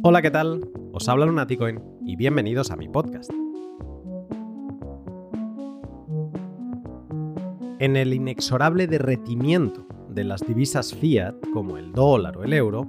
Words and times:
Hola, 0.00 0.22
¿qué 0.22 0.30
tal? 0.30 0.70
Os 0.92 1.08
habla 1.08 1.26
Lunaticoin 1.26 1.82
y 2.06 2.14
bienvenidos 2.14 2.70
a 2.70 2.76
mi 2.76 2.88
podcast. 2.88 3.32
En 7.80 7.96
el 7.96 8.14
inexorable 8.14 8.86
derretimiento 8.86 9.88
de 10.08 10.22
las 10.22 10.46
divisas 10.46 10.94
fiat, 10.94 11.34
como 11.52 11.78
el 11.78 11.90
dólar 11.90 12.36
o 12.36 12.44
el 12.44 12.52
euro, 12.52 12.88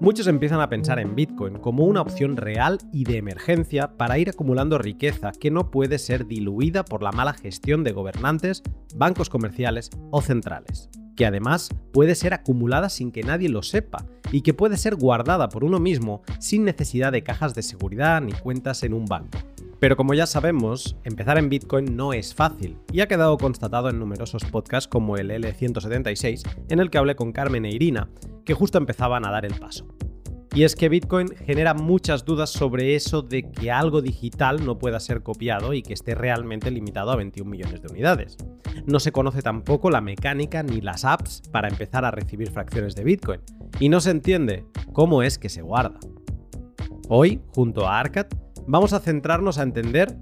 muchos 0.00 0.28
empiezan 0.28 0.60
a 0.60 0.68
pensar 0.68 1.00
en 1.00 1.16
Bitcoin 1.16 1.58
como 1.58 1.86
una 1.86 2.02
opción 2.02 2.36
real 2.36 2.78
y 2.92 3.02
de 3.02 3.16
emergencia 3.16 3.96
para 3.96 4.18
ir 4.18 4.30
acumulando 4.30 4.78
riqueza 4.78 5.32
que 5.32 5.50
no 5.50 5.72
puede 5.72 5.98
ser 5.98 6.24
diluida 6.28 6.84
por 6.84 7.02
la 7.02 7.10
mala 7.10 7.34
gestión 7.34 7.82
de 7.82 7.90
gobernantes, 7.90 8.62
bancos 8.94 9.28
comerciales 9.28 9.90
o 10.12 10.22
centrales 10.22 10.88
que 11.16 11.26
además 11.26 11.70
puede 11.92 12.14
ser 12.14 12.34
acumulada 12.34 12.88
sin 12.88 13.12
que 13.12 13.22
nadie 13.22 13.48
lo 13.48 13.62
sepa 13.62 14.04
y 14.32 14.42
que 14.42 14.54
puede 14.54 14.76
ser 14.76 14.96
guardada 14.96 15.48
por 15.48 15.64
uno 15.64 15.78
mismo 15.78 16.22
sin 16.38 16.64
necesidad 16.64 17.12
de 17.12 17.22
cajas 17.22 17.54
de 17.54 17.62
seguridad 17.62 18.20
ni 18.20 18.32
cuentas 18.32 18.82
en 18.82 18.94
un 18.94 19.06
banco. 19.06 19.38
Pero 19.80 19.96
como 19.96 20.14
ya 20.14 20.26
sabemos, 20.26 20.96
empezar 21.04 21.36
en 21.36 21.48
Bitcoin 21.48 21.96
no 21.96 22.12
es 22.12 22.34
fácil 22.34 22.78
y 22.92 23.00
ha 23.00 23.08
quedado 23.08 23.36
constatado 23.36 23.90
en 23.90 23.98
numerosos 23.98 24.44
podcasts 24.44 24.88
como 24.88 25.16
el 25.16 25.30
L176 25.30 26.42
en 26.68 26.78
el 26.80 26.90
que 26.90 26.98
hablé 26.98 27.16
con 27.16 27.32
Carmen 27.32 27.64
e 27.64 27.70
Irina, 27.70 28.08
que 28.44 28.54
justo 28.54 28.78
empezaban 28.78 29.26
a 29.26 29.30
dar 29.30 29.44
el 29.44 29.54
paso. 29.54 29.93
Y 30.54 30.62
es 30.62 30.76
que 30.76 30.88
Bitcoin 30.88 31.30
genera 31.44 31.74
muchas 31.74 32.24
dudas 32.24 32.48
sobre 32.48 32.94
eso 32.94 33.22
de 33.22 33.50
que 33.50 33.72
algo 33.72 34.00
digital 34.00 34.64
no 34.64 34.78
pueda 34.78 35.00
ser 35.00 35.24
copiado 35.24 35.72
y 35.72 35.82
que 35.82 35.94
esté 35.94 36.14
realmente 36.14 36.70
limitado 36.70 37.10
a 37.10 37.16
21 37.16 37.50
millones 37.50 37.82
de 37.82 37.88
unidades. 37.88 38.36
No 38.86 39.00
se 39.00 39.10
conoce 39.10 39.42
tampoco 39.42 39.90
la 39.90 40.00
mecánica 40.00 40.62
ni 40.62 40.80
las 40.80 41.04
apps 41.04 41.42
para 41.50 41.66
empezar 41.66 42.04
a 42.04 42.12
recibir 42.12 42.52
fracciones 42.52 42.94
de 42.94 43.02
Bitcoin. 43.02 43.40
Y 43.80 43.88
no 43.88 44.00
se 44.00 44.12
entiende 44.12 44.64
cómo 44.92 45.24
es 45.24 45.38
que 45.38 45.48
se 45.48 45.62
guarda. 45.62 45.98
Hoy, 47.08 47.40
junto 47.48 47.88
a 47.88 47.98
Arcad, 47.98 48.26
vamos 48.68 48.92
a 48.92 49.00
centrarnos 49.00 49.58
a 49.58 49.64
entender 49.64 50.16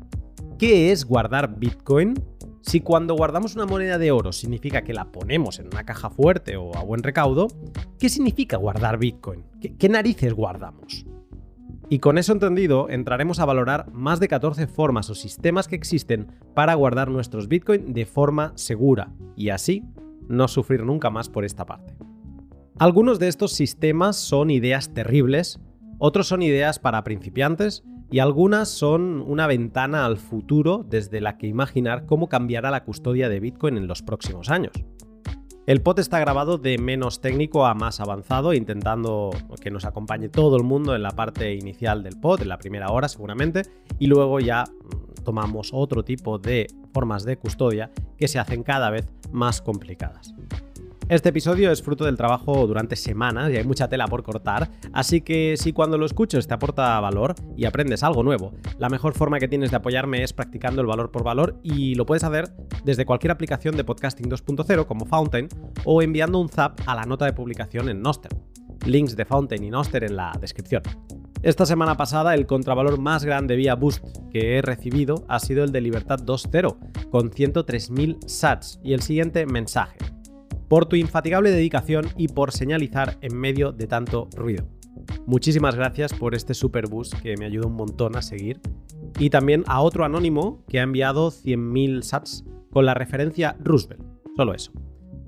qué 0.59 0.93
es 0.93 1.05
guardar 1.05 1.59
Bitcoin, 1.59 2.15
si 2.63 2.81
cuando 2.81 3.15
guardamos 3.15 3.57
una 3.57 3.67
moneda 3.67 3.99
de 3.99 4.13
oro 4.13 4.33
significa 4.33 4.83
que 4.83 4.95
la 4.95 5.11
ponemos 5.11 5.59
en 5.59 5.67
una 5.67 5.85
caja 5.85 6.09
fuerte 6.09 6.57
o 6.57 6.75
a 6.77 6.83
buen 6.83 7.03
recaudo, 7.03 7.49
¿qué 7.99 8.09
significa 8.09 8.57
guardar 8.57 8.99
Bitcoin? 8.99 9.52
¿Qué, 9.63 9.89
narices 9.89 10.35
guardamos? 10.35 11.07
Y 11.89 12.01
con 12.01 12.19
eso 12.19 12.33
entendido, 12.33 12.89
entraremos 12.91 13.39
a 13.39 13.45
valorar 13.45 13.93
más 13.93 14.19
de 14.19 14.27
14 14.27 14.67
formas 14.67 15.09
o 15.09 15.15
sistemas 15.15 15.69
que 15.69 15.77
existen 15.77 16.33
para 16.55 16.75
guardar 16.75 17.11
nuestros 17.11 17.47
Bitcoin 17.47 17.93
de 17.93 18.05
forma 18.05 18.53
segura 18.57 19.13
y 19.37 19.51
así 19.51 19.85
no 20.29 20.49
sufrir 20.49 20.85
nunca 20.85 21.11
más 21.11 21.29
por 21.29 21.45
esta 21.45 21.65
parte. 21.65 21.95
Algunos 22.79 23.21
de 23.21 23.29
estos 23.29 23.53
sistemas 23.53 24.17
son 24.17 24.51
ideas 24.51 24.95
terribles, 24.95 25.61
otros 25.99 26.27
son 26.27 26.43
ideas 26.43 26.81
para 26.81 27.05
principiantes 27.05 27.85
y 28.11 28.19
algunas 28.19 28.69
son 28.69 29.23
una 29.23 29.47
ventana 29.47 30.05
al 30.05 30.17
futuro 30.17 30.85
desde 30.89 31.21
la 31.21 31.39
que 31.39 31.47
imaginar 31.47 32.07
cómo 32.07 32.29
cambiará 32.29 32.71
la 32.71 32.85
custodia 32.85 33.29
de 33.29 33.39
Bitcoin 33.39 33.77
en 33.77 33.87
los 33.87 34.03
próximos 34.03 34.51
años. 34.51 34.73
El 35.65 35.81
pod 35.81 36.01
está 36.01 36.19
grabado 36.19 36.59
de 36.59 36.77
menos 36.77 37.21
técnico 37.21 37.67
a 37.67 37.75
más 37.75 38.01
avanzado, 38.01 38.53
intentando 38.53 39.31
que 39.61 39.71
nos 39.71 39.85
acompañe 39.85 40.29
todo 40.29 40.57
el 40.57 40.65
mundo 40.65 40.97
en 40.97 41.05
la 41.05 41.13
parte 41.13 41.55
inicial 41.55 42.03
del 42.03 42.19
pod, 42.19 42.43
en 42.43 42.49
la 42.49 42.59
primera 42.59 42.91
hora 42.91 43.09
seguramente, 43.09 43.63
y 44.01 44.09
luego 44.09 44.41
ya 44.41 44.65
mm, 44.65 45.23
tomamos 45.23 45.71
otro 45.73 46.03
tipo 46.03 46.41
de 46.41 46.67
formas 46.93 47.25
de 47.25 47.37
custodia 47.37 47.93
que 48.17 48.27
se 48.27 48.41
hacen 48.41 48.65
cada 48.65 48.91
vez 48.91 49.07
más 49.31 49.63
complicadas. 49.63 50.35
Este 51.13 51.29
episodio 51.29 51.71
es 51.71 51.83
fruto 51.83 52.07
del 52.07 52.17
trabajo 52.17 52.67
durante 52.67 52.97
semanas 52.97 53.53
y 53.53 53.59
hay 53.59 53.65
mucha 53.65 53.87
tela 53.87 54.07
por 54.07 54.23
cortar, 54.23 54.71
así 54.95 55.21
que 55.21 55.59
si 55.59 55.75
cuando 55.75 55.99
lo 55.99 56.07
escuches 56.07 56.49
te 56.49 56.55
aporta 56.55 56.99
valor 57.01 57.35
y 57.55 57.67
aprendes 57.67 58.03
algo 58.03 58.23
nuevo, 58.23 58.55
la 58.79 58.89
mejor 58.89 59.13
forma 59.13 59.39
que 59.39 59.47
tienes 59.47 59.71
de 59.71 59.77
apoyarme 59.77 60.23
es 60.23 60.33
practicando 60.33 60.81
el 60.81 60.87
valor 60.87 61.11
por 61.11 61.23
valor 61.23 61.61
y 61.63 61.97
lo 61.97 62.07
puedes 62.07 62.25
hacer 62.25 62.55
desde 62.87 63.05
cualquier 63.05 63.33
aplicación 63.33 63.77
de 63.77 63.85
podcasting 63.85 64.31
2.0 64.31 64.87
como 64.87 65.05
Fountain 65.05 65.49
o 65.85 66.01
enviando 66.01 66.39
un 66.39 66.49
zap 66.49 66.81
a 66.87 66.95
la 66.95 67.03
nota 67.03 67.27
de 67.27 67.35
publicación 67.35 67.91
en 67.91 68.01
Noster. 68.01 68.33
Links 68.87 69.15
de 69.15 69.27
Fountain 69.27 69.65
y 69.65 69.69
Noster 69.69 70.05
en 70.05 70.17
la 70.17 70.33
descripción. 70.41 70.83
Esta 71.43 71.67
semana 71.67 71.95
pasada 71.99 72.33
el 72.33 72.47
contravalor 72.47 72.99
más 72.99 73.27
grande 73.27 73.57
vía 73.57 73.75
Boost 73.75 74.03
que 74.31 74.57
he 74.57 74.63
recibido 74.63 75.27
ha 75.29 75.41
sido 75.41 75.63
el 75.63 75.73
de 75.73 75.83
Libertad 75.83 76.21
2.0 76.21 77.11
con 77.11 77.31
103.000 77.31 78.27
sats 78.27 78.81
y 78.83 78.95
el 78.95 79.03
siguiente 79.03 79.45
mensaje 79.45 79.99
por 80.73 80.87
tu 80.87 80.97
infatigable 80.97 81.51
dedicación 81.51 82.07
y 82.17 82.29
por 82.29 82.51
señalizar 82.51 83.19
en 83.21 83.37
medio 83.37 83.73
de 83.73 83.87
tanto 83.87 84.31
ruido. 84.35 84.65
Muchísimas 85.27 85.77
gracias 85.77 86.15
por 86.15 86.35
este 86.35 86.55
super 86.55 86.89
boost 86.89 87.13
que 87.21 87.37
me 87.37 87.45
ayuda 87.45 87.67
un 87.67 87.75
montón 87.75 88.17
a 88.17 88.23
seguir. 88.23 88.59
Y 89.19 89.29
también 89.29 89.65
a 89.67 89.83
otro 89.83 90.07
anónimo 90.07 90.65
que 90.69 90.81
ha 90.81 90.85
enviado 90.85 91.31
100.000 91.31 92.01
sats 92.01 92.47
con 92.71 92.87
la 92.87 92.95
referencia 92.95 93.55
Roosevelt. 93.61 94.03
Solo 94.35 94.55
eso. 94.55 94.73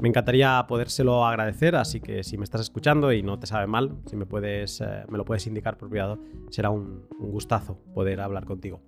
Me 0.01 0.09
encantaría 0.09 0.65
podérselo 0.67 1.27
agradecer, 1.27 1.77
así 1.77 2.01
que 2.01 2.25
si 2.25 2.39
me 2.39 2.45
estás 2.45 2.63
escuchando 2.63 3.13
y 3.13 3.23
no 3.23 3.39
te 3.39 3.47
sabe 3.47 3.67
mal, 3.67 3.99
si 4.07 4.17
me, 4.17 4.25
puedes, 4.25 4.81
eh, 4.81 5.05
me 5.11 5.19
lo 5.19 5.27
puedes 5.27 5.47
indicar 5.47 5.77
por 5.77 5.91
privado, 5.91 6.21
será 6.49 6.71
un, 6.71 7.07
un, 7.21 7.31
gustazo 7.31 7.79
poder 7.93 8.23
hablar 8.23 8.47
contigo. 8.47 8.81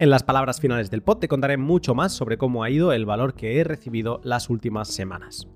En 0.00 0.10
las 0.10 0.24
palabras 0.24 0.60
finales 0.60 0.90
del 0.90 1.02
pod 1.02 1.18
te 1.18 1.28
contaré 1.28 1.56
mucho 1.56 1.94
más 1.94 2.10
sobre 2.10 2.36
cómo 2.36 2.64
ha 2.64 2.70
ido 2.70 2.92
el 2.92 3.06
valor 3.06 3.34
que 3.34 3.60
he 3.60 3.62
recibido 3.64 4.20
las 4.24 4.50
últimas 4.50 4.88
semanas. 4.88 5.46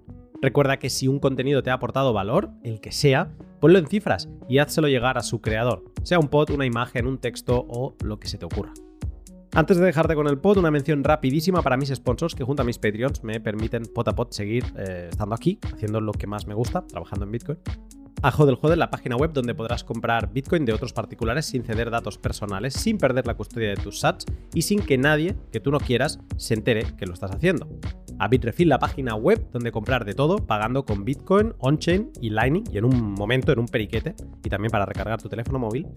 Recuerda 0.45 0.79
que 0.79 0.91
si 0.91 1.09
un 1.09 1.21
contenido 1.21 1.63
te 1.63 1.71
ha 1.71 1.73
aportado 1.73 2.13
valor, 2.13 2.51
el 2.63 2.79
que 2.83 2.93
sea, 2.93 3.31
ponlo 3.61 3.79
en 3.79 3.87
cifras 3.87 4.29
y 4.47 4.59
házselo 4.59 4.89
llegar 4.89 5.17
a 5.17 5.23
su 5.23 5.41
creador, 5.41 5.83
sea 6.03 6.19
un 6.19 6.29
pod, 6.29 6.51
una 6.51 6.67
imagen, 6.67 7.07
un 7.07 7.17
texto 7.17 7.65
o 7.67 7.97
lo 8.05 8.21
que 8.21 8.29
se 8.29 8.37
te 8.37 8.45
ocurra. 8.45 8.75
Antes 9.55 9.79
de 9.79 9.87
dejarte 9.87 10.15
con 10.15 10.29
el 10.29 10.37
pod, 10.37 10.59
una 10.59 10.71
mención 10.71 11.03
rapidísima 11.03 11.63
para 11.63 11.79
mis 11.79 11.89
sponsors 11.89 12.35
que 12.35 12.45
junto 12.45 12.61
a 12.61 12.67
mis 12.67 12.77
Patreons 12.77 13.25
me 13.25 13.41
permiten 13.41 13.85
pot 13.87 14.07
a 14.07 14.15
pot 14.15 14.33
seguir 14.33 14.67
eh, 14.77 15.09
estando 15.11 15.35
aquí, 15.35 15.59
haciendo 15.73 16.03
lo 16.03 16.13
que 16.13 16.27
más 16.27 16.47
me 16.47 16.53
gusta, 16.53 16.87
trabajando 16.87 17.25
en 17.25 17.33
Bitcoin. 17.33 17.59
A 18.23 18.31
Hodel 18.31 18.79
la 18.79 18.91
página 18.91 19.17
web 19.17 19.33
donde 19.33 19.55
podrás 19.55 19.85
comprar 19.85 20.33
Bitcoin 20.33 20.65
de 20.65 20.73
otros 20.73 20.93
particulares 20.93 21.47
sin 21.47 21.63
ceder 21.63 21.91
datos 21.91 22.19
personales, 22.19 22.75
sin 22.75 22.99
perder 22.99 23.27
la 23.27 23.35
custodia 23.35 23.69
de 23.69 23.77
tus 23.77 24.01
sats 24.01 24.25
y 24.55 24.63
sin 24.63 24.81
que 24.81 24.97
nadie 24.97 25.37
que 25.53 25.61
tú 25.61 25.71
no 25.71 25.79
quieras 25.79 26.19
se 26.37 26.55
entere 26.55 26.87
que 26.97 27.07
lo 27.07 27.13
estás 27.13 27.33
haciendo 27.33 27.69
a 28.19 28.29
Bitrefill, 28.29 28.69
la 28.69 28.79
página 28.79 29.15
web 29.15 29.49
donde 29.53 29.73
comprar 29.73 30.05
de 30.05 30.15
todo 30.15 30.39
pagando 30.39 30.85
con 30.85 31.05
Bitcoin, 31.05 31.55
on-chain 31.59 32.11
y 32.21 32.31
Lightning 32.31 32.65
y 32.73 32.79
en 32.79 32.85
un 32.85 33.13
momento, 33.13 33.53
en 33.53 33.59
un 33.59 33.67
periquete 33.67 34.15
y 34.43 34.49
también 34.49 34.71
para 34.71 34.87
recargar 34.87 35.21
tu 35.21 35.29
teléfono 35.29 35.59
móvil. 35.59 35.89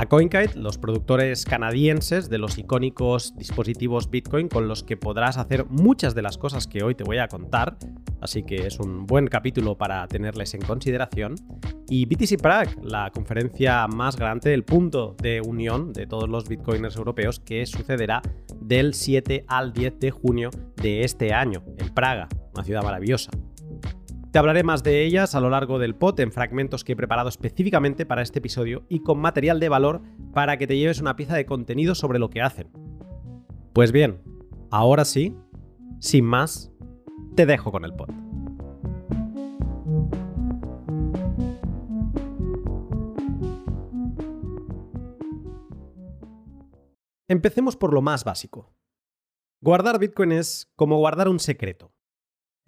A 0.00 0.06
CoinKite, 0.06 0.58
los 0.58 0.78
productores 0.78 1.44
canadienses 1.44 2.30
de 2.30 2.38
los 2.38 2.56
icónicos 2.56 3.36
dispositivos 3.36 4.08
Bitcoin 4.08 4.48
con 4.48 4.66
los 4.66 4.82
que 4.82 4.96
podrás 4.96 5.36
hacer 5.36 5.66
muchas 5.66 6.14
de 6.14 6.22
las 6.22 6.38
cosas 6.38 6.66
que 6.66 6.82
hoy 6.82 6.94
te 6.94 7.04
voy 7.04 7.18
a 7.18 7.28
contar, 7.28 7.76
así 8.22 8.42
que 8.42 8.66
es 8.66 8.80
un 8.80 9.04
buen 9.04 9.26
capítulo 9.26 9.76
para 9.76 10.08
tenerles 10.08 10.54
en 10.54 10.62
consideración. 10.62 11.34
Y 11.90 12.06
BTC 12.06 12.40
Prague, 12.40 12.76
la 12.82 13.10
conferencia 13.10 13.86
más 13.88 14.16
grande, 14.16 14.54
el 14.54 14.64
punto 14.64 15.16
de 15.20 15.42
unión 15.42 15.92
de 15.92 16.06
todos 16.06 16.30
los 16.30 16.48
bitcoiners 16.48 16.96
europeos 16.96 17.38
que 17.38 17.66
sucederá 17.66 18.22
del 18.58 18.94
7 18.94 19.44
al 19.48 19.74
10 19.74 20.00
de 20.00 20.10
junio 20.12 20.48
de 20.76 21.04
este 21.04 21.34
año 21.34 21.62
en 21.76 21.92
Praga, 21.92 22.26
una 22.54 22.64
ciudad 22.64 22.82
maravillosa. 22.82 23.32
Te 24.30 24.38
hablaré 24.38 24.62
más 24.62 24.84
de 24.84 25.04
ellas 25.04 25.34
a 25.34 25.40
lo 25.40 25.50
largo 25.50 25.80
del 25.80 25.96
pot 25.96 26.20
en 26.20 26.30
fragmentos 26.30 26.84
que 26.84 26.92
he 26.92 26.96
preparado 26.96 27.28
específicamente 27.28 28.06
para 28.06 28.22
este 28.22 28.38
episodio 28.38 28.84
y 28.88 29.00
con 29.00 29.18
material 29.18 29.58
de 29.58 29.68
valor 29.68 30.02
para 30.32 30.56
que 30.56 30.68
te 30.68 30.78
lleves 30.78 31.00
una 31.00 31.16
pieza 31.16 31.34
de 31.34 31.46
contenido 31.46 31.96
sobre 31.96 32.20
lo 32.20 32.30
que 32.30 32.40
hacen. 32.40 32.70
Pues 33.72 33.90
bien, 33.90 34.22
ahora 34.70 35.04
sí, 35.04 35.36
sin 35.98 36.26
más, 36.26 36.70
te 37.34 37.44
dejo 37.44 37.72
con 37.72 37.84
el 37.84 37.92
pot. 37.92 38.10
Empecemos 47.26 47.76
por 47.76 47.92
lo 47.92 48.00
más 48.00 48.22
básico. 48.22 48.72
Guardar 49.60 49.98
Bitcoin 49.98 50.30
es 50.30 50.70
como 50.76 50.98
guardar 50.98 51.28
un 51.28 51.40
secreto. 51.40 51.92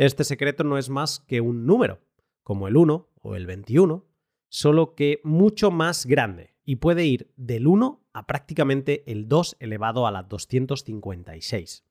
Este 0.02 0.25
secreto 0.25 0.64
no 0.64 0.78
es 0.78 0.90
más 0.90 1.20
que 1.20 1.40
un 1.40 1.64
número, 1.64 2.00
como 2.43 2.66
el 2.66 2.76
1 2.76 3.08
o 3.22 3.37
el 3.37 3.46
21, 3.46 4.04
solo 4.49 4.96
que 4.96 5.20
mucho 5.22 5.70
más 5.70 6.06
grande 6.06 6.56
y 6.64 6.76
puede 6.76 7.06
ir 7.06 7.32
del 7.37 7.69
1 7.69 8.04
a 8.12 8.26
prácticamente 8.26 9.04
el 9.06 9.28
2 9.28 9.58
elevado 9.60 10.04
a 10.08 10.10
la 10.10 10.25
256. 10.25 11.84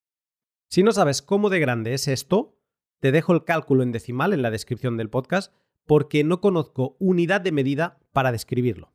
Si 0.67 0.83
no 0.83 0.91
sabes 0.91 1.21
cómo 1.21 1.49
de 1.49 1.61
grande 1.61 1.93
es 1.93 2.09
esto, 2.09 2.59
te 2.99 3.13
dejo 3.13 3.31
el 3.31 3.45
cálculo 3.45 3.81
en 3.81 3.93
decimal 3.93 4.33
en 4.33 4.41
la 4.41 4.51
descripción 4.51 4.97
del 4.97 5.09
podcast 5.09 5.53
porque 5.85 6.25
no 6.25 6.41
conozco 6.41 6.97
unidad 6.99 7.39
de 7.39 7.53
medida 7.53 8.01
para 8.11 8.33
describirlo. 8.33 8.91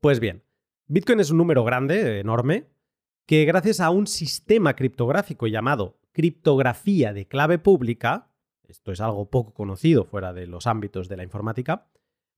Pues 0.00 0.20
bien, 0.20 0.42
Bitcoin 0.86 1.20
es 1.20 1.30
un 1.30 1.36
número 1.36 1.64
grande, 1.64 2.20
enorme, 2.20 2.70
que 3.26 3.44
gracias 3.44 3.80
a 3.80 3.90
un 3.90 4.06
sistema 4.06 4.74
criptográfico 4.74 5.48
llamado 5.48 5.98
criptografía 6.12 7.12
de 7.12 7.26
clave 7.26 7.58
pública, 7.58 8.30
esto 8.68 8.92
es 8.92 9.00
algo 9.00 9.30
poco 9.30 9.52
conocido 9.52 10.04
fuera 10.04 10.32
de 10.32 10.46
los 10.46 10.66
ámbitos 10.66 11.08
de 11.08 11.16
la 11.16 11.24
informática, 11.24 11.88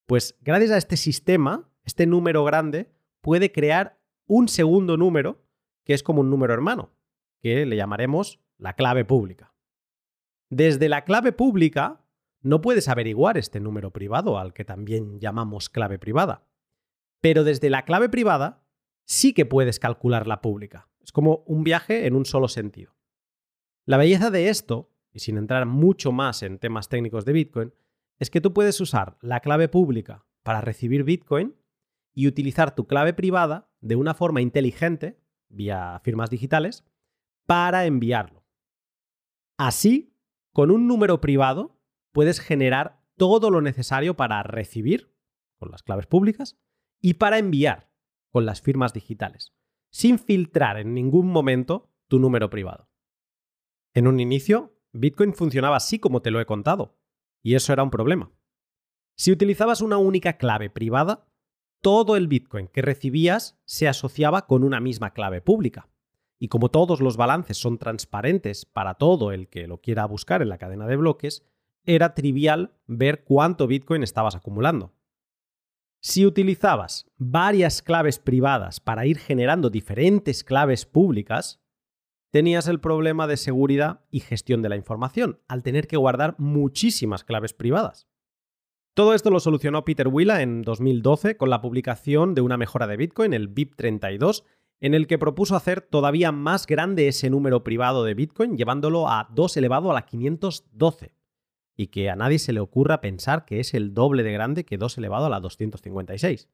pues 0.06 0.38
gracias 0.42 0.70
a 0.70 0.78
este 0.78 0.96
sistema 0.96 1.70
este 1.84 2.06
número 2.06 2.44
grande 2.44 2.90
puede 3.20 3.52
crear 3.52 4.00
un 4.26 4.48
segundo 4.48 4.96
número 4.96 5.42
que 5.84 5.94
es 5.94 6.02
como 6.02 6.22
un 6.22 6.30
número 6.30 6.54
hermano, 6.54 6.90
que 7.40 7.66
le 7.66 7.76
llamaremos 7.76 8.40
la 8.56 8.74
clave 8.74 9.04
pública. 9.04 9.54
Desde 10.50 10.88
la 10.88 11.04
clave 11.04 11.32
pública 11.32 12.00
no 12.40 12.60
puedes 12.60 12.88
averiguar 12.88 13.36
este 13.36 13.60
número 13.60 13.90
privado, 13.90 14.38
al 14.38 14.52
que 14.54 14.64
también 14.64 15.20
llamamos 15.20 15.68
clave 15.68 15.98
privada. 15.98 16.46
Pero 17.20 17.44
desde 17.44 17.70
la 17.70 17.84
clave 17.84 18.08
privada 18.08 18.62
sí 19.04 19.34
que 19.34 19.46
puedes 19.46 19.78
calcular 19.78 20.26
la 20.26 20.40
pública. 20.40 20.88
Es 21.00 21.12
como 21.12 21.42
un 21.46 21.64
viaje 21.64 22.06
en 22.06 22.14
un 22.14 22.24
solo 22.24 22.48
sentido. 22.48 22.93
La 23.86 23.98
belleza 23.98 24.30
de 24.30 24.48
esto, 24.48 24.90
y 25.12 25.18
sin 25.18 25.36
entrar 25.36 25.66
mucho 25.66 26.10
más 26.10 26.42
en 26.42 26.58
temas 26.58 26.88
técnicos 26.88 27.24
de 27.24 27.32
Bitcoin, 27.32 27.74
es 28.18 28.30
que 28.30 28.40
tú 28.40 28.54
puedes 28.54 28.80
usar 28.80 29.18
la 29.20 29.40
clave 29.40 29.68
pública 29.68 30.24
para 30.42 30.62
recibir 30.62 31.04
Bitcoin 31.04 31.54
y 32.14 32.26
utilizar 32.26 32.74
tu 32.74 32.86
clave 32.86 33.12
privada 33.12 33.68
de 33.80 33.96
una 33.96 34.14
forma 34.14 34.40
inteligente, 34.40 35.20
vía 35.48 36.00
firmas 36.02 36.30
digitales, 36.30 36.84
para 37.46 37.84
enviarlo. 37.84 38.44
Así, 39.58 40.16
con 40.52 40.70
un 40.70 40.86
número 40.86 41.20
privado, 41.20 41.78
puedes 42.12 42.40
generar 42.40 43.02
todo 43.16 43.50
lo 43.50 43.60
necesario 43.60 44.16
para 44.16 44.42
recibir, 44.42 45.14
con 45.58 45.70
las 45.70 45.82
claves 45.82 46.06
públicas, 46.06 46.58
y 47.00 47.14
para 47.14 47.38
enviar, 47.38 47.90
con 48.30 48.46
las 48.46 48.62
firmas 48.62 48.94
digitales, 48.94 49.52
sin 49.90 50.18
filtrar 50.18 50.78
en 50.78 50.94
ningún 50.94 51.28
momento 51.28 51.92
tu 52.08 52.18
número 52.18 52.48
privado. 52.48 52.88
En 53.94 54.08
un 54.08 54.18
inicio, 54.18 54.76
Bitcoin 54.92 55.34
funcionaba 55.34 55.76
así 55.76 56.00
como 56.00 56.20
te 56.20 56.32
lo 56.32 56.40
he 56.40 56.46
contado, 56.46 56.98
y 57.42 57.54
eso 57.54 57.72
era 57.72 57.84
un 57.84 57.90
problema. 57.90 58.32
Si 59.16 59.30
utilizabas 59.30 59.80
una 59.80 59.98
única 59.98 60.36
clave 60.36 60.68
privada, 60.68 61.28
todo 61.80 62.16
el 62.16 62.26
Bitcoin 62.26 62.66
que 62.66 62.82
recibías 62.82 63.56
se 63.64 63.86
asociaba 63.86 64.46
con 64.46 64.64
una 64.64 64.80
misma 64.80 65.12
clave 65.12 65.40
pública. 65.40 65.88
Y 66.40 66.48
como 66.48 66.70
todos 66.70 67.00
los 67.00 67.16
balances 67.16 67.56
son 67.56 67.78
transparentes 67.78 68.64
para 68.66 68.94
todo 68.94 69.30
el 69.30 69.48
que 69.48 69.68
lo 69.68 69.80
quiera 69.80 70.06
buscar 70.06 70.42
en 70.42 70.48
la 70.48 70.58
cadena 70.58 70.86
de 70.88 70.96
bloques, 70.96 71.46
era 71.84 72.14
trivial 72.14 72.74
ver 72.86 73.22
cuánto 73.22 73.68
Bitcoin 73.68 74.02
estabas 74.02 74.34
acumulando. 74.34 74.92
Si 76.00 76.26
utilizabas 76.26 77.06
varias 77.16 77.80
claves 77.80 78.18
privadas 78.18 78.80
para 78.80 79.06
ir 79.06 79.18
generando 79.18 79.70
diferentes 79.70 80.42
claves 80.42 80.84
públicas, 80.84 81.63
tenías 82.34 82.66
el 82.66 82.80
problema 82.80 83.28
de 83.28 83.36
seguridad 83.36 84.00
y 84.10 84.18
gestión 84.18 84.60
de 84.60 84.68
la 84.68 84.74
información, 84.74 85.38
al 85.46 85.62
tener 85.62 85.86
que 85.86 85.96
guardar 85.96 86.34
muchísimas 86.36 87.22
claves 87.22 87.52
privadas. 87.52 88.08
Todo 88.94 89.14
esto 89.14 89.30
lo 89.30 89.38
solucionó 89.38 89.84
Peter 89.84 90.08
Willa 90.08 90.42
en 90.42 90.62
2012 90.62 91.36
con 91.36 91.48
la 91.48 91.60
publicación 91.60 92.34
de 92.34 92.40
una 92.40 92.56
mejora 92.56 92.88
de 92.88 92.96
Bitcoin, 92.96 93.34
el 93.34 93.54
BIP32, 93.54 94.42
en 94.80 94.94
el 94.94 95.06
que 95.06 95.16
propuso 95.16 95.54
hacer 95.54 95.80
todavía 95.80 96.32
más 96.32 96.66
grande 96.66 97.06
ese 97.06 97.30
número 97.30 97.62
privado 97.62 98.02
de 98.02 98.14
Bitcoin, 98.14 98.56
llevándolo 98.56 99.08
a 99.08 99.28
2 99.30 99.56
elevado 99.58 99.92
a 99.92 99.94
la 99.94 100.04
512, 100.04 101.14
y 101.76 101.86
que 101.86 102.10
a 102.10 102.16
nadie 102.16 102.40
se 102.40 102.52
le 102.52 102.58
ocurra 102.58 103.00
pensar 103.00 103.44
que 103.44 103.60
es 103.60 103.74
el 103.74 103.94
doble 103.94 104.24
de 104.24 104.32
grande 104.32 104.64
que 104.64 104.76
2 104.76 104.98
elevado 104.98 105.26
a 105.26 105.30
la 105.30 105.38
256. 105.38 106.48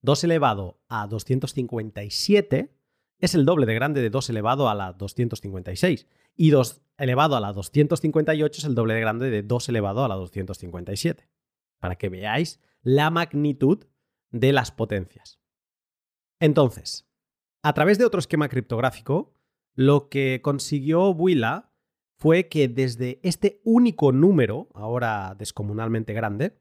2 0.00 0.24
elevado 0.24 0.80
a 0.88 1.06
257 1.06 2.74
es 3.22 3.36
el 3.36 3.44
doble 3.44 3.66
de 3.66 3.74
grande 3.74 4.02
de 4.02 4.10
2 4.10 4.30
elevado 4.30 4.68
a 4.68 4.74
la 4.74 4.92
256, 4.92 6.08
y 6.34 6.50
2 6.50 6.82
elevado 6.98 7.36
a 7.36 7.40
la 7.40 7.52
258 7.52 8.58
es 8.58 8.64
el 8.64 8.74
doble 8.74 8.94
de 8.94 9.00
grande 9.00 9.30
de 9.30 9.42
2 9.44 9.68
elevado 9.68 10.04
a 10.04 10.08
la 10.08 10.16
257 10.16 11.28
para 11.78 11.94
que 11.96 12.08
veáis 12.08 12.60
la 12.82 13.10
magnitud 13.10 13.86
de 14.32 14.52
las 14.52 14.72
potencias. 14.72 15.40
Entonces, 16.40 17.08
a 17.62 17.72
través 17.74 17.96
de 17.98 18.04
otro 18.04 18.18
esquema 18.18 18.48
criptográfico, 18.48 19.32
lo 19.74 20.08
que 20.08 20.40
consiguió 20.42 21.10
Willa 21.10 21.70
fue 22.18 22.48
que 22.48 22.66
desde 22.66 23.20
este 23.22 23.60
único 23.64 24.10
número, 24.10 24.68
ahora 24.74 25.36
descomunalmente 25.38 26.12
grande, 26.12 26.58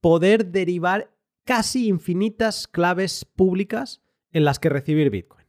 poder 0.00 0.46
derivar 0.46 1.16
casi 1.44 1.86
infinitas 1.86 2.66
claves 2.66 3.24
públicas 3.24 4.02
en 4.32 4.44
las 4.44 4.58
que 4.58 4.70
recibir 4.70 5.10
Bitcoin. 5.10 5.43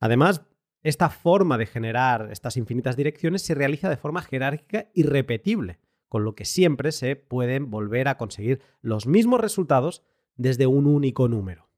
Además, 0.00 0.42
esta 0.82 1.10
forma 1.10 1.58
de 1.58 1.66
generar 1.66 2.28
estas 2.30 2.56
infinitas 2.56 2.96
direcciones 2.96 3.42
se 3.42 3.54
realiza 3.54 3.90
de 3.90 3.96
forma 3.96 4.22
jerárquica 4.22 4.90
y 4.94 5.02
repetible, 5.02 5.80
con 6.08 6.24
lo 6.24 6.34
que 6.34 6.44
siempre 6.44 6.92
se 6.92 7.16
pueden 7.16 7.70
volver 7.70 8.08
a 8.08 8.16
conseguir 8.16 8.62
los 8.80 9.06
mismos 9.06 9.40
resultados 9.40 10.02
desde 10.36 10.66
un 10.66 10.86
único 10.86 11.28
número. 11.28 11.68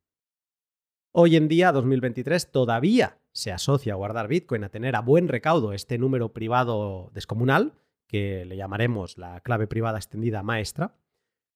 Hoy 1.12 1.34
en 1.36 1.48
día, 1.48 1.72
2023, 1.72 2.52
todavía 2.52 3.18
se 3.32 3.52
asocia 3.52 3.94
a 3.94 3.96
guardar 3.96 4.28
Bitcoin 4.28 4.64
a 4.64 4.68
tener 4.68 4.94
a 4.94 5.00
buen 5.00 5.28
recaudo 5.28 5.72
este 5.72 5.98
número 5.98 6.32
privado 6.32 7.10
descomunal, 7.14 7.74
que 8.06 8.44
le 8.44 8.56
llamaremos 8.56 9.18
la 9.18 9.40
clave 9.40 9.66
privada 9.66 9.98
extendida 9.98 10.42
maestra, 10.42 10.96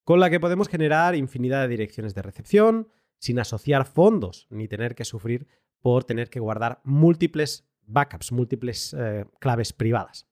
con 0.05 0.19
la 0.19 0.31
que 0.31 0.41
podemos 0.41 0.69
generar 0.69 1.15
infinidad 1.15 1.63
de 1.63 1.69
direcciones 1.69 2.15
de 2.15 2.23
recepción, 2.23 2.89
sin 3.19 3.39
asociar 3.39 3.87
fondos 3.87 4.47
ni 4.51 4.69
tener 4.69 4.95
que 4.95 5.05
sufrir 5.05 5.47
por 5.85 6.05
tener 6.05 6.31
que 6.31 6.41
guardar 6.41 6.81
múltiples 6.83 7.69
backups, 7.83 8.33
múltiples 8.33 8.97
eh, 8.99 9.27
claves 9.39 9.75
privadas. 9.75 10.27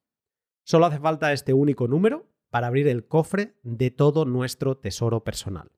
Solo 0.65 0.87
hace 0.87 0.99
falta 0.99 1.35
este 1.35 1.53
único 1.53 1.89
número 1.89 2.27
para 2.49 2.69
abrir 2.69 2.89
el 2.89 3.07
cofre 3.07 3.59
de 3.63 3.91
todo 3.91 4.25
nuestro 4.25 4.79
tesoro 4.79 5.25
personal. 5.25 5.71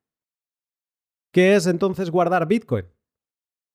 ¿Qué 1.32 1.56
es 1.56 1.66
entonces 1.66 2.12
guardar 2.12 2.46
Bitcoin? 2.46 2.86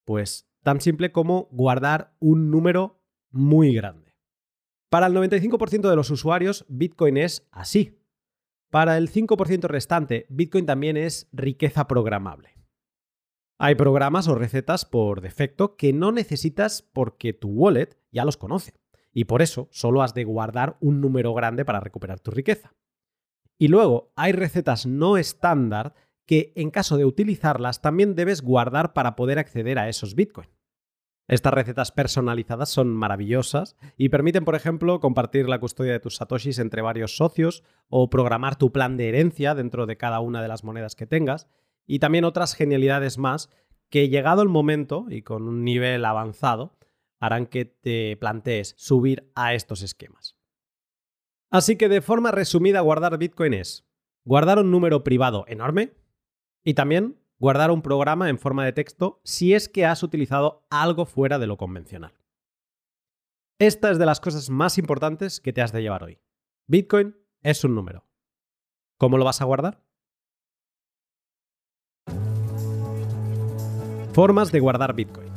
Pues 0.06 0.50
tan 0.64 0.80
simple 0.80 1.12
como 1.12 1.50
guardar 1.52 2.16
un 2.20 2.50
número 2.50 3.04
muy 3.30 3.76
grande. 3.76 4.16
Para 4.90 5.08
el 5.08 5.14
95% 5.14 5.90
de 5.90 5.96
los 5.98 6.12
usuarios, 6.12 6.66
Bitcoin 6.70 7.18
es 7.18 7.46
así. 7.52 8.00
Para 8.70 8.98
el 8.98 9.12
5% 9.12 9.68
restante, 9.68 10.28
Bitcoin 10.30 10.66
también 10.66 10.96
es 10.96 11.28
riqueza 11.34 11.90
programable. 11.90 12.59
Hay 13.62 13.76
programas 13.76 14.30
o 14.30 14.36
recetas 14.36 14.86
por 14.86 15.20
defecto 15.20 15.76
que 15.76 15.92
no 15.92 16.14
necesitas 16.14 16.82
porque 16.82 17.34
tu 17.34 17.50
wallet 17.50 17.98
ya 18.10 18.24
los 18.24 18.38
conoce. 18.38 18.74
Y 19.12 19.26
por 19.26 19.42
eso 19.42 19.68
solo 19.70 20.02
has 20.02 20.14
de 20.14 20.24
guardar 20.24 20.78
un 20.80 21.02
número 21.02 21.34
grande 21.34 21.66
para 21.66 21.82
recuperar 21.82 22.22
tu 22.22 22.32
riqueza. 22.32 22.74
Y 23.58 23.68
luego 23.68 24.14
hay 24.16 24.32
recetas 24.32 24.86
no 24.86 25.18
estándar 25.18 25.94
que 26.26 26.54
en 26.56 26.72
caso 26.72 26.96
de 26.96 27.04
utilizarlas 27.04 27.82
también 27.82 28.16
debes 28.16 28.42
guardar 28.42 28.94
para 28.94 29.18
poder 29.18 29.40
acceder 29.40 29.78
a 29.78 29.90
esos 29.90 30.16
Bitcoin. 30.16 30.48
Estas 31.28 31.54
recetas 31.54 31.92
personalizadas 31.92 32.70
son 32.70 32.96
maravillosas 32.96 33.76
y 33.98 34.08
permiten, 34.08 34.46
por 34.46 34.56
ejemplo, 34.56 35.02
compartir 35.02 35.50
la 35.50 35.60
custodia 35.60 35.92
de 35.92 36.00
tus 36.00 36.16
satoshis 36.16 36.60
entre 36.60 36.82
varios 36.82 37.18
socios 37.18 37.64
o 37.90 38.10
programar 38.10 38.56
tu 38.56 38.72
plan 38.72 38.96
de 38.96 39.10
herencia 39.10 39.54
dentro 39.54 39.86
de 39.86 39.98
cada 39.98 40.22
una 40.22 40.42
de 40.42 40.48
las 40.48 40.64
monedas 40.64 40.96
que 40.96 41.06
tengas 41.08 41.50
y 41.90 41.98
también 41.98 42.24
otras 42.24 42.54
genialidades 42.54 43.18
más 43.18 43.50
que 43.90 44.10
llegado 44.10 44.44
el 44.44 44.48
momento 44.48 45.08
y 45.10 45.24
con 45.24 45.48
un 45.48 45.64
nivel 45.64 46.06
avanzado 46.06 46.78
harán 47.20 47.48
que 47.48 47.66
te 47.66 48.16
plantees 48.18 48.76
subir 48.78 49.32
a 49.34 49.56
estos 49.56 49.82
esquemas. 49.82 50.38
Así 51.50 51.78
que 51.78 51.90
de 51.90 52.02
forma 52.02 52.30
resumida, 52.30 52.82
guardar 52.82 53.18
Bitcoin 53.18 53.56
es 53.56 53.88
guardar 54.24 54.60
un 54.60 54.70
número 54.70 55.04
privado 55.04 55.46
enorme 55.48 55.96
y 56.64 56.76
también 56.76 57.20
guardar 57.40 57.72
un 57.72 57.82
programa 57.82 58.30
en 58.30 58.38
forma 58.38 58.64
de 58.64 58.74
texto 58.74 59.20
si 59.24 59.56
es 59.56 59.68
que 59.68 59.88
has 59.88 60.04
utilizado 60.04 60.68
algo 60.70 61.08
fuera 61.08 61.40
de 61.40 61.48
lo 61.48 61.58
convencional. 61.58 62.14
Esta 63.58 63.90
es 63.90 63.98
de 63.98 64.06
las 64.06 64.20
cosas 64.20 64.52
más 64.52 64.78
importantes 64.78 65.42
que 65.42 65.54
te 65.54 65.64
has 65.64 65.72
de 65.72 65.82
llevar 65.82 66.04
hoy. 66.04 66.20
Bitcoin 66.68 67.18
es 67.42 67.64
un 67.64 67.74
número. 67.74 68.08
¿Cómo 69.00 69.18
lo 69.18 69.26
vas 69.26 69.42
a 69.42 69.46
guardar? 69.46 69.89
Formas 74.20 74.52
de 74.52 74.60
guardar 74.60 74.94
Bitcoin. 74.96 75.30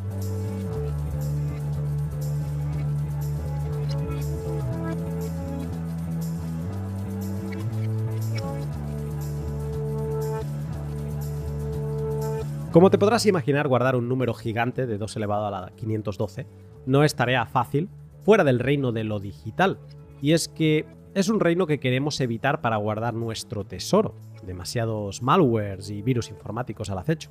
Como 12.72 12.90
te 12.90 12.98
podrás 12.98 13.24
imaginar, 13.26 13.68
guardar 13.68 13.94
un 13.94 14.08
número 14.08 14.34
gigante 14.34 14.88
de 14.88 14.98
2 14.98 15.14
elevado 15.14 15.46
a 15.46 15.52
la 15.52 15.70
512 15.76 16.48
no 16.84 17.04
es 17.04 17.14
tarea 17.14 17.46
fácil 17.46 17.88
fuera 18.24 18.42
del 18.42 18.58
reino 18.58 18.90
de 18.90 19.04
lo 19.04 19.20
digital. 19.20 19.78
Y 20.20 20.32
es 20.32 20.48
que 20.48 20.86
es 21.14 21.28
un 21.28 21.38
reino 21.38 21.68
que 21.68 21.78
queremos 21.78 22.20
evitar 22.20 22.60
para 22.60 22.78
guardar 22.78 23.14
nuestro 23.14 23.62
tesoro, 23.62 24.16
demasiados 24.42 25.22
malwares 25.22 25.88
y 25.88 26.02
virus 26.02 26.30
informáticos 26.30 26.90
al 26.90 26.98
acecho. 26.98 27.30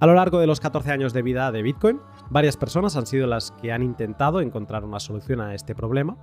A 0.00 0.06
lo 0.06 0.14
largo 0.14 0.38
de 0.38 0.46
los 0.46 0.60
14 0.60 0.92
años 0.92 1.12
de 1.12 1.22
vida 1.22 1.50
de 1.50 1.60
Bitcoin, 1.60 2.00
varias 2.30 2.56
personas 2.56 2.94
han 2.94 3.06
sido 3.06 3.26
las 3.26 3.50
que 3.50 3.72
han 3.72 3.82
intentado 3.82 4.40
encontrar 4.40 4.84
una 4.84 5.00
solución 5.00 5.40
a 5.40 5.56
este 5.56 5.74
problema. 5.74 6.16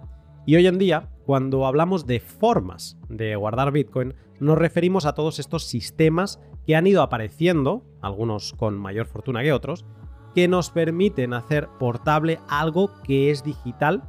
Y 0.45 0.55
hoy 0.55 0.65
en 0.67 0.77
día, 0.77 1.09
cuando 1.25 1.65
hablamos 1.65 2.05
de 2.05 2.21
formas 2.21 2.97
de 3.09 3.35
guardar 3.35 3.73
Bitcoin, 3.73 4.13
nos 4.39 4.57
referimos 4.57 5.05
a 5.05 5.13
todos 5.13 5.39
estos 5.39 5.65
sistemas 5.65 6.39
que 6.65 6.77
han 6.77 6.87
ido 6.87 7.01
apareciendo, 7.01 7.83
algunos 8.01 8.53
con 8.53 8.77
mayor 8.77 9.07
fortuna 9.07 9.43
que 9.43 9.51
otros, 9.51 9.85
que 10.33 10.47
nos 10.47 10.69
permiten 10.69 11.33
hacer 11.33 11.67
portable 11.77 12.39
algo 12.47 12.91
que 13.03 13.29
es 13.29 13.43
digital 13.43 14.03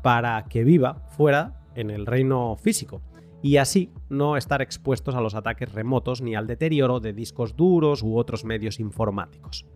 para 0.00 0.44
que 0.44 0.62
viva 0.62 1.02
fuera 1.16 1.66
en 1.74 1.90
el 1.90 2.06
reino 2.06 2.54
físico 2.54 3.02
y 3.42 3.56
así 3.56 3.92
no 4.08 4.36
estar 4.36 4.62
expuestos 4.62 5.14
a 5.14 5.20
los 5.20 5.34
ataques 5.34 5.72
remotos 5.72 6.20
ni 6.20 6.34
al 6.34 6.46
deterioro 6.46 7.00
de 7.00 7.12
discos 7.12 7.56
duros 7.56 8.02
u 8.02 8.16
otros 8.16 8.44
medios 8.44 8.80
informáticos. 8.80 9.66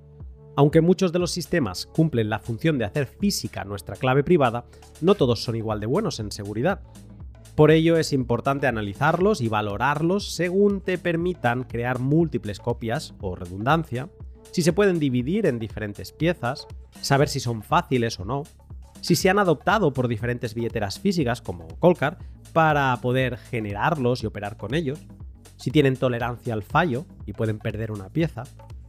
Aunque 0.55 0.81
muchos 0.81 1.13
de 1.13 1.19
los 1.19 1.31
sistemas 1.31 1.87
cumplen 1.87 2.29
la 2.29 2.39
función 2.39 2.79
de 2.79 2.85
hacer 2.85 3.07
física 3.07 3.65
nuestra 3.65 3.97
clave 3.97 4.23
privada, 4.23 4.67
no 5.01 5.15
todos 5.15 5.43
son 5.43 5.57
igual 5.57 5.81
de 5.81 5.87
buenos 5.87 6.21
en 6.21 6.31
seguridad. 6.31 6.83
Por 7.55 7.71
ello 7.71 7.97
es 7.97 8.13
importante 8.13 8.67
analizarlos 8.67 9.41
y 9.41 9.49
valorarlos 9.49 10.35
según 10.35 10.81
te 10.81 10.99
permitan 10.99 11.65
crear 11.65 11.99
múltiples 11.99 12.61
copias 12.61 13.15
o 13.21 13.35
redundancia, 13.35 14.11
si 14.53 14.61
se 14.61 14.75
pueden 14.75 14.99
dividir 14.99 15.47
en 15.47 15.59
diferentes 15.59 16.13
piezas, 16.13 16.67
saber 17.01 17.31
si 17.31 17.41
son 17.41 17.63
fáciles 17.63 18.21
o 18.21 18.27
no, 18.27 18.43
si 19.03 19.17
se 19.17 19.29
han 19.29 19.41
adoptado 19.41 19.93
por 19.93 20.09
diferentes 20.09 20.55
billeteras 20.55 20.99
físicas 20.99 21.43
como 21.43 21.67
Colcar 21.81 22.19
para 22.53 22.97
poder 23.03 23.37
generarlos 23.37 24.23
y 24.23 24.27
operar 24.27 24.57
con 24.57 24.75
ellos, 24.75 25.01
si 25.57 25.71
tienen 25.71 25.97
tolerancia 25.97 26.55
al 26.55 26.63
fallo 26.63 27.05
y 27.27 27.33
pueden 27.33 27.59
perder 27.59 27.91
una 27.91 28.09
pieza, 28.09 28.45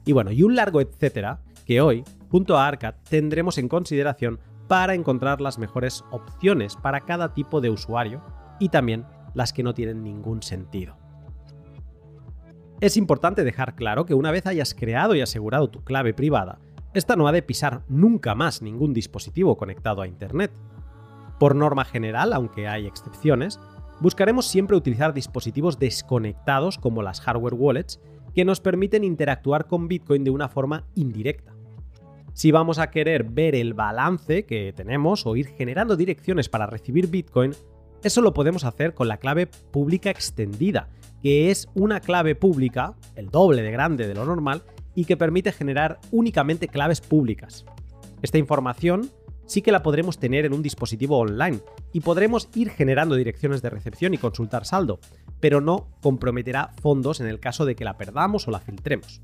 y 0.06 0.12
bueno, 0.12 0.32
y 0.32 0.44
un 0.44 0.56
largo 0.56 0.82
etcétera 0.82 1.40
que 1.66 1.82
hoy, 1.82 2.04
junto 2.30 2.58
a 2.58 2.68
Arcad, 2.68 2.96
tendremos 3.10 3.58
en 3.58 3.68
consideración 3.68 4.40
para 4.68 4.94
encontrar 4.94 5.42
las 5.42 5.58
mejores 5.58 6.04
opciones 6.12 6.76
para 6.76 7.02
cada 7.02 7.34
tipo 7.34 7.60
de 7.60 7.72
usuario 7.72 8.24
y 8.60 8.70
también 8.70 9.06
las 9.34 9.52
que 9.52 9.64
no 9.64 9.74
tienen 9.74 10.04
ningún 10.04 10.44
sentido. 10.44 10.96
Es 12.82 12.98
importante 12.98 13.44
dejar 13.44 13.76
claro 13.76 14.06
que 14.06 14.14
una 14.14 14.30
vez 14.30 14.46
hayas 14.46 14.76
creado 14.76 15.16
y 15.16 15.22
asegurado 15.22 15.70
tu 15.70 15.84
clave 15.84 16.14
privada, 16.14 16.60
esta 16.94 17.16
no 17.16 17.28
ha 17.28 17.32
de 17.32 17.42
pisar 17.42 17.84
nunca 17.88 18.36
más 18.36 18.62
ningún 18.62 18.94
dispositivo 18.94 19.58
conectado 19.58 20.02
a 20.02 20.08
Internet. 20.08 20.52
Por 21.40 21.56
norma 21.56 21.86
general, 21.86 22.34
aunque 22.34 22.68
hay 22.68 22.86
excepciones, 22.86 23.60
buscaremos 24.00 24.48
siempre 24.48 24.78
utilizar 24.78 25.14
dispositivos 25.14 25.80
desconectados 25.80 26.78
como 26.78 27.02
las 27.02 27.22
hardware 27.22 27.56
wallets 27.56 28.00
que 28.36 28.46
nos 28.46 28.60
permiten 28.60 29.04
interactuar 29.04 29.68
con 29.68 29.88
Bitcoin 29.88 30.24
de 30.24 30.32
una 30.32 30.50
forma 30.50 30.86
indirecta. 30.96 31.54
Si 32.34 32.52
vamos 32.52 32.80
a 32.80 32.90
querer 32.90 33.26
ver 33.26 33.56
el 33.56 33.74
balance 33.74 34.46
que 34.46 34.74
tenemos 34.74 35.26
o 35.28 35.36
ir 35.36 35.48
generando 35.48 35.96
direcciones 35.96 36.50
para 36.50 36.66
recibir 36.66 37.08
Bitcoin, 37.08 37.52
eso 38.04 38.22
lo 38.22 38.34
podemos 38.34 38.66
hacer 38.66 38.94
con 38.94 39.08
la 39.08 39.18
clave 39.18 39.48
pública 39.48 40.10
extendida, 40.10 40.90
que 41.22 41.52
es 41.52 41.70
una 41.76 42.02
clave 42.02 42.36
pública, 42.36 42.96
el 43.16 43.30
doble 43.30 43.62
de 43.62 43.72
grande 43.72 44.08
de 44.08 44.16
lo 44.16 44.26
normal, 44.26 44.64
y 44.96 45.06
que 45.06 45.18
permite 45.18 45.52
generar 45.52 46.00
únicamente 46.12 46.68
claves 46.68 47.02
públicas. 47.02 47.66
Esta 48.22 48.38
información 48.38 49.10
sí 49.46 49.62
que 49.62 49.72
la 49.72 49.84
podremos 49.84 50.18
tener 50.18 50.46
en 50.46 50.54
un 50.54 50.64
dispositivo 50.64 51.20
online 51.20 51.60
y 51.92 52.00
podremos 52.00 52.50
ir 52.56 52.70
generando 52.70 53.16
direcciones 53.16 53.62
de 53.62 53.70
recepción 53.70 54.14
y 54.14 54.18
consultar 54.18 54.66
saldo, 54.66 55.00
pero 55.40 55.62
no 55.62 55.90
comprometerá 56.02 56.72
fondos 56.82 57.20
en 57.20 57.28
el 57.28 57.40
caso 57.40 57.66
de 57.66 57.76
que 57.76 57.86
la 57.86 57.98
perdamos 57.98 58.48
o 58.48 58.52
la 58.52 58.60
filtremos. 58.60 59.22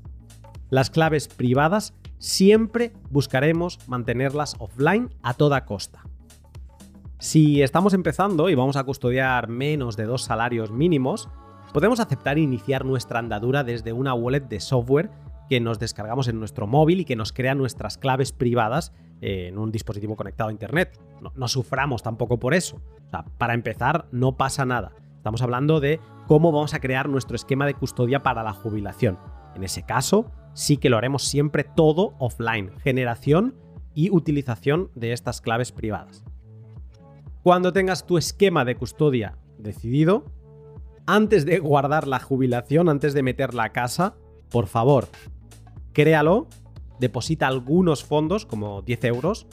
Las 0.68 0.90
claves 0.90 1.26
privadas 1.26 1.94
siempre 2.18 2.92
buscaremos 3.10 3.78
mantenerlas 3.88 4.54
offline 4.58 5.10
a 5.22 5.34
toda 5.34 5.64
costa. 5.64 6.04
Si 7.18 7.60
estamos 7.62 7.92
empezando 7.92 8.48
y 8.48 8.54
vamos 8.54 8.76
a 8.76 8.84
custodiar 8.84 9.48
menos 9.48 9.96
de 9.96 10.04
dos 10.04 10.22
salarios 10.22 10.70
mínimos, 10.70 11.28
podemos 11.72 12.00
aceptar 12.00 12.38
iniciar 12.38 12.84
nuestra 12.84 13.18
andadura 13.18 13.64
desde 13.64 13.92
una 13.92 14.14
wallet 14.14 14.48
de 14.48 14.60
software 14.60 15.10
que 15.50 15.58
nos 15.58 15.80
descargamos 15.80 16.28
en 16.28 16.38
nuestro 16.38 16.68
móvil 16.68 17.00
y 17.00 17.04
que 17.04 17.16
nos 17.16 17.32
crea 17.32 17.56
nuestras 17.56 17.98
claves 17.98 18.30
privadas 18.30 18.92
en 19.20 19.58
un 19.58 19.72
dispositivo 19.72 20.14
conectado 20.14 20.48
a 20.48 20.52
Internet. 20.52 21.00
No, 21.34 21.48
suframos 21.48 22.04
tampoco 22.04 22.38
por 22.38 22.54
eso. 22.54 22.80
para 23.36 23.54
empezar, 23.54 24.06
no 24.12 24.36
pasa 24.36 24.64
nada. 24.64 24.92
Estamos 25.16 25.42
hablando 25.42 25.80
de 25.80 25.98
cómo 26.28 26.52
vamos 26.52 26.72
a 26.72 26.78
crear 26.78 27.08
nuestro 27.08 27.34
esquema 27.34 27.66
de 27.66 27.74
custodia 27.74 28.22
para 28.22 28.44
la 28.44 28.52
jubilación. 28.52 29.18
En 29.56 29.64
ese 29.64 29.82
caso, 29.82 30.30
sí 30.54 30.76
que 30.76 30.88
lo 30.88 30.96
haremos 30.96 31.24
siempre 31.24 31.64
todo 31.64 32.14
offline, 32.20 32.70
generación 32.78 33.56
y 33.92 34.10
utilización 34.10 34.92
de 34.94 35.12
estas 35.12 35.40
claves 35.40 35.72
privadas. 35.72 36.22
Cuando 37.42 37.72
tengas 37.72 38.06
tu 38.06 38.18
esquema 38.18 38.64
de 38.64 38.76
custodia 38.76 39.36
decidido, 39.58 40.26
antes 41.06 41.44
de 41.44 41.58
guardar 41.58 42.06
la 42.06 42.20
jubilación, 42.20 42.88
antes 42.88 43.14
de 43.14 43.24
meter 43.24 43.52
la 43.52 43.70
casa, 43.70 44.14
por 44.50 44.66
favor, 44.66 45.06
créalo, 45.92 46.48
deposita 46.98 47.46
algunos 47.46 48.04
fondos, 48.04 48.46
como 48.46 48.82
10 48.82 49.04
euros, 49.04 49.46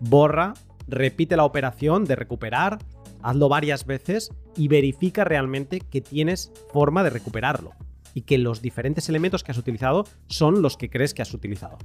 borra, 0.00 0.54
repite 0.88 1.36
la 1.36 1.44
operación 1.44 2.04
de 2.04 2.16
recuperar, 2.16 2.78
hazlo 3.22 3.48
varias 3.48 3.86
veces 3.86 4.32
y 4.56 4.68
verifica 4.68 5.24
realmente 5.24 5.80
que 5.80 6.00
tienes 6.00 6.52
forma 6.72 7.02
de 7.02 7.10
recuperarlo 7.10 7.72
y 8.14 8.22
que 8.22 8.38
los 8.38 8.62
diferentes 8.62 9.08
elementos 9.08 9.42
que 9.42 9.52
has 9.52 9.58
utilizado 9.58 10.04
son 10.28 10.62
los 10.62 10.76
que 10.76 10.90
crees 10.90 11.14
que 11.14 11.22
has 11.22 11.34
utilizado. 11.34 11.78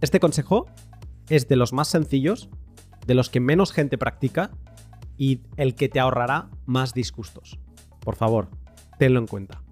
Este 0.00 0.20
consejo 0.20 0.66
es 1.28 1.48
de 1.48 1.56
los 1.56 1.72
más 1.72 1.88
sencillos, 1.88 2.48
de 3.06 3.14
los 3.14 3.30
que 3.30 3.40
menos 3.40 3.72
gente 3.72 3.98
practica 3.98 4.50
y 5.16 5.40
el 5.56 5.74
que 5.74 5.88
te 5.88 6.00
ahorrará 6.00 6.48
más 6.64 6.94
disgustos. 6.94 7.58
Por 8.00 8.16
favor, 8.16 8.48
tenlo 8.98 9.18
en 9.18 9.26
cuenta. 9.26 9.65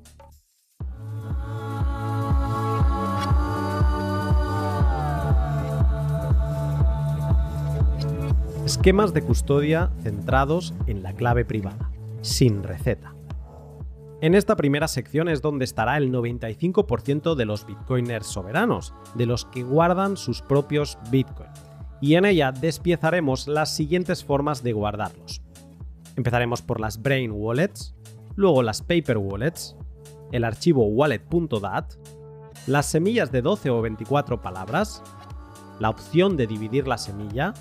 Esquemas 8.64 9.12
de 9.12 9.20
custodia 9.20 9.90
centrados 10.02 10.72
en 10.86 11.02
la 11.02 11.12
clave 11.12 11.44
privada, 11.44 11.90
sin 12.22 12.62
receta. 12.62 13.14
En 14.22 14.34
esta 14.34 14.56
primera 14.56 14.88
sección 14.88 15.28
es 15.28 15.42
donde 15.42 15.66
estará 15.66 15.98
el 15.98 16.10
95% 16.10 17.34
de 17.34 17.44
los 17.44 17.66
bitcoiners 17.66 18.26
soberanos, 18.26 18.94
de 19.16 19.26
los 19.26 19.44
que 19.44 19.62
guardan 19.62 20.16
sus 20.16 20.40
propios 20.40 20.96
bitcoins. 21.10 21.62
Y 22.00 22.14
en 22.14 22.24
ella 22.24 22.52
despiezaremos 22.52 23.48
las 23.48 23.68
siguientes 23.76 24.24
formas 24.24 24.62
de 24.62 24.72
guardarlos. 24.72 25.42
Empezaremos 26.16 26.62
por 26.62 26.80
las 26.80 27.02
Brain 27.02 27.32
Wallets, 27.32 27.94
luego 28.34 28.62
las 28.62 28.80
Paper 28.80 29.18
Wallets, 29.18 29.76
el 30.32 30.42
archivo 30.42 30.86
wallet.dat, 30.86 31.92
las 32.66 32.86
semillas 32.86 33.30
de 33.30 33.42
12 33.42 33.68
o 33.68 33.82
24 33.82 34.40
palabras, 34.40 35.02
la 35.80 35.90
opción 35.90 36.38
de 36.38 36.46
dividir 36.46 36.88
la 36.88 36.96
semilla, 36.96 37.52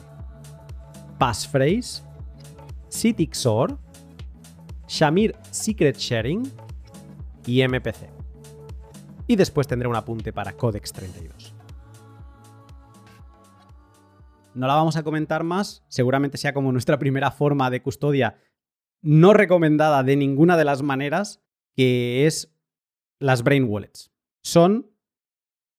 passphrase, 1.24 2.04
CityXOR, 2.92 3.80
Shamir 4.90 5.34
Secret 5.52 5.96
Sharing 5.96 6.44
y 7.46 7.66
MPC. 7.66 8.10
Y 9.28 9.38
después 9.38 9.66
tendré 9.66 9.88
un 9.88 9.96
apunte 9.96 10.34
para 10.34 10.52
Codex 10.52 10.92
32. 10.92 11.56
No 14.54 14.68
la 14.68 14.76
vamos 14.76 14.98
a 14.98 15.04
comentar 15.04 15.46
más, 15.46 15.86
seguramente 15.88 16.38
sea 16.38 16.54
como 16.54 16.74
nuestra 16.74 17.00
primera 17.00 17.32
forma 17.32 17.70
de 17.70 17.82
custodia 17.82 18.38
no 19.02 19.34
recomendada 19.34 20.04
de 20.04 20.18
ninguna 20.18 20.58
de 20.58 20.66
las 20.66 20.82
maneras, 20.82 21.42
que 21.74 22.28
es 22.28 22.54
las 23.20 23.44
Brain 23.44 23.64
Wallets. 23.64 24.12
Son 24.44 24.92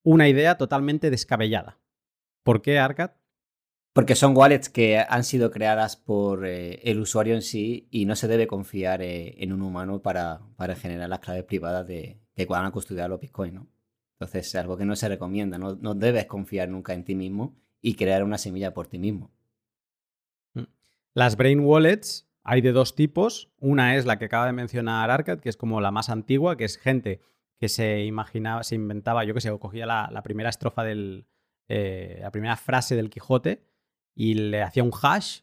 una 0.05 0.27
idea 0.27 0.57
totalmente 0.57 1.11
descabellada. 1.11 1.79
¿Por 2.45 2.63
qué, 2.63 2.79
Arcad? 2.79 3.11
Porque 3.95 4.17
son 4.17 4.37
wallets 4.37 4.69
que 4.69 4.99
han 4.99 5.23
sido 5.23 5.53
creadas 5.53 5.97
por 5.97 6.47
eh, 6.47 6.81
el 6.83 6.99
usuario 6.99 7.35
en 7.35 7.43
sí 7.43 7.87
y 7.93 8.07
no 8.07 8.17
se 8.17 8.27
debe 8.27 8.49
confiar 8.49 9.01
eh, 9.03 9.37
en 9.39 9.53
un 9.53 9.63
humano 9.63 10.03
para, 10.03 10.41
generar 10.77 11.09
las 11.09 11.21
claves 11.21 11.45
privadas 11.45 11.87
de 11.87 12.19
que 12.35 12.45
van 12.47 12.67
a 12.67 12.73
custodiar 12.73 13.09
los 13.09 13.21
bitcoins, 13.21 13.55
¿no? 13.55 13.69
Entonces 14.15 14.49
es 14.49 14.55
algo 14.57 14.77
que 14.77 14.85
no 14.85 14.97
se 14.97 15.09
recomienda, 15.09 15.59
no, 15.59 15.77
no 15.77 15.95
debes 15.95 16.27
confiar 16.27 16.69
nunca 16.69 16.93
en 16.93 17.05
ti 17.05 17.15
mismo 17.15 17.55
y 17.81 17.95
crear 17.95 18.25
una 18.25 18.37
semilla 18.37 18.75
por 18.75 18.89
ti 18.89 18.99
mismo. 18.99 19.31
Mm. 20.55 20.65
Las 21.15 21.37
Brain 21.37 21.61
Wallets 21.61 22.29
hay 22.43 22.63
de 22.63 22.73
dos 22.73 22.97
tipos. 22.97 23.53
Una 23.61 23.97
es 23.97 24.07
la 24.07 24.19
que 24.19 24.25
acaba 24.25 24.47
de 24.47 24.53
mencionar 24.53 25.09
Arcad, 25.09 25.39
que 25.39 25.49
es 25.49 25.57
como 25.57 25.81
la 25.81 25.93
más 25.93 26.11
antigua, 26.11 26.57
que 26.57 26.65
es 26.65 26.79
gente 26.79 27.21
que 27.59 27.69
se 27.69 28.05
imaginaba, 28.05 28.65
se 28.65 28.75
inventaba, 28.75 29.23
yo 29.25 29.35
qué 29.35 29.41
sé, 29.41 29.57
cogía 29.61 29.87
la, 29.87 30.23
primera 30.25 30.51
estrofa 30.51 30.83
del, 30.83 31.27
eh, 31.69 32.19
la 32.21 32.33
primera 32.33 32.57
frase 32.57 32.97
del 32.97 33.09
Quijote 33.09 33.63
y 34.15 34.35
le 34.35 34.63
hacía 34.63 34.83
un 34.83 34.93
hash 35.03 35.41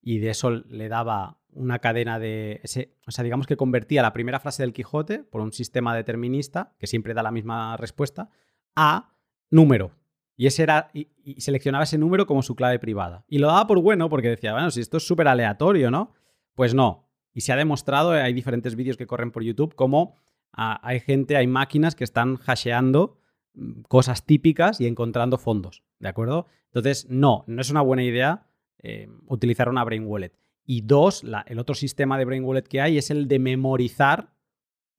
y 0.00 0.18
de 0.18 0.30
eso 0.30 0.50
le 0.50 0.88
daba 0.88 1.38
una 1.52 1.78
cadena 1.78 2.18
de... 2.18 2.60
Ese, 2.62 2.96
o 3.06 3.10
sea, 3.10 3.24
digamos 3.24 3.46
que 3.46 3.56
convertía 3.56 4.02
la 4.02 4.12
primera 4.12 4.40
frase 4.40 4.62
del 4.62 4.72
Quijote 4.72 5.22
por 5.22 5.40
un 5.40 5.52
sistema 5.52 5.94
determinista, 5.94 6.74
que 6.78 6.86
siempre 6.86 7.14
da 7.14 7.22
la 7.22 7.30
misma 7.30 7.76
respuesta, 7.76 8.30
a 8.74 9.12
número. 9.50 9.92
Y, 10.36 10.46
ese 10.46 10.62
era, 10.62 10.90
y, 10.92 11.08
seleccionaba 11.38 11.84
ese 11.84 11.98
número 11.98 12.26
como 12.26 12.42
su 12.42 12.56
clave 12.56 12.78
privada. 12.78 13.24
Y 13.28 13.38
lo 13.38 13.48
daba 13.48 13.66
por 13.66 13.80
bueno 13.80 14.08
porque 14.08 14.28
decía, 14.28 14.52
bueno, 14.52 14.70
si 14.70 14.80
esto 14.80 14.96
es 14.96 15.06
súper 15.06 15.28
aleatorio, 15.28 15.90
¿no? 15.90 16.12
Pues 16.54 16.74
no. 16.74 17.08
Y 17.34 17.42
se 17.42 17.52
ha 17.52 17.56
demostrado, 17.56 18.10
hay 18.12 18.32
diferentes 18.32 18.74
vídeos 18.74 18.96
que 18.96 19.06
corren 19.06 19.30
por 19.30 19.42
YouTube, 19.42 19.74
como 19.74 20.16
ah, 20.52 20.80
hay 20.82 21.00
gente, 21.00 21.36
hay 21.36 21.46
máquinas 21.46 21.94
que 21.94 22.04
están 22.04 22.38
hasheando 22.46 23.18
mm, 23.54 23.82
cosas 23.82 24.24
típicas 24.24 24.80
y 24.80 24.86
encontrando 24.86 25.38
fondos, 25.38 25.82
¿de 26.02 26.08
acuerdo? 26.08 26.46
Entonces, 26.66 27.06
no, 27.08 27.44
no 27.46 27.62
es 27.62 27.70
una 27.70 27.80
buena 27.80 28.02
idea 28.02 28.46
eh, 28.82 29.08
utilizar 29.28 29.68
una 29.68 29.84
Brain 29.84 30.04
Wallet. 30.04 30.32
Y 30.66 30.82
dos, 30.82 31.24
el 31.46 31.58
otro 31.58 31.74
sistema 31.74 32.18
de 32.18 32.24
Brain 32.24 32.44
Wallet 32.44 32.62
que 32.62 32.80
hay 32.80 32.98
es 32.98 33.10
el 33.10 33.28
de 33.28 33.38
memorizar 33.38 34.34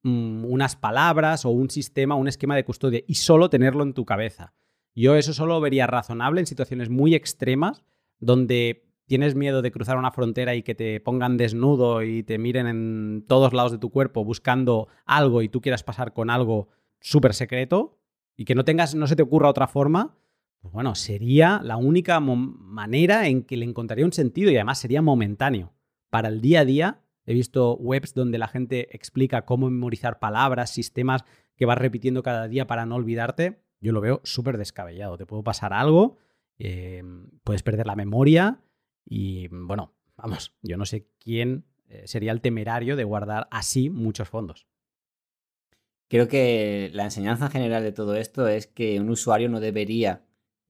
mm, 0.02 0.46
unas 0.46 0.76
palabras 0.76 1.44
o 1.44 1.50
un 1.50 1.70
sistema, 1.70 2.14
un 2.14 2.28
esquema 2.28 2.56
de 2.56 2.64
custodia 2.64 3.02
y 3.06 3.14
solo 3.14 3.50
tenerlo 3.50 3.82
en 3.82 3.92
tu 3.92 4.04
cabeza. 4.04 4.54
Yo 4.94 5.14
eso 5.16 5.34
solo 5.34 5.60
vería 5.60 5.86
razonable 5.86 6.40
en 6.40 6.46
situaciones 6.46 6.88
muy 6.88 7.14
extremas 7.14 7.84
donde 8.18 8.88
tienes 9.06 9.34
miedo 9.34 9.60
de 9.60 9.72
cruzar 9.72 9.98
una 9.98 10.10
frontera 10.12 10.54
y 10.54 10.62
que 10.62 10.74
te 10.74 11.00
pongan 11.00 11.36
desnudo 11.36 12.02
y 12.02 12.22
te 12.22 12.38
miren 12.38 12.66
en 12.66 13.24
todos 13.28 13.52
lados 13.52 13.72
de 13.72 13.78
tu 13.78 13.90
cuerpo 13.90 14.24
buscando 14.24 14.88
algo 15.04 15.42
y 15.42 15.50
tú 15.50 15.60
quieras 15.60 15.82
pasar 15.82 16.14
con 16.14 16.30
algo 16.30 16.68
súper 17.00 17.34
secreto 17.34 17.98
y 18.36 18.46
que 18.46 18.54
no 18.54 18.64
tengas, 18.64 18.94
no 18.94 19.06
se 19.06 19.16
te 19.16 19.22
ocurra 19.22 19.50
otra 19.50 19.66
forma, 19.66 20.16
pues 20.64 20.72
bueno, 20.72 20.94
sería 20.94 21.60
la 21.62 21.76
única 21.76 22.20
manera 22.20 23.28
en 23.28 23.42
que 23.42 23.58
le 23.58 23.66
encontraría 23.66 24.06
un 24.06 24.14
sentido 24.14 24.50
y 24.50 24.54
además 24.54 24.78
sería 24.78 25.02
momentáneo. 25.02 25.74
Para 26.08 26.28
el 26.28 26.40
día 26.40 26.60
a 26.60 26.64
día, 26.64 27.02
he 27.26 27.34
visto 27.34 27.76
webs 27.76 28.14
donde 28.14 28.38
la 28.38 28.48
gente 28.48 28.88
explica 28.96 29.44
cómo 29.44 29.68
memorizar 29.68 30.20
palabras, 30.20 30.70
sistemas 30.70 31.22
que 31.54 31.66
vas 31.66 31.76
repitiendo 31.76 32.22
cada 32.22 32.48
día 32.48 32.66
para 32.66 32.86
no 32.86 32.94
olvidarte. 32.94 33.60
Yo 33.78 33.92
lo 33.92 34.00
veo 34.00 34.22
súper 34.24 34.56
descabellado. 34.56 35.18
Te 35.18 35.26
puedo 35.26 35.44
pasar 35.44 35.74
algo, 35.74 36.16
eh, 36.58 37.02
puedes 37.42 37.62
perder 37.62 37.86
la 37.86 37.94
memoria 37.94 38.62
y 39.04 39.48
bueno, 39.48 39.92
vamos, 40.16 40.56
yo 40.62 40.78
no 40.78 40.86
sé 40.86 41.06
quién 41.18 41.66
eh, 41.90 42.04
sería 42.06 42.32
el 42.32 42.40
temerario 42.40 42.96
de 42.96 43.04
guardar 43.04 43.48
así 43.50 43.90
muchos 43.90 44.30
fondos. 44.30 44.66
Creo 46.08 46.26
que 46.26 46.90
la 46.94 47.04
enseñanza 47.04 47.50
general 47.50 47.82
de 47.82 47.92
todo 47.92 48.16
esto 48.16 48.48
es 48.48 48.66
que 48.66 48.98
un 48.98 49.10
usuario 49.10 49.50
no 49.50 49.60
debería 49.60 50.24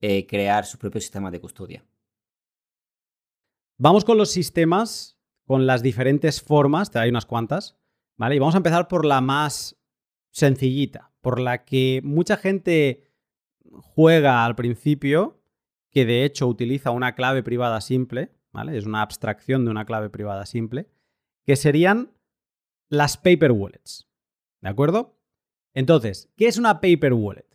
eh, 0.07 0.27
crear 0.27 0.67
su 0.67 0.77
propio 0.77 1.01
sistema 1.01 1.31
de 1.31 1.41
custodia. 1.41 1.83
Vamos 3.79 4.05
con 4.05 4.19
los 4.19 4.29
sistemas, 4.29 5.17
con 5.47 5.65
las 5.65 5.81
diferentes 5.81 6.43
formas, 6.43 6.95
hay 6.95 7.09
unas 7.09 7.25
cuantas, 7.25 7.79
¿vale? 8.15 8.35
Y 8.35 8.39
vamos 8.39 8.53
a 8.53 8.59
empezar 8.59 8.87
por 8.87 9.03
la 9.03 9.19
más 9.21 9.81
sencillita, 10.29 11.11
por 11.21 11.39
la 11.39 11.65
que 11.65 12.01
mucha 12.03 12.37
gente 12.37 13.11
juega 13.81 14.45
al 14.45 14.55
principio, 14.55 15.41
que 15.89 16.05
de 16.05 16.23
hecho 16.23 16.47
utiliza 16.47 16.91
una 16.91 17.15
clave 17.15 17.41
privada 17.41 17.81
simple, 17.81 18.31
¿vale? 18.51 18.77
Es 18.77 18.85
una 18.85 19.01
abstracción 19.01 19.65
de 19.65 19.71
una 19.71 19.85
clave 19.85 20.11
privada 20.11 20.45
simple, 20.45 20.87
que 21.47 21.55
serían 21.55 22.11
las 22.89 23.17
paper 23.17 23.53
wallets, 23.53 24.07
¿de 24.61 24.69
acuerdo? 24.69 25.17
Entonces, 25.73 26.31
¿qué 26.37 26.45
es 26.45 26.59
una 26.59 26.79
paper 26.79 27.13
wallet? 27.13 27.54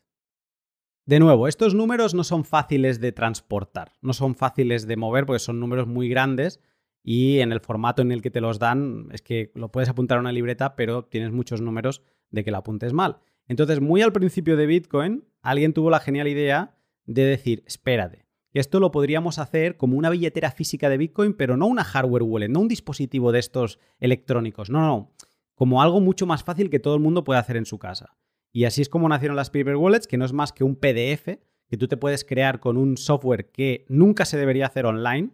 De 1.11 1.19
nuevo, 1.19 1.49
estos 1.49 1.75
números 1.75 2.15
no 2.15 2.23
son 2.23 2.45
fáciles 2.45 3.01
de 3.01 3.11
transportar, 3.11 3.95
no 4.01 4.13
son 4.13 4.37
fáciles 4.37 4.87
de 4.87 4.97
mover 4.97 5.27
porque 5.27 5.41
son 5.41 5.59
números 5.59 5.89
muy 5.89 6.09
grandes 6.09 6.61
y 7.03 7.41
en 7.41 7.51
el 7.51 7.59
formato 7.59 8.01
en 8.01 8.13
el 8.13 8.23
que 8.23 8.31
te 8.31 8.41
los 8.41 8.61
dan 8.61 9.09
es 9.11 9.21
que 9.21 9.51
lo 9.57 9.73
puedes 9.73 9.89
apuntar 9.89 10.19
a 10.19 10.21
una 10.21 10.31
libreta, 10.31 10.77
pero 10.77 11.03
tienes 11.07 11.33
muchos 11.33 11.61
números 11.63 12.05
de 12.31 12.45
que 12.45 12.53
la 12.53 12.59
apuntes 12.59 12.93
mal. 12.93 13.19
Entonces, 13.49 13.81
muy 13.81 14.03
al 14.03 14.13
principio 14.13 14.57
de 14.57 14.67
Bitcoin, 14.67 15.25
alguien 15.43 15.73
tuvo 15.73 15.91
la 15.91 15.99
genial 15.99 16.29
idea 16.29 16.77
de 17.07 17.25
decir, 17.25 17.65
espérate, 17.67 18.29
esto 18.53 18.79
lo 18.79 18.93
podríamos 18.93 19.41
hacer 19.41 19.77
como 19.77 19.99
una 19.99 20.11
billetera 20.11 20.53
física 20.53 20.89
de 20.89 20.99
Bitcoin, 20.99 21.35
pero 21.35 21.57
no 21.57 21.67
una 21.67 21.83
hardware 21.83 22.23
wallet, 22.23 22.51
no 22.51 22.61
un 22.61 22.69
dispositivo 22.69 23.33
de 23.33 23.41
estos 23.41 23.81
electrónicos, 23.99 24.71
no, 24.71 24.81
no, 24.81 25.13
como 25.57 25.83
algo 25.83 26.01
mucho 26.01 26.25
más 26.25 26.45
fácil 26.45 26.71
que 26.71 26.79
todo 26.79 26.95
el 26.95 27.01
mundo 27.01 27.25
puede 27.25 27.41
hacer 27.41 27.57
en 27.57 27.67
su 27.67 27.81
casa. 27.81 28.17
Y 28.53 28.65
así 28.65 28.83
es 28.83 28.89
como 28.89 29.09
nacieron 29.09 29.37
las 29.37 29.51
paper 29.51 29.77
wallets, 29.77 30.07
que 30.07 30.17
no 30.17 30.25
es 30.25 30.33
más 30.33 30.53
que 30.53 30.65
un 30.65 30.77
PDF 30.77 31.39
que 31.69 31.77
tú 31.77 31.87
te 31.87 31.97
puedes 31.97 32.25
crear 32.25 32.59
con 32.59 32.77
un 32.77 32.97
software 32.97 33.51
que 33.51 33.85
nunca 33.89 34.25
se 34.25 34.37
debería 34.37 34.67
hacer 34.67 34.87
online. 34.87 35.31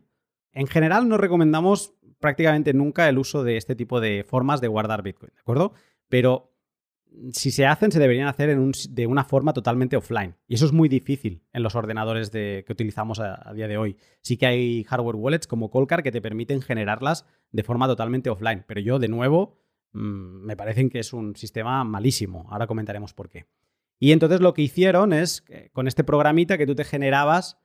En 0.52 0.66
general 0.66 1.08
no 1.08 1.16
recomendamos 1.16 1.94
prácticamente 2.20 2.74
nunca 2.74 3.08
el 3.08 3.18
uso 3.18 3.42
de 3.42 3.56
este 3.56 3.74
tipo 3.74 4.00
de 4.00 4.24
formas 4.24 4.60
de 4.60 4.68
guardar 4.68 5.02
Bitcoin, 5.02 5.32
¿de 5.34 5.40
acuerdo? 5.40 5.72
Pero 6.08 6.52
si 7.32 7.50
se 7.50 7.66
hacen, 7.66 7.90
se 7.90 7.98
deberían 7.98 8.28
hacer 8.28 8.54
de 8.56 9.06
una 9.06 9.24
forma 9.24 9.54
totalmente 9.54 9.96
offline. 9.96 10.34
Y 10.46 10.54
eso 10.54 10.66
es 10.66 10.72
muy 10.72 10.88
difícil 10.88 11.42
en 11.52 11.62
los 11.62 11.74
ordenadores 11.74 12.30
que 12.30 12.66
utilizamos 12.68 13.20
a, 13.20 13.48
a, 13.48 13.54
día 13.54 13.68
de 13.68 13.78
hoy. 13.78 13.96
Sí 14.20 14.36
que 14.36 14.46
hay 14.46 14.84
hardware 14.84 15.16
wallets 15.16 15.46
como 15.46 15.70
Colcar 15.70 16.02
que 16.02 16.12
te 16.12 16.20
permiten 16.20 16.60
generarlas 16.60 17.24
de 17.52 17.62
forma 17.62 17.86
totalmente 17.86 18.28
offline. 18.28 18.64
Pero 18.66 18.80
yo, 18.80 18.98
de 18.98 19.08
nuevo, 19.08 19.56
me 19.92 20.56
parecen 20.56 20.90
que 20.90 20.98
es 20.98 21.12
un 21.12 21.36
sistema 21.36 21.82
malísimo. 21.84 22.46
Ahora 22.50 22.66
comentaremos 22.66 23.14
por 23.14 23.28
qué. 23.28 23.46
Y 23.98 24.12
entonces 24.12 24.40
lo 24.40 24.52
que 24.54 24.62
hicieron 24.62 25.12
es, 25.12 25.44
con 25.72 25.88
este 25.88 26.04
programita, 26.04 26.58
que 26.58 26.66
tú 26.66 26.74
te 26.74 26.84
generabas 26.84 27.58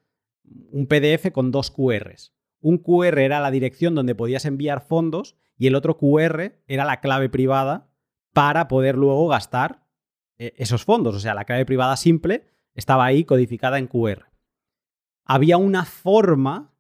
un 0.44 0.88
PDF 0.88 1.32
con 1.32 1.52
dos 1.52 1.72
QRs. 1.72 2.34
Un 2.62 2.78
QR 2.78 3.20
era 3.20 3.40
la 3.40 3.52
dirección 3.52 3.96
donde 3.96 4.16
podías 4.16 4.46
enviar 4.46 4.82
fondos 4.82 5.36
y 5.58 5.68
el 5.68 5.76
otro 5.76 5.98
QR 5.98 6.54
era 6.68 6.86
la 6.86 7.02
clave 7.02 7.30
privada 7.30 7.90
para 8.34 8.68
poder 8.68 8.96
luego 8.96 9.28
gastar 9.28 9.86
eh, 10.38 10.54
esos 10.58 10.86
fondos. 10.86 11.16
O 11.16 11.20
sea, 11.20 11.34
la 11.34 11.46
clave 11.46 11.66
privada 11.66 11.98
simple 11.98 12.46
estaba 12.74 13.06
ahí 13.06 13.26
codificada 13.26 13.78
en 13.78 13.88
QR. 13.88 14.32
Había 15.26 15.58
una 15.58 15.86
forma 15.86 16.74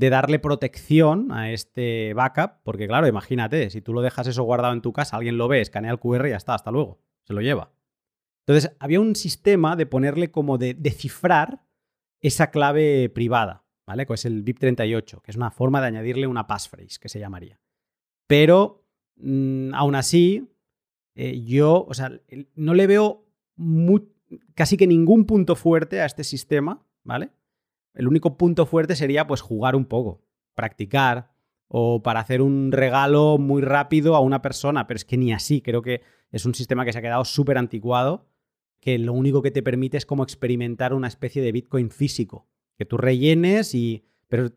de 0.00 0.08
darle 0.08 0.38
protección 0.38 1.30
a 1.30 1.52
este 1.52 2.14
backup, 2.14 2.62
porque 2.64 2.88
claro, 2.88 3.06
imagínate, 3.06 3.68
si 3.68 3.82
tú 3.82 3.92
lo 3.92 4.00
dejas 4.00 4.26
eso 4.26 4.42
guardado 4.44 4.72
en 4.72 4.80
tu 4.80 4.94
casa, 4.94 5.18
alguien 5.18 5.36
lo 5.36 5.46
ve, 5.46 5.60
escanea 5.60 5.90
el 5.90 5.98
QR 5.98 6.26
y 6.26 6.30
ya 6.30 6.38
está, 6.38 6.54
hasta 6.54 6.70
luego, 6.70 7.02
se 7.24 7.34
lo 7.34 7.42
lleva. 7.42 7.70
Entonces, 8.46 8.74
había 8.80 8.98
un 8.98 9.14
sistema 9.14 9.76
de 9.76 9.84
ponerle 9.84 10.30
como 10.30 10.56
de, 10.56 10.74
cifrar 10.90 11.66
esa 12.22 12.50
clave 12.50 13.10
privada, 13.10 13.66
¿vale? 13.86 14.06
Que 14.06 14.14
es 14.14 14.24
el 14.24 14.42
BIP38, 14.42 15.20
que 15.20 15.30
es 15.30 15.36
una 15.36 15.50
forma 15.50 15.82
de 15.82 15.88
añadirle 15.88 16.26
una 16.26 16.46
passphrase, 16.46 16.98
que 16.98 17.10
se 17.10 17.20
llamaría. 17.20 17.60
Pero, 18.26 18.86
mm, 19.16 19.74
aún 19.74 19.96
así, 19.96 20.48
eh, 21.14 21.42
yo, 21.44 21.84
o 21.86 21.92
sea, 21.92 22.10
no 22.54 22.72
le 22.72 22.86
veo 22.86 23.26
casi 24.54 24.78
que 24.78 24.86
ningún 24.86 25.26
punto 25.26 25.56
fuerte 25.56 26.00
a 26.00 26.06
este 26.06 26.24
sistema, 26.24 26.86
¿vale? 27.04 27.32
El 27.94 28.08
único 28.08 28.36
punto 28.36 28.66
fuerte 28.66 28.96
sería 28.96 29.26
pues 29.26 29.40
jugar 29.40 29.74
un 29.76 29.84
poco, 29.84 30.22
practicar 30.54 31.32
o 31.68 32.02
para 32.02 32.20
hacer 32.20 32.42
un 32.42 32.72
regalo 32.72 33.38
muy 33.38 33.62
rápido 33.62 34.16
a 34.16 34.20
una 34.20 34.42
persona, 34.42 34.86
pero 34.86 34.96
es 34.96 35.04
que 35.04 35.16
ni 35.16 35.32
así, 35.32 35.60
creo 35.60 35.82
que 35.82 36.02
es 36.30 36.44
un 36.44 36.54
sistema 36.54 36.84
que 36.84 36.92
se 36.92 36.98
ha 36.98 37.02
quedado 37.02 37.24
súper 37.24 37.58
anticuado, 37.58 38.26
que 38.80 38.98
lo 38.98 39.12
único 39.12 39.42
que 39.42 39.50
te 39.50 39.62
permite 39.62 39.96
es 39.96 40.06
como 40.06 40.22
experimentar 40.22 40.94
una 40.94 41.08
especie 41.08 41.42
de 41.42 41.52
Bitcoin 41.52 41.90
físico, 41.90 42.48
que 42.76 42.84
tú 42.84 42.96
rellenes 42.96 43.74
y... 43.74 44.04
pero 44.28 44.50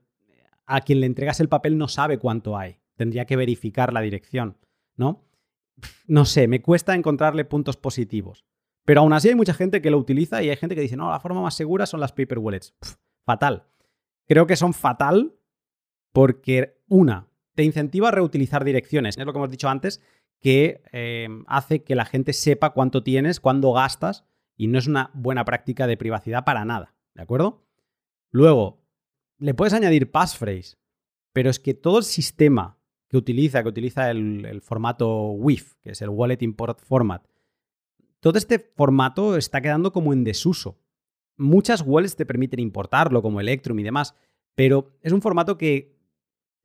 a 0.66 0.82
quien 0.82 1.02
le 1.02 1.06
entregas 1.06 1.40
el 1.40 1.50
papel 1.50 1.78
no 1.78 1.88
sabe 1.88 2.18
cuánto 2.18 2.58
hay, 2.58 2.78
tendría 2.96 3.26
que 3.26 3.36
verificar 3.36 3.94
la 3.94 4.02
dirección, 4.02 4.58
¿no? 4.96 5.26
No 6.08 6.26
sé, 6.26 6.48
me 6.48 6.62
cuesta 6.62 6.96
encontrarle 6.96 7.46
puntos 7.46 7.78
positivos. 7.78 8.46
Pero 8.86 9.02
aún 9.02 9.14
así 9.14 9.30
hay 9.30 9.36
mucha 9.36 9.54
gente 9.54 9.82
que 9.82 9.92
lo 9.92 9.98
utiliza 9.98 10.42
y 10.42 10.50
hay 10.50 10.56
gente 10.56 10.76
que 10.76 10.82
dice, 10.82 10.98
no, 10.98 11.10
la 11.10 11.20
forma 11.20 11.42
más 11.42 11.56
segura 11.56 11.86
son 11.86 12.00
las 12.00 12.12
paper 12.12 12.40
wallets 12.40 12.76
fatal. 13.26 13.66
Creo 14.28 14.48
que 14.48 14.56
son 14.56 14.74
fatal 14.74 15.36
porque, 16.12 16.82
una, 16.88 17.28
te 17.56 17.64
incentiva 17.64 18.10
a 18.10 18.12
reutilizar 18.12 18.64
direcciones. 18.64 19.18
Es 19.18 19.26
lo 19.26 19.34
que 19.34 19.40
hemos 19.40 19.52
dicho 19.52 19.70
antes, 19.70 20.02
que 20.40 20.84
eh, 20.92 21.28
hace 21.48 21.84
que 21.84 21.96
la 21.96 22.06
gente 22.06 22.34
sepa 22.34 22.72
cuánto 22.72 23.04
tienes, 23.04 23.40
cuándo 23.40 23.74
gastas, 23.74 24.26
y 24.56 24.68
no 24.68 24.78
es 24.78 24.88
una 24.88 25.10
buena 25.14 25.46
práctica 25.46 25.88
de 25.88 25.98
privacidad 25.98 26.44
para 26.44 26.66
nada. 26.66 26.96
¿De 27.16 27.24
acuerdo? 27.24 27.66
Luego, 28.30 28.84
le 29.38 29.54
puedes 29.54 29.74
añadir 29.74 30.12
passphrase, 30.12 30.78
pero 31.32 31.50
es 31.50 31.60
que 31.60 31.74
todo 31.74 32.00
el 32.00 32.04
sistema 32.04 32.78
que 33.08 33.18
utiliza, 33.18 33.62
que 33.64 33.70
utiliza 33.70 34.10
el, 34.12 34.46
el 34.46 34.62
formato 34.62 35.32
WIF, 35.32 35.76
que 35.82 35.92
es 35.92 36.02
el 36.02 36.10
Wallet 36.10 36.42
Import 36.42 36.80
Format, 36.80 37.26
todo 38.20 38.38
este 38.38 38.58
formato 38.58 39.36
está 39.38 39.62
quedando 39.62 39.92
como 39.92 40.14
en 40.14 40.24
desuso. 40.24 40.80
Muchas 41.38 41.82
wallets 41.86 42.16
te 42.16 42.26
permiten 42.26 42.60
importarlo, 42.60 43.22
como 43.22 43.42
Electrum 43.42 43.80
y 43.80 43.84
demás, 43.84 44.16
pero 44.56 44.96
es 45.02 45.12
un 45.12 45.22
formato 45.22 45.58
que 45.58 45.94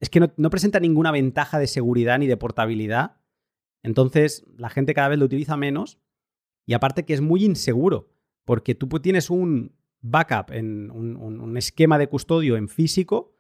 es 0.00 0.11
que 0.11 0.20
no, 0.20 0.50
presenta 0.50 0.78
ninguna 0.81 1.11
ventaja 1.11 1.59
de 1.59 1.66
seguridad 1.66 2.18
ni 2.18 2.26
de 2.26 2.37
portabilidad. 2.37 3.16
Entonces, 3.83 4.46
la 4.57 4.70
gente 4.70 4.94
cada 4.94 5.09
vez 5.09 5.18
lo 5.18 5.24
utiliza 5.24 5.57
menos 5.57 5.98
y 6.66 6.74
aparte 6.74 7.04
que 7.04 7.14
es 7.14 7.20
muy 7.20 7.44
inseguro, 7.44 8.11
porque 8.44 8.74
tú 8.74 8.88
tienes 9.00 9.31
un 9.31 9.76
backup 10.00 10.52
en 10.52 10.90
un, 10.90 11.57
esquema 11.57 11.98
de 11.98 12.09
custodio 12.09 12.57
en 12.57 12.68
físico, 12.68 13.37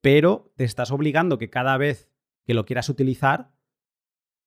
pero 0.00 0.52
te 0.56 0.64
estás 0.64 0.90
obligando 0.90 1.38
que 1.38 1.50
cada 1.50 1.76
vez 1.76 2.08
que 2.44 2.54
lo 2.54 2.64
quieras 2.64 2.88
utilizar, 2.88 3.52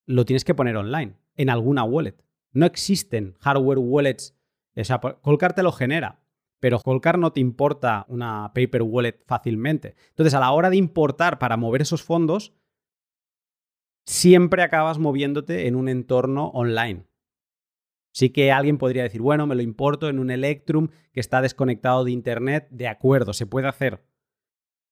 lo 0.05 0.25
tienes 0.25 0.43
que 0.43 0.55
poner 0.55 0.75
online, 0.75 1.15
en 1.35 1.49
alguna 1.49 1.83
wallet. 1.83 2.15
No 2.51 2.65
existen 2.65 3.35
hardware 3.39 3.79
wallets 3.79 4.35
o 4.75 5.21
Colcar 5.21 5.53
te 5.53 5.63
lo 5.63 5.71
genera, 5.71 6.21
pero 6.59 6.79
Holcar 6.83 7.17
no 7.17 7.31
te 7.31 7.39
importa 7.39 8.05
una 8.07 8.51
paper 8.53 8.81
wallet 8.81 9.23
fácilmente. 9.25 9.95
Entonces, 10.09 10.33
a 10.33 10.39
la 10.39 10.51
hora 10.51 10.69
de 10.69 10.77
importar 10.77 11.39
para 11.39 11.57
mover 11.57 11.81
esos 11.81 12.03
fondos, 12.03 12.53
siempre 14.05 14.63
acabas 14.63 14.99
moviéndote 14.99 15.67
en 15.67 15.75
un 15.75 15.89
entorno 15.89 16.47
online. 16.47 17.05
Sí 18.13 18.29
que 18.29 18.51
alguien 18.51 18.77
podría 18.77 19.03
decir, 19.03 19.21
bueno, 19.21 19.45
me 19.45 19.55
lo 19.55 19.61
importo 19.61 20.07
en 20.07 20.19
un 20.19 20.31
Electrum 20.31 20.87
que 21.11 21.19
está 21.19 21.41
desconectado 21.41 22.05
de 22.05 22.11
Internet. 22.11 22.67
De 22.71 22.87
acuerdo, 22.87 23.33
se 23.33 23.45
puede 23.45 23.67
hacer. 23.67 24.05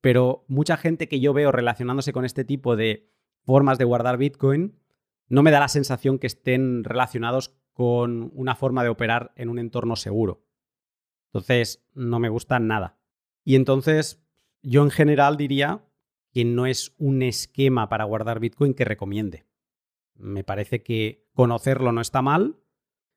Pero 0.02 0.44
mucha 0.46 0.76
gente 0.76 1.08
que 1.08 1.20
yo 1.20 1.32
veo 1.32 1.50
relacionándose 1.50 2.12
con 2.12 2.26
este 2.26 2.44
tipo 2.44 2.76
de 2.76 3.10
formas 3.42 3.78
de 3.78 3.84
guardar 3.84 4.18
Bitcoin, 4.18 4.78
no 5.28 5.42
me 5.42 5.50
da 5.50 5.60
la 5.60 5.68
sensación 5.68 6.18
que 6.18 6.26
estén 6.26 6.84
relacionados 6.84 7.56
con 7.74 8.30
una 8.34 8.54
forma 8.54 8.82
de 8.82 8.88
operar 8.88 9.32
en 9.36 9.50
un 9.50 9.58
entorno 9.58 9.96
seguro. 9.96 10.46
Entonces, 11.26 11.84
no 11.92 12.18
me 12.18 12.30
gusta 12.30 12.58
nada. 12.58 12.96
Y 13.44 13.56
entonces, 13.56 14.24
yo 14.62 14.82
en 14.82 14.90
general 14.90 15.36
diría 15.36 15.84
que 16.32 16.44
no 16.44 16.66
es 16.66 16.94
un 16.96 17.22
esquema 17.22 17.88
para 17.88 18.04
guardar 18.04 18.40
Bitcoin 18.40 18.72
que 18.72 18.84
recomiende. 18.84 19.44
Me 20.14 20.44
parece 20.44 20.82
que 20.82 21.28
conocerlo 21.34 21.92
no 21.92 22.00
está 22.00 22.22
mal, 22.22 22.64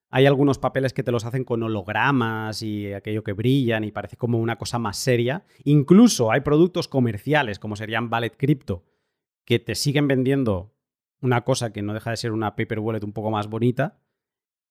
hay 0.09 0.25
algunos 0.25 0.57
papeles 0.57 0.93
que 0.93 1.03
te 1.03 1.11
los 1.11 1.25
hacen 1.25 1.43
con 1.43 1.63
hologramas 1.63 2.61
y 2.61 2.93
aquello 2.93 3.23
que 3.23 3.33
brillan 3.33 3.83
y 3.83 3.91
parece 3.91 4.15
como 4.15 4.39
una 4.39 4.57
cosa 4.57 4.79
más 4.79 4.97
seria. 4.97 5.45
Incluso 5.65 6.31
hay 6.31 6.41
productos 6.41 6.87
comerciales, 6.87 7.59
como 7.59 7.75
serían 7.75 8.09
Wallet 8.11 8.37
Crypto, 8.37 8.85
que 9.43 9.59
te 9.59 9.75
siguen 9.75 10.07
vendiendo 10.07 10.73
una 11.19 11.43
cosa 11.43 11.73
que 11.73 11.81
no 11.81 11.93
deja 11.93 12.11
de 12.11 12.17
ser 12.17 12.31
una 12.31 12.55
paper 12.55 12.79
wallet 12.79 13.03
un 13.03 13.11
poco 13.11 13.31
más 13.31 13.47
bonita. 13.47 13.99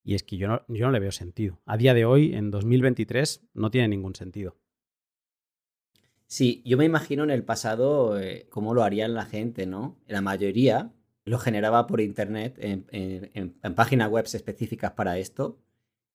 Y 0.07 0.15
es 0.15 0.23
que 0.23 0.37
yo 0.37 0.47
no, 0.47 0.63
yo 0.69 0.87
no 0.87 0.93
le 0.93 1.01
veo 1.01 1.11
sentido. 1.11 1.61
A 1.67 1.77
día 1.77 1.93
de 1.93 2.05
hoy, 2.05 2.33
en 2.33 2.53
2023, 2.53 3.49
no 3.55 3.73
tiene 3.73 3.89
ningún 3.89 4.15
sentido. 4.15 4.57
Sí, 6.29 6.63
yo 6.65 6.79
me 6.79 6.85
imagino 6.85 7.25
en 7.25 7.31
el 7.31 7.43
pasado 7.43 8.17
eh, 8.17 8.47
cómo 8.49 8.73
lo 8.73 8.85
harían 8.85 9.15
la 9.15 9.27
gente, 9.27 9.67
¿no? 9.67 9.99
La 10.07 10.21
mayoría 10.21 10.93
lo 11.25 11.41
generaba 11.41 11.89
por 11.89 12.01
internet 12.01 12.57
en, 12.59 13.75
páginas 13.75 14.09
web 14.09 14.27
específicas 14.33 14.93
para 14.93 15.19
esto. 15.19 15.59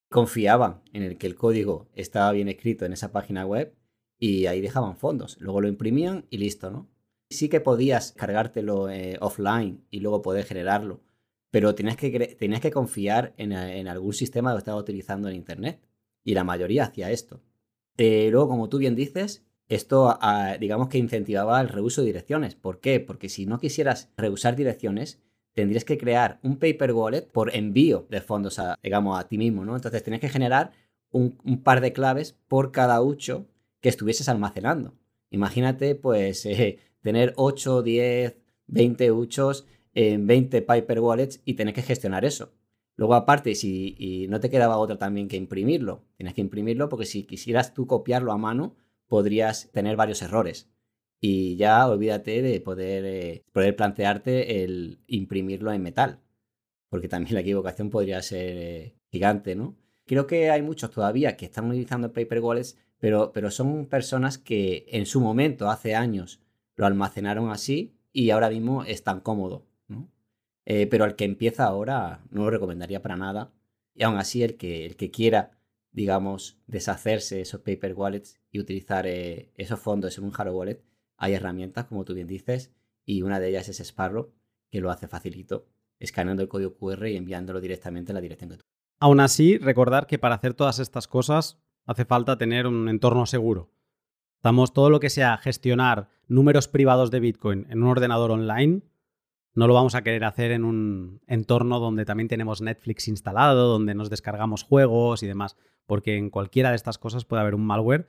Confiaban 0.10 0.84
en 0.94 1.04
el 1.04 1.18
que 1.18 1.28
el 1.28 1.36
código 1.36 1.90
estaba 1.94 2.32
bien 2.32 2.48
escrito 2.48 2.86
en 2.86 2.94
esa 2.94 3.12
página 3.12 3.46
web 3.46 3.76
y 4.18 4.46
ahí 4.46 4.62
dejaban 4.62 4.96
fondos. 4.96 5.36
Luego 5.42 5.60
lo 5.60 5.68
imprimían 5.68 6.28
y 6.30 6.38
listo, 6.38 6.72
¿no? 6.72 6.90
Sí 7.30 7.50
que 7.50 7.60
podías 7.60 8.14
cargártelo 8.14 8.90
eh, 8.90 9.18
offline 9.20 9.86
y 9.90 10.00
luego 10.00 10.22
poder 10.22 10.46
generarlo, 10.46 11.02
pero 11.52 11.76
tenías 11.76 11.98
que, 11.98 12.36
tenías 12.40 12.62
que 12.62 12.72
confiar 12.72 13.34
en, 13.38 13.54
algún 13.88 14.14
sistema 14.14 14.54
que 14.54 14.60
estaba 14.60 14.80
utilizando 14.80 15.30
en 15.30 15.36
internet. 15.36 15.82
Y 16.24 16.34
la 16.34 16.44
mayoría 16.44 16.86
hacía 16.86 17.12
esto. 17.12 17.42
Eh, 17.98 18.30
luego, 18.32 18.48
como 18.48 18.70
tú 18.70 18.78
bien 18.78 18.96
dices, 18.96 19.44
esto, 19.68 20.18
ah, 20.22 20.58
digamos 20.60 20.88
que 20.88 20.98
incentivaba 20.98 21.60
el 21.62 21.70
reuso 21.70 22.02
de 22.02 22.08
direcciones. 22.08 22.56
¿Por 22.56 22.80
qué? 22.80 23.00
Porque 23.00 23.30
si 23.30 23.46
no 23.46 23.60
quisieras 23.60 24.12
reusar 24.18 24.56
direcciones, 24.56 25.20
tendrías 25.54 25.84
que 25.84 25.98
crear 25.98 26.40
un 26.44 26.58
paper 26.58 26.94
wallet 26.94 27.22
por 27.24 27.56
envío 27.56 28.08
de 28.10 28.22
fondos 28.22 28.60
a, 28.60 28.80
digamos, 28.82 29.20
a 29.20 29.28
ti 29.28 29.38
mismo, 29.38 29.66
¿no? 29.66 29.76
Entonces 29.76 30.04
tienes 30.04 30.22
que 30.22 30.30
generar 30.30 30.72
un, 31.12 31.32
par 31.64 31.82
de 31.82 31.94
claves 31.94 32.38
por 32.48 32.72
cada 32.72 33.02
ucho 33.02 33.48
que 33.82 33.90
estuvieses 33.90 34.30
almacenando. 34.30 34.94
Imagínate, 35.30 35.96
pues, 35.96 36.46
eh, 36.46 36.80
tener 37.02 37.34
8, 37.36 37.82
10, 37.82 38.38
20 38.68 39.12
uchos 39.12 39.66
en 39.94 40.28
20 40.28 40.62
paper 40.62 41.00
wallets 41.00 41.42
y 41.46 41.56
tener 41.56 41.74
que 41.74 41.82
gestionar 41.82 42.26
eso. 42.26 42.54
Luego, 42.96 43.16
aparte, 43.16 43.56
si 43.56 44.28
no 44.30 44.40
te 44.40 44.50
quedaba 44.50 44.78
otra 44.78 44.98
también 44.98 45.28
que 45.28 45.38
imprimirlo, 45.38 46.04
tienes 46.18 46.34
que 46.34 46.42
imprimirlo 46.42 46.90
porque 46.90 47.06
si 47.06 47.24
quisieras 47.24 47.74
tú 47.74 47.88
copiarlo 47.88 48.32
a 48.32 48.38
mano, 48.38 48.76
podrías 49.08 49.72
tener 49.72 49.96
varios 49.98 50.22
errores. 50.22 50.70
Y 51.20 51.56
ya 51.56 51.88
olvídate 51.88 52.42
de 52.42 52.60
poder, 52.62 53.06
eh, 53.06 53.44
poder 53.52 53.76
plantearte 53.76 54.64
el 54.64 55.00
imprimirlo 55.08 55.72
en 55.72 55.84
metal, 55.84 56.20
porque 56.90 57.08
también 57.08 57.34
la 57.36 57.42
equivocación 57.42 57.90
podría 57.90 58.22
ser 58.22 58.58
eh, 58.58 58.96
gigante, 59.12 59.56
¿no? 59.56 59.78
Creo 60.06 60.28
que 60.28 60.50
hay 60.50 60.62
muchos 60.62 60.92
todavía 60.92 61.38
que 61.38 61.46
están 61.46 61.70
utilizando 61.70 62.12
paper 62.12 62.40
wallets, 62.40 62.78
pero, 63.00 63.32
pero 63.34 63.52
son 63.52 63.86
personas 63.86 64.38
que 64.38 64.86
en 64.90 65.06
su 65.06 65.22
momento, 65.22 65.70
hace 65.70 65.96
años, 65.96 66.42
lo 66.76 66.86
almacenaron 66.86 67.50
así 67.50 67.94
y 68.14 68.32
ahora 68.32 68.50
mismo 68.50 68.84
es 68.84 69.04
tan 69.04 69.20
cómodo. 69.22 69.66
Eh, 70.74 70.88
pero 70.88 71.04
al 71.04 71.18
que 71.18 71.26
empieza 71.26 71.66
ahora 71.66 72.24
no 72.30 72.46
lo 72.46 72.50
recomendaría 72.50 73.02
para 73.02 73.18
nada. 73.18 73.52
Y 73.94 74.04
aún 74.04 74.18
así, 74.18 74.42
el 74.42 74.56
que, 74.56 74.86
el 74.86 74.96
que 74.96 75.12
quiera 75.12 75.52
digamos, 75.92 76.58
deshacerse 76.68 77.36
de 77.36 77.42
esos 77.42 77.62
paper 77.62 77.94
wallets 77.94 78.40
y 78.50 78.60
utilizar 78.60 79.06
eh, 79.08 79.52
esos 79.56 79.80
fondos 79.80 80.18
en 80.18 80.24
un 80.24 80.32
hardware 80.32 80.56
wallet, 80.56 80.84
hay 81.18 81.34
herramientas, 81.34 81.86
como 81.86 82.06
tú 82.06 82.14
bien 82.14 82.28
dices, 82.28 82.74
y 83.06 83.22
una 83.22 83.40
de 83.40 83.50
ellas 83.50 83.70
es 83.70 83.80
Sparrow, 83.80 84.34
que 84.70 84.82
lo 84.82 84.90
hace 84.90 85.08
facilito, 85.08 85.68
escaneando 86.00 86.42
el 86.42 86.50
código 86.50 86.76
QR 86.76 87.08
y 87.08 87.18
enviándolo 87.18 87.60
directamente 87.60 88.12
a 88.12 88.16
la 88.16 88.22
dirección 88.22 88.50
que 88.50 88.58
tú. 88.58 88.64
Aún 89.00 89.20
así, 89.20 89.58
recordar 89.58 90.08
que 90.08 90.20
para 90.20 90.36
hacer 90.36 90.54
todas 90.54 90.80
estas 90.80 91.08
cosas 91.08 91.60
hace 91.86 92.06
falta 92.06 92.38
tener 92.38 92.68
un 92.68 92.88
entorno 92.88 93.26
seguro. 93.26 93.72
Estamos 94.38 94.74
todo 94.74 94.90
lo 94.90 95.00
que 95.00 95.10
sea 95.10 95.38
gestionar 95.38 96.10
números 96.28 96.68
privados 96.68 97.12
de 97.12 97.20
Bitcoin 97.20 97.68
en 97.70 97.84
un 97.84 97.90
ordenador 97.90 98.32
online, 98.32 98.82
no 99.54 99.68
lo 99.68 99.74
vamos 99.74 99.96
a 99.96 100.04
querer 100.04 100.24
hacer 100.24 100.52
en 100.52 100.64
un 100.64 101.22
entorno 101.28 101.80
donde 101.80 102.06
también 102.06 102.28
tenemos 102.28 102.62
Netflix 102.62 103.08
instalado, 103.08 103.68
donde 103.68 103.96
nos 103.96 104.10
descargamos 104.10 104.64
juegos 104.64 105.24
y 105.24 105.28
demás 105.28 105.58
porque 105.92 106.16
en 106.16 106.30
cualquiera 106.30 106.70
de 106.70 106.78
estas 106.78 106.98
cosas 106.98 107.26
puede 107.26 107.42
haber 107.42 107.54
un 107.54 107.66
malware 107.66 108.08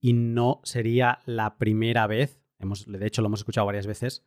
y 0.00 0.14
no 0.14 0.60
sería 0.64 1.20
la 1.26 1.58
primera 1.58 2.08
vez, 2.08 2.42
hemos, 2.58 2.86
de 2.86 3.06
hecho 3.06 3.22
lo 3.22 3.26
hemos 3.28 3.38
escuchado 3.38 3.66
varias 3.66 3.86
veces, 3.86 4.26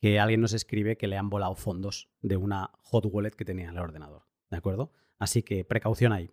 que 0.00 0.18
alguien 0.18 0.40
nos 0.40 0.52
escribe 0.52 0.96
que 0.96 1.06
le 1.06 1.16
han 1.16 1.30
volado 1.30 1.54
fondos 1.54 2.10
de 2.20 2.36
una 2.36 2.72
hot 2.80 3.06
wallet 3.06 3.30
que 3.30 3.44
tenía 3.44 3.68
en 3.68 3.76
el 3.76 3.82
ordenador. 3.82 4.24
¿De 4.50 4.56
acuerdo? 4.56 4.90
Así 5.20 5.44
que 5.44 5.64
precaución 5.64 6.12
ahí. 6.12 6.32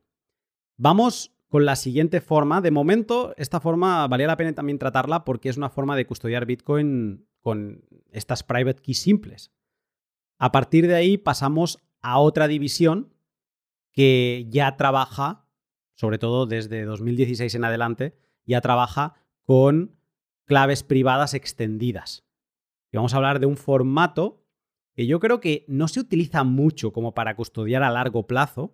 Vamos 0.78 1.36
con 1.48 1.66
la 1.66 1.76
siguiente 1.76 2.22
forma. 2.22 2.60
De 2.62 2.72
momento, 2.72 3.36
esta 3.38 3.60
forma 3.60 4.08
valía 4.08 4.26
la 4.26 4.38
pena 4.38 4.54
también 4.54 4.80
tratarla 4.80 5.24
porque 5.24 5.50
es 5.50 5.58
una 5.58 5.70
forma 5.70 5.96
de 5.96 6.08
custodiar 6.08 6.48
Bitcoin 6.48 7.28
con 7.40 7.84
estas 8.12 8.42
private 8.42 8.82
keys 8.82 9.00
simples. 9.00 9.52
A 10.40 10.52
partir 10.52 10.88
de 10.88 10.96
ahí 10.96 11.18
pasamos 11.18 11.80
a 12.02 12.18
otra 12.20 12.48
división 12.48 13.14
que 13.92 14.48
ya 14.50 14.76
trabaja 14.78 15.50
sobre 16.00 16.18
todo 16.18 16.46
desde 16.46 16.86
2016 16.86 17.56
en 17.56 17.66
adelante, 17.66 18.16
ya 18.46 18.62
trabaja 18.62 19.16
con 19.44 19.98
claves 20.46 20.82
privadas 20.82 21.34
extendidas. 21.34 22.26
Y 22.90 22.96
vamos 22.96 23.14
a 23.14 23.18
hablar 23.18 23.42
de 23.42 23.48
un 23.48 23.58
formato 23.58 24.46
que 24.94 25.08
yo 25.08 25.20
creo 25.20 25.42
que 25.42 25.66
no 25.68 25.90
se 25.90 26.00
utiliza 26.00 26.46
mucho 26.46 26.94
como 26.94 27.14
para 27.14 27.36
custodiar 27.36 27.84
a 27.84 27.92
largo 27.92 28.28
plazo, 28.28 28.74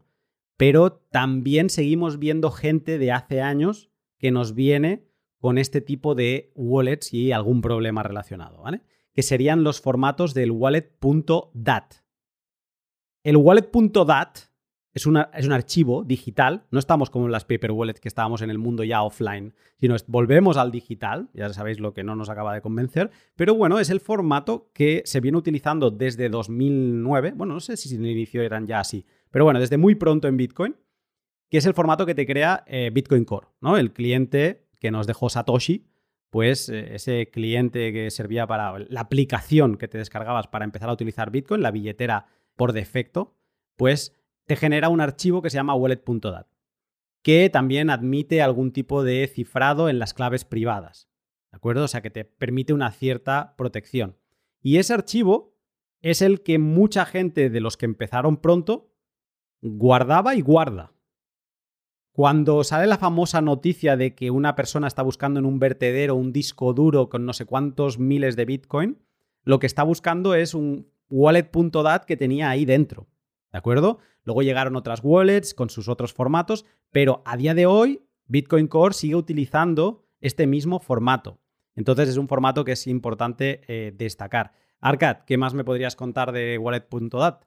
pero 0.56 0.91
también 0.93 1.71
seguimos 1.71 2.19
viendo 2.19 2.51
gente 2.51 2.99
de 2.99 3.12
hace 3.12 3.41
años 3.41 3.89
que 4.19 4.30
nos 4.30 4.54
viene 4.54 5.08
con 5.39 5.58
este 5.58 5.82
tipo 5.82 6.13
de 6.13 6.51
wallets 6.54 7.12
y 7.12 7.32
algún 7.32 7.62
problema 7.62 8.04
relacionado, 8.04 8.62
¿vale? 8.62 8.84
Que 9.15 9.23
serían 9.23 9.63
los 9.63 9.82
formatos 9.82 10.36
del 10.36 10.51
wallet.dat. 10.51 11.93
El 13.23 13.38
wallet.dat 13.38 14.38
es, 14.95 15.08
es, 15.34 15.45
un 15.45 15.51
archivo 15.51 16.04
digital. 16.04 16.65
No 16.71 16.80
estamos 16.80 17.10
como 17.10 17.25
en 17.25 17.32
las 17.32 17.43
paper 17.43 17.71
wallets 17.71 17.99
que 17.99 18.08
estábamos 18.08 18.41
en 18.41 18.49
el 18.49 18.58
mundo 18.58 18.84
ya 18.84 19.04
offline, 19.04 19.54
sino 19.78 19.95
volvemos 20.08 20.58
al 20.58 20.71
digital. 20.71 21.30
Ya 21.34 21.51
sabéis 21.51 21.80
lo 21.80 21.93
que 21.93 22.04
no 22.04 22.15
nos 22.15 22.30
acaba 22.30 22.54
de 22.54 22.62
convencer. 22.62 23.12
Pero 23.36 23.56
bueno, 23.56 23.80
es 23.80 23.89
el 23.89 23.99
formato 23.99 24.69
que 24.73 25.01
se 25.06 25.19
viene 25.19 25.38
utilizando 25.38 25.91
desde 25.91 26.30
2009. 26.30 27.34
Bueno, 27.36 27.56
no 27.56 27.60
sé 27.60 27.75
si 27.75 27.93
en 27.95 28.06
el 28.06 28.12
inicio 28.12 28.41
eran 28.41 28.67
ya 28.67 28.80
así, 28.80 29.06
pero 29.32 29.43
bueno, 29.43 29.60
desde 29.60 29.78
muy 29.78 29.95
pronto 29.95 30.30
en 30.30 30.38
Bitcoin, 30.38 30.78
que 31.49 31.58
es 31.58 31.65
el 31.65 31.73
formato 31.73 32.06
que 32.06 32.15
te 32.15 32.25
crea 32.25 32.63
eh, 32.67 32.89
Bitcoin 32.93 33.25
Core, 33.25 33.47
¿no? 33.60 33.78
El 33.78 33.91
cliente 33.91 34.67
que 34.80 34.91
nos 34.91 35.08
dejó 35.08 35.30
Satoshi. 35.30 35.88
Pues 36.36 36.67
eh, 36.67 36.95
ese 36.95 37.30
cliente 37.32 37.93
que 37.93 38.12
servía 38.12 38.45
para 38.45 38.78
la 38.89 39.00
aplicación 39.00 39.78
que 39.78 39.88
te 39.88 39.98
descargabas 39.98 40.48
para 40.48 40.65
empezar 40.65 40.89
a 40.89 40.91
utilizar 40.91 41.32
Bitcoin, 41.32 41.62
la 41.62 41.71
billetera 41.71 42.26
por 42.58 42.74
defecto, 42.74 43.38
pues 43.78 44.13
te 44.45 44.58
genera 44.58 44.89
un 44.89 45.00
archivo 45.00 45.41
que 45.41 45.50
se 45.50 45.56
llama 45.56 45.76
wallet.dat, 45.76 46.48
que 47.21 47.50
también 47.50 47.89
admite 47.89 48.41
algún 48.41 48.74
tipo 48.74 49.02
de 49.02 49.26
cifrado 49.34 49.88
en 49.88 49.98
las 49.98 50.13
claves 50.13 50.43
privadas. 50.43 51.08
¿De 51.54 51.56
acuerdo? 51.56 51.86
O 51.86 51.88
sea, 51.88 52.02
que 52.02 52.10
te 52.10 52.26
permite 52.26 52.74
una 52.74 52.91
cierta 52.91 53.56
protección. 53.56 54.17
Y 54.62 54.80
ese 54.80 54.93
archivo 54.93 55.56
es 56.02 56.21
el 56.21 56.43
que 56.43 56.60
mucha 56.60 57.06
gente 57.06 57.50
de 57.50 57.62
los 57.62 57.78
que 57.78 57.86
empezaron 57.86 58.41
pronto 58.41 58.93
guardaba 59.62 60.36
y 60.36 60.41
guarda. 60.41 60.94
Cuando 62.15 62.63
sale 62.63 62.88
la 62.88 62.97
famosa 62.97 63.41
noticia 63.41 63.97
de 63.97 64.15
que 64.15 64.32
una 64.32 64.56
persona 64.56 64.88
está 64.88 65.01
buscando 65.04 65.38
en 65.41 65.45
un 65.45 65.60
vertedero 65.60 66.15
un 66.15 66.32
disco 66.32 66.73
duro 66.73 67.10
con 67.10 67.25
no 67.25 67.34
sé 67.34 67.43
cuántos 67.43 67.99
miles 67.99 68.38
de 68.38 68.45
Bitcoin, 68.45 69.04
lo 69.43 69.60
que 69.60 69.67
está 69.67 69.84
buscando 69.84 70.34
es 70.34 70.54
un 70.54 70.89
wallet.dat 71.10 72.06
que 72.06 72.15
tenía 72.15 72.49
ahí 72.49 72.63
dentro. 72.63 73.10
¿De 73.51 73.58
acuerdo? 73.58 73.99
Luego 74.23 74.43
llegaron 74.43 74.78
otras 74.78 75.01
wallets 75.04 75.54
con 75.54 75.69
sus 75.69 75.89
otros 75.89 76.13
formatos, 76.13 76.65
pero 76.89 77.21
a 77.25 77.36
día 77.36 77.54
de 77.54 77.65
hoy 77.65 78.08
Bitcoin 78.28 78.67
Core 78.69 78.93
sigue 78.93 79.15
utilizando 79.15 80.06
este 80.21 80.47
mismo 80.47 80.80
formato. 80.80 81.41
Entonces 81.75 82.08
es 82.08 82.15
un 82.15 82.30
formato 82.30 82.63
que 82.63 82.71
es 82.71 82.88
importante 82.88 83.60
eh, 83.67 83.91
destacar. 83.93 84.54
Arcad, 84.80 85.25
¿qué 85.25 85.38
más 85.38 85.54
me 85.54 85.65
podrías 85.65 85.97
contar 85.97 86.32
de 86.32 86.58
wallet.dat? 86.60 87.41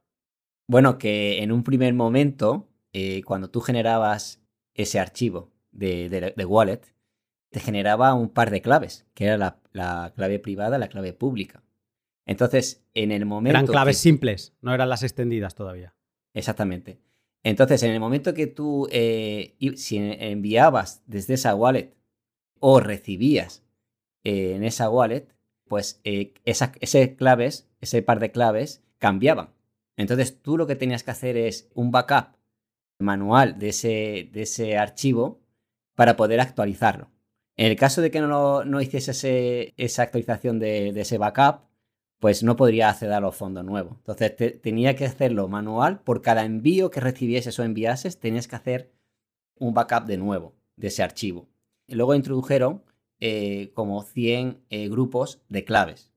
Bueno, 0.66 0.98
que 0.98 1.42
en 1.42 1.52
un 1.52 1.62
primer 1.62 1.94
momento, 1.94 2.68
eh, 2.92 3.22
cuando 3.24 3.48
tú 3.48 3.62
generabas 3.62 4.42
ese 4.78 4.98
archivo 5.00 5.50
de, 5.72 6.32
wallet, 6.46 6.80
te 7.50 7.60
generaba 7.60 8.14
un 8.14 8.30
par 8.30 8.50
de 8.50 8.62
claves, 8.62 9.06
que 9.12 9.26
era 9.26 9.60
la, 9.72 10.12
clave 10.14 10.38
privada 10.38 10.76
y 10.76 10.80
la 10.80 10.88
clave 10.88 11.12
pública. 11.12 11.62
Entonces, 12.24 12.84
en 12.94 13.10
el 13.10 13.26
momento. 13.26 13.58
Eran 13.58 13.66
claves 13.66 13.98
simples, 13.98 14.54
no 14.60 14.72
eran 14.72 14.88
las 14.88 15.02
extendidas 15.02 15.54
todavía. 15.54 15.94
Exactamente. 16.32 17.00
Entonces, 17.42 17.82
en 17.82 17.90
el 17.90 18.00
momento 18.00 18.34
que 18.34 18.46
tú, 18.46 18.88
eh, 18.90 19.56
si 19.76 19.96
enviabas 19.98 21.02
desde 21.06 21.34
esa 21.34 21.54
wallet 21.54 21.94
o 22.60 22.80
recibías 22.80 23.64
eh, 24.24 24.54
en 24.54 24.64
esa 24.64 24.90
wallet, 24.90 25.28
pues 25.66 26.00
eh, 26.04 26.34
esas, 26.44 26.70
claves, 27.16 27.68
ese 27.80 28.02
par 28.02 28.20
de 28.20 28.30
claves 28.30 28.84
cambiaban. 28.98 29.50
Entonces, 29.96 30.40
tú 30.40 30.56
lo 30.56 30.66
que 30.66 30.76
tenías 30.76 31.02
que 31.02 31.10
hacer 31.10 31.36
es 31.36 31.68
un 31.74 31.90
backup 31.90 32.38
manual 32.98 33.58
de 33.58 33.70
ese, 33.70 34.28
de 34.32 34.42
ese 34.42 34.76
archivo 34.76 35.40
para 35.94 36.16
poder 36.16 36.40
actualizarlo. 36.40 37.11
En 37.56 37.66
el 37.66 37.76
caso 37.76 38.00
de 38.00 38.11
que 38.11 38.20
no, 38.20 38.64
no 38.64 38.80
hiciese 38.80 39.74
esa 39.76 40.02
actualización 40.02 40.61
de, 40.61 40.90
ese 40.90 41.18
backup, 41.18 41.62
pues 42.20 42.42
no 42.42 42.56
podría 42.56 42.88
acceder 42.88 43.14
a 43.14 43.20
los 43.20 43.34
fondos 43.34 43.64
nuevos. 43.64 43.96
Entonces 43.98 44.61
tenía 44.62 44.94
que 44.94 45.06
hacerlo 45.06 45.48
manual. 45.48 46.00
Por 46.00 46.22
cada 46.22 46.44
envío 46.44 46.90
que 46.90 47.00
recibieses 47.00 47.58
o 47.58 47.64
enviases, 47.64 48.20
tenías 48.20 48.46
que 48.46 48.56
hacer 48.56 48.92
un 49.56 49.74
backup 49.74 50.04
de 50.06 50.18
nuevo 50.18 50.54
de 50.76 50.88
ese 50.88 51.02
archivo. 51.02 51.48
Y 51.88 51.96
luego 51.96 52.14
introdujeron 52.14 52.84
eh, 53.20 53.72
como 53.74 54.02
100 54.04 54.64
eh, 54.70 54.88
grupos 54.88 55.42
de 55.48 55.64
claves, 55.64 56.12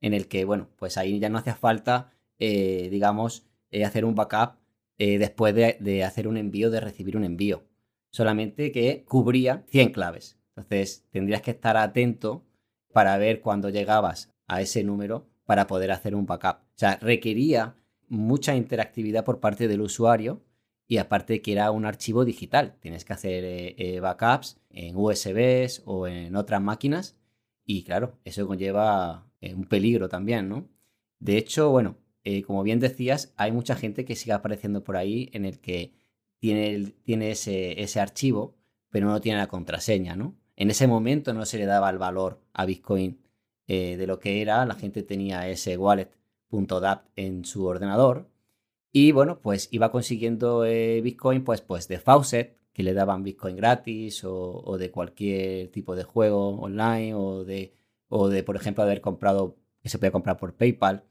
en 0.00 0.14
el 0.14 0.28
que, 0.28 0.44
bueno, 0.44 0.68
pues 0.76 0.96
ahí 0.98 1.18
ya 1.18 1.28
no 1.28 1.38
hacía 1.38 1.56
falta, 1.56 2.12
eh, 2.38 2.88
digamos, 2.90 3.44
hacer 3.84 4.04
un 4.04 4.14
backup 4.14 4.56
después 4.98 5.54
de, 5.54 6.04
hacer 6.04 6.26
un 6.28 6.36
envío, 6.36 6.70
de 6.70 6.80
recibir 6.80 7.16
un 7.16 7.24
envío 7.24 7.64
solamente 8.10 8.72
que 8.72 9.04
cubría 9.04 9.64
100 9.68 9.92
claves. 9.92 10.38
Entonces 10.56 11.06
tendrías 11.10 11.42
que 11.42 11.50
estar 11.50 11.76
atento 11.76 12.46
para 12.92 13.18
ver 13.18 13.40
cuándo 13.40 13.68
llegabas 13.68 14.32
a 14.46 14.62
ese 14.62 14.82
número 14.84 15.28
para 15.44 15.66
poder 15.66 15.92
hacer 15.92 16.14
un 16.14 16.26
backup. 16.26 16.62
O 16.62 16.78
sea, 16.78 16.96
requería 16.96 17.76
mucha 18.08 18.54
interactividad 18.54 19.24
por 19.24 19.40
parte 19.40 19.68
del 19.68 19.80
usuario 19.80 20.42
y 20.88 20.98
aparte 20.98 21.42
que 21.42 21.52
era 21.52 21.70
un 21.70 21.84
archivo 21.84 22.24
digital. 22.24 22.76
Tienes 22.80 23.04
que 23.04 23.12
hacer 23.12 23.44
eh, 23.44 23.74
eh, 23.78 24.00
backups 24.00 24.60
en 24.70 24.96
USBs 24.96 25.82
o 25.84 26.06
en 26.06 26.36
otras 26.36 26.62
máquinas 26.62 27.16
y 27.64 27.82
claro, 27.82 28.18
eso 28.24 28.46
conlleva 28.46 29.26
eh, 29.40 29.54
un 29.54 29.64
peligro 29.64 30.08
también, 30.08 30.48
¿no? 30.48 30.68
De 31.18 31.36
hecho, 31.36 31.70
bueno, 31.70 31.96
como 32.46 32.62
bien 32.62 32.80
decías, 32.80 33.32
hay 33.36 33.52
mucha 33.52 33.76
gente 33.76 34.04
que 34.04 34.16
sigue 34.16 34.32
apareciendo 34.32 34.82
por 34.84 34.96
ahí 34.96 35.30
en 35.32 35.44
el 35.44 35.60
que 35.60 35.92
tiene, 36.38 36.92
tiene 37.02 37.30
ese, 37.32 37.80
ese 37.82 38.00
archivo, 38.00 38.56
pero 38.90 39.06
no 39.06 39.20
tiene 39.20 39.38
la 39.38 39.48
contraseña, 39.48 40.16
¿no? 40.16 40.36
En 40.56 40.70
ese 40.70 40.86
momento 40.86 41.34
no 41.34 41.44
se 41.44 41.58
le 41.58 41.66
daba 41.66 41.90
el 41.90 41.98
valor 41.98 42.40
a 42.52 42.64
Bitcoin 42.66 43.20
eh, 43.68 43.96
de 43.96 44.06
lo 44.06 44.18
que 44.18 44.42
era, 44.42 44.64
la 44.66 44.74
gente 44.74 45.02
tenía 45.02 45.48
ese 45.48 45.76
wallet.dap 45.76 47.06
en 47.16 47.44
su 47.44 47.64
ordenador 47.66 48.28
y 48.98 49.12
bueno, 49.12 49.40
pues 49.42 49.68
iba 49.72 49.92
consiguiendo 49.92 50.64
eh, 50.64 51.02
Bitcoin 51.02 51.44
pues, 51.44 51.60
pues 51.60 51.86
de 51.86 51.98
Faucet, 51.98 52.56
que 52.72 52.82
le 52.82 52.94
daban 52.94 53.22
Bitcoin 53.22 53.54
gratis 53.54 54.22
o, 54.24 54.76
de 54.78 54.90
cualquier 54.90 55.68
tipo 55.70 55.94
de 55.94 56.04
juego 56.04 56.58
online 56.58 57.12
o 57.14 57.44
de, 57.44 57.74
o 58.08 58.28
de, 58.30 58.42
por 58.42 58.56
ejemplo, 58.56 58.82
haber 58.82 59.02
comprado, 59.02 59.58
que 59.82 59.90
se 59.90 59.98
podía 59.98 60.12
comprar 60.12 60.38
por 60.38 60.54
PayPal. 60.54 61.04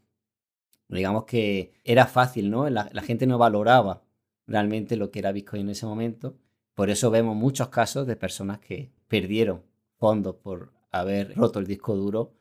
Digamos 0.87 1.25
que 1.25 1.73
era 1.83 2.05
fácil, 2.05 2.49
¿no? 2.49 2.69
La, 2.69 2.89
gente 3.01 3.25
no 3.27 3.37
valoraba 3.37 4.03
realmente 4.47 4.95
lo 4.95 5.11
que 5.11 5.19
era 5.19 5.31
Bitcoin 5.31 5.63
en 5.63 5.69
ese 5.69 5.85
momento. 5.85 6.37
Por 6.73 6.89
eso 6.89 7.09
vemos 7.09 7.35
muchos 7.35 7.69
casos 7.69 8.05
de 8.05 8.15
personas 8.15 8.59
que 8.59 8.91
perdieron 9.07 9.63
fondos 9.97 10.35
por 10.35 10.73
haber 10.91 11.35
roto 11.35 11.59
el 11.59 11.67
disco 11.67 11.95
duro 11.95 12.33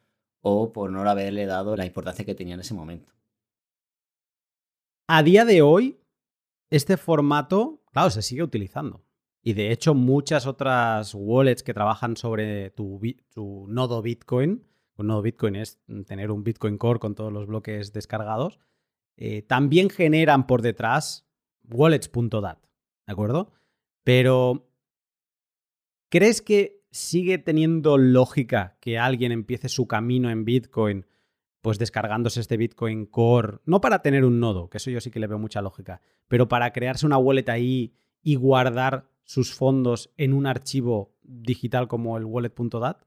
o 0.43 0.73
por 0.73 0.91
no 0.91 1.09
haberle 1.09 1.47
dado 1.47 1.77
la 1.77 1.87
importancia 1.87 2.25
que 2.25 2.35
tenía 2.35 2.55
en 2.55 2.61
ese 2.61 2.75
momento. 2.75 3.13
A 5.07 5.23
día 5.23 5.45
de 5.45 5.63
hoy, 5.63 6.01
este 6.71 6.97
formato, 6.97 7.83
claro, 7.93 8.11
se 8.11 8.23
sigue 8.23 8.43
utilizando. 8.43 9.05
Y 9.43 9.53
de 9.53 9.71
hecho, 9.71 9.95
muchas 9.95 10.47
otras 10.47 11.15
wallets 11.15 11.63
que 11.63 11.75
trabajan 11.75 12.17
sobre 12.17 12.71
tu, 12.71 12.99
nodo 13.69 14.01
Bitcoin, 14.01 14.67
un 14.97 15.07
nodo 15.09 15.23
Bitcoin 15.23 15.57
es 15.57 15.81
tener 16.07 16.31
un 16.31 16.45
Bitcoin 16.45 16.79
Core 16.79 17.01
con 17.01 17.15
todos 17.15 17.33
los 17.33 17.47
bloques 17.47 17.93
descargados, 17.93 18.61
eh, 19.17 19.43
también 19.43 19.91
generan 19.91 20.47
por 20.47 20.63
detrás 20.63 21.27
wallets.dat, 21.65 22.59
¿de 23.07 23.13
acuerdo? 23.13 23.53
Pero, 24.03 24.69
¿crees 26.09 26.43
que 26.43 26.85
sigue 26.95 27.39
teniendo 27.39 27.99
lógica 27.99 28.77
que 28.81 28.99
alguien 28.99 29.33
empiece 29.33 29.69
su 29.69 29.89
camino 29.89 30.31
en 30.31 30.45
Bitcoin, 30.45 31.07
pues 31.61 31.79
descargándose 31.79 32.41
este 32.41 32.57
Bitcoin 32.57 33.07
Core, 33.07 33.59
no 33.65 33.81
para 33.81 34.01
tener 34.01 34.25
un 34.25 34.39
nodo, 34.39 34.71
que 34.71 34.77
eso 34.77 34.91
yo 34.91 35.01
sí 35.01 35.11
que 35.11 35.19
le 35.19 35.27
veo 35.27 35.39
mucha 35.39 35.61
lógica, 35.61 36.01
pero 36.29 36.47
para 36.47 36.73
crearse 36.73 37.05
una 37.05 37.19
wallet 37.19 37.49
ahí 37.49 37.97
y 38.23 38.37
guardar 38.37 39.11
sus 39.25 39.55
fondos 39.55 40.13
en 40.17 40.35
un 40.35 40.47
archivo 40.47 41.17
digital 41.23 41.89
como 41.89 42.17
el 42.17 42.27
wallet.dat? 42.27 42.99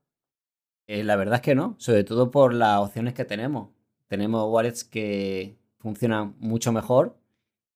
Eh, 0.88 1.04
la 1.04 1.16
verdad 1.18 1.36
es 1.36 1.42
que 1.42 1.56
no, 1.56 1.76
sobre 1.80 2.04
todo 2.04 2.32
por 2.32 2.54
las 2.54 2.80
opciones 2.80 3.14
que 3.14 3.26
tenemos. 3.26 3.70
Tenemos 4.08 4.50
wallets 4.50 4.84
que 4.84 5.58
funcionan 5.80 6.36
mucho 6.40 6.72
mejor 6.72 7.20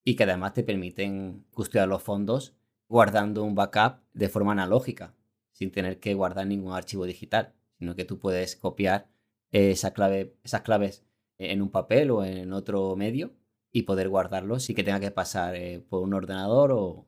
y 0.04 0.16
que 0.16 0.24
además 0.24 0.54
te 0.54 0.64
permiten 0.64 1.46
custodiar 1.52 1.88
los 1.88 2.02
fondos 2.02 2.56
guardando 2.88 3.44
un 3.44 3.56
backup 3.56 4.00
de 4.14 4.30
forma 4.30 4.52
analógica, 4.54 5.16
sin 5.52 5.72
tener 5.72 6.00
que 6.00 6.14
guardar 6.14 6.48
ningún 6.48 6.74
archivo 6.74 7.06
digital, 7.06 7.54
sino 7.80 7.96
que 7.96 8.06
tú 8.06 8.20
puedes 8.20 8.56
copiar 8.56 9.10
esa 9.52 9.94
clave, 9.94 10.36
esas 10.44 10.62
claves 10.62 11.06
en 11.38 11.62
un 11.62 11.70
papel 11.70 12.12
o 12.12 12.24
en 12.24 12.54
otro 12.54 12.96
medio 12.96 13.34
y 13.72 13.84
poder 13.84 14.10
guardarlos 14.10 14.64
sin 14.64 14.76
que 14.76 14.84
tenga 14.84 15.00
que 15.00 15.12
pasar 15.12 15.56
eh, 15.56 15.80
por 15.88 16.02
un 16.04 16.14
ordenador 16.14 16.72
o, 16.72 17.08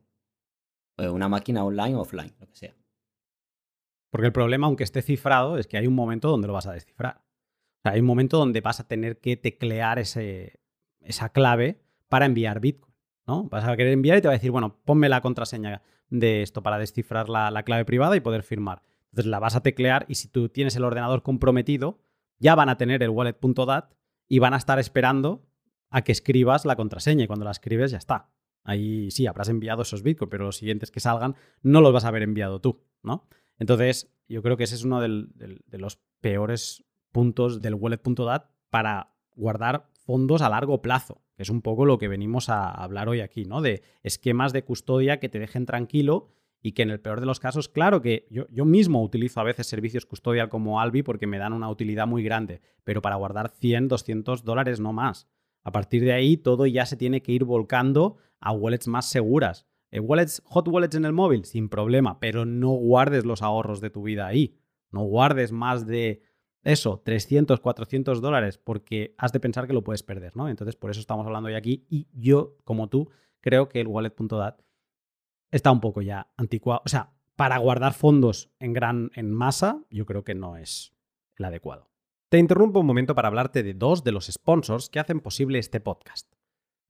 una 0.98 1.28
máquina 1.28 1.66
online 1.66 1.96
o 1.96 2.02
offline, 2.02 2.34
lo 2.40 2.48
que 2.48 2.56
sea. 2.56 2.76
Porque 4.14 4.28
el 4.28 4.32
problema, 4.32 4.68
aunque 4.68 4.84
esté 4.84 5.02
cifrado, 5.02 5.58
es 5.58 5.66
que 5.66 5.76
hay 5.76 5.88
un 5.88 5.96
momento 5.96 6.30
donde 6.30 6.46
lo 6.46 6.54
vas 6.54 6.68
a 6.68 6.72
descifrar. 6.72 7.24
Hay 7.84 8.00
un 8.00 8.06
momento 8.06 8.38
donde 8.38 8.62
vas 8.62 8.80
a 8.80 8.88
tener 8.88 9.20
que 9.20 9.38
teclear 9.38 9.98
esa 9.98 11.30
clave 11.30 11.82
para 12.10 12.28
enviar 12.28 12.60
Bitcoin. 12.60 12.94
¿no? 13.26 13.46
Vas 13.46 13.64
a 13.64 13.76
querer 13.76 13.92
enviar 13.92 14.20
y 14.20 14.22
te 14.22 14.28
va 14.28 14.36
a 14.36 14.38
decir, 14.38 14.52
bueno, 14.52 14.78
ponme 14.86 15.10
la 15.10 15.22
contraseña 15.22 15.82
de 16.12 16.44
esto 16.44 16.62
para 16.62 16.78
descifrar 16.78 17.28
la, 17.28 17.64
clave 17.64 17.86
privada 17.86 18.16
y 18.16 18.20
poder 18.20 18.44
firmar. 18.44 18.84
Entonces 19.06 19.32
la 19.32 19.40
vas 19.40 19.56
a 19.56 19.64
teclear 19.64 20.06
y 20.08 20.14
si 20.14 20.28
tú 20.28 20.48
tienes 20.48 20.76
el 20.76 20.84
ordenador 20.84 21.24
comprometido, 21.24 21.98
ya 22.38 22.54
van 22.54 22.70
a 22.70 22.78
tener 22.78 23.02
el 23.02 23.10
wallet.dat 23.10 23.96
y 24.28 24.38
van 24.38 24.54
a 24.54 24.58
estar 24.58 24.78
esperando 24.78 25.44
a 25.90 26.04
que 26.04 26.12
escribas 26.12 26.66
la 26.66 26.76
contraseña 26.76 27.24
y 27.24 27.28
cuando 27.28 27.46
la 27.46 27.52
escribes 27.52 27.90
ya 27.90 27.98
está. 27.98 28.30
Ahí 28.64 29.10
sí, 29.10 29.26
habrás 29.26 29.50
enviado 29.50 29.82
esos 29.82 30.04
bitcoins, 30.04 30.30
pero 30.30 30.46
los 30.46 30.58
siguientes 30.58 30.92
que 30.92 31.00
salgan 31.00 31.36
no 31.64 31.82
los 31.82 31.92
vas 31.92 32.06
a 32.06 32.10
haber 32.10 32.22
enviado 32.22 32.62
tú, 32.62 32.80
¿no? 33.02 33.28
Entonces, 33.60 34.12
yo 34.28 34.42
creo 34.42 34.58
que 34.58 34.64
ese 34.64 34.76
es 34.76 34.84
uno 34.84 35.02
de 35.02 35.78
los 35.78 36.00
peores 36.22 36.84
puntos 37.12 37.62
del 37.62 37.76
wallet.dat 37.76 38.46
para 38.70 39.14
guardar 39.36 39.90
fondos 40.06 40.42
a 40.42 40.50
largo 40.50 40.82
plazo, 40.82 41.22
que 41.36 41.44
es 41.44 41.50
un 41.50 41.62
poco 41.62 41.86
lo 41.86 41.98
que 41.98 42.08
venimos 42.08 42.50
a 42.50 42.70
hablar 42.70 43.10
hoy 43.10 43.22
aquí, 43.22 43.46
¿no? 43.46 43.62
De 43.62 43.84
esquemas 44.02 44.54
de 44.54 44.64
custodia 44.64 45.20
que 45.20 45.30
te 45.30 45.40
dejen 45.40 45.66
tranquilo 45.66 46.30
y 46.62 46.74
que 46.74 46.82
en 46.82 46.90
el 46.90 47.00
peor 47.00 47.20
de 47.20 47.26
los 47.26 47.40
casos, 47.40 47.70
claro 47.70 48.02
que 48.02 48.28
yo, 48.30 48.48
yo 48.50 48.66
mismo 48.66 49.04
utilizo 49.04 49.40
a 49.40 49.44
veces 49.44 49.68
servicios 49.68 50.06
custodial 50.06 50.50
como 50.50 50.80
Albi 50.80 51.04
porque 51.04 51.28
me 51.28 51.38
dan 51.38 51.54
una 51.54 51.70
utilidad 51.70 52.08
muy 52.08 52.24
grande, 52.24 52.62
pero 52.84 53.02
para 53.02 53.16
guardar 53.16 53.50
100, 53.50 53.90
200 53.90 54.44
dólares 54.44 54.80
no 54.80 54.94
más. 54.94 55.28
A 55.64 55.72
partir 55.72 56.04
de 56.04 56.14
ahí 56.14 56.38
todo 56.38 56.66
ya 56.66 56.86
se 56.86 56.98
tiene 56.98 57.22
que 57.22 57.32
ir 57.32 57.44
volcando 57.44 58.18
a 58.40 58.52
wallets 58.52 58.88
más 58.88 59.10
seguras. 59.10 59.66
Eh, 59.94 60.00
wallets, 60.00 60.42
hot 60.46 60.68
wallets 60.68 60.96
en 60.96 61.06
el 61.06 61.14
móvil, 61.14 61.46
sin 61.46 61.70
problema, 61.70 62.20
pero 62.20 62.46
no 62.46 62.70
guardes 62.70 63.26
los 63.26 63.44
ahorros 63.44 63.80
de 63.80 63.92
tu 63.92 64.02
vida 64.02 64.26
ahí. 64.26 64.58
No 64.90 65.04
guardes 65.04 65.52
más 65.52 65.86
de 65.86 66.24
eso, 66.64 67.04
300, 67.06 67.60
400 67.60 68.20
dólares, 68.20 68.58
porque 68.58 69.14
has 69.20 69.32
de 69.34 69.40
pensar 69.40 69.68
que 69.68 69.74
lo 69.74 69.84
puedes 69.84 70.02
perder, 70.02 70.36
¿no? 70.36 70.50
Entonces, 70.50 70.76
por 70.76 70.90
eso 70.90 71.00
estamos 71.00 71.28
hablando 71.28 71.48
hoy 71.50 71.54
aquí 71.54 71.86
y 71.92 72.08
yo, 72.12 72.58
como 72.64 72.90
tú, 72.90 73.12
creo 73.40 73.70
que 73.70 73.82
el 73.82 73.88
wallet.dat 73.88 74.62
está 75.52 75.72
un 75.72 75.80
poco 75.80 76.02
ya 76.02 76.32
anticuado. 76.38 76.82
O 76.86 76.90
sea, 76.90 77.14
para 77.36 77.60
guardar 77.60 77.94
fondos 77.94 78.52
en 78.58 78.74
gran 78.74 79.12
en 79.14 79.32
masa, 79.32 79.84
yo 79.92 80.08
creo 80.08 80.24
que 80.24 80.34
no 80.34 80.58
es 80.58 80.96
el 81.36 81.46
adecuado. 81.46 81.92
Te 82.30 82.40
interrumpo 82.40 82.80
un 82.80 82.88
momento 82.88 83.14
para 83.14 83.28
hablarte 83.28 83.62
de 83.62 83.76
dos 83.76 84.04
de 84.04 84.12
los 84.12 84.26
sponsors 84.26 84.90
que 84.90 85.00
hacen 85.00 85.20
posible 85.20 85.60
este 85.60 85.80
podcast. 85.80 86.34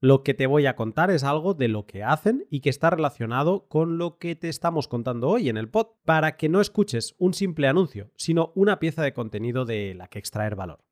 Lo 0.03 0.21
que 0.21 0.33
te 0.33 0.47
voy 0.47 0.65
a 0.65 0.75
contar 0.75 1.11
es 1.11 1.23
algo 1.23 1.53
de 1.53 1.69
lo 1.69 1.85
que 1.85 2.03
hacen 2.03 2.45
y 2.49 2.59
que 2.59 2.69
está 2.69 2.89
relacionado 2.89 3.69
con 3.69 3.97
lo 3.97 4.17
que 4.17 4.35
te 4.35 4.49
estamos 4.49 4.89
contando 4.89 5.29
hoy 5.29 5.47
en 5.47 5.55
el 5.55 5.69
pod, 5.69 5.91
para 6.03 6.35
que 6.35 6.49
no 6.49 6.59
escuches 6.59 7.15
un 7.19 7.33
simple 7.33 7.69
anuncio, 7.69 8.11
sino 8.17 8.51
una 8.53 8.79
pieza 8.79 9.01
de 9.01 9.13
contenido 9.13 9.63
de 9.63 9.93
la 9.95 10.09
que 10.09 10.19
extraer 10.19 10.57
valor. 10.57 10.83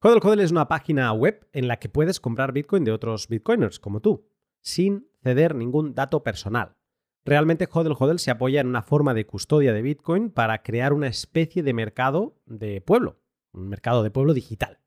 Hodel 0.00 0.20
Hodel 0.22 0.38
es 0.38 0.52
una 0.52 0.68
página 0.68 1.12
web 1.12 1.48
en 1.52 1.66
la 1.66 1.80
que 1.80 1.88
puedes 1.88 2.20
comprar 2.20 2.52
Bitcoin 2.52 2.84
de 2.84 2.92
otros 2.92 3.26
Bitcoiners 3.26 3.80
como 3.80 3.98
tú, 3.98 4.28
sin 4.60 5.08
ceder 5.24 5.56
ningún 5.56 5.96
dato 5.96 6.22
personal. 6.22 6.76
Realmente 7.24 7.68
Hodel 7.72 7.96
Hodel 7.98 8.20
se 8.20 8.30
apoya 8.30 8.60
en 8.60 8.68
una 8.68 8.82
forma 8.82 9.14
de 9.14 9.26
custodia 9.26 9.72
de 9.72 9.82
Bitcoin 9.82 10.30
para 10.30 10.62
crear 10.62 10.92
una 10.92 11.08
especie 11.08 11.64
de 11.64 11.74
mercado 11.74 12.40
de 12.46 12.80
pueblo, 12.82 13.18
un 13.52 13.68
mercado 13.68 14.04
de 14.04 14.12
pueblo 14.12 14.32
digital 14.32 14.81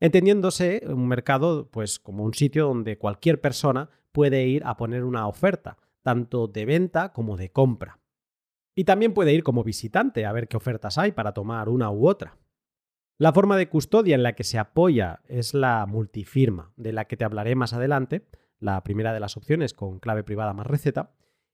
entendiéndose 0.00 0.82
un 0.86 1.06
mercado 1.06 1.68
pues 1.70 1.98
como 1.98 2.24
un 2.24 2.34
sitio 2.34 2.66
donde 2.66 2.98
cualquier 2.98 3.40
persona 3.40 3.90
puede 4.12 4.46
ir 4.46 4.62
a 4.64 4.76
poner 4.76 5.04
una 5.04 5.28
oferta, 5.28 5.78
tanto 6.02 6.48
de 6.48 6.64
venta 6.64 7.12
como 7.12 7.36
de 7.36 7.52
compra. 7.52 8.00
Y 8.74 8.84
también 8.84 9.14
puede 9.14 9.32
ir 9.34 9.42
como 9.42 9.62
visitante 9.62 10.26
a 10.26 10.32
ver 10.32 10.48
qué 10.48 10.56
ofertas 10.56 10.98
hay 10.98 11.12
para 11.12 11.32
tomar 11.32 11.68
una 11.68 11.90
u 11.90 12.08
otra. 12.08 12.38
La 13.18 13.32
forma 13.32 13.58
de 13.58 13.68
custodia 13.68 14.14
en 14.14 14.22
la 14.22 14.34
que 14.34 14.44
se 14.44 14.58
apoya 14.58 15.20
es 15.28 15.52
la 15.52 15.84
multifirma, 15.86 16.72
de 16.76 16.92
la 16.92 17.04
que 17.04 17.18
te 17.18 17.24
hablaré 17.24 17.54
más 17.54 17.74
adelante, 17.74 18.26
la 18.58 18.82
primera 18.82 19.12
de 19.12 19.20
las 19.20 19.36
opciones 19.36 19.74
con 19.74 19.98
clave 19.98 20.24
privada 20.24 20.54
más 20.54 20.66
receta, 20.66 21.12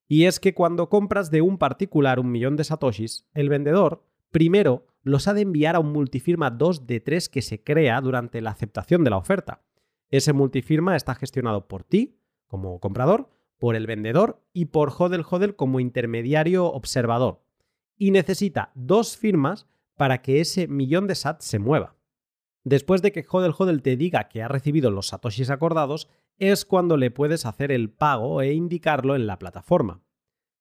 y 0.08 0.26
es 0.26 0.38
que 0.38 0.54
cuando 0.54 0.88
compras 0.88 1.30
de 1.30 1.42
un 1.42 1.58
particular 1.58 2.20
un 2.20 2.30
millón 2.30 2.56
de 2.56 2.64
satoshis, 2.64 3.26
el 3.34 3.48
vendedor 3.48 4.04
primero 4.30 4.86
los 5.06 5.28
ha 5.28 5.34
de 5.34 5.42
enviar 5.42 5.76
a 5.76 5.78
un 5.78 5.92
multifirma 5.92 6.50
2 6.50 6.88
de 6.88 6.98
3 6.98 7.28
que 7.28 7.40
se 7.40 7.62
crea 7.62 8.00
durante 8.00 8.40
la 8.40 8.50
aceptación 8.50 9.04
de 9.04 9.10
la 9.10 9.18
oferta. 9.18 9.62
Ese 10.10 10.32
multifirma 10.32 10.96
está 10.96 11.14
gestionado 11.14 11.68
por 11.68 11.84
ti, 11.84 12.18
como 12.48 12.80
comprador, 12.80 13.30
por 13.56 13.76
el 13.76 13.86
vendedor 13.86 14.42
y 14.52 14.66
por 14.66 14.92
Hodel 14.96 15.24
Hodel 15.28 15.54
como 15.54 15.78
intermediario 15.78 16.66
observador. 16.66 17.44
Y 17.96 18.10
necesita 18.10 18.72
dos 18.74 19.16
firmas 19.16 19.68
para 19.94 20.22
que 20.22 20.40
ese 20.40 20.66
millón 20.66 21.06
de 21.06 21.14
SAT 21.14 21.40
se 21.40 21.60
mueva. 21.60 21.94
Después 22.64 23.00
de 23.00 23.12
que 23.12 23.24
Hodel 23.30 23.54
Hodel 23.56 23.82
te 23.82 23.96
diga 23.96 24.28
que 24.28 24.42
ha 24.42 24.48
recibido 24.48 24.90
los 24.90 25.06
satoshis 25.06 25.50
acordados, 25.50 26.08
es 26.38 26.64
cuando 26.64 26.96
le 26.96 27.12
puedes 27.12 27.46
hacer 27.46 27.70
el 27.70 27.90
pago 27.90 28.42
e 28.42 28.54
indicarlo 28.54 29.14
en 29.14 29.28
la 29.28 29.38
plataforma. 29.38 30.02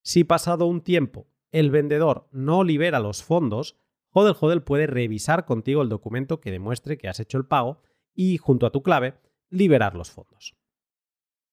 Si 0.04 0.24
pasado 0.24 0.68
un 0.68 0.82
tiempo 0.82 1.26
el 1.52 1.72
vendedor 1.72 2.28
no 2.32 2.64
libera 2.64 3.00
los 3.00 3.24
fondos, 3.24 3.76
Hodel 4.18 4.36
Hodel 4.40 4.64
puede 4.64 4.88
revisar 4.88 5.46
contigo 5.46 5.82
el 5.82 5.90
documento 5.90 6.40
que 6.40 6.50
demuestre 6.50 6.98
que 6.98 7.10
has 7.10 7.20
hecho 7.20 7.38
el 7.38 7.46
pago 7.46 7.82
y, 8.14 8.38
junto 8.38 8.66
a 8.66 8.72
tu 8.72 8.82
clave, 8.82 9.16
liberar 9.50 9.94
los 9.94 10.10
fondos. 10.10 10.56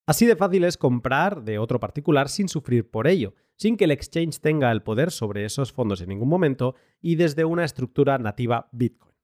Así 0.07 0.27
de 0.27 0.37
fácil 0.37 0.62
es 0.62 0.79
comprar 0.79 1.42
de 1.42 1.59
otro 1.59 1.81
particular 1.81 2.29
sin 2.29 2.48
sufrir 2.48 2.88
por 2.88 3.09
ello, 3.09 3.35
sin 3.57 3.77
que 3.77 3.85
el 3.85 3.90
exchange 3.90 4.38
tenga 4.38 4.70
el 4.70 4.83
poder 4.83 5.11
sobre 5.11 5.44
esos 5.44 5.72
fondos 5.72 6.01
en 6.03 6.11
ningún 6.11 6.29
momento 6.29 6.77
y 7.01 7.16
desde 7.16 7.44
una 7.44 7.64
estructura 7.64 8.18
nativa 8.18 8.68
Bitcoin. 8.70 9.14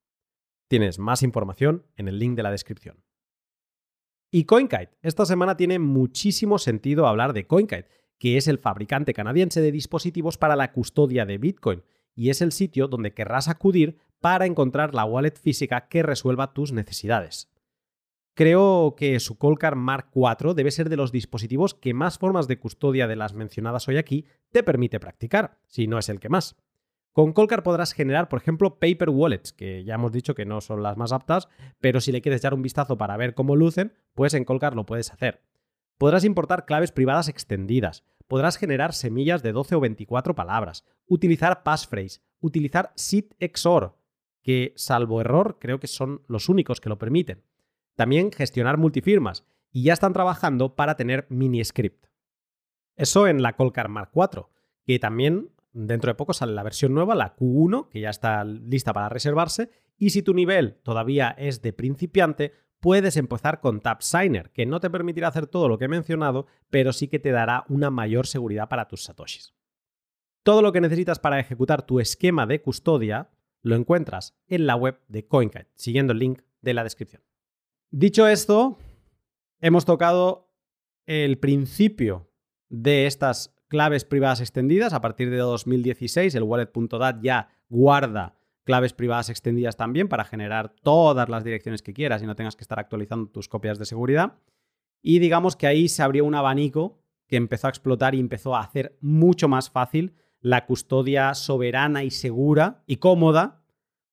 Tienes 0.69 0.99
más 0.99 1.23
información 1.23 1.87
en 1.97 2.09
el 2.09 2.19
link 2.19 2.37
de 2.37 2.43
la 2.43 2.51
descripción. 2.51 3.05
Y 4.33 4.45
CoinKite. 4.45 4.99
Esta 5.01 5.25
semana 5.25 5.57
tiene 5.57 5.79
muchísimo 5.79 6.59
sentido 6.59 7.07
hablar 7.07 7.33
de 7.33 7.47
CoinKite, 7.47 7.89
que 8.19 8.37
es 8.37 8.49
el 8.49 8.59
fabricante 8.59 9.15
canadiense 9.15 9.61
de 9.61 9.71
dispositivos 9.71 10.39
para 10.39 10.57
la 10.57 10.73
custodia 10.73 11.25
de 11.25 11.39
Bitcoin 11.39 11.85
y 12.19 12.31
es 12.31 12.43
el 12.43 12.51
sitio 12.51 12.89
donde 12.89 13.15
querrás 13.15 13.47
acudir 13.47 13.99
para 14.19 14.45
encontrar 14.45 14.93
la 14.93 15.05
wallet 15.05 15.39
física 15.41 15.87
que 15.87 16.03
resuelva 16.03 16.53
tus 16.53 16.73
necesidades. 16.73 17.49
Creo 18.35 18.97
que 18.97 19.21
su 19.21 19.39
Colcar 19.39 19.77
Mark 19.77 20.11
IV 20.13 20.55
debe 20.55 20.73
ser 20.73 20.89
de 20.89 20.97
los 20.97 21.13
dispositivos 21.13 21.75
que 21.75 21.95
más 21.95 22.19
formas 22.19 22.49
de 22.49 22.59
custodia 22.59 23.07
de 23.07 23.15
las 23.15 23.35
mencionadas 23.35 23.87
hoy 23.87 23.99
aquí 23.99 24.27
te 24.51 24.65
permite 24.65 24.99
practicar, 24.99 25.61
si 25.69 25.87
no 25.87 25.97
es 25.97 26.09
el 26.09 26.19
que 26.19 26.29
más. 26.29 26.57
Con 27.13 27.33
Colcar 27.33 27.63
podrás 27.63 27.93
generar, 27.93 28.29
por 28.29 28.41
ejemplo, 28.41 28.81
paper 28.81 29.11
wallets, 29.11 29.53
que 29.53 29.85
ya 29.85 29.95
hemos 29.95 30.11
dicho 30.11 30.35
que 30.35 30.45
no 30.45 30.61
son 30.61 30.83
las 30.83 30.97
más 30.97 31.13
aptas, 31.13 31.49
pero 31.79 32.01
si 32.01 32.11
le 32.11 32.21
quieres 32.21 32.41
echar 32.41 32.53
un 32.53 32.63
vistazo 32.63 32.99
para 32.99 33.17
ver 33.17 33.35
cómo 33.35 33.55
lucen, 33.55 33.93
pues 34.15 34.35
en 34.35 34.45
Colcar 34.45 34.75
lo 34.75 34.87
puedes 34.87 35.13
hacer. 35.13 35.41
Podrás 35.99 36.25
importar 36.25 36.65
claves 36.65 36.91
privadas 36.91 37.29
extendidas, 37.29 38.05
podrás 38.29 38.57
generar 38.57 38.93
semillas 38.93 39.43
de 39.43 39.53
12 39.53 39.75
o 39.75 39.81
24 39.81 40.35
palabras, 40.35 40.85
utilizar 41.07 41.63
passphrase, 41.63 42.21
utilizar 42.41 42.93
SIT-XOR, 42.95 43.97
que 44.43 44.73
salvo 44.77 45.21
error 45.21 45.59
creo 45.61 45.81
que 45.81 45.89
son 45.89 46.23
los 46.29 46.49
únicos 46.49 46.81
que 46.81 46.89
lo 46.89 46.99
permiten. 46.99 47.43
También 47.97 48.31
gestionar 48.31 48.77
multifirmas 48.77 49.45
y 49.73 49.83
ya 49.83 49.93
están 49.93 50.13
trabajando 50.13 50.77
para 50.77 50.97
tener 50.97 51.27
mini 51.31 51.65
script. 51.65 52.07
Eso 52.97 53.27
en 53.27 53.43
la 53.43 53.55
Colcar 53.55 53.89
Mark 53.89 54.11
IV, 54.15 54.47
que 54.85 54.99
también 54.99 55.51
dentro 55.73 56.11
de 56.11 56.15
poco 56.15 56.33
sale 56.33 56.53
la 56.53 56.63
versión 56.63 56.95
nueva, 56.95 57.15
la 57.15 57.37
Q1, 57.37 57.89
que 57.89 58.01
ya 58.01 58.11
está 58.11 58.45
lista 58.45 58.93
para 58.93 59.09
reservarse, 59.09 59.71
y 59.97 60.11
si 60.11 60.23
tu 60.23 60.35
nivel 60.35 60.79
todavía 60.83 61.31
es 61.31 61.63
de 61.63 61.73
principiante, 61.73 62.53
puedes 62.81 63.17
empezar 63.17 63.61
con 63.61 63.81
TapSigner, 63.81 64.51
que 64.51 64.67
no 64.67 64.81
te 64.81 64.91
permitirá 64.91 65.29
hacer 65.29 65.47
todo 65.47 65.69
lo 65.69 65.79
que 65.79 65.87
he 65.87 65.89
mencionado, 65.89 66.47
pero 66.71 66.93
sí 66.93 67.09
que 67.09 67.19
te 67.19 67.31
dará 67.31 67.65
una 67.69 67.91
mayor 67.91 68.27
seguridad 68.27 68.69
para 68.69 68.89
tus 68.89 69.05
satoshis. 69.05 69.55
Todo 70.43 70.63
lo 70.63 70.73
que 70.73 70.81
necesitas 70.81 71.19
para 71.19 71.41
ejecutar 71.41 71.83
tu 71.83 72.01
esquema 72.01 72.47
de 72.47 72.63
custodia 72.63 73.31
lo 73.63 73.75
encuentras 73.75 74.39
en 74.47 74.67
la 74.67 74.77
web 74.77 75.01
de 75.09 75.27
CoinKite, 75.27 75.71
siguiendo 75.75 76.13
el 76.13 76.21
link 76.21 76.43
de 76.63 76.75
la 76.75 76.85
descripción. 76.85 77.23
Dicho 77.91 78.27
esto, 78.29 78.79
hemos 79.61 79.85
tocado 79.85 80.53
el 81.07 81.39
principio 81.39 82.31
de 82.69 83.07
estas 83.07 83.57
claves 83.69 84.05
privadas 84.05 84.41
extendidas. 84.41 84.93
A 84.93 85.01
partir 85.01 85.31
de 85.31 85.39
2016, 85.39 86.35
el 86.35 86.43
wallet.dat 86.43 87.17
ya 87.23 87.51
guarda 87.69 88.38
claves 88.69 88.93
privadas 88.93 89.31
extendidas 89.31 89.79
también 89.79 90.09
para 90.09 90.27
generar 90.27 90.75
todas 90.83 91.31
las 91.31 91.43
direcciones 91.43 91.81
que 91.81 91.95
quieras 91.95 92.23
y 92.23 92.27
no 92.27 92.37
tengas 92.37 92.55
que 92.55 92.65
estar 92.65 92.79
actualizando 92.79 93.31
tus 93.31 93.49
copias 93.49 93.79
de 93.79 93.87
seguridad. 93.87 94.35
Y 95.01 95.21
digamos 95.21 95.57
que 95.57 95.67
ahí 95.67 95.89
se 95.89 96.03
abrió 96.03 96.27
un 96.27 96.35
abanico 96.35 97.01
que 97.27 97.37
empezó 97.37 97.67
a 97.67 97.71
explotar 97.71 98.15
y 98.15 98.21
empezó 98.21 98.55
a 98.55 98.61
hacer 98.61 98.99
mucho 99.01 99.49
más 99.49 99.71
fácil 99.71 100.17
la 100.41 100.67
custodia 100.67 101.33
soberana 101.33 102.05
y 102.05 102.11
segura 102.11 102.83
y 102.87 102.97
cómoda 102.97 103.65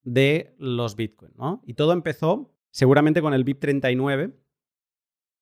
de 0.03 0.55
los 0.57 0.95
Bitcoin. 0.95 1.33
Y 1.65 1.73
todo 1.73 1.91
empezó 1.91 2.55
seguramente 2.71 3.21
con 3.21 3.33
el 3.33 3.43
BIP 3.43 3.59
39, 3.59 4.39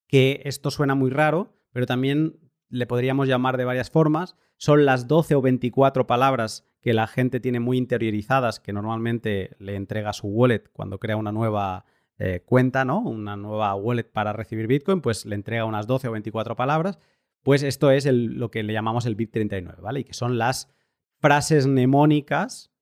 que 0.07 0.41
esto 0.45 0.71
suena 0.71 0.95
muy 0.95 1.11
raro, 1.11 1.53
pero 1.71 1.85
también 1.85 2.39
le 2.67 2.87
podríamos 2.87 3.27
llamar 3.27 3.57
de 3.57 3.65
varias 3.65 3.91
formas. 3.91 4.35
Son 4.57 4.85
las 4.85 5.07
12 5.07 5.35
o 5.35 5.41
24 5.43 6.07
palabras 6.07 6.67
que 6.83 6.93
la 6.93 7.07
gente 7.07 7.39
tiene 7.39 7.61
muy 7.61 7.77
interiorizadas, 7.77 8.59
que 8.59 8.73
normalmente 8.73 9.55
le 9.57 9.75
entrega 9.75 10.11
su 10.11 10.27
wallet 10.27 10.65
cuando 10.73 10.99
crea 10.99 11.15
una 11.15 11.31
nueva 11.31 11.85
eh, 12.19 12.43
cuenta, 12.45 12.83
¿no? 12.83 12.99
Una 12.99 13.37
nueva 13.37 13.73
wallet 13.73 14.03
para 14.03 14.33
recibir 14.33 14.67
Bitcoin, 14.67 14.99
pues 14.99 15.25
le 15.25 15.35
entrega 15.35 15.63
unas 15.63 15.87
12 15.87 16.09
o 16.09 16.11
24 16.11 16.57
palabras. 16.57 16.99
Pues 17.41 17.63
esto 17.63 17.89
es 17.89 18.05
lo 18.05 18.51
que 18.51 18.63
le 18.63 18.73
llamamos 18.73 19.05
el 19.05 19.15
BIP39, 19.15 19.79
¿vale? 19.79 20.01
Y 20.01 20.03
que 20.03 20.13
son 20.13 20.37
las 20.37 20.73
frases 21.19 21.67
mnemónicas 21.67 22.73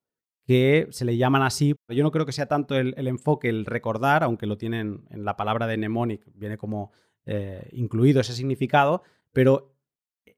que 0.47 0.87
se 0.89 1.05
le 1.05 1.17
llaman 1.17 1.43
así. 1.43 1.75
Yo 1.87 2.01
no 2.01 2.11
creo 2.11 2.25
que 2.25 2.31
sea 2.31 2.47
tanto 2.47 2.75
el, 2.75 3.07
enfoque, 3.07 3.49
el 3.49 3.65
recordar, 3.67 4.23
aunque 4.23 4.47
lo 4.47 4.57
tienen 4.57 5.05
en 5.11 5.25
la 5.25 5.37
palabra 5.37 5.67
de 5.67 5.77
mnemonic, 5.77 6.25
viene 6.33 6.57
como 6.57 6.91
eh, 7.27 7.69
incluido 7.71 8.19
ese 8.19 8.33
significado, 8.33 9.03
pero 9.31 9.75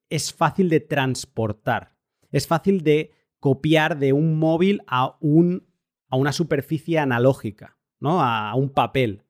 es 0.09 0.33
fácil 0.33 0.67
de 0.67 0.81
transportar. 0.81 1.95
Es 2.29 2.45
fácil 2.45 2.83
de 2.83 3.22
copiar 3.43 3.99
de 3.99 4.13
un 4.13 4.39
móvil 4.39 4.83
a, 4.87 5.17
un, 5.19 5.67
a 6.07 6.15
una 6.15 6.31
superficie 6.31 6.97
analógica, 6.97 7.77
¿no? 7.99 8.21
A, 8.21 8.55
un 8.55 8.69
papel. 8.69 9.25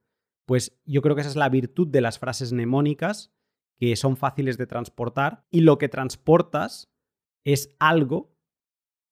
Pues 0.46 0.80
yo 0.86 1.02
creo 1.02 1.16
que 1.16 1.22
esa 1.22 1.32
es 1.32 1.36
la 1.36 1.50
virtud 1.50 1.88
de 1.88 2.00
las 2.00 2.20
frases 2.20 2.54
mnemónicas, 2.54 3.34
que 3.76 3.96
son 3.96 4.16
fáciles 4.16 4.60
de 4.60 4.68
transportar 4.68 5.48
y 5.50 5.62
lo 5.62 5.80
que 5.80 5.90
transportas 5.90 6.94
es 7.44 7.76
algo, 7.80 8.38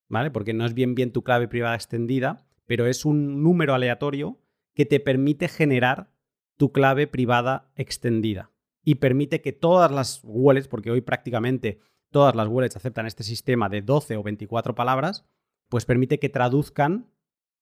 ¿vale? 0.07 0.29
Porque 0.29 0.53
no 0.53 0.67
es 0.67 0.75
bien 0.75 0.93
bien 0.93 1.11
tu 1.11 1.23
clave 1.23 1.47
privada 1.47 1.73
extendida, 1.73 2.45
pero 2.67 2.85
es 2.85 3.03
un 3.03 3.41
número 3.41 3.73
aleatorio 3.73 4.39
que 4.75 4.85
te 4.85 4.99
permite 4.99 5.47
generar 5.47 6.13
tu 6.57 6.71
clave 6.71 7.07
privada 7.07 7.71
extendida 7.76 8.51
y 8.86 8.95
permite 8.95 9.41
que 9.41 9.51
todas 9.51 9.91
las 9.91 10.21
wallets, 10.23 10.67
porque 10.67 10.91
hoy 10.91 11.01
prácticamente 11.01 11.80
todas 12.12 12.36
las 12.36 12.47
wallets 12.47 12.76
aceptan 12.76 13.07
este 13.07 13.24
sistema 13.24 13.70
de 13.70 13.82
12 13.82 14.18
o 14.18 14.24
24 14.24 14.76
palabras, 14.76 15.26
pues 15.70 15.86
permite 15.86 16.20
que 16.20 16.30
traduzcan 16.30 17.09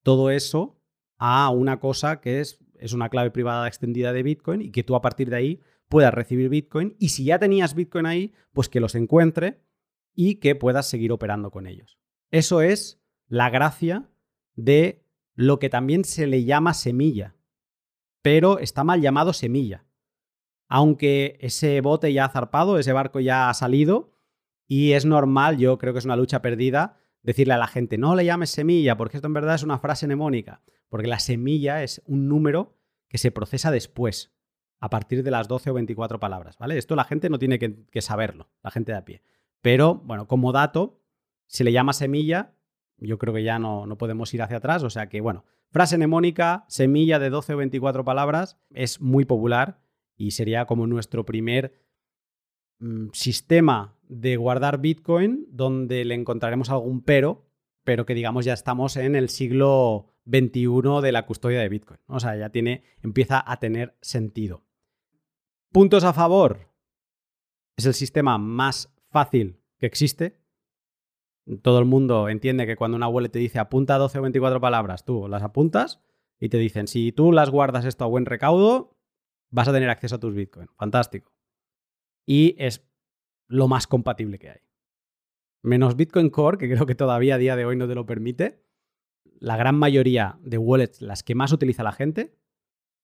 todo 0.04 0.32
eso 0.32 0.82
a 1.18 1.50
una 1.50 1.80
cosa 1.80 2.20
que 2.20 2.40
es, 2.42 2.60
es 2.80 2.94
una 2.94 3.10
clave 3.10 3.32
privada 3.32 3.68
extendida 3.68 4.12
de 4.12 4.24
Bitcoin 4.24 4.62
y 4.62 4.72
que 4.72 4.84
tú 4.84 4.96
a 4.96 5.02
partir 5.02 5.30
de 5.30 5.36
ahí 5.36 5.62
puedas 5.88 6.14
recibir 6.14 6.50
Bitcoin 6.50 6.96
y 7.00 7.10
si 7.10 7.26
ya 7.26 7.40
tenías 7.40 7.76
Bitcoin 7.76 8.06
ahí, 8.06 8.34
pues 8.54 8.70
que 8.70 8.80
los 8.80 8.96
encuentre 8.96 9.62
y 10.16 10.36
que 10.36 10.56
puedas 10.56 10.88
seguir 10.90 11.12
operando 11.12 11.52
con 11.52 11.68
ellos. 11.68 12.00
Eso 12.32 12.62
es 12.62 13.02
la 13.28 13.50
gracia 13.50 14.10
de 14.56 15.04
lo 15.36 15.60
que 15.60 15.70
también 15.70 16.04
se 16.04 16.28
le 16.28 16.44
llama 16.44 16.74
semilla, 16.74 17.36
pero 18.22 18.60
está 18.60 18.84
mal 18.84 19.02
llamado 19.02 19.34
semilla, 19.34 19.86
aunque 20.68 21.38
ese 21.42 21.80
bote 21.82 22.12
ya 22.12 22.26
ha 22.26 22.30
zarpado, 22.30 22.78
ese 22.78 22.94
barco 22.94 23.20
ya 23.20 23.50
ha 23.50 23.54
salido 23.54 24.12
y 24.70 24.94
es 24.94 25.04
normal, 25.04 25.58
yo 25.58 25.80
creo 25.80 25.94
que 25.94 26.00
es 26.00 26.06
una 26.06 26.16
lucha 26.16 26.44
perdida, 26.44 26.96
decirle 27.24 27.56
a 27.56 27.58
la 27.58 27.68
gente, 27.68 27.98
no 27.98 28.16
le 28.16 28.24
llames 28.24 28.52
semilla, 28.52 28.96
porque 28.96 29.18
esto 29.18 29.26
en 29.26 29.34
verdad 29.34 29.56
es 29.56 29.64
una 29.64 29.80
frase 29.80 30.06
mnemónica, 30.06 30.62
porque 30.90 31.08
la 31.08 31.18
semilla 31.18 31.82
es 31.84 32.04
un 32.06 32.30
número 32.30 32.78
que 33.08 33.18
se 33.18 33.32
procesa 33.32 33.72
después, 33.72 34.32
a 34.80 34.92
partir 34.92 35.24
de 35.24 35.32
las 35.32 35.48
12 35.48 35.72
o 35.72 35.74
24 35.74 36.20
palabras, 36.20 36.60
¿vale? 36.60 36.78
Esto 36.78 36.96
la 36.96 37.04
gente 37.04 37.32
no 37.32 37.40
tiene 37.40 37.58
que, 37.58 38.02
saberlo, 38.02 38.52
la 38.64 38.70
gente 38.70 38.92
de 38.92 39.00
a 39.00 39.06
pie. 39.06 39.24
Pero, 39.62 39.96
bueno, 39.96 40.28
como 40.28 40.52
dato, 40.52 41.02
si 41.48 41.64
le 41.64 41.72
llama 41.72 41.92
semilla, 41.92 42.54
yo 42.98 43.18
creo 43.18 43.34
que 43.34 43.44
ya 43.44 43.58
no, 43.58 43.88
no 43.88 43.98
podemos 43.98 44.32
ir 44.36 44.44
hacia 44.44 44.58
atrás. 44.58 44.84
O 44.84 44.90
sea 44.92 45.10
que, 45.10 45.20
bueno, 45.20 45.46
frase 45.72 45.98
mnemónica, 45.98 46.64
semilla 46.68 47.18
de 47.18 47.32
12 47.32 47.56
o 47.56 47.58
24 47.58 48.06
palabras, 48.06 48.58
es 48.70 49.02
muy 49.02 49.26
popular 49.26 49.82
y 50.16 50.32
sería 50.32 50.66
como 50.66 50.86
nuestro 50.86 51.26
primer 51.26 51.74
sistema 53.14 53.98
de 54.08 54.38
guardar 54.38 54.80
Bitcoin 54.80 55.46
donde 55.50 56.06
le 56.06 56.16
encontraremos 56.16 56.70
algún 56.70 57.02
pero, 57.02 57.46
pero 57.84 58.06
que 58.06 58.14
digamos 58.14 58.46
ya 58.46 58.54
estamos 58.54 58.98
en 58.98 59.16
el 59.16 59.30
siglo 59.30 60.14
XXI 60.26 61.02
de 61.02 61.12
la 61.12 61.26
custodia 61.26 61.60
de 61.60 61.70
Bitcoin. 61.70 62.00
O 62.08 62.20
sea, 62.20 62.36
ya 62.36 62.50
tiene, 62.50 62.84
empieza 63.02 63.44
a 63.46 63.60
tener 63.60 63.98
sentido. 64.02 64.64
Puntos 65.72 66.04
a 66.04 66.14
favor. 66.14 66.70
Es 67.78 67.86
el 67.86 67.94
sistema 67.94 68.38
más 68.38 68.94
fácil 69.10 69.60
que 69.78 69.86
existe 69.86 70.40
todo 71.58 71.80
el 71.80 71.86
mundo 71.86 72.30
entiende 72.30 72.68
que 72.68 72.76
cuando 72.76 72.98
una 72.98 73.08
wallet 73.08 73.30
te 73.30 73.40
dice 73.40 73.60
apunta 73.60 73.98
12 73.98 74.20
o 74.20 74.22
24 74.22 74.62
palabras, 74.62 75.04
tú 75.04 75.28
las 75.28 75.44
apuntas 75.44 76.02
y 76.40 76.50
te 76.50 76.58
dicen, 76.58 76.88
si 76.88 77.12
tú 77.12 77.32
las 77.32 77.50
guardas 77.50 77.86
esto 77.86 78.06
a 78.06 78.08
buen 78.08 78.26
recaudo, 78.26 78.98
vas 79.50 79.68
a 79.68 79.74
tener 79.74 79.90
acceso 79.90 80.16
a 80.16 80.20
tus 80.20 80.34
bitcoins. 80.34 80.70
Fantástico. 80.78 81.34
Y 82.30 82.54
es 82.60 82.88
lo 83.48 83.68
más 83.68 83.88
compatible 83.88 84.38
que 84.38 84.52
hay. 84.52 84.60
Menos 85.64 85.96
Bitcoin 85.96 86.30
Core, 86.30 86.60
que 86.60 86.70
creo 86.70 86.86
que 86.86 86.94
todavía 86.94 87.34
a 87.34 87.38
día 87.40 87.56
de 87.56 87.66
hoy 87.66 87.76
no 87.76 87.88
te 87.88 87.96
lo 87.96 88.06
permite, 88.06 88.64
la 89.40 89.58
gran 89.58 89.76
mayoría 89.76 90.38
de 90.44 90.60
wallets, 90.60 91.02
las 91.02 91.24
que 91.24 91.34
más 91.34 91.52
utiliza 91.52 91.82
la 91.82 91.92
gente, 91.92 92.38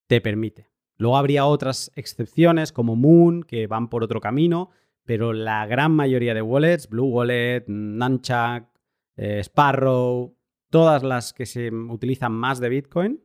te 0.05 0.21
permite. 0.21 0.69
Luego 0.97 1.17
habría 1.17 1.47
otras 1.47 1.91
excepciones 1.95 2.71
como 2.71 2.95
Moon, 2.95 3.41
que 3.41 3.65
van 3.65 3.89
por 3.89 4.03
otro 4.03 4.21
camino, 4.21 4.69
pero 5.05 5.34
la 5.34 5.65
gran 5.65 5.91
mayoría 5.91 6.36
de 6.36 6.43
wallets, 6.43 6.88
Blue 6.88 7.07
Wallet, 7.07 7.63
Nunchuck, 7.65 8.67
eh, 9.15 9.39
Sparrow, 9.39 10.38
todas 10.69 11.01
las 11.01 11.34
que 11.34 11.47
se 11.47 11.71
utilizan 11.71 12.32
más 12.32 12.59
de 12.59 12.69
Bitcoin, 12.69 13.23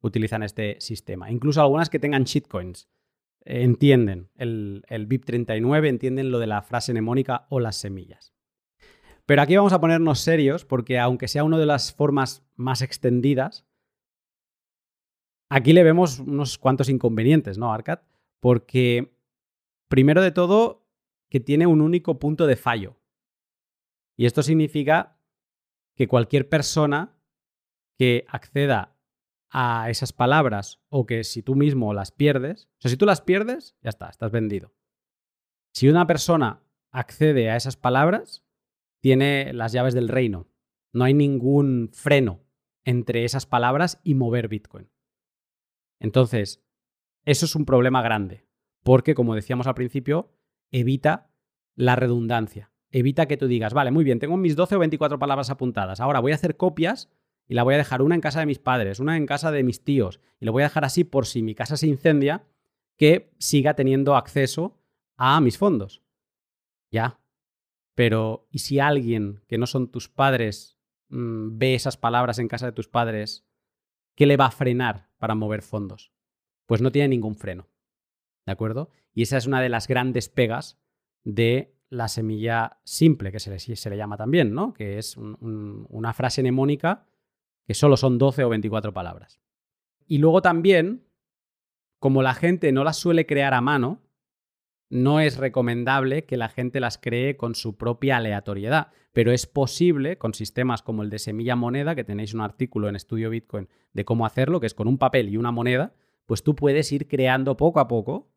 utilizan 0.00 0.42
este 0.42 0.80
sistema. 0.80 1.30
Incluso 1.30 1.60
algunas 1.60 1.90
que 1.90 1.98
tengan 1.98 2.24
shitcoins 2.24 2.88
entienden 3.44 4.30
el, 4.36 4.84
el 4.88 5.08
BIP39, 5.08 5.88
entienden 5.88 6.30
lo 6.30 6.38
de 6.38 6.46
la 6.46 6.62
frase 6.62 6.92
mnemónica 6.92 7.46
o 7.50 7.60
las 7.60 7.76
semillas. 7.76 8.34
Pero 9.26 9.42
aquí 9.42 9.56
vamos 9.56 9.72
a 9.72 9.80
ponernos 9.80 10.20
serios 10.20 10.64
porque 10.64 10.98
aunque 10.98 11.28
sea 11.28 11.44
una 11.44 11.58
de 11.58 11.66
las 11.66 11.92
formas 11.92 12.46
más 12.56 12.82
extendidas, 12.82 13.66
aquí 15.48 15.72
le 15.72 15.82
vemos 15.82 16.18
unos 16.18 16.58
cuantos 16.58 16.88
inconvenientes, 16.88 17.58
¿no, 17.58 17.72
Arcad? 17.72 18.00
Porque 18.40 19.16
primero 19.88 20.20
de 20.20 20.30
todo, 20.30 20.86
que 21.30 21.40
tiene 21.40 21.66
un 21.66 21.80
único 21.80 22.18
punto 22.18 22.46
de 22.46 22.56
fallo. 22.56 22.96
Y 24.16 24.26
esto 24.26 24.42
significa 24.42 25.18
que 25.96 26.08
cualquier 26.08 26.48
persona 26.48 27.16
que 27.98 28.24
acceda 28.28 28.93
a 29.56 29.88
esas 29.88 30.12
palabras 30.12 30.80
o 30.88 31.06
que 31.06 31.22
si 31.22 31.40
tú 31.40 31.54
mismo 31.54 31.94
las 31.94 32.10
pierdes, 32.10 32.68
o 32.78 32.80
sea, 32.80 32.90
si 32.90 32.96
tú 32.96 33.06
las 33.06 33.20
pierdes, 33.20 33.76
ya 33.82 33.90
está, 33.90 34.08
estás 34.08 34.32
vendido. 34.32 34.74
Si 35.72 35.88
una 35.88 36.08
persona 36.08 36.64
accede 36.90 37.50
a 37.50 37.56
esas 37.56 37.76
palabras, 37.76 38.44
tiene 39.00 39.52
las 39.52 39.70
llaves 39.70 39.94
del 39.94 40.08
reino. 40.08 40.48
No 40.92 41.04
hay 41.04 41.14
ningún 41.14 41.90
freno 41.92 42.42
entre 42.84 43.24
esas 43.24 43.46
palabras 43.46 44.00
y 44.02 44.16
mover 44.16 44.48
Bitcoin. 44.48 44.90
Entonces, 46.00 46.64
eso 47.24 47.46
es 47.46 47.54
un 47.54 47.64
problema 47.64 48.02
grande, 48.02 48.48
porque 48.82 49.14
como 49.14 49.36
decíamos 49.36 49.68
al 49.68 49.74
principio, 49.74 50.32
evita 50.72 51.30
la 51.76 51.94
redundancia. 51.94 52.72
Evita 52.90 53.26
que 53.26 53.36
tú 53.36 53.46
digas, 53.46 53.72
vale, 53.72 53.92
muy 53.92 54.02
bien, 54.02 54.18
tengo 54.18 54.36
mis 54.36 54.56
12 54.56 54.74
o 54.74 54.78
24 54.80 55.20
palabras 55.20 55.50
apuntadas. 55.50 56.00
Ahora 56.00 56.18
voy 56.18 56.32
a 56.32 56.36
hacer 56.36 56.56
copias 56.56 57.08
y 57.46 57.54
la 57.54 57.62
voy 57.62 57.74
a 57.74 57.78
dejar 57.78 58.02
una 58.02 58.14
en 58.14 58.20
casa 58.20 58.40
de 58.40 58.46
mis 58.46 58.58
padres, 58.58 59.00
una 59.00 59.16
en 59.16 59.26
casa 59.26 59.50
de 59.50 59.62
mis 59.62 59.84
tíos. 59.84 60.20
Y 60.40 60.46
lo 60.46 60.52
voy 60.52 60.62
a 60.62 60.66
dejar 60.66 60.84
así 60.84 61.04
por 61.04 61.26
si 61.26 61.42
mi 61.42 61.54
casa 61.54 61.76
se 61.76 61.86
incendia, 61.86 62.44
que 62.96 63.32
siga 63.38 63.74
teniendo 63.74 64.16
acceso 64.16 64.78
a 65.16 65.40
mis 65.40 65.58
fondos. 65.58 66.02
Ya. 66.90 67.20
Pero, 67.94 68.48
¿y 68.50 68.60
si 68.60 68.78
alguien 68.78 69.42
que 69.46 69.58
no 69.58 69.66
son 69.66 69.90
tus 69.90 70.08
padres 70.08 70.78
mm, 71.08 71.58
ve 71.58 71.74
esas 71.74 71.96
palabras 71.96 72.38
en 72.38 72.48
casa 72.48 72.66
de 72.66 72.72
tus 72.72 72.88
padres, 72.88 73.46
qué 74.14 74.26
le 74.26 74.36
va 74.36 74.46
a 74.46 74.50
frenar 74.50 75.10
para 75.18 75.34
mover 75.34 75.62
fondos? 75.62 76.12
Pues 76.66 76.80
no 76.80 76.92
tiene 76.92 77.08
ningún 77.08 77.34
freno. 77.34 77.68
¿De 78.46 78.52
acuerdo? 78.52 78.90
Y 79.12 79.22
esa 79.22 79.36
es 79.36 79.46
una 79.46 79.60
de 79.60 79.68
las 79.68 79.86
grandes 79.86 80.28
pegas 80.28 80.78
de 81.24 81.74
la 81.88 82.08
semilla 82.08 82.80
simple, 82.84 83.30
que 83.30 83.38
se 83.38 83.50
le, 83.50 83.58
se 83.58 83.90
le 83.90 83.96
llama 83.96 84.16
también, 84.16 84.52
¿no? 84.52 84.74
Que 84.74 84.98
es 84.98 85.16
una 85.16 86.12
frase 86.12 86.42
mnemónica 86.42 87.06
que 87.66 87.74
solo 87.74 87.96
son 87.96 88.18
12 88.18 88.44
o 88.44 88.48
24 88.48 88.92
palabras. 88.92 89.40
Y 90.06 90.18
luego 90.18 90.42
también, 90.42 91.06
como 91.98 92.22
la 92.22 92.34
gente 92.34 92.72
no 92.72 92.84
las 92.84 92.96
suele 92.96 93.26
crear 93.26 93.54
a 93.54 93.60
mano, 93.60 94.02
no 94.90 95.20
es 95.20 95.38
recomendable 95.38 96.24
que 96.24 96.36
la 96.36 96.48
gente 96.48 96.78
las 96.78 96.98
cree 96.98 97.36
con 97.36 97.54
su 97.54 97.76
propia 97.76 98.18
aleatoriedad, 98.18 98.88
pero 99.12 99.32
es 99.32 99.46
posible 99.46 100.18
con 100.18 100.34
sistemas 100.34 100.82
como 100.82 101.02
el 101.02 101.10
de 101.10 101.18
semilla 101.18 101.56
moneda, 101.56 101.94
que 101.94 102.04
tenéis 102.04 102.34
un 102.34 102.40
artículo 102.40 102.88
en 102.88 102.96
Estudio 102.96 103.30
Bitcoin 103.30 103.68
de 103.92 104.04
cómo 104.04 104.26
hacerlo, 104.26 104.60
que 104.60 104.66
es 104.66 104.74
con 104.74 104.88
un 104.88 104.98
papel 104.98 105.30
y 105.30 105.36
una 105.36 105.52
moneda, 105.52 105.94
pues 106.26 106.42
tú 106.42 106.54
puedes 106.54 106.90
ir 106.92 107.08
creando 107.08 107.56
poco 107.56 107.80
a 107.80 107.88
poco 107.88 108.30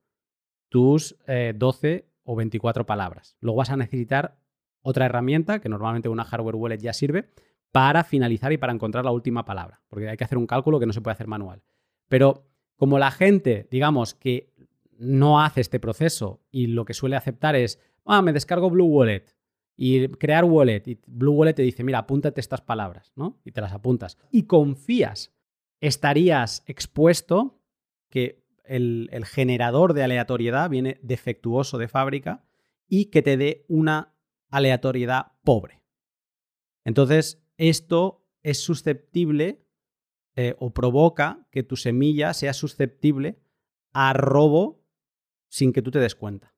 tus 0.70 1.18
12 1.28 1.94
eh, 1.94 2.10
o 2.24 2.36
24 2.36 2.86
palabras. 2.86 3.38
Luego 3.40 3.58
vas 3.58 3.70
a 3.70 3.78
necesitar 3.78 4.40
otra 4.82 5.06
herramienta, 5.06 5.60
que 5.60 5.70
normalmente 5.70 6.10
una 6.10 6.24
hardware 6.24 6.56
wallet 6.56 6.80
ya 6.80 6.94
sirve, 6.94 7.30
para 7.72 8.04
finalizar 8.04 8.52
y 8.52 8.58
para 8.58 8.74
encontrar 8.74 9.06
la 9.06 9.12
última 9.12 9.46
palabra, 9.46 9.82
porque 9.88 10.10
hay 10.10 10.18
que 10.18 10.24
hacer 10.24 10.38
un 10.38 10.48
cálculo 10.48 10.80
que 10.80 10.86
no 10.86 10.94
se 10.94 11.02
puede 11.02 11.14
hacer 11.14 11.28
manual. 11.28 11.62
Pero 12.08 12.48
como 12.76 13.00
la 13.00 13.12
gente, 13.12 13.68
digamos, 13.70 14.14
que 14.14 14.54
no 14.98 15.42
hace 15.42 15.62
este 15.62 15.80
proceso 15.80 16.42
y 16.52 16.68
lo 16.68 16.86
que 16.86 16.94
suele 16.94 17.16
aceptar 17.16 17.56
es, 17.56 17.80
ah, 18.06 18.22
me 18.22 18.34
descargo 18.34 18.70
Blue 18.70 18.86
Wallet 18.86 19.38
y 19.78 20.08
crear 20.08 20.44
wallet, 20.44 20.82
y 20.88 21.00
Blue 21.06 21.34
Wallet 21.34 21.54
te 21.54 21.62
dice, 21.62 21.84
mira, 21.84 22.00
apúntate 22.00 22.42
estas 22.42 22.62
palabras, 22.62 23.14
¿no? 23.16 23.40
Y 23.46 23.52
te 23.52 23.62
las 23.62 23.74
apuntas. 23.74 24.18
Y 24.32 24.44
confías, 24.44 25.32
estarías 25.80 26.64
expuesto 26.66 27.62
que 28.10 28.44
el, 28.64 29.10
generador 29.26 29.94
de 29.94 30.04
aleatoriedad 30.04 30.70
viene 30.70 31.00
defectuoso 31.04 31.78
de 31.78 31.88
fábrica 31.88 32.44
y 32.88 33.06
que 33.06 33.22
te 33.22 33.38
dé 33.38 33.66
una 33.68 34.16
aleatoriedad 34.50 35.34
pobre. 35.44 35.82
Entonces, 36.84 37.44
esto 37.58 38.26
es 38.44 38.62
susceptible 38.64 39.66
eh, 40.36 40.56
o 40.60 40.74
provoca 40.74 41.48
que 41.52 41.64
tu 41.64 41.76
semilla 41.76 42.34
sea 42.34 42.54
susceptible 42.54 43.40
a 43.92 44.14
robo 44.14 44.86
sin 45.50 45.74
que 45.74 45.82
tú 45.82 45.92
te 45.92 46.00
des 46.00 46.16
cuenta. 46.16 46.56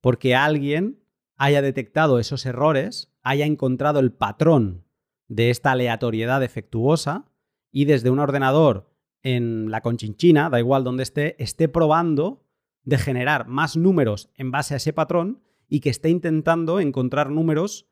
Porque 0.00 0.34
alguien 0.34 1.02
haya 1.36 1.62
detectado 1.62 2.18
esos 2.18 2.44
errores, 2.44 3.10
haya 3.22 3.46
encontrado 3.46 4.00
el 4.00 4.12
patrón 4.12 4.84
de 5.28 5.50
esta 5.50 5.72
aleatoriedad 5.72 6.40
defectuosa 6.40 7.32
y 7.70 7.86
desde 7.86 8.10
un 8.10 8.18
ordenador 8.18 8.90
en 9.22 9.70
la 9.70 9.80
conchinchina, 9.80 10.50
da 10.50 10.58
igual 10.58 10.84
donde 10.84 11.04
esté, 11.04 11.42
esté 11.42 11.68
probando 11.68 12.44
de 12.84 12.98
generar 12.98 13.46
más 13.46 13.76
números 13.76 14.30
en 14.34 14.50
base 14.50 14.74
a 14.74 14.76
ese 14.76 14.92
patrón 14.92 15.42
y 15.68 15.80
que 15.80 15.90
esté 15.90 16.10
intentando 16.10 16.80
encontrar 16.80 17.30
números 17.30 17.88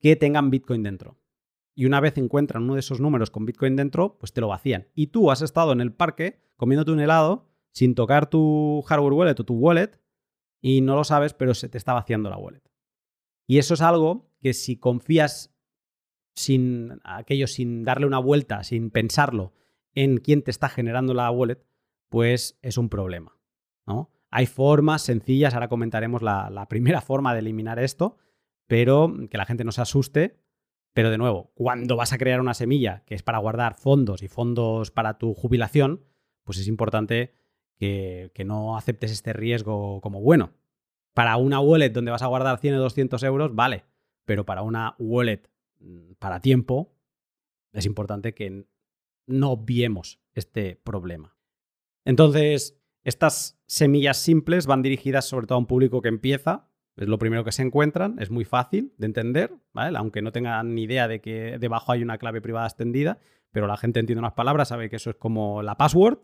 que 0.00 0.16
tengan 0.16 0.50
Bitcoin 0.50 0.82
dentro. 0.82 1.21
Y 1.74 1.86
una 1.86 2.00
vez 2.00 2.18
encuentran 2.18 2.64
uno 2.64 2.74
de 2.74 2.80
esos 2.80 3.00
números 3.00 3.30
con 3.30 3.46
Bitcoin 3.46 3.76
dentro, 3.76 4.18
pues 4.18 4.32
te 4.32 4.40
lo 4.40 4.48
vacían. 4.48 4.88
Y 4.94 5.08
tú 5.08 5.30
has 5.30 5.42
estado 5.42 5.72
en 5.72 5.80
el 5.80 5.92
parque 5.92 6.40
comiéndote 6.56 6.92
un 6.92 7.00
helado 7.00 7.48
sin 7.70 7.94
tocar 7.94 8.28
tu 8.28 8.82
hardware 8.82 9.14
wallet 9.14 9.40
o 9.40 9.44
tu 9.44 9.54
wallet 9.54 10.00
y 10.60 10.80
no 10.80 10.94
lo 10.94 11.04
sabes, 11.04 11.34
pero 11.34 11.54
se 11.54 11.68
te 11.68 11.78
está 11.78 11.92
vaciando 11.92 12.30
la 12.30 12.36
wallet. 12.36 12.62
Y 13.46 13.58
eso 13.58 13.74
es 13.74 13.80
algo 13.80 14.30
que 14.40 14.52
si 14.54 14.76
confías 14.76 15.54
sin 16.34 17.00
aquello, 17.04 17.46
sin 17.46 17.84
darle 17.84 18.06
una 18.06 18.18
vuelta, 18.18 18.62
sin 18.64 18.90
pensarlo, 18.90 19.52
en 19.94 20.18
quién 20.18 20.42
te 20.42 20.50
está 20.50 20.68
generando 20.68 21.14
la 21.14 21.30
wallet, 21.30 21.64
pues 22.08 22.58
es 22.62 22.78
un 22.78 22.88
problema. 22.88 23.36
¿no? 23.86 24.10
Hay 24.30 24.46
formas 24.46 25.02
sencillas, 25.02 25.54
ahora 25.54 25.68
comentaremos 25.68 26.22
la, 26.22 26.66
primera 26.68 27.00
forma 27.00 27.32
de 27.34 27.40
eliminar 27.40 27.78
esto, 27.78 28.16
pero 28.66 29.12
que 29.30 29.36
la 29.36 29.44
gente 29.44 29.64
no 29.64 29.72
se 29.72 29.82
asuste. 29.82 30.41
Pero 30.92 31.10
de 31.10 31.18
nuevo, 31.18 31.52
cuando 31.54 31.96
vas 31.96 32.12
a 32.12 32.18
crear 32.18 32.40
una 32.40 32.54
semilla 32.54 33.02
que 33.06 33.14
es 33.14 33.22
para 33.22 33.38
guardar 33.38 33.74
fondos 33.74 34.22
y 34.22 34.28
fondos 34.28 34.90
para 34.90 35.18
tu 35.18 35.34
jubilación, 35.34 36.04
pues 36.44 36.58
es 36.58 36.68
importante 36.68 37.34
que, 37.78 38.44
no 38.44 38.76
aceptes 38.76 39.10
este 39.10 39.32
riesgo 39.32 40.00
como 40.00 40.20
bueno. 40.20 40.52
Para 41.14 41.36
una 41.36 41.60
wallet 41.60 41.90
donde 41.90 42.10
vas 42.10 42.22
a 42.22 42.26
guardar 42.26 42.58
100 42.58 42.74
o 42.74 42.80
200 42.80 43.22
euros, 43.24 43.54
vale, 43.54 43.84
pero 44.24 44.44
para 44.46 44.62
una 44.62 44.94
wallet 44.98 45.42
mm, 45.80 46.12
para 46.18 46.40
tiempo, 46.40 46.94
es 47.72 47.86
importante 47.86 48.34
que 48.34 48.66
no 49.26 49.50
obviemos 49.50 50.20
este 50.34 50.76
problema. 50.76 51.36
Entonces, 52.04 52.78
estas 53.04 53.60
semillas 53.66 54.18
simples 54.18 54.66
van 54.66 54.82
dirigidas 54.82 55.26
sobre 55.26 55.46
todo 55.46 55.56
a 55.56 55.60
un 55.60 55.66
público 55.66 56.02
que 56.02 56.08
empieza, 56.08 56.70
es 56.96 57.08
lo 57.08 57.18
primero 57.18 57.44
que 57.44 57.52
se 57.52 57.62
encuentran, 57.62 58.16
es 58.18 58.30
muy 58.30 58.44
fácil 58.44 58.92
de 58.98 59.06
entender, 59.06 59.54
¿vale? 59.72 59.96
aunque 59.96 60.22
no 60.22 60.32
tengan 60.32 60.74
ni 60.74 60.82
idea 60.82 61.08
de 61.08 61.20
que 61.20 61.58
debajo 61.58 61.92
hay 61.92 62.02
una 62.02 62.18
clave 62.18 62.40
privada 62.40 62.66
extendida, 62.66 63.18
pero 63.50 63.66
la 63.66 63.76
gente 63.76 64.00
entiende 64.00 64.20
unas 64.20 64.34
palabras, 64.34 64.68
sabe 64.68 64.90
que 64.90 64.96
eso 64.96 65.10
es 65.10 65.16
como 65.16 65.62
la 65.62 65.76
password 65.76 66.18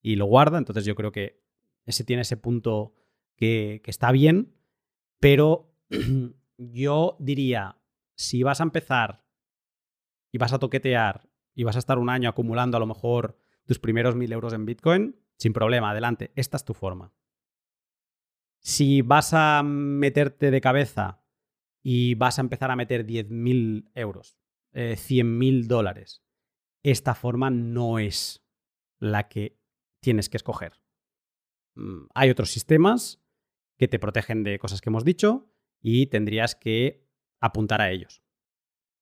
y 0.00 0.16
lo 0.16 0.26
guarda, 0.26 0.58
entonces 0.58 0.84
yo 0.84 0.94
creo 0.94 1.12
que 1.12 1.42
ese 1.86 2.04
tiene 2.04 2.22
ese 2.22 2.36
punto 2.36 2.94
que, 3.36 3.80
que 3.84 3.90
está 3.90 4.12
bien, 4.12 4.54
pero 5.18 5.74
yo 6.56 7.16
diría, 7.18 7.78
si 8.14 8.42
vas 8.42 8.60
a 8.60 8.64
empezar 8.64 9.24
y 10.30 10.38
vas 10.38 10.52
a 10.52 10.58
toquetear 10.58 11.28
y 11.54 11.64
vas 11.64 11.76
a 11.76 11.80
estar 11.80 11.98
un 11.98 12.10
año 12.10 12.28
acumulando 12.28 12.76
a 12.76 12.80
lo 12.80 12.86
mejor 12.86 13.36
tus 13.66 13.78
primeros 13.78 14.14
mil 14.16 14.32
euros 14.32 14.52
en 14.52 14.66
Bitcoin, 14.66 15.16
sin 15.36 15.52
problema, 15.52 15.90
adelante, 15.90 16.32
esta 16.36 16.56
es 16.56 16.64
tu 16.64 16.74
forma. 16.74 17.12
Si 18.62 19.02
vas 19.02 19.34
a 19.34 19.62
meterte 19.64 20.52
de 20.52 20.60
cabeza 20.60 21.20
y 21.82 22.14
vas 22.14 22.38
a 22.38 22.42
empezar 22.42 22.70
a 22.70 22.76
meter 22.76 23.04
10.000 23.04 23.90
euros, 23.94 24.38
eh, 24.72 24.96
100.000 24.96 25.66
dólares, 25.66 26.22
esta 26.84 27.16
forma 27.16 27.50
no 27.50 27.98
es 27.98 28.44
la 29.00 29.28
que 29.28 29.58
tienes 30.00 30.28
que 30.28 30.36
escoger. 30.36 30.80
Mm, 31.74 32.06
hay 32.14 32.30
otros 32.30 32.50
sistemas 32.50 33.20
que 33.76 33.88
te 33.88 33.98
protegen 33.98 34.44
de 34.44 34.60
cosas 34.60 34.80
que 34.80 34.90
hemos 34.90 35.04
dicho 35.04 35.52
y 35.80 36.06
tendrías 36.06 36.54
que 36.54 37.04
apuntar 37.40 37.80
a 37.80 37.90
ellos. 37.90 38.22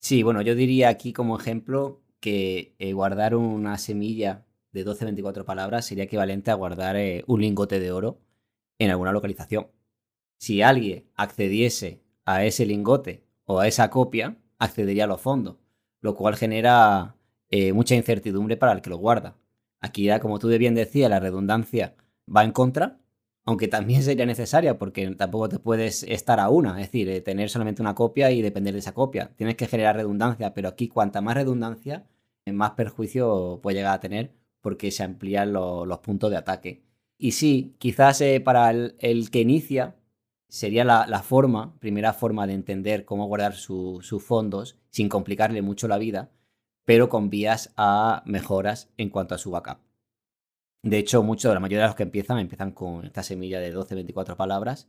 Sí, 0.01 0.23
bueno, 0.23 0.41
yo 0.41 0.55
diría 0.55 0.89
aquí 0.89 1.13
como 1.13 1.39
ejemplo 1.39 2.03
que 2.19 2.77
eh, 2.79 2.95
guardar 2.95 3.35
una 3.35 3.77
semilla 3.77 4.47
de 4.73 4.87
12-24 4.87 5.45
palabras 5.45 5.85
sería 5.85 6.05
equivalente 6.05 6.51
a 6.51 6.55
guardar 6.55 6.97
eh, 6.97 7.25
un 7.27 7.43
lingote 7.43 7.79
de 7.79 7.93
oro 7.93 8.23
en 8.81 8.91
alguna 8.91 9.13
localización. 9.13 9.69
Si 10.39 10.63
alguien 10.63 11.05
accediese 11.15 12.03
a 12.25 12.45
ese 12.45 12.67
lingote 12.67 13.25
o 13.45 13.61
a 13.61 13.69
esa 13.69 13.91
copia, 13.91 14.39
accedería 14.59 15.05
a 15.05 15.07
los 15.07 15.21
fondos, 15.21 15.59
lo 16.01 16.17
cual 16.17 16.35
genera 16.35 17.17
eh, 17.51 17.73
mucha 17.73 17.95
incertidumbre 17.95 18.57
para 18.57 18.73
el 18.73 18.81
que 18.81 18.91
lo 18.91 18.97
guarda. 18.97 19.37
Aquí 19.81 20.05
ya, 20.05 20.19
como 20.19 20.39
tú 20.39 20.49
bien 20.49 20.75
decías, 20.75 21.11
la 21.11 21.21
redundancia 21.21 21.95
va 22.35 22.43
en 22.43 22.53
contra, 22.53 22.99
aunque 23.45 23.69
también 23.69 24.03
sería 24.05 24.27
necesaria 24.27 24.79
porque 24.79 25.09
tampoco 25.15 25.49
te 25.51 25.59
puedes 25.59 26.03
estar 26.05 26.41
a 26.41 26.49
una, 26.49 26.81
es 26.81 26.91
decir, 26.91 27.09
eh, 27.11 27.21
tener 27.21 27.51
solamente 27.51 27.83
una 27.83 27.95
copia 27.95 28.31
y 28.31 28.41
depender 28.43 28.73
de 28.73 28.81
esa 28.81 28.95
copia. 28.95 29.33
Tienes 29.37 29.57
que 29.57 29.67
generar 29.67 29.97
redundancia, 29.97 30.55
pero 30.55 30.69
aquí 30.69 30.89
cuanta 30.89 31.21
más 31.21 31.35
redundancia, 31.35 32.07
más 32.47 32.73
perjuicio 32.73 33.61
puede 33.63 33.77
llegar 33.77 33.95
a 33.95 34.01
tener 34.01 34.33
porque 34.61 34.91
se 34.91 35.03
amplían 35.03 35.53
los 35.53 35.99
puntos 36.01 36.31
de 36.31 36.37
ataque. 36.37 36.83
Y 37.23 37.33
sí, 37.33 37.77
quizás 37.79 38.23
eh, 38.23 38.41
para 38.41 38.71
el, 38.71 39.31
que 39.31 39.41
inicia 39.41 39.95
sería 40.49 40.85
la, 40.85 41.23
forma, 41.23 41.79
primera 41.79 42.15
forma 42.15 42.47
de 42.47 42.55
entender 42.55 43.05
cómo 43.05 43.27
guardar 43.27 43.55
sus 43.57 44.25
fondos 44.25 44.79
sin 44.89 45.11
complicarle 45.11 45.61
mucho 45.61 45.87
la 45.87 45.99
vida, 45.99 46.33
pero 46.87 47.11
con 47.11 47.29
vías 47.29 47.75
a 47.77 48.23
mejoras 48.25 48.91
en 48.97 49.11
cuanto 49.11 49.35
a 49.35 49.39
su 49.39 49.51
backup. 49.51 49.81
De 50.83 50.97
hecho, 50.97 51.23
muchos, 51.23 51.53
la 51.53 51.61
mayoría 51.61 51.83
de 51.83 51.89
los 51.89 51.95
que 51.95 52.05
empiezan, 52.05 52.39
empiezan 52.39 52.73
con 52.73 53.05
esta 53.05 53.23
semilla 53.23 53.61
de 53.61 53.77
12-24 53.77 54.37
palabras 54.37 54.89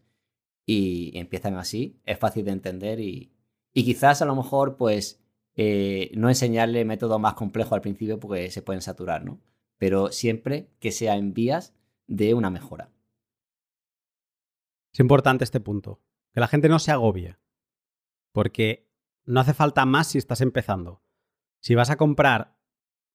y 0.66 1.12
empiezan 1.20 1.58
así. 1.58 2.00
Es 2.06 2.18
fácil 2.18 2.46
de 2.46 2.52
entender 2.52 3.02
y, 3.02 3.34
quizás 3.74 4.22
a 4.22 4.26
lo 4.26 4.38
mejor, 4.38 4.78
pues, 4.78 5.22
eh, 5.56 6.12
no 6.16 6.30
enseñarle 6.30 6.86
métodos 6.86 7.20
más 7.20 7.34
complejos 7.34 7.74
al 7.74 7.82
principio 7.82 8.22
porque 8.22 8.50
se 8.52 8.62
pueden 8.62 8.82
saturar, 8.82 9.26
¿no? 9.26 9.42
pero 9.82 10.12
siempre 10.12 10.70
que 10.80 10.92
sea 10.92 11.16
en 11.16 11.34
vías 11.34 11.74
de 12.12 12.34
una 12.34 12.49
mejora. 12.49 12.91
Es 14.93 14.99
importante 14.99 15.45
este 15.45 15.62
punto, 15.62 16.01
que 16.34 16.41
la 16.41 16.49
gente 16.49 16.68
no 16.68 16.78
se 16.78 16.91
agobie, 16.91 17.38
porque 18.34 18.91
no 19.24 19.39
hace 19.39 19.53
falta 19.53 19.86
más 19.86 20.07
si 20.07 20.18
estás 20.18 20.41
empezando. 20.41 21.01
Si 21.62 21.74
vas 21.74 21.89
a 21.89 21.95
comprar 21.95 22.57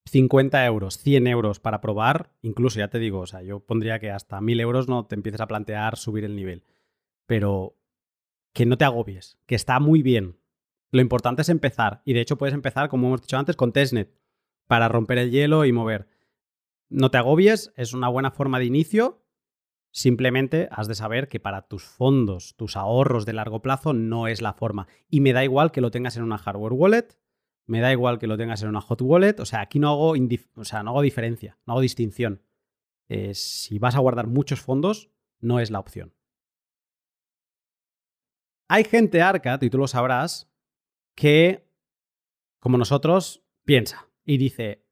50 0.07 0.64
euros, 0.64 0.97
100 0.97 1.26
euros 1.26 1.61
para 1.61 1.82
probar, 1.82 2.32
incluso 2.40 2.78
ya 2.78 2.88
te 2.88 2.99
digo, 2.99 3.20
o 3.20 3.26
sea, 3.26 3.42
yo 3.42 3.61
pondría 3.61 3.99
que 3.99 4.11
hasta 4.11 4.40
1000 4.40 4.61
euros 4.61 4.88
no 4.88 5.05
te 5.05 5.14
empieces 5.14 5.42
a 5.42 5.47
plantear 5.47 5.99
subir 5.99 6.24
el 6.24 6.34
nivel. 6.34 6.64
Pero 7.26 7.76
que 8.55 8.64
no 8.64 8.78
te 8.78 8.86
agobies, 8.86 9.38
que 9.44 9.57
está 9.57 9.78
muy 9.78 10.01
bien. 10.01 10.40
Lo 10.90 11.03
importante 11.03 11.42
es 11.42 11.51
empezar. 11.51 12.01
Y 12.07 12.14
de 12.14 12.22
hecho 12.22 12.38
puedes 12.38 12.55
empezar, 12.55 12.88
como 12.88 13.09
hemos 13.09 13.20
dicho 13.20 13.36
antes, 13.36 13.57
con 13.57 13.72
testnet 13.72 14.16
para 14.66 14.88
romper 14.88 15.18
el 15.18 15.32
hielo 15.32 15.66
y 15.66 15.72
mover. 15.72 16.09
No 16.89 17.11
te 17.11 17.18
agobies, 17.18 17.72
es 17.76 17.93
una 17.93 18.09
buena 18.09 18.30
forma 18.30 18.59
de 18.59 18.66
inicio. 18.66 19.24
Simplemente 19.91 20.68
has 20.70 20.89
de 20.89 20.95
saber 20.95 21.28
que 21.28 21.41
para 21.41 21.62
tus 21.62 21.84
fondos, 21.84 22.55
tus 22.57 22.76
ahorros 22.76 23.24
de 23.24 23.32
largo 23.32 23.62
plazo, 23.62 23.93
no 23.93 24.28
es 24.28 24.43
la 24.43 24.53
forma. 24.53 24.87
Y 25.09 25.20
me 25.20 25.32
da 25.32 25.43
igual 25.43 25.72
que 25.72 25.80
lo 25.80 25.91
tengas 25.91 26.16
en 26.16 26.22
una 26.22 26.39
hardware 26.39 26.74
wallet, 26.74 27.18
me 27.66 27.80
da 27.80 27.91
igual 27.93 28.18
que 28.18 28.26
lo 28.26 28.37
tengas 28.37 28.62
en 28.62 28.68
una 28.68 28.80
hot 28.80 29.03
wallet. 29.03 29.41
O 29.41 29.45
sea, 29.45 29.61
aquí 29.61 29.78
no 29.78 29.91
hago, 29.91 30.14
o 30.55 30.64
sea, 30.64 30.82
no 30.82 30.91
hago 30.91 31.03
diferencia, 31.03 31.59
no 31.66 31.72
hago 31.72 31.80
distinción. 31.80 32.43
Eh, 33.09 33.34
si 33.34 33.78
vas 33.78 33.97
a 33.97 34.01
guardar 34.01 34.26
muchos 34.26 34.61
fondos, 34.61 35.11
no 35.41 35.61
es 35.61 35.70
la 35.70 35.80
opción. 35.80 36.14
Hay 38.68 38.84
gente, 38.84 39.22
Arcad, 39.22 39.62
y 39.62 39.70
tú 39.70 39.78
lo 39.78 39.87
sabrás, 39.87 40.51
que, 41.14 41.68
como 42.61 42.78
nosotros, 42.78 43.45
piensa 43.64 44.09
y 44.24 44.39
dice, 44.39 44.86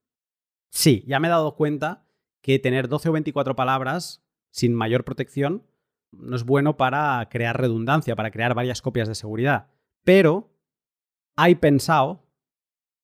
Sí, 0.75 1.05
ya 1.07 1.21
me 1.21 1.29
he 1.29 1.31
dado 1.31 1.55
cuenta 1.55 2.05
que 2.43 2.59
tener 2.59 2.89
12 2.89 3.09
o 3.09 3.13
24 3.13 3.55
palabras 3.55 4.25
sin 4.51 4.75
mayor 4.75 5.05
protección 5.05 5.65
no 6.11 6.35
es 6.35 6.43
bueno 6.43 6.77
para 6.77 7.27
crear 7.31 7.61
redundancia, 7.61 8.17
para 8.17 8.33
crear 8.33 8.55
varias 8.55 8.83
copias 8.83 9.07
de 9.07 9.15
seguridad. 9.15 9.69
Pero 10.03 10.53
hay 11.37 11.55
pensado 11.55 12.27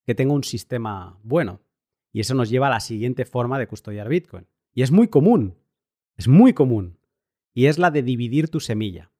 que 0.04 0.16
tengo 0.16 0.34
un 0.34 0.42
sistema 0.42 1.20
bueno. 1.22 1.60
Y 2.12 2.18
eso 2.18 2.34
nos 2.34 2.50
lleva 2.50 2.66
a 2.66 2.70
la 2.70 2.80
siguiente 2.80 3.24
forma 3.24 3.56
de 3.56 3.68
custodiar 3.68 4.08
Bitcoin. 4.08 4.48
Y 4.74 4.82
es 4.82 4.90
muy 4.90 5.06
común. 5.06 5.56
Es 6.16 6.26
muy 6.26 6.52
común. 6.52 6.98
Y 7.54 7.66
es 7.66 7.78
la 7.78 7.92
de 7.92 8.02
dividir 8.02 8.48
tu 8.48 8.58
semilla. 8.58 9.12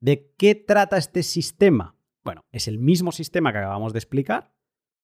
¿De 0.00 0.32
qué 0.38 0.54
trata 0.54 0.96
este 0.96 1.22
sistema? 1.22 1.96
Bueno, 2.24 2.46
es 2.50 2.66
el 2.66 2.78
mismo 2.78 3.12
sistema 3.12 3.52
que 3.52 3.58
acabamos 3.58 3.92
de 3.92 3.98
explicar, 3.98 4.53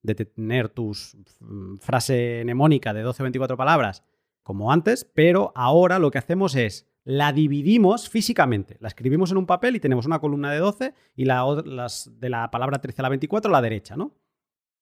de 0.02 0.14
tener 0.14 0.68
tu 0.68 0.92
mm, 1.40 1.76
frase 1.76 2.40
mnemónica 2.44 2.94
de 2.94 3.02
12 3.02 3.22
o 3.22 3.24
24 3.24 3.56
palabras 3.56 4.02
como 4.42 4.72
antes, 4.72 5.04
pero 5.04 5.52
ahora 5.54 5.98
lo 5.98 6.10
que 6.10 6.18
hacemos 6.18 6.56
es 6.56 6.88
la 7.04 7.32
dividimos 7.32 8.08
físicamente. 8.08 8.76
La 8.80 8.88
escribimos 8.88 9.30
en 9.30 9.38
un 9.38 9.46
papel 9.46 9.76
y 9.76 9.80
tenemos 9.80 10.06
una 10.06 10.20
columna 10.20 10.52
de 10.52 10.58
12 10.58 10.94
y 11.14 11.24
la, 11.24 11.44
las, 11.64 12.10
de 12.18 12.30
la 12.30 12.50
palabra 12.50 12.80
13 12.80 13.00
a 13.00 13.04
la 13.04 13.08
24 13.10 13.48
a 13.48 13.52
la 13.52 13.62
derecha, 13.62 13.96
¿no? 13.96 14.16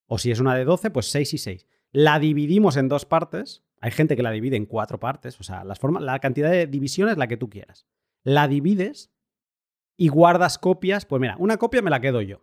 O 0.07 0.19
si 0.19 0.31
es 0.31 0.41
una 0.41 0.55
de 0.55 0.65
12, 0.65 0.91
pues 0.91 1.11
6 1.11 1.35
y 1.35 1.39
6. 1.39 1.67
La 1.93 2.19
dividimos 2.19 2.77
en 2.77 2.89
dos 2.89 3.05
partes. 3.05 3.63
Hay 3.81 3.91
gente 3.91 4.17
que 4.17 4.23
la 4.23 4.31
divide 4.31 4.57
en 4.57 4.67
cuatro 4.67 4.99
partes. 4.99 5.39
O 5.41 5.43
sea, 5.43 5.65
las 5.65 5.79
formas, 5.79 6.03
la 6.03 6.19
cantidad 6.19 6.51
de 6.51 6.67
división 6.67 7.09
es 7.09 7.19
la 7.19 7.29
que 7.29 7.37
tú 7.37 7.49
quieras. 7.49 7.87
La 8.25 8.49
divides 8.49 9.13
y 9.97 10.09
guardas 10.09 10.59
copias. 10.59 11.05
Pues 11.05 11.21
mira, 11.21 11.37
una 11.39 11.57
copia 11.57 11.83
me 11.83 11.91
la 11.91 12.01
quedo 12.01 12.23
yo. 12.23 12.43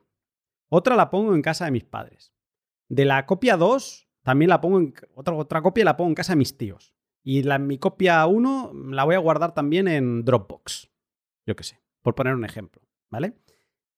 Otra 0.70 0.96
la 0.96 1.10
pongo 1.10 1.36
en 1.36 1.42
casa 1.42 1.66
de 1.66 1.72
mis 1.72 1.84
padres. 1.84 2.35
De 2.90 3.06
la 3.06 3.26
copia 3.26 3.58
2, 3.58 4.08
también 4.24 4.50
la 4.50 4.62
pongo 4.62 4.80
en. 4.80 4.94
Otra, 5.16 5.34
otra 5.36 5.62
copia 5.62 5.86
la 5.86 5.98
pongo 5.98 6.10
en 6.10 6.16
casa 6.16 6.34
de 6.34 6.38
mis 6.38 6.58
tíos. 6.58 6.94
Y 7.24 7.44
la, 7.44 7.58
mi 7.58 7.78
copia 7.78 8.26
1 8.26 8.72
la 8.92 9.04
voy 9.04 9.16
a 9.16 9.20
guardar 9.20 9.54
también 9.54 9.88
en 9.88 10.24
Dropbox. 10.24 10.92
Yo 11.48 11.56
qué 11.56 11.64
sé, 11.64 11.82
por 12.02 12.16
poner 12.16 12.36
un 12.36 12.46
ejemplo. 12.46 12.82
¿Vale? 13.10 13.34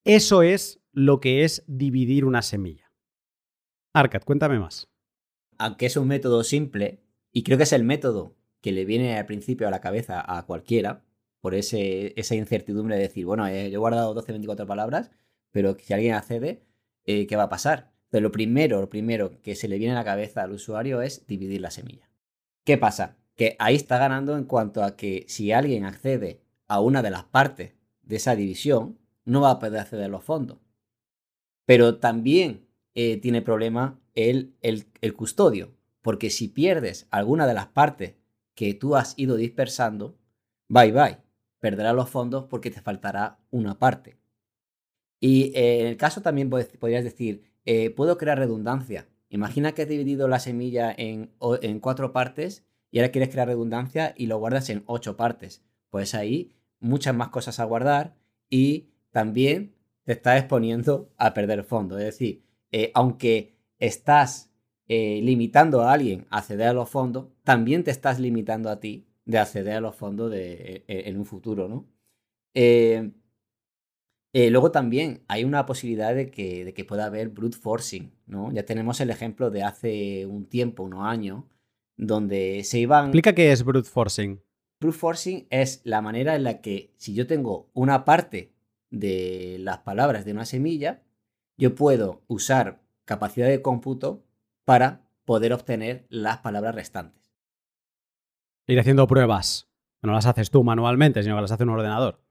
Eso 0.03 0.41
es 0.41 0.79
lo 0.91 1.19
que 1.19 1.43
es 1.43 1.63
dividir 1.67 2.23
una 2.23 2.41
semilla. 2.41 2.91
Arcad, 3.93 4.21
cuéntame 4.21 4.59
más. 4.59 4.89
Aunque 5.57 5.87
es 5.87 5.97
un 5.97 6.07
método 6.07 6.43
simple, 6.43 7.01
y 7.31 7.43
creo 7.43 7.57
que 7.57 7.63
es 7.63 7.73
el 7.73 7.83
método 7.83 8.35
que 8.61 8.71
le 8.71 8.85
viene 8.85 9.17
al 9.17 9.25
principio 9.25 9.67
a 9.67 9.71
la 9.71 9.81
cabeza 9.81 10.23
a 10.25 10.45
cualquiera, 10.45 11.03
por 11.41 11.55
ese, 11.55 12.13
esa 12.19 12.35
incertidumbre 12.35 12.95
de 12.95 13.03
decir, 13.03 13.25
bueno, 13.25 13.47
eh, 13.47 13.69
yo 13.69 13.75
he 13.75 13.79
guardado 13.79 14.13
12, 14.13 14.31
24 14.31 14.65
palabras, 14.65 15.11
pero 15.51 15.75
si 15.79 15.93
alguien 15.93 16.13
accede, 16.13 16.63
eh, 17.05 17.27
¿qué 17.27 17.35
va 17.35 17.43
a 17.43 17.49
pasar? 17.49 17.91
Pero 18.09 18.23
lo 18.23 18.31
primero, 18.31 18.81
lo 18.81 18.89
primero 18.89 19.41
que 19.41 19.55
se 19.55 19.67
le 19.67 19.77
viene 19.77 19.93
a 19.93 19.97
la 19.97 20.05
cabeza 20.05 20.43
al 20.43 20.51
usuario 20.51 21.01
es 21.01 21.27
dividir 21.27 21.61
la 21.61 21.71
semilla. 21.71 22.09
¿Qué 22.63 22.77
pasa? 22.77 23.17
Que 23.35 23.55
ahí 23.59 23.75
está 23.75 23.97
ganando 23.97 24.37
en 24.37 24.45
cuanto 24.45 24.83
a 24.83 24.95
que 24.95 25.25
si 25.27 25.51
alguien 25.51 25.85
accede 25.85 26.41
a 26.67 26.79
una 26.79 27.01
de 27.01 27.11
las 27.11 27.23
partes 27.23 27.73
de 28.01 28.15
esa 28.15 28.35
división, 28.35 28.97
no 29.25 29.41
va 29.41 29.51
a 29.51 29.59
poder 29.59 29.79
acceder 29.79 30.05
a 30.05 30.09
los 30.09 30.23
fondos. 30.23 30.59
Pero 31.65 31.99
también 31.99 32.67
eh, 32.95 33.17
tiene 33.17 33.41
problema 33.41 33.99
el, 34.15 34.55
el, 34.61 34.85
el 35.01 35.13
custodio, 35.13 35.73
porque 36.01 36.29
si 36.29 36.47
pierdes 36.47 37.07
alguna 37.11 37.45
de 37.45 37.53
las 37.53 37.67
partes 37.67 38.15
que 38.55 38.73
tú 38.73 38.95
has 38.95 39.13
ido 39.17 39.35
dispersando, 39.35 40.17
bye 40.67 40.91
bye. 40.91 41.19
Perderás 41.59 41.95
los 41.95 42.09
fondos 42.09 42.45
porque 42.45 42.71
te 42.71 42.81
faltará 42.81 43.39
una 43.51 43.77
parte. 43.77 44.17
Y 45.19 45.51
eh, 45.55 45.81
en 45.81 45.87
el 45.87 45.97
caso 45.97 46.21
también 46.21 46.49
podrías 46.49 47.03
decir, 47.03 47.43
eh, 47.67 47.89
puedo 47.89 48.17
crear 48.17 48.39
redundancia. 48.39 49.09
Imagina 49.29 49.73
que 49.73 49.81
has 49.81 49.89
dividido 49.89 50.29
la 50.29 50.39
semilla 50.39 50.95
en, 50.97 51.31
en 51.61 51.79
cuatro 51.81 52.13
partes 52.13 52.65
y 52.91 52.99
ahora 52.99 53.11
quieres 53.11 53.29
crear 53.29 53.49
redundancia 53.49 54.13
y 54.15 54.27
lo 54.27 54.39
guardas 54.39 54.69
en 54.69 54.83
ocho 54.85 55.17
partes. 55.17 55.61
Pues 55.89 56.15
ahí 56.15 56.53
muchas 56.79 57.13
más 57.13 57.27
cosas 57.27 57.59
a 57.59 57.65
guardar 57.65 58.15
y 58.49 58.87
también 59.11 59.75
te 60.05 60.13
estás 60.13 60.39
exponiendo 60.39 61.11
a 61.17 61.33
perder 61.33 61.65
fondos. 61.65 61.99
Es 61.99 62.05
decir, 62.05 62.41
eh, 62.71 62.89
aunque 62.93 63.57
estás 63.79 64.49
eh, 64.87 65.19
limitando 65.21 65.81
a 65.81 65.91
alguien 65.91 66.25
a 66.29 66.37
acceder 66.37 66.69
a 66.69 66.73
los 66.73 66.89
fondos, 66.89 67.27
también 67.43 67.83
te 67.83 67.91
estás 67.91 68.17
limitando 68.17 68.69
a 68.69 68.79
ti 68.79 69.07
de 69.25 69.39
acceder 69.39 69.73
a 69.73 69.81
los 69.81 69.93
fondos 69.93 70.31
de, 70.31 70.85
e, 70.87 71.09
en 71.09 71.17
un 71.17 71.25
futuro, 71.25 71.67
¿no? 71.67 71.85
Luego 74.33 74.71
también 74.71 75.23
hay 75.27 75.43
una 75.43 75.65
posibilidad 75.65 76.13
de 76.13 76.29
que, 76.29 76.65
de 76.65 76.73
que, 76.73 76.85
pueda 76.85 77.05
haber 77.05 77.29
brute 77.29 77.57
forcing, 77.57 78.11
¿no? 78.27 78.51
Ya 78.51 78.63
tenemos 78.63 78.99
el 79.01 79.09
ejemplo 79.09 79.49
de 79.49 79.63
hace 79.63 80.25
un 80.25 80.45
tiempo, 80.45 80.83
unos 80.83 81.05
años, 81.05 81.43
donde 81.97 82.63
se 82.63 82.79
iban... 82.79 83.05
Explica 83.05 83.33
qué 83.33 83.51
es 83.51 83.63
brute 83.63 83.89
forcing. 83.89 84.41
Brute 84.79 84.97
forcing 84.97 85.47
es 85.49 85.81
la 85.83 86.01
manera 86.01 86.35
en 86.35 86.43
la 86.43 86.61
que 86.61 86.93
si 86.97 87.13
yo 87.13 87.25
tengo 87.25 87.69
una 87.73 88.05
parte 88.05 88.53
de 88.91 89.57
las 89.59 89.79
palabras 89.79 90.23
de 90.23 90.31
una 90.31 90.45
semilla, 90.45 91.03
yo 91.57 91.73
puedo 91.73 92.21
usar 92.27 92.81
capacidad 93.05 93.47
de 93.47 93.61
cómputo 93.61 94.23
para 94.65 95.09
poder 95.25 95.53
obtener 95.53 96.05
las 96.09 96.37
palabras 96.37 96.75
restantes. 96.75 97.33
Ir 98.67 98.79
haciendo 98.79 99.07
pruebas. 99.07 99.69
No 100.03 100.11
las 100.11 100.25
haces 100.25 100.51
tú 100.51 100.63
manualmente, 100.63 101.23
sino 101.23 101.35
que 101.35 101.41
las 101.41 101.51
hace 101.51 101.63
un 101.63 101.69
ordenador. 101.69 102.21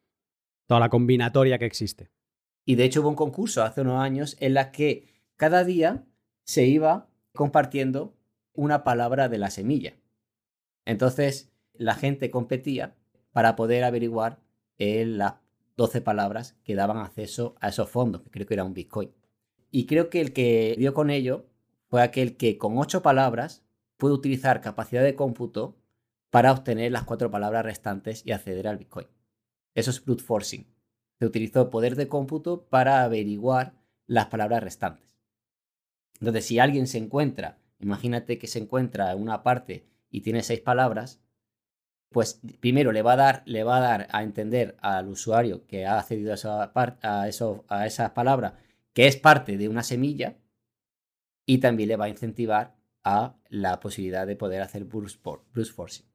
Toda 0.67 0.81
la 0.81 0.89
combinatoria 0.89 1.59
que 1.59 1.67
existe. 1.67 2.11
Y 2.65 2.75
de 2.75 2.85
hecho 2.85 3.01
hubo 3.01 3.09
un 3.09 3.15
concurso 3.15 3.63
hace 3.63 3.83
unos 3.83 4.01
años 4.01 4.37
en 4.41 4.55
la 4.55 4.73
que 4.73 5.07
cada 5.37 5.65
día 5.65 6.05
se 6.45 6.67
iba 6.67 7.09
compartiendo 7.33 8.17
una 8.55 8.83
palabra 8.83 9.29
de 9.29 9.39
la 9.39 9.51
semilla. 9.51 9.95
Entonces 10.85 11.53
la 11.75 11.95
gente 11.95 12.31
competía 12.31 12.97
para 13.33 13.55
poder 13.55 13.85
averiguar 13.85 14.41
las 14.79 15.35
12 15.77 16.01
palabras 16.01 16.57
que 16.65 16.75
daban 16.75 16.99
acceso 16.99 17.55
a 17.61 17.69
esos 17.69 17.89
fondos, 17.91 18.23
que 18.23 18.31
creo 18.31 18.47
que 18.47 18.55
era 18.55 18.65
un 18.65 18.75
Bitcoin. 18.75 19.13
Y 19.71 19.87
creo 19.87 20.11
que 20.11 20.21
el 20.21 20.33
que 20.33 20.75
dio 20.79 20.95
con 20.95 21.11
ello 21.11 21.47
fue 21.89 22.03
aquel 22.03 22.37
que 22.37 22.57
con 22.59 22.79
8 22.79 23.03
palabras 23.03 23.63
puede 23.97 24.15
utilizar 24.15 24.61
capacidad 24.61 25.03
de 25.03 25.15
cómputo 25.15 25.77
para 26.31 26.53
obtener 26.53 26.93
las 26.93 27.05
cuatro 27.05 27.31
palabras 27.31 27.65
restantes 27.65 28.23
y 28.25 28.33
acceder 28.33 28.69
al 28.69 28.79
Bitcoin. 28.79 29.07
Eso 29.77 29.93
es 29.93 30.05
brute 30.05 30.25
forcing. 30.25 30.67
Se 31.21 31.27
utilizó 31.27 31.71
poder 31.71 31.95
de 31.95 32.09
cómputo 32.09 32.67
para 32.67 33.05
averiguar 33.05 33.75
las 34.07 34.27
palabras 34.27 34.63
restantes. 34.65 35.17
Entonces, 36.19 36.47
si 36.47 36.59
alguien 36.59 36.89
se 36.89 36.99
encuentra, 36.99 37.59
imagínate 37.79 38.39
que 38.39 38.49
se 38.49 38.59
encuentra 38.59 39.13
en 39.13 39.21
una 39.21 39.43
parte 39.45 39.87
y 40.11 40.23
tiene 40.23 40.43
seis 40.43 40.61
palabras, 40.61 41.21
pues 42.11 42.41
primero 42.61 42.91
le 42.91 43.03
va 43.03 43.13
a 43.13 43.17
dar, 43.17 43.43
le 43.45 43.63
va 43.65 43.77
a, 43.77 43.81
dar 43.81 44.09
a 44.11 44.23
entender 44.23 44.77
al 44.81 45.09
usuario 45.09 45.67
que 45.67 45.87
ha 45.87 45.99
accedido 45.99 46.33
a, 46.33 46.35
esa 46.35 46.73
a, 46.75 47.29
eso, 47.29 47.65
a 47.69 47.87
esas 47.87 48.11
palabras 48.11 48.55
que 48.95 49.07
es 49.07 49.17
parte 49.17 49.59
de 49.59 49.69
una 49.69 49.83
semilla 49.83 50.39
y 51.45 51.59
también 51.59 51.91
le 51.91 51.97
va 51.97 52.07
a 52.07 52.09
incentivar 52.09 52.77
a 53.05 53.37
la 53.51 53.79
posibilidad 53.79 54.27
de 54.27 54.37
poder 54.37 54.63
hacer 54.63 54.85
bruce, 54.85 55.19
forcing. 55.19 56.07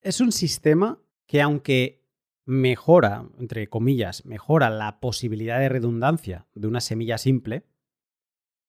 Es 0.00 0.20
un 0.20 0.30
sistema 0.30 1.02
que 1.26 1.42
aunque 1.42 2.01
mejora, 2.44 3.28
entre 3.38 3.68
comillas, 3.68 4.24
mejora 4.24 4.70
la 4.70 5.00
posibilidad 5.00 5.58
de 5.58 5.68
redundancia 5.68 6.46
de 6.54 6.66
una 6.66 6.80
semilla 6.80 7.18
simple, 7.18 7.66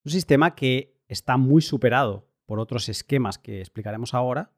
un 0.06 0.12
sistema 0.12 0.56
que 0.56 1.02
está 1.08 1.38
muy 1.38 1.62
superado 1.62 2.30
por 2.46 2.60
otros 2.60 2.90
esquemas 2.90 3.38
que 3.38 3.60
explicaremos 3.60 4.14
ahora 4.14 4.52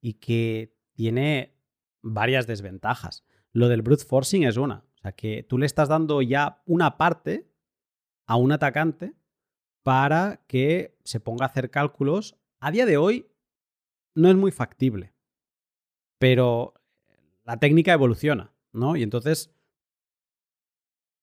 y 0.00 0.14
que 0.14 0.76
tiene 0.92 1.56
varias 2.02 2.46
desventajas. 2.46 3.24
Lo 3.52 3.68
del 3.68 3.82
brute 3.82 4.04
forcing 4.04 4.44
es 4.44 4.56
una. 4.56 4.84
O 4.94 4.98
sea, 4.98 5.12
que 5.12 5.42
tú 5.42 5.58
le 5.58 5.66
estás 5.66 5.88
dando 5.88 6.22
ya 6.22 6.62
una 6.66 6.96
parte 6.96 7.50
a 8.26 8.36
un 8.36 8.52
atacante 8.52 9.14
para 9.82 10.44
que 10.46 10.98
se 11.04 11.20
ponga 11.20 11.46
a 11.46 11.48
hacer 11.48 11.70
cálculos. 11.70 12.36
A 12.60 12.70
día 12.70 12.86
de 12.86 12.96
hoy 12.96 13.30
no 14.14 14.28
es 14.28 14.36
muy 14.36 14.50
factible, 14.50 15.14
pero 16.18 16.74
la 17.50 17.58
técnica 17.58 17.92
evoluciona, 17.92 18.54
¿no? 18.72 18.94
Y 18.94 19.02
entonces, 19.02 19.52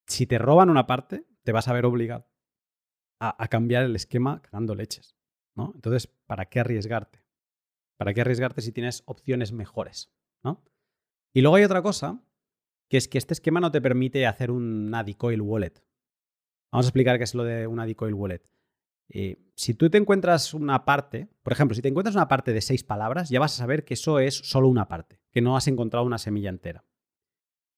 si 0.06 0.26
te 0.26 0.36
roban 0.36 0.68
una 0.68 0.86
parte, 0.86 1.24
te 1.42 1.52
vas 1.52 1.68
a 1.68 1.72
ver 1.72 1.86
obligado 1.86 2.28
a, 3.18 3.48
cambiar 3.48 3.84
el 3.84 3.96
esquema 3.96 4.42
cagando 4.42 4.74
leches, 4.74 5.16
¿no? 5.56 5.72
Entonces, 5.74 6.06
¿para 6.06 6.44
qué 6.44 6.60
arriesgarte? 6.60 7.24
¿Para 7.96 8.12
qué 8.12 8.20
arriesgarte 8.20 8.60
si 8.60 8.72
tienes 8.72 9.04
opciones 9.06 9.52
mejores? 9.52 10.12
¿no? 10.44 10.62
Y 11.32 11.40
luego 11.40 11.56
hay 11.56 11.64
otra 11.64 11.80
cosa, 11.80 12.22
que 12.90 12.98
es 12.98 13.08
que 13.08 13.16
este 13.16 13.32
esquema 13.32 13.60
no 13.60 13.72
te 13.72 13.80
permite 13.80 14.26
hacer 14.26 14.50
un 14.50 14.94
Adicoil 14.94 15.40
Wallet. 15.40 15.82
Vamos 16.70 16.84
a 16.84 16.88
explicar 16.90 17.16
qué 17.16 17.24
es 17.24 17.34
lo 17.34 17.44
de 17.44 17.66
un 17.66 17.80
Adicoil 17.80 18.12
Wallet. 18.12 18.42
Eh, 19.10 19.38
si 19.54 19.74
tú 19.74 19.90
te 19.90 19.98
encuentras 19.98 20.54
una 20.54 20.84
parte, 20.84 21.28
por 21.42 21.52
ejemplo, 21.52 21.74
si 21.74 21.82
te 21.82 21.88
encuentras 21.88 22.14
una 22.14 22.28
parte 22.28 22.52
de 22.52 22.60
seis 22.60 22.84
palabras, 22.84 23.28
ya 23.28 23.40
vas 23.40 23.54
a 23.54 23.58
saber 23.58 23.84
que 23.84 23.94
eso 23.94 24.18
es 24.20 24.34
solo 24.34 24.68
una 24.68 24.88
parte, 24.88 25.20
que 25.30 25.40
no 25.40 25.56
has 25.56 25.66
encontrado 25.66 26.04
una 26.04 26.18
semilla 26.18 26.50
entera. 26.50 26.84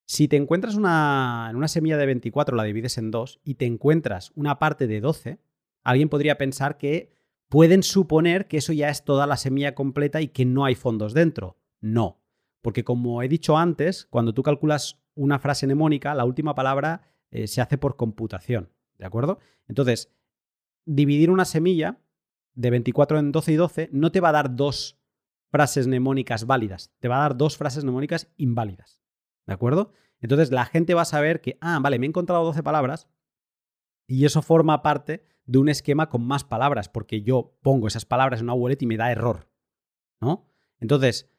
Si 0.05 0.27
te 0.27 0.35
encuentras 0.35 0.75
una, 0.75 1.47
en 1.49 1.55
una 1.55 1.69
semilla 1.69 1.97
de 1.97 2.05
24, 2.05 2.55
la 2.55 2.63
divides 2.63 2.97
en 2.97 3.11
dos, 3.11 3.39
y 3.43 3.55
te 3.55 3.65
encuentras 3.65 4.31
una 4.35 4.59
parte 4.59 4.87
de 4.87 4.99
12, 4.99 5.39
alguien 5.83 6.09
podría 6.09 6.37
pensar 6.37 6.77
que 6.77 7.13
pueden 7.47 7.81
suponer 7.81 8.47
que 8.47 8.57
eso 8.57 8.73
ya 8.73 8.89
es 8.89 9.03
toda 9.05 9.25
la 9.25 9.37
semilla 9.37 9.73
completa 9.73 10.21
y 10.21 10.27
que 10.27 10.45
no 10.45 10.65
hay 10.65 10.75
fondos 10.75 11.13
dentro. 11.13 11.57
No, 11.79 12.21
porque 12.61 12.83
como 12.83 13.23
he 13.23 13.27
dicho 13.27 13.57
antes, 13.57 14.05
cuando 14.05 14.33
tú 14.33 14.43
calculas 14.43 15.01
una 15.15 15.39
frase 15.39 15.65
mnemónica, 15.65 16.13
la 16.13 16.25
última 16.25 16.55
palabra 16.55 17.01
eh, 17.31 17.47
se 17.47 17.61
hace 17.61 17.77
por 17.77 17.95
computación, 17.95 18.69
¿de 18.97 19.05
acuerdo? 19.05 19.39
Entonces, 19.67 20.11
dividir 20.95 21.31
una 21.31 21.45
semilla 21.45 22.01
de 22.53 22.69
24 22.69 23.19
en 23.19 23.31
12 23.31 23.51
y 23.51 23.55
12 23.55 23.89
no 23.91 24.11
te 24.11 24.19
va 24.19 24.29
a 24.29 24.33
dar 24.33 24.55
dos 24.55 24.99
frases 25.49 25.87
mnemónicas 25.87 26.45
válidas, 26.45 26.91
te 26.99 27.07
va 27.07 27.17
a 27.17 27.21
dar 27.21 27.37
dos 27.37 27.57
frases 27.57 27.83
mnemónicas 27.83 28.31
inválidas, 28.37 29.01
¿de 29.47 29.53
acuerdo? 29.53 29.93
Entonces 30.19 30.51
la 30.51 30.65
gente 30.65 30.93
va 30.93 31.01
a 31.01 31.05
saber 31.05 31.41
que, 31.41 31.57
ah, 31.61 31.79
vale, 31.81 31.97
me 31.97 32.05
he 32.05 32.09
encontrado 32.09 32.43
12 32.43 32.63
palabras 32.63 33.07
y 34.07 34.25
eso 34.25 34.41
forma 34.41 34.81
parte 34.81 35.25
de 35.45 35.57
un 35.59 35.69
esquema 35.69 36.09
con 36.09 36.25
más 36.25 36.43
palabras, 36.43 36.89
porque 36.89 37.21
yo 37.21 37.57
pongo 37.61 37.87
esas 37.87 38.05
palabras 38.05 38.39
en 38.39 38.45
una 38.45 38.53
wallet 38.53 38.81
y 38.81 38.85
me 38.85 38.97
da 38.97 39.11
error. 39.11 39.49
¿No? 40.21 40.45
Entonces, 40.79 41.29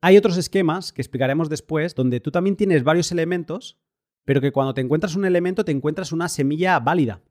hay 0.00 0.16
otros 0.16 0.36
esquemas 0.36 0.92
que 0.92 1.02
explicaremos 1.02 1.48
después, 1.48 1.94
donde 1.94 2.20
tú 2.20 2.30
también 2.30 2.56
tienes 2.56 2.84
varios 2.84 3.12
elementos, 3.12 3.78
pero 4.24 4.40
que 4.40 4.52
cuando 4.52 4.74
te 4.74 4.80
encuentras 4.80 5.16
un 5.16 5.24
elemento 5.24 5.64
te 5.64 5.72
encuentras 5.72 6.12
una 6.12 6.28
semilla 6.28 6.78
válida. 6.80 7.22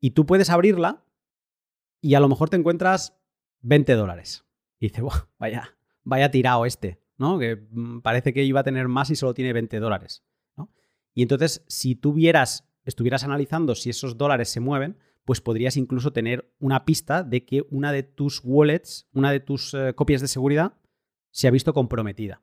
Y 0.00 0.12
tú 0.12 0.26
puedes 0.26 0.50
abrirla 0.50 1.04
y 2.00 2.14
a 2.14 2.20
lo 2.20 2.28
mejor 2.28 2.48
te 2.48 2.56
encuentras 2.56 3.18
20 3.60 3.94
dólares. 3.94 4.44
Y 4.78 4.88
dices, 4.88 5.04
vaya, 5.38 5.76
vaya 6.02 6.30
tirado 6.30 6.64
este, 6.64 7.02
¿no? 7.18 7.38
Que 7.38 7.56
mm, 7.56 8.00
parece 8.00 8.32
que 8.32 8.44
iba 8.44 8.60
a 8.60 8.64
tener 8.64 8.88
más 8.88 9.10
y 9.10 9.16
solo 9.16 9.34
tiene 9.34 9.52
20 9.52 9.78
dólares. 9.78 10.24
¿no? 10.56 10.72
Y 11.14 11.22
entonces, 11.22 11.64
si 11.68 11.94
tú 11.94 12.14
vieras, 12.14 12.68
estuvieras 12.84 13.24
analizando 13.24 13.74
si 13.74 13.90
esos 13.90 14.16
dólares 14.16 14.48
se 14.48 14.60
mueven, 14.60 14.98
pues 15.24 15.40
podrías 15.40 15.76
incluso 15.76 16.12
tener 16.12 16.52
una 16.58 16.84
pista 16.84 17.22
de 17.22 17.44
que 17.44 17.64
una 17.70 17.92
de 17.92 18.02
tus 18.02 18.40
wallets, 18.42 19.08
una 19.12 19.30
de 19.30 19.40
tus 19.40 19.74
eh, 19.74 19.94
copias 19.94 20.22
de 20.22 20.28
seguridad, 20.28 20.74
se 21.30 21.46
ha 21.46 21.50
visto 21.50 21.74
comprometida. 21.74 22.42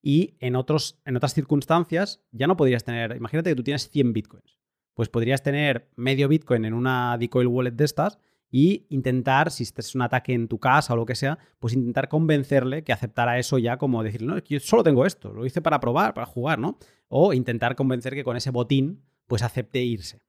Y 0.00 0.36
en, 0.40 0.56
otros, 0.56 1.00
en 1.04 1.16
otras 1.16 1.34
circunstancias 1.34 2.24
ya 2.30 2.46
no 2.46 2.56
podrías 2.56 2.84
tener, 2.84 3.14
imagínate 3.16 3.50
que 3.50 3.56
tú 3.56 3.62
tienes 3.62 3.88
100 3.90 4.12
bitcoins, 4.12 4.58
pues 4.94 5.08
podrías 5.08 5.42
tener 5.42 5.88
medio 5.96 6.28
bitcoin 6.28 6.64
en 6.64 6.74
una 6.74 7.16
decoil 7.18 7.46
wallet 7.46 7.72
de 7.72 7.84
estas 7.84 8.18
y 8.50 8.86
intentar, 8.90 9.50
si 9.50 9.62
este 9.62 9.80
es 9.80 9.94
un 9.94 10.02
ataque 10.02 10.34
en 10.34 10.46
tu 10.46 10.58
casa 10.58 10.92
o 10.92 10.96
lo 10.96 11.06
que 11.06 11.14
sea, 11.14 11.38
pues 11.58 11.72
intentar 11.72 12.08
convencerle 12.08 12.84
que 12.84 12.92
aceptara 12.92 13.38
eso 13.38 13.58
ya 13.58 13.78
como 13.78 14.02
decir, 14.02 14.22
no, 14.22 14.38
yo 14.38 14.60
solo 14.60 14.82
tengo 14.82 15.06
esto, 15.06 15.32
lo 15.32 15.46
hice 15.46 15.62
para 15.62 15.80
probar, 15.80 16.12
para 16.12 16.26
jugar, 16.26 16.58
¿no? 16.58 16.78
O 17.08 17.32
intentar 17.32 17.76
convencer 17.76 18.14
que 18.14 18.24
con 18.24 18.36
ese 18.36 18.50
botín 18.50 19.02
pues 19.26 19.42
acepte 19.42 19.82
irse. 19.82 20.20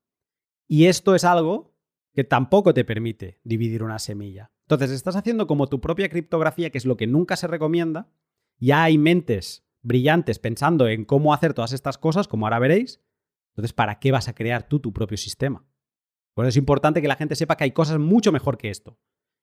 Y 0.68 0.86
esto 0.86 1.16
es 1.16 1.26
algo 1.26 1.74
que 2.14 2.24
tampoco 2.24 2.74
te 2.74 2.86
permite 2.86 3.40
dividir 3.44 3.84
una 3.84 4.00
semilla. 4.00 4.52
Entonces, 4.62 4.92
estás 4.92 5.16
haciendo 5.16 5.48
como 5.48 5.68
tu 5.68 5.82
propia 5.82 6.10
criptografía, 6.10 6.70
que 6.70 6.78
es 6.78 6.86
lo 6.86 6.96
que 6.96 7.08
nunca 7.08 7.36
se 7.36 7.48
recomienda. 7.48 8.08
Ya 8.60 8.84
hay 8.84 8.98
mentes 8.98 9.66
brillantes 9.82 10.40
pensando 10.40 10.88
en 10.88 11.06
cómo 11.06 11.34
hacer 11.34 11.54
todas 11.54 11.74
estas 11.74 11.98
cosas, 11.98 12.28
como 12.28 12.46
ahora 12.46 12.60
veréis. 12.60 13.02
Entonces, 13.54 13.74
¿para 13.74 14.00
qué 14.00 14.12
vas 14.12 14.28
a 14.28 14.34
crear 14.34 14.68
tú 14.68 14.80
tu 14.80 14.92
propio 14.92 15.18
sistema? 15.18 15.66
Por 16.34 16.46
eso 16.46 16.50
es 16.50 16.58
importante 16.58 17.02
que 17.02 17.08
la 17.08 17.16
gente 17.16 17.36
sepa 17.36 17.56
que 17.56 17.66
hay 17.66 17.72
cosas 17.72 18.00
mucho 18.00 18.32
mejor 18.32 18.58
que 18.58 18.70
esto. 18.70 19.00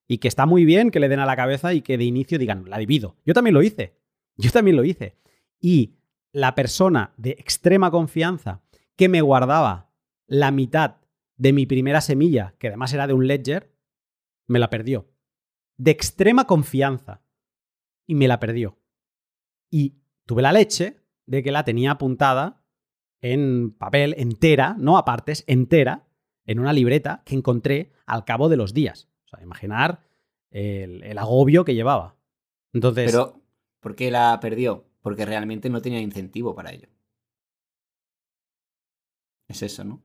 y 0.09 0.19
que 0.19 0.27
está 0.27 0.45
muy 0.45 0.65
bien 0.65 0.91
que 0.91 0.99
le 0.99 1.09
den 1.09 1.21
a 1.21 1.27
la 1.27 1.37
cabeza 1.37 1.73
y 1.73 1.83
que 1.83 1.97
de 1.97 2.03
inicio 2.03 2.37
digan, 2.37 2.69
la 2.69 2.79
divido. 2.79 3.17
Yo 3.25 3.33
también 3.33 3.55
lo 3.55 3.63
hice. 3.63 3.97
Yo 4.37 4.51
también 4.51 4.77
lo 4.77 4.83
hice. 4.83 5.17
Y 5.61 6.01
la 6.33 6.57
persona 6.57 7.15
de 7.17 7.31
extrema 7.39 7.93
confianza 7.93 8.61
que 8.97 9.09
me 9.09 9.21
guardaba 9.21 9.93
la 10.27 10.51
mitad 10.51 10.97
de 11.37 11.53
mi 11.53 11.65
primera 11.65 12.01
semilla, 12.01 12.57
que 12.59 12.67
además 12.67 12.93
era 12.93 13.07
de 13.07 13.13
un 13.13 13.29
ledger, 13.29 13.73
me 14.49 14.59
la 14.59 14.69
perdió. 14.69 15.09
De 15.77 15.93
extrema 15.93 16.49
confianza. 16.49 17.23
Y 18.05 18.17
me 18.17 18.27
la 18.27 18.41
perdió. 18.41 18.81
Y 19.71 20.03
tuve 20.27 20.43
la 20.43 20.53
leche 20.53 21.05
de 21.27 21.45
que 21.45 21.53
la 21.53 21.63
tenía 21.63 21.93
apuntada 21.93 22.60
en 23.21 23.73
papel 23.73 24.15
entera, 24.19 24.77
no 24.79 24.97
a 24.97 25.05
partes, 25.05 25.45
entera, 25.47 26.07
en 26.47 26.59
una 26.59 26.73
libreta 26.73 27.23
que 27.25 27.35
encontré 27.35 27.93
al 28.07 28.25
cabo 28.25 28.49
de 28.49 28.57
los 28.57 28.75
días. 28.75 29.09
O 29.27 29.29
sea, 29.29 29.43
imaginar 29.43 30.01
el, 30.51 31.19
agobio 31.19 31.65
que 31.65 31.75
llevaba. 31.75 32.17
Entonces. 32.73 33.11
Pero, 33.11 33.41
¿por 33.81 33.95
qué 33.95 34.11
la 34.11 34.39
perdió? 34.41 34.87
Porque 35.03 35.27
realmente 35.27 35.71
no 35.71 35.83
tenía 35.83 36.01
incentivo 36.01 36.55
para 36.55 36.73
ello. 36.73 36.89
Es 39.49 39.63
eso, 39.63 39.85
¿no? 39.85 40.03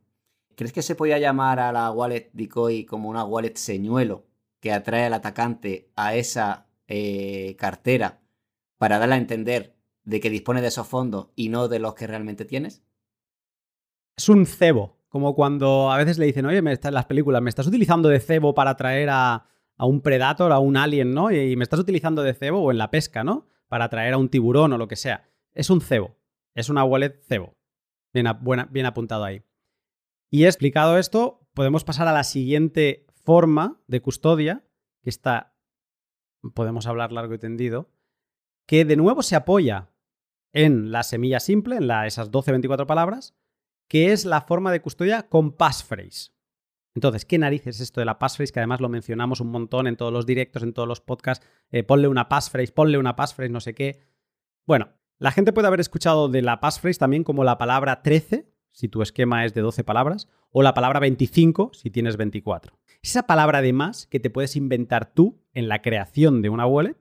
¿Crees 0.55 0.73
que 0.73 0.81
se 0.81 0.95
podía 0.95 1.19
llamar 1.19 1.59
a 1.59 1.71
la 1.71 1.91
wallet 1.91 2.29
decoy 2.33 2.85
como 2.85 3.09
una 3.09 3.25
wallet 3.25 3.55
señuelo 3.55 4.25
que 4.59 4.71
atrae 4.71 5.05
al 5.05 5.13
atacante 5.13 5.91
a 5.95 6.15
esa 6.15 6.67
eh, 6.87 7.55
cartera 7.57 8.21
para 8.77 8.99
darle 8.99 9.15
a 9.15 9.19
entender 9.19 9.75
de 10.03 10.19
que 10.19 10.29
dispone 10.29 10.61
de 10.61 10.67
esos 10.67 10.87
fondos 10.87 11.27
y 11.35 11.49
no 11.49 11.67
de 11.67 11.79
los 11.79 11.95
que 11.95 12.07
realmente 12.07 12.45
tienes? 12.45 12.83
Es 14.17 14.29
un 14.29 14.45
cebo, 14.45 14.97
como 15.09 15.35
cuando 15.35 15.91
a 15.91 15.97
veces 15.97 16.17
le 16.17 16.25
dicen, 16.25 16.45
oye, 16.45 16.57
en 16.57 16.93
las 16.93 17.05
películas, 17.05 17.41
me 17.41 17.49
estás 17.49 17.67
utilizando 17.67 18.09
de 18.09 18.19
cebo 18.19 18.53
para 18.53 18.71
atraer 18.71 19.09
a, 19.09 19.47
a 19.77 19.85
un 19.85 20.01
predator, 20.01 20.51
a 20.51 20.59
un 20.59 20.77
alien, 20.77 21.13
¿no? 21.13 21.31
Y 21.31 21.55
me 21.55 21.63
estás 21.63 21.79
utilizando 21.79 22.23
de 22.23 22.33
cebo 22.33 22.61
o 22.61 22.71
en 22.71 22.77
la 22.77 22.91
pesca, 22.91 23.23
¿no? 23.23 23.47
Para 23.67 23.85
atraer 23.85 24.13
a 24.13 24.17
un 24.17 24.29
tiburón 24.29 24.73
o 24.73 24.77
lo 24.77 24.87
que 24.87 24.95
sea. 24.95 25.29
Es 25.53 25.69
un 25.69 25.81
cebo, 25.81 26.17
es 26.53 26.69
una 26.69 26.83
wallet 26.83 27.21
cebo. 27.27 27.55
Bien, 28.13 28.27
bien 28.69 28.85
apuntado 28.85 29.25
ahí. 29.25 29.43
Y 30.29 30.45
explicado 30.45 30.97
esto, 30.97 31.47
podemos 31.53 31.83
pasar 31.83 32.07
a 32.07 32.13
la 32.13 32.23
siguiente 32.23 33.05
forma 33.23 33.81
de 33.87 34.01
custodia, 34.01 34.65
que 35.01 35.09
está, 35.09 35.55
podemos 36.53 36.87
hablar 36.87 37.11
largo 37.11 37.33
y 37.33 37.39
tendido, 37.39 37.91
que 38.65 38.85
de 38.85 38.95
nuevo 38.95 39.21
se 39.23 39.35
apoya 39.35 39.89
en 40.53 40.91
la 40.91 41.03
semilla 41.03 41.39
simple, 41.39 41.77
en 41.77 41.87
la, 41.87 42.07
esas 42.07 42.31
12-24 42.31 42.85
palabras, 42.85 43.35
que 43.87 44.11
es 44.11 44.25
la 44.25 44.41
forma 44.41 44.71
de 44.71 44.81
custodia 44.81 45.23
con 45.23 45.51
passphrase. 45.51 46.31
Entonces, 46.95 47.25
¿qué 47.25 47.37
narices 47.37 47.75
es 47.75 47.81
esto 47.81 47.99
de 47.99 48.05
la 48.05 48.19
passphrase? 48.19 48.53
Que 48.53 48.59
además 48.59 48.79
lo 48.79 48.87
mencionamos 48.87 49.41
un 49.41 49.49
montón 49.51 49.85
en 49.87 49.97
todos 49.97 50.13
los 50.13 50.25
directos, 50.25 50.63
en 50.63 50.73
todos 50.73 50.87
los 50.87 51.01
podcasts. 51.01 51.45
Eh, 51.69 51.83
ponle 51.83 52.07
una 52.07 52.29
passphrase, 52.29 52.71
ponle 52.71 52.97
una 52.97 53.17
passphrase, 53.17 53.51
no 53.51 53.59
sé 53.59 53.73
qué. 53.73 53.99
Bueno, 54.65 54.89
la 55.17 55.31
gente 55.31 55.51
puede 55.51 55.67
haber 55.67 55.81
escuchado 55.81 56.29
de 56.29 56.41
la 56.41 56.61
passphrase 56.61 56.99
también 56.99 57.23
como 57.23 57.43
la 57.43 57.57
palabra 57.57 58.01
13, 58.01 58.49
si 58.71 58.87
tu 58.87 59.01
esquema 59.01 59.45
es 59.45 59.53
de 59.53 59.61
12 59.61 59.83
palabras, 59.83 60.29
o 60.51 60.63
la 60.63 60.73
palabra 60.73 60.99
25, 60.99 61.71
si 61.73 61.89
tienes 61.89 62.15
24. 62.15 62.77
Esa 63.01 63.27
palabra 63.27 63.61
de 63.61 63.73
más 63.73 64.07
que 64.07 64.19
te 64.19 64.29
puedes 64.29 64.55
inventar 64.55 65.13
tú 65.13 65.41
en 65.53 65.67
la 65.67 65.81
creación 65.81 66.41
de 66.41 66.49
una 66.49 66.65
wallet 66.65 66.97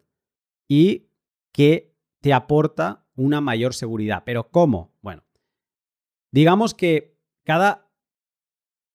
y 0.68 1.08
que 1.52 1.94
te 2.20 2.32
aporta 2.32 3.06
una 3.14 3.40
mayor 3.40 3.74
seguridad. 3.74 4.22
¿Pero 4.24 4.50
cómo? 4.50 4.93
Digamos 6.34 6.74
que 6.74 7.16
cada 7.44 7.88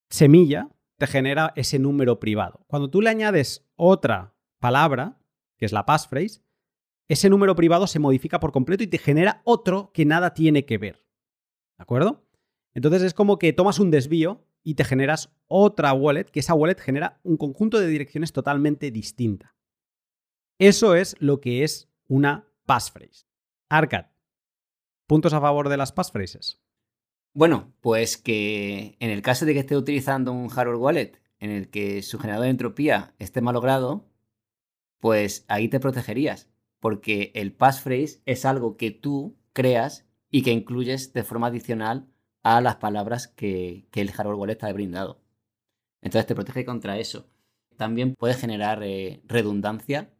semilla 0.10 0.76
te 0.98 1.08
genera 1.08 1.54
ese 1.56 1.80
número 1.80 2.20
privado. 2.20 2.66
Cuando 2.68 2.90
tú 2.90 3.02
le 3.02 3.10
añades 3.10 3.66
otra 3.78 4.36
palabra, 4.60 5.18
que 5.56 5.66
es 5.66 5.72
la 5.72 5.86
passphrase, 5.86 6.42
ese 7.08 7.30
número 7.30 7.56
privado 7.56 7.88
se 7.88 7.98
modifica 7.98 8.42
por 8.42 8.52
completo 8.52 8.84
y 8.84 8.88
te 8.88 8.98
genera 8.98 9.42
otro 9.46 9.94
que 9.94 10.04
nada 10.04 10.34
tiene 10.34 10.66
que 10.66 10.78
ver. 10.78 11.06
¿De 11.78 11.84
acuerdo? 11.84 12.28
Entonces 12.74 13.04
es 13.04 13.14
como 13.14 13.40
que 13.40 13.54
tomas 13.54 13.80
un 13.80 13.90
desvío 13.90 14.46
y 14.62 14.74
te 14.74 14.84
generas 14.84 15.34
otra 15.48 15.94
wallet, 15.94 16.26
que 16.26 16.42
esa 16.42 16.56
wallet 16.56 16.82
genera 16.82 17.22
un 17.24 17.38
conjunto 17.38 17.80
de 17.80 17.88
direcciones 17.88 18.34
totalmente 18.34 18.92
distinta. 18.92 19.56
Eso 20.60 20.94
es 20.94 21.16
lo 21.22 21.40
que 21.40 21.64
es 21.64 21.90
una 22.10 22.52
passphrase. 22.66 23.28
Arcad, 23.70 24.08
¿puntos 25.08 25.32
a 25.32 25.40
favor 25.40 25.70
de 25.70 25.78
las 25.78 25.94
passphrases? 25.94 26.62
Bueno, 27.40 27.72
pues 27.80 28.18
que 28.18 28.98
en 29.00 29.12
el 29.12 29.22
caso 29.22 29.46
de 29.46 29.54
que 29.54 29.60
esté 29.60 29.78
utilizando 29.78 30.34
un 30.34 30.50
hardware 30.50 30.76
wallet 30.76 31.22
en 31.40 31.52
el 31.52 31.70
que 31.70 32.02
su 32.02 32.20
generador 32.20 32.44
de 32.44 32.50
entropía 32.50 33.16
esté 33.18 33.40
malogrado, 33.40 34.06
pues 35.00 35.46
ahí 35.48 35.70
te 35.70 35.80
protegerías, 35.80 36.50
porque 36.82 37.32
el 37.36 37.54
passphrase 37.54 38.22
es 38.26 38.44
algo 38.44 38.76
que 38.76 38.92
tú 38.92 39.38
creas 39.54 40.06
y 40.30 40.42
que 40.44 40.52
incluyes 40.52 41.14
de 41.14 41.24
forma 41.24 41.48
adicional 41.48 42.10
a 42.44 42.60
las 42.60 42.76
palabras 42.76 43.30
que, 43.30 43.88
el 43.94 44.12
hardware 44.12 44.36
wallet 44.36 44.58
te 44.58 44.66
ha 44.66 44.74
brindado. 44.74 45.22
Entonces 46.02 46.28
te 46.28 46.36
protege 46.36 46.66
contra 46.66 47.00
eso. 47.00 47.30
También 47.78 48.16
puede 48.16 48.34
generar 48.34 48.84
eh, 48.84 49.22
redundancia 49.24 50.12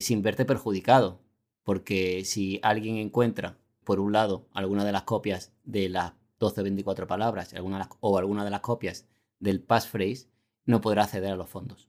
sin 0.00 0.20
verte 0.20 0.44
perjudicado, 0.44 1.22
porque 1.62 2.26
si 2.26 2.60
alguien 2.62 2.96
encuentra, 2.96 3.56
por 3.84 4.00
un 4.00 4.12
lado, 4.12 4.50
alguna 4.52 4.84
de 4.84 4.92
las 4.92 5.04
copias 5.04 5.54
de 5.64 5.88
las 5.88 6.12
12 6.42 6.62
24 6.62 7.06
palabras 7.06 7.54
o 8.00 8.18
alguna 8.18 8.44
de 8.44 8.50
las 8.50 8.60
copias 8.60 9.06
del 9.38 9.62
passphrase, 9.62 10.28
no 10.64 10.80
podrá 10.80 11.04
acceder 11.04 11.30
a 11.32 11.36
los 11.36 11.48
fondos. 11.48 11.88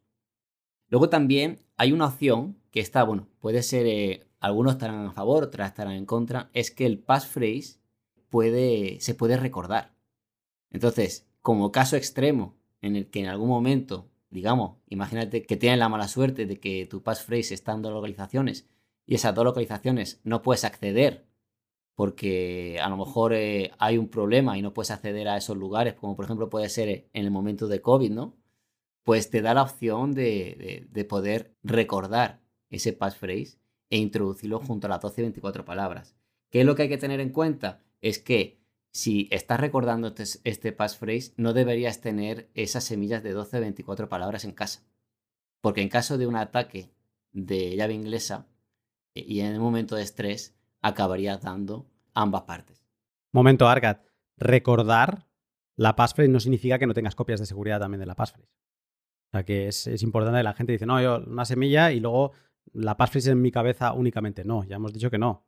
Luego 0.90 1.10
también 1.10 1.66
hay 1.76 1.92
una 1.92 2.06
opción 2.06 2.60
que 2.70 2.80
está, 2.80 3.04
bueno, 3.04 3.28
puede 3.40 3.64
ser, 3.64 3.88
eh, 3.88 4.28
algunos 4.40 4.74
estarán 4.74 5.08
a 5.08 5.12
favor, 5.12 5.44
otras 5.44 5.70
estarán 5.70 5.94
en 5.94 6.06
contra, 6.06 6.52
es 6.54 6.70
que 6.70 6.86
el 6.86 7.00
passphrase 7.00 7.80
puede, 8.30 9.00
se 9.00 9.16
puede 9.16 9.38
recordar. 9.38 9.96
Entonces, 10.70 11.28
como 11.42 11.72
caso 11.72 11.96
extremo 11.96 12.56
en 12.82 12.96
el 12.96 13.10
que 13.10 13.22
en 13.22 13.28
algún 13.28 13.50
momento, 13.50 14.12
digamos, 14.30 14.78
imagínate 14.88 15.44
que 15.44 15.58
tienes 15.58 15.80
la 15.80 15.90
mala 15.90 16.08
suerte 16.08 16.46
de 16.46 16.60
que 16.60 16.86
tu 16.86 17.02
passphrase 17.02 17.56
está 17.56 17.74
en 17.74 17.82
dos 17.82 17.92
localizaciones 17.92 18.68
y 19.08 19.16
esas 19.16 19.34
dos 19.34 19.46
localizaciones 19.46 20.22
no 20.24 20.44
puedes 20.44 20.64
acceder 20.64 21.26
porque 21.96 22.80
a 22.82 22.90
lo 22.90 22.98
mejor 22.98 23.34
eh, 23.34 23.72
hay 23.78 23.98
un 23.98 24.10
problema 24.10 24.58
y 24.58 24.62
no 24.62 24.74
puedes 24.74 24.92
acceder 24.92 25.28
a 25.28 25.38
esos 25.38 25.58
lugares, 25.58 25.94
como 25.94 26.16
por 26.16 26.26
ejemplo 26.26 26.50
puede 26.50 26.70
ser 26.70 27.10
en 27.14 27.26
el 27.26 27.32
momento 27.32 27.68
de 27.68 27.82
COVID, 27.82 28.12
¿no? 28.12 28.36
Pues 29.04 29.30
te 29.30 29.42
da 29.42 29.54
la 29.54 29.64
opción 29.64 30.14
de, 30.14 30.88
poder 31.10 31.56
recordar 31.64 32.42
ese 32.70 32.94
passphrase 32.94 33.60
e 33.90 33.98
introducirlo 33.98 34.60
junto 34.60 34.88
a 34.88 34.90
las 34.90 35.02
12 35.02 35.22
y 35.22 35.24
24 35.26 35.66
palabras. 35.66 36.16
¿Qué 36.50 36.62
es 36.62 36.66
lo 36.66 36.76
que 36.76 36.84
hay 36.84 36.90
que 36.90 36.98
tener 36.98 37.20
en 37.20 37.30
cuenta? 37.30 37.84
Es 38.02 38.20
que 38.20 38.60
si 38.92 39.28
estás 39.32 39.60
recordando 39.60 40.08
este, 40.08 40.24
este 40.44 40.72
passphrase, 40.72 41.34
no 41.38 41.54
deberías 41.54 42.00
tener 42.00 42.50
esas 42.54 42.86
semillas 42.86 43.24
de 43.24 43.34
12 43.34 43.58
o 43.58 43.62
24 43.62 44.08
palabras 44.08 44.46
en 44.46 44.54
casa. 44.54 44.84
Porque 45.62 45.82
en 45.82 45.90
caso 45.90 46.18
de 46.18 46.28
un 46.28 46.36
ataque 46.36 46.92
de 47.32 47.76
llave 47.76 47.94
inglesa 47.94 48.48
eh, 49.16 49.26
y 49.28 49.42
en 49.42 49.56
un 49.56 49.64
momento 49.64 49.96
de 49.96 50.04
estrés, 50.04 50.56
acabaría 50.84 51.38
dando 51.38 51.88
ambas 52.14 52.44
partes. 52.44 52.86
Momento, 53.32 53.68
Argat. 53.68 54.06
Recordar 54.38 55.28
la 55.76 55.96
passphrase 55.96 56.30
no 56.30 56.40
significa 56.40 56.78
que 56.78 56.86
no 56.86 56.94
tengas 56.94 57.16
copias 57.16 57.40
de 57.40 57.48
seguridad 57.48 57.80
también 57.80 58.00
de 58.00 58.06
la 58.06 58.16
passphrase. 58.16 58.52
O 59.28 59.32
sea 59.32 59.44
que 59.44 59.68
es, 59.68 59.88
es 59.88 60.04
importante, 60.04 60.44
la 60.44 60.54
gente 60.54 60.74
dice, 60.74 60.86
no, 60.86 61.02
yo 61.02 61.24
una 61.26 61.46
semilla 61.46 61.92
y 61.92 62.00
luego 62.00 62.34
la 62.74 62.98
passphrase 62.98 63.32
en 63.32 63.42
mi 63.42 63.52
cabeza 63.52 63.94
únicamente. 63.94 64.44
No, 64.44 64.64
ya 64.64 64.76
hemos 64.76 64.94
dicho 64.94 65.10
que 65.10 65.18
no. 65.18 65.48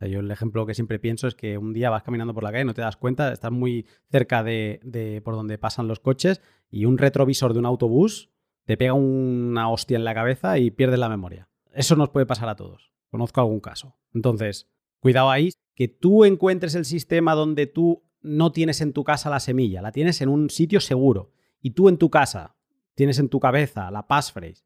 yo 0.00 0.20
el 0.20 0.30
ejemplo 0.30 0.64
que 0.64 0.74
siempre 0.74 0.98
pienso 0.98 1.26
es 1.26 1.34
que 1.34 1.58
un 1.58 1.74
día 1.74 1.90
vas 1.90 2.02
caminando 2.02 2.32
por 2.32 2.44
la 2.44 2.52
calle, 2.52 2.64
no 2.64 2.74
te 2.74 2.80
das 2.80 2.96
cuenta, 2.96 3.32
estás 3.32 3.52
muy 3.52 3.86
cerca 4.10 4.42
de, 4.42 4.80
de 4.82 5.20
por 5.20 5.34
donde 5.34 5.58
pasan 5.58 5.88
los 5.88 6.00
coches 6.00 6.40
y 6.70 6.86
un 6.86 6.96
retrovisor 6.96 7.52
de 7.52 7.58
un 7.58 7.66
autobús 7.66 8.30
te 8.64 8.76
pega 8.76 8.92
una 8.92 9.70
hostia 9.70 9.96
en 9.96 10.04
la 10.04 10.14
cabeza 10.14 10.58
y 10.58 10.70
pierdes 10.70 10.98
la 10.98 11.08
memoria. 11.08 11.48
Eso 11.72 11.96
nos 11.96 12.10
puede 12.10 12.26
pasar 12.26 12.48
a 12.48 12.56
todos. 12.56 12.92
Conozco 13.10 13.40
algún 13.40 13.60
caso. 13.60 13.96
Entonces, 14.14 14.68
cuidado 15.00 15.30
ahí, 15.30 15.50
que 15.74 15.88
tú 15.88 16.24
encuentres 16.24 16.74
el 16.74 16.84
sistema 16.84 17.34
donde 17.34 17.66
tú 17.66 18.04
no 18.20 18.52
tienes 18.52 18.80
en 18.80 18.92
tu 18.92 19.04
casa 19.04 19.30
la 19.30 19.40
semilla, 19.40 19.82
la 19.82 19.92
tienes 19.92 20.20
en 20.20 20.28
un 20.28 20.50
sitio 20.50 20.80
seguro. 20.80 21.30
Y 21.60 21.70
tú 21.70 21.88
en 21.88 21.98
tu 21.98 22.10
casa 22.10 22.56
tienes 22.94 23.18
en 23.18 23.28
tu 23.28 23.40
cabeza 23.40 23.90
la 23.90 24.06
passphrase. 24.06 24.64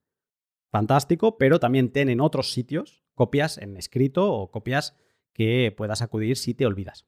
Fantástico, 0.70 1.36
pero 1.36 1.60
también 1.60 1.92
ten 1.92 2.08
en 2.08 2.20
otros 2.20 2.52
sitios 2.52 3.04
copias 3.14 3.58
en 3.58 3.76
escrito 3.76 4.32
o 4.32 4.50
copias 4.50 4.96
que 5.32 5.72
puedas 5.76 6.02
acudir 6.02 6.36
si 6.36 6.54
te 6.54 6.66
olvidas. 6.66 7.06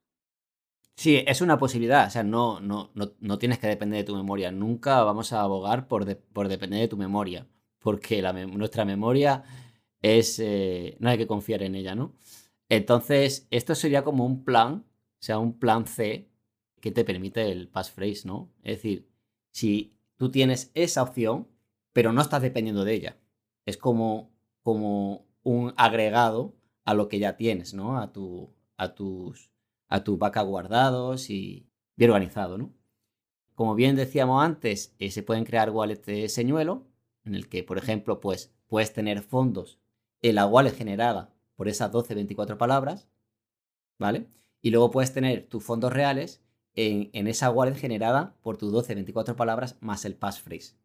Sí, 0.97 1.25
es 1.27 1.41
una 1.41 1.59
posibilidad. 1.59 2.07
O 2.07 2.11
sea, 2.11 2.23
no, 2.23 2.61
no, 2.61 2.91
no, 2.95 3.39
tienes 3.39 3.59
que 3.59 3.67
depender 3.67 3.99
de 3.99 4.05
tu 4.05 4.15
memoria. 4.15 4.53
Nunca 4.53 5.03
vamos 5.03 5.33
a 5.33 5.41
abogar 5.41 5.89
por, 5.89 6.17
por 6.19 6.49
depender 6.49 6.81
de 6.81 6.89
tu 6.89 6.97
memoria. 6.97 7.49
Porque 7.81 8.23
nuestra 8.53 8.85
memoria 8.85 9.45
es, 10.05 10.39
eh, 10.39 10.99
no 11.01 11.09
hay 11.09 11.17
que 11.17 11.27
confiar 11.27 11.63
en 11.63 11.75
ella, 11.75 11.95
¿no? 11.95 12.13
Entonces, 12.69 13.49
esto 13.51 13.75
sería 13.75 14.05
como 14.05 14.27
un 14.27 14.45
plan, 14.45 14.85
o 14.85 15.23
sea, 15.23 15.39
un 15.39 15.59
plan 15.59 15.87
C 15.87 16.29
que 16.83 16.93
te 16.93 17.07
permite 17.07 17.51
el 17.51 17.69
passphrase, 17.69 18.29
¿no? 18.29 18.53
Es 18.63 18.77
decir, 18.77 19.09
si 19.51 19.97
tú 20.17 20.31
tienes 20.31 20.71
esa 20.75 21.03
opción, 21.03 21.49
pero 21.95 22.13
no 22.13 22.21
estás 22.21 22.43
dependiendo 22.43 22.85
de 22.85 22.93
ella. 22.93 23.17
Es 23.65 23.79
como, 23.79 24.31
como 24.63 25.27
un 25.43 25.73
agregado 25.79 26.55
a 26.85 26.93
lo 26.93 27.09
que 27.09 27.19
ya 27.19 27.39
tienes, 27.39 27.73
¿no? 27.73 27.99
A, 27.99 28.13
tu, 28.13 28.53
a 28.77 28.95
tus 28.95 29.51
a 29.89 30.03
vacas 30.07 30.45
guardados 30.45 31.31
y 31.31 31.67
bien 31.97 32.11
organizado, 32.11 32.59
¿no? 32.59 32.75
Como 33.55 33.75
bien 33.75 33.97
decíamos 33.97 34.45
antes, 34.45 34.95
eh, 34.99 35.11
se 35.11 35.23
pueden 35.23 35.45
crear 35.45 35.71
wallets 35.71 36.05
de 36.05 36.29
señuelo, 36.29 36.87
en 37.25 37.35
el 37.35 37.49
que, 37.49 37.65
por 37.65 37.79
ejemplo, 37.79 38.21
pues, 38.21 38.55
puedes 38.67 38.93
tener 38.93 39.23
fondos 39.23 39.81
en 40.25 40.37
la 40.37 40.47
wallet 40.47 40.75
generada 40.75 41.35
por 41.55 41.69
esas 41.69 41.93
12, 41.93 42.15
24 42.15 42.57
palabras, 42.57 43.09
¿vale? 43.99 44.27
Y 44.63 44.71
luego 44.71 44.91
puedes 44.91 45.13
tener 45.13 45.47
tus 45.49 45.63
fondos 45.63 45.93
reales 45.93 46.43
en, 46.75 47.11
en 47.13 47.27
esa 47.27 47.51
wallet 47.51 47.77
generada 47.77 48.35
por 48.41 48.57
tus 48.57 48.73
12, 48.73 48.95
24 48.95 49.37
palabras 49.37 49.77
más 49.81 50.07
el 50.07 50.17
passphrase. 50.17 50.77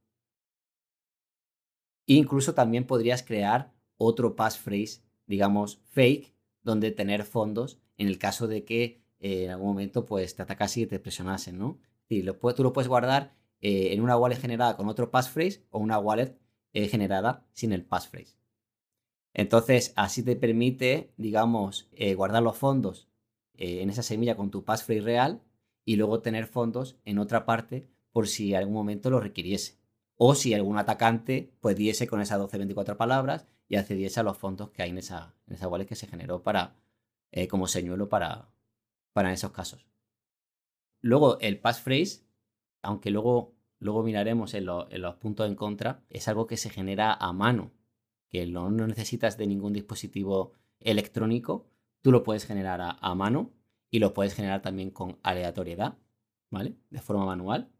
Incluso 2.06 2.54
también 2.54 2.86
podrías 2.86 3.24
crear 3.24 3.72
otro 3.96 4.36
passphrase, 4.36 5.04
digamos, 5.26 5.82
fake, 5.92 6.36
donde 6.62 6.92
tener 6.92 7.24
fondos 7.24 7.80
en 7.98 8.10
el 8.10 8.18
caso 8.18 8.46
de 8.48 8.66
que 8.66 9.02
eh, 9.20 9.46
en 9.46 9.52
algún 9.52 9.70
momento 9.70 10.06
pues, 10.06 10.36
te 10.36 10.42
atacase 10.42 10.82
y 10.82 10.86
te 10.86 11.00
presionasen, 11.00 11.58
¿no? 11.58 11.80
Y 12.10 12.24
lo, 12.24 12.36
tú 12.36 12.64
lo 12.64 12.74
puedes 12.74 12.90
guardar 12.90 13.38
eh, 13.62 13.94
en 13.94 14.02
una 14.02 14.18
wallet 14.18 14.38
generada 14.38 14.76
con 14.76 14.90
otro 14.90 15.12
passphrase 15.12 15.66
o 15.70 15.80
una 15.80 15.98
wallet 15.98 16.38
eh, 16.74 16.90
generada 16.90 17.48
sin 17.54 17.72
el 17.72 17.86
passphrase. 17.86 18.39
Entonces, 19.34 19.94
así 19.96 20.24
te 20.24 20.36
permite, 20.36 21.14
digamos, 21.18 21.90
guardar 22.16 22.44
los 22.44 22.58
fondos 22.58 23.08
en 23.54 23.90
esa 23.90 24.04
semilla 24.04 24.36
con 24.36 24.52
tu 24.52 24.64
passphrase 24.64 25.02
real 25.02 25.42
y 25.86 25.96
luego 25.96 26.22
tener 26.22 26.48
fondos 26.48 26.98
en 27.06 27.20
otra 27.20 27.46
parte 27.46 27.90
por 28.12 28.28
si 28.28 28.52
en 28.52 28.60
algún 28.60 28.74
momento 28.74 29.10
lo 29.10 29.20
requiriese. 29.20 29.80
O 30.16 30.36
si 30.36 30.54
algún 30.54 30.78
atacante 30.78 31.54
pues 31.62 31.76
diese 31.76 32.08
con 32.08 32.22
esas 32.22 32.40
12-24 32.40 32.98
palabras 32.98 33.48
y 33.68 33.76
accediese 33.76 34.20
a 34.20 34.24
los 34.24 34.38
fondos 34.38 34.72
que 34.72 34.82
hay 34.82 34.90
en 34.90 34.98
esa, 34.98 35.36
en 35.48 35.54
esa 35.54 35.68
wallet 35.68 35.86
que 35.86 35.96
se 35.96 36.08
generó 36.08 36.44
para, 36.44 36.76
eh, 37.32 37.48
como 37.48 37.68
señuelo 37.68 38.10
para, 38.10 38.50
para 39.14 39.32
esos 39.32 39.52
casos. 39.52 39.86
Luego, 41.02 41.40
el 41.40 41.60
passphrase, 41.60 42.24
aunque 42.82 43.12
luego, 43.12 43.56
luego 43.80 44.04
miraremos 44.04 44.54
en, 44.54 44.66
los 44.66 45.16
puntos 45.16 45.48
en 45.48 45.56
contra, 45.56 46.04
es 46.10 46.28
algo 46.28 46.48
que 46.48 46.58
se 46.58 46.70
genera 46.70 47.14
a 47.14 47.32
mano, 47.32 47.72
que 48.30 48.46
no, 48.46 48.70
necesitas 48.70 49.38
de 49.38 49.48
ningún 49.48 49.74
dispositivo 49.74 50.54
electrónico, 50.80 51.68
tú 52.02 52.12
lo 52.12 52.24
puedes 52.24 52.46
generar 52.46 52.82
a, 52.82 52.92
a 52.92 53.16
mano 53.16 53.52
y 53.90 54.00
lo 54.00 54.14
puedes 54.14 54.34
generar 54.34 54.62
también 54.62 54.92
con 54.92 55.18
aleatoriedad, 55.24 55.98
¿vale? 56.50 56.76
De 56.90 57.02
forma 57.02 57.26
manual. 57.26 57.72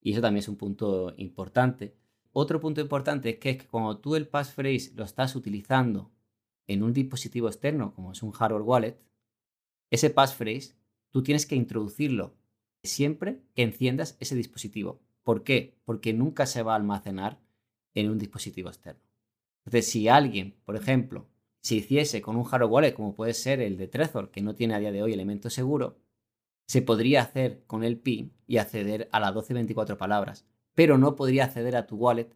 Y 0.00 0.12
eso 0.12 0.20
también 0.20 0.40
es 0.40 0.48
un 0.48 0.56
punto 0.56 1.14
importante. 1.16 1.96
Otro 2.32 2.60
punto 2.60 2.80
importante 2.80 3.30
es 3.30 3.38
que, 3.38 3.50
es 3.50 3.58
que 3.58 3.68
cuando 3.68 3.98
tú 3.98 4.16
el 4.16 4.28
passphrase 4.28 4.92
lo 4.94 5.04
estás 5.04 5.36
utilizando 5.36 6.10
en 6.66 6.82
un 6.82 6.92
dispositivo 6.92 7.48
externo, 7.48 7.94
como 7.94 8.12
es 8.12 8.22
un 8.22 8.32
hardware 8.32 8.62
wallet, 8.62 8.98
ese 9.90 10.10
passphrase 10.10 10.74
tú 11.10 11.22
tienes 11.22 11.46
que 11.46 11.54
introducirlo 11.54 12.34
siempre 12.82 13.42
que 13.54 13.62
enciendas 13.62 14.16
ese 14.18 14.34
dispositivo. 14.34 15.00
¿Por 15.22 15.44
qué? 15.44 15.78
Porque 15.84 16.12
nunca 16.12 16.46
se 16.46 16.62
va 16.62 16.72
a 16.72 16.76
almacenar 16.76 17.40
en 17.94 18.10
un 18.10 18.18
dispositivo 18.18 18.68
externo. 18.70 19.11
Entonces, 19.64 19.90
si 19.90 20.08
alguien, 20.08 20.56
por 20.64 20.76
ejemplo, 20.76 21.28
se 21.60 21.76
hiciese 21.76 22.20
con 22.20 22.36
un 22.36 22.44
hardware 22.44 22.72
wallet, 22.72 22.94
como 22.94 23.14
puede 23.14 23.34
ser 23.34 23.60
el 23.60 23.76
de 23.76 23.88
Trezor, 23.88 24.30
que 24.30 24.42
no 24.42 24.54
tiene 24.54 24.74
a 24.74 24.78
día 24.78 24.92
de 24.92 25.02
hoy 25.02 25.12
elemento 25.12 25.50
seguro, 25.50 25.98
se 26.66 26.82
podría 26.82 27.22
hacer 27.22 27.64
con 27.66 27.84
el 27.84 27.98
PIN 27.98 28.32
y 28.46 28.58
acceder 28.58 29.08
a 29.12 29.20
las 29.20 29.30
1224 29.30 29.98
palabras, 29.98 30.46
pero 30.74 30.98
no 30.98 31.14
podría 31.14 31.44
acceder 31.44 31.76
a 31.76 31.86
tu 31.86 31.96
wallet 31.96 32.34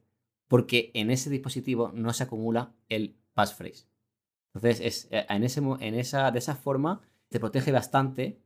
porque 0.49 0.91
en 0.95 1.11
ese 1.11 1.31
dispositivo 1.31 1.91
no 1.93 2.13
se 2.13 2.25
acumula 2.25 2.75
el 2.89 3.17
passphrase. 3.35 3.87
Entonces, 4.55 4.81
es, 4.81 5.09
eh, 5.11 5.27
en, 5.29 5.43
ese, 5.43 5.61
en 5.61 5.95
esa, 5.95 6.31
de 6.31 6.39
esa 6.39 6.55
forma 6.55 7.01
te 7.29 7.41
protege 7.41 7.73
bastante 7.73 8.41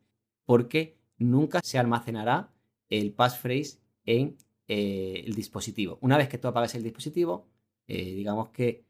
porque 0.47 0.99
nunca 1.18 1.61
se 1.62 1.78
almacenará 1.78 2.53
el 2.89 3.12
passphrase 3.12 3.78
en 4.05 4.37
eh, 4.68 5.24
el 5.26 5.35
dispositivo. 5.35 5.99
Una 6.01 6.16
vez 6.16 6.28
que 6.28 6.39
tú 6.39 6.49
apagas 6.49 6.74
el 6.74 6.83
dispositivo, 6.83 7.47
eh, 7.91 8.14
digamos 8.14 8.51
que 8.51 8.84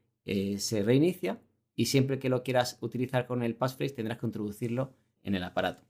se 0.57 0.83
reinicia 0.83 1.41
y 1.75 1.87
siempre 1.87 2.19
que 2.19 2.29
lo 2.29 2.43
quieras 2.43 2.77
utilizar 2.79 3.25
con 3.25 3.43
el 3.43 3.55
passphrase 3.55 3.95
tendrás 3.95 4.19
que 4.19 4.27
introducirlo 4.27 4.93
en 5.23 5.35
el 5.35 5.43
aparato. 5.43 5.85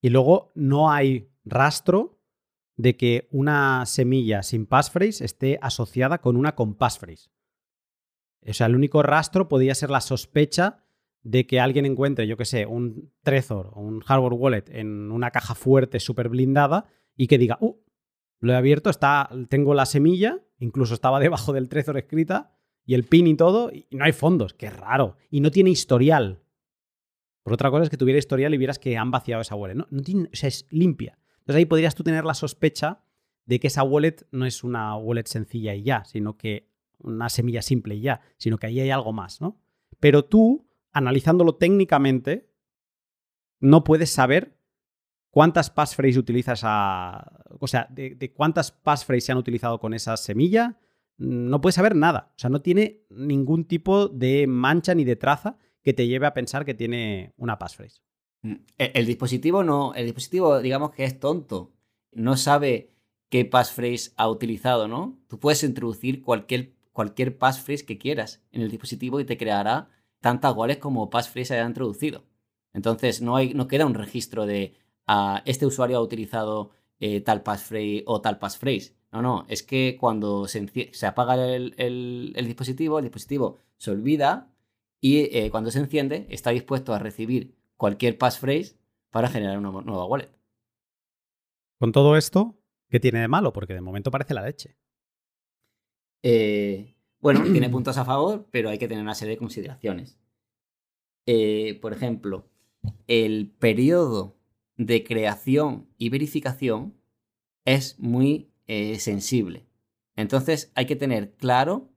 Y 0.00 0.10
luego 0.10 0.52
no 0.54 0.90
hay 0.90 1.28
rastro 1.44 2.18
de 2.76 2.96
que 2.96 3.28
una 3.30 3.84
semilla 3.86 4.42
sin 4.42 4.66
passphrase 4.66 5.24
esté 5.24 5.58
asociada 5.60 6.20
con 6.20 6.36
una 6.36 6.54
con 6.54 6.74
passphrase. 6.74 7.30
O 8.46 8.52
sea, 8.52 8.66
el 8.66 8.76
único 8.76 9.02
rastro 9.02 9.48
podía 9.48 9.74
ser 9.74 9.90
la 9.90 10.00
sospecha 10.00 10.84
de 11.22 11.46
que 11.46 11.60
alguien 11.60 11.86
encuentre, 11.86 12.26
yo 12.26 12.36
qué 12.36 12.44
sé, 12.44 12.66
un 12.66 13.12
Trezor 13.22 13.70
o 13.74 13.80
un 13.80 14.00
hardware 14.00 14.34
wallet 14.34 14.64
en 14.68 15.10
una 15.10 15.30
caja 15.30 15.54
fuerte, 15.54 15.98
súper 16.00 16.28
blindada, 16.28 16.86
y 17.16 17.26
que 17.26 17.38
diga, 17.38 17.56
uh, 17.60 17.76
lo 18.44 18.52
he 18.52 18.56
abierto, 18.56 18.90
está, 18.90 19.30
tengo 19.48 19.74
la 19.74 19.86
semilla, 19.86 20.40
incluso 20.58 20.94
estaba 20.94 21.20
debajo 21.20 21.52
del 21.52 21.68
Trezor 21.68 21.96
escrita, 21.96 22.52
y 22.86 22.94
el 22.94 23.04
pin 23.04 23.26
y 23.26 23.34
todo, 23.34 23.70
y 23.72 23.86
no 23.90 24.04
hay 24.04 24.12
fondos, 24.12 24.54
qué 24.54 24.70
raro. 24.70 25.16
Y 25.30 25.40
no 25.40 25.50
tiene 25.50 25.70
historial. 25.70 26.42
Por 27.42 27.54
otra 27.54 27.70
cosa 27.70 27.84
es 27.84 27.90
que 27.90 27.96
tuviera 27.96 28.18
historial 28.18 28.52
y 28.54 28.58
vieras 28.58 28.78
que 28.78 28.96
han 28.96 29.10
vaciado 29.10 29.42
esa 29.42 29.54
wallet. 29.54 29.74
No, 29.74 29.84
o 29.84 30.36
sea, 30.36 30.48
es 30.48 30.66
limpia. 30.70 31.18
Entonces 31.38 31.56
ahí 31.56 31.66
podrías 31.66 31.94
tú 31.94 32.02
tener 32.02 32.24
la 32.24 32.34
sospecha 32.34 33.02
de 33.46 33.60
que 33.60 33.66
esa 33.66 33.82
wallet 33.82 34.26
no 34.30 34.46
es 34.46 34.64
una 34.64 34.96
wallet 34.96 35.26
sencilla 35.26 35.74
y 35.74 35.82
ya, 35.82 36.04
sino 36.04 36.36
que 36.36 36.70
una 36.98 37.28
semilla 37.28 37.62
simple 37.62 37.96
y 37.96 38.00
ya, 38.00 38.20
sino 38.36 38.58
que 38.58 38.66
ahí 38.66 38.80
hay 38.80 38.90
algo 38.90 39.12
más, 39.12 39.40
¿no? 39.40 39.60
Pero 40.00 40.24
tú, 40.24 40.66
analizándolo 40.92 41.56
técnicamente, 41.56 42.50
no 43.60 43.84
puedes 43.84 44.10
saber 44.10 44.58
cuántas 45.34 45.68
passphrase 45.68 46.16
utilizas 46.16 46.60
a... 46.62 47.42
O 47.58 47.66
sea, 47.66 47.88
de, 47.90 48.32
cuántas 48.32 48.70
passphrase 48.70 49.20
se 49.20 49.32
han 49.32 49.38
utilizado 49.38 49.80
con 49.80 49.92
esa 49.92 50.16
semilla, 50.16 50.78
no 51.18 51.60
puedes 51.60 51.74
saber 51.74 51.96
nada. 51.96 52.30
O 52.36 52.38
sea, 52.38 52.50
no 52.50 52.62
tiene 52.62 53.02
ningún 53.10 53.64
tipo 53.64 54.06
de 54.06 54.46
mancha 54.46 54.94
ni 54.94 55.02
de 55.02 55.16
traza 55.16 55.58
que 55.82 55.92
te 55.92 56.06
lleve 56.06 56.28
a 56.28 56.34
pensar 56.34 56.64
que 56.64 56.74
tiene 56.74 57.32
una 57.36 57.58
passphrase. 57.58 58.00
Mm, 58.42 58.54
el, 58.78 58.90
el 58.94 59.06
dispositivo 59.06 59.64
no, 59.64 59.92
el 59.94 60.04
dispositivo 60.04 60.60
digamos 60.60 60.92
que 60.92 61.02
es 61.02 61.18
tonto. 61.18 61.72
No 62.12 62.36
sabe 62.36 62.92
qué 63.28 63.44
passphrase 63.44 64.12
ha 64.16 64.28
utilizado, 64.28 64.86
¿no? 64.86 65.18
Tú 65.26 65.40
puedes 65.40 65.64
introducir 65.64 66.22
cualquier 66.22 66.74
cualquier 66.92 67.36
passphrase 67.36 67.84
que 67.84 67.98
quieras 67.98 68.40
en 68.52 68.62
el 68.62 68.70
dispositivo 68.70 69.18
y 69.18 69.24
te 69.24 69.36
creará 69.36 69.88
tantas 70.20 70.54
wallets 70.54 70.80
como 70.80 71.10
passphrase 71.10 71.54
haya 71.54 71.66
introducido. 71.66 72.22
Entonces 72.72 73.20
no, 73.20 73.34
hay, 73.34 73.52
no 73.52 73.66
queda 73.66 73.84
un 73.84 73.94
registro 73.94 74.46
de 74.46 74.74
ah, 75.06 75.42
este 75.46 75.66
usuario 75.66 75.98
ha 75.98 76.02
utilizado 76.02 76.70
eh, 77.00 77.20
tal 77.20 77.42
passphrase 77.42 78.02
o 78.06 78.20
tal 78.20 78.38
passphrase. 78.38 78.94
No, 79.12 79.22
no, 79.22 79.46
es 79.48 79.62
que 79.62 79.96
cuando 79.98 80.48
se, 80.48 80.66
apaga 81.06 81.36
el, 81.46 82.34
dispositivo, 82.46 82.98
el 82.98 83.04
dispositivo 83.04 83.58
se 83.76 83.92
olvida 83.92 84.52
y 85.00 85.36
eh, 85.36 85.50
cuando 85.50 85.70
se 85.70 85.78
enciende 85.78 86.26
está 86.30 86.50
dispuesto 86.50 86.92
a 86.92 86.98
recibir 86.98 87.54
cualquier 87.76 88.18
passphrase 88.18 88.76
para 89.10 89.28
generar 89.28 89.58
una 89.58 89.70
nueva 89.70 90.06
wallet. 90.06 90.30
Con 91.78 91.92
todo 91.92 92.16
esto, 92.16 92.58
¿qué 92.88 92.98
tiene 92.98 93.20
de 93.20 93.28
malo? 93.28 93.52
Porque 93.52 93.74
de 93.74 93.80
momento 93.80 94.10
parece 94.10 94.34
la 94.34 94.42
leche. 94.42 94.76
Eh, 96.24 96.96
bueno, 97.20 97.42
tiene 97.52 97.70
puntos 97.70 97.96
a 97.98 98.04
favor, 98.04 98.48
pero 98.50 98.70
hay 98.70 98.78
que 98.78 98.88
tener 98.88 99.02
una 99.02 99.14
serie 99.14 99.34
de 99.34 99.38
consideraciones. 99.38 100.18
Eh, 101.26 101.78
por 101.80 101.92
ejemplo, 101.92 102.48
el 103.06 103.50
periodo 103.58 104.36
de 104.76 105.04
creación 105.04 105.88
y 105.98 106.08
verificación 106.08 106.94
es 107.64 107.98
muy 107.98 108.50
eh, 108.66 108.98
sensible. 108.98 109.66
Entonces 110.16 110.72
hay 110.74 110.86
que 110.86 110.96
tener 110.96 111.34
claro 111.36 111.90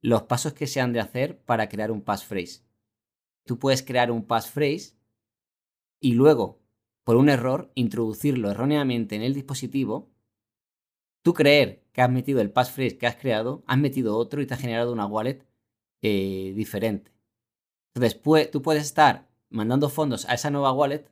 los 0.00 0.22
pasos 0.24 0.52
que 0.52 0.66
se 0.66 0.80
han 0.80 0.92
de 0.92 1.00
hacer 1.00 1.38
para 1.42 1.68
crear 1.68 1.90
un 1.90 2.02
passphrase. 2.02 2.62
Tú 3.44 3.58
puedes 3.58 3.82
crear 3.82 4.10
un 4.10 4.24
passphrase 4.24 4.94
y 6.00 6.14
luego, 6.14 6.60
por 7.04 7.16
un 7.16 7.28
error, 7.28 7.70
introducirlo 7.74 8.50
erróneamente 8.50 9.16
en 9.16 9.22
el 9.22 9.34
dispositivo 9.34 10.12
tú 11.22 11.34
creer 11.34 11.84
que 11.92 12.02
has 12.02 12.10
metido 12.10 12.40
el 12.40 12.50
passphrase 12.50 12.98
que 12.98 13.06
has 13.06 13.16
creado, 13.16 13.62
has 13.66 13.78
metido 13.78 14.16
otro 14.16 14.42
y 14.42 14.46
te 14.46 14.54
ha 14.54 14.58
generado 14.58 14.92
una 14.92 15.06
wallet 15.06 15.46
eh, 16.02 16.52
diferente. 16.54 17.12
Entonces, 17.94 18.50
tú 18.50 18.62
puedes 18.62 18.84
estar 18.84 19.28
mandando 19.50 19.88
fondos 19.88 20.24
a 20.28 20.34
esa 20.34 20.50
nueva 20.50 20.72
wallet 20.72 21.06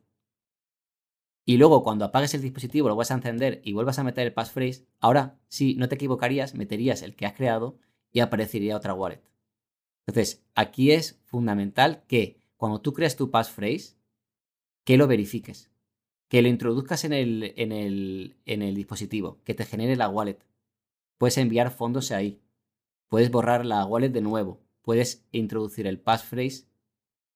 y 1.51 1.57
luego 1.57 1.83
cuando 1.83 2.05
apagues 2.05 2.33
el 2.33 2.41
dispositivo, 2.41 2.87
lo 2.87 2.95
vas 2.95 3.11
a 3.11 3.15
encender 3.15 3.61
y 3.63 3.73
vuelvas 3.73 3.99
a 3.99 4.03
meter 4.03 4.25
el 4.27 4.33
passphrase, 4.33 4.85
ahora 4.99 5.39
sí, 5.47 5.75
no 5.75 5.89
te 5.89 5.95
equivocarías, 5.95 6.55
meterías 6.55 7.01
el 7.01 7.15
que 7.15 7.25
has 7.25 7.33
creado 7.33 7.77
y 8.11 8.21
aparecería 8.21 8.77
otra 8.77 8.93
wallet. 8.93 9.21
Entonces, 10.07 10.43
aquí 10.55 10.91
es 10.91 11.19
fundamental 11.25 12.03
que 12.07 12.39
cuando 12.57 12.81
tú 12.81 12.93
creas 12.93 13.15
tu 13.15 13.31
passphrase, 13.31 13.97
que 14.83 14.97
lo 14.97 15.07
verifiques 15.07 15.71
que 16.31 16.41
lo 16.41 16.47
introduzcas 16.47 17.03
en 17.03 17.11
el, 17.11 17.53
en 17.57 17.73
el, 17.73 18.37
en 18.45 18.61
el 18.61 18.73
dispositivo, 18.73 19.41
que 19.43 19.53
te 19.53 19.65
genere 19.65 19.97
la 19.97 20.07
wallet. 20.07 20.39
Puedes 21.17 21.37
enviar 21.37 21.71
fondos 21.71 22.11
ahí. 22.11 22.41
puedes 23.09 23.29
borrar 23.29 23.65
la 23.65 23.85
wallet 23.85 24.11
de 24.11 24.21
nuevo, 24.21 24.61
puedes 24.81 25.27
introducir 25.33 25.87
el 25.87 25.99
passphrase 25.99 26.69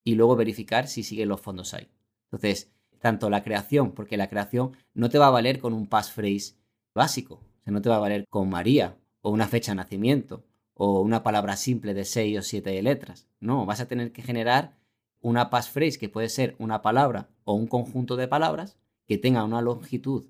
y 0.05 0.15
luego 0.15 0.37
verificar 0.37 0.87
si 0.87 1.03
siguen 1.03 1.27
los 1.27 1.41
fondos 1.41 1.73
ahí. 1.73 1.89
Entonces, 2.31 2.71
tanto 3.05 3.29
la 3.29 3.43
creación, 3.43 3.91
porque 3.91 4.17
la 4.17 4.29
creación 4.29 4.71
no 4.95 5.09
te 5.09 5.19
va 5.19 5.27
a 5.27 5.29
valer 5.29 5.59
con 5.59 5.73
un 5.73 5.85
passphrase 5.85 6.55
básico, 6.95 7.35
o 7.35 7.63
sea, 7.63 7.71
no 7.71 7.79
te 7.79 7.87
va 7.87 7.97
a 7.97 7.99
valer 7.99 8.25
con 8.31 8.49
María 8.49 8.97
o 9.21 9.29
una 9.29 9.47
fecha 9.47 9.73
de 9.73 9.75
nacimiento 9.75 10.43
o 10.73 11.01
una 11.01 11.21
palabra 11.21 11.55
simple 11.55 11.93
de 11.93 12.03
seis 12.03 12.39
o 12.39 12.41
siete 12.41 12.81
letras. 12.81 13.27
No, 13.39 13.67
vas 13.67 13.79
a 13.79 13.87
tener 13.87 14.11
que 14.11 14.23
generar 14.23 14.75
una 15.21 15.51
passphrase 15.51 15.99
que 15.99 16.09
puede 16.09 16.29
ser 16.29 16.55
una 16.57 16.81
palabra 16.81 17.29
o 17.43 17.53
un 17.53 17.67
conjunto 17.67 18.15
de 18.15 18.27
palabras 18.27 18.75
que 19.05 19.19
tenga 19.19 19.43
una 19.43 19.61
longitud 19.61 20.25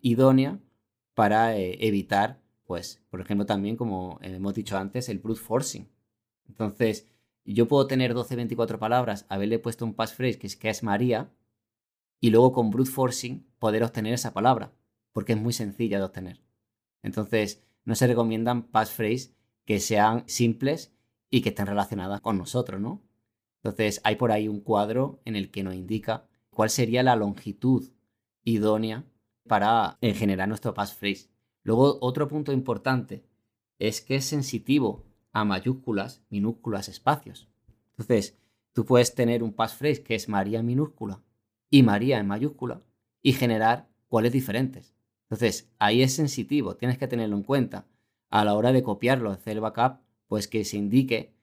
idónea 0.00 0.58
para 1.14 1.56
eh, 1.56 1.78
evitar, 1.86 2.42
pues, 2.64 3.04
por 3.08 3.20
ejemplo, 3.20 3.46
también, 3.46 3.76
como 3.76 4.18
hemos 4.20 4.52
dicho 4.52 4.76
antes, 4.76 5.08
el 5.08 5.20
brute 5.20 5.40
forcing. 5.40 5.88
Entonces, 6.48 7.06
yo 7.44 7.68
puedo 7.68 7.86
tener 7.86 8.14
12, 8.14 8.34
24 8.34 8.80
palabras, 8.80 9.26
haberle 9.28 9.60
puesto 9.60 9.84
un 9.84 9.94
passphrase 9.94 10.40
que 10.40 10.48
es, 10.48 10.56
que 10.56 10.70
es 10.70 10.82
María, 10.82 11.30
y 12.20 12.30
luego 12.30 12.52
con 12.52 12.70
brute 12.70 12.90
forcing 12.90 13.46
poder 13.58 13.82
obtener 13.82 14.14
esa 14.14 14.32
palabra, 14.32 14.72
porque 15.12 15.32
es 15.32 15.38
muy 15.38 15.52
sencilla 15.52 15.98
de 15.98 16.04
obtener. 16.04 16.42
Entonces, 17.02 17.62
no 17.84 17.94
se 17.94 18.06
recomiendan 18.06 18.64
passphrase 18.64 19.34
que 19.64 19.80
sean 19.80 20.24
simples 20.26 20.92
y 21.30 21.40
que 21.42 21.50
estén 21.50 21.66
relacionadas 21.66 22.20
con 22.20 22.38
nosotros, 22.38 22.80
¿no? 22.80 23.02
Entonces, 23.62 24.00
hay 24.04 24.16
por 24.16 24.32
ahí 24.32 24.48
un 24.48 24.60
cuadro 24.60 25.20
en 25.24 25.36
el 25.36 25.50
que 25.50 25.62
nos 25.62 25.74
indica 25.74 26.28
cuál 26.50 26.70
sería 26.70 27.02
la 27.02 27.16
longitud 27.16 27.90
idónea 28.44 29.04
para 29.46 29.98
generar 30.00 30.48
nuestro 30.48 30.74
passphrase. 30.74 31.28
Luego, 31.62 31.98
otro 32.00 32.28
punto 32.28 32.52
importante 32.52 33.24
es 33.78 34.00
que 34.00 34.16
es 34.16 34.24
sensitivo 34.24 35.04
a 35.32 35.44
mayúsculas, 35.44 36.22
minúsculas, 36.30 36.88
espacios. 36.88 37.48
Entonces, 37.90 38.38
tú 38.72 38.84
puedes 38.84 39.14
tener 39.14 39.42
un 39.42 39.52
passphrase 39.52 40.02
que 40.02 40.14
es 40.14 40.28
María 40.28 40.62
minúscula 40.62 41.20
y 41.70 41.82
María 41.82 42.18
en 42.18 42.26
mayúscula 42.26 42.82
y 43.22 43.32
generar 43.32 43.88
cuáles 44.08 44.32
diferentes. 44.32 44.94
Entonces, 45.24 45.70
ahí 45.78 46.02
es 46.02 46.14
sensitivo, 46.14 46.76
tienes 46.76 46.98
que 46.98 47.08
tenerlo 47.08 47.36
en 47.36 47.42
cuenta 47.42 47.86
a 48.30 48.44
la 48.44 48.54
hora 48.54 48.72
de 48.72 48.82
copiarlo, 48.82 49.30
hacer 49.30 49.56
el 49.56 49.60
backup, 49.60 49.98
pues 50.28 50.48
que 50.48 50.64
se 50.64 50.76
indique 50.76 51.34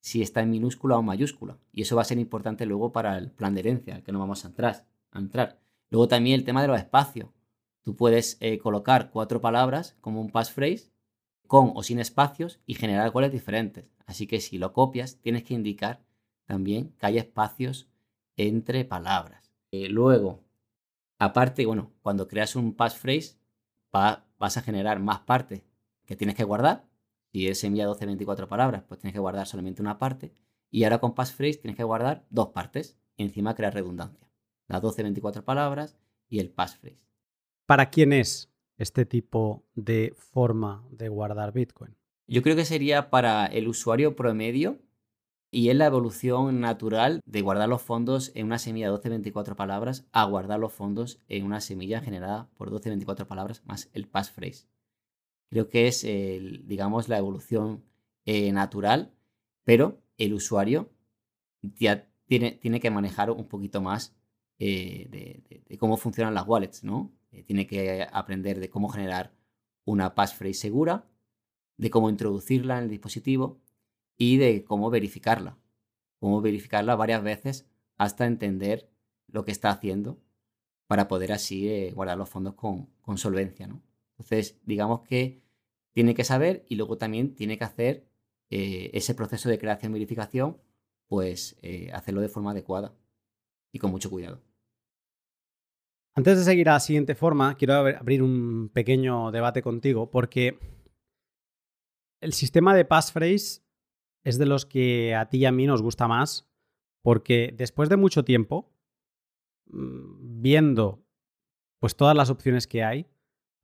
si 0.00 0.22
está 0.22 0.42
en 0.42 0.50
minúscula 0.50 0.98
o 0.98 1.02
mayúscula. 1.02 1.58
Y 1.72 1.82
eso 1.82 1.96
va 1.96 2.02
a 2.02 2.06
ser 2.06 2.18
importante 2.18 2.66
luego 2.66 2.92
para 2.92 3.16
el 3.18 3.30
plan 3.30 3.54
de 3.54 3.60
herencia, 3.60 4.02
que 4.02 4.12
no 4.12 4.18
vamos 4.18 4.44
a 4.44 4.48
entrar. 4.48 4.86
Entrar. 5.14 5.60
Luego 5.90 6.08
también 6.08 6.38
el 6.38 6.44
tema 6.44 6.62
de 6.62 6.68
los 6.68 6.78
espacios. 6.78 7.30
Tú 7.82 7.96
puedes 7.96 8.36
eh, 8.40 8.58
colocar 8.58 9.10
cuatro 9.10 9.40
palabras 9.40 9.96
como 10.00 10.20
un 10.20 10.30
passphrase 10.30 10.92
con 11.46 11.72
o 11.74 11.82
sin 11.82 11.98
espacios 11.98 12.60
y 12.66 12.74
generar 12.74 13.12
cuales 13.12 13.32
diferentes. 13.32 13.90
Así 14.06 14.26
que 14.26 14.40
si 14.40 14.58
lo 14.58 14.72
copias, 14.72 15.18
tienes 15.20 15.44
que 15.44 15.54
indicar 15.54 16.00
también 16.46 16.94
que 16.98 17.06
hay 17.06 17.18
espacios 17.18 17.88
entre 18.36 18.84
palabras. 18.84 19.41
Eh, 19.72 19.88
luego, 19.88 20.44
aparte, 21.18 21.64
bueno, 21.64 21.92
cuando 22.02 22.28
creas 22.28 22.56
un 22.56 22.74
passphrase, 22.74 23.38
vas 23.90 24.56
a 24.56 24.60
generar 24.60 25.00
más 25.00 25.20
partes 25.20 25.62
que 26.04 26.14
tienes 26.14 26.36
que 26.36 26.44
guardar. 26.44 26.84
Si 27.32 27.48
es 27.48 27.64
envía 27.64 27.86
12, 27.86 28.04
24 28.04 28.48
palabras, 28.48 28.84
pues 28.86 29.00
tienes 29.00 29.14
que 29.14 29.20
guardar 29.20 29.46
solamente 29.46 29.80
una 29.80 29.98
parte. 29.98 30.32
Y 30.70 30.84
ahora 30.84 30.98
con 30.98 31.14
passphrase 31.14 31.58
tienes 31.58 31.76
que 31.76 31.84
guardar 31.84 32.26
dos 32.28 32.48
partes 32.48 32.98
y 33.16 33.22
encima 33.22 33.54
crear 33.54 33.72
redundancia. 33.72 34.30
Las 34.68 34.82
12, 34.82 35.02
24 35.02 35.44
palabras 35.44 35.98
y 36.28 36.38
el 36.38 36.50
passphrase. 36.50 37.08
¿Para 37.66 37.88
quién 37.88 38.12
es 38.12 38.50
este 38.76 39.06
tipo 39.06 39.64
de 39.74 40.14
forma 40.16 40.86
de 40.90 41.08
guardar 41.08 41.52
Bitcoin? 41.52 41.96
Yo 42.26 42.42
creo 42.42 42.56
que 42.56 42.64
sería 42.64 43.10
para 43.10 43.46
el 43.46 43.68
usuario 43.68 44.16
promedio 44.16 44.78
y 45.52 45.68
es 45.68 45.76
la 45.76 45.86
evolución 45.86 46.60
natural 46.60 47.20
de 47.26 47.42
guardar 47.42 47.68
los 47.68 47.82
fondos 47.82 48.32
en 48.34 48.46
una 48.46 48.58
semilla 48.58 48.90
de 48.90 48.98
12-24 48.98 49.54
palabras 49.54 50.06
a 50.10 50.24
guardar 50.24 50.58
los 50.58 50.72
fondos 50.72 51.20
en 51.28 51.44
una 51.44 51.60
semilla 51.60 52.00
generada 52.00 52.48
por 52.56 52.70
12-24 52.70 53.26
palabras 53.26 53.62
más 53.66 53.90
el 53.92 54.08
passphrase. 54.08 54.66
Creo 55.50 55.68
que 55.68 55.86
es, 55.86 56.02
digamos, 56.02 57.10
la 57.10 57.18
evolución 57.18 57.84
eh, 58.24 58.50
natural, 58.52 59.12
pero 59.62 60.00
el 60.16 60.32
usuario 60.32 60.90
ya 61.60 62.08
tiene, 62.26 62.52
tiene 62.52 62.80
que 62.80 62.90
manejar 62.90 63.30
un 63.30 63.46
poquito 63.46 63.82
más 63.82 64.16
eh, 64.58 65.08
de, 65.10 65.76
cómo 65.78 65.96
funcionan 65.96 66.34
las 66.34 66.46
wallets, 66.46 66.84
¿no? 66.84 67.12
Eh, 67.32 67.42
tiene 67.42 67.66
que 67.66 68.06
aprender 68.10 68.60
de 68.60 68.70
cómo 68.70 68.88
generar 68.88 69.34
una 69.84 70.14
passphrase 70.14 70.54
segura, 70.54 71.04
de 71.76 71.90
cómo 71.90 72.08
introducirla 72.08 72.78
en 72.78 72.84
el 72.84 72.90
dispositivo 72.90 73.60
y 74.22 74.36
de 74.36 74.62
cómo 74.62 74.88
verificarla. 74.88 75.58
Cómo 76.20 76.40
verificarla 76.40 76.94
varias 76.94 77.24
veces 77.24 77.66
hasta 77.96 78.24
entender 78.24 78.88
lo 79.26 79.44
que 79.44 79.50
está 79.50 79.70
haciendo 79.70 80.22
para 80.86 81.08
poder 81.08 81.32
así 81.32 81.68
eh, 81.68 81.90
guardar 81.92 82.18
los 82.18 82.28
fondos 82.28 82.54
con, 82.54 82.88
solvencia. 83.16 83.66
¿no? 83.66 83.82
Entonces, 84.12 84.60
digamos 84.64 85.00
que 85.00 85.42
tiene 85.92 86.14
que 86.14 86.22
saber 86.22 86.64
y 86.68 86.76
luego 86.76 86.98
también 86.98 87.34
tiene 87.34 87.58
que 87.58 87.64
hacer 87.64 88.06
eh, 88.50 88.90
ese 88.94 89.14
proceso 89.16 89.48
de 89.48 89.58
creación 89.58 89.90
y 89.90 89.94
verificación, 89.94 90.58
pues 91.08 91.58
hacerlo 91.92 92.20
de 92.20 92.28
forma 92.28 92.52
adecuada 92.52 92.94
y 93.72 93.80
con 93.80 93.90
mucho 93.90 94.08
cuidado. 94.08 94.40
Antes 96.14 96.38
de 96.38 96.44
seguir 96.44 96.68
a 96.68 96.74
la 96.74 96.80
siguiente 96.80 97.14
forma, 97.14 97.56
quiero 97.56 97.74
abrir 97.74 98.22
un 98.22 98.70
pequeño 98.72 99.32
debate 99.32 99.62
contigo 99.62 100.10
porque 100.10 100.58
el 102.20 102.32
sistema 102.32 102.74
de 102.74 102.84
passphrase 102.84 103.62
es 104.24 104.38
de 104.38 104.46
los 104.46 104.66
que 104.66 105.14
a 105.14 105.28
ti 105.28 105.38
y 105.38 105.44
a 105.46 105.52
mí 105.52 105.66
nos 105.66 105.82
gusta 105.82 106.08
más 106.08 106.48
porque 107.02 107.52
después 107.56 107.88
de 107.88 107.96
mucho 107.96 108.24
tiempo, 108.24 108.72
mm, 109.66 110.40
viendo 110.40 111.04
pues 111.80 111.96
todas 111.96 112.16
las 112.16 112.30
opciones 112.30 112.66
que 112.66 112.84
hay, 112.84 113.08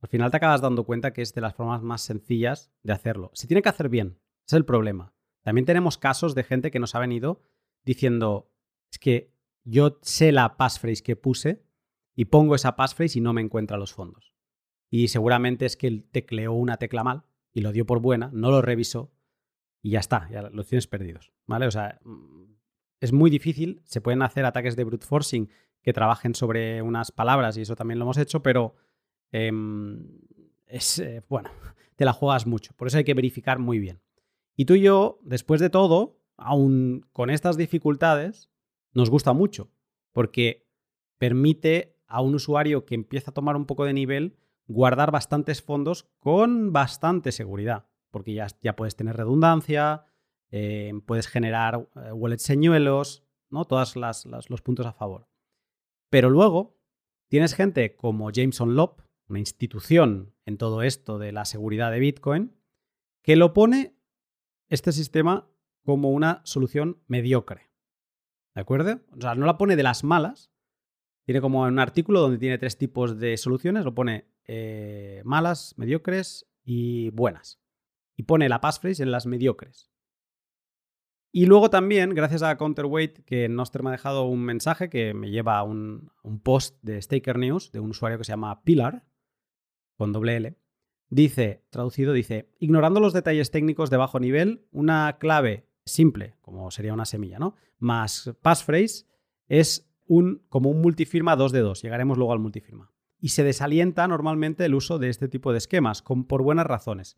al 0.01 0.09
final 0.09 0.31
te 0.31 0.37
acabas 0.37 0.61
dando 0.61 0.83
cuenta 0.83 1.13
que 1.13 1.21
es 1.21 1.33
de 1.33 1.41
las 1.41 1.55
formas 1.55 1.81
más 1.81 2.01
sencillas 2.01 2.71
de 2.83 2.93
hacerlo. 2.93 3.31
Se 3.33 3.47
tiene 3.47 3.61
que 3.61 3.69
hacer 3.69 3.89
bien, 3.89 4.19
es 4.45 4.53
el 4.53 4.65
problema. 4.65 5.13
También 5.41 5.65
tenemos 5.65 5.97
casos 5.97 6.35
de 6.35 6.43
gente 6.43 6.71
que 6.71 6.79
nos 6.79 6.95
ha 6.95 6.99
venido 6.99 7.41
diciendo, 7.85 8.51
es 8.91 8.99
que 8.99 9.33
yo 9.63 9.99
sé 10.01 10.31
la 10.31 10.57
passphrase 10.57 11.03
que 11.03 11.15
puse, 11.15 11.63
y 12.19 12.25
pongo 12.25 12.53
esa 12.53 12.75
passphrase 12.75 13.19
y 13.19 13.21
no 13.21 13.31
me 13.31 13.39
encuentra 13.39 13.77
los 13.77 13.93
fondos. 13.93 14.33
Y 14.89 15.07
seguramente 15.07 15.65
es 15.65 15.77
que 15.77 15.87
él 15.87 16.09
tecleó 16.11 16.51
una 16.51 16.75
tecla 16.75 17.01
mal 17.01 17.23
y 17.53 17.61
lo 17.61 17.71
dio 17.71 17.85
por 17.85 18.01
buena, 18.01 18.29
no 18.33 18.51
lo 18.51 18.61
revisó 18.61 19.13
y 19.81 19.91
ya 19.91 19.99
está, 19.99 20.29
ya 20.29 20.49
los 20.49 20.67
tienes 20.67 20.87
perdidos. 20.87 21.31
¿Vale? 21.45 21.67
O 21.67 21.71
sea, 21.71 21.99
mm, 22.03 22.43
es 22.99 23.13
muy 23.13 23.29
difícil, 23.29 23.81
se 23.85 24.01
pueden 24.01 24.21
hacer 24.21 24.45
ataques 24.45 24.75
de 24.75 24.83
brute 24.83 25.05
forcing 25.05 25.49
que 25.81 25.93
trabajen 25.93 26.35
sobre 26.35 26.81
unas 26.81 27.11
palabras 27.11 27.57
y 27.57 27.61
eso 27.61 27.75
también 27.75 27.99
lo 27.99 28.05
hemos 28.05 28.17
hecho, 28.17 28.43
pero 28.43 28.75
em, 29.31 30.05
es, 30.67 30.99
eh, 30.99 31.23
bueno, 31.29 31.49
te 31.95 32.05
la 32.05 32.13
juegas 32.13 32.45
mucho, 32.45 32.73
por 32.75 32.87
eso 32.87 32.97
hay 32.97 33.03
que 33.03 33.13
verificar 33.13 33.59
muy 33.59 33.79
bien. 33.79 34.01
Y 34.55 34.65
tú 34.65 34.73
y 34.73 34.81
yo, 34.81 35.19
después 35.23 35.61
de 35.61 35.69
todo, 35.69 36.19
aún 36.35 37.05
con 37.13 37.29
estas 37.29 37.55
dificultades, 37.55 38.49
nos 38.93 39.09
gusta 39.09 39.33
mucho, 39.33 39.71
porque 40.11 40.67
permite 41.17 41.97
a 42.07 42.21
un 42.21 42.35
usuario 42.35 42.85
que 42.85 42.95
empieza 42.95 43.31
a 43.31 43.33
tomar 43.33 43.55
un 43.55 43.65
poco 43.65 43.85
de 43.85 43.93
nivel 43.93 44.35
guardar 44.67 45.11
bastantes 45.11 45.61
fondos 45.61 46.09
con 46.19 46.73
bastante 46.73 47.31
seguridad, 47.31 47.87
porque 48.11 48.33
ya, 48.33 48.47
ya 48.61 48.75
puedes 48.75 48.95
tener 48.95 49.15
redundancia, 49.17 50.05
eh, 50.51 50.93
puedes 51.05 51.27
generar 51.27 51.87
eh, 51.95 52.11
wallets 52.11 52.43
señuelos, 52.43 53.23
¿no? 53.49 53.65
Todos 53.65 53.95
los 53.95 54.61
puntos 54.61 54.85
a 54.85 54.93
favor. 54.93 55.27
Pero 56.09 56.29
luego 56.29 56.77
tienes 57.29 57.53
gente 57.53 57.95
como 57.95 58.31
Jameson 58.31 58.75
Lop, 58.75 59.01
una 59.27 59.39
institución 59.39 60.33
en 60.45 60.57
todo 60.57 60.81
esto 60.81 61.19
de 61.19 61.31
la 61.31 61.45
seguridad 61.45 61.91
de 61.91 61.99
Bitcoin, 61.99 62.55
que 63.23 63.35
lo 63.35 63.53
pone 63.53 63.95
este 64.69 64.91
sistema 64.91 65.47
como 65.83 66.11
una 66.11 66.41
solución 66.45 67.01
mediocre. 67.07 67.69
¿De 68.55 68.61
acuerdo? 68.61 69.01
O 69.15 69.21
sea, 69.21 69.35
no 69.35 69.45
la 69.45 69.57
pone 69.57 69.75
de 69.75 69.83
las 69.83 70.03
malas, 70.03 70.51
tiene 71.25 71.41
como 71.41 71.61
un 71.61 71.77
artículo 71.77 72.21
donde 72.21 72.39
tiene 72.39 72.57
tres 72.57 72.77
tipos 72.77 73.19
de 73.19 73.37
soluciones, 73.37 73.85
lo 73.85 73.93
pone 73.93 74.27
eh, 74.45 75.21
malas, 75.25 75.75
mediocres 75.77 76.47
y 76.63 77.11
buenas. 77.11 77.58
Y 78.19 78.23
pone 78.23 78.49
la 78.49 78.59
passphrase 78.59 79.01
en 79.01 79.11
las 79.11 79.25
mediocres. 79.27 79.89
Y 81.31 81.45
luego 81.45 81.69
también, 81.69 82.13
gracias 82.13 82.43
a 82.43 82.57
Counterweight, 82.57 83.23
que 83.23 83.47
Noster 83.47 83.81
me 83.81 83.87
ha 83.87 83.91
dejado 83.93 84.25
un 84.25 84.41
mensaje 84.43 84.89
que 84.89 85.13
me 85.13 85.31
lleva 85.31 85.57
a 85.57 85.63
un, 85.63 86.11
post 86.43 86.75
de 86.81 87.01
Staker 87.01 87.39
News 87.39 87.71
de 87.71 87.79
un 87.79 87.91
usuario 87.91 88.17
que 88.17 88.25
se 88.25 88.33
llama 88.33 88.61
Pilar, 88.65 89.05
con 89.95 90.11
doble 90.11 90.35
L. 90.35 90.57
Dice, 91.07 91.63
traducido, 91.69 92.11
dice, 92.11 92.49
ignorando 92.59 92.99
los 92.99 93.13
detalles 93.13 93.51
técnicos 93.51 93.89
de 93.89 93.95
bajo 93.95 94.19
nivel, 94.19 94.67
una 94.73 95.15
clave 95.17 95.69
simple, 95.85 96.35
como 96.41 96.71
sería 96.71 96.93
una 96.93 97.05
semilla, 97.05 97.39
¿no? 97.39 97.55
Más 97.77 98.33
passphrase, 98.41 99.05
es 99.47 99.89
un, 100.07 100.43
como 100.49 100.71
un 100.71 100.81
multifirma 100.81 101.37
2 101.37 101.53
de 101.53 101.61
2. 101.61 101.83
Llegaremos 101.83 102.17
luego 102.17 102.33
al 102.33 102.39
multifirma. 102.39 102.91
Y 103.17 103.29
se 103.29 103.45
desalienta 103.45 104.05
normalmente 104.09 104.65
el 104.65 104.75
uso 104.75 104.99
de 104.99 105.07
este 105.07 105.29
tipo 105.29 105.53
de 105.53 105.59
esquemas, 105.59 106.01
por 106.01 106.43
buenas 106.43 106.67
razones. 106.67 107.17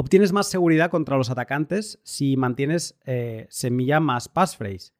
Obtienes 0.00 0.32
más 0.32 0.48
seguridad 0.48 0.90
contra 0.90 1.18
los 1.18 1.28
atacantes 1.28 2.00
si 2.04 2.38
mantienes 2.38 2.98
eh, 3.04 3.46
semilla 3.50 4.00
más 4.00 4.30
passphrase 4.30 4.94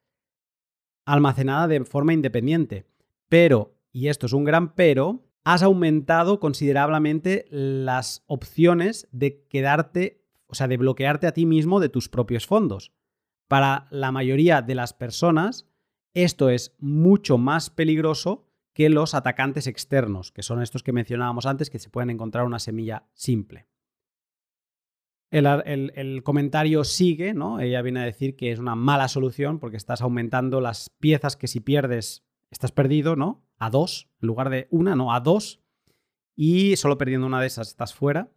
almacenada 1.05 1.67
de 1.67 1.83
forma 1.85 2.13
independiente. 2.13 2.85
Pero, 3.27 3.73
y 3.91 4.09
esto 4.09 4.27
es 4.27 4.33
un 4.33 4.43
gran 4.43 4.75
pero, 4.75 5.25
has 5.43 5.63
aumentado 5.63 6.39
considerablemente 6.39 7.47
las 7.49 8.23
opciones 8.27 9.07
de 9.11 9.43
quedarte, 9.47 10.23
o 10.45 10.53
sea, 10.53 10.67
de 10.67 10.77
bloquearte 10.77 11.25
a 11.25 11.33
ti 11.33 11.47
mismo 11.47 11.79
de 11.79 11.89
tus 11.89 12.07
propios 12.07 12.45
fondos. 12.45 12.91
Para 13.47 13.87
la 13.89 14.11
mayoría 14.11 14.61
de 14.61 14.75
las 14.75 14.93
personas, 14.93 15.67
esto 16.13 16.51
es 16.51 16.75
mucho 16.77 17.39
más 17.39 17.71
peligroso 17.71 18.45
que 18.71 18.87
los 18.91 19.15
atacantes 19.15 19.65
externos, 19.65 20.31
que 20.31 20.43
son 20.43 20.61
estos 20.61 20.83
que 20.83 20.93
mencionábamos 20.93 21.47
antes, 21.47 21.71
que 21.71 21.79
se 21.79 21.89
pueden 21.89 22.11
encontrar 22.11 22.45
una 22.45 22.59
semilla 22.59 23.07
simple. 23.15 23.65
El, 25.31 26.23
comentario 26.23 26.83
sigue, 26.83 27.33
¿no? 27.33 27.61
Ella 27.61 27.81
viene 27.81 28.01
a 28.01 28.05
decir 28.05 28.35
que 28.35 28.51
es 28.51 28.59
una 28.59 28.75
mala 28.75 29.07
solución 29.07 29.59
porque 29.59 29.77
estás 29.77 30.01
aumentando 30.01 30.59
las 30.59 30.89
piezas 30.89 31.37
que 31.37 31.47
si 31.47 31.61
pierdes 31.61 32.25
estás 32.51 32.73
perdido, 32.73 33.15
¿no? 33.15 33.41
A 33.57 33.69
dos, 33.69 34.09
en 34.21 34.27
lugar 34.27 34.49
de 34.49 34.67
una, 34.71 34.95
no, 34.95 35.13
a 35.13 35.21
dos. 35.21 35.61
Y 36.35 36.75
solo 36.75 36.97
perdiendo 36.97 37.27
una 37.27 37.39
de 37.39 37.47
esas 37.47 37.69
estás 37.69 37.93
fuera. 37.93 38.31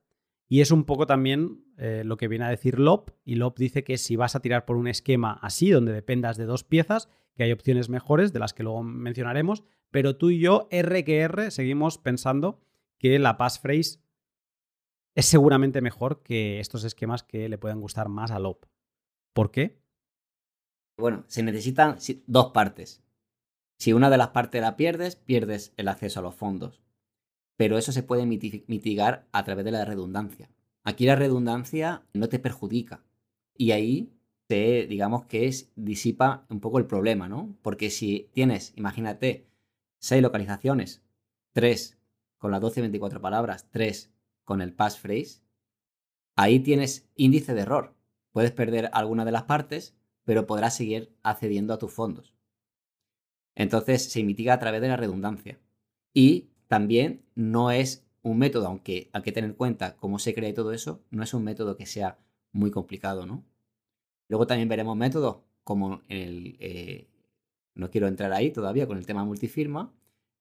Y 0.48 0.60
es 0.60 0.70
un 0.70 0.84
poco 0.84 1.06
también 1.06 1.64
eh, 1.78 2.02
lo 2.04 2.16
que 2.16 2.28
viene 2.28 2.44
a 2.44 2.50
decir 2.50 2.78
Lop. 2.78 3.10
Y 3.24 3.34
Lop 3.34 3.58
dice 3.58 3.82
que 3.82 3.98
si 3.98 4.14
vas 4.14 4.36
a 4.36 4.40
tirar 4.40 4.64
por 4.64 4.76
un 4.76 4.86
esquema 4.86 5.38
así, 5.42 5.70
donde 5.70 5.92
dependas 5.92 6.36
de 6.36 6.44
dos 6.44 6.62
piezas, 6.62 7.08
que 7.34 7.42
hay 7.42 7.50
opciones 7.50 7.88
mejores, 7.88 8.32
de 8.32 8.38
las 8.38 8.54
que 8.54 8.62
luego 8.62 8.84
mencionaremos, 8.84 9.64
pero 9.90 10.16
tú 10.16 10.30
y 10.30 10.38
yo, 10.38 10.68
R 10.70 11.04
que 11.04 11.18
R, 11.18 11.50
seguimos 11.50 11.98
pensando 11.98 12.60
que 12.98 13.18
la 13.18 13.36
passphrase 13.36 13.98
es 15.14 15.26
seguramente 15.26 15.80
mejor 15.80 16.22
que 16.22 16.60
estos 16.60 16.84
esquemas 16.84 17.22
que 17.22 17.48
le 17.48 17.58
puedan 17.58 17.80
gustar 17.80 18.08
más 18.08 18.30
a 18.30 18.38
Lop. 18.38 18.64
¿Por 19.32 19.50
qué? 19.50 19.78
Bueno, 20.96 21.24
se 21.26 21.42
necesitan 21.42 21.98
dos 22.26 22.52
partes. 22.52 23.02
Si 23.78 23.92
una 23.92 24.10
de 24.10 24.18
las 24.18 24.28
partes 24.28 24.60
la 24.60 24.76
pierdes, 24.76 25.16
pierdes 25.16 25.72
el 25.76 25.88
acceso 25.88 26.20
a 26.20 26.22
los 26.22 26.34
fondos. 26.34 26.82
Pero 27.56 27.78
eso 27.78 27.92
se 27.92 28.02
puede 28.02 28.26
mitigar 28.26 29.28
a 29.32 29.44
través 29.44 29.64
de 29.64 29.72
la 29.72 29.84
redundancia. 29.84 30.50
Aquí 30.82 31.06
la 31.06 31.16
redundancia 31.16 32.02
no 32.12 32.28
te 32.28 32.38
perjudica. 32.38 33.04
Y 33.56 33.70
ahí 33.70 34.12
te, 34.46 34.86
digamos 34.86 35.24
que 35.26 35.46
es, 35.46 35.72
disipa 35.76 36.46
un 36.48 36.60
poco 36.60 36.78
el 36.78 36.86
problema, 36.86 37.28
¿no? 37.28 37.56
Porque 37.62 37.90
si 37.90 38.30
tienes, 38.32 38.72
imagínate, 38.76 39.46
seis 39.98 40.22
localizaciones, 40.22 41.02
tres 41.52 41.98
con 42.38 42.50
las 42.50 42.60
12 42.60 42.80
y 42.80 42.82
24 42.82 43.20
palabras, 43.20 43.68
tres 43.70 44.13
con 44.44 44.60
el 44.60 44.72
passphrase, 44.72 45.42
ahí 46.36 46.60
tienes 46.60 47.10
índice 47.16 47.54
de 47.54 47.62
error. 47.62 47.94
Puedes 48.32 48.52
perder 48.52 48.90
alguna 48.92 49.24
de 49.24 49.32
las 49.32 49.44
partes, 49.44 49.96
pero 50.24 50.46
podrás 50.46 50.76
seguir 50.76 51.14
accediendo 51.22 51.74
a 51.74 51.78
tus 51.78 51.92
fondos. 51.92 52.34
Entonces 53.54 54.02
se 54.10 54.22
mitiga 54.24 54.54
a 54.54 54.58
través 54.58 54.80
de 54.80 54.88
la 54.88 54.96
redundancia. 54.96 55.60
Y 56.12 56.50
también 56.66 57.24
no 57.34 57.70
es 57.70 58.06
un 58.22 58.38
método, 58.38 58.66
aunque 58.66 59.10
hay 59.12 59.22
que 59.22 59.32
tener 59.32 59.50
en 59.50 59.56
cuenta 59.56 59.96
cómo 59.96 60.18
se 60.18 60.34
crea 60.34 60.52
todo 60.54 60.72
eso, 60.72 61.04
no 61.10 61.22
es 61.22 61.34
un 61.34 61.44
método 61.44 61.76
que 61.76 61.86
sea 61.86 62.18
muy 62.52 62.70
complicado, 62.70 63.26
¿no? 63.26 63.44
Luego 64.28 64.46
también 64.46 64.68
veremos 64.68 64.96
métodos 64.96 65.38
como 65.62 66.02
el... 66.08 66.56
Eh, 66.60 67.08
no 67.74 67.90
quiero 67.90 68.06
entrar 68.06 68.32
ahí 68.32 68.50
todavía 68.50 68.86
con 68.86 68.98
el 68.98 69.06
tema 69.06 69.24
multifirma, 69.24 69.92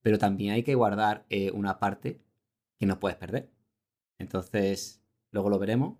pero 0.02 0.18
también 0.18 0.54
hay 0.54 0.64
que 0.64 0.76
guardar 0.76 1.26
eh, 1.30 1.52
una 1.52 1.80
parte 1.80 2.22
que 2.80 2.86
no 2.86 3.00
puedes 3.00 3.18
perder. 3.18 3.50
Entonces, 4.20 5.04
luego 5.32 5.50
lo 5.50 5.60
veremos. 5.60 5.98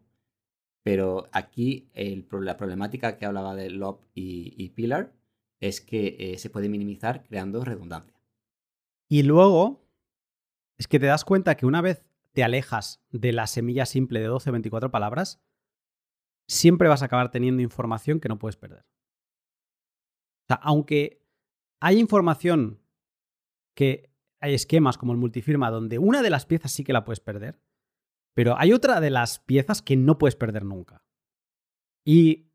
Pero 0.84 1.30
aquí 1.32 1.90
la 1.94 2.58
problemática 2.58 3.18
que 3.18 3.26
hablaba 3.26 3.56
de 3.56 3.70
Lob 3.70 4.02
y, 4.14 4.70
Pillar 4.70 5.14
es 5.62 5.80
que 5.80 6.18
eh, 6.20 6.38
se 6.38 6.50
puede 6.50 6.68
minimizar 6.68 7.24
creando 7.24 7.64
redundancia. 7.64 8.20
Y 9.08 9.24
luego, 9.24 9.88
es 10.78 10.88
que 10.88 11.00
te 11.00 11.06
das 11.06 11.24
cuenta 11.24 11.56
que 11.56 11.66
una 11.66 11.82
vez 11.82 12.06
te 12.34 12.44
alejas 12.44 13.02
de 13.12 13.32
la 13.32 13.48
semilla 13.48 13.86
simple 13.86 14.20
de 14.20 14.26
12 14.26 14.50
o 14.50 14.54
24 14.54 14.92
palabras, 14.92 15.42
siempre 16.48 16.90
vas 16.90 17.02
a 17.02 17.06
acabar 17.06 17.32
teniendo 17.32 17.62
información 17.62 18.20
que 18.20 18.28
no 18.28 18.40
puedes 18.40 18.58
perder. 18.58 18.86
O 20.44 20.48
sea, 20.48 20.58
aunque 20.58 21.26
hay 21.80 22.00
información 22.00 22.82
que 23.74 24.12
hay 24.42 24.54
esquemas 24.54 24.98
como 24.98 25.14
el 25.14 25.18
multifirma 25.18 25.72
donde 25.72 26.00
una 26.00 26.22
de 26.22 26.30
las 26.30 26.46
piezas 26.46 26.74
sí 26.74 26.84
que 26.84 26.92
la 26.92 27.06
puedes 27.06 27.22
perder, 27.22 27.62
pero 28.34 28.58
hay 28.58 28.74
otra 28.74 29.00
de 29.00 29.10
las 29.10 29.40
piezas 29.40 29.82
que 29.82 29.96
no 29.96 30.18
puedes 30.18 30.36
perder 30.36 30.66
nunca. 30.66 31.04
¿Y 32.06 32.50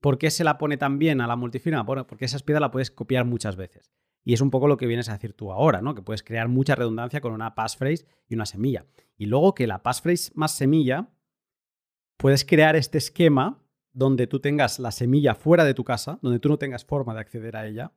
por 0.00 0.18
qué 0.18 0.30
se 0.30 0.44
la 0.44 0.58
pone 0.58 0.76
tan 0.76 0.98
bien 0.98 1.20
a 1.20 1.26
la 1.26 1.36
multifirma? 1.36 1.82
Bueno, 1.82 2.06
porque 2.06 2.24
esas 2.24 2.42
piezas 2.42 2.60
la 2.60 2.70
puedes 2.70 2.90
copiar 2.90 3.24
muchas 3.24 3.56
veces. 3.56 3.92
Y 4.24 4.34
es 4.34 4.40
un 4.40 4.50
poco 4.50 4.68
lo 4.68 4.76
que 4.76 4.86
vienes 4.86 5.08
a 5.08 5.14
decir 5.14 5.32
tú 5.32 5.52
ahora, 5.52 5.80
¿no? 5.80 5.94
Que 5.94 6.02
puedes 6.02 6.22
crear 6.22 6.48
mucha 6.48 6.74
redundancia 6.74 7.20
con 7.20 7.32
una 7.32 7.54
passphrase 7.54 8.06
y 8.28 8.34
una 8.34 8.46
semilla. 8.46 8.86
Y 9.16 9.26
luego 9.26 9.54
que 9.54 9.66
la 9.66 9.82
passphrase 9.82 10.32
más 10.34 10.54
semilla, 10.54 11.10
puedes 12.16 12.44
crear 12.44 12.76
este 12.76 12.98
esquema 12.98 13.62
donde 13.92 14.26
tú 14.26 14.40
tengas 14.40 14.78
la 14.78 14.92
semilla 14.92 15.34
fuera 15.34 15.64
de 15.64 15.74
tu 15.74 15.84
casa, 15.84 16.18
donde 16.22 16.38
tú 16.38 16.48
no 16.48 16.58
tengas 16.58 16.84
forma 16.84 17.14
de 17.14 17.20
acceder 17.20 17.56
a 17.56 17.66
ella, 17.66 17.92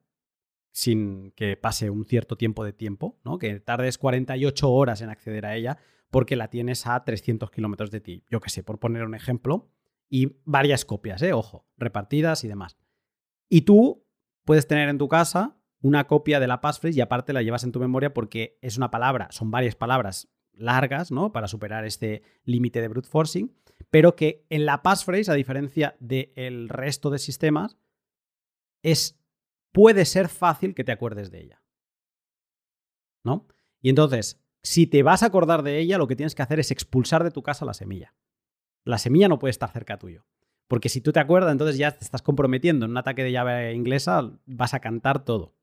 sin 0.73 1.31
que 1.31 1.55
pase 1.55 1.89
un 1.89 2.03
cierto 2.03 2.35
tiempo 2.35 2.65
de 2.65 2.73
tiempo, 2.73 3.19
¿no? 3.23 3.37
Que 3.37 3.59
tardes 3.59 3.97
48 3.97 4.69
horas 4.69 5.01
en 5.01 5.09
acceder 5.09 5.45
a 5.45 5.55
ella, 5.55 5.77
porque 6.09 6.35
la 6.35 6.49
tienes 6.49 6.85
a 6.87 7.01
300 7.03 7.51
kilómetros 7.51 7.91
de 7.91 8.01
ti. 8.01 8.23
Yo 8.29 8.41
qué 8.41 8.49
sé, 8.49 8.63
por 8.63 8.79
poner 8.79 9.05
un 9.05 9.15
ejemplo. 9.15 9.69
Y 10.09 10.37
varias 10.45 10.83
copias, 10.85 11.21
¿eh? 11.21 11.33
ojo, 11.33 11.65
repartidas 11.77 12.43
y 12.43 12.47
demás. 12.47 12.77
Y 13.49 13.61
tú 13.61 14.05
puedes 14.45 14.67
tener 14.67 14.89
en 14.89 14.97
tu 14.97 15.07
casa 15.07 15.57
una 15.79 16.05
copia 16.05 16.39
de 16.39 16.47
la 16.47 16.61
passphrase 16.61 16.97
y 16.97 17.01
aparte 17.01 17.33
la 17.33 17.41
llevas 17.41 17.63
en 17.63 17.71
tu 17.71 17.79
memoria 17.79 18.13
porque 18.13 18.57
es 18.61 18.77
una 18.77 18.91
palabra, 18.91 19.27
son 19.31 19.51
varias 19.51 19.75
palabras 19.75 20.29
largas, 20.53 21.11
¿no? 21.11 21.31
Para 21.31 21.47
superar 21.47 21.85
este 21.85 22.23
límite 22.43 22.81
de 22.81 22.87
brute 22.87 23.09
forcing, 23.09 23.55
pero 23.89 24.15
que 24.15 24.45
en 24.49 24.65
la 24.65 24.81
passphrase, 24.81 25.31
a 25.31 25.35
diferencia 25.35 25.95
del 25.99 26.69
resto 26.69 27.09
de 27.09 27.19
sistemas, 27.19 27.77
es, 28.81 29.19
puede 29.73 30.05
ser 30.05 30.29
fácil 30.29 30.73
que 30.73 30.85
te 30.85 30.93
acuerdes 30.93 31.29
de 31.29 31.41
ella. 31.41 31.63
¿No? 33.25 33.47
Y 33.81 33.89
entonces, 33.89 34.41
si 34.61 34.87
te 34.87 35.03
vas 35.03 35.23
a 35.23 35.25
acordar 35.25 35.63
de 35.63 35.79
ella, 35.79 35.97
lo 35.97 36.07
que 36.07 36.15
tienes 36.15 36.35
que 36.35 36.41
hacer 36.41 36.59
es 36.61 36.71
expulsar 36.71 37.23
de 37.25 37.31
tu 37.31 37.43
casa 37.43 37.65
la 37.65 37.73
semilla. 37.73 38.15
La 38.85 38.97
semilla 38.97 39.27
no 39.27 39.39
puede 39.39 39.51
estar 39.51 39.69
cerca 39.71 39.99
tuyo. 39.99 40.25
Porque 40.67 40.89
si 40.89 41.01
tú 41.01 41.11
te 41.11 41.19
acuerdas, 41.19 41.51
entonces 41.51 41.77
ya 41.77 41.91
te 41.91 42.05
estás 42.05 42.21
comprometiendo 42.21 42.85
en 42.85 42.91
un 42.91 42.97
ataque 42.97 43.23
de 43.23 43.31
llave 43.31 43.73
inglesa, 43.73 44.39
vas 44.45 44.73
a 44.73 44.79
cantar 44.79 45.25
todo. 45.25 45.55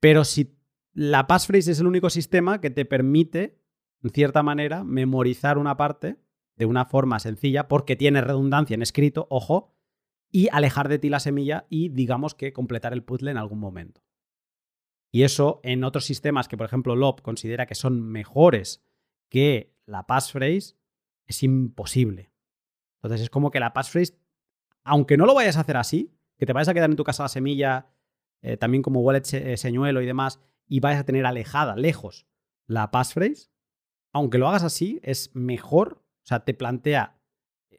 Pero 0.00 0.24
si 0.24 0.58
la 0.92 1.26
passphrase 1.26 1.72
es 1.72 1.80
el 1.80 1.86
único 1.86 2.10
sistema 2.10 2.60
que 2.60 2.70
te 2.70 2.84
permite, 2.84 3.58
en 4.02 4.10
cierta 4.10 4.42
manera, 4.42 4.84
memorizar 4.84 5.56
una 5.56 5.76
parte 5.76 6.18
de 6.56 6.66
una 6.66 6.84
forma 6.84 7.18
sencilla, 7.18 7.68
porque 7.68 7.96
tiene 7.96 8.20
redundancia 8.20 8.74
en 8.74 8.82
escrito, 8.82 9.26
ojo, 9.30 9.71
y 10.32 10.48
alejar 10.50 10.88
de 10.88 10.98
ti 10.98 11.10
la 11.10 11.20
semilla 11.20 11.66
y 11.68 11.90
digamos 11.90 12.34
que 12.34 12.52
completar 12.52 12.94
el 12.94 13.04
puzzle 13.04 13.30
en 13.30 13.36
algún 13.36 13.60
momento. 13.60 14.02
Y 15.12 15.24
eso 15.24 15.60
en 15.62 15.84
otros 15.84 16.06
sistemas 16.06 16.48
que, 16.48 16.56
por 16.56 16.66
ejemplo, 16.66 16.96
LOP 16.96 17.20
considera 17.20 17.66
que 17.66 17.74
son 17.74 18.00
mejores 18.00 18.82
que 19.28 19.76
la 19.84 20.06
passphrase, 20.06 20.76
es 21.26 21.42
imposible. 21.42 22.32
Entonces 22.96 23.22
es 23.22 23.30
como 23.30 23.50
que 23.50 23.60
la 23.60 23.74
passphrase, 23.74 24.18
aunque 24.84 25.16
no 25.16 25.26
lo 25.26 25.34
vayas 25.34 25.58
a 25.58 25.60
hacer 25.60 25.76
así, 25.76 26.14
que 26.38 26.46
te 26.46 26.52
vayas 26.52 26.68
a 26.68 26.74
quedar 26.74 26.90
en 26.90 26.96
tu 26.96 27.04
casa 27.04 27.24
la 27.24 27.28
semilla, 27.28 27.90
eh, 28.40 28.56
también 28.56 28.82
como 28.82 29.00
wallet 29.00 29.24
señuelo 29.56 30.00
y 30.00 30.06
demás, 30.06 30.40
y 30.66 30.80
vayas 30.80 31.00
a 31.00 31.04
tener 31.04 31.26
alejada, 31.26 31.76
lejos, 31.76 32.26
la 32.66 32.90
passphrase, 32.90 33.50
aunque 34.12 34.38
lo 34.38 34.48
hagas 34.48 34.62
así, 34.62 34.98
es 35.02 35.34
mejor, 35.34 36.02
o 36.22 36.26
sea, 36.26 36.44
te 36.44 36.54
plantea 36.54 37.18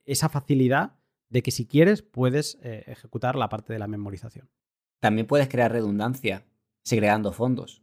esa 0.05 0.29
facilidad 0.29 0.99
de 1.33 1.41
que 1.41 1.49
si 1.49 1.65
quieres 1.65 2.03
puedes 2.03 2.59
eh, 2.61 2.83
ejecutar 2.85 3.35
la 3.35 3.49
parte 3.49 3.73
de 3.73 3.79
la 3.79 3.87
memorización. 3.87 4.51
También 4.99 5.25
puedes 5.25 5.49
crear 5.49 5.71
redundancia 5.71 6.45
segregando 6.83 7.31
fondos. 7.31 7.81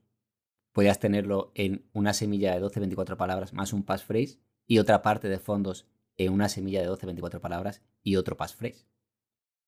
Podías 0.73 1.01
tenerlo 1.01 1.51
en 1.57 1.85
una 1.93 2.15
semilla 2.15 2.55
de 2.55 2.63
12-24 2.63 3.17
palabras 3.17 3.53
más 3.53 3.73
un 3.73 3.83
passphrase 3.83 4.39
y 4.69 4.79
otra 4.79 5.03
parte 5.03 5.29
de 5.29 5.41
fondos 5.41 5.89
en 6.17 6.33
una 6.33 6.49
semilla 6.49 6.81
de 6.81 6.89
12-24 6.89 7.41
palabras 7.41 7.83
y 8.05 8.15
otro 8.15 8.37
passphrase. 8.37 8.87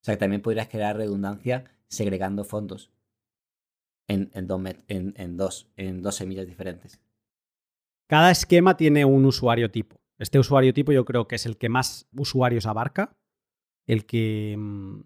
O 0.01 0.05
sea 0.05 0.15
que 0.15 0.21
también 0.21 0.43
podrías 0.43 0.69
crear 0.69 0.97
redundancia 0.97 1.65
segregando 1.89 2.45
fondos 2.45 2.93
en, 4.07 4.31
en, 4.33 4.47
dos, 5.37 5.67
en 5.77 6.03
dos 6.03 6.15
semillas 6.15 6.47
diferentes. 6.47 7.01
Cada 8.07 8.31
esquema 8.31 8.77
tiene 8.77 9.05
un 9.05 9.25
usuario 9.25 9.73
tipo. 9.73 10.01
Este 10.19 10.39
usuario 10.39 10.73
tipo 10.73 10.93
yo 10.93 11.05
creo 11.05 11.27
que 11.27 11.35
es 11.35 11.47
el 11.47 11.57
que 11.57 11.69
más 11.69 12.07
usuarios 12.17 12.67
abarca, 12.67 13.17
el 13.87 14.07
que 14.07 14.57
mm, 14.59 15.01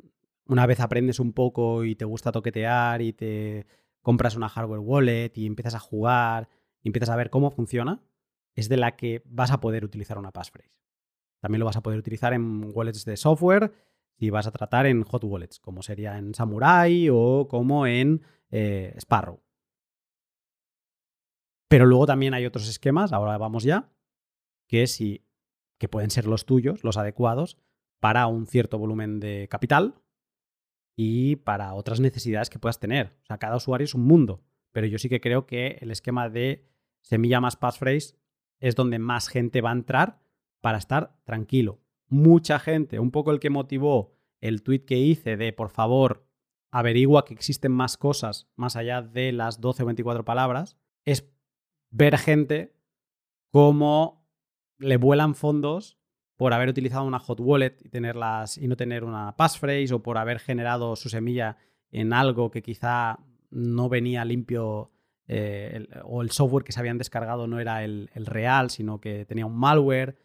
una 0.46 0.66
vez 0.66 0.80
aprendes 0.80 1.20
un 1.20 1.32
poco 1.32 1.84
y 1.84 1.94
te 1.96 2.04
gusta 2.04 2.32
toquetear 2.32 3.02
y 3.02 3.12
te 3.12 3.66
compras 4.02 4.36
una 4.36 4.48
hardware 4.48 4.80
wallet 4.80 5.32
y 5.34 5.46
empiezas 5.46 5.74
a 5.74 5.80
jugar 5.80 6.48
y 6.82 6.88
empiezas 6.88 7.10
a 7.10 7.16
ver 7.16 7.30
cómo 7.30 7.50
funciona, 7.50 8.02
es 8.54 8.68
de 8.68 8.76
la 8.76 8.96
que 8.96 9.22
vas 9.26 9.50
a 9.50 9.60
poder 9.60 9.84
utilizar 9.84 10.18
una 10.18 10.32
passphrase. 10.32 10.76
También 11.40 11.60
lo 11.60 11.66
vas 11.66 11.76
a 11.76 11.82
poder 11.82 11.98
utilizar 11.98 12.32
en 12.32 12.70
wallets 12.72 13.04
de 13.04 13.16
software 13.16 13.72
si 14.18 14.30
vas 14.30 14.46
a 14.46 14.52
tratar 14.52 14.86
en 14.86 15.02
hot 15.02 15.24
wallets, 15.24 15.60
como 15.60 15.82
sería 15.82 16.16
en 16.16 16.34
Samurai 16.34 17.08
o 17.10 17.48
como 17.48 17.86
en 17.86 18.22
eh, 18.50 18.94
Sparrow. 18.98 19.42
Pero 21.68 21.84
luego 21.84 22.06
también 22.06 22.32
hay 22.32 22.46
otros 22.46 22.68
esquemas, 22.68 23.12
ahora 23.12 23.36
vamos 23.38 23.64
ya, 23.64 23.90
que, 24.68 24.86
si, 24.86 25.26
que 25.78 25.88
pueden 25.88 26.10
ser 26.10 26.26
los 26.26 26.46
tuyos, 26.46 26.84
los 26.84 26.96
adecuados, 26.96 27.58
para 28.00 28.26
un 28.26 28.46
cierto 28.46 28.78
volumen 28.78 29.20
de 29.20 29.48
capital 29.48 29.94
y 30.96 31.36
para 31.36 31.74
otras 31.74 32.00
necesidades 32.00 32.50
que 32.50 32.58
puedas 32.58 32.80
tener. 32.80 33.16
O 33.22 33.26
sea, 33.26 33.38
cada 33.38 33.56
usuario 33.56 33.84
es 33.84 33.94
un 33.94 34.04
mundo, 34.04 34.42
pero 34.72 34.86
yo 34.86 34.98
sí 34.98 35.08
que 35.08 35.20
creo 35.20 35.46
que 35.46 35.78
el 35.80 35.90
esquema 35.90 36.28
de 36.28 36.66
semilla 37.02 37.40
más 37.40 37.56
passphrase 37.56 38.16
es 38.60 38.74
donde 38.74 38.98
más 38.98 39.28
gente 39.28 39.60
va 39.60 39.70
a 39.70 39.74
entrar 39.74 40.20
para 40.60 40.78
estar 40.78 41.16
tranquilo. 41.24 41.80
Mucha 42.08 42.58
gente, 42.58 42.98
un 42.98 43.10
poco 43.10 43.30
el 43.30 43.40
que 43.40 43.50
motivó 43.50 44.14
el 44.40 44.62
tweet 44.62 44.84
que 44.84 44.98
hice 44.98 45.36
de 45.36 45.52
por 45.52 45.70
favor 45.70 46.26
averigua 46.70 47.24
que 47.24 47.34
existen 47.34 47.72
más 47.72 47.96
cosas 47.96 48.48
más 48.56 48.76
allá 48.76 49.02
de 49.02 49.32
las 49.32 49.60
12 49.60 49.82
o 49.82 49.86
24 49.86 50.24
palabras, 50.24 50.76
es 51.04 51.28
ver 51.90 52.18
gente 52.18 52.74
cómo 53.50 54.26
le 54.78 54.96
vuelan 54.96 55.34
fondos 55.34 55.98
por 56.36 56.52
haber 56.52 56.68
utilizado 56.68 57.04
una 57.04 57.18
hot 57.18 57.40
wallet 57.40 57.76
y, 57.82 57.88
tenerlas, 57.88 58.58
y 58.58 58.68
no 58.68 58.76
tener 58.76 59.04
una 59.04 59.36
passphrase 59.36 59.94
o 59.94 60.02
por 60.02 60.18
haber 60.18 60.38
generado 60.38 60.96
su 60.96 61.08
semilla 61.08 61.56
en 61.90 62.12
algo 62.12 62.50
que 62.50 62.62
quizá 62.62 63.18
no 63.50 63.88
venía 63.88 64.24
limpio 64.24 64.90
eh, 65.28 65.88
o 66.04 66.22
el 66.22 66.30
software 66.30 66.64
que 66.64 66.72
se 66.72 66.80
habían 66.80 66.98
descargado 66.98 67.46
no 67.46 67.58
era 67.58 67.82
el, 67.84 68.08
real, 68.14 68.70
sino 68.70 69.00
que 69.00 69.24
tenía 69.24 69.46
un 69.46 69.56
malware. 69.56 70.16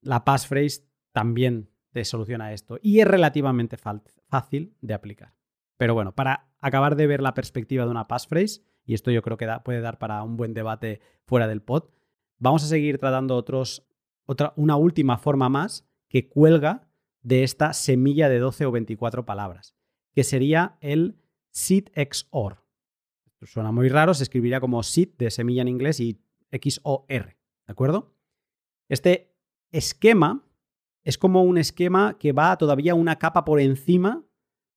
La 0.00 0.24
passphrase 0.24 0.84
también 1.12 1.70
te 1.90 2.04
soluciona 2.04 2.52
esto 2.52 2.78
y 2.80 3.00
es 3.00 3.06
relativamente 3.06 3.76
fácil 3.76 4.76
de 4.80 4.94
aplicar. 4.94 5.34
Pero 5.76 5.94
bueno, 5.94 6.14
para 6.14 6.48
acabar 6.60 6.96
de 6.96 7.06
ver 7.06 7.20
la 7.22 7.34
perspectiva 7.34 7.84
de 7.84 7.90
una 7.90 8.08
passphrase, 8.08 8.62
y 8.84 8.94
esto 8.94 9.10
yo 9.10 9.22
creo 9.22 9.36
que 9.36 9.48
puede 9.64 9.80
dar 9.80 9.98
para 9.98 10.22
un 10.22 10.36
buen 10.36 10.54
debate 10.54 11.00
fuera 11.24 11.46
del 11.46 11.62
pod, 11.62 11.90
vamos 12.38 12.64
a 12.64 12.68
seguir 12.68 12.98
tratando 12.98 13.36
otros, 13.36 13.86
otra, 14.26 14.52
una 14.56 14.76
última 14.76 15.18
forma 15.18 15.48
más 15.48 15.88
que 16.08 16.28
cuelga 16.28 16.88
de 17.22 17.44
esta 17.44 17.72
semilla 17.72 18.28
de 18.28 18.38
12 18.38 18.66
o 18.66 18.72
24 18.72 19.24
palabras, 19.24 19.76
que 20.12 20.24
sería 20.24 20.76
el 20.80 21.20
SID 21.50 21.88
XOR. 21.94 22.62
Suena 23.42 23.72
muy 23.72 23.88
raro, 23.88 24.14
se 24.14 24.22
escribiría 24.22 24.60
como 24.60 24.82
SID 24.82 25.16
de 25.18 25.30
semilla 25.30 25.62
en 25.62 25.68
inglés 25.68 26.00
y 26.00 26.22
XOR, 26.50 27.06
¿de 27.08 27.36
acuerdo? 27.66 28.14
Este 28.88 29.34
esquema 29.70 30.44
es 31.02 31.18
como 31.18 31.42
un 31.42 31.58
esquema 31.58 32.18
que 32.18 32.32
va 32.32 32.56
todavía 32.56 32.94
una 32.94 33.18
capa 33.18 33.44
por 33.44 33.60
encima 33.60 34.24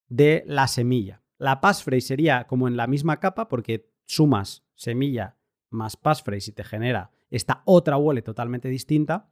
de 0.07 0.43
la 0.47 0.67
semilla. 0.67 1.21
La 1.37 1.61
passphrase 1.61 2.07
sería 2.07 2.47
como 2.47 2.67
en 2.67 2.77
la 2.77 2.87
misma 2.87 3.19
capa 3.19 3.47
porque 3.47 3.91
sumas 4.05 4.65
semilla 4.73 5.37
más 5.69 5.97
passphrase 5.97 6.51
y 6.51 6.53
te 6.53 6.63
genera 6.63 7.11
esta 7.29 7.61
otra 7.65 7.97
wallet 7.97 8.21
totalmente 8.21 8.69
distinta. 8.69 9.29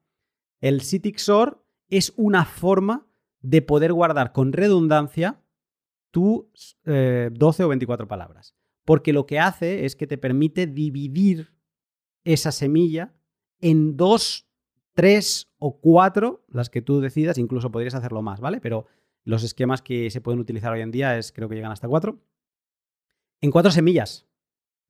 El 0.64 0.80
XOR 0.80 1.62
es 1.90 2.14
una 2.16 2.46
forma 2.46 3.06
de 3.42 3.62
poder 3.62 3.92
guardar 3.92 4.32
con 4.32 4.54
redundancia 4.54 5.44
tus 6.10 6.78
12 6.86 6.86
eh, 6.86 7.66
o 7.66 7.68
24 7.68 8.08
palabras. 8.08 8.56
Porque 8.86 9.12
lo 9.12 9.26
que 9.26 9.40
hace 9.40 9.84
es 9.84 9.98
que 9.98 10.08
te 10.08 10.18
permite 10.18 10.66
dividir 10.66 11.54
esa 12.24 12.54
semilla 12.54 13.14
en 13.60 13.98
dos, 13.98 14.48
tres 14.94 15.52
o 15.58 15.82
cuatro, 15.82 16.46
las 16.48 16.70
que 16.70 16.82
tú 16.82 17.02
decidas, 17.02 17.38
incluso 17.38 17.70
podrías 17.70 17.96
hacerlo 17.96 18.22
más, 18.22 18.40
¿vale? 18.40 18.62
Pero 18.62 18.86
los 19.26 19.44
esquemas 19.44 19.82
que 19.82 20.10
se 20.12 20.22
pueden 20.22 20.40
utilizar 20.40 20.72
hoy 20.72 20.80
en 20.80 20.92
día 20.92 21.18
es, 21.18 21.34
creo 21.34 21.50
que 21.50 21.56
llegan 21.56 21.74
hasta 21.74 21.90
cuatro. 21.90 22.22
En 23.42 23.52
cuatro 23.52 23.70
semillas, 23.70 24.28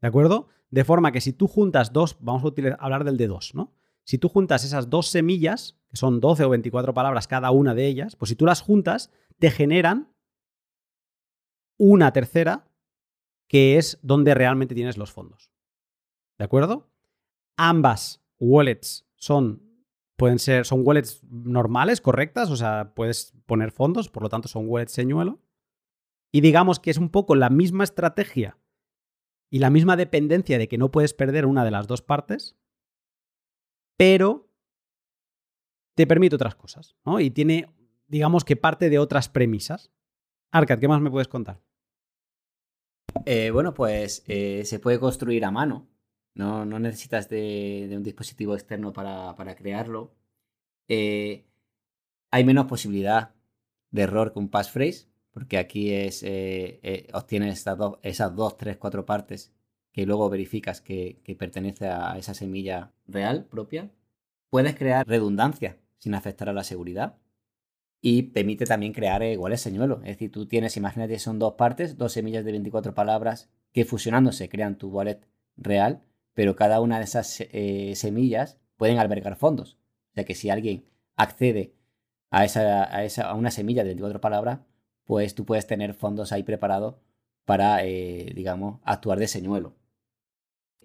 ¿de 0.03 0.07
acuerdo? 0.07 0.49
De 0.69 0.83
forma 0.83 1.11
que 1.11 1.21
si 1.21 1.33
tú 1.33 1.47
juntas 1.47 1.93
dos, 1.93 2.17
vamos 2.19 2.43
a 2.43 2.75
hablar 2.75 3.05
del 3.05 3.17
de 3.17 3.25
dos, 3.25 3.55
¿no? 3.55 3.73
Si 4.05 4.17
tú 4.17 4.29
juntas 4.29 4.63
esas 4.63 4.89
dos 4.89 5.07
semillas, 5.07 5.77
que 5.89 5.97
son 5.97 6.19
12 6.19 6.43
o 6.43 6.49
24 6.49 6.93
palabras 6.93 7.27
cada 7.27 7.51
una 7.51 7.73
de 7.73 7.87
ellas, 7.87 8.15
pues 8.15 8.29
si 8.29 8.35
tú 8.35 8.45
las 8.45 8.61
juntas, 8.61 9.11
te 9.39 9.49
generan 9.49 10.13
una 11.77 12.11
tercera, 12.13 12.67
que 13.47 13.77
es 13.77 13.99
donde 14.01 14.33
realmente 14.33 14.75
tienes 14.75 14.97
los 14.97 15.11
fondos. 15.11 15.51
¿De 16.37 16.45
acuerdo? 16.45 16.89
Ambas 17.57 18.21
wallets 18.39 19.07
son, 19.15 19.61
pueden 20.17 20.39
ser, 20.39 20.65
son 20.65 20.81
wallets 20.85 21.23
normales, 21.29 22.01
correctas, 22.01 22.49
o 22.49 22.55
sea, 22.55 22.93
puedes 22.95 23.33
poner 23.45 23.71
fondos, 23.71 24.09
por 24.09 24.23
lo 24.23 24.29
tanto 24.29 24.47
son 24.47 24.67
wallets 24.67 24.91
señuelo. 24.91 25.39
Y 26.31 26.41
digamos 26.41 26.79
que 26.79 26.89
es 26.89 26.97
un 26.97 27.09
poco 27.09 27.35
la 27.35 27.49
misma 27.49 27.83
estrategia 27.83 28.57
y 29.51 29.59
la 29.59 29.69
misma 29.69 29.95
dependencia 29.95 30.57
de 30.57 30.67
que 30.67 30.79
no 30.79 30.89
puedes 30.89 31.13
perder 31.13 31.45
una 31.45 31.63
de 31.63 31.71
las 31.71 31.85
dos 31.85 32.01
partes, 32.01 32.57
pero 33.97 34.49
te 35.95 36.07
permite 36.07 36.35
otras 36.35 36.55
cosas, 36.55 36.95
¿no? 37.05 37.19
Y 37.19 37.29
tiene, 37.29 37.67
digamos 38.07 38.43
que 38.43 38.55
parte 38.55 38.89
de 38.89 38.99
otras 38.99 39.29
premisas. 39.29 39.91
Arcad, 40.51 40.79
¿qué 40.79 40.87
más 40.87 41.01
me 41.01 41.11
puedes 41.11 41.27
contar? 41.27 41.61
Eh, 43.25 43.51
bueno, 43.51 43.73
pues 43.73 44.23
eh, 44.27 44.63
se 44.65 44.79
puede 44.79 44.99
construir 44.99 45.45
a 45.45 45.51
mano. 45.51 45.87
No, 46.35 46.65
necesitas 46.65 47.29
de, 47.29 47.91
un 47.95 48.03
dispositivo 48.03 48.55
externo 48.55 48.91
para, 48.91 49.55
crearlo. 49.55 50.15
Eh, 50.87 51.45
hay 52.31 52.43
menos 52.43 52.65
posibilidad 52.65 53.35
de 53.91 54.01
error 54.01 54.33
que 54.33 54.39
un 54.39 54.49
passphrase, 54.49 55.07
porque 55.31 55.59
aquí 55.59 55.91
es 55.91 56.23
obtienes 57.13 57.59
estas 57.59 57.77
dos, 57.77 57.99
esas 58.01 58.35
dos, 58.35 58.57
tres, 58.57 58.77
cuatro 58.77 59.05
partes 59.05 59.53
que 59.93 60.05
luego 60.05 60.29
verificas 60.29 60.81
que, 60.81 61.21
que 61.23 61.35
pertenece 61.35 61.87
a 61.87 62.17
esa 62.17 62.33
semilla 62.33 62.91
real 63.07 63.45
propia. 63.45 63.91
Puedes 64.49 64.75
crear 64.75 65.07
redundancia 65.07 65.77
sin 65.97 66.15
afectar 66.15 66.49
a 66.49 66.53
la 66.53 66.65
seguridad 66.65 67.17
y 68.01 68.23
permite 68.23 68.65
también 68.65 68.91
crear 68.91 69.23
iguales 69.23 69.61
señuelos. 69.61 69.99
Es 70.01 70.09
decir, 70.09 70.29
tú 70.29 70.45
tienes, 70.45 70.75
imagínate, 70.75 71.17
son 71.19 71.39
dos 71.39 71.53
partes, 71.53 71.97
dos 71.97 72.11
semillas 72.11 72.43
de 72.43 72.51
24 72.51 72.93
palabras 72.93 73.49
que 73.71 73.85
fusionándose 73.85 74.49
crean 74.49 74.77
tu 74.77 74.89
wallet 74.89 75.21
real, 75.55 76.03
pero 76.33 76.57
cada 76.57 76.81
una 76.81 76.97
de 76.97 77.05
esas 77.05 77.37
eh, 77.39 77.93
semillas 77.95 78.59
pueden 78.75 78.97
albergar 78.97 79.37
fondos. 79.37 79.77
O 80.11 80.15
sea 80.15 80.25
que 80.25 80.35
si 80.35 80.49
alguien 80.49 80.83
accede 81.15 81.75
a, 82.29 82.43
esa, 82.43 82.93
a, 82.93 83.05
esa, 83.05 83.29
a 83.29 83.35
una 83.35 83.51
semilla 83.51 83.83
de 83.83 83.89
24 83.89 84.19
palabras, 84.19 84.59
pues 85.05 85.33
tú 85.33 85.45
puedes 85.45 85.65
tener 85.65 85.93
fondos 85.93 86.33
ahí 86.33 86.43
preparados 86.43 86.95
para, 87.45 87.85
eh, 87.85 88.31
digamos, 88.35 88.81
actuar 88.83 89.19
de 89.19 89.27
señuelo. 89.27 89.75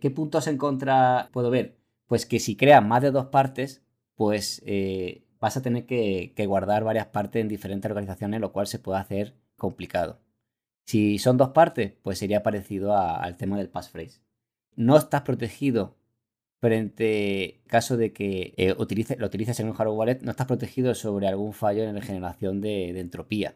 ¿Qué 0.01 0.11
puntos 0.11 0.47
en 0.47 0.59
contra 0.59 1.29
puedo 1.33 1.51
ver? 1.51 1.79
Pues 2.07 2.27
que 2.27 2.41
si 2.41 2.57
crean 2.57 2.89
más 2.89 3.03
de 3.03 3.11
dos 3.11 3.27
partes, 3.27 3.83
pues 4.15 4.63
eh, 4.67 5.27
vas 5.41 5.57
a 5.57 5.63
tener 5.63 5.87
que, 5.87 6.33
guardar 6.47 6.85
varias 6.85 7.07
partes 7.07 7.41
en 7.41 7.49
diferentes 7.49 7.91
organizaciones, 7.91 8.41
lo 8.41 8.53
cual 8.53 8.67
se 8.67 8.79
puede 8.79 8.99
hacer 8.99 9.35
complicado. 9.57 10.21
Si 10.87 11.19
son 11.19 11.37
dos 11.37 11.51
partes, 11.51 11.93
pues 12.03 12.19
sería 12.19 12.43
parecido 12.43 12.97
al 12.97 13.37
tema 13.37 13.59
del 13.59 13.69
passphrase. 13.69 14.23
No 14.75 14.97
estás 14.97 15.23
protegido 15.23 15.97
frente 16.61 17.63
caso 17.67 17.97
de 17.97 18.13
que 18.13 18.55
eh, 18.57 18.75
lo 18.75 19.27
utilices 19.27 19.61
en 19.61 19.69
un 19.69 19.75
hardware 19.75 19.99
wallet, 19.99 20.23
no 20.23 20.31
estás 20.31 20.47
protegido 20.47 20.95
sobre 20.95 21.29
algún 21.29 21.53
fallo 21.53 21.85
en 21.85 21.95
la 21.95 22.03
generación 22.03 22.61
de, 22.61 22.99
entropía. 22.99 23.55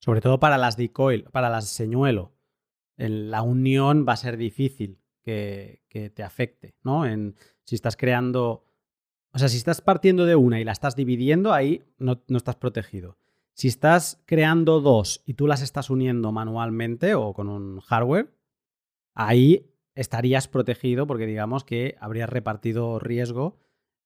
Sobre 0.00 0.20
todo 0.20 0.38
para 0.40 0.58
las 0.58 0.76
decoil, 0.76 1.24
para 1.24 1.50
las 1.50 1.68
señuelo. 1.68 2.32
En 2.96 3.30
la 3.30 3.42
unión 3.42 4.06
va 4.08 4.12
a 4.12 4.18
ser 4.18 4.36
difícil 4.36 4.98
que, 5.24 5.82
te 6.14 6.22
afecte, 6.22 6.76
¿no? 6.82 7.06
En, 7.06 7.34
si 7.64 7.74
estás 7.74 7.96
creando 7.96 8.64
o 9.34 9.38
sea, 9.38 9.48
si 9.48 9.56
estás 9.56 9.80
partiendo 9.80 10.26
de 10.26 10.36
una 10.36 10.60
y 10.60 10.64
la 10.64 10.70
estás 10.70 10.94
dividiendo, 10.94 11.52
ahí 11.52 11.82
no, 11.98 12.22
estás 12.28 12.54
protegido. 12.54 13.18
Si 13.52 13.66
estás 13.66 14.22
creando 14.26 14.80
dos 14.80 15.22
y 15.26 15.34
tú 15.34 15.48
las 15.48 15.60
estás 15.60 15.90
uniendo 15.90 16.30
manualmente 16.30 17.16
o 17.16 17.32
con 17.32 17.48
un 17.48 17.80
hardware, 17.80 18.32
ahí 19.12 19.72
estarías 19.96 20.46
protegido 20.46 21.08
porque 21.08 21.26
digamos 21.26 21.64
que 21.64 21.96
habrías 21.98 22.28
repartido 22.28 23.00
riesgo. 23.00 23.58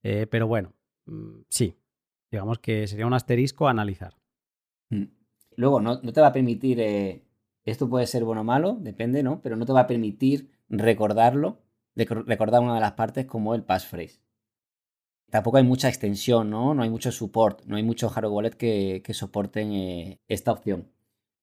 Eh, 0.03 0.27
pero 0.31 0.47
bueno, 0.47 0.73
mm, 1.05 1.40
sí, 1.51 1.77
digamos 2.31 2.59
que 2.59 2.86
sería 2.86 3.07
un 3.07 3.12
asterisco 3.12 3.69
a 3.69 3.73
analizar. 3.73 4.16
Mm. 4.89 5.05
Luego, 5.57 5.81
no, 5.81 6.01
te 6.01 6.20
va 6.23 6.28
a 6.28 6.32
permitir, 6.32 6.81
eh, 6.81 7.23
esto 7.65 7.86
puede 7.90 8.07
ser 8.07 8.24
bueno 8.24 8.40
o 8.40 8.45
malo, 8.45 8.78
depende, 8.81 9.23
¿no? 9.23 9.43
Pero 9.43 9.57
no 9.57 9.66
te 9.66 9.74
va 9.74 9.81
a 9.81 9.86
permitir 9.86 10.49
recordarlo, 10.69 11.62
recordar 11.95 12.62
una 12.62 12.74
de 12.74 12.81
las 12.81 12.93
partes 12.93 13.27
como 13.27 13.55
el 13.55 13.65
passphrase 13.65 14.20
tampoco 15.31 15.59
hay 15.59 15.65
mucha 15.65 15.89
extensión, 15.89 16.51
¿no? 16.51 16.74
No 16.74 16.82
hay 16.82 16.90
mucho 16.90 17.12
support, 17.12 17.65
no 17.66 17.77
hay 17.77 17.82
muchos 17.82 18.12
hardware 18.12 18.35
wallet 18.35 18.57
que, 18.57 19.15
soporten 19.15 19.73
eh, 19.73 20.20
esta 20.28 20.53
opción. 20.53 20.90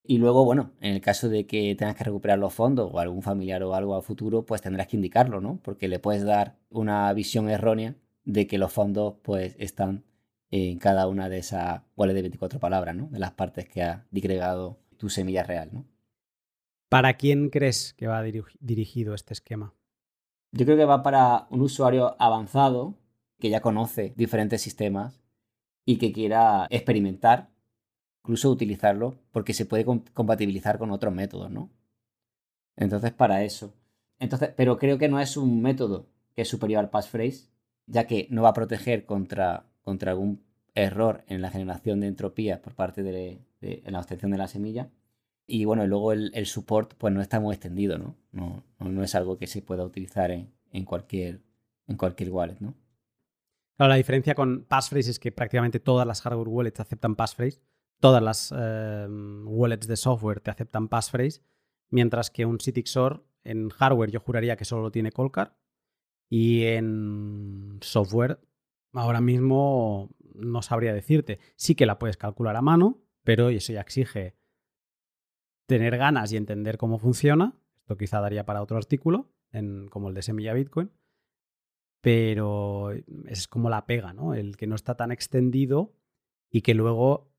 Y 0.03 0.19
luego, 0.19 0.45
bueno, 0.45 0.73
en 0.81 0.93
el 0.93 1.01
caso 1.01 1.29
de 1.29 1.47
que 1.47 1.75
tengas 1.75 1.95
que 1.95 2.03
recuperar 2.03 2.37
los 2.39 2.53
fondos 2.53 2.91
o 2.93 2.99
algún 2.99 3.23
familiar 3.23 3.63
o 3.63 3.73
algo 3.75 3.95
a 3.95 4.01
futuro, 4.01 4.45
pues 4.45 4.61
tendrás 4.61 4.87
que 4.87 4.97
indicarlo, 4.97 5.41
¿no? 5.41 5.59
Porque 5.63 5.87
le 5.87 5.99
puedes 5.99 6.23
dar 6.23 6.57
una 6.69 7.11
visión 7.13 7.49
errónea 7.49 7.95
de 8.23 8.47
que 8.47 8.57
los 8.57 8.71
fondos 8.71 9.15
pues 9.23 9.55
están 9.59 10.05
en 10.51 10.77
cada 10.79 11.07
una 11.07 11.29
de 11.29 11.39
esas 11.39 11.81
wallet 11.95 12.13
de 12.13 12.21
24 12.21 12.59
palabras, 12.59 12.95
¿no? 12.95 13.07
De 13.07 13.19
las 13.19 13.31
partes 13.31 13.67
que 13.67 13.83
ha 13.83 14.05
digregado 14.11 14.79
tu 14.97 15.09
semilla 15.09 15.43
real, 15.43 15.69
¿no? 15.73 15.85
¿Para 16.95 17.15
quién 17.15 17.49
crees 17.49 17.93
que 17.97 18.07
va 18.07 18.23
dirigido 18.23 19.15
este 19.15 19.33
esquema? 19.33 19.73
Yo 20.53 20.63
creo 20.63 20.77
que 20.77 20.85
va 20.85 21.03
para 21.03 21.45
un 21.49 21.59
usuario 21.59 22.15
avanzado 22.19 22.95
que 23.37 23.49
ya 23.49 23.59
conoce 23.59 24.13
diferentes 24.15 24.61
sistemas 24.61 25.21
y 25.83 25.97
que 25.97 26.13
quiera 26.13 26.67
experimentar, 26.69 27.49
incluso 28.23 28.49
utilizarlo, 28.49 29.19
porque 29.33 29.53
se 29.53 29.65
puede 29.65 29.83
compatibilizar 29.83 30.77
con 30.77 30.89
otros 30.91 31.13
métodos, 31.13 31.51
¿no? 31.51 31.69
Entonces, 32.77 33.11
para 33.11 33.43
eso. 33.43 33.73
Entonces, 34.17 34.53
pero 34.55 34.77
creo 34.77 34.97
que 34.97 35.09
no 35.09 35.19
es 35.19 35.35
un 35.35 35.61
método 35.61 36.07
que 36.33 36.43
es 36.43 36.47
superior 36.47 36.79
al 36.79 36.91
passphrase, 36.91 37.49
ya 37.87 38.07
que 38.07 38.29
no 38.31 38.43
va 38.43 38.51
a 38.51 38.53
proteger 38.53 39.05
contra, 39.05 39.65
contra 39.81 40.13
algún 40.13 40.45
error 40.75 41.25
en 41.27 41.41
la 41.41 41.51
generación 41.51 41.99
de 41.99 42.07
entropía 42.07 42.61
por 42.61 42.73
parte 42.73 43.03
de, 43.03 43.41
la 43.83 43.99
obtención 43.99 44.31
de 44.31 44.37
la 44.37 44.47
semilla. 44.47 44.91
Y 45.47 45.65
bueno, 45.65 45.85
luego 45.85 46.11
el, 46.11 46.45
support 46.45 46.93
pues 46.95 47.13
no 47.13 47.21
está 47.21 47.39
muy 47.39 47.53
extendido, 47.53 47.97
¿no? 47.97 48.15
No, 48.31 48.63
no 48.79 49.03
es 49.03 49.13
algo 49.15 49.37
que 49.37 49.47
se 49.47 49.61
pueda 49.61 49.83
utilizar 49.83 50.31
en, 50.31 50.51
en, 50.71 50.85
cualquier, 50.85 51.41
en 51.87 51.97
cualquier 51.97 52.31
wallet, 52.31 52.57
¿no? 52.59 52.73
Claro, 53.77 53.89
la 53.89 53.95
diferencia 53.95 54.35
con 54.35 54.63
passphrase 54.63 55.11
es 55.11 55.19
que 55.19 55.31
prácticamente 55.31 55.79
todas 55.79 56.07
las 56.07 56.21
hardware 56.21 56.47
wallets 56.47 56.79
aceptan 56.79 57.15
passphrase, 57.15 57.61
todas 57.99 58.23
las 58.23 58.53
eh, 58.57 59.07
wallets 59.09 59.87
de 59.87 59.97
software 59.97 60.39
te 60.39 60.49
aceptan 60.49 60.87
passphrase, 60.87 61.41
mientras 61.89 62.31
que 62.31 62.45
un 62.45 62.59
CityXOR 62.59 63.25
en 63.43 63.69
hardware 63.69 64.11
yo 64.11 64.19
juraría 64.21 64.55
que 64.55 64.65
solo 64.65 64.91
tiene 64.91 65.11
Colcar 65.11 65.57
y 66.29 66.63
en 66.63 67.77
software 67.81 68.39
ahora 68.93 69.21
mismo 69.21 70.09
no 70.33 70.61
sabría 70.61 70.93
decirte. 70.93 71.39
Sí 71.55 71.75
que 71.75 71.85
la 71.85 71.99
puedes 71.99 72.17
calcular 72.17 72.55
a 72.55 72.61
mano, 72.61 73.03
pero 73.23 73.49
eso 73.49 73.73
ya 73.73 73.81
exige 73.81 74.35
tener 75.65 75.97
ganas 75.97 76.31
y 76.31 76.37
entender 76.37 76.77
cómo 76.77 76.97
funciona. 76.97 77.55
Esto 77.79 77.97
quizá 77.97 78.19
daría 78.19 78.45
para 78.45 78.61
otro 78.61 78.77
artículo, 78.77 79.29
como 79.89 80.09
el 80.09 80.15
de 80.15 80.21
Semilla 80.21 80.53
Bitcoin 80.53 80.91
pero 82.05 82.91
es 83.25 83.47
como 83.47 83.67
la 83.67 83.87
pega, 83.87 84.13
¿no? 84.13 84.35
El 84.35 84.57
que 84.57 84.67
no 84.67 84.75
está 84.75 84.95
tan 84.95 85.11
extendido 85.11 85.95
y 86.51 86.61
que 86.61 86.75
luego 86.75 87.33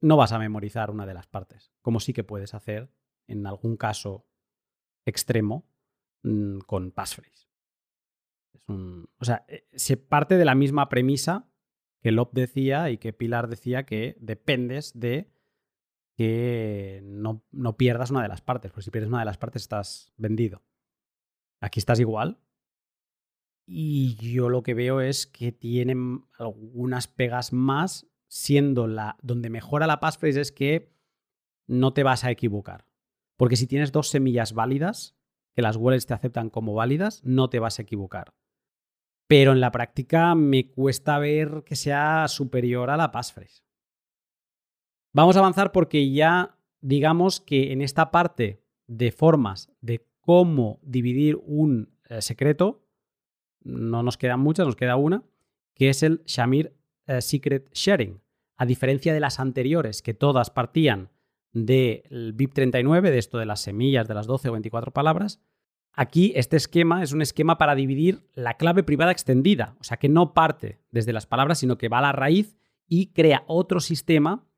no 0.00 0.16
vas 0.16 0.32
a 0.32 0.38
memorizar 0.38 0.90
una 0.90 1.04
de 1.04 1.12
las 1.12 1.26
partes, 1.26 1.70
como 1.82 2.00
sí 2.00 2.14
que 2.14 2.24
puedes 2.24 2.54
hacer 2.54 2.90
en 3.28 3.46
algún 3.46 3.76
caso 3.76 4.26
extremo 5.04 5.68
mm, 6.22 6.60
con 6.60 6.92
passphrase. 6.92 7.46
o 8.68 9.24
sea, 9.24 9.44
eh, 9.48 9.68
se 9.74 9.98
parte 9.98 10.38
de 10.38 10.46
la 10.46 10.54
misma 10.54 10.88
premisa 10.88 11.46
que 12.00 12.10
Lop 12.10 12.32
decía 12.32 12.88
y 12.88 12.96
que 12.96 13.12
Pilar 13.12 13.48
decía 13.48 13.84
que 13.84 14.16
dependes 14.18 14.98
de 14.98 15.30
que 16.14 17.00
no, 17.04 17.44
no 17.50 17.76
pierdas 17.76 18.10
una 18.10 18.22
de 18.22 18.28
las 18.28 18.40
partes, 18.40 18.70
porque 18.70 18.84
si 18.84 18.90
pierdes 18.90 19.08
una 19.08 19.20
de 19.20 19.24
las 19.24 19.38
partes 19.38 19.62
estás 19.62 20.12
vendido. 20.16 20.62
Aquí 21.60 21.80
estás 21.80 22.00
igual, 22.00 22.38
y 23.66 24.16
yo 24.16 24.48
lo 24.48 24.62
que 24.62 24.74
veo 24.74 25.00
es 25.00 25.26
que 25.26 25.52
tienen 25.52 26.24
algunas 26.38 27.08
pegas 27.08 27.52
más, 27.52 28.06
siendo 28.28 28.86
la. 28.86 29.16
donde 29.22 29.50
mejora 29.50 29.86
la 29.86 30.00
passphrase 30.00 30.40
es 30.40 30.52
que 30.52 30.92
no 31.66 31.92
te 31.92 32.02
vas 32.02 32.24
a 32.24 32.30
equivocar. 32.30 32.86
Porque 33.36 33.56
si 33.56 33.66
tienes 33.66 33.90
dos 33.90 34.08
semillas 34.08 34.52
válidas, 34.52 35.16
que 35.54 35.62
las 35.62 35.76
wallets 35.76 36.06
te 36.06 36.14
aceptan 36.14 36.50
como 36.50 36.74
válidas, 36.74 37.22
no 37.24 37.48
te 37.48 37.58
vas 37.58 37.78
a 37.78 37.82
equivocar. 37.82 38.34
Pero 39.26 39.52
en 39.52 39.60
la 39.60 39.72
práctica 39.72 40.34
me 40.34 40.70
cuesta 40.70 41.18
ver 41.18 41.62
que 41.64 41.76
sea 41.76 42.28
superior 42.28 42.90
a 42.90 42.96
la 42.96 43.10
passphrase. 43.10 43.63
Vamos 45.14 45.36
a 45.36 45.38
avanzar 45.38 45.70
porque 45.70 46.10
ya 46.10 46.58
digamos 46.80 47.40
que 47.40 47.70
en 47.70 47.82
esta 47.82 48.10
parte 48.10 48.64
de 48.88 49.12
formas 49.12 49.70
de 49.80 50.04
cómo 50.20 50.80
dividir 50.82 51.38
un 51.46 51.94
eh, 52.08 52.20
secreto, 52.20 52.84
no 53.62 54.02
nos 54.02 54.18
quedan 54.18 54.40
muchas, 54.40 54.66
nos 54.66 54.74
queda 54.74 54.96
una, 54.96 55.22
que 55.72 55.88
es 55.88 56.02
el 56.02 56.24
Shamir 56.26 56.74
eh, 57.06 57.20
Secret 57.22 57.70
Sharing. 57.72 58.20
A 58.56 58.66
diferencia 58.66 59.14
de 59.14 59.20
las 59.20 59.38
anteriores, 59.38 60.02
que 60.02 60.14
todas 60.14 60.50
partían 60.50 61.10
del 61.52 62.34
BIP39, 62.36 63.02
de 63.02 63.18
esto 63.18 63.38
de 63.38 63.46
las 63.46 63.60
semillas 63.60 64.08
de 64.08 64.14
las 64.14 64.26
12 64.26 64.48
o 64.48 64.52
24 64.52 64.92
palabras, 64.92 65.40
aquí 65.92 66.32
este 66.34 66.56
esquema 66.56 67.04
es 67.04 67.12
un 67.12 67.22
esquema 67.22 67.56
para 67.56 67.76
dividir 67.76 68.28
la 68.34 68.54
clave 68.54 68.82
privada 68.82 69.12
extendida, 69.12 69.76
o 69.78 69.84
sea 69.84 69.96
que 69.96 70.08
no 70.08 70.34
parte 70.34 70.80
desde 70.90 71.12
las 71.12 71.26
palabras, 71.26 71.60
sino 71.60 71.78
que 71.78 71.88
va 71.88 71.98
a 71.98 72.02
la 72.02 72.12
raíz 72.12 72.56
y 72.88 73.12
crea 73.12 73.44
otro 73.46 73.78
sistema 73.78 74.48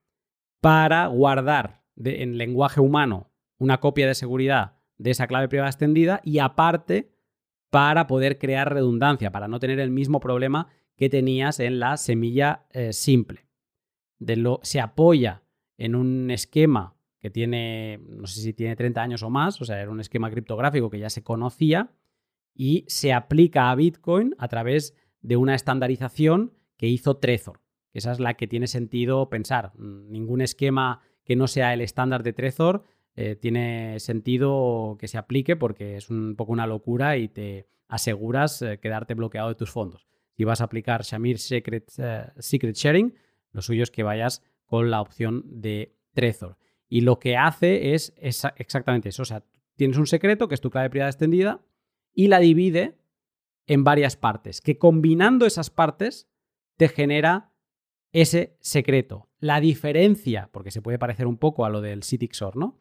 para 0.67 1.07
guardar 1.07 1.85
en 1.95 2.39
lenguaje 2.39 2.81
humano 2.81 3.31
una 3.57 3.79
copia 3.79 4.09
de 4.09 4.17
seguridad 4.17 4.81
de 4.99 5.13
esa 5.13 5.29
clave 5.29 5.47
privada 5.47 5.71
extendida 5.71 6.21
y 6.25 6.41
aparte 6.41 7.15
para 7.71 8.09
poder 8.09 8.37
crear 8.37 8.75
redundancia, 8.75 9.31
para 9.31 9.47
no 9.47 9.61
tener 9.61 9.79
el 9.79 9.93
mismo 9.93 10.19
problema 10.19 10.67
que 10.97 11.09
tenías 11.09 11.61
en 11.61 11.79
la 11.79 11.97
semilla 11.97 12.67
eh, 12.73 12.93
simple. 12.93 13.47
Se 14.63 14.81
apoya 14.81 15.45
en 15.79 15.95
un 15.95 16.33
esquema 16.33 16.97
que 17.21 17.31
tiene, 17.31 18.01
no 18.05 18.27
sé 18.27 18.41
si 18.41 18.53
tiene 18.53 18.75
30 18.75 19.01
años 19.01 19.23
o 19.23 19.31
más, 19.31 19.63
o 19.63 19.65
sea, 19.65 19.81
era 19.81 19.93
un 19.93 20.01
esquema 20.01 20.33
criptográfico 20.33 20.91
que 20.91 20.99
ya 20.99 21.11
se 21.11 21.23
conocía 21.23 21.93
y 22.57 22.85
se 22.89 23.13
aplica 23.13 23.71
a 23.71 23.75
Bitcoin 23.77 24.35
a 24.37 24.49
través 24.49 24.97
de 25.21 25.37
una 25.37 25.55
estandarización 25.55 26.55
que 26.77 26.89
hizo 26.89 27.19
Trezor. 27.19 27.66
Esa 27.97 28.13
es 28.13 28.21
la 28.21 28.35
que 28.35 28.47
tiene 28.47 28.67
sentido 28.67 29.31
pensar. 29.31 29.73
Ningún 29.79 30.43
esquema 30.43 31.01
que 31.25 31.35
no 31.35 31.49
sea 31.49 31.73
el 31.73 31.81
estándar 31.81 32.23
de 32.23 32.35
Trezor 32.35 32.85
eh, 33.15 33.37
tiene 33.37 33.99
sentido 34.01 34.99
que 35.01 35.09
se 35.09 35.17
aplique 35.17 35.57
porque 35.57 35.97
es 35.97 36.11
un 36.11 36.37
poco 36.37 36.53
una 36.53 36.67
locura 36.67 37.17
y 37.17 37.29
te 37.29 37.67
aseguras 37.89 38.61
eh, 38.61 38.79
quedarte 38.79 39.15
bloqueado 39.15 39.49
de 39.49 39.55
tus 39.55 39.71
fondos. 39.71 40.07
Si 40.37 40.45
vas 40.45 40.61
a 40.61 40.65
aplicar 40.65 41.03
Shamir 41.03 41.39
Secret, 41.39 41.91
eh, 41.97 42.27
Secret 42.39 42.77
Sharing, 42.77 43.15
lo 43.53 43.63
suyo 43.63 43.83
es 43.83 43.91
que 43.91 44.03
vayas 44.03 44.43
con 44.67 44.91
la 44.91 45.01
opción 45.01 45.43
de 45.47 45.97
Trezor. 46.13 46.59
Y 46.89 47.01
lo 47.01 47.19
que 47.19 47.39
hace 47.39 47.95
es, 47.95 48.13
exactamente 48.19 49.09
eso. 49.09 49.23
O 49.23 49.25
sea, 49.25 49.43
tienes 49.77 49.97
un 49.97 50.07
secreto 50.07 50.49
que 50.49 50.55
es 50.55 50.61
tu 50.61 50.71
clave 50.71 50.91
privada 50.91 51.11
extendida 51.11 51.65
y 52.13 52.29
la 52.29 52.41
divide 52.41 52.99
en 53.67 53.85
varias 53.85 54.17
partes, 54.17 54.61
que 54.61 54.79
combinando 54.79 55.47
esas 55.47 55.71
partes 55.71 56.29
te 56.77 56.89
genera 56.89 57.53
ese 58.17 58.57
secreto. 58.61 59.29
La 59.41 59.61
diferencia, 59.61 60.49
porque 60.51 60.71
se 60.71 60.81
puede 60.81 60.99
parecer 60.99 61.27
un 61.27 61.37
poco 61.37 61.67
a 61.67 61.71
lo 61.71 61.83
del 61.83 62.03
CityXOR, 62.03 62.57
¿no? 62.57 62.81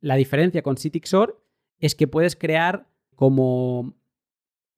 La 0.00 0.16
diferencia 0.16 0.62
con 0.62 0.78
CityXOR 0.78 1.38
es 1.78 1.94
que 1.94 2.08
puedes 2.08 2.34
crear 2.34 2.88
como 3.14 3.94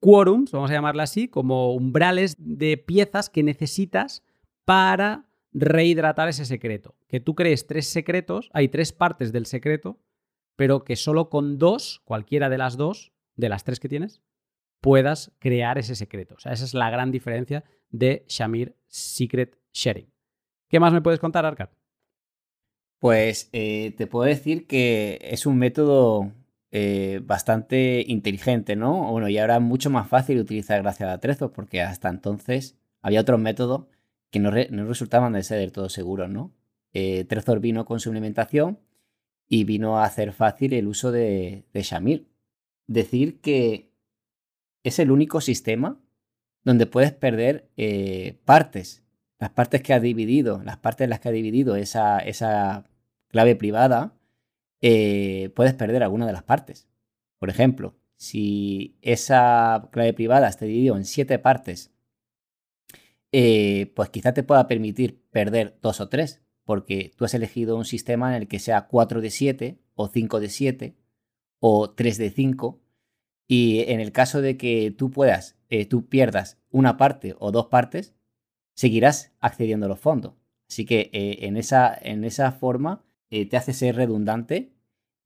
quórums, 0.00 0.50
vamos 0.50 0.72
a 0.72 0.74
llamarla 0.74 1.04
así, 1.04 1.28
como 1.28 1.72
umbrales 1.72 2.34
de 2.36 2.76
piezas 2.78 3.30
que 3.30 3.44
necesitas 3.44 4.24
para 4.64 5.28
rehidratar 5.52 6.28
ese 6.28 6.46
secreto. 6.46 6.96
Que 7.06 7.20
tú 7.20 7.36
crees 7.36 7.68
tres 7.68 7.86
secretos, 7.86 8.50
hay 8.52 8.66
tres 8.66 8.92
partes 8.92 9.30
del 9.30 9.46
secreto, 9.46 10.00
pero 10.56 10.82
que 10.82 10.96
solo 10.96 11.30
con 11.30 11.58
dos, 11.58 12.02
cualquiera 12.04 12.48
de 12.48 12.58
las 12.58 12.76
dos, 12.76 13.12
de 13.36 13.48
las 13.48 13.62
tres 13.62 13.78
que 13.78 13.88
tienes, 13.88 14.20
puedas 14.82 15.32
crear 15.38 15.78
ese 15.78 15.94
secreto. 15.94 16.34
O 16.34 16.40
sea, 16.40 16.52
esa 16.52 16.64
es 16.64 16.74
la 16.74 16.90
gran 16.90 17.10
diferencia 17.10 17.64
de 17.90 18.24
Shamir 18.28 18.76
Secret 18.88 19.56
Sharing. 19.72 20.12
¿Qué 20.68 20.80
más 20.80 20.92
me 20.92 21.00
puedes 21.00 21.20
contar, 21.20 21.46
Arcad? 21.46 21.70
Pues 22.98 23.48
eh, 23.52 23.94
te 23.96 24.06
puedo 24.06 24.26
decir 24.26 24.66
que 24.66 25.18
es 25.22 25.46
un 25.46 25.56
método 25.56 26.32
eh, 26.72 27.20
bastante 27.24 28.04
inteligente, 28.06 28.74
¿no? 28.74 29.10
Bueno, 29.12 29.28
y 29.28 29.38
ahora 29.38 29.60
mucho 29.60 29.88
más 29.88 30.08
fácil 30.08 30.40
utilizar 30.40 30.82
gracias 30.82 31.08
a 31.10 31.18
Trezor, 31.18 31.52
porque 31.52 31.80
hasta 31.80 32.08
entonces 32.08 32.76
había 33.02 33.20
otros 33.20 33.40
métodos 33.40 33.86
que 34.30 34.40
no, 34.40 34.50
resultaban 34.50 35.32
de 35.34 35.44
ser 35.44 35.58
del 35.60 35.72
todo 35.72 35.88
seguros, 35.90 36.28
¿no? 36.28 36.52
Eh, 36.92 37.24
Trezor 37.24 37.60
vino 37.60 37.84
con 37.84 38.00
su 38.00 38.08
implementación 38.08 38.80
y 39.48 39.64
vino 39.64 39.98
a 39.98 40.04
hacer 40.04 40.32
fácil 40.32 40.72
el 40.72 40.88
uso 40.88 41.12
de 41.12 41.64
Shamir. 41.72 42.28
Decir 42.88 43.40
que 43.40 43.91
es 44.82 44.98
el 44.98 45.10
único 45.10 45.40
sistema 45.40 46.00
donde 46.64 46.86
puedes 46.86 47.12
perder 47.12 47.70
partes, 48.44 49.02
las 49.38 49.50
partes 49.50 49.82
que 49.82 49.92
ha 49.92 50.00
dividido, 50.00 50.62
las 50.62 50.76
partes 50.76 51.04
en 51.04 51.10
las 51.10 51.18
que 51.18 51.28
ha 51.28 51.32
dividido 51.32 51.74
esa, 51.74 52.20
esa 52.20 52.84
clave 53.26 53.56
privada, 53.56 54.14
eh, 54.82 55.50
puedes 55.56 55.74
perder 55.74 56.02
alguna 56.02 56.26
de 56.26 56.32
las 56.32 56.42
partes. 56.42 56.88
Por 57.38 57.50
ejemplo, 57.50 57.96
si 58.16 58.98
esa 59.00 59.88
clave 59.90 60.12
privada 60.12 60.48
está 60.48 60.66
dividida 60.66 60.96
en 60.96 61.04
siete 61.04 61.38
partes, 61.38 61.92
eh, 63.32 63.92
pues 63.96 64.10
quizá 64.10 64.34
te 64.34 64.42
pueda 64.42 64.68
permitir 64.68 65.24
perder 65.30 65.78
dos 65.80 66.00
o 66.00 66.08
tres, 66.08 66.42
porque 66.64 67.12
tú 67.16 67.24
has 67.24 67.34
elegido 67.34 67.76
un 67.76 67.84
sistema 67.84 68.36
en 68.36 68.42
el 68.42 68.48
que 68.48 68.58
sea 68.58 68.86
4 68.86 69.20
de 69.20 69.30
7 69.30 69.78
o 69.94 70.08
5 70.08 70.40
de 70.40 70.48
7 70.48 70.96
o 71.58 71.90
3 71.90 72.18
de 72.18 72.30
5. 72.30 72.81
Y 73.48 73.80
en 73.90 74.00
el 74.00 74.12
caso 74.12 74.40
de 74.40 74.56
que 74.56 74.94
tú 74.96 75.10
puedas, 75.10 75.56
eh, 75.68 75.86
tú 75.86 76.06
pierdas 76.06 76.58
una 76.70 76.96
parte 76.96 77.34
o 77.38 77.50
dos 77.50 77.66
partes, 77.66 78.14
seguirás 78.74 79.32
accediendo 79.40 79.86
a 79.86 79.88
los 79.88 80.00
fondos. 80.00 80.34
Así 80.68 80.86
que 80.86 81.10
eh, 81.12 81.46
en, 81.46 81.56
esa, 81.56 81.96
en 82.00 82.24
esa 82.24 82.52
forma 82.52 83.04
eh, 83.30 83.46
te 83.46 83.56
hace 83.56 83.72
ser 83.72 83.96
redundante 83.96 84.72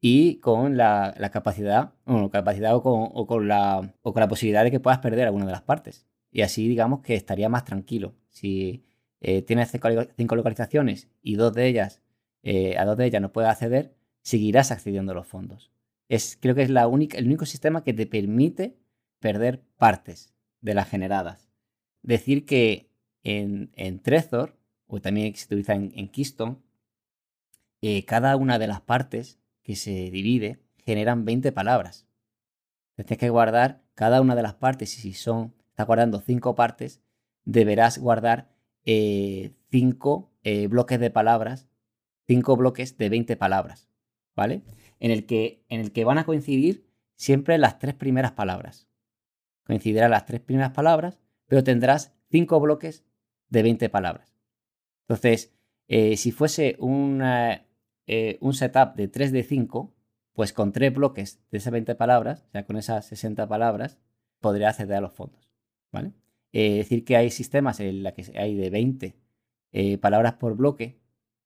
y 0.01 0.37
con 0.41 0.77
la, 0.77 1.15
capacidad, 1.33 1.95
capacidad 2.31 2.75
o 2.75 3.27
con, 3.27 3.49
la, 3.49 3.95
o 4.03 4.13
con 4.13 4.21
la 4.21 4.29
posibilidad 4.29 4.65
de 4.65 4.71
que 4.71 4.81
puedas 4.81 4.99
perder 5.01 5.27
alguna 5.27 5.47
de 5.47 5.53
las 5.53 5.63
partes. 5.63 6.07
Y 6.31 6.43
así 6.43 6.69
digamos 6.69 7.01
que 7.01 7.15
estaría 7.15 7.49
más 7.49 7.65
tranquilo. 7.65 8.15
Si 8.29 8.85
tienes 9.47 9.71
cinco, 9.71 10.37
localizaciones 10.37 11.09
y 11.23 11.37
dos 11.37 11.55
de 11.55 11.67
ellas, 11.67 12.03
a 12.79 12.85
dos 12.85 12.97
de 12.97 13.07
ellas 13.07 13.23
no 13.23 13.33
puedes 13.33 13.51
acceder, 13.51 13.95
seguirás 14.23 14.71
accediendo 14.71 15.13
a 15.13 15.15
los 15.15 15.27
fondos. 15.27 15.73
Es, 16.09 16.39
creo 16.41 16.55
que 16.55 16.63
es 16.63 16.71
la 16.71 16.87
única, 16.87 17.19
el 17.19 17.27
único 17.27 17.47
sistema 17.47 17.83
que 17.83 17.93
te 17.93 18.07
permite 18.07 18.77
perder 19.21 19.63
partes 19.77 20.35
de 20.61 20.75
las 20.75 20.89
generadas. 20.89 21.49
Decir 22.03 22.47
que 22.47 22.91
en, 23.23 24.01
Trezor, 24.03 24.57
o 24.87 25.01
también 25.01 25.35
se 25.35 25.47
utiliza 25.47 25.75
en, 25.75 26.09
Keystone, 26.09 26.59
eh, 27.83 28.05
cada 28.05 28.37
una 28.37 28.59
de 28.59 28.69
las 28.69 28.81
partes 28.81 29.41
que 29.63 29.75
se 29.75 30.11
divide 30.11 30.61
generan 30.79 31.25
20 31.25 31.51
palabras. 31.51 32.07
Tienes 32.95 33.19
que 33.19 33.29
guardar 33.29 33.83
cada 33.95 34.21
una 34.21 34.37
de 34.37 34.43
las 34.43 34.55
partes 34.55 34.97
y 34.97 35.01
si 35.01 35.13
son, 35.13 35.55
estás 35.71 35.87
guardando 35.87 36.21
5 36.21 36.55
partes, 36.55 37.03
deberás 37.45 37.99
guardar 37.99 38.49
5 38.85 38.85
eh, 38.85 39.53
eh, 40.45 40.67
bloques 40.69 41.01
de 41.01 41.11
palabras, 41.11 41.69
5 42.29 42.57
bloques 42.57 42.97
de 42.97 43.09
20 43.09 43.37
palabras, 43.37 43.89
¿vale? 44.37 44.63
En 45.01 45.11
el 45.11 45.27
que, 45.27 45.65
en 45.69 45.81
el 45.81 45.93
que 45.93 46.05
van 46.05 46.19
a 46.19 46.25
coincidir 46.25 46.87
siempre 47.15 47.59
las 47.59 47.79
tres 47.79 47.95
primeras 47.95 48.33
palabras. 48.33 48.89
Coincidirán 49.65 50.11
las 50.11 50.27
tres 50.27 50.41
primeras 50.41 50.73
palabras, 50.73 51.21
pero 51.47 51.65
tendrás 51.65 52.15
cinco 52.31 52.61
bloques 52.61 53.05
de 53.49 53.63
20 53.63 53.89
palabras. 53.89 54.37
Entonces, 55.09 55.55
eh, 55.89 56.17
si 56.17 56.33
fuese 56.33 56.77
eh, 58.07 58.39
un 58.41 58.55
setup 58.55 58.95
de 58.97 59.09
3 59.09 59.33
de 59.33 59.43
5, 59.43 59.95
pues 60.33 60.53
con 60.53 60.73
tres 60.73 60.93
bloques 60.93 61.41
de 61.51 61.59
esas 61.59 61.73
20 61.73 61.95
palabras, 61.95 62.45
o 62.49 62.51
sea, 62.51 62.67
con 62.67 62.77
esas 62.77 63.07
60 63.07 63.49
palabras, 63.49 63.99
podría 64.41 64.69
acceder 64.69 64.97
a 64.97 65.01
los 65.01 65.13
fondos. 65.13 65.51
¿vale? 65.93 66.13
Eh, 66.53 66.79
decir, 66.79 67.05
que 67.05 67.17
hay 67.17 67.31
sistemas 67.31 67.81
en 67.81 68.03
los 68.03 68.13
que 68.13 68.39
hay 68.39 68.55
de 68.55 68.71
20 68.71 69.17
palabras 70.01 70.35
por 70.35 70.57
bloque, 70.57 70.99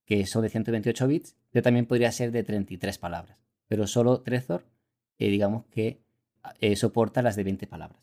que 0.04 0.24
son 0.24 0.42
de 0.42 0.50
128 0.50 1.08
bits, 1.08 1.36
pero 1.50 1.62
también 1.62 1.86
podría 1.86 2.12
ser 2.12 2.30
de 2.32 2.42
33 2.42 2.98
palabras. 2.98 3.38
Pero 3.68 3.86
solo 3.86 4.20
Trezor, 4.20 4.64
eh, 5.18 5.28
digamos 5.28 5.66
que 5.66 6.02
eh, 6.60 6.76
soporta 6.76 7.22
las 7.22 7.36
de 7.36 7.44
20 7.44 7.66
palabras. 7.66 8.02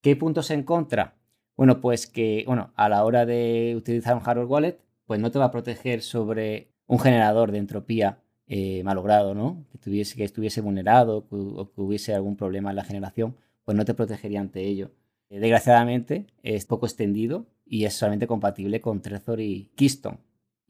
¿Qué 0.00 0.16
puntos 0.16 0.50
en 0.50 0.62
contra? 0.62 1.16
Bueno, 1.56 1.80
pues 1.80 2.06
que 2.06 2.44
bueno, 2.46 2.72
a 2.76 2.88
la 2.88 3.04
hora 3.04 3.26
de 3.26 3.74
utilizar 3.76 4.14
un 4.14 4.22
hardware 4.22 4.46
wallet, 4.46 4.78
pues 5.04 5.20
no 5.20 5.30
te 5.30 5.38
va 5.38 5.46
a 5.46 5.50
proteger 5.50 6.02
sobre 6.02 6.70
un 6.86 6.98
generador 6.98 7.52
de 7.52 7.58
entropía 7.58 8.22
eh, 8.46 8.82
malogrado, 8.82 9.34
¿no? 9.34 9.66
Que, 9.70 9.78
tuviese, 9.78 10.16
que 10.16 10.24
estuviese 10.24 10.60
vulnerado 10.60 11.26
o 11.30 11.70
que 11.70 11.80
hubiese 11.80 12.14
algún 12.14 12.36
problema 12.36 12.70
en 12.70 12.76
la 12.76 12.84
generación, 12.84 13.36
pues 13.64 13.76
no 13.76 13.84
te 13.84 13.94
protegería 13.94 14.40
ante 14.40 14.62
ello. 14.62 14.90
desgraciadamente 15.28 16.26
es 16.42 16.66
poco 16.66 16.86
extendido 16.86 17.46
y 17.64 17.84
es 17.84 17.94
solamente 17.94 18.26
compatible 18.26 18.80
con 18.80 19.02
Trezor 19.02 19.40
y 19.40 19.70
Keystone 19.76 20.18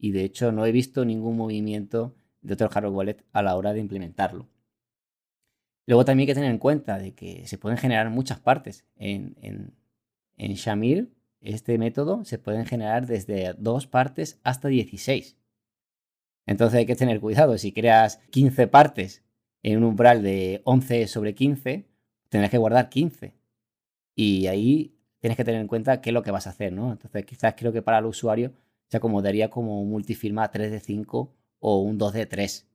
y 0.01 0.11
de 0.11 0.23
hecho 0.23 0.51
no 0.51 0.65
he 0.65 0.71
visto 0.71 1.05
ningún 1.05 1.37
movimiento 1.37 2.15
de 2.41 2.55
otro 2.55 2.69
hardware 2.69 2.93
wallet 2.93 3.23
a 3.31 3.43
la 3.43 3.55
hora 3.55 3.71
de 3.71 3.79
implementarlo. 3.79 4.49
Luego 5.85 6.05
también 6.05 6.23
hay 6.23 6.31
que 6.31 6.35
tener 6.35 6.49
en 6.49 6.57
cuenta 6.57 6.97
de 6.97 7.13
que 7.13 7.45
se 7.45 7.59
pueden 7.59 7.77
generar 7.77 8.09
muchas 8.09 8.39
partes. 8.39 8.83
En, 8.95 9.35
en, 10.37 10.53
Shamir, 10.55 11.13
este 11.39 11.77
método 11.77 12.25
se 12.25 12.39
pueden 12.39 12.65
generar 12.65 13.05
desde 13.05 13.53
dos 13.59 13.85
partes 13.85 14.39
hasta 14.43 14.69
16. 14.69 15.37
Entonces 16.47 16.79
hay 16.79 16.87
que 16.87 16.95
tener 16.95 17.19
cuidado. 17.19 17.55
Si 17.59 17.71
creas 17.71 18.17
15 18.31 18.65
partes 18.67 19.23
en 19.61 19.77
un 19.77 19.83
umbral 19.83 20.23
de 20.23 20.61
11 20.65 21.07
sobre 21.07 21.35
15, 21.35 21.85
tendrás 22.29 22.49
que 22.49 22.57
guardar 22.57 22.89
15. 22.89 23.35
Y 24.15 24.47
ahí 24.47 24.97
tienes 25.19 25.37
que 25.37 25.43
tener 25.43 25.61
en 25.61 25.67
cuenta 25.67 26.01
qué 26.01 26.09
es 26.09 26.13
lo 26.15 26.23
que 26.23 26.31
vas 26.31 26.47
a 26.47 26.51
hacer, 26.51 26.73
¿no? 26.73 26.91
Entonces 26.91 27.23
quizás 27.23 27.53
creo 27.55 27.71
que 27.71 27.83
para 27.83 27.99
el 27.99 28.05
usuario 28.05 28.53
se 28.91 28.97
acomodaría 28.97 29.49
como 29.49 29.81
un 29.81 29.89
multifirma 29.89 30.51
3 30.51 30.69
de 30.69 30.81
5 30.81 31.33
o 31.59 31.79
un 31.79 31.97
2 31.97 32.11
de 32.11 32.25
3, 32.25 32.67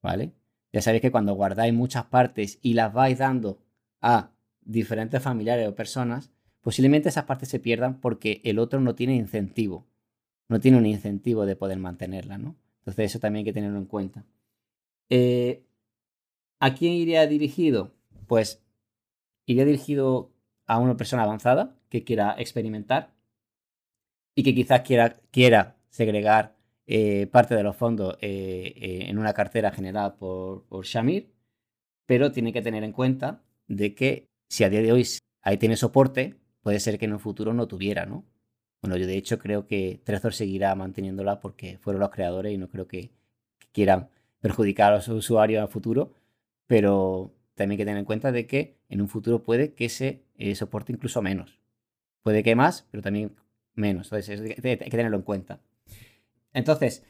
¿vale? 0.00 0.32
Ya 0.72 0.80
sabéis 0.80 1.02
que 1.02 1.10
cuando 1.10 1.34
guardáis 1.34 1.74
muchas 1.74 2.06
partes 2.06 2.58
y 2.62 2.72
las 2.72 2.94
vais 2.94 3.18
dando 3.18 3.62
a 4.00 4.30
diferentes 4.62 5.22
familiares 5.22 5.68
o 5.68 5.74
personas, 5.74 6.30
posiblemente 6.62 7.10
esas 7.10 7.24
partes 7.24 7.50
se 7.50 7.60
pierdan 7.60 8.00
porque 8.00 8.40
el 8.44 8.58
otro 8.58 8.80
no 8.80 8.94
tiene 8.94 9.14
incentivo, 9.16 9.86
no 10.48 10.60
tiene 10.60 10.78
un 10.78 10.86
incentivo 10.86 11.44
de 11.44 11.56
poder 11.56 11.78
mantenerla, 11.78 12.38
¿no? 12.38 12.56
Entonces 12.78 13.10
eso 13.10 13.18
también 13.18 13.40
hay 13.40 13.44
que 13.44 13.52
tenerlo 13.52 13.76
en 13.76 13.84
cuenta. 13.84 14.24
Eh, 15.10 15.66
¿A 16.58 16.72
quién 16.72 16.94
iría 16.94 17.26
dirigido? 17.26 17.92
Pues 18.26 18.62
iría 19.44 19.66
dirigido 19.66 20.32
a 20.66 20.78
una 20.78 20.96
persona 20.96 21.24
avanzada 21.24 21.76
que 21.90 22.02
quiera 22.02 22.34
experimentar 22.38 23.12
y 24.34 24.42
que 24.42 24.54
quizás 24.54 24.82
quiera, 24.82 25.20
quiera 25.30 25.76
segregar 25.88 26.56
eh, 26.86 27.28
parte 27.28 27.54
de 27.54 27.62
los 27.62 27.76
fondos 27.76 28.16
eh, 28.20 28.74
eh, 28.76 29.04
en 29.08 29.18
una 29.18 29.32
cartera 29.32 29.70
generada 29.70 30.16
por, 30.16 30.64
por 30.66 30.84
Shamir, 30.84 31.32
pero 32.06 32.32
tiene 32.32 32.52
que 32.52 32.62
tener 32.62 32.82
en 32.84 32.92
cuenta 32.92 33.44
de 33.68 33.94
que 33.94 34.28
si 34.48 34.64
a 34.64 34.70
día 34.70 34.82
de 34.82 34.92
hoy 34.92 35.06
ahí 35.42 35.56
tiene 35.56 35.76
soporte, 35.76 36.36
puede 36.62 36.80
ser 36.80 36.98
que 36.98 37.04
en 37.06 37.12
un 37.12 37.20
futuro 37.20 37.54
no 37.54 37.68
tuviera, 37.68 38.06
¿no? 38.06 38.24
Bueno, 38.82 38.96
yo 38.96 39.06
de 39.06 39.16
hecho 39.16 39.38
creo 39.38 39.66
que 39.66 40.00
Trezor 40.04 40.32
seguirá 40.34 40.74
manteniéndola 40.74 41.40
porque 41.40 41.78
fueron 41.78 42.00
los 42.00 42.10
creadores 42.10 42.52
y 42.52 42.58
no 42.58 42.68
creo 42.68 42.86
que, 42.88 43.12
quieran 43.72 44.08
perjudicar 44.40 44.92
a 44.92 44.96
los 44.96 45.08
usuarios 45.08 45.62
a 45.62 45.68
futuro, 45.68 46.14
pero 46.66 47.32
también 47.54 47.72
hay 47.72 47.76
que 47.78 47.84
tener 47.84 47.98
en 47.98 48.04
cuenta 48.04 48.32
de 48.32 48.46
que 48.46 48.78
en 48.88 49.00
un 49.00 49.08
futuro 49.08 49.42
puede 49.44 49.74
que 49.74 49.88
se 49.88 50.24
soporte 50.54 50.92
incluso 50.92 51.22
menos. 51.22 51.60
Puede 52.22 52.42
que 52.42 52.56
más, 52.56 52.88
pero 52.90 53.02
también 53.02 53.36
menos. 53.80 54.06
Entonces, 54.06 54.40
hay 54.40 54.54
que 54.54 54.90
tenerlo 54.90 55.16
en 55.16 55.22
cuenta. 55.22 55.60
Entonces, 56.52 57.04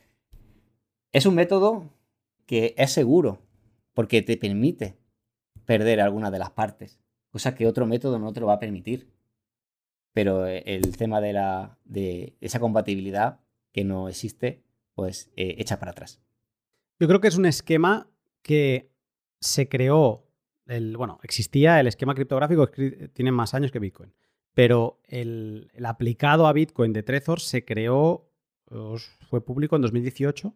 es 1.13 1.27
un 1.27 1.35
método 1.35 1.91
que 2.47 2.75
es 2.77 2.93
seguro 2.93 3.43
porque 3.93 4.23
te 4.23 4.37
permite 4.37 4.97
perder 5.67 6.01
alguna 6.01 6.31
de 6.31 6.39
las 6.39 6.51
partes, 6.51 7.01
cosa 7.31 7.55
que 7.55 7.67
otro 7.67 7.87
método 7.87 8.19
no 8.19 8.33
te 8.33 8.41
lo 8.41 8.47
va 8.47 8.55
a 8.55 8.59
permitir. 8.59 9.11
Pero 10.13 10.47
eh, 10.47 10.63
el 10.67 10.97
tema 10.97 11.21
de, 11.21 11.33
la, 11.33 11.79
de 11.85 12.37
esa 12.41 12.59
compatibilidad 12.59 13.41
que 13.73 13.85
no 13.85 14.09
existe, 14.09 14.65
pues 14.95 15.31
eh, 15.37 15.57
echa 15.59 15.79
para 15.79 15.93
atrás. 15.93 16.21
Yo 16.99 17.07
creo 17.07 17.21
que 17.21 17.29
es 17.29 17.37
un 17.37 17.47
esquema 17.47 18.11
que 18.43 18.91
se 19.41 19.69
creó, 19.69 20.27
el, 20.67 20.97
bueno, 20.97 21.19
existía 21.23 21.81
el 21.81 21.87
esquema 21.87 22.15
criptográfico, 22.15 22.69
tiene 23.13 23.33
más 23.33 23.55
años 23.55 23.71
que 23.71 23.79
Bitcoin 23.79 24.13
pero 24.55 25.01
el, 25.05 25.70
aplicado 25.85 26.47
a 26.47 26.52
Bitcoin 26.52 26.93
de 26.93 27.02
Trezor 27.02 27.40
se 27.40 27.64
creó, 27.64 28.31
fue 29.28 29.44
público 29.44 29.77
en 29.77 29.82
2018 29.82 30.55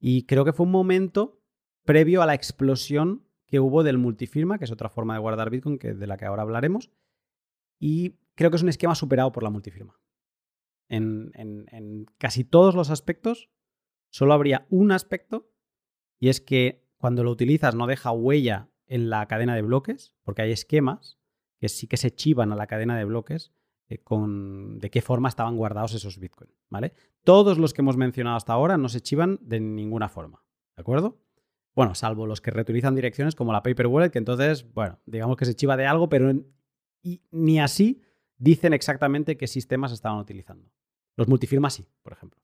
y 0.00 0.24
creo 0.24 0.44
que 0.44 0.52
fue 0.52 0.66
un 0.66 0.72
momento 0.72 1.40
previo 1.84 2.22
a 2.22 2.26
la 2.26 2.34
explosión 2.34 3.24
que 3.46 3.60
hubo 3.60 3.82
del 3.82 3.98
multifirma, 3.98 4.58
que 4.58 4.64
es 4.64 4.70
otra 4.70 4.90
forma 4.90 5.14
de 5.14 5.20
guardar 5.20 5.50
Bitcoin 5.50 5.78
que, 5.78 5.94
de 5.94 6.06
la 6.06 6.16
que 6.16 6.26
ahora 6.26 6.42
hablaremos, 6.42 6.90
y 7.80 8.18
creo 8.34 8.50
que 8.50 8.56
es 8.56 8.62
un 8.62 8.68
esquema 8.68 8.94
superado 8.94 9.32
por 9.32 9.42
la 9.42 9.50
multifirma. 9.50 9.98
En, 10.90 11.32
en 11.34 12.06
casi 12.18 12.44
todos 12.44 12.74
los 12.74 12.90
aspectos 12.90 13.50
solo 14.10 14.32
habría 14.32 14.66
un 14.70 14.90
aspecto 14.90 15.50
y 16.18 16.28
es 16.28 16.40
que 16.40 16.86
cuando 16.96 17.24
lo 17.24 17.30
utilizas 17.30 17.74
no 17.74 17.86
deja 17.86 18.10
huella 18.10 18.70
en 18.86 19.10
la 19.10 19.26
cadena 19.28 19.54
de 19.54 19.62
bloques, 19.62 20.14
porque 20.24 20.42
hay 20.42 20.52
esquemas 20.52 21.17
que 21.58 21.68
sí 21.68 21.86
que 21.86 21.96
se 21.96 22.10
chivan 22.10 22.52
a 22.52 22.56
la 22.56 22.66
cadena 22.66 22.96
de 22.96 23.04
bloques 23.04 23.52
eh, 23.88 23.98
con 23.98 24.78
de 24.78 24.90
qué 24.90 25.00
forma 25.00 25.28
estaban 25.28 25.56
guardados 25.56 25.94
esos 25.94 26.18
bitcoins, 26.18 26.52
¿vale? 26.68 26.92
Todos 27.24 27.58
los 27.58 27.72
que 27.72 27.82
hemos 27.82 27.96
mencionado 27.96 28.36
hasta 28.36 28.52
ahora 28.52 28.76
no 28.76 28.88
se 28.88 29.00
chivan 29.00 29.38
de 29.40 29.60
ninguna 29.60 30.08
forma, 30.08 30.42
¿de 30.76 30.80
acuerdo? 30.80 31.18
Bueno, 31.74 31.94
salvo 31.94 32.26
los 32.26 32.40
que 32.40 32.50
reutilizan 32.50 32.94
direcciones 32.94 33.34
como 33.34 33.52
la 33.52 33.62
Paper 33.62 33.86
Wallet, 33.86 34.10
que 34.10 34.18
entonces, 34.18 34.66
bueno, 34.74 34.98
digamos 35.06 35.36
que 35.36 35.44
se 35.44 35.54
chiva 35.54 35.76
de 35.76 35.86
algo, 35.86 36.08
pero 36.08 36.32
ni 37.30 37.60
así 37.60 38.02
dicen 38.36 38.72
exactamente 38.72 39.36
qué 39.36 39.46
sistemas 39.46 39.92
estaban 39.92 40.18
utilizando. 40.18 40.70
Los 41.16 41.28
multifirmas 41.28 41.74
sí, 41.74 41.86
por 42.02 42.12
ejemplo. 42.12 42.40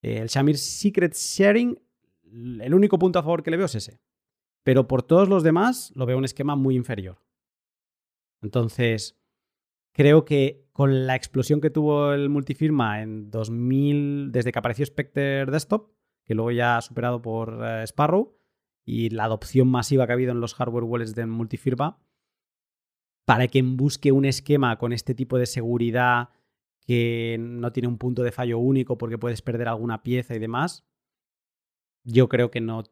El 0.00 0.26
Shamir 0.28 0.58
Secret 0.58 1.14
Sharing, 1.14 1.80
el 2.60 2.74
único 2.74 2.98
punto 2.98 3.18
a 3.18 3.22
favor 3.22 3.42
que 3.42 3.50
le 3.50 3.56
veo 3.56 3.66
es 3.66 3.74
ese. 3.76 4.00
Pero 4.64 4.86
por 4.86 5.02
todos 5.02 5.28
los 5.28 5.42
demás 5.42 5.92
lo 5.94 6.06
veo 6.06 6.18
un 6.18 6.24
esquema 6.24 6.56
muy 6.56 6.76
inferior. 6.76 7.18
Entonces, 8.42 9.18
creo 9.92 10.24
que 10.24 10.66
con 10.72 11.06
la 11.06 11.14
explosión 11.14 11.60
que 11.60 11.70
tuvo 11.70 12.12
el 12.12 12.28
multifirma 12.28 13.02
en 13.02 13.30
2000, 13.30 14.32
desde 14.32 14.52
que 14.52 14.58
apareció 14.58 14.84
Spectre 14.84 15.46
Desktop, 15.46 15.90
que 16.24 16.34
luego 16.34 16.50
ya 16.50 16.76
ha 16.76 16.80
superado 16.80 17.22
por 17.22 17.60
eh, 17.62 17.82
Sparrow, 17.84 18.36
y 18.84 19.10
la 19.10 19.24
adopción 19.24 19.68
masiva 19.68 20.06
que 20.06 20.12
ha 20.12 20.14
habido 20.14 20.32
en 20.32 20.40
los 20.40 20.54
hardware 20.54 20.84
wallets 20.84 21.14
de 21.14 21.26
multifirma, 21.26 22.00
para 23.24 23.46
quien 23.46 23.76
busque 23.76 24.12
un 24.12 24.24
esquema 24.24 24.76
con 24.78 24.92
este 24.92 25.14
tipo 25.14 25.38
de 25.38 25.46
seguridad 25.46 26.30
que 26.80 27.36
no 27.38 27.72
tiene 27.72 27.88
un 27.88 27.98
punto 27.98 28.24
de 28.24 28.32
fallo 28.32 28.58
único 28.58 28.98
porque 28.98 29.18
puedes 29.18 29.42
perder 29.42 29.68
alguna 29.68 30.02
pieza 30.02 30.34
y 30.34 30.40
demás, 30.40 30.84
yo 32.04 32.28
creo 32.28 32.50
que 32.50 32.60
no. 32.60 32.82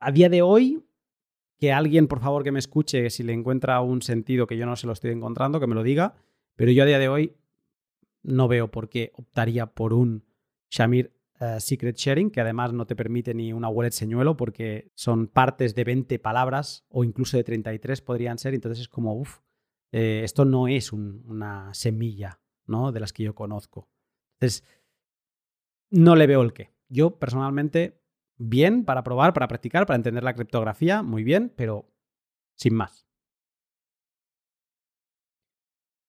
A 0.00 0.10
día 0.10 0.28
de 0.28 0.42
hoy, 0.42 0.84
que 1.58 1.72
alguien, 1.72 2.06
por 2.06 2.20
favor, 2.20 2.44
que 2.44 2.52
me 2.52 2.58
escuche, 2.58 3.10
si 3.10 3.22
le 3.22 3.32
encuentra 3.32 3.80
un 3.80 4.02
sentido 4.02 4.46
que 4.46 4.56
yo 4.56 4.66
no 4.66 4.76
se 4.76 4.86
lo 4.86 4.92
estoy 4.92 5.10
encontrando, 5.10 5.60
que 5.60 5.66
me 5.66 5.74
lo 5.74 5.82
diga, 5.82 6.14
pero 6.54 6.70
yo 6.70 6.82
a 6.82 6.86
día 6.86 6.98
de 6.98 7.08
hoy 7.08 7.36
no 8.22 8.48
veo 8.48 8.70
por 8.70 8.88
qué 8.88 9.12
optaría 9.14 9.66
por 9.66 9.92
un 9.92 10.24
Shamir 10.70 11.12
eh, 11.40 11.60
Secret 11.60 11.96
Sharing, 11.96 12.30
que 12.30 12.40
además 12.40 12.72
no 12.72 12.86
te 12.86 12.96
permite 12.96 13.34
ni 13.34 13.52
una 13.52 13.68
wallet 13.68 13.92
señuelo 13.92 14.36
porque 14.36 14.90
son 14.94 15.28
partes 15.28 15.74
de 15.74 15.84
20 15.84 16.18
palabras 16.18 16.84
o 16.88 17.04
incluso 17.04 17.36
de 17.36 17.44
33 17.44 18.00
podrían 18.00 18.38
ser, 18.38 18.54
entonces 18.54 18.80
es 18.80 18.88
como, 18.88 19.14
uff, 19.14 19.38
eh, 19.92 20.22
esto 20.24 20.44
no 20.44 20.66
es 20.68 20.92
una 20.92 21.72
semilla 21.74 22.40
¿no? 22.66 22.90
de 22.92 23.00
las 23.00 23.12
que 23.12 23.22
yo 23.22 23.34
conozco. 23.34 23.88
Entonces, 24.34 24.64
no 25.90 26.16
le 26.16 26.26
veo 26.26 26.42
el 26.42 26.52
qué. 26.52 26.72
Yo 26.88 27.18
personalmente, 27.18 28.00
bien 28.38 28.84
para 28.84 29.02
probar, 29.02 29.32
para 29.32 29.48
practicar, 29.48 29.86
para 29.86 29.96
entender 29.96 30.24
la 30.24 30.34
criptografía, 30.34 31.02
muy 31.02 31.24
bien, 31.24 31.52
pero 31.56 31.90
sin 32.56 32.74
más. 32.74 33.06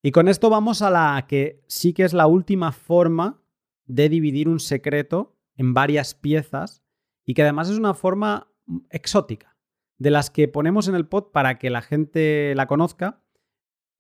Y 0.04 0.12
con 0.12 0.28
esto 0.28 0.50
vamos 0.50 0.82
a 0.82 0.90
la 0.90 1.26
que 1.28 1.64
sí 1.68 1.94
que 1.94 2.04
es 2.04 2.14
la 2.14 2.28
última 2.28 2.72
forma 2.72 3.42
de 3.86 4.10
dividir 4.10 4.48
un 4.48 4.60
secreto 4.60 5.36
en 5.56 5.74
varias 5.74 6.14
piezas 6.14 6.84
y 7.26 7.34
que 7.34 7.42
además 7.42 7.70
es 7.70 7.78
una 7.78 7.94
forma 7.94 8.52
exótica, 8.90 9.58
de 9.98 10.12
las 10.12 10.30
que 10.30 10.48
ponemos 10.48 10.88
en 10.88 10.96
el 10.96 11.08
pod 11.08 11.32
para 11.32 11.58
que 11.58 11.70
la 11.70 11.82
gente 11.82 12.54
la 12.56 12.68
conozca, 12.68 13.24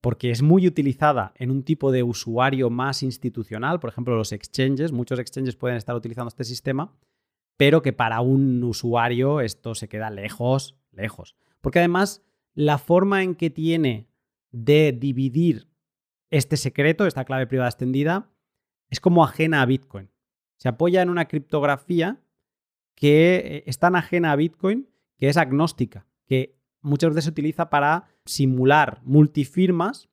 porque 0.01 0.29
es 0.31 0.41
muy 0.41 0.67
utilizada 0.67 1.33
en 1.35 1.51
un 1.51 1.63
tipo 1.63 1.91
de 1.91 2.03
usuario 2.03 2.69
más 2.69 3.03
institucional, 3.03 3.79
por 3.79 3.89
ejemplo 3.89 4.15
los 4.15 4.31
exchanges, 4.31 4.91
muchos 4.91 5.19
exchanges 5.19 5.55
pueden 5.55 5.77
estar 5.77 5.95
utilizando 5.95 6.29
este 6.29 6.43
sistema, 6.43 6.95
pero 7.57 7.81
que 7.81 7.91
para 7.93 8.21
un 8.21 8.63
usuario 8.63 9.41
esto 9.41 9.75
se 9.75 9.89
queda 9.89 10.09
lejos, 10.09 10.75
lejos. 10.91 11.35
Porque 11.61 11.79
además 11.79 12.23
la 12.53 12.77
forma 12.77 13.23
en 13.23 13.35
que 13.35 13.49
tiene 13.49 14.07
de 14.51 14.91
dividir 14.91 15.67
este 16.29 16.57
secreto, 16.57 17.05
esta 17.05 17.25
clave 17.25 17.47
privada 17.47 17.69
extendida, 17.69 18.29
es 18.89 18.99
como 18.99 19.23
ajena 19.23 19.61
a 19.61 19.65
Bitcoin. 19.65 20.09
Se 20.57 20.69
apoya 20.69 21.01
en 21.01 21.09
una 21.09 21.27
criptografía 21.27 22.21
que 22.95 23.35
eh, 23.35 23.63
es 23.65 23.79
tan 23.79 23.95
ajena 23.95 24.31
a 24.31 24.35
Bitcoin 24.35 24.89
que 25.17 25.29
es 25.29 25.37
agnóstica, 25.37 26.07
que 26.25 26.57
muchas 26.81 27.09
veces 27.09 27.25
se 27.25 27.31
utiliza 27.31 27.69
para 27.69 28.07
simular 28.25 29.01
multifirmas, 29.03 30.09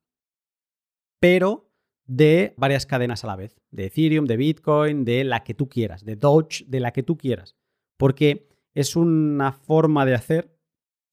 pero 1.21 1.71
de 2.07 2.55
varias 2.57 2.87
cadenas 2.87 3.25
a 3.25 3.29
la 3.29 3.37
vez, 3.37 3.57
de 3.71 3.87
Ethereum, 3.87 4.27
de 4.27 4.37
Bitcoin, 4.37 5.05
de 5.05 5.25
la 5.25 5.43
que 5.45 5.55
tú 5.55 5.69
quieras, 5.69 6.05
de 6.05 6.17
Doge, 6.17 6.65
de 6.67 6.81
la 6.81 6.93
que 6.93 7.03
tú 7.03 7.17
quieras, 7.17 7.57
porque 7.97 8.49
es 8.75 8.97
una 8.97 9.53
forma 9.53 10.05
de 10.05 10.15
hacer 10.15 10.55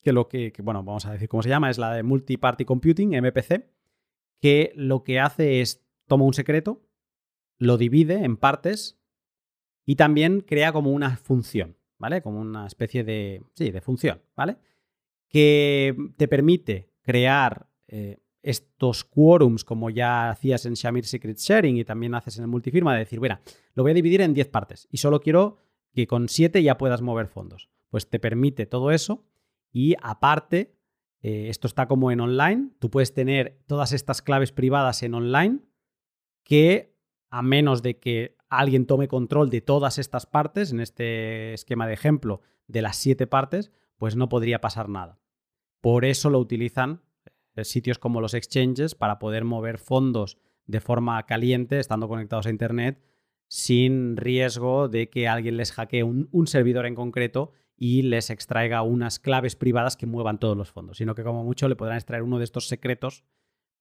que 0.01 0.13
lo 0.13 0.27
que, 0.27 0.51
bueno, 0.63 0.84
vamos 0.84 1.05
a 1.05 1.11
decir 1.11 1.30
cómo 1.30 1.43
se 1.43 1.49
llama, 1.49 1.69
es 1.69 1.77
la 1.77 1.93
de 1.93 2.03
Multi-Party 2.03 2.65
Computing, 2.65 3.15
MPC, 3.15 3.69
que 4.41 4.73
lo 4.76 5.03
que 5.03 5.19
hace 5.19 5.61
es 5.61 5.85
toma 6.07 6.26
un 6.26 6.34
secreto, 6.34 6.81
lo 7.57 7.77
divide 7.77 8.26
en 8.26 8.38
partes 8.38 8.99
y 9.85 9.95
también 9.95 10.41
crea 10.41 10.73
como 10.73 10.91
una 10.91 11.15
función, 11.18 11.77
¿vale? 11.99 12.22
Como 12.22 12.41
una 12.41 12.65
especie 12.65 13.03
de, 13.03 13.43
sí, 13.53 13.69
de 13.69 13.81
función, 13.81 14.22
¿vale? 14.35 14.57
Que 15.30 15.95
te 16.18 16.27
permite 16.27 16.91
crear 17.01 17.68
eh, 17.88 18.18
estos 18.41 19.03
quórums 19.03 19.63
como 19.63 19.89
ya 19.89 20.30
hacías 20.30 20.65
en 20.65 20.73
Shamir 20.73 21.05
Secret 21.05 21.38
Sharing 21.38 21.77
y 21.77 21.85
también 21.85 22.15
haces 22.15 22.38
en 22.38 22.43
el 22.43 22.49
multifirma, 22.49 22.93
de 22.93 22.99
decir, 22.99 23.19
bueno, 23.19 23.39
lo 23.73 23.84
voy 23.84 23.91
a 23.91 23.95
dividir 23.95 24.22
en 24.22 24.34
10 24.34 24.49
partes 24.49 24.88
y 24.89 24.97
solo 24.97 25.19
quiero 25.19 25.57
que 25.93 26.07
con 26.07 26.27
7 26.27 26.63
ya 26.63 26.77
puedas 26.77 27.01
mover 27.01 27.27
fondos. 27.27 27.69
Pues 27.89 28.09
te 28.09 28.19
permite 28.19 28.65
todo 28.65 28.91
eso 28.91 29.26
y 29.72 29.95
aparte, 30.01 30.76
eh, 31.22 31.47
esto 31.49 31.68
está 31.68 31.88
como 31.88 32.11
en 32.11 32.19
online, 32.19 32.72
tú 32.80 32.89
puedes 32.89 33.13
tener 33.13 33.59
todas 33.68 33.91
estas 33.91 34.22
claves 34.22 34.51
privadas 34.51 35.03
en 35.03 35.13
online 35.13 35.59
que 36.43 36.95
a 37.30 37.41
menos 37.41 37.81
de 37.81 37.99
que 37.99 38.38
alguien 38.49 38.85
tome 38.85 39.07
control 39.07 39.49
de 39.49 39.61
todas 39.61 39.97
estas 39.97 40.26
partes, 40.26 40.72
en 40.72 40.81
este 40.81 41.53
esquema 41.53 41.88
de 41.88 41.93
ejemplo, 41.93 42.41
de 42.68 42.81
las 42.81 42.97
siete 42.97 43.27
partes, 43.27 43.72
pues 43.97 44.15
no 44.15 44.30
podría 44.30 44.59
pasar 44.59 44.89
nada. 44.89 45.19
Por 45.80 46.05
eso 46.05 46.30
lo 46.30 46.39
utilizan 46.39 47.01
sitios 47.64 47.99
como 47.99 48.22
los 48.22 48.34
exchanges 48.34 48.95
para 48.95 49.19
poder 49.19 49.44
mover 49.44 49.78
fondos 49.78 50.38
de 50.65 50.80
forma 50.80 51.26
caliente, 51.26 51.80
estando 51.80 52.07
conectados 52.07 52.45
a 52.45 52.49
Internet, 52.49 53.03
sin 53.48 54.15
riesgo 54.15 54.88
de 54.88 55.10
que 55.10 55.28
alguien 55.28 55.57
les 55.57 55.72
hackee 55.72 56.03
un, 56.03 56.30
un, 56.32 56.48
servidor 56.48 56.86
en 56.86 56.95
concreto 56.95 57.52
y 57.76 58.03
les 58.03 58.30
extraiga 58.30 58.82
unas 58.82 59.19
claves 59.19 59.56
privadas 59.56 59.98
que 59.98 60.06
muevan 60.06 60.40
todos 60.40 60.56
los 60.56 60.72
fondos, 60.72 60.98
sino 60.98 61.15
que 61.15 61.23
como 61.23 61.44
mucho 61.44 61.68
le 61.68 61.76
podrán 61.76 61.98
extraer 61.98 62.23
uno 62.23 62.38
de 62.38 62.45
estos 62.45 62.68
secretos, 62.68 63.26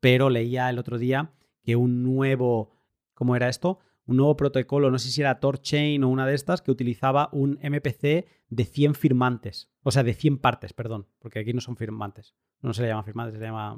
pero 0.01 0.31
leía 0.31 0.69
el 0.71 0.79
otro 0.79 0.99
día 0.99 1.33
que 1.63 1.77
un 1.77 2.03
nuevo 2.03 2.81
¿cómo 3.21 3.37
era 3.37 3.51
esto? 3.51 3.81
Un 4.07 4.17
nuevo 4.17 4.37
protocolo, 4.37 4.91
no 4.91 4.99
sé 4.99 5.11
si 5.11 5.21
era 5.21 5.41
TorChain 5.41 6.03
o 6.03 6.09
una 6.09 6.27
de 6.27 6.35
estas, 6.35 6.63
que 6.63 6.71
utilizaba 6.71 7.29
un 7.33 7.59
MPC 7.63 8.27
de 8.49 8.65
100 8.65 8.95
firmantes. 8.95 9.71
O 9.83 9.91
sea, 9.91 10.03
de 10.03 10.15
100 10.15 10.39
partes, 10.39 10.73
perdón, 10.73 11.07
porque 11.19 11.39
aquí 11.39 11.53
no 11.53 11.61
son 11.61 11.77
firmantes. 11.77 12.35
No 12.61 12.73
se 12.75 12.83
le 12.83 12.89
llama 12.89 13.05
firmantes, 13.05 13.35
se 13.35 13.41
le 13.41 13.47
llama... 13.47 13.77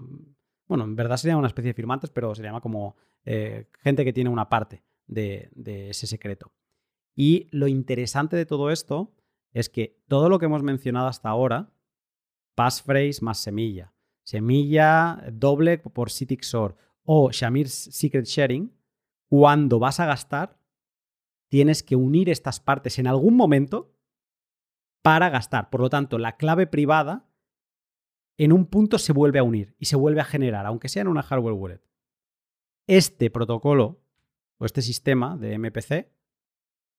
Bueno, 0.66 0.85
en 0.85 0.97
verdad 0.97 1.16
se 1.16 1.28
llama 1.28 1.40
una 1.40 1.49
especie 1.49 1.70
de 1.70 1.74
firmantes, 1.74 2.11
pero 2.11 2.35
se 2.35 2.43
llama 2.43 2.61
como 2.61 2.97
eh, 3.24 3.69
gente 3.82 4.05
que 4.05 4.12
tiene 4.12 4.31
una 4.31 4.49
parte 4.49 4.85
de, 5.07 5.51
ese 5.90 6.07
secreto. 6.07 6.53
Y 7.15 7.49
lo 7.51 7.69
interesante 7.69 8.36
de 8.36 8.47
todo 8.47 8.70
esto 8.70 9.15
es 9.53 9.69
que 9.69 10.03
todo 10.09 10.28
lo 10.28 10.39
que 10.39 10.47
hemos 10.47 10.62
mencionado 10.62 11.09
hasta 11.09 11.28
ahora, 11.28 11.73
passphrase 12.55 13.23
más 13.23 13.39
semilla, 13.39 13.93
semilla 14.23 15.23
doble 15.32 15.78
por 15.78 16.11
CityXOR 16.11 16.77
o 17.05 17.31
Shamir 17.31 17.69
Secret 17.69 18.24
Sharing, 18.24 18.73
cuando 19.32 19.78
vas 19.78 19.98
a 19.98 20.04
gastar, 20.04 20.59
tienes 21.48 21.82
que 21.82 21.96
unir 21.96 22.28
estas 22.28 22.60
partes 22.60 22.98
en 22.98 23.06
algún 23.06 23.34
momento 23.34 23.96
para 25.00 25.30
gastar. 25.30 25.70
Por 25.70 25.80
lo 25.80 25.88
tanto, 25.88 26.18
la 26.18 26.36
clave 26.36 26.66
privada 26.66 27.26
en 28.36 28.52
un 28.52 28.66
punto 28.66 28.98
se 28.98 29.14
vuelve 29.14 29.38
a 29.38 29.42
unir 29.42 29.74
y 29.78 29.86
se 29.86 29.96
vuelve 29.96 30.20
a 30.20 30.26
generar, 30.26 30.66
aunque 30.66 30.90
sea 30.90 31.00
en 31.00 31.09
una 31.09 31.22
hardware 31.22 31.54
wallet. 31.54 31.80
Este 32.86 33.30
protocolo 33.30 34.02
o 34.59 34.66
este 34.66 34.82
sistema 34.82 35.38
de 35.38 35.59
MPC 35.59 36.12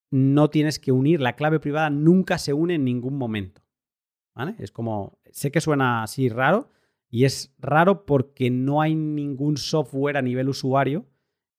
no 0.10 0.50
tienes 0.50 0.80
que 0.80 0.92
unir, 0.92 1.22
la 1.22 1.36
clave 1.36 1.60
privada 1.60 1.92
nunca 1.92 2.40
se 2.40 2.54
une 2.54 2.74
en 2.74 2.84
ningún 2.84 3.16
momento. 3.16 3.62
Es 4.58 4.72
como, 4.72 5.20
sé 5.30 5.52
que 5.52 5.62
suena 5.62 6.02
así 6.02 6.30
raro 6.30 6.72
y 7.12 7.26
es 7.26 7.54
raro 7.60 8.08
porque 8.08 8.50
no 8.50 8.82
hay 8.82 8.96
ningún 8.96 9.56
software 9.56 10.18
a 10.18 10.24
nivel 10.24 10.50
usuario 10.50 11.13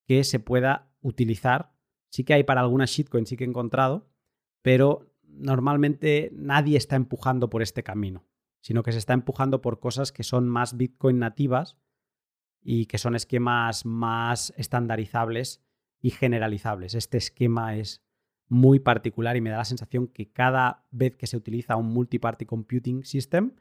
que 0.06 0.24
se 0.24 0.38
pueda 0.40 0.90
utilizar. 1.00 1.72
Sí 2.10 2.24
que 2.24 2.34
hay 2.34 2.44
para 2.44 2.60
algunas 2.60 2.90
shitcoins, 2.90 3.28
sí 3.28 3.36
que 3.36 3.44
he 3.44 3.48
encontrado, 3.48 4.08
pero 4.62 5.14
normalmente 5.22 6.30
nadie 6.32 6.76
está 6.76 6.96
empujando 6.96 7.50
por 7.50 7.62
este 7.62 7.82
camino, 7.82 8.26
sino 8.60 8.82
que 8.82 8.92
se 8.92 8.98
está 8.98 9.12
empujando 9.12 9.60
por 9.60 9.80
cosas 9.80 10.12
que 10.12 10.22
son 10.22 10.48
más 10.48 10.76
Bitcoin 10.76 11.18
nativas 11.18 11.76
y 12.62 12.86
que 12.86 12.98
son 12.98 13.14
esquemas 13.14 13.84
más 13.84 14.54
estandarizables 14.56 15.62
y 16.00 16.10
generalizables. 16.10 16.94
Este 16.94 17.18
esquema 17.18 17.76
es 17.76 18.02
muy 18.48 18.78
particular 18.78 19.36
y 19.36 19.40
me 19.40 19.50
da 19.50 19.58
la 19.58 19.64
sensación 19.64 20.06
que 20.06 20.30
cada 20.30 20.86
vez 20.90 21.16
que 21.16 21.26
se 21.26 21.36
utiliza 21.36 21.76
un 21.76 21.88
multi-party 21.92 22.46
computing 22.46 23.04
system, 23.04 23.54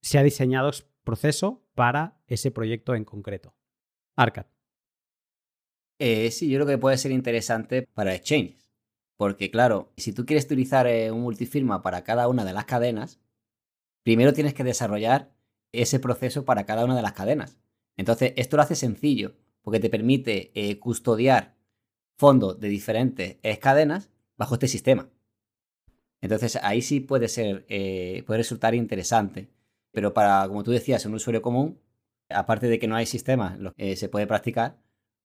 se 0.00 0.18
ha 0.18 0.22
diseñado 0.22 0.70
proceso 1.02 1.66
para 1.74 2.22
ese 2.26 2.50
proyecto 2.50 2.94
en 2.94 3.04
concreto. 3.04 3.54
Arcad. 4.16 4.53
Eh, 5.98 6.30
sí, 6.30 6.48
yo 6.48 6.58
creo 6.58 6.66
que 6.66 6.78
puede 6.78 6.98
ser 6.98 7.12
interesante 7.12 7.82
para 7.82 8.14
exchanges. 8.14 8.72
Porque 9.16 9.50
claro, 9.50 9.92
si 9.96 10.12
tú 10.12 10.26
quieres 10.26 10.44
utilizar 10.46 10.86
eh, 10.86 11.10
un 11.10 11.22
multifirma 11.22 11.82
para 11.82 12.02
cada 12.04 12.28
una 12.28 12.44
de 12.44 12.52
las 12.52 12.64
cadenas, 12.64 13.20
primero 14.04 14.32
tienes 14.32 14.54
que 14.54 14.64
desarrollar 14.64 15.32
ese 15.72 16.00
proceso 16.00 16.44
para 16.44 16.66
cada 16.66 16.84
una 16.84 16.96
de 16.96 17.02
las 17.02 17.12
cadenas. 17.14 17.58
Entonces, 17.96 18.34
esto 18.36 18.56
lo 18.56 18.62
hace 18.64 18.76
sencillo, 18.76 19.36
porque 19.62 19.80
te 19.80 19.90
permite 19.90 20.52
eh, 20.54 20.78
custodiar 20.78 21.56
fondos 22.18 22.60
de 22.60 22.68
diferentes 22.68 23.38
cadenas 23.60 24.10
bajo 24.36 24.54
este 24.54 24.68
sistema. 24.68 25.10
Entonces, 26.20 26.56
ahí 26.62 26.82
sí 26.82 27.00
puede 27.00 27.28
ser, 27.28 27.66
puede 28.24 28.38
resultar 28.38 28.74
interesante. 28.74 29.50
Pero 29.92 30.14
para, 30.14 30.46
como 30.48 30.64
tú 30.64 30.70
decías, 30.70 31.04
un 31.06 31.14
usuario 31.14 31.42
común, 31.42 31.80
aparte 32.30 32.66
de 32.68 32.78
que 32.78 32.88
no 32.88 32.96
hay 32.96 33.06
sistemas, 33.06 33.58
lo 33.58 33.74
que 33.74 33.96
se 33.96 34.08
puede 34.08 34.26
practicar, 34.26 34.78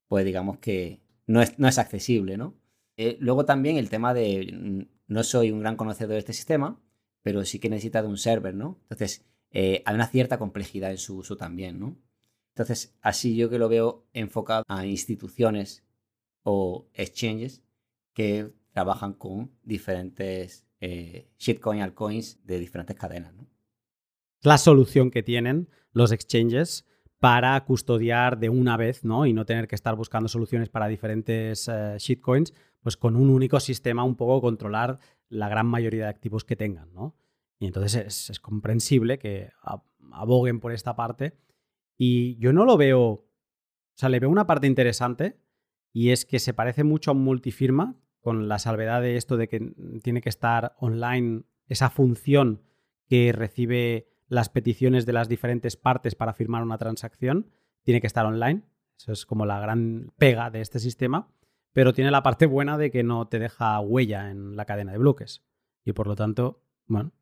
pues 0.09 0.25
digamos 0.25 0.57
que 0.57 0.99
no 1.27 1.41
es, 1.41 1.57
no 1.57 1.69
es 1.69 1.77
accesible, 1.77 2.35
¿no? 2.35 2.55
Eh, 2.97 3.15
luego 3.21 3.45
también 3.45 3.77
el 3.77 3.89
tema 3.89 4.13
de, 4.13 4.51
mm, 4.51 4.81
no 5.07 5.23
soy 5.23 5.51
un 5.51 5.61
gran 5.61 5.77
conocedor 5.77 6.13
de 6.13 6.19
este 6.19 6.33
sistema, 6.33 6.81
pero 7.21 7.45
sí 7.45 7.59
que 7.59 7.69
necesita 7.69 8.01
de 8.01 8.09
un 8.09 8.17
server, 8.17 8.53
¿no? 8.53 8.79
Entonces, 8.89 9.25
eh, 9.51 9.83
hay 9.85 9.95
una 9.95 10.07
cierta 10.07 10.37
complejidad 10.37 10.91
en 10.91 10.97
su 10.97 11.17
uso 11.17 11.37
también, 11.37 11.79
¿no? 11.79 11.97
Entonces, 12.55 12.97
así 13.01 13.35
yo 13.35 13.49
que 13.49 13.59
lo 13.59 13.69
veo 13.69 14.07
enfocado 14.11 14.63
a 14.67 14.85
instituciones 14.85 15.85
o 16.43 16.89
exchanges 16.93 17.63
que 18.13 18.51
trabajan 18.71 19.13
con 19.13 19.51
diferentes 19.63 20.65
eh, 20.81 21.29
shitcoin 21.37 21.81
altcoins 21.81 22.45
de 22.45 22.59
diferentes 22.59 22.95
cadenas. 22.97 23.33
La 24.41 24.57
solución 24.57 25.11
que 25.11 25.23
tienen 25.23 25.69
los 25.91 26.11
exchanges 26.11 26.85
para 27.19 27.63
custodiar 27.65 28.39
de 28.39 28.49
una 28.49 28.77
vez, 28.77 29.03
¿no? 29.03 29.25
Y 29.25 29.33
no 29.33 29.45
tener 29.45 29.67
que 29.67 29.75
estar 29.75 29.95
buscando 29.95 30.29
soluciones 30.29 30.69
para 30.69 30.87
diferentes 30.87 31.67
eh, 31.67 31.95
shitcoins, 31.97 32.53
pues 32.81 32.95
con 32.95 33.15
un 33.15 33.29
único 33.29 33.59
sistema 33.59 34.03
un 34.03 34.15
poco 34.15 34.41
controlar 34.41 34.99
la 35.27 35.49
gran 35.49 35.67
mayoría 35.67 36.05
de 36.05 36.09
activos 36.09 36.45
que 36.45 36.55
tengan, 36.55 36.93
¿no? 36.93 37.15
Y 37.59 37.67
entonces 37.67 38.29
es, 38.29 38.39
comprensible 38.39 39.19
que 39.19 39.51
aboguen 40.13 40.61
por 40.61 40.71
esta 40.71 40.95
parte. 40.95 41.37
Y 41.97 42.37
yo 42.37 42.53
no 42.53 42.63
lo 42.63 42.77
veo, 42.77 43.01
o 43.01 43.27
sea, 43.95 44.07
le 44.07 44.21
veo 44.21 44.29
una 44.29 44.47
parte 44.47 44.67
interesante 44.67 45.37
y 45.91 46.11
es 46.11 46.25
que 46.25 46.39
se 46.39 46.53
parece 46.53 46.85
mucho 46.85 47.11
a 47.11 47.13
un 47.13 47.23
multifirma, 47.23 47.97
con 48.21 48.47
la 48.47 48.59
salvedad 48.59 49.01
de 49.01 49.17
esto 49.17 49.37
de 49.37 49.47
que 49.47 49.73
tiene 50.03 50.21
que 50.21 50.29
estar 50.29 50.75
online 50.79 51.43
esa 51.67 51.89
función 51.89 52.61
que 53.07 53.31
recibe 53.31 54.07
las 54.29 54.49
peticiones 54.49 55.05
de 55.05 55.13
las 55.13 55.27
diferentes 55.27 55.75
partes 55.75 56.15
para 56.15 56.33
firmar 56.33 56.63
una 56.63 56.77
transacción, 56.77 57.49
tiene 57.83 57.99
que 57.99 58.07
estar 58.07 58.25
online. 58.25 58.63
Eso 58.97 59.11
es 59.11 59.25
como 59.25 59.45
la 59.45 59.59
gran 59.59 60.11
pega 60.17 60.49
de 60.49 60.61
este 60.61 60.79
sistema, 60.79 61.33
pero 61.73 61.93
tiene 61.93 62.11
la 62.11 62.23
parte 62.23 62.45
buena 62.45 62.77
de 62.77 62.91
que 62.91 63.03
no 63.03 63.27
te 63.27 63.39
deja 63.39 63.79
huella 63.79 64.29
en 64.29 64.55
la 64.55 64.65
cadena 64.65 64.91
de 64.91 64.97
bloques. 64.97 65.43
Y 65.83 65.93
por 65.93 66.07
lo 66.07 66.15
tanto, 66.15 66.63
bueno, 66.85 67.13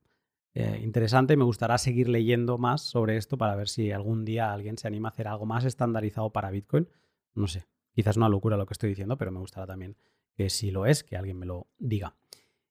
eh, 0.53 0.79
interesante. 0.83 1.37
Me 1.37 1.43
gustará 1.43 1.77
seguir 1.77 2.09
leyendo 2.09 2.57
más 2.57 2.81
sobre 2.81 3.17
esto 3.17 3.37
para 3.37 3.55
ver 3.55 3.69
si 3.69 3.91
algún 3.91 4.25
día 4.25 4.51
alguien 4.51 4.77
se 4.77 4.87
anima 4.87 5.09
a 5.09 5.11
hacer 5.11 5.27
algo 5.27 5.45
más 5.45 5.65
estandarizado 5.65 6.31
para 6.31 6.49
Bitcoin. 6.49 6.89
No 7.35 7.47
sé, 7.47 7.67
quizás 7.93 8.17
una 8.17 8.27
locura 8.27 8.57
lo 8.57 8.65
que 8.65 8.73
estoy 8.73 8.89
diciendo, 8.89 9.17
pero 9.17 9.31
me 9.31 9.39
gustará 9.39 9.67
también 9.67 9.97
que 10.35 10.49
si 10.49 10.71
lo 10.71 10.87
es, 10.87 11.03
que 11.03 11.15
alguien 11.15 11.37
me 11.37 11.45
lo 11.45 11.67
diga. 11.77 12.15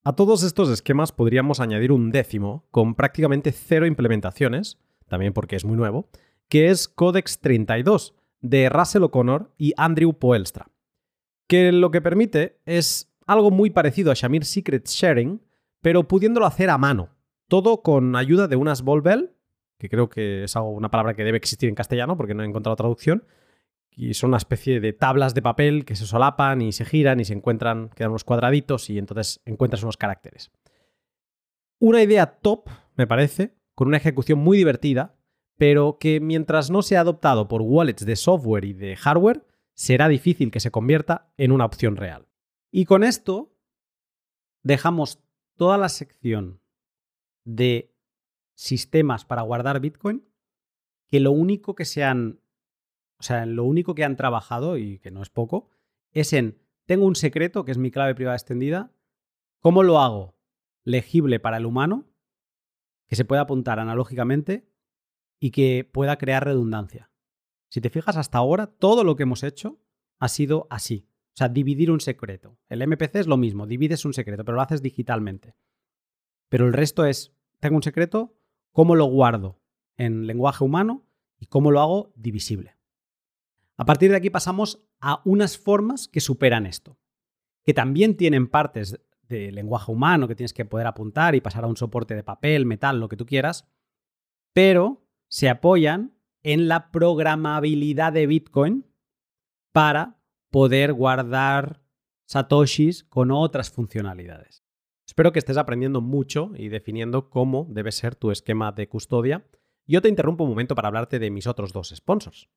A 0.07 0.15
todos 0.15 0.45
estos 0.45 0.71
esquemas 0.71 1.11
podríamos 1.11 1.59
añadir 1.59 1.91
un 1.91 2.13
décimo 2.13 2.65
con 2.71 2.95
prácticamente 2.95 3.51
cero 3.51 3.87
implementaciones, 3.87 4.79
también 5.09 5.33
porque 5.33 5.57
es 5.57 5.65
muy 5.65 5.77
nuevo, 5.77 6.09
que 6.49 6.69
es 6.69 6.87
Codex 6.87 7.41
32 7.41 8.15
de 8.41 8.69
Russell 8.69 9.03
O'Connor 9.03 9.53
y 9.59 9.73
Andrew 9.77 10.13
Poelstra, 10.13 10.71
que 11.49 11.73
lo 11.73 11.91
que 11.91 12.01
permite 12.01 12.61
es 12.67 13.13
algo 13.27 13.51
muy 13.51 13.71
parecido 13.71 14.13
a 14.13 14.15
Shamir 14.15 14.45
Secret 14.45 14.87
Sharing, 14.87 15.43
pero 15.81 16.07
pudiéndolo 16.07 16.47
hacer 16.47 16.71
a 16.71 16.79
mano, 16.79 17.09
todo 17.49 17.83
con 17.83 18.15
ayuda 18.15 18.47
de 18.47 18.55
unas 18.55 18.85
Bell, 18.85 19.33
que 19.77 19.89
creo 19.89 20.09
que 20.09 20.45
es 20.45 20.55
algo, 20.55 20.71
una 20.71 20.89
palabra 20.89 21.15
que 21.15 21.25
debe 21.25 21.39
existir 21.39 21.69
en 21.69 21.75
castellano 21.75 22.17
porque 22.17 22.35
no 22.35 22.45
he 22.45 22.47
encontrado 22.47 22.77
traducción, 22.77 23.25
y 23.97 24.13
son 24.13 24.29
una 24.29 24.37
especie 24.37 24.79
de 24.79 24.93
tablas 24.93 25.35
de 25.35 25.41
papel 25.41 25.87
que 25.87 25.97
se 25.97 26.07
solapan 26.07 26.61
y 26.61 26.73
se 26.73 26.85
giran 26.85 27.19
y 27.19 27.25
se 27.25 27.33
encuentran, 27.33 27.89
quedan 27.89 28.11
unos 28.11 28.25
cuadraditos 28.25 28.91
y 28.91 28.99
entonces 28.99 29.41
encuentras 29.47 29.83
unos 29.83 29.97
caracteres. 29.97 30.53
Una 31.79 32.03
idea 32.03 32.27
top, 32.27 32.69
me 32.95 33.07
parece, 33.07 33.57
con 33.75 33.89
una 33.89 33.97
ejecución 33.97 34.39
muy 34.39 34.59
divertida, 34.59 35.17
pero 35.57 35.97
que 35.99 36.21
mientras 36.21 36.71
no 36.71 36.83
sea 36.83 37.01
adoptado 37.01 37.49
por 37.49 37.63
wallets 37.63 38.05
de 38.05 38.17
software 38.17 38.67
y 38.67 38.75
de 38.75 38.97
hardware, 38.97 39.47
será 39.73 40.09
difícil 40.09 40.51
que 40.51 40.61
se 40.61 40.71
convierta 40.71 41.33
en 41.39 41.51
una 41.51 41.65
opción 41.65 41.97
real. 41.97 42.29
Y 42.71 42.85
con 42.85 43.03
esto 43.03 43.57
dejamos 44.63 45.23
toda 45.57 45.79
la 45.79 45.89
sección 45.89 46.61
de 47.45 47.95
sistemas 48.55 49.25
para 49.25 49.43
guardar 49.43 49.81
Bitcoin, 49.81 50.29
que 51.09 51.21
lo 51.21 51.33
único 51.33 51.75
que 51.75 51.87
se 51.87 52.05
han 52.05 52.41
o 53.19 53.23
sea, 53.23 53.47
lo 53.47 53.65
único 53.65 53.95
que 53.95 54.05
han 54.05 54.17
trabajado, 54.17 54.77
y 54.77 54.99
que 54.99 55.11
no 55.11 55.23
es 55.23 55.31
poco, 55.31 55.71
es 56.13 56.33
en, 56.33 56.59
tengo 56.85 57.07
un 57.07 57.17
secreto, 57.17 57.65
que 57.65 57.73
es 57.73 57.79
mi 57.79 57.91
clave 57.91 58.15
privada 58.15 58.37
extendida, 58.37 58.93
¿cómo 59.61 59.83
lo 59.83 60.01
hago 60.01 60.37
legible 60.85 61.41
para 61.41 61.57
el 61.57 61.67
humano, 61.67 62.07
que 63.09 63.17
se 63.17 63.25
pueda 63.25 63.43
apuntar 63.43 63.79
analógicamente 63.79 64.69
y 65.41 65.51
que 65.51 65.89
pueda 65.91 66.19
crear 66.19 66.45
redundancia? 66.45 67.11
Si 67.69 67.81
te 67.81 67.91
fijas 67.91 68.17
hasta 68.17 68.39
ahora, 68.39 68.67
todo 68.67 69.03
lo 69.03 69.17
que 69.17 69.25
hemos 69.25 69.43
hecho 69.43 69.81
ha 70.19 70.29
sido 70.29 70.67
así. 70.71 71.09
O 71.35 71.37
sea, 71.37 71.49
dividir 71.49 71.91
un 71.91 72.01
secreto. 72.01 72.59
El 72.69 72.87
MPC 72.87 73.17
es 73.17 73.27
lo 73.27 73.37
mismo, 73.37 73.67
divides 73.67 74.05
un 74.05 74.15
secreto, 74.15 74.45
pero 74.45 74.57
lo 74.57 74.63
haces 74.63 74.81
digitalmente. 74.83 75.55
Pero 76.49 76.67
el 76.67 76.73
resto 76.73 77.05
es, 77.05 77.35
tengo 77.61 77.77
un 77.77 77.83
secreto, 77.83 78.39
¿cómo 78.73 78.95
lo 78.95 79.07
guardo 79.07 79.61
en 79.97 80.27
lenguaje 80.27 80.65
humano 80.65 81.05
y 81.39 81.47
cómo 81.47 81.71
lo 81.71 81.81
hago 81.81 82.13
divisible? 82.15 82.76
A 83.77 83.85
partir 83.85 84.11
de 84.11 84.17
aquí 84.17 84.31
pasamos 84.31 84.87
a 85.01 85.21
unas 85.25 85.59
formas 85.59 86.09
que 86.09 86.21
superan 86.21 86.67
esto, 86.67 86.99
que 87.65 87.75
también 87.75 88.17
tienen 88.17 88.49
partes 88.49 89.01
de 89.23 89.53
lenguaje 89.53 89.91
humano 89.91 90.29
que 90.29 90.37
tienes 90.37 90.55
que 90.55 90.65
poder 90.65 90.87
apuntar 90.87 91.35
y 91.35 91.41
pasar 91.41 91.65
a 91.65 91.67
un 91.67 91.77
soporte 91.77 92.15
de 92.15 92.23
papel, 92.23 92.65
metal, 92.65 93.01
lo 93.01 93.09
que 93.09 93.17
tú 93.17 93.27
quieras, 93.27 93.69
pero 94.53 95.05
se 95.29 95.49
apoyan 95.49 96.17
en 96.43 96.69
la 96.69 96.91
programabilidad 96.91 98.13
de 98.13 98.27
Bitcoin 98.27 98.87
para 99.73 100.17
poder 100.51 100.93
guardar 100.93 101.83
satoshis 102.25 103.05
con 103.05 103.31
otras 103.31 103.71
funcionalidades. 103.71 104.65
Espero 105.07 105.33
que 105.33 105.39
estés 105.39 105.57
aprendiendo 105.57 106.01
mucho 106.01 106.53
y 106.57 106.69
definiendo 106.69 107.31
cómo 107.31 107.67
debe 107.69 107.93
ser 107.93 108.15
tu 108.15 108.31
esquema 108.31 108.73
de 108.73 108.89
custodia. 108.89 109.47
Yo 109.87 110.03
te 110.03 110.09
interrumpo 110.09 110.45
un 110.45 110.51
momento 110.51 110.75
para 110.75 110.89
hablarte 110.89 111.19
de 111.19 111.31
mis 111.31 111.47
otros 111.47 111.73
dos 111.73 111.93
sponsors. 111.95 112.49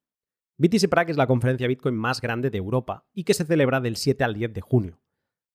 BTC 0.59 0.89
Prague 0.89 1.11
es 1.11 1.17
la 1.17 1.25
conferencia 1.25 1.69
Bitcoin 1.69 1.95
más 1.95 2.19
grande 2.19 2.49
de 2.49 2.57
Europa 2.57 3.07
y 3.13 3.23
que 3.23 3.33
se 3.33 3.45
celebra 3.45 3.79
del 3.79 3.95
7 3.95 4.25
al 4.25 4.33
10 4.33 4.53
de 4.53 4.59
junio. 4.59 4.99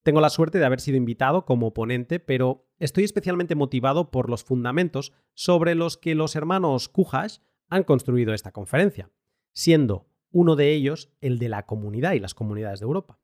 Tengo 0.01 0.19
la 0.19 0.31
suerte 0.31 0.57
de 0.57 0.65
haber 0.65 0.81
sido 0.81 0.97
invitado 0.97 1.45
como 1.45 1.75
ponente, 1.75 2.19
pero 2.19 2.67
estoy 2.79 3.03
especialmente 3.03 3.53
motivado 3.53 4.09
por 4.09 4.31
los 4.31 4.43
fundamentos 4.43 5.13
sobre 5.35 5.75
los 5.75 5.97
que 5.97 6.15
los 6.15 6.35
hermanos 6.35 6.89
Kuhash 6.89 7.37
han 7.69 7.83
construido 7.83 8.33
esta 8.33 8.51
conferencia, 8.51 9.11
siendo 9.53 10.09
uno 10.31 10.55
de 10.55 10.71
ellos 10.71 11.11
el 11.21 11.37
de 11.37 11.49
la 11.49 11.67
comunidad 11.67 12.13
y 12.13 12.19
las 12.19 12.33
comunidades 12.33 12.79
de 12.79 12.85
Europa. 12.85 13.19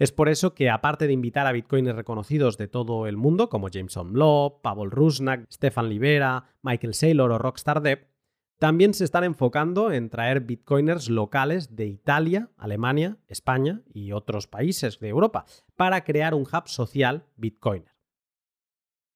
Es 0.00 0.10
por 0.10 0.28
eso 0.28 0.54
que, 0.54 0.70
aparte 0.70 1.06
de 1.06 1.12
invitar 1.12 1.46
a 1.46 1.52
bitcoiners 1.52 1.94
reconocidos 1.94 2.58
de 2.58 2.66
todo 2.66 3.06
el 3.06 3.16
mundo, 3.16 3.48
como 3.48 3.68
Jameson 3.68 4.12
Blob, 4.12 4.60
Pavel 4.60 4.90
Rusnak, 4.90 5.46
Stefan 5.52 5.88
Libera, 5.88 6.46
Michael 6.62 6.94
Saylor 6.94 7.30
o 7.30 7.38
Rockstar 7.38 7.80
Dev, 7.80 8.08
también 8.62 8.94
se 8.94 9.02
están 9.02 9.24
enfocando 9.24 9.90
en 9.90 10.08
traer 10.08 10.42
bitcoiners 10.42 11.10
locales 11.10 11.74
de 11.74 11.86
Italia, 11.86 12.48
Alemania, 12.56 13.18
España 13.26 13.82
y 13.92 14.12
otros 14.12 14.46
países 14.46 15.00
de 15.00 15.08
Europa 15.08 15.46
para 15.74 16.04
crear 16.04 16.32
un 16.32 16.42
hub 16.42 16.68
social 16.68 17.26
bitcoiner. 17.34 17.92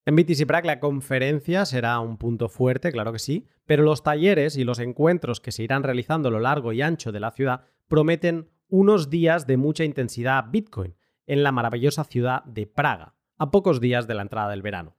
En 0.04 0.16
BTC 0.16 0.48
Prague 0.48 0.66
la 0.66 0.80
conferencia 0.80 1.64
será 1.64 2.00
un 2.00 2.16
punto 2.16 2.48
fuerte, 2.48 2.90
claro 2.90 3.12
que 3.12 3.20
sí, 3.20 3.46
pero 3.66 3.84
los 3.84 4.02
talleres 4.02 4.56
y 4.56 4.64
los 4.64 4.80
encuentros 4.80 5.40
que 5.40 5.52
se 5.52 5.62
irán 5.62 5.84
realizando 5.84 6.26
a 6.28 6.32
lo 6.32 6.40
largo 6.40 6.72
y 6.72 6.82
ancho 6.82 7.12
de 7.12 7.20
la 7.20 7.30
ciudad 7.30 7.66
prometen 7.86 8.50
unos 8.66 9.10
días 9.10 9.46
de 9.46 9.58
mucha 9.58 9.84
intensidad 9.84 10.46
Bitcoin 10.50 10.96
en 11.24 11.44
la 11.44 11.52
maravillosa 11.52 12.02
ciudad 12.02 12.42
de 12.46 12.66
Praga, 12.66 13.14
a 13.38 13.52
pocos 13.52 13.80
días 13.80 14.08
de 14.08 14.14
la 14.14 14.22
entrada 14.22 14.50
del 14.50 14.62
verano. 14.62 14.95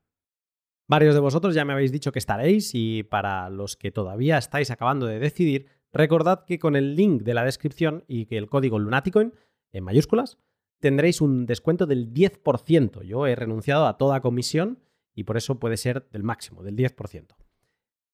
Varios 0.88 1.14
de 1.14 1.20
vosotros 1.20 1.54
ya 1.54 1.66
me 1.66 1.74
habéis 1.74 1.92
dicho 1.92 2.14
que 2.14 2.20
estaréis 2.20 2.72
y 2.74 3.04
para 3.04 3.50
los 3.50 3.76
que 3.76 3.92
todavía 3.92 4.38
estáis 4.38 4.72
acabando 4.72 5.06
de 5.06 5.20
decidir, 5.20 5.68
recordad 5.92 6.46
que 6.46 6.60
con 6.60 6.78
el 6.78 6.96
link 6.96 7.24
de 7.24 7.34
la 7.34 7.44
descripción 7.44 8.06
y 8.08 8.26
que 8.26 8.38
el 8.38 8.48
código 8.48 8.80
Lunaticoin 8.80 9.34
en 9.72 9.84
mayúsculas 9.84 10.38
tendréis 10.80 11.20
un 11.20 11.46
descuento 11.46 11.88
del 11.88 12.14
10%. 12.14 13.02
Yo 13.04 13.28
he 13.28 13.36
renunciado 13.36 13.86
a 13.86 13.98
toda 13.98 14.22
comisión 14.22 14.80
y 15.14 15.26
por 15.26 15.36
eso 15.36 15.60
puede 15.60 15.76
ser 15.76 16.08
del 16.12 16.24
máximo, 16.24 16.64
del 16.64 16.78
10%. 16.78 17.36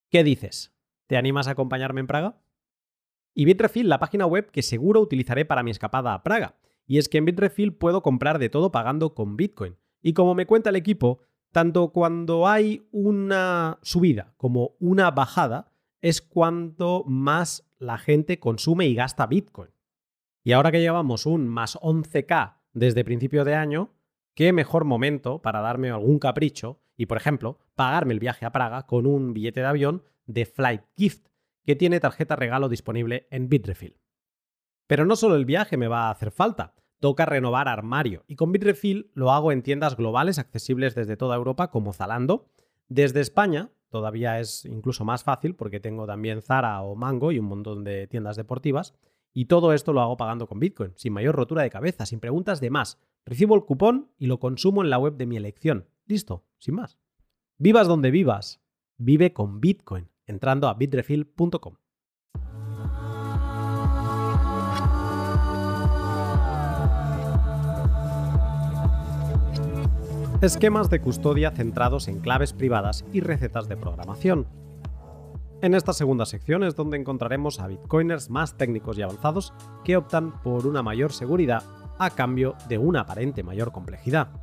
¿Qué 0.09 0.23
dices? 0.23 0.73
¿Te 1.05 1.17
animas 1.17 1.47
a 1.47 1.51
acompañarme 1.51 1.99
en 1.99 2.07
Praga? 2.07 2.41
Y 3.35 3.45
Bitrefill, 3.45 3.89
la 3.89 3.99
página 3.99 4.25
web 4.25 4.49
que 4.49 4.63
seguro 4.63 5.01
utilizaré 5.01 5.45
para 5.45 5.63
mi 5.63 5.71
escapada 5.71 6.13
a 6.13 6.23
Praga. 6.23 6.57
Y 6.85 6.97
es 6.97 7.09
que 7.09 7.17
en 7.17 7.25
Bitrefill 7.25 7.73
puedo 7.73 8.01
comprar 8.01 8.39
de 8.39 8.49
todo 8.49 8.71
pagando 8.71 9.13
con 9.13 9.37
Bitcoin. 9.37 9.77
Y 10.01 10.13
como 10.13 10.35
me 10.35 10.45
cuenta 10.45 10.69
el 10.69 10.75
equipo, 10.75 11.21
tanto 11.53 11.89
cuando 11.89 12.47
hay 12.47 12.88
una 12.91 13.77
subida 13.84 14.34
como 14.38 14.75
una 14.80 15.11
bajada, 15.11 15.71
es 16.01 16.21
cuanto 16.21 17.05
más 17.05 17.71
la 17.77 17.99
gente 17.99 18.39
consume 18.39 18.88
y 18.88 18.95
gasta 18.95 19.27
Bitcoin. 19.27 19.69
Y 20.43 20.51
ahora 20.51 20.71
que 20.71 20.81
llevamos 20.81 21.27
un 21.27 21.47
más 21.47 21.77
11k 21.77 22.55
desde 22.73 23.05
principio 23.05 23.45
de 23.45 23.53
año, 23.53 23.93
qué 24.34 24.51
mejor 24.51 24.84
momento 24.84 25.43
para 25.43 25.61
darme 25.61 25.91
algún 25.91 26.17
capricho 26.17 26.81
y, 26.97 27.05
por 27.05 27.17
ejemplo, 27.17 27.59
pagarme 27.75 28.13
el 28.13 28.19
viaje 28.19 28.47
a 28.47 28.51
Praga 28.51 28.88
con 28.88 29.05
un 29.05 29.34
billete 29.34 29.59
de 29.59 29.67
avión 29.67 30.03
de 30.25 30.45
Flight 30.45 30.81
Gift, 30.97 31.27
que 31.63 31.75
tiene 31.75 31.99
tarjeta 31.99 32.35
regalo 32.35 32.67
disponible 32.67 33.27
en 33.30 33.47
Bitrefill. 33.47 34.01
Pero 34.88 35.05
no 35.05 35.15
solo 35.15 35.35
el 35.35 35.45
viaje 35.45 35.77
me 35.77 35.88
va 35.88 36.07
a 36.07 36.11
hacer 36.11 36.31
falta, 36.31 36.73
toca 37.03 37.25
renovar 37.25 37.67
armario. 37.67 38.23
Y 38.30 38.38
con 38.38 38.53
Bitrefill 38.53 39.11
lo 39.13 39.34
hago 39.34 39.51
en 39.51 39.61
tiendas 39.61 39.97
globales 39.97 40.39
accesibles 40.39 40.95
desde 40.95 41.17
toda 41.17 41.35
Europa 41.35 41.69
como 41.69 41.91
Zalando, 41.91 42.47
Desde 42.88 43.19
España 43.19 43.71
todavía 43.89 44.39
es 44.39 44.63
incluso 44.63 45.03
más 45.03 45.21
fácil 45.21 45.53
porque 45.53 45.81
tengo 45.81 46.07
también 46.07 46.41
Zara 46.41 46.81
o 46.81 46.95
Mango 46.95 47.34
y 47.34 47.39
un 47.39 47.47
montón 47.47 47.84
de 47.84 48.07
tiendas 48.07 48.38
deportivas. 48.38 48.93
Y 49.34 49.47
todo 49.47 49.73
esto 49.73 49.91
lo 49.91 49.99
hago 49.99 50.15
pagando 50.15 50.47
con 50.47 50.61
Bitcoin, 50.61 50.93
sin 50.95 51.11
mayor 51.11 51.35
rotura 51.35 51.63
de 51.63 51.69
cabeza, 51.69 52.05
sin 52.05 52.21
preguntas 52.21 52.61
de 52.61 52.69
más. 52.69 53.01
Recibo 53.25 53.53
el 53.55 53.65
cupón 53.65 54.09
y 54.17 54.27
lo 54.27 54.39
consumo 54.39 54.81
en 54.81 54.89
la 54.89 54.97
web 54.97 55.17
de 55.17 55.25
mi 55.25 55.35
elección. 55.35 55.89
Listo, 56.05 56.45
sin 56.57 56.75
más. 56.75 56.97
Vivas 57.57 57.89
donde 57.89 58.11
vivas, 58.11 58.61
vive 58.95 59.34
con 59.34 59.59
Bitcoin, 59.59 60.07
entrando 60.25 60.69
a 60.69 60.73
bitrefill.com. 60.75 61.82
Esquemas 70.43 70.89
de 70.89 70.99
custodia 70.99 71.51
centrados 71.51 72.09
en 72.09 72.19
claves 72.19 72.51
privadas 72.51 73.05
y 73.13 73.21
recetas 73.21 73.69
de 73.69 73.77
programación. 73.77 74.45
En 75.61 75.73
esta 75.73 75.93
segunda 75.93 76.25
sección 76.25 76.65
es 76.65 76.75
donde 76.75 76.97
encontraremos 76.97 77.61
a 77.61 77.67
bitcoiners 77.67 78.29
más 78.29 78.57
técnicos 78.57 78.97
y 78.97 79.03
avanzados 79.03 79.53
que 79.85 79.95
optan 79.95 80.41
por 80.41 80.67
una 80.67 80.83
mayor 80.83 81.13
seguridad 81.13 81.63
a 81.97 82.09
cambio 82.09 82.55
de 82.67 82.77
una 82.77 82.99
aparente 82.99 83.41
mayor 83.41 83.71
complejidad. 83.71 84.33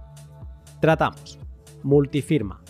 Tratamos 0.80 1.38
multifirma, 1.82 2.62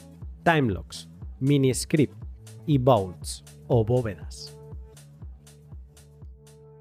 timelocks, 0.42 1.08
miniscript 1.38 2.20
y 2.66 2.78
vaults 2.78 3.44
o 3.68 3.84
bóvedas. 3.84 4.58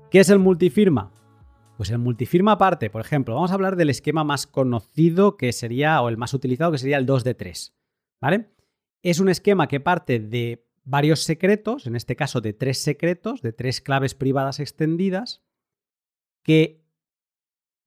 ¿Qué 0.09 0.21
es 0.21 0.31
el 0.31 0.39
multifirma? 0.39 1.11
Pues 1.79 1.91
el 1.91 1.97
multifirma 1.97 2.51
aparte, 2.51 2.89
por 2.89 2.99
ejemplo, 2.99 3.35
vamos 3.35 3.51
a 3.51 3.53
hablar 3.53 3.77
del 3.77 3.89
esquema 3.89 4.25
más 4.25 4.47
conocido 4.47 5.37
que 5.37 5.53
sería, 5.53 6.01
o 6.01 6.09
el 6.09 6.17
más 6.17 6.33
utilizado, 6.33 6.73
que 6.73 6.77
sería 6.77 6.97
el 6.97 7.05
2 7.05 7.23
de 7.23 7.35
3. 7.35 7.73
¿Vale? 8.19 8.49
Es 9.01 9.21
un 9.21 9.29
esquema 9.29 9.69
que 9.69 9.79
parte 9.79 10.19
de 10.19 10.67
varios 10.83 11.21
secretos, 11.21 11.87
en 11.87 11.95
este 11.95 12.17
caso 12.17 12.41
de 12.41 12.51
tres 12.51 12.79
secretos, 12.79 13.41
de 13.41 13.53
tres 13.53 13.79
claves 13.79 14.13
privadas 14.13 14.59
extendidas, 14.59 15.41
que 16.43 16.83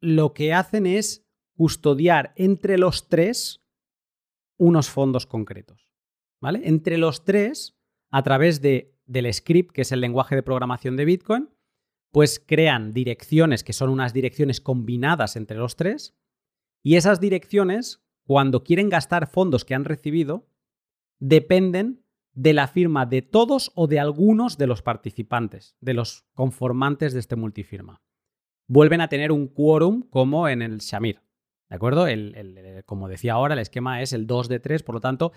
lo 0.00 0.32
que 0.32 0.54
hacen 0.54 0.86
es 0.86 1.26
custodiar 1.54 2.32
entre 2.36 2.78
los 2.78 3.10
tres 3.10 3.62
unos 4.56 4.88
fondos 4.88 5.26
concretos. 5.26 5.92
¿Vale? 6.40 6.62
Entre 6.64 6.96
los 6.96 7.26
tres, 7.26 7.76
a 8.10 8.22
través 8.22 8.62
de, 8.62 8.96
del 9.04 9.30
script, 9.34 9.70
que 9.70 9.82
es 9.82 9.92
el 9.92 10.00
lenguaje 10.00 10.34
de 10.34 10.42
programación 10.42 10.96
de 10.96 11.04
Bitcoin, 11.04 11.50
pues 12.12 12.42
crean 12.44 12.92
direcciones 12.92 13.64
que 13.64 13.72
son 13.72 13.90
unas 13.90 14.12
direcciones 14.12 14.60
combinadas 14.60 15.34
entre 15.34 15.56
los 15.56 15.76
tres 15.76 16.14
y 16.82 16.96
esas 16.96 17.20
direcciones, 17.20 18.04
cuando 18.24 18.64
quieren 18.64 18.88
gastar 18.88 19.28
fondos 19.28 19.64
que 19.64 19.74
han 19.74 19.84
recibido, 19.84 20.48
dependen 21.18 22.04
de 22.34 22.52
la 22.52 22.66
firma 22.66 23.06
de 23.06 23.22
todos 23.22 23.70
o 23.74 23.86
de 23.86 24.00
algunos 24.00 24.58
de 24.58 24.66
los 24.66 24.82
participantes, 24.82 25.76
de 25.80 25.94
los 25.94 26.24
conformantes 26.34 27.12
de 27.12 27.20
este 27.20 27.36
multifirma. 27.36 28.02
Vuelven 28.68 29.00
a 29.00 29.08
tener 29.08 29.32
un 29.32 29.48
quórum 29.48 30.02
como 30.02 30.48
en 30.48 30.62
el 30.62 30.78
Shamir. 30.78 31.20
¿De 31.68 31.76
acuerdo? 31.76 32.06
como 32.84 33.08
decía 33.08 33.34
ahora, 33.34 33.54
el 33.54 33.60
esquema 33.60 34.02
es 34.02 34.12
el 34.12 34.26
2 34.26 34.48
de 34.48 34.60
3, 34.60 34.82
por 34.82 34.94
lo 34.96 35.00
tanto, 35.00 35.32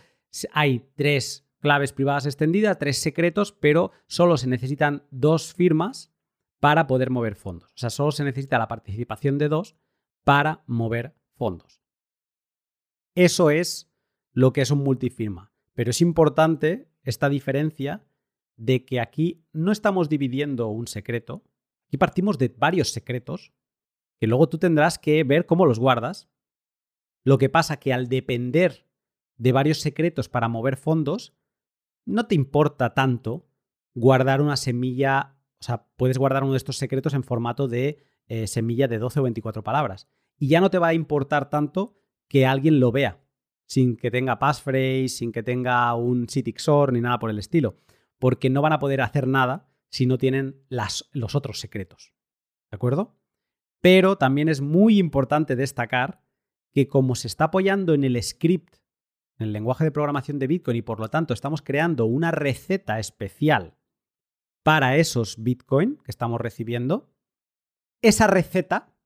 hay 0.51 0.89
tres 0.95 1.47
claves 1.59 1.93
privadas 1.93 2.25
extendidas, 2.25 2.77
tres 2.77 2.97
secretos, 2.97 3.51
pero 3.53 3.91
solo 4.07 4.37
se 4.37 4.47
necesitan 4.47 5.03
dos 5.11 5.53
firmas 5.53 6.14
para 6.59 6.87
poder 6.87 7.09
mover 7.09 7.35
fondos. 7.35 7.71
O 7.73 7.77
sea, 7.77 7.89
solo 7.89 8.11
se 8.11 8.23
necesita 8.23 8.57
la 8.57 8.67
participación 8.67 9.37
de 9.37 9.49
dos 9.49 9.75
para 10.23 10.63
mover 10.65 11.15
fondos. 11.35 11.81
Eso 13.15 13.49
es 13.49 13.91
lo 14.33 14.51
que 14.53 14.61
es 14.61 14.71
un 14.71 14.83
multifirma. 14.83 15.53
Pero 15.73 15.91
es 15.91 16.01
importante 16.01 16.89
esta 17.03 17.29
diferencia 17.29 18.05
de 18.57 18.85
que 18.85 18.99
aquí 18.99 19.45
no 19.51 19.71
estamos 19.71 20.09
dividiendo 20.09 20.67
un 20.67 20.87
secreto, 20.87 21.43
aquí 21.87 21.97
partimos 21.97 22.37
de 22.37 22.49
varios 22.49 22.91
secretos 22.91 23.53
que 24.19 24.27
luego 24.27 24.47
tú 24.47 24.57
tendrás 24.57 24.97
que 24.97 25.23
ver 25.23 25.45
cómo 25.45 25.65
los 25.65 25.79
guardas. 25.79 26.29
Lo 27.23 27.37
que 27.37 27.49
pasa 27.49 27.77
que 27.77 27.93
al 27.93 28.07
depender 28.07 28.87
de 29.37 29.51
varios 29.51 29.81
secretos 29.81 30.29
para 30.29 30.47
mover 30.47 30.77
fondos, 30.77 31.35
no 32.05 32.27
te 32.27 32.35
importa 32.35 32.93
tanto 32.93 33.49
guardar 33.93 34.41
una 34.41 34.57
semilla 34.57 35.34
o 35.59 35.63
sea, 35.63 35.87
puedes 35.95 36.17
guardar 36.17 36.43
uno 36.43 36.53
de 36.53 36.57
estos 36.57 36.77
secretos 36.77 37.13
en 37.13 37.23
formato 37.23 37.67
de 37.67 38.03
eh, 38.27 38.47
semilla 38.47 38.87
de 38.87 38.99
12 38.99 39.19
o 39.19 39.23
24 39.23 39.63
palabras. 39.63 40.07
Y 40.37 40.47
ya 40.47 40.61
no 40.61 40.69
te 40.69 40.79
va 40.79 40.87
a 40.87 40.93
importar 40.93 41.49
tanto 41.49 41.97
que 42.27 42.45
alguien 42.45 42.79
lo 42.79 42.91
vea, 42.91 43.21
sin 43.65 43.97
que 43.97 44.11
tenga 44.11 44.39
passphrase, 44.39 45.09
sin 45.09 45.31
que 45.31 45.43
tenga 45.43 45.93
un 45.95 46.27
CityXOR 46.27 46.93
ni 46.93 47.01
nada 47.01 47.19
por 47.19 47.29
el 47.29 47.39
estilo. 47.39 47.77
Porque 48.19 48.49
no 48.49 48.61
van 48.61 48.73
a 48.73 48.79
poder 48.79 49.01
hacer 49.01 49.27
nada 49.27 49.69
si 49.89 50.05
no 50.05 50.17
tienen 50.17 50.63
las, 50.69 51.09
los 51.13 51.35
otros 51.35 51.59
secretos. 51.59 52.13
¿De 52.71 52.75
acuerdo? 52.75 53.17
Pero 53.81 54.17
también 54.17 54.49
es 54.49 54.61
muy 54.61 54.97
importante 54.97 55.55
destacar 55.55 56.21
que 56.73 56.87
como 56.87 57.15
se 57.15 57.27
está 57.27 57.45
apoyando 57.45 57.93
en 57.93 58.03
el 58.03 58.21
script, 58.21 58.77
en 59.37 59.47
el 59.47 59.53
lenguaje 59.53 59.83
de 59.83 59.91
programación 59.91 60.39
de 60.39 60.47
Bitcoin, 60.47 60.77
y 60.77 60.81
por 60.81 60.99
lo 60.99 61.09
tanto 61.09 61.33
estamos 61.33 61.61
creando 61.61 62.05
una 62.05 62.31
receta 62.31 62.99
especial 62.99 63.75
para 64.65 64.97
esos 64.97 65.43
Bitcoin 65.43 65.97
que 65.97 66.09
estamos 66.09 66.41
recibiendo, 66.41 67.13
esa 68.01 68.25
receta, 68.25 68.97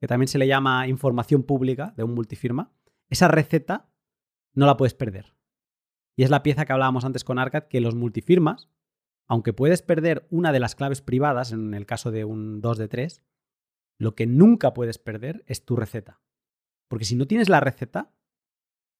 que 0.00 0.06
también 0.06 0.28
se 0.28 0.38
le 0.38 0.46
llama 0.46 0.86
información 0.86 1.42
pública 1.42 1.92
de 1.96 2.04
un 2.04 2.14
multifirma, 2.14 2.72
esa 3.10 3.26
receta 3.26 3.90
no 4.54 4.66
la 4.66 4.76
puedes 4.76 4.94
perder. 4.94 5.34
Y 6.16 6.22
es 6.22 6.30
la 6.30 6.44
pieza 6.44 6.64
que 6.64 6.72
hablábamos 6.72 7.04
antes 7.04 7.24
con 7.24 7.40
Arcad, 7.40 7.64
que 7.64 7.80
los 7.80 7.96
multifirmas, 7.96 8.70
aunque 9.26 9.52
puedes 9.52 9.82
perder 9.82 10.28
una 10.30 10.52
de 10.52 10.60
las 10.60 10.76
claves 10.76 11.02
privadas, 11.02 11.50
en 11.50 11.74
el 11.74 11.84
caso 11.84 12.12
de 12.12 12.24
un 12.24 12.60
2 12.60 12.78
de 12.78 12.86
3, 12.86 13.24
lo 13.98 14.14
que 14.14 14.28
nunca 14.28 14.74
puedes 14.74 14.98
perder 14.98 15.42
es 15.48 15.64
tu 15.64 15.74
receta. 15.74 16.20
Porque 16.86 17.04
si 17.04 17.16
no 17.16 17.26
tienes 17.26 17.48
la 17.48 17.58
receta, 17.58 18.14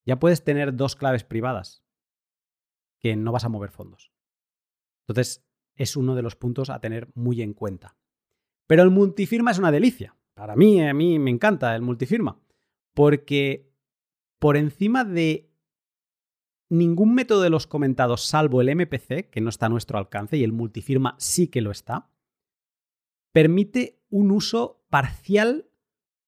ya 0.05 0.19
puedes 0.19 0.43
tener 0.43 0.75
dos 0.75 0.97
claves 0.97 1.23
privadas 1.23 1.85
que 2.99 3.15
no 3.15 3.31
vas 3.31 3.45
a 3.45 3.49
mover 3.49 3.71
fondos. 3.71 4.11
Entonces, 5.07 5.48
es 5.79 5.95
uno 5.95 6.13
de 6.13 6.21
los 6.21 6.35
puntos 6.35 6.69
a 6.69 6.79
tener 6.79 7.09
muy 7.15 7.41
en 7.41 7.53
cuenta. 7.53 7.97
Pero 8.67 8.83
el 8.83 8.91
multifirma 8.91 9.51
es 9.51 9.57
una 9.57 9.71
delicia. 9.71 10.15
Para 10.35 10.55
mí, 10.55 10.81
a 10.85 10.93
mí 10.93 11.17
me 11.17 11.31
encanta 11.31 11.75
el 11.75 11.81
multifirma, 11.81 12.39
porque 12.93 13.73
por 14.39 14.57
encima 14.57 15.03
de 15.05 15.49
ningún 16.69 17.15
método 17.15 17.41
de 17.41 17.49
los 17.49 17.65
comentados, 17.65 18.25
salvo 18.25 18.61
el 18.61 18.75
MPC, 18.75 19.29
que 19.29 19.41
no 19.41 19.49
está 19.49 19.65
a 19.65 19.69
nuestro 19.69 19.97
alcance, 19.97 20.37
y 20.37 20.43
el 20.43 20.51
multifirma 20.51 21.15
sí 21.17 21.47
que 21.47 21.61
lo 21.61 21.71
está, 21.71 22.11
permite 23.31 24.03
un 24.09 24.31
uso 24.31 24.85
parcial 24.89 25.69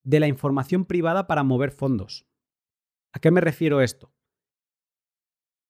de 0.04 0.20
la 0.22 0.28
información 0.28 0.86
privada 0.86 1.28
para 1.28 1.44
mover 1.44 1.72
fondos. 1.72 2.26
¿A 3.14 3.20
qué 3.20 3.32
me 3.32 3.42
refiero 3.42 3.82
esto? 3.82 4.14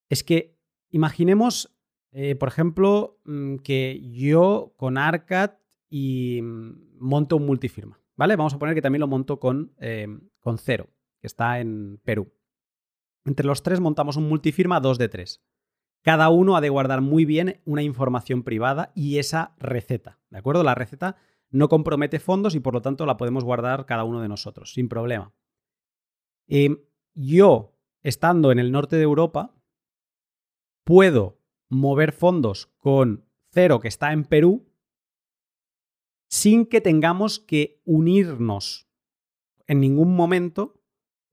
Es 0.09 0.23
que 0.23 0.59
imaginemos 0.89 1.75
eh, 2.11 2.35
por 2.35 2.49
ejemplo, 2.49 3.19
mm, 3.25 3.57
que 3.57 4.01
yo 4.11 4.73
con 4.77 4.97
Arcad 4.97 5.51
y 5.89 6.41
mm, 6.41 6.97
monto 6.99 7.37
un 7.37 7.45
multifirma, 7.45 7.99
¿vale? 8.15 8.35
Vamos 8.35 8.53
a 8.53 8.59
poner 8.59 8.75
que 8.75 8.81
también 8.81 8.99
lo 8.99 9.07
monto 9.07 9.39
con, 9.39 9.73
eh, 9.79 10.07
con 10.39 10.57
Cero, 10.57 10.89
que 11.19 11.27
está 11.27 11.59
en 11.59 11.99
Perú. 12.03 12.33
Entre 13.25 13.45
los 13.45 13.63
tres 13.63 13.79
montamos 13.79 14.17
un 14.17 14.27
multifirma 14.27 14.79
2 14.79 14.97
de 14.97 15.09
3. 15.09 15.43
Cada 16.01 16.29
uno 16.29 16.55
ha 16.55 16.61
de 16.61 16.69
guardar 16.69 17.01
muy 17.01 17.25
bien 17.25 17.61
una 17.65 17.83
información 17.83 18.43
privada 18.43 18.91
y 18.95 19.19
esa 19.19 19.55
receta, 19.59 20.19
¿de 20.29 20.39
acuerdo? 20.39 20.63
La 20.63 20.75
receta 20.75 21.17
no 21.51 21.69
compromete 21.69 22.19
fondos 22.19 22.55
y 22.55 22.59
por 22.59 22.73
lo 22.73 22.81
tanto 22.81 23.05
la 23.05 23.17
podemos 23.17 23.43
guardar 23.43 23.85
cada 23.85 24.03
uno 24.03 24.21
de 24.21 24.27
nosotros, 24.27 24.73
sin 24.73 24.89
problema. 24.89 25.33
Em, 26.47 26.79
yo, 27.13 27.77
estando 28.01 28.51
en 28.51 28.59
el 28.59 28.71
norte 28.71 28.95
de 28.95 29.03
Europa, 29.03 29.53
puedo 30.83 31.40
mover 31.71 32.11
fondos 32.11 32.67
con 32.77 33.25
Cero, 33.49 33.79
que 33.79 33.87
está 33.87 34.13
en 34.13 34.25
Perú, 34.25 34.67
sin 36.27 36.65
que 36.65 36.81
tengamos 36.81 37.39
que 37.39 37.81
unirnos 37.85 38.87
en 39.67 39.79
ningún 39.79 40.15
momento 40.15 40.81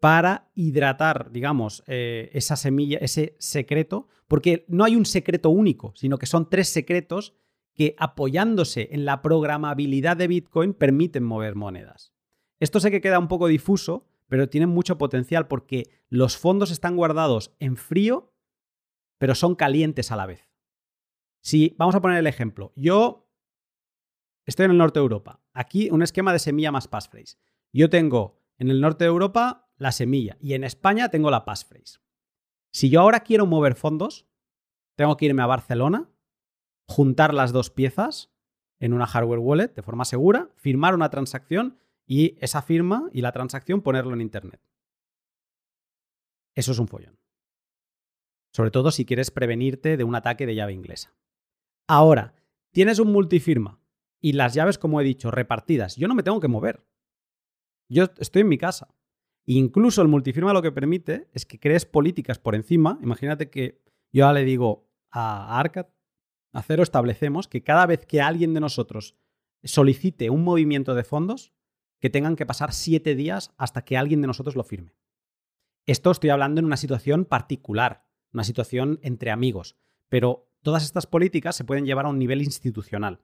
para 0.00 0.50
hidratar, 0.54 1.32
digamos, 1.32 1.82
eh, 1.86 2.30
esa 2.32 2.56
semilla, 2.56 2.98
ese 2.98 3.36
secreto, 3.38 4.06
porque 4.28 4.64
no 4.68 4.84
hay 4.84 4.94
un 4.94 5.06
secreto 5.06 5.50
único, 5.50 5.92
sino 5.96 6.18
que 6.18 6.26
son 6.26 6.48
tres 6.48 6.68
secretos 6.68 7.34
que 7.74 7.94
apoyándose 7.98 8.88
en 8.92 9.04
la 9.04 9.22
programabilidad 9.22 10.16
de 10.16 10.28
Bitcoin 10.28 10.72
permiten 10.72 11.24
mover 11.24 11.56
monedas. 11.56 12.12
Esto 12.60 12.80
sé 12.80 12.90
que 12.90 13.00
queda 13.00 13.18
un 13.18 13.28
poco 13.28 13.48
difuso, 13.48 14.06
pero 14.28 14.48
tiene 14.48 14.66
mucho 14.66 14.98
potencial 14.98 15.48
porque 15.48 15.90
los 16.08 16.36
fondos 16.36 16.70
están 16.70 16.96
guardados 16.96 17.54
en 17.58 17.76
frío 17.76 18.32
pero 19.18 19.34
son 19.34 19.54
calientes 19.54 20.10
a 20.10 20.16
la 20.16 20.26
vez. 20.26 20.48
Si 21.40 21.74
vamos 21.78 21.94
a 21.94 22.00
poner 22.00 22.18
el 22.18 22.26
ejemplo, 22.26 22.72
yo 22.76 23.30
estoy 24.44 24.64
en 24.64 24.72
el 24.72 24.78
norte 24.78 24.98
de 24.98 25.04
Europa. 25.04 25.42
Aquí 25.52 25.90
un 25.90 26.02
esquema 26.02 26.32
de 26.32 26.38
semilla 26.38 26.72
más 26.72 26.88
passphrase. 26.88 27.36
Yo 27.72 27.90
tengo 27.90 28.40
en 28.56 28.70
el 28.70 28.80
norte 28.80 29.04
de 29.04 29.08
Europa 29.08 29.70
la 29.76 29.92
semilla 29.92 30.36
y 30.40 30.54
en 30.54 30.64
España 30.64 31.10
tengo 31.10 31.30
la 31.30 31.44
passphrase. 31.44 32.00
Si 32.72 32.90
yo 32.90 33.00
ahora 33.00 33.20
quiero 33.20 33.46
mover 33.46 33.74
fondos, 33.74 34.26
tengo 34.96 35.16
que 35.16 35.26
irme 35.26 35.42
a 35.42 35.46
Barcelona, 35.46 36.10
juntar 36.86 37.34
las 37.34 37.52
dos 37.52 37.70
piezas 37.70 38.32
en 38.80 38.92
una 38.92 39.06
hardware 39.06 39.40
wallet 39.40 39.74
de 39.74 39.82
forma 39.82 40.04
segura, 40.04 40.50
firmar 40.56 40.94
una 40.94 41.10
transacción 41.10 41.78
y 42.06 42.36
esa 42.40 42.62
firma 42.62 43.08
y 43.12 43.20
la 43.20 43.32
transacción 43.32 43.82
ponerlo 43.82 44.14
en 44.14 44.20
Internet. 44.20 44.60
Eso 46.54 46.72
es 46.72 46.78
un 46.78 46.88
follón. 46.88 47.17
Sobre 48.52 48.70
todo 48.70 48.90
si 48.90 49.04
quieres 49.04 49.30
prevenirte 49.30 49.96
de 49.96 50.04
un 50.04 50.14
ataque 50.14 50.46
de 50.46 50.54
llave 50.54 50.72
inglesa. 50.72 51.14
Ahora, 51.86 52.34
tienes 52.72 52.98
un 52.98 53.12
multifirma 53.12 53.80
y 54.20 54.32
las 54.32 54.54
llaves, 54.54 54.78
como 54.78 55.00
he 55.00 55.04
dicho, 55.04 55.30
repartidas. 55.30 55.96
Yo 55.96 56.08
no 56.08 56.14
me 56.14 56.22
tengo 56.22 56.40
que 56.40 56.48
mover. 56.48 56.84
Yo 57.88 58.06
estoy 58.18 58.42
en 58.42 58.48
mi 58.48 58.58
casa. 58.58 58.94
Incluso 59.46 60.02
el 60.02 60.08
multifirma 60.08 60.52
lo 60.52 60.62
que 60.62 60.72
permite 60.72 61.28
es 61.32 61.46
que 61.46 61.58
crees 61.58 61.86
políticas 61.86 62.38
por 62.38 62.54
encima. 62.54 62.98
Imagínate 63.02 63.48
que 63.48 63.82
yo 64.12 64.26
ahora 64.26 64.40
le 64.40 64.44
digo 64.44 64.90
a 65.10 65.58
Arcad, 65.58 65.86
a 66.52 66.62
Cero 66.62 66.82
establecemos 66.82 67.48
que 67.48 67.62
cada 67.62 67.86
vez 67.86 68.04
que 68.04 68.20
alguien 68.20 68.54
de 68.54 68.60
nosotros 68.60 69.16
solicite 69.64 70.30
un 70.30 70.44
movimiento 70.44 70.94
de 70.94 71.04
fondos, 71.04 71.52
que 72.00 72.10
tengan 72.10 72.36
que 72.36 72.46
pasar 72.46 72.72
siete 72.72 73.14
días 73.14 73.52
hasta 73.56 73.84
que 73.84 73.96
alguien 73.96 74.20
de 74.20 74.28
nosotros 74.28 74.54
lo 74.54 74.64
firme. 74.64 74.94
Esto 75.86 76.10
estoy 76.10 76.30
hablando 76.30 76.60
en 76.60 76.66
una 76.66 76.76
situación 76.76 77.24
particular, 77.24 78.07
una 78.32 78.44
situación 78.44 78.98
entre 79.02 79.30
amigos, 79.30 79.76
pero 80.08 80.50
todas 80.62 80.84
estas 80.84 81.06
políticas 81.06 81.56
se 81.56 81.64
pueden 81.64 81.86
llevar 81.86 82.06
a 82.06 82.10
un 82.10 82.18
nivel 82.18 82.42
institucional 82.42 83.20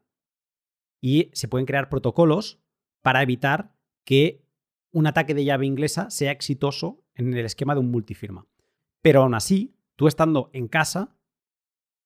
y 1.01 1.31
se 1.33 1.49
pueden 1.49 1.67
crear 1.67 1.89
protocolos 1.89 2.61
para 3.03 3.23
evitar 3.23 3.75
que 4.05 4.45
un 4.91 5.07
ataque 5.07 5.35
de 5.35 5.45
llave 5.45 5.67
inglesa 5.67 6.11
sea 6.11 6.33
exitoso 6.33 7.05
en 7.15 7.35
el 7.35 7.45
esquema 7.45 7.75
de 7.75 7.81
un 7.81 7.91
multifirma. 7.91 8.47
Pero 9.03 9.23
aún 9.23 9.35
así, 9.35 9.77
tú 9.97 10.07
estando 10.07 10.51
en 10.53 10.69
casa, 10.69 11.17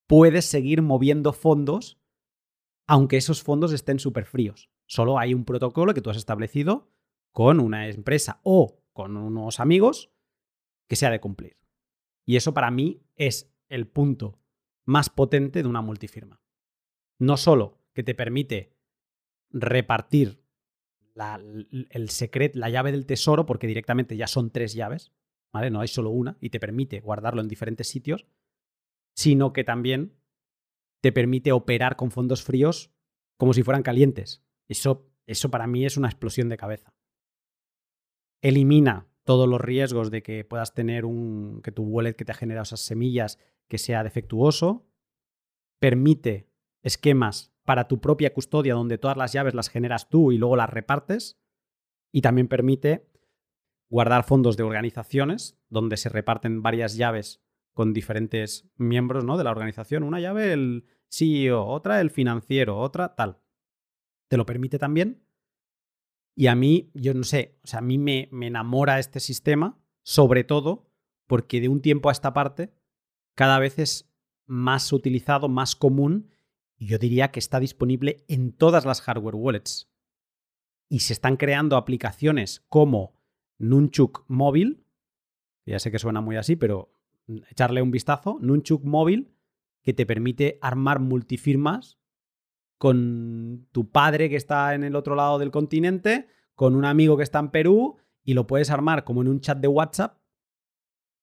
puedes 0.07 0.47
seguir 0.47 0.83
moviendo 0.83 1.33
fondos 1.33 1.99
aunque 2.89 3.19
esos 3.19 3.43
fondos 3.43 3.73
estén 3.73 3.99
súper 3.99 4.25
fríos. 4.25 4.71
Solo 4.87 5.19
hay 5.19 5.35
un 5.35 5.45
protocolo 5.45 5.93
que 5.93 6.01
tú 6.01 6.09
has 6.09 6.17
establecido 6.17 6.91
con 7.33 7.61
una 7.61 7.87
empresa 7.87 8.41
o 8.43 8.81
con 8.95 9.17
unos 9.17 9.61
amigos 9.61 10.11
que 10.89 10.97
se 10.97 11.07
ha 11.07 11.11
de 11.11 11.21
cumplir. 11.21 11.59
Y 12.29 12.37
eso 12.37 12.53
para 12.53 12.71
mí 12.71 13.01
es 13.17 13.51
el 13.71 13.87
punto 13.87 14.39
más 14.85 15.09
potente 15.09 15.63
de 15.63 15.69
una 15.69 15.81
multifirma. 15.81 16.43
No 17.19 17.39
solo 17.39 17.81
que 17.95 18.03
te 18.03 18.15
permite 18.15 18.77
repartir 19.49 20.45
el 21.89 22.11
secreto, 22.11 22.59
la 22.59 22.69
llave 22.69 22.93
del 22.93 23.07
tesoro, 23.07 23.47
porque 23.47 23.67
directamente 23.67 24.15
ya 24.15 24.27
son 24.27 24.51
tres 24.51 24.75
llaves, 24.75 25.11
¿vale? 25.55 25.71
No 25.71 25.81
hay 25.81 25.89
solo 25.89 26.11
una 26.11 26.37
y 26.39 26.51
te 26.51 26.61
permite 26.61 27.01
guardarlo 27.01 27.41
en 27.41 27.49
diferentes 27.49 27.89
sitios, 27.89 28.27
sino 29.17 29.55
que 29.55 29.65
también 29.65 30.15
te 31.01 31.13
permite 31.13 31.53
operar 31.53 31.97
con 31.97 32.11
fondos 32.11 32.43
fríos 32.43 32.93
como 33.39 33.55
si 33.55 33.63
fueran 33.63 33.83
calientes. 33.83 34.45
Eso, 34.69 35.11
eso 35.25 35.51
para 35.51 35.67
mí 35.67 35.87
es 35.87 35.97
una 35.97 36.09
explosión 36.09 36.51
de 36.51 36.59
cabeza. 36.59 36.95
Elimina 38.43 39.09
todos 39.29 39.47
los 39.47 39.61
riesgos 39.61 40.11
de 40.11 40.23
que 40.23 40.43
puedas 40.43 40.73
tener 40.73 41.05
un 41.05 41.61
que 41.63 41.71
tu 41.71 41.83
wallet 41.83 42.15
que 42.15 42.25
te 42.25 42.33
ha 42.33 42.35
generado 42.35 42.63
esas 42.63 42.81
semillas 42.81 43.39
que 43.69 43.77
sea 43.77 44.03
defectuoso. 44.03 44.87
Permite 45.79 46.49
esquemas 46.81 47.53
para 47.67 47.89
tu 47.89 48.01
propia 48.01 48.33
custodia 48.33 48.73
donde 48.73 48.97
todas 48.97 49.19
las 49.19 49.35
llaves 49.35 49.53
las 49.53 49.69
generas 49.69 50.09
tú 50.09 50.33
y 50.33 50.39
luego 50.39 50.57
las 50.57 50.71
repartes. 50.71 51.39
Y 52.11 52.23
también 52.23 52.49
permite 52.49 53.07
guardar 53.91 54.25
fondos 54.25 54.57
de 54.57 54.63
organizaciones 54.63 55.61
donde 55.69 55.99
se 55.99 56.09
reparten 56.09 56.63
varias 56.63 56.97
llaves 56.97 57.43
con 57.75 57.93
diferentes 57.93 58.71
miembros 58.79 59.25
¿no? 59.25 59.37
de 59.37 59.45
la 59.45 59.51
organización. 59.51 60.05
Una 60.05 60.21
llave 60.21 60.55
el 60.55 60.87
CEO, 61.11 61.67
otra 61.67 62.01
el 62.01 62.09
financiero, 62.09 62.79
otra 62.79 63.15
tal. 63.15 63.43
Te 64.29 64.39
lo 64.39 64.47
permite 64.47 64.79
también. 64.79 65.23
Y 66.39 66.47
a 66.47 66.55
mí, 66.55 66.89
yo 66.95 67.15
no 67.15 67.25
sé, 67.25 67.59
o 67.65 67.67
sea, 67.67 67.81
a 67.81 67.83
mí 67.83 67.99
me, 67.99 68.29
me 68.31 68.47
enamora 68.47 69.01
este 69.01 69.19
sistema, 69.19 69.77
sobre 70.05 70.45
todo 70.45 70.89
porque 71.27 71.61
de 71.61 71.69
un 71.69 71.83
tiempo 71.83 72.11
a 72.11 72.13
esta 72.13 72.33
parte 72.33 72.73
cada 73.35 73.59
vez 73.59 73.81
es 73.81 74.09
más 74.47 74.93
utilizado, 74.93 75.49
más 75.49 75.75
común, 75.75 76.31
y 76.77 76.87
yo 76.87 76.99
diría 76.99 77.33
que 77.33 77.41
está 77.41 77.59
disponible 77.59 78.25
en 78.29 78.53
todas 78.53 78.85
las 78.85 79.01
hardware 79.01 79.35
wallets. 79.35 79.91
Y 80.89 81.01
se 81.01 81.13
están 81.13 81.37
creando 81.37 81.77
aplicaciones 81.77 82.65
como 82.69 83.15
Nunchuk 83.59 84.25
Móvil, 84.29 84.85
ya 85.67 85.81
sé 85.81 85.91
que 85.91 85.99
suena 85.99 86.21
muy 86.21 86.37
así, 86.37 86.55
pero 86.55 86.93
echarle 87.51 87.83
un 87.83 87.91
vistazo, 87.91 88.39
Nunchuk 88.41 88.85
móvil, 88.85 89.35
que 89.83 89.93
te 89.93 90.07
permite 90.07 90.61
armar 90.63 91.01
multifirmas 91.01 91.99
con 92.79 93.67
tu 93.73 93.91
padre 93.91 94.31
que 94.31 94.37
está 94.37 94.75
en 94.75 94.85
el 94.85 94.97
otro 94.97 95.15
lado 95.15 95.39
del 95.39 95.51
continente, 95.51 96.29
con 96.55 96.75
un 96.75 96.85
amigo 96.85 97.17
que 97.17 97.25
está 97.25 97.41
en 97.41 97.51
Perú, 97.51 97.97
y 98.23 98.35
lo 98.35 98.47
puedes 98.47 98.71
armar 98.71 99.05
como 99.05 99.23
en 99.23 99.29
un 99.29 99.41
chat 99.41 99.59
de 99.59 99.69
WhatsApp. 99.69 100.19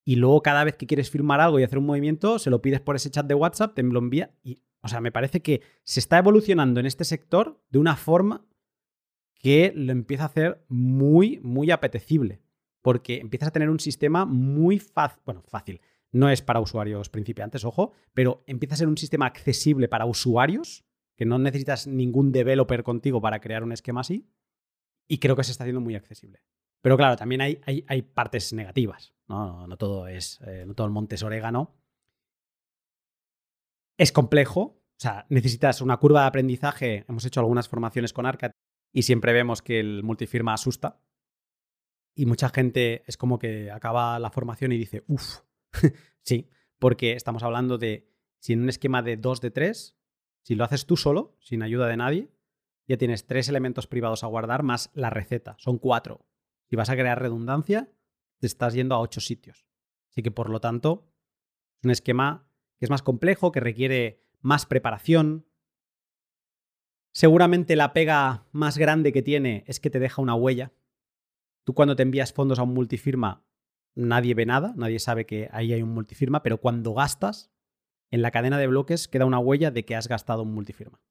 Y 0.04 0.16
luego 0.16 0.42
cada 0.42 0.62
vez 0.64 0.76
que 0.76 0.86
quieres 0.86 1.10
firmar 1.10 1.40
algo 1.40 1.58
y 1.58 1.64
hacer 1.64 1.78
un 1.78 1.86
movimiento, 1.86 2.38
se 2.38 2.50
lo 2.50 2.62
pides 2.62 2.80
por 2.80 2.94
ese 2.94 3.10
chat 3.10 3.26
de 3.26 3.34
WhatsApp, 3.34 3.74
te 3.74 3.82
lo 3.82 3.98
envía. 3.98 4.30
Y, 4.44 4.62
o 4.82 4.88
sea, 4.88 5.00
me 5.00 5.10
parece 5.10 5.42
que 5.42 5.62
se 5.82 5.98
está 5.98 6.18
evolucionando 6.18 6.78
en 6.78 6.86
este 6.86 7.04
sector 7.04 7.60
de 7.70 7.78
una 7.78 7.96
forma 7.96 8.46
que 9.38 9.72
lo 9.74 9.92
empieza 9.92 10.24
a 10.24 10.26
hacer 10.26 10.64
muy, 10.68 11.40
muy 11.42 11.70
apetecible. 11.70 12.40
Porque 12.82 13.18
empiezas 13.18 13.48
a 13.48 13.52
tener 13.52 13.68
un 13.68 13.80
sistema 13.80 14.24
muy 14.24 14.78
fácil, 14.78 15.20
bueno, 15.24 15.42
fácil, 15.48 15.80
no 16.12 16.30
es 16.30 16.40
para 16.40 16.60
usuarios 16.60 17.08
principiantes, 17.08 17.64
ojo, 17.64 17.92
pero 18.14 18.44
empieza 18.46 18.74
a 18.74 18.78
ser 18.78 18.88
un 18.88 18.96
sistema 18.96 19.26
accesible 19.26 19.88
para 19.88 20.06
usuarios, 20.06 20.85
que 21.16 21.24
no 21.24 21.38
necesitas 21.38 21.86
ningún 21.86 22.32
developer 22.32 22.82
contigo 22.82 23.20
para 23.20 23.40
crear 23.40 23.64
un 23.64 23.72
esquema 23.72 24.02
así, 24.02 24.28
y 25.08 25.18
creo 25.18 25.36
que 25.36 25.44
se 25.44 25.52
está 25.52 25.64
haciendo 25.64 25.80
muy 25.80 25.94
accesible. 25.94 26.42
Pero 26.82 26.96
claro, 26.96 27.16
también 27.16 27.40
hay, 27.40 27.60
hay, 27.64 28.02
partes 28.02 28.52
negativas, 28.52 29.14
¿no? 29.26 29.66
No, 29.66 29.76
todo 29.76 30.06
es, 30.06 30.40
eh, 30.46 30.64
no 30.66 30.74
todo 30.74 30.86
el 30.86 30.92
monte 30.92 31.16
es 31.16 31.22
orégano. 31.22 31.74
Es 33.96 34.12
complejo, 34.12 34.60
o 34.60 35.00
sea, 35.00 35.26
necesitas 35.28 35.80
una 35.80 35.96
curva 35.96 36.22
de 36.22 36.26
aprendizaje. 36.28 37.04
Hemos 37.08 37.24
hecho 37.24 37.40
algunas 37.40 37.68
formaciones 37.68 38.12
con 38.12 38.26
Arcat 38.26 38.52
y 38.92 39.02
siempre 39.02 39.32
vemos 39.32 39.62
que 39.62 39.80
el 39.80 40.02
multifirma 40.02 40.54
asusta. 40.54 41.00
Y 42.14 42.26
mucha 42.26 42.48
gente 42.50 43.02
es 43.06 43.16
como 43.16 43.38
que 43.38 43.70
acaba 43.70 44.18
la 44.18 44.30
formación 44.30 44.72
y 44.72 44.78
dice, 44.78 45.04
uff, 45.06 45.40
sí, 46.22 46.48
porque 46.78 47.12
estamos 47.12 47.42
hablando 47.42 47.78
de, 47.78 48.10
si 48.38 48.52
en 48.52 48.62
un 48.62 48.68
esquema 48.68 49.02
de 49.02 49.16
2 49.16 49.40
de 49.40 49.50
3, 49.50 49.98
si 50.46 50.54
lo 50.54 50.62
haces 50.62 50.86
tú 50.86 50.96
solo, 50.96 51.36
sin 51.40 51.64
ayuda 51.64 51.88
de 51.88 51.96
nadie, 51.96 52.30
ya 52.86 52.96
tienes 52.96 53.26
tres 53.26 53.48
elementos 53.48 53.88
privados 53.88 54.22
a 54.22 54.28
guardar 54.28 54.62
más 54.62 54.92
la 54.94 55.10
receta. 55.10 55.56
Son 55.58 55.78
cuatro. 55.78 56.24
Si 56.70 56.76
vas 56.76 56.88
a 56.88 56.94
crear 56.94 57.20
redundancia, 57.20 57.90
te 58.38 58.46
estás 58.46 58.72
yendo 58.72 58.94
a 58.94 59.00
ocho 59.00 59.20
sitios. 59.20 59.66
Así 60.08 60.22
que, 60.22 60.30
por 60.30 60.48
lo 60.48 60.60
tanto, 60.60 61.12
es 61.80 61.84
un 61.84 61.90
esquema 61.90 62.48
que 62.78 62.84
es 62.86 62.90
más 62.90 63.02
complejo, 63.02 63.50
que 63.50 63.58
requiere 63.58 64.22
más 64.40 64.66
preparación. 64.66 65.48
Seguramente 67.12 67.74
la 67.74 67.92
pega 67.92 68.46
más 68.52 68.78
grande 68.78 69.12
que 69.12 69.22
tiene 69.22 69.64
es 69.66 69.80
que 69.80 69.90
te 69.90 69.98
deja 69.98 70.22
una 70.22 70.36
huella. 70.36 70.72
Tú 71.64 71.74
cuando 71.74 71.96
te 71.96 72.04
envías 72.04 72.32
fondos 72.32 72.60
a 72.60 72.62
un 72.62 72.72
multifirma 72.72 73.44
nadie 73.96 74.34
ve 74.34 74.46
nada, 74.46 74.74
nadie 74.76 75.00
sabe 75.00 75.26
que 75.26 75.48
ahí 75.50 75.72
hay 75.72 75.82
un 75.82 75.92
multifirma, 75.92 76.44
pero 76.44 76.60
cuando 76.60 76.94
gastas, 76.94 77.50
en 78.10 78.22
la 78.22 78.30
cadena 78.30 78.58
de 78.58 78.66
bloques 78.66 79.08
queda 79.08 79.24
una 79.24 79.38
huella 79.38 79.70
de 79.70 79.84
que 79.84 79.96
has 79.96 80.08
gastado 80.08 80.42
un 80.42 80.54
multifirma. 80.54 81.02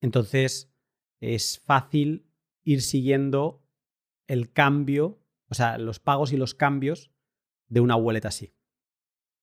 Entonces, 0.00 0.72
es 1.20 1.60
fácil 1.60 2.26
ir 2.62 2.82
siguiendo 2.82 3.64
el 4.26 4.52
cambio, 4.52 5.20
o 5.48 5.54
sea, 5.54 5.78
los 5.78 6.00
pagos 6.00 6.32
y 6.32 6.36
los 6.36 6.54
cambios 6.54 7.10
de 7.68 7.80
una 7.80 7.96
wallet 7.96 8.24
así. 8.24 8.54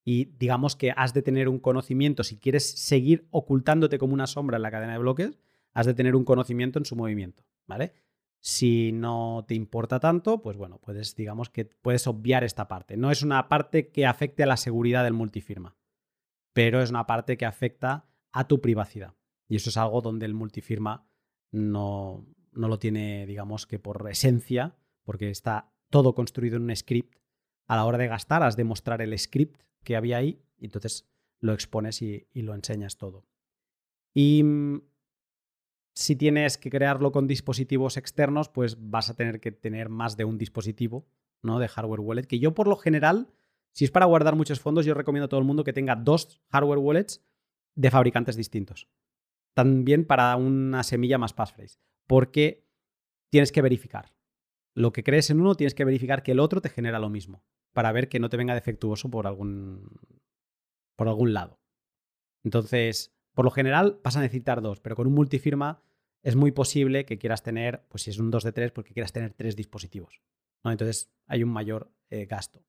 Y 0.04 0.26
digamos 0.38 0.76
que 0.76 0.92
has 0.96 1.14
de 1.14 1.24
tener 1.24 1.50
un 1.50 1.60
conocimiento, 1.60 2.24
si 2.24 2.38
quieres 2.38 2.70
seguir 2.70 3.28
ocultándote 3.32 3.98
como 3.98 4.14
una 4.14 4.28
sombra 4.28 4.58
en 4.58 4.64
la 4.64 4.72
cadena 4.72 4.94
de 4.94 5.00
bloques, 5.00 5.40
has 5.74 5.88
de 5.88 5.96
tener 5.96 6.16
un 6.16 6.24
conocimiento 6.24 6.78
en 6.80 6.86
su 6.86 6.96
movimiento, 6.96 7.44
¿vale? 7.66 7.94
Si 8.40 8.92
no 8.92 9.44
te 9.48 9.56
importa 9.56 10.00
tanto, 10.00 10.44
pues 10.44 10.56
bueno, 10.58 10.80
puedes, 10.80 11.16
digamos 11.16 11.50
que 11.50 11.66
puedes 11.66 12.06
obviar 12.06 12.44
esta 12.44 12.68
parte. 12.68 12.96
No 12.96 13.10
es 13.10 13.24
una 13.24 13.50
parte 13.50 13.90
que 13.90 14.06
afecte 14.06 14.44
a 14.44 14.48
la 14.48 14.58
seguridad 14.58 15.04
del 15.04 15.14
multifirma, 15.14 15.76
pero 16.56 16.82
es 16.82 16.90
una 16.90 17.06
parte 17.06 17.36
que 17.36 17.46
afecta 17.46 18.06
a 18.32 18.48
tu 18.48 18.62
privacidad. 18.62 19.14
Y 19.50 19.58
eso 19.58 19.70
es 19.70 19.76
algo 19.76 20.00
donde 20.00 20.26
el 20.26 20.34
multifirma 20.34 21.06
no, 21.52 22.26
no 22.54 22.70
lo 22.70 22.80
tiene, 22.80 23.26
digamos 23.26 23.68
que 23.68 23.78
por 23.78 24.10
esencia, 24.10 24.78
porque 25.04 25.30
está 25.30 25.74
todo 25.90 26.16
construido 26.16 26.56
en 26.56 26.64
un 26.64 26.74
script. 26.74 27.20
A 27.68 27.76
la 27.76 27.84
hora 27.84 27.98
de 27.98 28.08
gastar, 28.08 28.42
has 28.42 28.56
de 28.56 28.64
mostrar 28.64 29.02
el 29.02 29.20
script 29.20 29.64
que 29.84 29.98
había 29.98 30.16
ahí, 30.16 30.42
y 30.58 30.66
entonces 30.66 31.10
lo 31.42 31.52
expones 31.52 32.02
y, 32.02 32.30
y 32.32 32.44
lo 32.44 32.56
enseñas 32.56 32.96
todo. 32.96 33.26
Y 34.14 34.42
mm, 34.42 34.82
si 35.94 36.16
tienes 36.16 36.58
que 36.58 36.70
crearlo 36.70 37.12
con 37.12 37.28
dispositivos 37.28 37.98
externos, 37.98 38.48
pues 38.48 38.78
vas 38.80 39.10
a 39.10 39.16
tener 39.16 39.42
que 39.42 39.52
tener 39.52 39.90
más 39.90 40.16
de 40.16 40.24
un 40.24 40.38
dispositivo, 40.38 41.06
¿no? 41.42 41.60
De 41.60 41.68
hardware 41.68 42.00
wallet, 42.00 42.28
que 42.28 42.40
yo 42.40 42.54
por 42.54 42.70
lo 42.70 42.78
general 42.78 43.28
Si 43.76 43.84
es 43.84 43.92
para 43.92 44.06
guardar 44.06 44.36
muchos 44.36 44.62
fondos, 44.62 44.86
yo 44.86 44.94
recomiendo 44.94 45.26
a 45.26 45.28
todo 45.28 45.40
el 45.42 45.46
mundo 45.46 45.66
que 45.66 45.74
tenga 45.74 45.98
dos 45.98 46.42
hardware 46.50 46.80
wallets 46.80 47.26
de 47.76 47.92
fabricantes 47.92 48.38
distintos. 48.38 48.88
También 49.54 50.06
para 50.06 50.34
una 50.38 50.82
semilla 50.84 51.18
más 51.18 51.34
passphrase. 51.34 51.78
Porque 52.08 52.66
tienes 53.30 53.52
que 53.52 53.62
verificar. 53.62 54.14
Lo 54.76 54.94
que 54.94 55.04
crees 55.04 55.30
en 55.30 55.42
uno, 55.42 55.56
tienes 55.56 55.76
que 55.76 55.84
verificar 55.84 56.24
que 56.24 56.32
el 56.32 56.40
otro 56.40 56.62
te 56.62 56.70
genera 56.70 57.00
lo 57.00 57.10
mismo. 57.10 57.44
Para 57.74 57.92
ver 57.92 58.08
que 58.08 58.20
no 58.20 58.30
te 58.30 58.38
venga 58.38 58.54
defectuoso 58.54 59.10
por 59.10 59.28
algún, 59.28 59.90
por 60.96 61.10
algún 61.10 61.34
lado. 61.34 61.60
Entonces, 62.46 63.14
por 63.34 63.44
lo 63.44 63.52
general 63.52 64.00
vas 64.04 64.16
a 64.16 64.22
necesitar 64.22 64.62
dos, 64.62 64.80
pero 64.80 64.96
con 64.96 65.08
un 65.08 65.14
multifirma 65.14 65.82
es 66.24 66.38
muy 66.38 66.54
posible 66.54 67.06
que 67.06 67.18
quieras 67.18 67.44
tener, 67.44 67.86
pues 67.90 68.04
si 68.04 68.12
es 68.12 68.20
un 68.20 68.32
2 68.32 68.44
de 68.46 68.52
3, 68.54 68.72
porque 68.72 68.94
quieras 68.94 69.12
tener 69.12 69.34
tres 69.34 69.58
dispositivos. 69.58 70.22
Entonces 70.64 71.14
hay 71.28 71.44
un 71.44 71.50
mayor 71.50 71.92
eh, 72.10 72.26
gasto. 72.26 72.64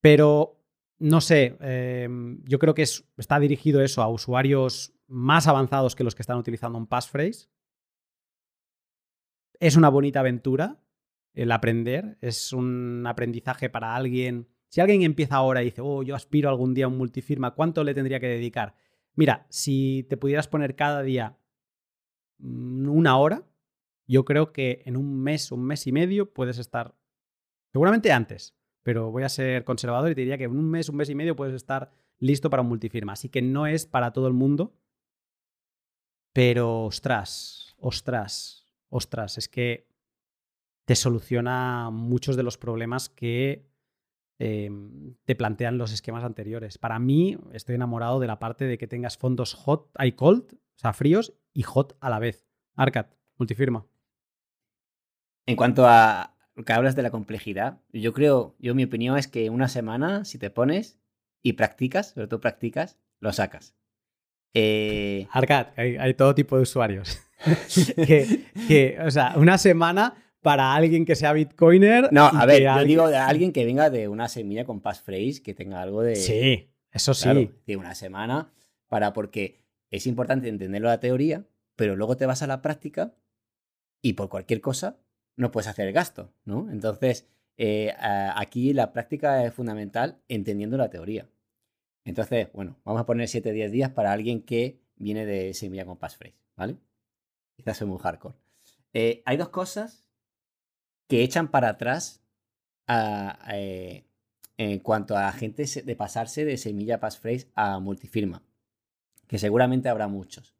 Pero, 0.00 0.60
no 0.98 1.20
sé, 1.20 1.56
em, 1.60 2.42
yo 2.44 2.58
creo 2.58 2.74
que 2.74 2.82
está 2.82 3.40
dirigido 3.40 3.82
eso 3.82 4.02
a 4.02 4.08
usuarios 4.08 4.94
más 5.06 5.46
avanzados 5.46 5.96
que 5.96 6.04
los 6.04 6.14
que 6.14 6.22
están 6.22 6.38
utilizando 6.38 6.78
un 6.78 6.86
passphrase. 6.86 7.48
Es 9.60 9.76
una 9.76 9.88
bonita 9.88 10.20
aventura 10.20 10.80
el 11.34 11.52
aprender, 11.52 12.18
es 12.20 12.52
un 12.52 13.04
aprendizaje 13.06 13.70
para 13.70 13.94
alguien 13.94 14.48
si 14.68 14.80
alguien 14.80 15.02
empieza 15.02 15.36
ahora 15.36 15.62
y 15.62 15.66
dice, 15.66 15.80
oh, 15.82 16.02
yo 16.02 16.14
aspiro 16.14 16.48
algún 16.48 16.74
día 16.74 16.84
a 16.84 16.88
un 16.88 16.98
multifirma, 16.98 17.54
¿cuánto 17.54 17.84
le 17.84 17.94
tendría 17.94 18.20
que 18.20 18.28
dedicar? 18.28 18.74
Mira, 19.14 19.46
si 19.48 20.06
te 20.08 20.16
pudieras 20.16 20.46
poner 20.46 20.76
cada 20.76 21.02
día 21.02 21.38
mm, 22.38 22.88
una 22.88 23.16
hora, 23.16 23.46
yo 24.06 24.24
creo 24.24 24.52
que 24.52 24.82
en 24.84 24.96
un 24.96 25.22
mes, 25.22 25.52
un 25.52 25.64
mes 25.64 25.86
y 25.86 25.92
medio 25.92 26.32
puedes 26.32 26.58
estar, 26.58 26.94
seguramente 27.72 28.12
antes, 28.12 28.54
pero 28.88 29.10
voy 29.10 29.22
a 29.22 29.28
ser 29.28 29.64
conservador 29.64 30.10
y 30.10 30.14
te 30.14 30.22
diría 30.22 30.38
que 30.38 30.44
en 30.44 30.56
un 30.56 30.70
mes, 30.70 30.88
un 30.88 30.96
mes 30.96 31.10
y 31.10 31.14
medio 31.14 31.36
puedes 31.36 31.54
estar 31.54 31.90
listo 32.18 32.48
para 32.48 32.62
un 32.62 32.68
multifirma. 32.68 33.12
Así 33.12 33.28
que 33.28 33.42
no 33.42 33.66
es 33.66 33.84
para 33.84 34.12
todo 34.12 34.28
el 34.28 34.32
mundo, 34.32 34.72
pero 36.32 36.84
ostras, 36.84 37.76
ostras, 37.78 38.66
ostras, 38.88 39.36
es 39.36 39.48
que 39.48 39.88
te 40.86 40.94
soluciona 40.94 41.90
muchos 41.90 42.36
de 42.36 42.42
los 42.42 42.56
problemas 42.56 43.10
que 43.10 43.68
Em, 44.40 45.16
te 45.24 45.34
plantean 45.34 45.78
los 45.78 45.92
esquemas 45.92 46.22
anteriores. 46.22 46.78
Para 46.78 47.00
mí, 47.00 47.36
estoy 47.52 47.74
enamorado 47.74 48.20
de 48.20 48.28
la 48.28 48.38
parte 48.38 48.66
de 48.66 48.78
que 48.78 48.86
tengas 48.86 49.18
fondos 49.18 49.54
hot 49.54 49.90
y 49.98 50.12
cold, 50.12 50.54
o 50.54 50.78
sea, 50.78 50.92
fríos 50.92 51.34
y 51.52 51.62
hot 51.62 51.96
a 52.00 52.08
la 52.08 52.20
vez. 52.20 52.46
Arcad, 52.76 53.06
multifirma. 53.36 53.84
En 55.44 55.56
cuanto 55.56 55.86
a 55.86 56.36
lo 56.58 56.64
que 56.64 56.72
hablas 56.72 56.96
de 56.96 57.02
la 57.02 57.12
complejidad, 57.12 57.78
yo 57.92 58.12
creo, 58.12 58.56
yo 58.58 58.74
mi 58.74 58.82
opinión 58.82 59.16
es 59.16 59.28
que 59.28 59.48
una 59.48 59.68
semana, 59.68 60.24
si 60.24 60.38
te 60.38 60.50
pones 60.50 60.98
y 61.40 61.52
practicas, 61.52 62.08
sobre 62.10 62.26
todo 62.26 62.40
practicas, 62.40 62.98
lo 63.20 63.32
sacas. 63.32 63.76
Eh... 64.54 65.28
Arcad, 65.30 65.68
hay, 65.76 66.14
todo 66.14 66.34
tipo 66.34 66.56
de 66.56 66.62
usuarios. 66.62 67.20
que, 68.66 68.98
o 69.00 69.10
sea, 69.12 69.34
una 69.36 69.56
semana 69.56 70.16
para 70.42 70.74
alguien 70.74 71.04
que 71.04 71.14
sea 71.14 71.32
bitcoiner. 71.32 72.12
No, 72.12 72.26
a 72.26 72.44
ver, 72.44 72.64
yo 72.64 72.84
digo 72.84 73.08
de 73.08 73.18
alguien 73.18 73.52
que 73.52 73.64
venga 73.64 73.88
de 73.88 74.08
una 74.08 74.28
semilla 74.28 74.64
con 74.64 74.80
passphrase, 74.80 75.40
que 75.44 75.54
tenga 75.54 75.80
algo 75.80 76.02
de. 76.02 76.16
Sí, 76.16 76.72
eso 76.90 77.14
sí. 77.14 77.52
de 77.68 77.76
una 77.76 77.94
semana, 77.94 78.52
para 78.88 79.12
porque 79.12 79.62
es 79.90 80.08
importante 80.08 80.48
entenderlo 80.48 80.88
la 80.88 80.98
teoría, 80.98 81.46
pero 81.76 81.94
luego 81.94 82.16
te 82.16 82.26
vas 82.26 82.42
a 82.42 82.48
la 82.48 82.62
práctica 82.62 83.14
y 84.02 84.14
por 84.14 84.28
cualquier 84.28 84.60
cosa 84.60 84.98
no 85.38 85.50
puedes 85.50 85.68
hacer 85.68 85.86
el 85.86 85.94
gasto, 85.94 86.32
¿no? 86.44 86.70
Entonces, 86.70 87.26
eh, 87.56 87.94
aquí 88.34 88.72
la 88.72 88.92
práctica 88.92 89.44
es 89.44 89.54
fundamental 89.54 90.20
entendiendo 90.28 90.76
la 90.76 90.90
teoría. 90.90 91.28
Entonces, 92.04 92.48
bueno, 92.52 92.76
vamos 92.84 93.00
a 93.00 93.06
poner 93.06 93.28
7-10 93.28 93.70
días 93.70 93.90
para 93.90 94.12
alguien 94.12 94.42
que 94.42 94.80
viene 94.96 95.24
de 95.26 95.54
semilla 95.54 95.86
con 95.86 95.96
passphrase, 95.96 96.36
¿vale? 96.56 96.76
Quizás 97.54 97.76
soy 97.76 97.86
muy 97.86 97.98
hardcore. 97.98 98.34
Eh, 98.92 99.22
hay 99.24 99.36
dos 99.36 99.50
cosas 99.50 100.04
que 101.06 101.22
echan 101.22 101.48
para 101.48 101.70
atrás 101.70 102.22
eh, 103.52 104.04
en 104.56 104.78
cuanto 104.80 105.16
a 105.16 105.30
gente 105.32 105.64
de 105.64 105.96
pasarse 105.96 106.44
de 106.44 106.56
semilla 106.56 106.98
passphrase 106.98 107.48
a 107.54 107.78
multifirma, 107.78 108.42
que 109.28 109.38
seguramente 109.38 109.88
habrá 109.88 110.08
muchos. 110.08 110.56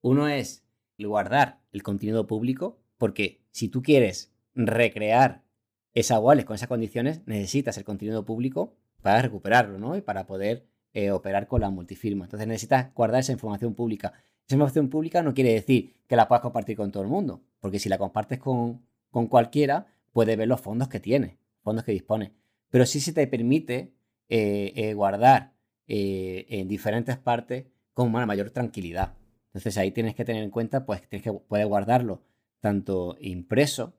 Uno 0.00 0.28
es 0.28 0.64
guardar 0.98 1.60
el 1.72 1.82
contenido 1.82 2.26
público, 2.26 2.83
porque 2.98 3.42
si 3.50 3.68
tú 3.68 3.82
quieres 3.82 4.32
recrear 4.54 5.42
esa 5.94 6.18
wallet 6.18 6.44
con 6.44 6.56
esas 6.56 6.68
condiciones, 6.68 7.22
necesitas 7.26 7.78
el 7.78 7.84
contenido 7.84 8.24
público 8.24 8.74
para 9.00 9.22
recuperarlo, 9.22 9.78
¿no? 9.78 9.96
Y 9.96 10.00
para 10.00 10.26
poder 10.26 10.66
eh, 10.92 11.10
operar 11.10 11.46
con 11.46 11.60
la 11.60 11.70
multifirma. 11.70 12.24
Entonces 12.24 12.48
necesitas 12.48 12.92
guardar 12.94 13.20
esa 13.20 13.32
información 13.32 13.74
pública. 13.74 14.12
Esa 14.46 14.56
información 14.56 14.88
pública 14.88 15.22
no 15.22 15.34
quiere 15.34 15.52
decir 15.52 15.94
que 16.06 16.16
la 16.16 16.28
puedas 16.28 16.42
compartir 16.42 16.76
con 16.76 16.90
todo 16.90 17.02
el 17.02 17.08
mundo, 17.08 17.42
porque 17.60 17.78
si 17.78 17.88
la 17.88 17.98
compartes 17.98 18.38
con, 18.38 18.82
con 19.10 19.28
cualquiera, 19.28 19.86
puede 20.12 20.36
ver 20.36 20.48
los 20.48 20.60
fondos 20.60 20.88
que 20.88 21.00
tiene, 21.00 21.38
fondos 21.62 21.84
que 21.84 21.92
dispone. 21.92 22.32
Pero 22.70 22.86
sí 22.86 23.00
se 23.00 23.12
te 23.12 23.26
permite 23.26 23.94
eh, 24.28 24.72
eh, 24.74 24.94
guardar 24.94 25.52
en 25.86 26.66
diferentes 26.66 27.18
partes 27.18 27.66
con 27.92 28.14
una 28.14 28.24
mayor 28.24 28.50
tranquilidad. 28.50 29.14
Entonces 29.48 29.76
ahí 29.76 29.90
tienes 29.90 30.14
que 30.14 30.24
tener 30.24 30.42
en 30.42 30.50
cuenta, 30.50 30.86
pues 30.86 31.06
tienes 31.08 31.22
que 31.22 31.32
puedes 31.32 31.66
guardarlo 31.66 32.22
tanto 32.64 33.16
impreso 33.20 33.94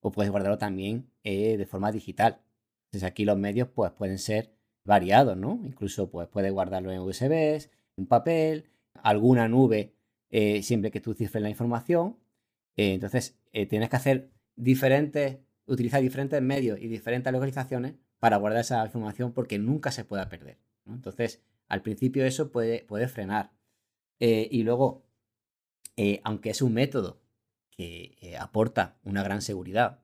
o 0.00 0.10
puedes 0.10 0.32
guardarlo 0.32 0.58
también 0.58 1.10
de 1.22 1.66
forma 1.66 1.92
digital. 1.92 2.40
Entonces 2.86 3.08
aquí 3.08 3.24
los 3.24 3.38
medios 3.38 3.68
pues 3.68 3.92
pueden 3.92 4.18
ser 4.18 4.52
variados, 4.84 5.36
¿no? 5.36 5.60
Incluso 5.64 6.10
pues 6.10 6.26
puedes 6.28 6.52
guardarlo 6.52 6.90
en 6.90 7.00
USBs, 7.00 7.70
en 7.96 8.06
papel, 8.06 8.64
alguna 8.94 9.46
nube 9.48 9.94
siempre 10.62 10.90
que 10.90 11.00
tú 11.00 11.14
cifres 11.14 11.42
la 11.42 11.50
información. 11.50 12.16
entonces 12.76 13.38
tienes 13.68 13.88
que 13.88 13.96
hacer 13.96 14.30
diferentes, 14.56 15.38
utilizar 15.66 16.02
diferentes 16.02 16.42
medios 16.42 16.80
y 16.80 16.88
diferentes 16.88 17.32
localizaciones 17.32 17.94
para 18.18 18.38
guardar 18.38 18.62
esa 18.62 18.84
información 18.84 19.32
porque 19.32 19.58
nunca 19.58 19.92
se 19.92 20.04
pueda 20.04 20.28
perder. 20.28 20.58
Entonces, 20.86 21.42
al 21.68 21.82
principio 21.82 22.24
eso 22.26 22.50
puede, 22.50 22.84
puede 22.84 23.08
frenar. 23.08 23.52
Eh, 24.20 24.48
y 24.50 24.62
luego, 24.62 25.06
eh, 25.96 26.20
aunque 26.24 26.50
es 26.50 26.60
un 26.62 26.74
método 26.74 27.20
que 27.80 28.18
eh, 28.20 28.36
aporta 28.36 28.98
una 29.04 29.22
gran 29.22 29.40
seguridad, 29.40 30.02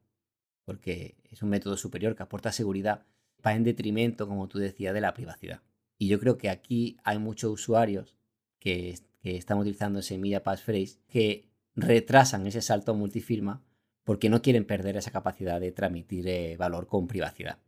porque 0.65 1.19
es 1.31 1.43
un 1.43 1.51
método 1.51 1.77
superior 1.77 2.17
que 2.17 2.23
aporta 2.23 2.51
seguridad, 2.51 3.05
va 3.47 3.53
en 3.53 3.65
detrimento, 3.65 4.27
como 4.27 4.49
tú 4.49 4.59
decías, 4.59 4.95
de 4.95 5.03
la 5.03 5.13
privacidad. 5.13 5.61
Y 5.99 6.09
yo 6.09 6.19
creo 6.19 6.39
que 6.39 6.49
aquí 6.49 6.97
hay 7.05 7.19
muchos 7.19 7.53
usuarios 7.53 8.17
que, 8.61 8.99
que 9.21 9.37
están 9.37 9.59
utilizando 9.59 10.01
Semilla 10.01 10.43
Passphrase 10.43 11.01
que 11.07 11.51
retrasan 11.75 12.47
ese 12.47 12.63
salto 12.63 12.95
multifirma 12.95 13.63
porque 14.05 14.31
no 14.31 14.41
quieren 14.41 14.65
perder 14.65 14.97
esa 14.97 15.11
capacidad 15.11 15.61
de 15.61 15.71
transmitir 15.71 16.27
eh, 16.29 16.57
valor 16.57 16.87
con 16.87 17.07
privacidad. 17.07 17.59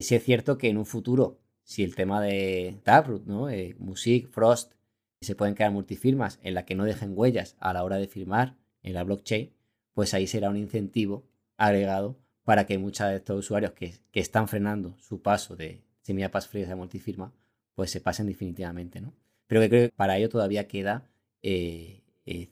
Si 0.00 0.16
es 0.16 0.24
cierto 0.24 0.58
que 0.58 0.68
en 0.68 0.78
un 0.78 0.86
futuro, 0.86 1.38
si 1.62 1.84
el 1.84 1.94
tema 1.94 2.20
de 2.20 2.80
Taproot, 2.82 3.24
¿no? 3.26 3.50
Eh, 3.50 3.76
Music, 3.78 4.30
Frost, 4.30 4.72
se 5.20 5.36
pueden 5.36 5.54
crear 5.54 5.70
multifirmas 5.70 6.40
en 6.42 6.54
las 6.54 6.64
que 6.64 6.74
no 6.74 6.82
dejen 6.82 7.12
huellas 7.14 7.54
a 7.60 7.72
la 7.72 7.84
hora 7.84 7.98
de 7.98 8.08
firmar 8.08 8.57
en 8.82 8.94
la 8.94 9.04
blockchain, 9.04 9.52
pues 9.94 10.14
ahí 10.14 10.26
será 10.26 10.50
un 10.50 10.56
incentivo 10.56 11.26
agregado 11.56 12.18
para 12.44 12.66
que 12.66 12.78
muchos 12.78 13.08
de 13.08 13.16
estos 13.16 13.38
usuarios 13.38 13.72
que, 13.72 13.94
están 14.12 14.48
frenando 14.48 14.96
su 14.98 15.22
paso 15.22 15.56
de 15.56 15.82
semilla 16.02 16.30
passphrase 16.30 16.72
a 16.72 16.76
multifirma, 16.76 17.32
pues 17.74 17.90
se 17.90 18.00
pasen 18.00 18.26
definitivamente, 18.26 19.00
¿no? 19.00 19.12
Pero 19.46 19.60
que 19.60 19.68
creo 19.68 19.88
que 19.88 19.94
para 19.94 20.16
ello 20.16 20.28
todavía 20.28 20.66
queda 20.66 21.08
eh, 21.42 22.02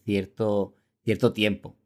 cierto, 0.05 0.75
cierto 1.03 1.33
tiempo 1.33 1.77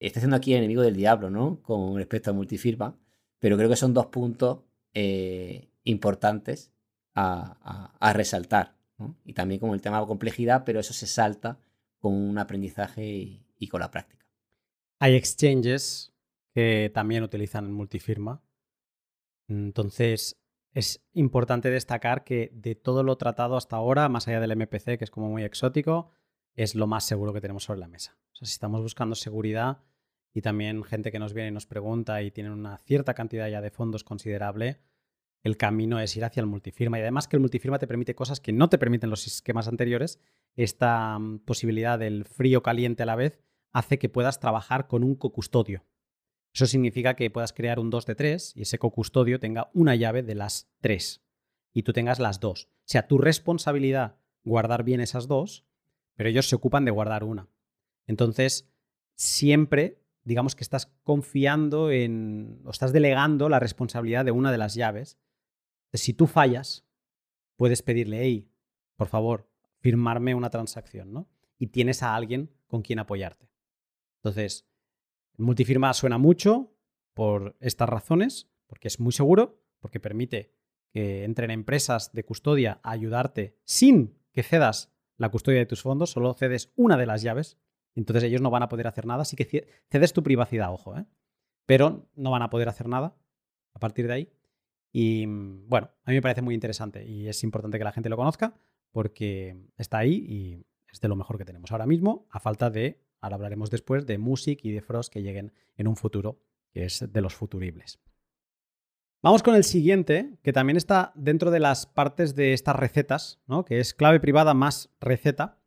está 0.00 0.20
siendo 0.20 0.36
aquí 0.36 0.54
enemigo 0.54 0.82
del 0.82 0.96
diablo, 0.96 1.30
¿no? 1.30 1.60
Con 1.62 1.96
respecto 1.96 2.30
a 2.30 2.34
multifirma, 2.34 2.96
pero 3.38 3.56
creo 3.56 3.68
que 3.68 3.76
son 3.76 3.94
dos 3.94 4.06
puntos 4.06 4.60
eh, 4.94 5.68
importantes 5.84 6.72
a, 7.14 8.12
resaltar, 8.14 8.76
¿no? 8.98 9.16
Y 9.24 9.32
también 9.32 9.60
con 9.60 9.70
el 9.70 9.80
tema 9.80 10.00
de 10.00 10.06
complejidad, 10.06 10.64
pero 10.64 10.80
eso 10.80 10.92
se 10.92 11.06
salta 11.06 11.58
con 11.98 12.12
un 12.14 12.38
aprendizaje 12.38 13.06
y, 13.06 13.45
con 13.68 13.80
la 13.80 13.90
práctica. 13.90 14.26
Hay 14.98 15.14
exchanges 15.14 16.14
que 16.54 16.90
también 16.94 17.22
utilizan 17.22 17.72
multifirma. 17.72 18.42
Entonces, 19.48 20.40
es 20.72 21.06
importante 21.12 21.70
destacar 21.70 22.24
que 22.24 22.50
de 22.54 22.74
todo 22.74 23.02
lo 23.02 23.16
tratado 23.16 23.56
hasta 23.56 23.76
ahora, 23.76 24.08
más 24.08 24.28
allá 24.28 24.40
del 24.40 24.56
MPC, 24.56 24.98
que 24.98 25.04
es 25.04 25.10
como 25.10 25.28
muy 25.28 25.42
exótico, 25.42 26.10
es 26.54 26.74
lo 26.74 26.86
más 26.86 27.04
seguro 27.04 27.32
que 27.32 27.40
tenemos 27.40 27.64
sobre 27.64 27.80
la 27.80 27.88
mesa. 27.88 28.18
O 28.32 28.36
sea, 28.36 28.46
si 28.46 28.52
estamos 28.52 28.82
buscando 28.82 29.14
seguridad 29.14 29.82
y 30.34 30.42
también 30.42 30.82
gente 30.84 31.10
que 31.12 31.18
nos 31.18 31.32
viene 31.32 31.48
y 31.48 31.52
nos 31.52 31.66
pregunta 31.66 32.22
y 32.22 32.30
tienen 32.30 32.52
una 32.52 32.78
cierta 32.78 33.14
cantidad 33.14 33.48
ya 33.48 33.60
de 33.60 33.70
fondos 33.70 34.04
considerable, 34.04 34.80
el 35.46 35.56
camino 35.56 36.00
es 36.00 36.16
ir 36.16 36.24
hacia 36.24 36.40
el 36.40 36.46
multifirma. 36.46 36.98
Y 36.98 37.02
además 37.02 37.28
que 37.28 37.36
el 37.36 37.40
multifirma 37.40 37.78
te 37.78 37.86
permite 37.86 38.16
cosas 38.16 38.40
que 38.40 38.52
no 38.52 38.68
te 38.68 38.78
permiten 38.78 39.10
los 39.10 39.26
esquemas 39.28 39.68
anteriores. 39.68 40.18
Esta 40.56 41.18
mm, 41.18 41.38
posibilidad 41.40 41.98
del 41.98 42.24
frío 42.24 42.64
caliente 42.64 43.04
a 43.04 43.06
la 43.06 43.14
vez 43.14 43.40
hace 43.72 43.98
que 43.98 44.08
puedas 44.08 44.40
trabajar 44.40 44.88
con 44.88 45.04
un 45.04 45.14
cocustodio. 45.14 45.84
Eso 46.52 46.66
significa 46.66 47.14
que 47.14 47.30
puedas 47.30 47.52
crear 47.52 47.78
un 47.78 47.90
2 47.90 48.06
de 48.06 48.14
3 48.16 48.56
y 48.56 48.62
ese 48.62 48.78
co-custodio 48.78 49.38
tenga 49.38 49.70
una 49.72 49.94
llave 49.94 50.24
de 50.24 50.34
las 50.34 50.68
3 50.80 51.22
y 51.72 51.82
tú 51.82 51.92
tengas 51.92 52.18
las 52.18 52.40
dos. 52.40 52.68
O 52.70 52.88
sea, 52.88 53.06
tu 53.06 53.18
responsabilidad 53.18 54.16
guardar 54.42 54.82
bien 54.82 55.00
esas 55.00 55.28
dos, 55.28 55.64
pero 56.14 56.28
ellos 56.28 56.48
se 56.48 56.56
ocupan 56.56 56.84
de 56.84 56.90
guardar 56.90 57.22
una. 57.22 57.48
Entonces, 58.06 58.68
siempre, 59.14 60.02
digamos 60.24 60.56
que 60.56 60.64
estás 60.64 60.86
confiando 61.04 61.90
en, 61.90 62.62
o 62.64 62.70
estás 62.70 62.92
delegando 62.92 63.48
la 63.48 63.60
responsabilidad 63.60 64.24
de 64.24 64.30
una 64.30 64.50
de 64.50 64.58
las 64.58 64.74
llaves. 64.74 65.18
Si 65.96 66.12
tú 66.12 66.26
fallas, 66.26 66.86
puedes 67.56 67.82
pedirle, 67.82 68.22
hey, 68.22 68.50
por 68.96 69.08
favor, 69.08 69.48
firmarme 69.80 70.34
una 70.34 70.50
transacción, 70.50 71.12
¿no? 71.12 71.28
Y 71.58 71.68
tienes 71.68 72.02
a 72.02 72.14
alguien 72.14 72.50
con 72.66 72.82
quien 72.82 72.98
apoyarte. 72.98 73.48
Entonces, 74.16 74.66
multifirma 75.36 75.92
suena 75.94 76.18
mucho 76.18 76.72
por 77.14 77.56
estas 77.60 77.88
razones, 77.88 78.50
porque 78.66 78.88
es 78.88 79.00
muy 79.00 79.12
seguro, 79.12 79.62
porque 79.78 80.00
permite 80.00 80.52
que 80.90 81.24
entren 81.24 81.50
empresas 81.50 82.12
de 82.12 82.24
custodia 82.24 82.80
a 82.82 82.90
ayudarte 82.90 83.58
sin 83.64 84.18
que 84.32 84.42
cedas 84.42 84.92
la 85.16 85.30
custodia 85.30 85.58
de 85.58 85.66
tus 85.66 85.82
fondos, 85.82 86.10
solo 86.10 86.34
cedes 86.34 86.72
una 86.76 86.96
de 86.96 87.06
las 87.06 87.22
llaves, 87.22 87.58
entonces 87.94 88.24
ellos 88.24 88.42
no 88.42 88.50
van 88.50 88.62
a 88.62 88.68
poder 88.68 88.86
hacer 88.86 89.06
nada, 89.06 89.22
así 89.22 89.36
que 89.36 89.66
cedes 89.88 90.12
tu 90.12 90.22
privacidad, 90.22 90.72
ojo, 90.72 90.96
¿eh? 90.96 91.06
pero 91.64 92.08
no 92.14 92.30
van 92.30 92.42
a 92.42 92.50
poder 92.50 92.68
hacer 92.68 92.88
nada 92.88 93.16
a 93.72 93.78
partir 93.78 94.06
de 94.06 94.12
ahí. 94.12 94.32
Y 94.92 95.26
mm, 95.26 95.68
bueno, 95.68 95.90
a 96.04 96.10
mí 96.10 96.16
me 96.16 96.22
parece 96.22 96.42
muy 96.42 96.54
interesante 96.54 97.04
y 97.04 97.28
es 97.28 97.42
importante 97.44 97.78
que 97.78 97.84
la 97.84 97.92
gente 97.92 98.08
lo 98.08 98.16
conozca 98.16 98.54
porque 98.90 99.56
está 99.76 99.98
ahí 99.98 100.24
y 100.28 100.66
es 100.90 101.00
de 101.00 101.08
lo 101.08 101.16
mejor 101.16 101.38
que 101.38 101.44
tenemos 101.44 101.70
ahora 101.72 101.86
mismo, 101.86 102.26
a 102.30 102.40
falta 102.40 102.70
de, 102.70 103.02
ahora 103.20 103.36
hablaremos 103.36 103.70
después, 103.70 104.06
de 104.06 104.18
Music 104.18 104.60
y 104.62 104.72
de 104.72 104.80
Frost 104.80 105.12
que 105.12 105.22
lleguen 105.22 105.52
en 105.76 105.88
un 105.88 105.96
futuro, 105.96 106.40
que 106.70 106.84
es 106.84 107.12
de 107.12 107.20
los 107.20 107.34
futuribles. 107.34 108.00
Vamos 109.22 109.42
con 109.42 109.54
el 109.54 109.64
siguiente, 109.64 110.38
que 110.42 110.52
también 110.52 110.76
está 110.76 111.12
dentro 111.14 111.50
de 111.50 111.58
las 111.60 111.86
partes 111.86 112.34
de 112.34 112.52
estas 112.52 112.76
recetas, 112.76 113.40
¿no? 113.46 113.64
que 113.64 113.80
es 113.80 113.92
clave 113.92 114.20
privada 114.20 114.54
más 114.54 114.94
receta, 115.00 115.58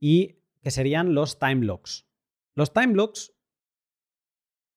y 0.00 0.40
que 0.60 0.70
serían 0.70 1.14
los 1.14 1.38
time 1.38 1.64
locks. 1.64 2.06
Los 2.54 2.72
time 2.72 2.94
locks 2.94 3.32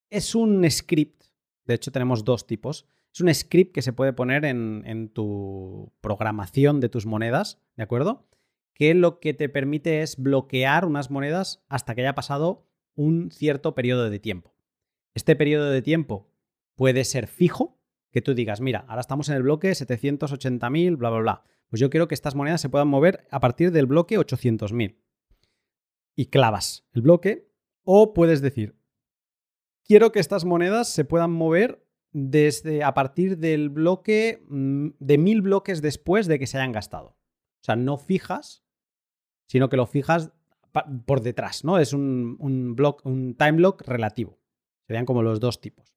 es 0.09 0.35
un 0.35 0.69
script, 0.69 1.25
de 1.65 1.73
hecho 1.73 1.91
tenemos 1.91 2.23
dos 2.23 2.45
tipos, 2.45 2.85
es 3.13 3.21
un 3.21 3.33
script 3.33 3.73
que 3.73 3.81
se 3.81 3.93
puede 3.93 4.13
poner 4.13 4.45
en, 4.45 5.09
tu 5.09 5.91
programación 6.01 6.79
de 6.79 6.89
tus 6.89 7.05
monedas, 7.05 7.61
¿de 7.75 7.83
acuerdo? 7.83 8.27
Que 8.73 8.93
lo 8.93 9.19
que 9.19 9.33
te 9.33 9.49
permite 9.49 10.01
es 10.01 10.17
bloquear 10.17 10.85
unas 10.85 11.11
monedas 11.11 11.63
hasta 11.67 11.95
que 11.95 12.01
haya 12.01 12.15
pasado 12.15 12.67
un 12.95 13.31
cierto 13.31 13.75
periodo 13.75 14.09
de 14.09 14.19
tiempo. 14.19 14.53
Este 15.13 15.35
periodo 15.35 15.69
de 15.69 15.81
tiempo 15.81 16.29
puede 16.75 17.03
ser 17.03 17.27
fijo, 17.27 17.79
que 18.11 18.21
tú 18.21 18.33
digas, 18.33 18.61
mira, 18.61 18.85
ahora 18.87 19.01
estamos 19.01 19.29
en 19.29 19.35
el 19.35 19.43
bloque 19.43 19.71
780.000, 19.71 20.97
bla, 20.97 21.09
bla, 21.09 21.19
bla. 21.19 21.43
Pues 21.69 21.79
yo 21.79 21.89
quiero 21.89 22.07
que 22.07 22.15
estas 22.15 22.35
monedas 22.35 22.61
se 22.61 22.69
puedan 22.69 22.87
mover 22.87 23.27
a 23.29 23.39
partir 23.39 23.71
del 23.71 23.85
bloque 23.85 24.17
800.000. 24.17 24.97
Y 26.15 26.25
clavas 26.27 26.87
el 26.93 27.01
bloque. 27.01 27.47
O 27.83 28.13
puedes 28.13 28.41
decir, 28.41 28.75
quiero 29.83 30.11
que 30.11 30.19
estas 30.19 30.45
monedas 30.45 30.89
se 30.89 31.05
puedan 31.05 31.31
mover 31.31 31.85
desde 32.11 32.83
a 32.83 32.93
partir 32.93 33.37
del 33.37 33.69
bloque 33.69 34.43
mm, 34.47 34.89
de 34.99 35.17
mil 35.17 35.41
bloques 35.41 35.81
después 35.81 36.27
de 36.27 36.39
que 36.39 36.47
se 36.47 36.57
hayan 36.57 36.71
gastado. 36.71 37.09
O 37.61 37.63
sea, 37.63 37.75
no 37.75 37.97
fijas, 37.97 38.63
sino 39.47 39.69
que 39.69 39.77
lo 39.77 39.85
fijas 39.85 40.31
por 41.05 41.21
detrás, 41.21 41.63
¿no? 41.63 41.77
Es 41.77 41.93
un, 41.93 42.37
un, 42.39 42.75
un 43.03 43.35
time 43.35 43.53
block 43.53 43.81
relativo. 43.87 44.39
Serían 44.87 45.05
como 45.05 45.23
los 45.23 45.39
dos 45.39 45.61
tipos. 45.61 45.95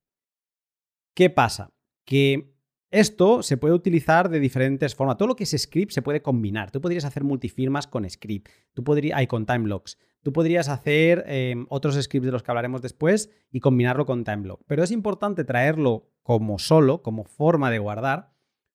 ¿Qué 1.15 1.31
pasa? 1.31 1.73
que 2.05 2.52
esto 2.93 3.43
se 3.43 3.57
puede 3.57 3.75
utilizar 3.75 4.29
de 4.29 4.39
diferentes 4.39 4.95
formas. 4.95 5.17
Todo 5.17 5.29
lo 5.29 5.37
que 5.37 5.45
es 5.45 5.57
script 5.57 5.93
se 5.93 6.03
puede 6.03 6.21
combinar. 6.21 6.71
Tú 6.71 6.81
podrías 6.81 7.07
hacer 7.07 7.25
multifirmas 7.25 7.87
con 7.87 8.09
script. 8.09 8.49
Tú 8.75 8.85
podrías, 8.85 9.27
con 9.27 9.47
time 9.47 9.61
blocks. 9.61 9.99
Tú 10.23 10.33
podrías 10.33 10.69
hacer 10.69 11.25
em, 11.27 11.67
otros 11.71 12.01
scripts 12.01 12.27
de 12.27 12.33
los 12.33 12.43
que 12.43 12.51
hablaremos 12.51 12.83
después 12.83 13.31
y 13.51 13.61
combinarlo 13.61 14.05
con 14.05 14.25
time 14.25 14.43
block. 14.43 14.61
Pero 14.67 14.85
es 14.85 14.91
importante 14.91 15.43
traerlo 15.45 16.11
como 16.23 16.59
solo, 16.59 17.03
como 17.03 17.25
forma 17.25 17.71
de 17.71 17.79
guardar, 17.79 18.31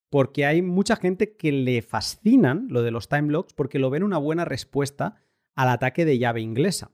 porque 0.10 0.46
hay 0.46 0.64
mucha 0.64 0.96
gente 0.96 1.36
que 1.36 1.52
le 1.52 1.84
fascinan 1.84 2.68
lo 2.70 2.82
de 2.82 2.92
los 2.92 3.10
time 3.10 3.28
blocks 3.28 3.54
porque 3.54 3.78
lo 3.78 3.92
ven 3.92 4.04
una 4.04 4.18
buena 4.18 4.46
respuesta 4.46 5.16
al 5.54 5.70
ataque 5.70 6.06
de 6.06 6.18
llave 6.18 6.42
inglesa. 6.42 6.92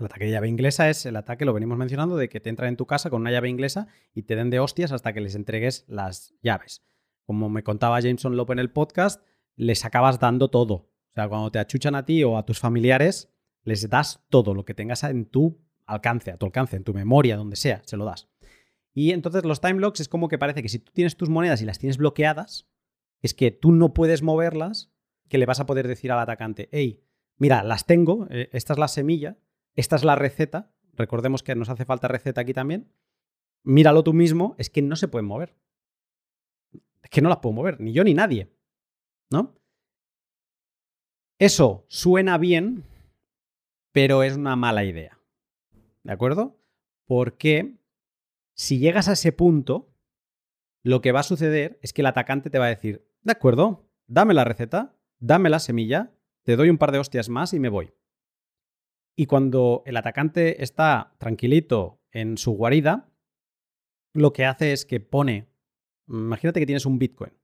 El 0.00 0.06
ataque 0.06 0.24
de 0.24 0.30
llave 0.30 0.48
inglesa 0.48 0.88
es 0.88 1.04
el 1.04 1.14
ataque, 1.16 1.44
lo 1.44 1.52
venimos 1.52 1.76
mencionando, 1.76 2.16
de 2.16 2.30
que 2.30 2.40
te 2.40 2.48
entran 2.48 2.70
en 2.70 2.76
tu 2.76 2.86
casa 2.86 3.10
con 3.10 3.20
una 3.20 3.30
llave 3.30 3.50
inglesa 3.50 3.86
y 4.14 4.22
te 4.22 4.34
den 4.34 4.48
de 4.48 4.58
hostias 4.58 4.92
hasta 4.92 5.12
que 5.12 5.20
les 5.20 5.34
entregues 5.34 5.84
las 5.88 6.34
llaves. 6.42 6.82
Como 7.26 7.50
me 7.50 7.62
contaba 7.62 8.00
Jameson 8.00 8.34
Lope 8.34 8.54
en 8.54 8.60
el 8.60 8.70
podcast, 8.70 9.22
les 9.56 9.84
acabas 9.84 10.18
dando 10.18 10.48
todo. 10.48 10.74
O 10.74 11.14
sea, 11.14 11.28
cuando 11.28 11.52
te 11.52 11.58
achuchan 11.58 11.94
a 11.94 12.06
ti 12.06 12.24
o 12.24 12.38
a 12.38 12.46
tus 12.46 12.58
familiares, 12.58 13.30
les 13.62 13.90
das 13.90 14.24
todo 14.30 14.54
lo 14.54 14.64
que 14.64 14.72
tengas 14.72 15.04
en 15.04 15.26
tu 15.26 15.60
alcance, 15.84 16.30
a 16.30 16.38
tu 16.38 16.46
alcance, 16.46 16.76
en 16.76 16.84
tu 16.84 16.94
memoria, 16.94 17.36
donde 17.36 17.56
sea, 17.56 17.82
se 17.84 17.98
lo 17.98 18.06
das. 18.06 18.30
Y 18.94 19.10
entonces 19.10 19.44
los 19.44 19.60
time 19.60 19.80
locks 19.80 20.00
es 20.00 20.08
como 20.08 20.28
que 20.28 20.38
parece 20.38 20.62
que 20.62 20.70
si 20.70 20.78
tú 20.78 20.92
tienes 20.92 21.18
tus 21.18 21.28
monedas 21.28 21.60
y 21.60 21.66
las 21.66 21.78
tienes 21.78 21.98
bloqueadas, 21.98 22.68
es 23.20 23.34
que 23.34 23.50
tú 23.50 23.70
no 23.72 23.92
puedes 23.92 24.22
moverlas, 24.22 24.90
que 25.28 25.36
le 25.36 25.44
vas 25.44 25.60
a 25.60 25.66
poder 25.66 25.86
decir 25.86 26.10
al 26.10 26.20
atacante, 26.20 26.70
hey, 26.72 27.04
mira, 27.36 27.62
las 27.62 27.84
tengo, 27.84 28.26
eh, 28.30 28.48
esta 28.52 28.72
es 28.72 28.78
la 28.78 28.88
semilla, 28.88 29.36
esta 29.76 29.96
es 29.96 30.04
la 30.04 30.16
receta. 30.16 30.72
Recordemos 30.94 31.42
que 31.42 31.54
nos 31.54 31.68
hace 31.68 31.84
falta 31.84 32.08
receta 32.08 32.40
aquí 32.40 32.52
también. 32.52 32.92
Míralo 33.62 34.02
tú 34.02 34.12
mismo, 34.12 34.54
es 34.58 34.70
que 34.70 34.82
no 34.82 34.96
se 34.96 35.08
pueden 35.08 35.26
mover. 35.26 35.56
Es 37.02 37.10
que 37.10 37.20
no 37.20 37.28
las 37.28 37.38
puedo 37.38 37.54
mover, 37.54 37.80
ni 37.80 37.92
yo 37.92 38.04
ni 38.04 38.14
nadie. 38.14 38.52
¿No? 39.30 39.60
Eso 41.38 41.86
suena 41.88 42.36
bien, 42.36 42.84
pero 43.92 44.22
es 44.22 44.36
una 44.36 44.56
mala 44.56 44.84
idea. 44.84 45.18
¿De 46.02 46.12
acuerdo? 46.12 46.58
Porque 47.06 47.78
si 48.54 48.78
llegas 48.78 49.08
a 49.08 49.12
ese 49.12 49.32
punto, 49.32 49.94
lo 50.82 51.00
que 51.00 51.12
va 51.12 51.20
a 51.20 51.24
suceder 51.24 51.78
es 51.82 51.92
que 51.92 52.02
el 52.02 52.06
atacante 52.06 52.50
te 52.50 52.58
va 52.58 52.66
a 52.66 52.70
decir, 52.70 53.06
de 53.22 53.32
acuerdo, 53.32 53.88
dame 54.06 54.34
la 54.34 54.44
receta, 54.44 54.96
dame 55.18 55.50
la 55.50 55.60
semilla, 55.60 56.12
te 56.42 56.56
doy 56.56 56.70
un 56.70 56.78
par 56.78 56.92
de 56.92 56.98
hostias 56.98 57.28
más 57.28 57.52
y 57.52 57.60
me 57.60 57.68
voy. 57.68 57.92
Y 59.20 59.26
cuando 59.26 59.82
el 59.84 59.98
atacante 59.98 60.64
está 60.64 61.12
tranquilito 61.18 62.00
en 62.10 62.38
su 62.38 62.52
guarida, 62.52 63.12
lo 64.14 64.32
que 64.32 64.46
hace 64.46 64.72
es 64.72 64.86
que 64.86 64.98
pone, 64.98 65.46
imagínate 66.08 66.58
que 66.58 66.64
tienes 66.64 66.86
un 66.86 66.98
Bitcoin 66.98 67.34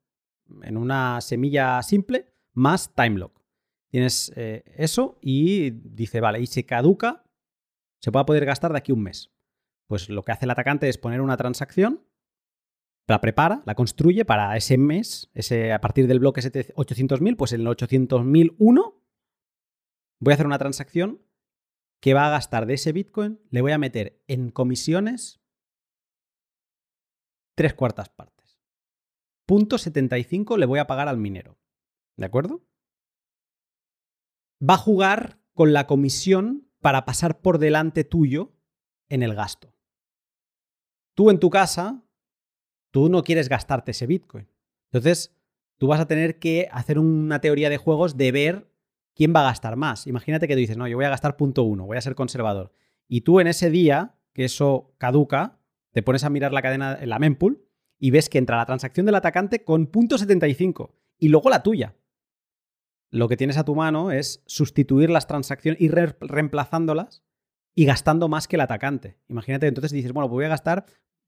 en 0.63 0.79
una 0.79 1.21
semilla 1.21 1.83
simple 1.83 2.33
más 2.55 2.95
time 2.95 3.19
lock. 3.19 3.43
Tienes 3.91 4.33
eh, 4.37 4.65
eso 4.79 5.19
y 5.21 5.69
dice, 5.69 6.23
vale, 6.23 6.41
y 6.41 6.47
se 6.47 6.65
caduca, 6.65 7.27
se 8.01 8.11
puede 8.11 8.25
poder 8.25 8.47
gastar 8.47 8.73
de 8.73 8.79
aquí 8.79 8.93
un 8.93 9.03
mes. 9.03 9.31
Pues 9.87 10.09
lo 10.09 10.25
que 10.25 10.33
hace 10.33 10.47
el 10.47 10.53
atacante 10.53 10.89
es 10.89 10.97
poner 10.97 11.21
una 11.21 11.37
transacción, 11.37 12.07
la 13.07 13.21
prepara, 13.21 13.63
la 13.67 13.75
construye 13.75 14.25
para 14.25 14.57
ese 14.57 14.79
mes, 14.79 15.31
ese, 15.35 15.75
a 15.75 15.81
partir 15.83 16.07
del 16.07 16.21
bloque 16.21 16.41
800.000, 16.41 17.37
pues 17.37 17.53
en 17.53 17.61
el 17.61 17.67
800.001 17.67 18.95
voy 20.21 20.33
a 20.33 20.35
hacer 20.35 20.47
una 20.47 20.59
transacción 20.59 21.26
que 22.01 22.15
va 22.15 22.27
a 22.27 22.31
gastar 22.31 22.67
de 22.67 22.75
ese 22.75 22.93
Bitcoin, 22.93 23.41
le 23.51 23.61
voy 23.63 23.73
a 23.73 23.79
meter 23.79 24.23
en 24.29 24.51
comisiones 24.51 25.41
tres 27.55 27.75
cuartas 27.75 28.09
partes. 28.09 28.61
Punto 29.47 29.79
75 29.79 30.57
le 30.57 30.67
voy 30.67 30.79
a 30.79 30.87
pagar 30.87 31.09
al 31.09 31.19
minero. 31.19 31.59
¿De 32.17 32.27
acuerdo? 32.27 32.65
Va 34.63 34.75
a 34.75 34.79
jugar 34.79 35.41
con 35.55 35.73
la 35.73 35.87
comisión 35.87 36.71
para 36.81 37.05
pasar 37.05 37.41
por 37.41 37.59
delante 37.59 38.05
tuyo 38.05 38.53
en 39.09 39.23
el 39.23 39.35
gasto. 39.35 39.75
Tú 41.15 41.31
en 41.31 41.41
tu 41.41 41.51
casa, 41.51 42.05
tú 42.91 43.09
no 43.09 43.23
quieres 43.23 43.49
gastarte 43.49 43.93
ese 43.93 44.07
Bitcoin. 44.07 44.49
Entonces, 44.91 45.35
tú 45.79 45.87
vas 45.87 46.01
a 46.01 46.07
tener 46.07 46.39
que 46.39 46.69
hacer 46.71 46.99
una 46.99 47.41
teoría 47.41 47.71
de 47.71 47.79
juegos 47.79 48.17
de 48.17 48.33
ver 48.33 48.71
¿quién 49.17 49.33
va 49.35 49.41
a 49.41 49.51
gastar 49.51 49.75
más? 49.75 50.07
Imagínate 50.07 50.47
que 50.47 50.55
tú 50.55 50.61
dices, 50.61 50.77
no, 50.77 50.87
yo 50.87 50.97
voy 50.97 51.07
a 51.07 51.11
gastar 51.11 51.37
punto 51.37 51.65
uno, 51.65 51.87
voy 51.87 51.97
a 51.97 52.01
ser 52.01 52.15
conservador. 52.15 52.73
Y 53.09 53.23
tú 53.23 53.41
en 53.41 53.49
ese 53.49 53.71
día, 53.71 54.15
que 54.33 54.45
eso 54.45 54.95
caduca, 54.99 55.59
te 55.93 56.03
pones 56.03 56.23
a 56.23 56.31
mirar 56.31 56.53
la 56.53 56.63
cadena, 56.63 56.99
en 57.01 57.09
la 57.09 57.19
mempool, 57.19 57.67
y 57.99 58.11
ves 58.11 58.29
que 58.29 58.39
entra 58.39 58.59
la 58.59 58.67
transacción 58.67 59.07
del 59.07 59.15
atacante 59.15 59.65
con 59.65 59.87
punto 59.87 60.19
75 60.19 60.95
y 61.19 61.29
luego 61.29 61.49
la 61.49 61.63
tuya. 61.63 61.97
Lo 63.11 63.29
que 63.29 63.39
tienes 63.39 63.57
a 63.57 63.65
tu 63.65 63.75
mano 63.75 64.11
es 64.11 64.43
sustituir 64.47 65.09
las 65.09 65.27
transacciones, 65.27 65.81
ir 65.81 65.95
reemplazándolas 66.21 67.25
y 67.75 67.87
gastando 67.87 68.29
más 68.29 68.47
que 68.47 68.57
el 68.57 68.61
atacante. 68.61 69.19
Imagínate, 69.29 69.67
entonces 69.67 69.93
dices, 69.93 70.13
bueno, 70.13 70.29
pues 70.29 70.37
voy 70.37 70.45
a 70.45 70.49
gastar 70.49 70.85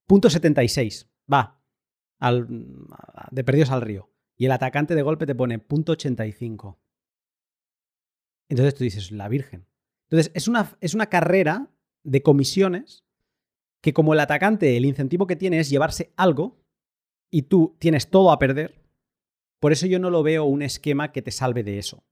punto 0.07 0.29
76. 0.29 1.11
Va, 1.33 1.63
al, 2.19 2.47
de 3.31 3.45
perdidos 3.45 3.71
al 3.71 3.81
río. 3.81 4.11
Y 4.37 4.47
el 4.47 4.53
atacante 4.53 4.95
de 4.95 5.03
golpe 5.03 5.25
te 5.25 5.35
pone 5.35 5.59
punto 5.59 5.93
85. 5.93 6.79
Entonces 8.49 8.75
tú 8.75 8.85
dices, 8.85 9.11
la 9.11 9.29
Virgen. 9.29 9.67
Entonces, 10.11 10.33
es 10.35 10.49
una, 10.49 10.77
es 10.81 10.95
una 10.95 11.07
carrera 11.07 11.71
de 12.03 12.23
comisiones 12.23 13.05
que 13.81 13.93
como 13.93 14.15
el 14.15 14.21
atacante, 14.21 14.77
el 14.77 14.85
incentivo 14.85 15.27
que 15.27 15.37
tiene 15.37 15.61
es 15.61 15.71
llevarse 15.71 16.13
algo 16.17 16.61
y 17.31 17.43
tú 17.43 17.77
tienes 17.79 18.11
todo 18.11 18.33
a 18.33 18.39
perder, 18.39 18.83
por 19.61 19.73
eso 19.73 19.87
yo 19.87 19.99
no 19.99 20.11
lo 20.11 20.23
veo 20.23 20.45
un 20.45 20.63
esquema 20.63 21.13
que 21.13 21.23
te 21.23 21.31
salve 21.31 21.63
de 21.63 21.79
eso. 21.79 22.05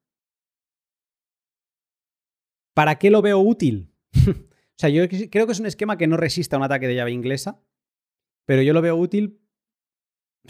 ¿Para 2.74 2.96
qué 2.98 3.10
lo 3.10 3.22
veo 3.22 3.38
útil? 3.38 3.94
o 4.28 4.76
sea, 4.76 4.90
yo 4.90 5.08
creo 5.08 5.46
que 5.46 5.52
es 5.52 5.60
un 5.60 5.66
esquema 5.66 5.96
que 5.96 6.06
no 6.06 6.16
resista 6.16 6.56
a 6.56 6.58
un 6.58 6.64
ataque 6.64 6.88
de 6.88 6.94
llave 6.94 7.12
inglesa, 7.12 7.62
pero 8.44 8.62
yo 8.62 8.72
lo 8.72 8.82
veo 8.82 8.96
útil, 8.96 9.40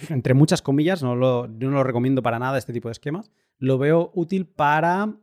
entre 0.09 0.35
muchas 0.35 0.63
comillas, 0.63 1.03
no 1.03 1.15
lo, 1.15 1.47
no 1.49 1.71
lo 1.71 1.85
recomiendo 1.85 2.23
para 2.23 2.39
nada 2.39 2.59
este 2.59 2.73
tipo 2.73 2.89
de 2.89 2.93
esquemas, 2.93 3.31
lo 3.59 3.79
veo 3.79 4.11
útil 4.15 4.47
para, 4.47 5.17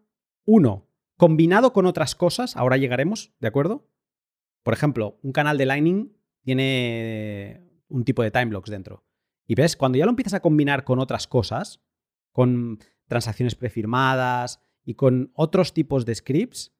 uno, 0.45 0.89
combinado 1.17 1.73
con 1.73 1.85
otras 1.85 2.15
cosas, 2.15 2.55
ahora 2.57 2.77
llegaremos, 2.77 3.33
¿de 3.39 3.47
acuerdo? 3.47 3.89
Por 4.63 4.73
ejemplo, 4.73 5.19
un 5.23 5.31
canal 5.31 5.57
de 5.57 5.65
Lightning 5.65 6.17
tiene 6.41 7.69
un 7.87 8.03
tipo 8.05 8.23
de 8.23 8.31
time 8.31 8.47
blocks 8.47 8.69
dentro. 8.69 9.05
Y 9.45 9.55
ves, 9.55 9.75
cuando 9.75 9.97
ya 9.97 10.05
lo 10.05 10.11
empiezas 10.11 10.33
a 10.33 10.41
combinar 10.41 10.83
con 10.83 10.99
otras 10.99 11.27
cosas, 11.27 11.81
con 12.31 12.79
transacciones 13.07 13.55
prefirmadas 13.55 14.61
y 14.83 14.95
con 14.95 15.31
otros 15.35 15.73
tipos 15.73 16.05
de 16.05 16.15
scripts, 16.15 16.75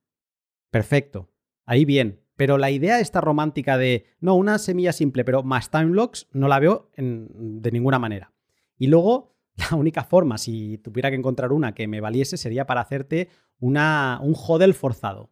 perfecto. 0.69 1.31
Ahí 1.65 1.85
bien. 1.85 2.22
Pero 2.35 2.57
la 2.57 2.72
idea 2.72 2.99
esta 2.99 3.22
romántica 3.22 3.77
de, 3.77 4.07
no, 4.19 4.34
una 4.34 4.57
semilla 4.57 4.91
simple, 4.91 5.23
pero 5.23 5.44
más 5.44 5.69
time 5.69 5.91
blocks, 5.91 6.27
no 6.31 6.48
la 6.48 6.60
veo 6.60 6.90
de 6.98 7.72
ninguna 7.72 7.99
manera. 7.99 8.34
Y 8.77 8.88
luego, 8.88 9.32
la 9.71 9.77
única 9.77 10.03
forma, 10.03 10.38
si 10.38 10.77
tuviera 10.80 11.09
que 11.09 11.15
encontrar 11.15 11.51
una 11.51 11.73
que 11.73 11.88
me 11.88 12.01
valiese, 12.01 12.38
sería 12.38 12.65
para 12.65 12.81
hacerte 12.81 13.30
una, 13.59 14.19
un 14.21 14.34
hodl 14.35 14.73
forzado. 14.73 15.31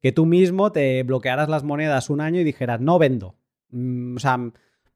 Que 0.00 0.12
tú 0.12 0.26
mismo 0.26 0.70
te 0.70 1.02
bloquearas 1.02 1.48
las 1.48 1.64
monedas 1.64 2.10
un 2.10 2.20
año 2.20 2.40
y 2.40 2.44
dijeras, 2.44 2.80
no 2.80 2.98
vendo. 2.98 3.36
Mm, 3.70 4.16
o 4.16 4.20
sea, 4.20 4.38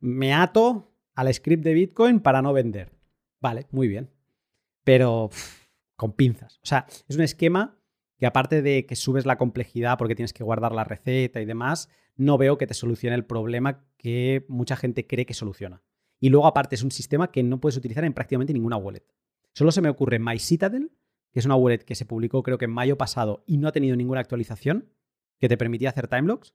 me 0.00 0.34
ato 0.34 0.92
al 1.14 1.32
script 1.32 1.64
de 1.64 1.74
Bitcoin 1.74 2.20
para 2.20 2.42
no 2.42 2.52
vender. 2.52 2.92
Vale, 3.40 3.66
muy 3.70 3.88
bien. 3.88 4.10
Pero 4.84 5.30
con 5.96 6.12
pinzas. 6.12 6.58
O 6.62 6.66
sea, 6.66 6.86
es 7.08 7.16
un 7.16 7.22
esquema 7.22 7.78
que 8.18 8.26
aparte 8.26 8.62
de 8.62 8.86
que 8.86 8.96
subes 8.96 9.26
la 9.26 9.38
complejidad 9.38 9.98
porque 9.98 10.14
tienes 10.14 10.32
que 10.32 10.44
guardar 10.44 10.72
la 10.72 10.84
receta 10.84 11.40
y 11.40 11.44
demás, 11.44 11.88
no 12.16 12.38
veo 12.38 12.58
que 12.58 12.66
te 12.66 12.74
solucione 12.74 13.16
el 13.16 13.24
problema 13.24 13.84
que 13.96 14.44
mucha 14.48 14.76
gente 14.76 15.06
cree 15.06 15.26
que 15.26 15.34
soluciona. 15.34 15.82
Y 16.22 16.28
luego 16.28 16.46
aparte 16.46 16.76
es 16.76 16.84
un 16.84 16.92
sistema 16.92 17.32
que 17.32 17.42
no 17.42 17.60
puedes 17.60 17.76
utilizar 17.76 18.04
en 18.04 18.12
prácticamente 18.12 18.52
ninguna 18.52 18.76
wallet. 18.76 19.04
Solo 19.54 19.72
se 19.72 19.80
me 19.80 19.88
ocurre 19.88 20.20
MyCitadel, 20.20 20.92
que 21.32 21.40
es 21.40 21.46
una 21.46 21.56
wallet 21.56 21.80
que 21.80 21.96
se 21.96 22.06
publicó 22.06 22.44
creo 22.44 22.58
que 22.58 22.66
en 22.66 22.70
mayo 22.70 22.96
pasado 22.96 23.42
y 23.44 23.56
no 23.56 23.66
ha 23.66 23.72
tenido 23.72 23.96
ninguna 23.96 24.20
actualización 24.20 24.88
que 25.40 25.48
te 25.48 25.56
permitía 25.56 25.88
hacer 25.88 26.06
timelocks. 26.06 26.54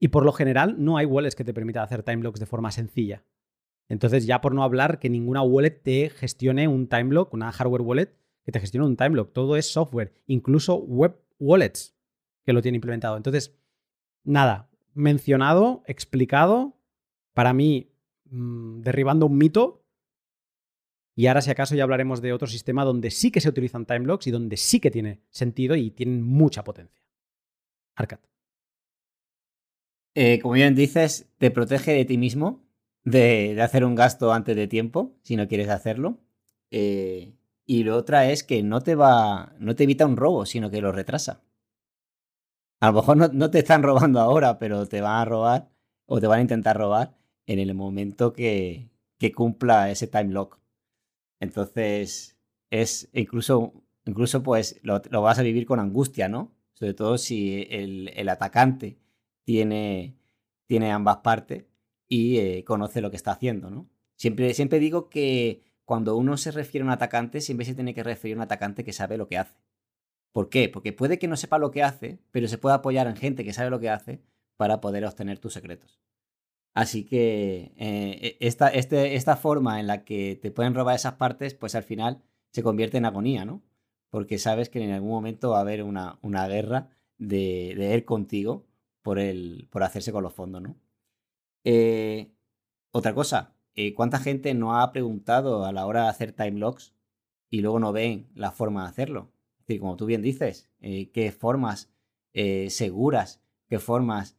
Y 0.00 0.08
por 0.08 0.24
lo 0.24 0.32
general 0.32 0.84
no 0.84 0.96
hay 0.96 1.06
wallets 1.06 1.36
que 1.36 1.44
te 1.44 1.54
permitan 1.54 1.84
hacer 1.84 2.02
timelocks 2.02 2.40
de 2.40 2.46
forma 2.46 2.72
sencilla. 2.72 3.24
Entonces, 3.88 4.26
ya 4.26 4.40
por 4.40 4.52
no 4.52 4.64
hablar 4.64 4.98
que 4.98 5.08
ninguna 5.08 5.42
wallet 5.42 5.80
te 5.80 6.10
gestione 6.10 6.66
un 6.66 6.88
timelock, 6.88 7.32
una 7.32 7.52
hardware 7.52 7.82
wallet 7.82 8.18
que 8.42 8.50
te 8.50 8.58
gestione 8.58 8.84
un 8.84 8.96
timelock. 8.96 9.32
Todo 9.32 9.56
es 9.56 9.70
software, 9.70 10.12
incluso 10.26 10.74
web 10.74 11.20
wallets 11.38 11.94
que 12.44 12.52
lo 12.52 12.62
tienen 12.62 12.78
implementado. 12.78 13.16
Entonces, 13.16 13.56
nada, 14.24 14.68
mencionado, 14.92 15.84
explicado, 15.86 16.76
para 17.32 17.52
mí, 17.52 17.91
mm, 18.32 18.80
derribando 18.80 19.26
un 19.26 19.38
mito. 19.38 19.84
Y 21.14 21.26
ahora, 21.26 21.42
si 21.42 21.50
acaso, 21.50 21.74
ya 21.74 21.84
hablaremos 21.84 22.22
de 22.22 22.32
otro 22.32 22.48
sistema 22.48 22.84
donde 22.84 23.10
sí 23.10 23.30
que 23.30 23.40
se 23.40 23.48
utilizan 23.48 23.86
timelocks 23.86 24.26
y 24.26 24.30
donde 24.30 24.56
sí 24.56 24.80
que 24.80 24.90
tiene 24.90 25.20
sentido 25.30 25.76
y 25.76 25.90
tienen 25.90 26.22
mucha 26.22 26.64
potencia. 26.64 27.02
Arcad. 27.94 28.18
Eh, 30.14 30.40
como 30.40 30.54
bien 30.54 30.74
dices, 30.74 31.30
te 31.38 31.50
protege 31.50 31.92
de 31.92 32.04
ti 32.04 32.18
mismo 32.18 32.62
de, 33.04 33.60
hacer 33.62 33.84
un 33.84 33.94
gasto 33.94 34.32
antes 34.32 34.56
de 34.56 34.68
tiempo, 34.68 35.14
si 35.22 35.36
no 35.36 35.48
quieres 35.48 35.68
hacerlo. 35.68 36.18
Eh, 36.70 37.34
y 37.66 37.84
lo 37.84 37.96
otra 37.96 38.30
es 38.30 38.42
que 38.42 38.62
no 38.62 38.80
te 38.80 38.94
va, 38.94 39.54
no 39.58 39.74
te 39.76 39.84
evita 39.84 40.06
un 40.06 40.16
robo, 40.16 40.46
sino 40.46 40.70
que 40.70 40.80
lo 40.80 40.92
retrasa. 40.92 41.42
A 42.80 42.88
lo 42.88 42.94
mejor 42.94 43.32
no, 43.32 43.50
te 43.50 43.60
están 43.60 43.82
robando 43.82 44.20
ahora, 44.20 44.58
pero 44.58 44.86
te 44.86 45.00
van 45.00 45.20
a 45.20 45.24
robar 45.24 45.70
o 46.06 46.20
te 46.20 46.26
van 46.26 46.40
a 46.40 46.42
intentar 46.42 46.76
robar 46.76 47.16
en 47.46 47.58
el 47.58 47.74
momento 47.74 48.32
que, 48.32 48.90
que 49.18 49.32
cumpla 49.32 49.90
ese 49.90 50.06
time 50.06 50.32
lock. 50.32 50.58
Entonces, 51.40 52.38
es 52.70 53.08
incluso, 53.12 53.72
incluso 54.06 54.42
pues 54.42 54.80
lo, 54.82 55.00
vas 55.22 55.38
a 55.38 55.42
vivir 55.42 55.66
con 55.66 55.80
angustia, 55.80 56.28
¿no? 56.28 56.52
Sobre 56.74 56.94
todo 56.94 57.18
si 57.18 57.66
el, 57.70 58.10
el 58.14 58.28
atacante 58.28 58.98
tiene, 59.44 60.16
tiene 60.66 60.90
ambas 60.92 61.18
partes 61.18 61.66
y 62.08 62.38
eh, 62.38 62.64
conoce 62.64 63.00
lo 63.00 63.10
que 63.10 63.16
está 63.16 63.32
haciendo, 63.32 63.70
¿no? 63.70 63.88
Siempre, 64.16 64.54
siempre 64.54 64.78
digo 64.78 65.08
que 65.08 65.64
cuando 65.84 66.16
uno 66.16 66.36
se 66.36 66.50
refiere 66.50 66.82
a 66.82 66.86
un 66.86 66.92
atacante, 66.92 67.40
siempre 67.40 67.66
se 67.66 67.74
tiene 67.74 67.94
que 67.94 68.02
referir 68.02 68.36
a 68.36 68.38
un 68.38 68.42
atacante 68.42 68.84
que 68.84 68.92
sabe 68.92 69.16
lo 69.16 69.26
que 69.26 69.38
hace. 69.38 69.56
¿Por 70.32 70.48
qué? 70.48 70.68
Porque 70.68 70.92
puede 70.92 71.18
que 71.18 71.28
no 71.28 71.36
sepa 71.36 71.58
lo 71.58 71.70
que 71.70 71.82
hace, 71.82 72.18
pero 72.30 72.48
se 72.48 72.58
puede 72.58 72.74
apoyar 72.74 73.06
en 73.06 73.16
gente 73.16 73.44
que 73.44 73.52
sabe 73.52 73.70
lo 73.70 73.80
que 73.80 73.90
hace 73.90 74.22
para 74.56 74.80
poder 74.80 75.04
obtener 75.04 75.38
tus 75.38 75.52
secretos. 75.52 76.00
Así 76.74 77.04
que 77.04 77.72
eh, 77.76 78.36
e, 78.40 78.46
esta, 78.46 78.68
este, 78.68 79.14
esta 79.16 79.36
forma 79.36 79.80
en 79.80 79.86
la 79.86 80.04
que 80.04 80.38
te 80.40 80.50
pueden 80.50 80.74
robar 80.74 80.96
esas 80.96 81.14
partes, 81.14 81.54
pues 81.54 81.74
al 81.74 81.82
final 81.82 82.22
se 82.50 82.62
convierte 82.62 82.98
en 82.98 83.04
agonía, 83.04 83.44
¿no? 83.44 83.62
Porque 84.10 84.38
sabes 84.38 84.68
que 84.70 84.82
en 84.82 84.90
algún 84.90 85.10
momento 85.10 85.50
va 85.50 85.58
a 85.58 85.62
haber 85.62 85.82
una, 85.82 86.18
una 86.22 86.46
guerra 86.48 86.90
de, 87.18 87.74
de 87.76 87.94
él 87.94 88.04
contigo 88.04 88.66
por, 89.02 89.18
el, 89.18 89.68
por 89.70 89.82
hacerse 89.82 90.12
con 90.12 90.22
los 90.22 90.32
fondos, 90.32 90.62
¿no? 90.62 90.76
Eh, 91.64 92.32
otra 92.90 93.14
cosa, 93.14 93.54
eh, 93.74 93.94
¿cuánta 93.94 94.18
gente 94.18 94.54
no 94.54 94.80
ha 94.80 94.92
preguntado 94.92 95.64
a 95.64 95.72
la 95.72 95.86
hora 95.86 96.04
de 96.04 96.08
hacer 96.08 96.32
time 96.32 96.58
logs 96.58 96.94
y 97.50 97.60
luego 97.60 97.78
no 97.78 97.92
ven 97.92 98.28
la 98.34 98.52
forma 98.52 98.82
de 98.82 98.88
hacerlo? 98.88 99.32
Es 99.60 99.66
decir, 99.66 99.80
como 99.80 99.96
tú 99.96 100.06
bien 100.06 100.22
dices, 100.22 100.70
eh, 100.80 101.10
qué 101.10 101.32
formas 101.32 101.90
seguras, 102.68 103.42
qué 103.68 103.78
formas 103.78 104.38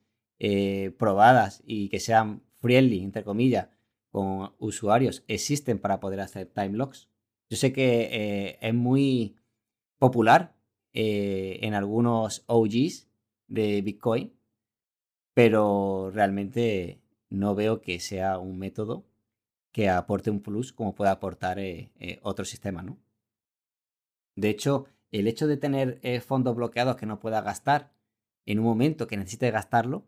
probadas 0.98 1.64
y 1.65 1.90
que 1.90 1.99
sean 1.99 2.44
friendly, 2.60 3.02
entre 3.02 3.24
comillas, 3.24 3.70
con 4.11 4.53
usuarios 4.60 5.24
existen 5.28 5.80
para 5.80 5.99
poder 5.99 6.20
hacer 6.20 6.48
time 6.48 6.78
logs. 6.78 7.10
Yo 7.49 7.57
sé 7.57 7.72
que 7.72 8.57
es 8.61 8.74
muy 8.74 9.36
popular 9.99 10.56
en 10.94 11.74
algunos 11.74 12.44
OGs 12.48 13.07
de 13.48 13.82
Bitcoin, 13.82 14.34
pero 15.34 16.11
realmente 16.11 17.02
no 17.30 17.56
veo 17.56 17.82
que 17.82 17.99
sea 17.99 18.38
un 18.38 18.60
método 18.60 19.06
que 19.72 19.90
aporte 19.90 20.30
un 20.30 20.41
plus 20.41 20.72
como 20.72 20.95
puede 20.95 21.11
aportar 21.11 21.60
eh, 21.60 21.91
eh, 21.99 22.20
otro 22.22 22.45
sistema, 22.45 22.84
¿no? 22.84 22.99
De 24.36 24.49
hecho, 24.49 24.86
el 25.11 25.28
hecho 25.28 25.48
de 25.48 25.57
tener 25.57 25.99
eh, 26.03 26.22
fondos 26.22 26.56
bloqueados 26.56 26.95
que 26.95 27.06
no 27.06 27.20
pueda 27.20 27.41
gastar 27.41 27.91
en 28.45 28.60
un 28.60 28.65
momento 28.65 29.07
que 29.07 29.18
necesite 29.18 29.52
gastarlo, 29.52 30.06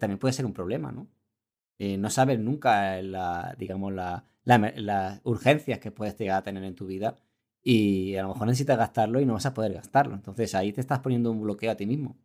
también 0.00 0.18
puede 0.18 0.32
ser 0.32 0.46
un 0.46 0.52
problema, 0.52 0.90
¿no? 0.90 1.06
no 1.78 2.10
sabes 2.10 2.38
nunca 2.38 3.00
la, 3.00 3.54
digamos, 3.58 3.94
las 3.94 5.20
urgencias 5.24 5.78
que 5.78 5.90
puedes 5.90 6.18
llegar 6.18 6.38
a 6.38 6.42
tener 6.42 6.62
en 6.64 6.74
tu 6.74 6.86
vida 6.86 7.16
y 7.62 8.16
a 8.16 8.22
lo 8.22 8.28
mejor 8.28 8.46
necesitas 8.48 8.76
gastarlo 8.76 9.20
y 9.20 9.26
no 9.26 9.34
vas 9.34 9.46
a 9.46 9.54
poder 9.54 9.72
gastarlo. 9.72 10.14
Entonces 10.14 10.54
ahí 10.54 10.72
te 10.72 10.80
estás 10.80 11.00
poniendo 11.00 11.30
un 11.30 11.40
bloqueo 11.40 11.70
a 11.70 11.76
ti 11.76 11.86
mismo. 11.86 12.18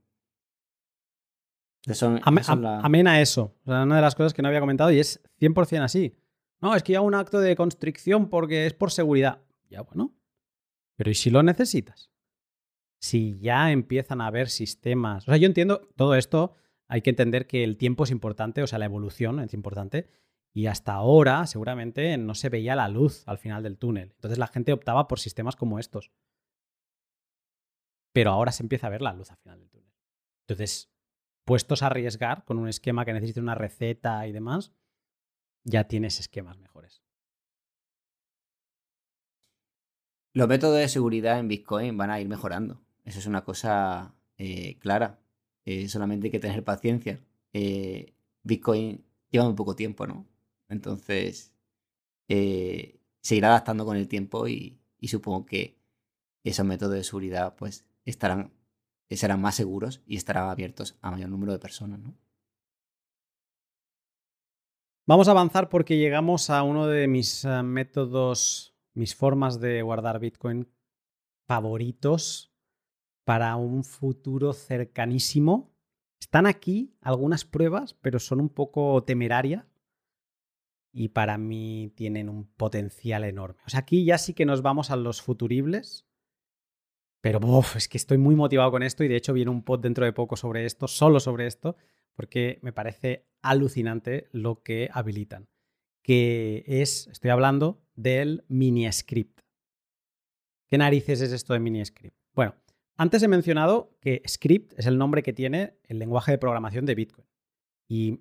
Amén 2.84 3.08
a 3.08 3.22
eso. 3.22 3.56
una 3.66 3.96
de 3.96 4.02
las 4.02 4.16
cosas 4.16 4.34
que 4.34 4.42
no 4.42 4.48
había 4.48 4.60
comentado 4.60 4.92
y 4.92 5.00
es 5.00 5.22
100% 5.40 5.84
así. 5.84 6.16
No, 6.62 6.76
es 6.76 6.84
que 6.84 6.94
ya 6.94 7.02
un 7.02 7.14
acto 7.14 7.40
de 7.40 7.56
constricción 7.56 8.30
porque 8.30 8.66
es 8.66 8.74
por 8.74 8.92
seguridad. 8.92 9.42
Ya, 9.70 9.82
bueno. 9.82 10.16
Pero 10.96 11.12
¿y 11.12 11.16
si 11.16 11.30
lo 11.30 11.44
necesitas? 11.44 12.12
Si 13.00 13.38
ya 13.40 13.72
empiezan 13.72 14.22
a 14.22 14.28
haber 14.28 14.50
sistemas. 14.50 15.28
O 15.28 15.32
sea, 15.32 15.38
yo 15.38 15.46
entiendo 15.46 15.82
todo 15.96 16.16
esto. 16.16 16.56
Hay 16.88 17.02
que 17.02 17.10
entender 17.10 17.48
que 17.48 17.64
el 17.64 17.78
tiempo 17.78 18.04
es 18.04 18.12
importante, 18.12 18.62
o 18.62 18.68
sea, 18.68 18.80
la 18.80 18.86
evolución 18.86 19.40
es 19.40 19.54
importante. 19.54 20.08
Y 20.54 20.68
hasta 20.68 20.94
ahora, 20.94 21.48
seguramente, 21.48 22.18
no 22.18 22.34
se 22.34 22.50
veía 22.50 22.76
la 22.76 22.88
luz 22.88 23.28
al 23.28 23.38
final 23.38 23.64
del 23.64 23.78
túnel. 23.78 24.12
Entonces 24.16 24.38
la 24.38 24.48
gente 24.48 24.72
optaba 24.72 25.08
por 25.08 25.20
sistemas 25.20 25.56
como 25.56 25.80
estos. 25.80 26.12
Pero 28.14 28.32
ahora 28.32 28.54
se 28.54 28.64
empieza 28.64 28.88
a 28.88 28.92
ver 28.92 29.02
la 29.02 29.14
luz 29.14 29.32
al 29.32 29.38
final 29.38 29.60
del 29.60 29.70
túnel. 29.70 29.92
Entonces, 30.48 30.94
puestos 31.44 31.84
a 31.84 31.88
arriesgar 31.88 32.46
con 32.46 32.58
un 32.58 32.70
esquema 32.70 33.04
que 33.04 33.14
necesite 33.14 33.42
una 33.42 33.56
receta 33.56 34.26
y 34.28 34.32
demás, 34.32 34.72
ya 35.66 35.90
tienes 35.90 36.20
esquemas 36.20 36.58
mejores. 36.58 37.04
Los 40.34 40.48
métodos 40.48 40.78
de 40.78 40.88
seguridad 40.88 41.40
en 41.40 41.48
Bitcoin 41.48 41.98
van 41.98 42.12
a 42.12 42.20
ir 42.20 42.28
mejorando. 42.28 42.82
Eso 43.04 43.20
es 43.20 43.26
una 43.26 43.44
cosa 43.44 44.16
eh, 44.38 44.78
clara. 44.80 45.20
Eh, 45.66 45.90
solamente 45.90 46.28
hay 46.28 46.32
que 46.32 46.40
tener 46.40 46.64
paciencia. 46.64 47.20
Eh, 47.54 48.14
Bitcoin 48.44 49.04
lleva 49.30 49.46
muy 49.46 49.56
poco 49.56 49.76
tiempo, 49.76 50.08
¿no? 50.08 50.26
Entonces, 50.70 51.54
se 52.28 53.36
irá 53.36 53.50
adaptando 53.50 53.86
con 53.86 53.98
el 53.98 54.08
tiempo 54.08 54.48
y, 54.48 54.80
y 55.00 55.08
supongo 55.08 55.46
que 55.46 55.78
esos 56.44 56.66
métodos 56.66 56.94
de 56.94 57.04
seguridad 57.04 57.56
pues 57.56 57.86
estarán 58.06 58.52
serán 59.12 59.42
más 59.42 59.56
seguros 59.56 60.02
y 60.08 60.18
estarán 60.18 60.50
abiertos 60.50 60.98
a 61.02 61.12
mayor 61.12 61.30
número 61.30 61.54
de 61.54 61.60
personas, 61.60 62.00
¿no? 62.00 62.16
Vamos 65.08 65.28
a 65.28 65.32
avanzar 65.32 65.70
porque 65.70 65.98
llegamos 65.98 66.50
a 66.50 66.64
uno 66.64 66.88
de 66.88 67.08
mis 67.08 67.46
eh, 67.46 67.62
métodos, 67.62 68.76
mis 68.96 69.16
formas 69.16 69.60
de 69.60 69.84
guardar 69.84 70.20
Bitcoin 70.20 70.68
favoritos 71.48 72.55
para 73.26 73.56
un 73.58 73.84
futuro 73.84 74.54
cercanísimo. 74.54 75.74
Están 76.22 76.46
aquí 76.46 76.96
algunas 77.02 77.44
pruebas, 77.44 77.96
pero 77.96 78.20
son 78.20 78.40
un 78.40 78.50
poco 78.50 79.04
temerarias 79.04 79.66
y 80.94 81.10
para 81.10 81.38
mí 81.38 81.92
tienen 81.96 82.30
un 82.30 82.46
potencial 82.46 83.26
enorme. 83.26 83.62
O 83.66 83.70
sea, 83.70 83.82
aquí 83.82 84.06
ya 84.06 84.18
sí 84.18 84.34
que 84.34 84.46
nos 84.46 84.62
vamos 84.62 84.92
a 84.92 84.96
los 84.96 85.22
futuribles, 85.22 86.08
pero 87.20 87.40
es 87.76 87.90
que 87.90 87.98
estoy 87.98 88.18
muy 88.18 88.36
motivado 88.36 88.72
con 88.72 88.84
esto 88.84 89.04
y 89.04 89.08
de 89.08 89.18
hecho 89.18 89.34
viene 89.34 89.52
un 89.52 89.64
pod 89.64 89.82
dentro 89.82 90.06
de 90.06 90.14
poco 90.14 90.38
sobre 90.38 90.66
esto, 90.66 90.88
solo 90.88 91.20
sobre 91.20 91.48
esto, 91.48 91.76
porque 92.14 92.60
me 92.62 92.72
parece 92.72 93.28
alucinante 93.42 94.30
lo 94.32 94.62
que 94.62 94.90
habilitan. 94.94 95.50
Que 96.02 96.64
es, 96.68 97.08
estoy 97.08 97.32
hablando 97.32 97.82
del 97.96 98.46
mini 98.48 98.90
script. 98.92 99.42
¿Qué 100.68 100.78
narices 100.78 101.20
es 101.22 101.32
esto 101.32 101.54
de 101.54 101.60
mini 101.60 101.84
script? 101.84 102.16
Bueno, 102.34 102.56
antes 102.98 103.24
he 103.24 103.28
mencionado 103.28 103.96
que 104.02 104.22
script 104.28 104.74
es 104.78 104.86
el 104.86 104.98
nombre 104.98 105.24
que 105.24 105.34
tiene 105.34 105.78
el 105.84 106.00
lenguaje 106.00 106.32
de 106.32 106.38
programación 106.38 106.86
de 106.86 106.96
Bitcoin. 106.96 107.28
Y 107.88 108.20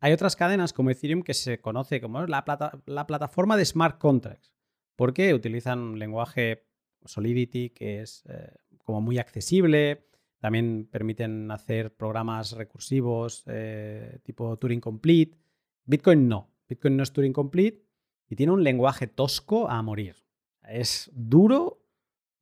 hay 0.00 0.12
otras 0.12 0.36
cadenas 0.36 0.72
como 0.72 0.90
Ethereum 0.90 1.22
que 1.22 1.34
se 1.34 1.60
conoce 1.60 2.00
como 2.00 2.26
la, 2.26 2.44
la 2.86 3.06
plataforma 3.06 3.56
de 3.56 3.64
smart 3.64 3.98
contracts, 3.98 4.52
porque 4.94 5.34
utilizan 5.34 5.80
un 5.80 5.98
lenguaje 5.98 6.66
Solidity 7.04 7.70
que 7.70 8.02
es 8.02 8.24
eh, 8.28 8.52
como 8.84 9.00
muy 9.00 9.18
accesible, 9.18 10.06
también 10.38 10.88
permiten 10.90 11.50
hacer 11.50 11.94
programas 11.94 12.52
recursivos 12.52 13.42
eh, 13.46 14.18
tipo 14.22 14.56
Turing 14.58 14.80
Complete. 14.80 15.36
Bitcoin 15.84 16.28
no, 16.28 16.50
Bitcoin 16.68 16.96
no 16.96 17.02
es 17.02 17.12
Turing 17.12 17.32
Complete 17.32 17.84
y 18.28 18.36
tiene 18.36 18.52
un 18.52 18.62
lenguaje 18.62 19.06
tosco 19.06 19.68
a 19.68 19.80
morir. 19.82 20.16
Es 20.62 21.10
duro, 21.14 21.82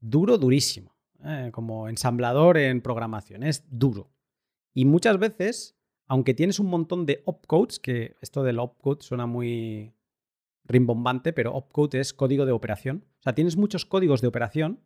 duro, 0.01 0.39
durísimo, 0.39 0.94
eh, 1.25 1.51
como 1.53 1.89
ensamblador 1.89 2.59
en 2.59 2.81
programación, 2.81 3.43
es 3.43 3.65
duro. 3.71 4.11
Y 4.73 4.85
muchas 4.85 5.19
veces 5.19 5.75
aunque 6.07 6.35
tienes 6.35 6.59
un 6.59 6.67
montón 6.67 7.07
de 7.07 7.23
opcodes, 7.25 7.79
que 7.79 8.17
esto 8.21 8.43
del 8.43 8.59
opcode 8.59 9.03
suena 9.03 9.27
muy 9.27 9.95
rimbombante, 10.65 11.33
pero 11.33 11.55
opcode 11.55 12.01
es 12.01 12.13
código 12.13 12.47
de 12.47 12.53
operación. 12.53 13.05
O 13.21 13.23
sea, 13.23 13.35
tienes 13.35 13.57
muchos 13.57 13.87
códigos 13.87 14.21
de 14.21 14.29
operación, 14.29 14.81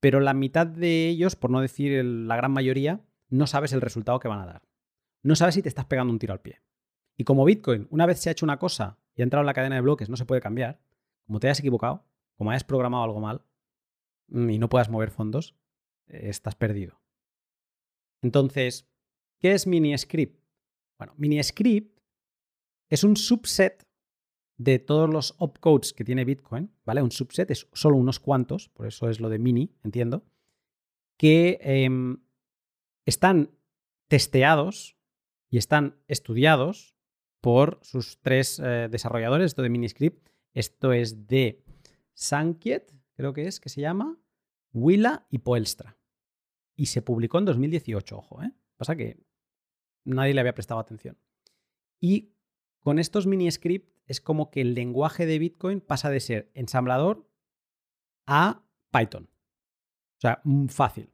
pero 0.00 0.20
la 0.20 0.34
mitad 0.34 0.66
de 0.66 1.08
ellos, 1.08 1.36
por 1.36 1.50
no 1.50 1.60
decir 1.60 2.04
la 2.04 2.36
gran 2.36 2.52
mayoría, 2.52 3.04
no 3.28 3.46
sabes 3.46 3.72
el 3.72 3.80
resultado 3.80 4.18
que 4.18 4.28
van 4.28 4.40
a 4.40 4.46
dar. 4.46 4.62
No 5.22 5.36
sabes 5.36 5.54
si 5.54 5.62
te 5.62 5.68
estás 5.68 5.86
pegando 5.86 6.12
un 6.12 6.18
tiro 6.18 6.32
al 6.32 6.40
pie. 6.40 6.60
Y 7.16 7.24
como 7.24 7.44
Bitcoin, 7.44 7.86
una 7.90 8.06
vez 8.06 8.18
se 8.18 8.28
ha 8.28 8.32
hecho 8.32 8.46
una 8.46 8.58
cosa 8.58 8.98
y 9.14 9.22
ha 9.22 9.24
entrado 9.24 9.42
en 9.42 9.46
la 9.46 9.54
cadena 9.54 9.76
de 9.76 9.82
bloques, 9.82 10.08
no 10.08 10.16
se 10.16 10.24
puede 10.24 10.40
cambiar, 10.40 10.80
como 11.26 11.38
te 11.38 11.46
hayas 11.46 11.60
equivocado, 11.60 12.04
como 12.36 12.50
hayas 12.50 12.64
programado 12.64 13.04
algo 13.04 13.20
mal 13.20 13.42
y 14.28 14.58
no 14.58 14.68
puedas 14.68 14.88
mover 14.88 15.10
fondos, 15.10 15.54
eh, 16.06 16.28
estás 16.28 16.54
perdido. 16.54 17.00
Entonces, 18.22 18.86
¿Qué 19.42 19.54
es 19.54 19.66
MiniScript? 19.66 20.40
Bueno, 20.98 21.14
MiniScript 21.16 21.98
es 22.88 23.02
un 23.02 23.16
subset 23.16 23.84
de 24.56 24.78
todos 24.78 25.10
los 25.10 25.34
opcodes 25.38 25.92
que 25.92 26.04
tiene 26.04 26.24
Bitcoin, 26.24 26.72
¿vale? 26.84 27.02
Un 27.02 27.10
subset 27.10 27.50
es 27.50 27.68
solo 27.72 27.96
unos 27.96 28.20
cuantos, 28.20 28.68
por 28.68 28.86
eso 28.86 29.10
es 29.10 29.18
lo 29.18 29.28
de 29.28 29.40
mini, 29.40 29.74
entiendo, 29.82 30.24
que 31.18 31.58
em, 31.60 32.22
están 33.04 33.50
testeados 34.06 34.96
y 35.50 35.58
están 35.58 35.96
estudiados 36.06 36.94
por 37.40 37.80
sus 37.82 38.20
tres 38.20 38.60
eh, 38.62 38.86
desarrolladores, 38.88 39.46
esto 39.46 39.62
de 39.62 39.70
MiniScript, 39.70 40.28
esto 40.54 40.92
es 40.92 41.26
de 41.26 41.64
Sankiet, 42.14 42.92
creo 43.14 43.32
que 43.32 43.46
es, 43.46 43.60
que 43.60 43.68
se 43.68 43.80
llama, 43.80 44.18
Willa 44.72 45.26
y 45.30 45.38
Poelstra. 45.38 45.98
Y 46.74 46.86
se 46.86 47.02
publicó 47.02 47.38
en 47.38 47.44
2018, 47.44 48.16
ojo, 48.16 48.42
¿eh? 48.42 48.52
Pasa 48.76 48.96
que 48.96 49.22
nadie 50.04 50.34
le 50.34 50.40
había 50.40 50.54
prestado 50.54 50.80
atención. 50.80 51.18
Y 52.00 52.34
con 52.80 52.98
estos 52.98 53.26
mini 53.26 53.50
scripts 53.50 53.92
es 54.06 54.20
como 54.20 54.50
que 54.50 54.60
el 54.60 54.74
lenguaje 54.74 55.26
de 55.26 55.38
Bitcoin 55.38 55.80
pasa 55.80 56.10
de 56.10 56.20
ser 56.20 56.50
ensamblador 56.54 57.28
a 58.26 58.64
Python. 58.90 59.28
O 60.16 60.20
sea, 60.20 60.40
mm, 60.44 60.66
fácil. 60.66 61.10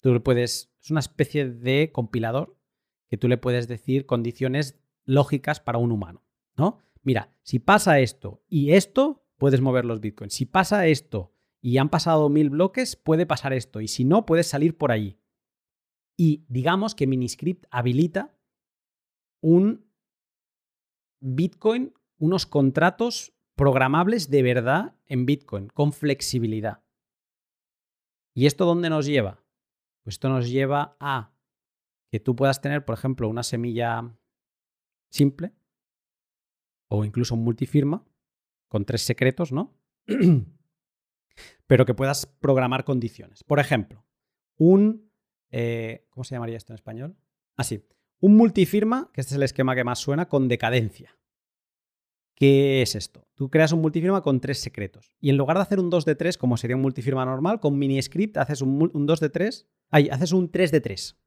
Tú 0.00 0.22
puedes, 0.22 0.72
es 0.82 0.90
una 0.90 1.00
especie 1.00 1.50
de 1.50 1.92
compilador 1.92 2.56
que 3.08 3.16
tú 3.16 3.28
le 3.28 3.36
puedes 3.36 3.68
decir 3.68 4.06
condiciones 4.06 4.80
lógicas 5.04 5.60
para 5.60 5.78
un 5.78 5.92
humano, 5.92 6.24
¿no? 6.56 6.78
Mira, 7.02 7.34
si 7.42 7.58
pasa 7.58 7.98
esto 8.00 8.42
y 8.48 8.72
esto, 8.72 9.24
puedes 9.40 9.62
mover 9.62 9.86
los 9.86 10.00
bitcoins. 10.00 10.34
Si 10.34 10.44
pasa 10.44 10.86
esto 10.86 11.32
y 11.62 11.78
han 11.78 11.88
pasado 11.88 12.28
mil 12.28 12.50
bloques, 12.50 12.94
puede 12.94 13.24
pasar 13.24 13.54
esto. 13.54 13.80
Y 13.80 13.88
si 13.88 14.04
no, 14.04 14.26
puedes 14.26 14.46
salir 14.46 14.76
por 14.76 14.92
ahí. 14.92 15.18
Y 16.16 16.44
digamos 16.48 16.94
que 16.94 17.06
Miniscript 17.06 17.64
habilita 17.70 18.36
un 19.42 19.90
Bitcoin, 21.22 21.94
unos 22.18 22.44
contratos 22.44 23.32
programables 23.56 24.28
de 24.28 24.42
verdad 24.42 24.96
en 25.06 25.24
Bitcoin, 25.24 25.68
con 25.68 25.92
flexibilidad. 25.94 26.82
¿Y 28.34 28.44
esto 28.44 28.66
dónde 28.66 28.90
nos 28.90 29.06
lleva? 29.06 29.42
Pues 30.02 30.16
esto 30.16 30.28
nos 30.28 30.50
lleva 30.50 30.96
a 31.00 31.32
que 32.10 32.20
tú 32.20 32.36
puedas 32.36 32.60
tener, 32.60 32.84
por 32.84 32.94
ejemplo, 32.94 33.28
una 33.28 33.42
semilla 33.42 34.14
simple 35.10 35.54
o 36.88 37.04
incluso 37.06 37.34
un 37.34 37.44
multifirma 37.44 38.04
con 38.70 38.86
tres 38.86 39.02
secretos, 39.02 39.52
¿no? 39.52 39.78
Pero 41.66 41.84
que 41.84 41.92
puedas 41.92 42.24
programar 42.24 42.84
condiciones. 42.84 43.44
Por 43.44 43.60
ejemplo, 43.60 44.06
un 44.56 45.10
eh, 45.50 46.06
¿Cómo 46.10 46.24
se 46.24 46.34
llamaría 46.34 46.56
esto 46.56 46.72
en 46.72 46.76
español? 46.76 47.16
Así. 47.56 47.84
Ah, 47.88 47.94
un 48.20 48.36
multifirma, 48.36 49.10
que 49.12 49.20
este 49.20 49.34
es 49.34 49.36
el 49.36 49.42
esquema 49.42 49.74
que 49.74 49.84
más 49.84 49.98
suena, 49.98 50.28
con 50.28 50.48
decadencia. 50.48 51.16
¿Qué 52.34 52.82
es 52.82 52.94
esto? 52.94 53.26
Tú 53.34 53.50
creas 53.50 53.72
un 53.72 53.80
multifirma 53.80 54.22
con 54.22 54.40
tres 54.40 54.58
secretos. 54.60 55.14
Y 55.20 55.30
en 55.30 55.36
lugar 55.36 55.56
de 55.56 55.62
hacer 55.62 55.80
un 55.80 55.90
2 55.90 56.04
de 56.04 56.14
3, 56.14 56.38
como 56.38 56.56
sería 56.56 56.76
un 56.76 56.82
multifirma 56.82 57.24
normal, 57.24 57.60
con 57.60 57.78
mini-script 57.78 58.36
haces 58.36 58.62
un, 58.62 59.06
2 59.06 59.20
de 59.20 59.28
3. 59.30 59.68
Ay, 59.90 60.08
haces 60.10 60.32
un 60.32 60.50
3 60.50 60.70
de 60.70 60.80
3. 60.80 61.18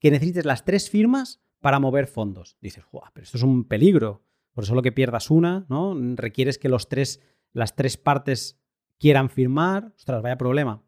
Que 0.00 0.10
necesites 0.10 0.44
las 0.44 0.64
tres 0.64 0.90
firmas 0.90 1.42
para 1.60 1.78
mover 1.80 2.06
fondos. 2.06 2.56
Dices, 2.60 2.84
pero 3.12 3.24
esto 3.24 3.36
es 3.36 3.42
un 3.42 3.64
peligro. 3.64 4.26
Por 4.52 4.66
solo 4.66 4.82
que 4.82 4.92
pierdas 4.92 5.30
una, 5.30 5.66
¿no? 5.68 5.96
Requieres 6.14 6.58
que 6.58 6.68
los 6.68 6.88
tres, 6.88 7.20
las 7.52 7.74
tres 7.74 7.96
partes 7.96 8.60
quieran 8.98 9.30
firmar. 9.30 9.92
Ostras, 9.96 10.22
vaya 10.22 10.36
problema. 10.36 10.84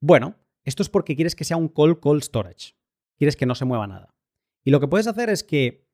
Bueno, 0.00 0.36
esto 0.64 0.82
es 0.82 0.88
porque 0.88 1.16
quieres 1.16 1.36
que 1.36 1.44
sea 1.44 1.56
un 1.56 1.68
call 1.68 2.00
call 2.00 2.22
storage. 2.22 2.74
Quieres 3.16 3.36
que 3.36 3.46
no 3.46 3.54
se 3.54 3.64
mueva 3.64 3.86
nada. 3.86 4.14
Y 4.64 4.70
lo 4.70 4.80
que 4.80 4.88
puedes 4.88 5.06
hacer 5.06 5.30
es 5.30 5.44
que, 5.44 5.88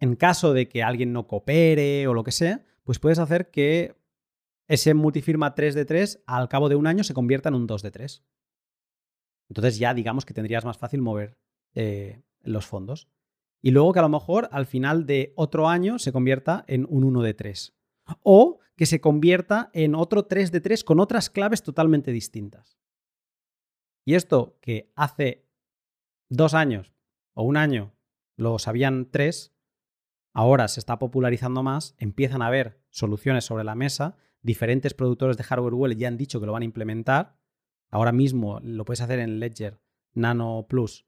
en 0.00 0.16
caso 0.16 0.52
de 0.52 0.68
que 0.68 0.82
alguien 0.82 1.12
no 1.12 1.26
coopere 1.26 2.06
o 2.08 2.14
lo 2.14 2.24
que 2.24 2.32
sea, 2.32 2.64
pues 2.82 2.98
puedes 2.98 3.18
hacer 3.18 3.50
que 3.50 3.96
ese 4.68 4.94
multifirma 4.94 5.54
3 5.54 5.74
de 5.74 5.84
3 5.84 6.24
al 6.26 6.48
cabo 6.48 6.68
de 6.68 6.74
un 6.74 6.86
año 6.86 7.04
se 7.04 7.14
convierta 7.14 7.48
en 7.48 7.54
un 7.54 7.66
2 7.66 7.82
de 7.82 7.90
3. 7.92 8.24
Entonces 9.48 9.78
ya 9.78 9.94
digamos 9.94 10.24
que 10.24 10.34
tendrías 10.34 10.64
más 10.64 10.76
fácil 10.76 11.02
mover 11.02 11.38
eh, 11.74 12.22
los 12.42 12.66
fondos. 12.66 13.08
Y 13.62 13.70
luego 13.70 13.92
que 13.92 13.98
a 13.98 14.02
lo 14.02 14.08
mejor 14.08 14.48
al 14.52 14.66
final 14.66 15.06
de 15.06 15.32
otro 15.36 15.68
año 15.68 15.98
se 15.98 16.12
convierta 16.12 16.64
en 16.68 16.86
un 16.88 17.04
1 17.04 17.22
de 17.22 17.34
3. 17.34 17.74
O 18.22 18.60
que 18.76 18.86
se 18.86 19.00
convierta 19.00 19.70
en 19.72 19.94
otro 19.94 20.26
3 20.26 20.52
de 20.52 20.60
3 20.60 20.84
con 20.84 21.00
otras 21.00 21.30
claves 21.30 21.62
totalmente 21.62 22.12
distintas. 22.12 22.78
Y 24.04 24.14
esto 24.14 24.56
que 24.60 24.92
hace 24.94 25.48
dos 26.28 26.54
años 26.54 26.94
o 27.34 27.42
un 27.42 27.56
año 27.56 27.92
lo 28.36 28.58
sabían 28.58 29.10
tres, 29.10 29.54
ahora 30.32 30.68
se 30.68 30.80
está 30.80 30.98
popularizando 30.98 31.62
más, 31.62 31.94
empiezan 31.98 32.42
a 32.42 32.46
haber 32.46 32.80
soluciones 32.90 33.44
sobre 33.44 33.64
la 33.64 33.74
mesa, 33.74 34.16
diferentes 34.42 34.94
productores 34.94 35.36
de 35.36 35.42
hardware 35.42 35.74
wallet 35.74 35.96
ya 35.96 36.08
han 36.08 36.16
dicho 36.16 36.38
que 36.38 36.46
lo 36.46 36.52
van 36.52 36.62
a 36.62 36.66
implementar, 36.66 37.36
ahora 37.90 38.12
mismo 38.12 38.60
lo 38.60 38.84
puedes 38.84 39.00
hacer 39.00 39.18
en 39.18 39.40
Ledger 39.40 39.80
Nano 40.14 40.66
Plus, 40.68 41.06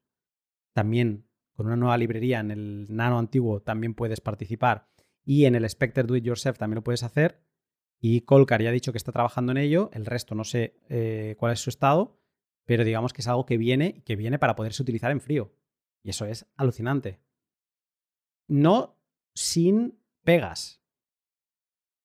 también 0.73 1.28
con 1.59 1.67
una 1.67 1.75
nueva 1.75 1.97
librería 1.97 2.39
en 2.39 2.51
el 2.51 2.85
Nano 2.87 3.19
antiguo 3.19 3.59
también 3.59 3.93
puedes 3.93 4.21
participar 4.21 4.87
y 5.25 5.43
en 5.43 5.55
el 5.55 5.69
Spectre 5.69 6.03
Do 6.03 6.15
It 6.15 6.23
Yourself 6.23 6.57
también 6.57 6.75
lo 6.75 6.85
puedes 6.85 7.03
hacer 7.03 7.43
y 7.99 8.21
Colcar 8.21 8.61
ya 8.61 8.69
ha 8.69 8.71
dicho 8.71 8.93
que 8.93 8.97
está 8.97 9.11
trabajando 9.11 9.51
en 9.51 9.57
ello, 9.57 9.89
el 9.91 10.05
resto 10.05 10.35
no 10.35 10.45
sé 10.45 10.79
eh, 10.87 11.35
cuál 11.37 11.51
es 11.51 11.59
su 11.59 11.69
estado, 11.69 12.17
pero 12.63 12.85
digamos 12.85 13.11
que 13.11 13.19
es 13.19 13.27
algo 13.27 13.45
que 13.45 13.57
viene, 13.57 14.03
que 14.05 14.15
viene 14.15 14.39
para 14.39 14.55
poderse 14.55 14.81
utilizar 14.81 15.11
en 15.11 15.19
frío. 15.19 15.53
Y 16.01 16.11
eso 16.11 16.25
es 16.25 16.45
alucinante. 16.55 17.19
No 18.47 18.95
sin 19.35 19.99
pegas. 20.23 20.81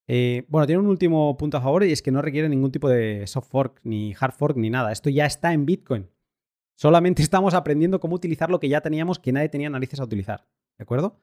Eh, 0.08 0.46
bueno, 0.48 0.66
tiene 0.66 0.80
un 0.80 0.88
último 0.88 1.36
punto 1.36 1.58
a 1.58 1.60
favor 1.60 1.84
y 1.84 1.92
es 1.92 2.02
que 2.02 2.10
no 2.10 2.22
requiere 2.22 2.48
ningún 2.48 2.72
tipo 2.72 2.88
de 2.88 3.24
soft 3.28 3.50
fork, 3.50 3.80
ni 3.84 4.16
hard 4.18 4.32
fork, 4.32 4.56
ni 4.56 4.68
nada. 4.68 4.90
Esto 4.90 5.10
ya 5.10 5.26
está 5.26 5.52
en 5.52 5.64
Bitcoin. 5.64 6.10
Solamente 6.74 7.22
estamos 7.22 7.54
aprendiendo 7.54 8.00
cómo 8.00 8.16
utilizar 8.16 8.50
lo 8.50 8.60
que 8.60 8.68
ya 8.68 8.80
teníamos 8.80 9.18
que 9.18 9.32
nadie 9.32 9.48
tenía 9.48 9.70
narices 9.70 10.00
a 10.00 10.04
utilizar. 10.04 10.46
¿De 10.78 10.82
acuerdo? 10.82 11.20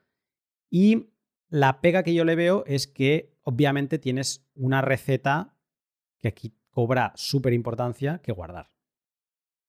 Y 0.70 1.10
la 1.50 1.82
pega 1.82 2.04
que 2.04 2.14
yo 2.14 2.24
le 2.24 2.36
veo 2.36 2.64
es 2.66 2.88
que 2.88 3.38
obviamente 3.44 4.00
tienes 4.00 4.48
una 4.56 4.82
receta 4.82 5.58
que 6.22 6.30
aquí 6.30 6.54
cobra 6.70 7.12
súper 7.16 7.54
importancia 7.54 8.20
que 8.20 8.32
guardar. 8.32 8.72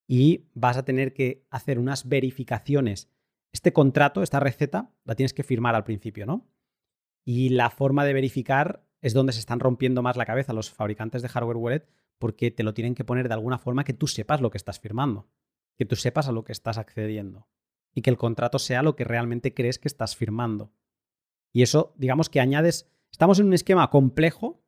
Y 0.06 0.50
vas 0.54 0.76
a 0.76 0.84
tener 0.84 1.14
que 1.14 1.46
hacer 1.50 1.78
unas 1.78 2.08
verificaciones. 2.08 3.10
Este 3.50 3.72
contrato, 3.72 4.22
esta 4.22 4.40
receta, 4.40 4.94
la 5.04 5.14
tienes 5.14 5.32
que 5.32 5.42
firmar 5.42 5.74
al 5.74 5.84
principio, 5.84 6.26
¿no? 6.26 6.48
Y 7.24 7.50
la 7.50 7.70
forma 7.70 8.04
de 8.04 8.12
verificar 8.12 8.86
es 9.00 9.14
donde 9.14 9.32
se 9.32 9.40
están 9.40 9.60
rompiendo 9.60 10.02
más 10.02 10.16
la 10.16 10.26
cabeza 10.26 10.52
los 10.52 10.70
fabricantes 10.70 11.22
de 11.22 11.28
hardware 11.28 11.56
wallet 11.56 11.88
porque 12.18 12.52
te 12.52 12.62
lo 12.62 12.72
tienen 12.72 12.94
que 12.94 13.04
poner 13.04 13.26
de 13.26 13.34
alguna 13.34 13.58
forma 13.58 13.82
que 13.82 13.92
tú 13.92 14.06
sepas 14.06 14.40
lo 14.40 14.50
que 14.50 14.58
estás 14.58 14.78
firmando, 14.78 15.28
que 15.82 15.86
tú 15.86 15.96
sepas 15.96 16.28
a 16.28 16.32
lo 16.32 16.44
que 16.44 16.52
estás 16.52 16.78
accediendo 16.78 17.48
y 17.92 18.02
que 18.02 18.10
el 18.10 18.16
contrato 18.16 18.60
sea 18.60 18.84
lo 18.84 18.94
que 18.94 19.02
realmente 19.02 19.52
crees 19.52 19.80
que 19.80 19.88
estás 19.88 20.14
firmando. 20.14 20.72
Y 21.52 21.62
eso, 21.62 21.92
digamos 21.98 22.30
que 22.30 22.38
añades, 22.38 22.88
estamos 23.10 23.40
en 23.40 23.46
un 23.46 23.52
esquema 23.52 23.90
complejo. 23.90 24.62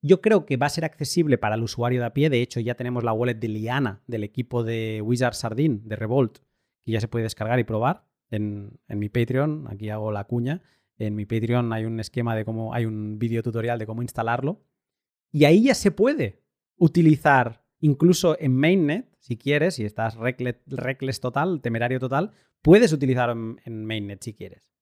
Yo 0.00 0.22
creo 0.22 0.46
que 0.46 0.56
va 0.56 0.64
a 0.64 0.70
ser 0.70 0.86
accesible 0.86 1.36
para 1.36 1.56
el 1.56 1.62
usuario 1.62 2.00
de 2.00 2.06
a 2.06 2.14
pie. 2.14 2.30
De 2.30 2.40
hecho, 2.40 2.58
ya 2.58 2.74
tenemos 2.74 3.04
la 3.04 3.12
wallet 3.12 3.34
de 3.34 3.48
Liana, 3.48 4.02
del 4.06 4.24
equipo 4.24 4.64
de 4.64 5.02
Wizard 5.04 5.34
Sardine, 5.34 5.80
de 5.84 5.96
Revolt, 5.96 6.38
que 6.80 6.92
ya 6.92 7.02
se 7.02 7.08
puede 7.08 7.24
descargar 7.24 7.58
y 7.58 7.64
probar 7.64 8.06
en, 8.30 8.80
en 8.88 8.98
mi 8.98 9.10
Patreon. 9.10 9.66
Aquí 9.68 9.90
hago 9.90 10.10
la 10.10 10.24
cuña. 10.24 10.62
En 10.96 11.14
mi 11.16 11.26
Patreon 11.26 11.70
hay 11.74 11.84
un 11.84 12.00
esquema 12.00 12.34
de 12.34 12.46
cómo, 12.46 12.72
hay 12.72 12.86
un 12.86 13.18
video 13.18 13.42
tutorial 13.42 13.78
de 13.78 13.84
cómo 13.84 14.00
instalarlo. 14.00 14.64
Y 15.32 15.44
ahí 15.44 15.64
ya 15.64 15.74
se 15.74 15.90
puede 15.90 16.42
utilizar 16.78 17.62
incluso 17.78 18.38
en 18.40 18.56
mainnet, 18.56 19.09
si 19.20 19.36
quieres, 19.36 19.76
si 19.76 19.84
estás 19.84 20.16
reckless, 20.16 21.20
total, 21.20 21.60
temerario 21.60 22.00
total, 22.00 22.32
puedes 22.62 22.92
utilizar 22.92 23.30
en 23.30 23.84
mainnet 23.84 24.22
si 24.22 24.34
quieres. 24.34 24.72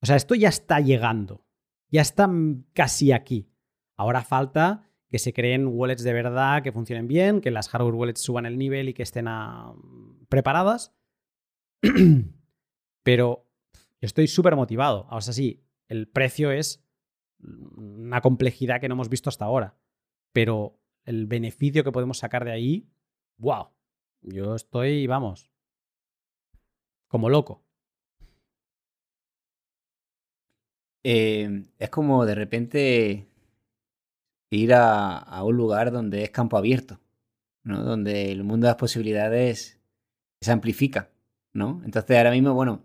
O 0.00 0.06
sea, 0.06 0.16
esto 0.16 0.34
ya 0.34 0.48
está 0.48 0.80
llegando, 0.80 1.44
ya 1.90 2.00
está 2.00 2.30
casi 2.72 3.12
aquí. 3.12 3.50
Ahora 3.96 4.22
falta 4.22 4.88
que 5.08 5.18
se 5.18 5.32
creen 5.32 5.66
wallets 5.66 6.02
de 6.02 6.12
verdad, 6.12 6.62
que 6.62 6.72
funcionen 6.72 7.08
bien, 7.08 7.40
que 7.40 7.50
las 7.50 7.68
hardware 7.68 7.94
wallets 7.94 8.20
suban 8.20 8.46
el 8.46 8.58
nivel 8.58 8.88
y 8.88 8.94
que 8.94 9.02
estén 9.02 9.26
preparadas. 10.28 10.94
Pero 13.02 13.48
yo 13.72 14.06
estoy 14.06 14.26
súper 14.26 14.56
motivado. 14.56 15.06
Ahora 15.08 15.22
sí, 15.22 15.64
el 15.88 16.08
precio 16.08 16.50
es 16.50 16.84
una 17.38 18.20
complejidad 18.20 18.80
que 18.80 18.88
no 18.88 18.94
hemos 18.94 19.08
visto 19.08 19.30
hasta 19.30 19.44
ahora. 19.44 19.76
Pero 20.32 20.80
el 21.04 21.26
beneficio 21.26 21.84
que 21.84 21.92
podemos 21.92 22.18
sacar 22.18 22.44
de 22.44 22.52
ahí, 22.52 22.90
wow. 23.38 23.68
Yo 24.22 24.54
estoy, 24.56 25.06
vamos, 25.06 25.50
como 27.08 27.30
loco. 27.30 27.62
Em, 31.04 31.68
es 31.78 31.88
como 31.90 32.26
de 32.26 32.34
repente 32.34 33.28
ir 34.50 34.74
a, 34.74 35.42
un 35.44 35.56
lugar 35.56 35.92
donde 35.92 36.24
es 36.24 36.30
campo 36.30 36.56
abierto, 36.56 37.00
¿no? 37.62 37.82
Donde 37.84 38.32
el 38.32 38.42
mundo 38.44 38.66
de 38.66 38.72
las 38.72 38.76
posibilidades 38.76 39.80
se 40.40 40.52
amplifica, 40.52 41.10
¿no? 41.52 41.80
Entonces 41.84 42.16
ahora 42.16 42.32
mismo, 42.32 42.54
bueno, 42.54 42.82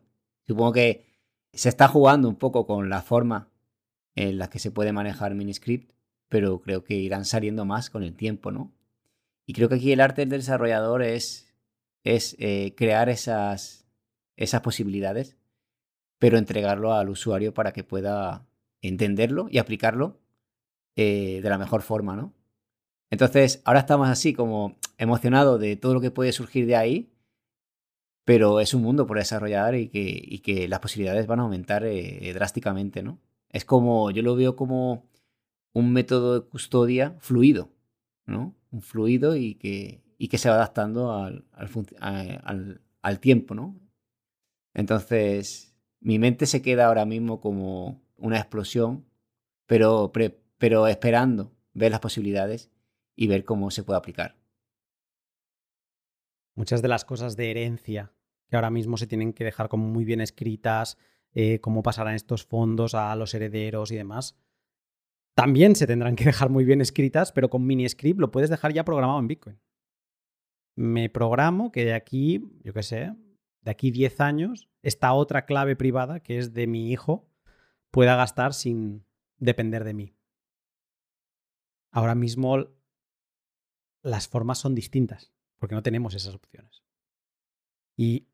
supongo 0.47 0.73
que 0.73 1.07
se 1.53 1.69
está 1.69 1.87
jugando 1.87 2.29
un 2.29 2.35
poco 2.35 2.65
con 2.67 2.89
la 2.89 3.01
forma 3.01 3.49
en 4.15 4.37
la 4.37 4.49
que 4.49 4.59
se 4.59 4.71
puede 4.71 4.91
manejar 4.93 5.35
Miniscript, 5.35 5.93
pero 6.29 6.61
creo 6.61 6.83
que 6.83 6.95
irán 6.95 7.25
saliendo 7.25 7.65
más 7.65 7.89
con 7.89 8.03
el 8.03 8.15
tiempo, 8.15 8.51
¿no? 8.51 8.71
Y 9.51 9.53
creo 9.53 9.67
que 9.67 9.75
aquí 9.75 9.91
el 9.91 9.99
arte 9.99 10.21
del 10.21 10.29
desarrollador 10.29 11.03
es, 11.03 11.53
es 12.05 12.37
eh, 12.39 12.73
crear 12.77 13.09
esas, 13.09 13.85
esas 14.37 14.61
posibilidades 14.61 15.35
pero 16.19 16.37
entregarlo 16.37 16.93
al 16.93 17.09
usuario 17.09 17.53
para 17.53 17.73
que 17.73 17.83
pueda 17.83 18.47
entenderlo 18.81 19.47
y 19.51 19.57
aplicarlo 19.57 20.21
eh, 20.95 21.41
de 21.43 21.49
la 21.49 21.57
mejor 21.57 21.81
forma, 21.81 22.15
¿no? 22.15 22.33
Entonces, 23.09 23.61
ahora 23.65 23.81
estamos 23.81 24.07
así 24.07 24.33
como 24.33 24.77
emocionados 24.97 25.59
de 25.59 25.75
todo 25.75 25.95
lo 25.95 25.99
que 25.99 26.11
puede 26.11 26.31
surgir 26.31 26.65
de 26.65 26.77
ahí, 26.77 27.11
pero 28.23 28.61
es 28.61 28.73
un 28.73 28.83
mundo 28.83 29.05
por 29.05 29.17
desarrollar 29.17 29.75
y 29.75 29.89
que, 29.89 30.41
que 30.41 30.69
las 30.69 30.79
posibilidades 30.79 31.27
van 31.27 31.41
a 31.41 31.43
aumentar 31.43 31.83
eh, 31.83 32.31
drásticamente, 32.33 33.03
¿no? 33.03 33.19
Es 33.49 33.65
como, 33.65 34.11
yo 34.11 34.23
lo 34.23 34.37
veo 34.37 34.55
como 34.55 35.09
un 35.73 35.91
método 35.91 36.39
de 36.39 36.47
custodia 36.47 37.17
fluido, 37.19 37.69
¿no? 38.25 38.55
Un 38.71 38.81
fluido 38.81 39.35
y 39.35 39.55
que, 39.55 40.01
y 40.17 40.27
que 40.27 40.37
se 40.37 40.49
va 40.49 40.55
adaptando 40.55 41.13
al, 41.13 41.45
al, 43.01 43.19
tiempo, 43.19 43.53
¿no? 43.53 43.79
Entonces, 44.73 45.75
mi 45.99 46.19
mente 46.19 46.45
se 46.45 46.61
queda 46.61 46.87
ahora 46.87 47.05
mismo 47.05 47.41
como 47.41 48.01
una 48.17 48.37
explosión, 48.37 49.05
pero, 49.65 50.11
pero 50.57 50.87
esperando 50.87 51.51
ver 51.73 51.91
las 51.91 51.99
posibilidades 51.99 52.71
y 53.15 53.27
ver 53.27 53.43
cómo 53.43 53.71
se 53.71 53.83
puede 53.83 53.97
aplicar. 53.97 54.37
Muchas 56.55 56.81
de 56.81 56.87
las 56.87 57.05
cosas 57.05 57.35
de 57.35 57.51
herencia 57.51 58.13
que 58.51 58.57
ahora 58.57 58.69
mismo 58.69 58.97
se 58.97 59.07
tienen 59.07 59.31
que 59.31 59.45
dejar 59.45 59.69
como 59.69 59.87
muy 59.87 60.03
bien 60.03 60.19
escritas, 60.19 60.97
eh, 61.33 61.59
cómo 61.61 61.83
pasarán 61.83 62.15
estos 62.15 62.45
fondos 62.45 62.93
a 62.93 63.15
los 63.15 63.33
herederos 63.33 63.91
y 63.91 63.95
demás, 63.95 64.37
también 65.35 65.75
se 65.75 65.87
tendrán 65.87 66.15
que 66.15 66.23
dejar 66.25 66.49
muy 66.49 66.65
bien 66.65 66.81
escritas, 66.81 67.31
pero 67.31 67.49
con 67.49 67.65
MiniScript 67.65 68.19
lo 68.19 68.31
puedes 68.31 68.49
dejar 68.49 68.73
ya 68.73 68.85
programado 68.85 69.19
en 69.19 69.27
Bitcoin. 69.27 69.59
Me 70.75 71.09
programo 71.09 71.71
que 71.71 71.85
de 71.85 71.93
aquí, 71.93 72.41
yo 72.63 72.73
qué 72.73 72.83
sé, 72.83 73.13
de 73.61 73.71
aquí 73.71 73.91
10 73.91 74.21
años, 74.21 74.69
esta 74.81 75.13
otra 75.13 75.45
clave 75.45 75.75
privada, 75.75 76.21
que 76.21 76.37
es 76.37 76.53
de 76.53 76.67
mi 76.67 76.91
hijo, 76.91 77.29
pueda 77.91 78.15
gastar 78.15 78.53
sin 78.53 79.05
depender 79.37 79.83
de 79.83 79.93
mí. 79.93 80.15
Ahora 81.91 82.15
mismo 82.15 82.57
las 84.01 84.27
formas 84.27 84.57
son 84.57 84.73
distintas, 84.73 85.33
porque 85.59 85.75
no 85.75 85.83
tenemos 85.83 86.15
esas 86.15 86.33
opciones. 86.33 86.83
Y 87.97 88.29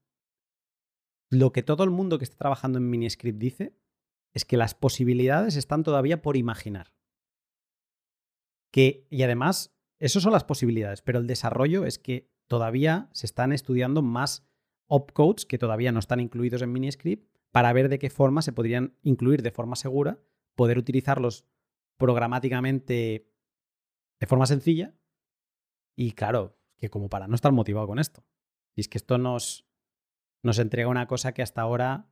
lo 1.29 1.51
que 1.51 1.63
todo 1.63 1.83
el 1.83 1.89
mundo 1.89 2.17
que 2.17 2.23
está 2.23 2.37
trabajando 2.37 2.77
en 2.77 2.89
Miniscript 2.89 3.39
dice 3.39 3.75
es 4.37 4.45
que 4.45 4.55
las 4.55 4.75
posibilidades 4.75 5.55
están 5.55 5.81
todavía 5.81 6.21
por 6.21 6.37
imaginar. 6.37 6.93
Que, 8.71 9.07
y 9.09 9.23
además, 9.23 9.75
eso 9.97 10.21
son 10.21 10.31
las 10.31 10.43
posibilidades, 10.43 11.01
pero 11.01 11.17
el 11.17 11.25
desarrollo 11.25 11.85
es 11.85 11.97
que 11.97 12.29
todavía 12.45 13.09
se 13.13 13.25
están 13.25 13.51
estudiando 13.51 14.03
más 14.03 14.47
opcodes 14.85 15.47
que 15.47 15.57
todavía 15.57 15.91
no 15.91 15.97
están 15.97 16.19
incluidos 16.19 16.61
en 16.61 16.71
Miniscript 16.71 17.27
para 17.51 17.73
ver 17.73 17.89
de 17.89 17.97
qué 17.97 18.11
forma 18.11 18.43
se 18.43 18.53
podrían 18.53 18.95
incluir 19.01 19.41
de 19.41 19.49
forma 19.49 19.75
segura, 19.75 20.19
poder 20.53 20.77
utilizarlos 20.77 21.47
programáticamente 21.97 23.33
de 24.19 24.27
forma 24.27 24.45
sencilla 24.45 24.93
y 25.95 26.11
claro, 26.11 26.59
que 26.77 26.91
como 26.91 27.09
para 27.09 27.27
no 27.27 27.33
estar 27.33 27.51
motivado 27.53 27.87
con 27.87 27.97
esto. 27.97 28.23
Y 28.75 28.81
es 28.81 28.87
que 28.87 28.99
esto 28.99 29.17
nos, 29.17 29.65
nos 30.43 30.59
entrega 30.59 30.89
una 30.89 31.07
cosa 31.07 31.33
que 31.33 31.41
hasta 31.41 31.61
ahora 31.61 32.11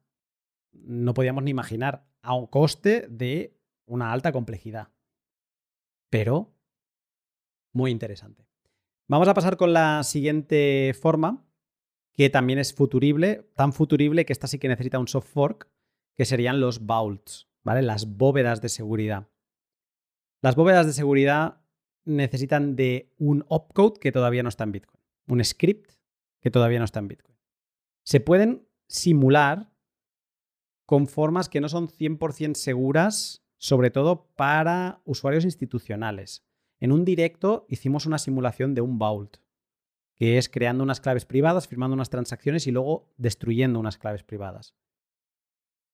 no 0.84 1.14
podíamos 1.14 1.44
ni 1.44 1.52
imaginar 1.52 2.08
a 2.26 2.34
un 2.34 2.48
coste 2.48 3.08
de 3.10 3.56
una 3.86 4.12
alta 4.12 4.32
complejidad. 4.32 4.90
Pero 6.10 6.54
muy 7.72 7.92
interesante. 7.92 8.46
Vamos 9.08 9.28
a 9.28 9.34
pasar 9.34 9.58
con 9.58 9.74
la 9.74 10.04
siguiente 10.04 10.96
forma, 11.00 11.46
que 12.14 12.30
también 12.30 12.58
es 12.58 12.74
futurible, 12.74 13.52
tan 13.56 13.74
futurible 13.74 14.26
que 14.26 14.34
esta 14.34 14.48
sí 14.48 14.58
que 14.58 14.68
necesita 14.68 14.98
un 14.98 15.08
soft 15.08 15.28
fork, 15.28 15.70
que 16.16 16.26
serían 16.26 16.60
los 16.60 16.86
vaults, 16.86 17.48
¿vale? 17.64 17.82
Las 17.82 18.18
bóvedas 18.18 18.62
de 18.62 18.70
seguridad. 18.70 19.28
Las 20.42 20.56
bóvedas 20.56 20.86
de 20.88 20.94
seguridad 20.94 21.62
necesitan 22.06 22.76
de 22.76 23.14
un 23.18 23.46
opcode 23.48 24.00
que 24.00 24.12
todavía 24.12 24.44
no 24.44 24.50
está 24.50 24.64
en 24.64 24.72
Bitcoin, 24.72 25.02
un 25.28 25.44
script 25.44 25.92
que 26.40 26.52
todavía 26.52 26.80
no 26.80 26.86
está 26.86 27.00
en 27.00 27.10
Bitcoin. 27.10 27.38
Se 28.04 28.20
pueden 28.20 28.68
simular 28.88 29.75
con 30.86 31.08
formas 31.08 31.50
que 31.50 31.62
no 31.62 31.70
son 31.70 31.88
100% 31.88 32.56
seguras, 32.56 33.44
sobre 33.58 33.90
todo 33.90 34.28
para 34.36 35.02
usuarios 35.06 35.46
institucionales. 35.46 36.46
En 36.80 36.92
un 36.92 37.06
directo 37.06 37.66
hicimos 37.70 38.06
una 38.06 38.20
simulación 38.20 38.76
de 38.76 38.82
un 38.82 39.00
vault, 39.00 39.38
que 40.16 40.38
es 40.38 40.50
creando 40.50 40.84
unas 40.84 41.02
claves 41.02 41.26
privadas, 41.26 41.68
firmando 41.68 41.94
unas 41.94 42.10
transacciones 42.10 42.68
y 42.68 42.72
luego 42.72 43.12
destruyendo 43.18 43.80
unas 43.80 43.98
claves 43.98 44.24
privadas. 44.24 44.76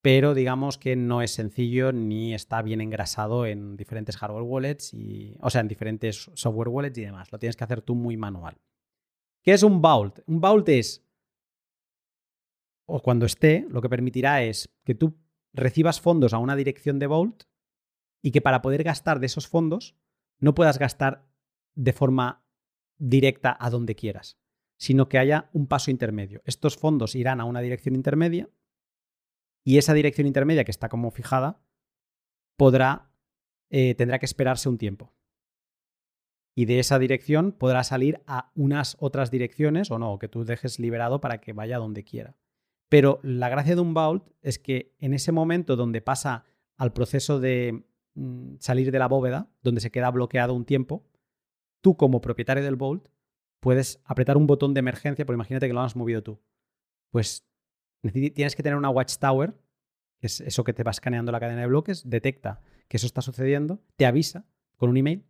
Pero 0.01 0.34
digamos 0.34 0.80
que 0.80 0.95
no 0.95 1.22
es 1.22 1.31
sencillo 1.31 1.91
ni 1.91 2.34
está 2.34 2.61
bien 2.63 2.81
engrasado 2.81 3.45
en 3.45 3.77
diferentes 3.77 4.18
hardware 4.18 4.43
wallets, 4.43 4.93
y, 4.93 5.38
o 5.41 5.49
sea, 5.49 5.61
en 5.61 5.68
diferentes 5.68 6.31
software 6.34 6.69
wallets 6.69 6.97
y 6.97 7.05
demás. 7.05 7.31
Lo 7.31 7.38
tienes 7.38 7.55
que 7.55 7.63
hacer 7.63 7.81
tú 7.81 7.93
muy 7.93 8.18
manual. 8.18 8.57
¿Qué 9.43 9.53
es 9.53 9.63
un 9.63 9.81
vault? 9.81 10.19
Un 10.26 10.41
vault 10.41 10.68
es, 10.69 11.03
o 12.91 13.01
cuando 13.01 13.26
esté, 13.26 13.65
lo 13.69 13.81
que 13.81 13.89
permitirá 13.89 14.43
es 14.43 14.69
que 14.84 14.95
tú 14.95 15.18
recibas 15.53 16.01
fondos 16.01 16.34
a 16.34 16.39
una 16.39 16.55
dirección 16.55 16.99
de 16.99 17.07
vault 17.07 17.43
y 18.22 18.31
que 18.31 18.41
para 18.41 18.61
poder 18.61 18.84
gastar 18.84 19.19
de 19.19 19.27
esos 19.27 19.47
fondos 19.47 19.95
no 20.39 20.53
puedas 20.53 20.77
gastar 20.77 21.26
de 21.73 21.93
forma 21.93 22.45
directa 22.97 23.55
a 23.59 23.69
donde 23.69 23.95
quieras, 23.95 24.38
sino 24.77 25.07
que 25.07 25.18
haya 25.18 25.49
un 25.53 25.68
paso 25.68 25.89
intermedio. 25.89 26.41
Estos 26.45 26.77
fondos 26.77 27.15
irán 27.15 27.39
a 27.39 27.45
una 27.45 27.61
dirección 27.61 27.95
intermedia 27.95 28.49
y 29.63 29.77
esa 29.77 29.93
dirección 29.93 30.27
intermedia 30.27 30.65
que 30.65 30.72
está 30.72 30.89
como 30.89 31.11
fijada 31.11 31.63
podrá, 32.57 33.13
eh, 33.69 33.95
tendrá 33.95 34.19
que 34.19 34.26
esperarse 34.26 34.68
un 34.68 34.77
tiempo. 34.77 35.13
Y 36.53 36.65
de 36.65 36.80
esa 36.80 36.99
dirección 36.99 37.53
podrá 37.53 37.85
salir 37.85 38.22
a 38.27 38.51
unas 38.55 38.97
otras 38.99 39.31
direcciones 39.31 39.89
o 39.89 39.97
no, 39.97 40.19
que 40.19 40.27
tú 40.27 40.43
dejes 40.43 40.80
liberado 40.80 41.22
para 41.22 41.39
que 41.39 41.53
vaya 41.53 41.77
donde 41.77 42.03
quiera. 42.03 42.35
Pero 42.91 43.22
la 43.23 43.47
gracia 43.47 43.73
de 43.73 43.80
un 43.80 43.93
vault 43.93 44.27
es 44.41 44.59
que 44.59 44.93
en 44.99 45.13
ese 45.13 45.31
momento 45.31 45.77
donde 45.77 46.01
pasa 46.01 46.43
al 46.76 46.91
proceso 46.91 47.39
de 47.39 47.85
mm, 48.15 48.55
salir 48.59 48.91
de 48.91 48.99
la 48.99 49.07
bóveda, 49.07 49.49
donde 49.61 49.80
se 49.80 49.91
queda 49.91 50.11
bloqueado 50.11 50.53
un 50.53 50.65
tiempo, 50.65 51.07
tú 51.80 51.95
como 51.95 52.19
propietario 52.19 52.65
del 52.65 52.76
vault 52.76 53.07
puedes 53.61 54.01
apretar 54.03 54.35
un 54.35 54.45
botón 54.45 54.73
de 54.73 54.80
emergencia, 54.80 55.26
porque 55.26 55.38
imagínate 55.38 55.68
que 55.68 55.73
lo 55.73 55.80
has 55.80 55.95
movido 55.95 56.22
tú. 56.22 56.41
Pues 57.11 57.47
tienes 58.11 58.57
que 58.57 58.63
tener 58.63 58.77
una 58.77 58.89
watchtower, 58.89 59.57
que 60.19 60.27
es 60.27 60.41
eso 60.41 60.65
que 60.65 60.73
te 60.73 60.84
va 60.84 60.91
escaneando 60.91 61.31
la 61.31 61.39
cadena 61.39 61.61
de 61.61 61.68
bloques, 61.68 62.09
detecta 62.09 62.59
que 62.89 62.97
eso 62.97 63.05
está 63.05 63.22
sucediendo, 63.22 63.81
te 63.95 64.05
avisa 64.05 64.45
con 64.76 64.89
un 64.89 64.97
email 64.97 65.26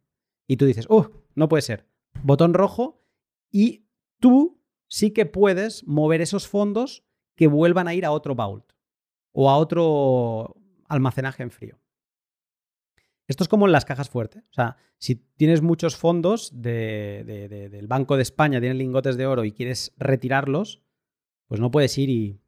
y 0.47 0.57
tú 0.57 0.65
dices, 0.65 0.88
oh, 0.89 1.11
no 1.35 1.47
puede 1.47 1.61
ser. 1.61 1.85
Botón 2.23 2.55
rojo 2.55 3.05
y 3.51 3.85
tú 4.19 4.59
sí 4.88 5.11
que 5.11 5.27
puedes 5.27 5.85
mover 5.85 6.21
esos 6.21 6.47
fondos 6.47 7.05
que 7.41 7.47
vuelvan 7.47 7.88
a 7.88 7.95
ir 7.95 8.05
a 8.05 8.11
otro 8.11 8.35
vault 8.35 8.72
o 9.31 9.49
a 9.49 9.57
otro 9.57 10.57
almacenaje 10.88 11.41
en 11.41 11.49
frío. 11.49 11.81
Esto 13.27 13.43
es 13.43 13.47
como 13.47 13.65
en 13.65 13.72
las 13.72 13.84
cajas 13.84 14.11
fuertes. 14.11 14.43
O 14.51 14.53
sea, 14.53 14.77
si 14.99 15.15
tienes 15.15 15.63
muchos 15.63 15.95
fondos 15.97 16.51
del 16.53 17.88
Banco 17.88 18.15
de 18.15 18.22
España, 18.22 18.59
tienes 18.59 18.77
lingotes 18.77 19.18
de 19.18 19.26
oro 19.26 19.43
y 19.43 19.53
quieres 19.53 19.91
retirarlos, 19.97 20.84
pues 21.47 21.59
no 21.59 21.72
puedes 21.72 21.97
ir 21.97 22.11
y 22.11 22.43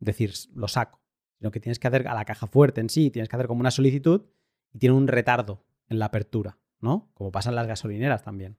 decir, 0.00 0.32
lo 0.52 0.66
saco. 0.66 1.00
Sino 1.38 1.52
que 1.52 1.60
tienes 1.60 1.78
que 1.78 1.86
hacer 1.86 2.08
a 2.08 2.14
la 2.14 2.24
caja 2.24 2.48
fuerte 2.48 2.80
en 2.80 2.90
sí, 2.90 3.12
tienes 3.12 3.28
que 3.28 3.36
hacer 3.36 3.46
como 3.46 3.60
una 3.60 3.70
solicitud 3.70 4.26
y 4.72 4.80
tiene 4.80 4.96
un 4.96 5.06
retardo 5.06 5.64
en 5.86 6.00
la 6.00 6.06
apertura, 6.06 6.58
¿no? 6.80 7.08
Como 7.14 7.30
pasan 7.30 7.54
las 7.54 7.68
gasolineras 7.68 8.24
también. 8.24 8.58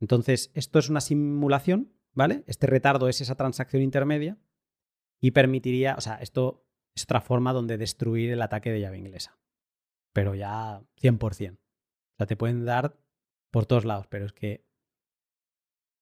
Entonces, 0.00 0.50
esto 0.54 0.78
es 0.78 0.88
una 0.88 1.02
simulación, 1.02 1.92
¿vale? 2.14 2.44
Este 2.46 2.66
retardo 2.66 3.10
es 3.10 3.20
esa 3.20 3.34
transacción 3.34 3.82
intermedia 3.82 4.38
y 5.20 5.30
permitiría, 5.32 5.94
o 5.96 6.00
sea, 6.00 6.16
esto 6.16 6.66
es 6.94 7.04
otra 7.04 7.20
forma 7.20 7.52
donde 7.52 7.78
destruir 7.78 8.30
el 8.30 8.42
ataque 8.42 8.70
de 8.70 8.80
llave 8.80 8.98
inglesa 8.98 9.38
pero 10.14 10.34
ya 10.34 10.80
100%. 11.02 11.52
O 11.52 11.58
sea, 12.16 12.26
te 12.26 12.36
pueden 12.36 12.64
dar 12.64 12.96
por 13.50 13.66
todos 13.66 13.84
lados, 13.84 14.06
pero 14.06 14.24
es 14.24 14.32
que 14.32 14.64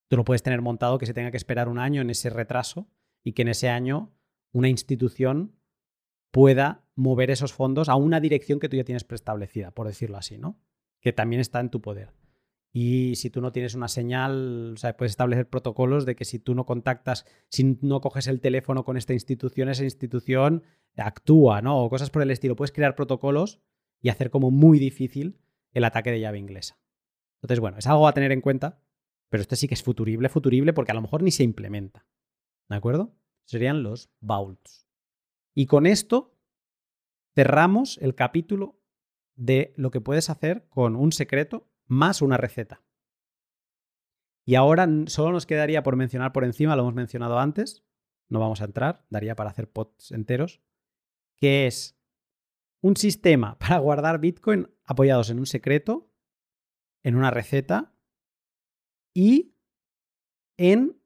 tú 0.08 0.16
lo 0.16 0.24
puedes 0.24 0.42
tener 0.42 0.60
montado 0.60 0.98
que 0.98 1.06
se 1.06 1.14
tenga 1.14 1.32
que 1.32 1.38
esperar 1.38 1.68
un 1.68 1.78
año 1.78 2.02
en 2.02 2.10
ese 2.10 2.30
retraso 2.30 2.88
y 3.24 3.32
que 3.32 3.42
en 3.42 3.48
ese 3.48 3.70
año 3.70 4.14
una 4.52 4.68
institución 4.68 5.58
pueda 6.30 6.84
mover 6.94 7.30
esos 7.30 7.52
fondos 7.52 7.88
a 7.88 7.96
una 7.96 8.20
dirección 8.20 8.60
que 8.60 8.68
tú 8.68 8.76
ya 8.76 8.84
tienes 8.84 9.04
preestablecida, 9.04 9.70
por 9.70 9.86
decirlo 9.86 10.18
así, 10.18 10.38
¿no? 10.38 10.60
Que 11.00 11.12
también 11.12 11.40
está 11.40 11.60
en 11.60 11.70
tu 11.70 11.80
poder. 11.80 12.12
Y 12.74 13.16
si 13.16 13.28
tú 13.28 13.42
no 13.42 13.52
tienes 13.52 13.74
una 13.74 13.88
señal, 13.88 14.72
o 14.74 14.76
sea, 14.78 14.96
puedes 14.96 15.12
establecer 15.12 15.48
protocolos 15.48 16.06
de 16.06 16.16
que 16.16 16.24
si 16.24 16.38
tú 16.38 16.54
no 16.54 16.64
contactas, 16.64 17.26
si 17.48 17.78
no 17.82 18.00
coges 18.00 18.28
el 18.28 18.40
teléfono 18.40 18.84
con 18.84 18.96
esta 18.96 19.12
institución, 19.12 19.68
esa 19.68 19.84
institución 19.84 20.62
actúa, 20.96 21.60
¿no? 21.60 21.84
O 21.84 21.90
cosas 21.90 22.08
por 22.08 22.22
el 22.22 22.30
estilo. 22.30 22.56
Puedes 22.56 22.72
crear 22.72 22.94
protocolos 22.94 23.60
y 24.00 24.08
hacer 24.08 24.30
como 24.30 24.50
muy 24.50 24.78
difícil 24.78 25.38
el 25.72 25.84
ataque 25.84 26.10
de 26.10 26.20
llave 26.20 26.38
inglesa. 26.38 26.78
Entonces, 27.42 27.60
bueno, 27.60 27.76
es 27.76 27.86
algo 27.86 28.08
a 28.08 28.14
tener 28.14 28.32
en 28.32 28.40
cuenta, 28.40 28.80
pero 29.28 29.42
este 29.42 29.56
sí 29.56 29.68
que 29.68 29.74
es 29.74 29.82
futurible, 29.82 30.30
futurible, 30.30 30.72
porque 30.72 30.92
a 30.92 30.94
lo 30.94 31.02
mejor 31.02 31.22
ni 31.22 31.30
se 31.30 31.42
implementa. 31.42 32.06
¿De 32.70 32.76
acuerdo? 32.76 33.14
Serían 33.44 33.82
los 33.82 34.10
vaults. 34.20 34.88
Y 35.54 35.66
con 35.66 35.86
esto 35.86 36.38
cerramos 37.34 37.98
el 37.98 38.14
capítulo 38.14 38.80
de 39.34 39.74
lo 39.76 39.90
que 39.90 40.00
puedes 40.00 40.30
hacer 40.30 40.66
con 40.68 40.96
un 40.96 41.12
secreto 41.12 41.71
más 41.92 42.22
una 42.22 42.36
receta. 42.36 42.82
Y 44.44 44.56
ahora 44.56 44.88
solo 45.06 45.32
nos 45.32 45.46
quedaría 45.46 45.82
por 45.82 45.96
mencionar 45.96 46.32
por 46.32 46.44
encima, 46.44 46.74
lo 46.74 46.82
hemos 46.82 46.94
mencionado 46.94 47.38
antes, 47.38 47.84
no 48.28 48.40
vamos 48.40 48.60
a 48.60 48.64
entrar, 48.64 49.04
daría 49.10 49.36
para 49.36 49.50
hacer 49.50 49.70
pods 49.70 50.10
enteros, 50.10 50.60
que 51.36 51.66
es 51.66 51.96
un 52.80 52.96
sistema 52.96 53.58
para 53.58 53.78
guardar 53.78 54.18
Bitcoin 54.18 54.68
apoyados 54.84 55.30
en 55.30 55.38
un 55.38 55.46
secreto, 55.46 56.10
en 57.04 57.14
una 57.14 57.30
receta 57.30 57.94
y 59.14 59.54
en 60.56 61.00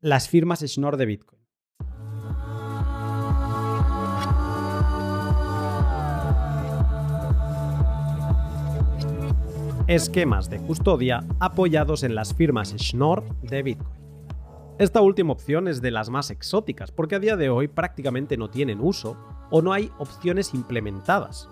las 0.00 0.28
firmas 0.28 0.60
Schnorr 0.60 0.96
de 0.96 1.06
Bitcoin. 1.06 1.37
Esquemas 9.88 10.50
de 10.50 10.58
custodia 10.58 11.24
apoyados 11.40 12.02
en 12.02 12.14
las 12.14 12.34
firmas 12.34 12.74
Schnorr 12.76 13.24
de 13.40 13.62
Bitcoin. 13.62 13.98
Esta 14.78 15.00
última 15.00 15.32
opción 15.32 15.66
es 15.66 15.80
de 15.80 15.90
las 15.90 16.10
más 16.10 16.30
exóticas 16.30 16.92
porque 16.92 17.14
a 17.14 17.18
día 17.18 17.38
de 17.38 17.48
hoy 17.48 17.68
prácticamente 17.68 18.36
no 18.36 18.50
tienen 18.50 18.82
uso 18.82 19.16
o 19.50 19.62
no 19.62 19.72
hay 19.72 19.90
opciones 19.98 20.52
implementadas. 20.52 21.48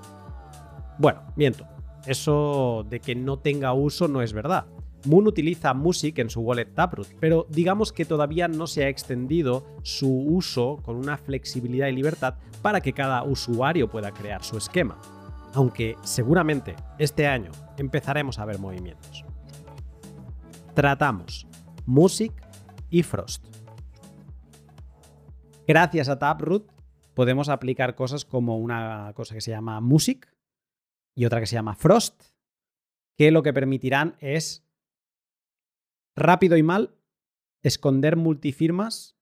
Bueno, 0.99 1.23
miento. 1.35 1.67
Eso 2.05 2.85
de 2.91 3.01
que 3.01 3.15
no 3.15 3.39
tenga 3.39 3.73
uso 3.73 4.07
no 4.07 4.21
es 4.21 4.35
verdad. 4.35 4.67
Moon 5.07 5.27
utiliza 5.27 5.73
Music 5.73 6.19
en 6.19 6.29
su 6.29 6.43
wallet 6.43 6.75
Taproot, 6.75 7.09
pero 7.19 7.47
digamos 7.49 7.91
que 7.91 8.05
todavía 8.05 8.49
no 8.49 8.67
se 8.67 8.85
ha 8.85 8.91
extendido 8.91 9.65
su 9.83 10.13
uso 10.15 10.77
con 10.83 10.97
una 10.97 11.17
flexibilidad 11.17 11.89
y 11.89 11.93
libertad 11.93 12.35
para 12.61 12.83
que 12.83 12.93
cada 12.93 13.23
usuario 13.23 13.89
pueda 13.89 14.13
crear 14.13 14.45
su 14.45 14.59
esquema. 14.59 14.99
Aunque 15.57 15.97
seguramente 16.03 16.77
este 16.99 17.27
año 17.27 17.51
empezaremos 17.79 18.39
a 18.39 18.45
ver 18.45 18.59
movimientos. 18.59 19.25
Tratamos 20.75 21.47
Music 21.87 22.35
y 22.91 23.03
Frost. 23.03 23.43
Gracias 25.67 26.11
a 26.11 26.19
Taproot 26.19 26.71
podemos 27.15 27.49
aplicar 27.49 27.95
cosas 27.95 28.27
como 28.27 28.59
una 28.59 29.15
cosa 29.15 29.35
que 29.35 29.41
se 29.41 29.51
llama 29.51 29.81
Music 29.81 30.31
y 31.15 31.25
otra 31.25 31.41
que 31.41 31.47
se 31.47 31.55
llama 31.55 31.75
Frost, 31.75 32.23
que 33.17 33.31
lo 33.31 33.43
que 33.43 33.55
permitirán 33.55 34.17
es 34.21 34.63
rápido 36.15 36.59
y 36.59 36.63
mal 36.63 36.99
esconder 37.63 38.17
multifirmas 38.17 39.17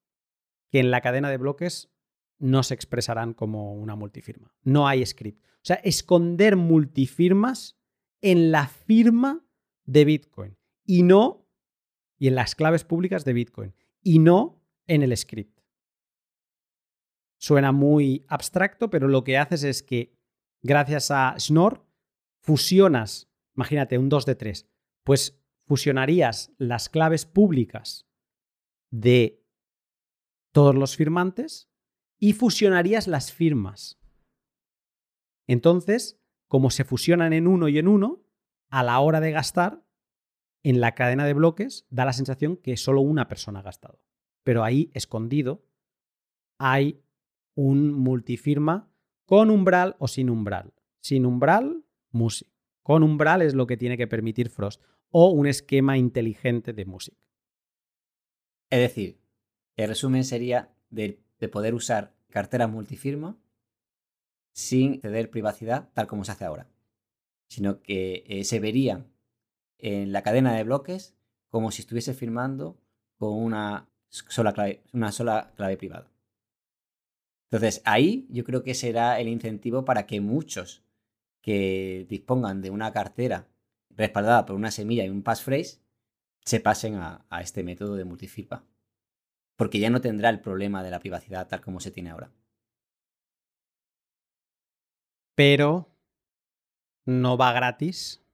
que 0.69 0.81
en 0.81 0.90
la 0.90 1.01
cadena 1.01 1.31
de 1.31 1.36
bloques 1.36 1.93
no 2.40 2.65
se 2.65 2.74
expresarán 2.74 3.35
como 3.35 3.73
una 3.74 3.94
multifirma. 3.94 4.52
No 4.65 4.89
hay 4.89 5.06
script. 5.06 5.54
O 5.65 5.66
sea, 5.66 5.77
esconder 5.77 6.57
multifirmas 6.57 7.78
en 8.20 8.53
la 8.53 8.69
firma 8.69 9.47
de 9.86 10.05
Bitcoin 10.05 10.59
y 10.85 11.03
no 11.03 11.49
y 12.19 12.28
en 12.28 12.35
las 12.35 12.55
claves 12.55 12.85
públicas 12.85 13.24
de 13.24 13.32
Bitcoin 13.32 13.74
y 14.03 14.19
no 14.19 14.62
en 14.86 15.03
el 15.03 15.16
script. 15.16 15.61
Suena 17.39 17.73
muy 17.73 18.27
abstracto, 18.28 18.91
pero 18.91 19.09
lo 19.09 19.24
que 19.24 19.39
haces 19.39 19.65
es 19.65 19.82
que 19.82 20.15
gracias 20.62 21.11
a 21.11 21.35
Schnorr 21.39 21.86
fusionas, 22.43 23.32
imagínate 23.57 23.97
un 23.97 24.11
2 24.11 24.27
de 24.27 24.35
3, 24.35 24.69
pues 25.03 25.43
fusionarías 25.65 26.53
las 26.59 26.91
claves 26.91 27.24
públicas 27.24 28.07
de 28.91 29.43
todos 30.53 30.74
los 30.74 30.95
firmantes 30.95 31.70
y 32.19 32.35
fusionarías 32.35 33.09
las 33.09 33.32
firmas. 33.32 33.99
Entonces, 35.47 36.21
como 36.49 36.71
se 36.71 36.85
fusionan 36.85 37.33
en 37.33 37.47
uno 37.47 37.69
y 37.69 37.79
en 37.79 37.89
uno, 37.89 38.23
a 38.71 38.83
la 38.83 39.01
hora 39.01 39.21
de 39.21 39.33
gastar, 39.33 39.85
en 40.62 40.81
la 40.81 40.95
cadena 40.95 41.27
de 41.27 41.35
bloques 41.35 41.87
da 41.91 42.05
la 42.05 42.12
sensación 42.12 42.57
que 42.57 42.77
solo 42.77 43.01
una 43.03 43.29
persona 43.29 43.61
ha 43.61 43.62
gastado. 43.62 44.01
Pero 44.43 44.65
ahí, 44.65 44.91
escondido, 44.95 45.65
hay 46.59 47.03
un 47.55 47.93
multifirma 47.93 48.91
con 49.27 49.51
umbral 49.51 49.97
o 49.99 50.09
sin 50.09 50.31
umbral. 50.31 50.75
Sin 51.03 51.27
umbral, 51.27 51.85
Music. 52.11 52.49
Con 52.83 53.03
umbral 53.03 53.43
es 53.43 53.55
lo 53.55 53.66
que 53.66 53.77
tiene 53.77 53.97
que 53.97 54.07
permitir 54.07 54.49
Frost. 54.49 54.83
O 55.11 55.31
un 55.31 55.47
esquema 55.47 55.97
inteligente 55.99 56.73
de 56.73 56.85
Music. 56.85 57.15
Es 58.71 58.81
decir, 58.81 59.21
el 59.77 59.89
resumen 59.89 60.25
sería 60.25 60.75
de, 60.91 61.23
poder 61.53 61.75
usar 61.75 62.16
cartera 62.31 62.66
multifirma 62.66 63.39
sin 64.55 65.01
ceder 65.01 65.31
privacidad 65.31 65.91
tal 65.93 66.07
como 66.07 66.25
se 66.25 66.33
hace 66.33 66.45
ahora. 66.45 66.69
Sino 67.49 67.83
que 67.83 68.25
eh, 68.27 68.45
se 68.45 68.61
verían 68.61 69.13
en 69.79 70.13
la 70.13 70.23
cadena 70.23 70.55
de 70.55 70.65
bloques 70.65 71.15
como 71.49 71.71
si 71.71 71.83
estuviese 71.83 72.15
firmando 72.15 72.79
con 73.19 73.35
una 73.35 73.89
sola 74.09 74.53
clave, 74.53 74.83
una 74.93 75.13
sola 75.13 75.53
clave 75.57 75.77
privada. 75.77 76.11
Entonces, 77.51 77.83
ahí 77.85 78.27
yo 78.31 78.45
creo 78.45 78.63
que 78.63 78.75
será 78.75 79.21
el 79.21 79.29
incentivo 79.29 79.85
para 79.85 80.07
que 80.07 80.21
muchos 80.21 80.83
que 81.43 82.07
dispongan 82.09 82.63
de 82.63 82.71
una 82.71 82.93
cartera 82.93 83.49
respaldada 83.91 84.47
por 84.47 84.57
una 84.57 84.71
semilla 84.71 85.05
y 85.05 85.11
un 85.11 85.23
passphrase 85.23 85.81
se 86.45 86.61
pasen 86.61 86.95
a, 86.95 87.27
a 87.29 87.43
este 87.43 87.63
método 87.63 87.97
de 87.97 88.05
multifirma. 88.05 88.65
Porque 89.57 89.79
ya 89.79 89.91
no 89.91 90.01
tendrá 90.01 90.31
el 90.31 90.41
problema 90.41 90.83
de 90.83 90.91
la 90.91 91.01
privacidad 91.01 91.47
tal 91.47 91.61
como 91.61 91.81
se 91.81 91.91
tiene 91.91 92.11
ahora. 92.11 92.33
Pero 95.35 95.94
no 97.05 97.36
va 97.36 97.52
gratis. 97.52 98.24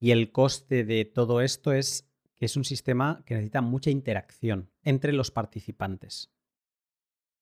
Y 0.00 0.12
el 0.12 0.30
coste 0.30 0.84
de 0.84 1.04
todo 1.04 1.40
esto 1.40 1.72
es 1.72 2.08
que 2.36 2.44
es 2.44 2.56
un 2.56 2.64
sistema 2.64 3.22
que 3.26 3.34
necesita 3.34 3.60
mucha 3.60 3.90
interacción 3.90 4.70
entre 4.82 5.12
los 5.12 5.30
participantes 5.30 6.32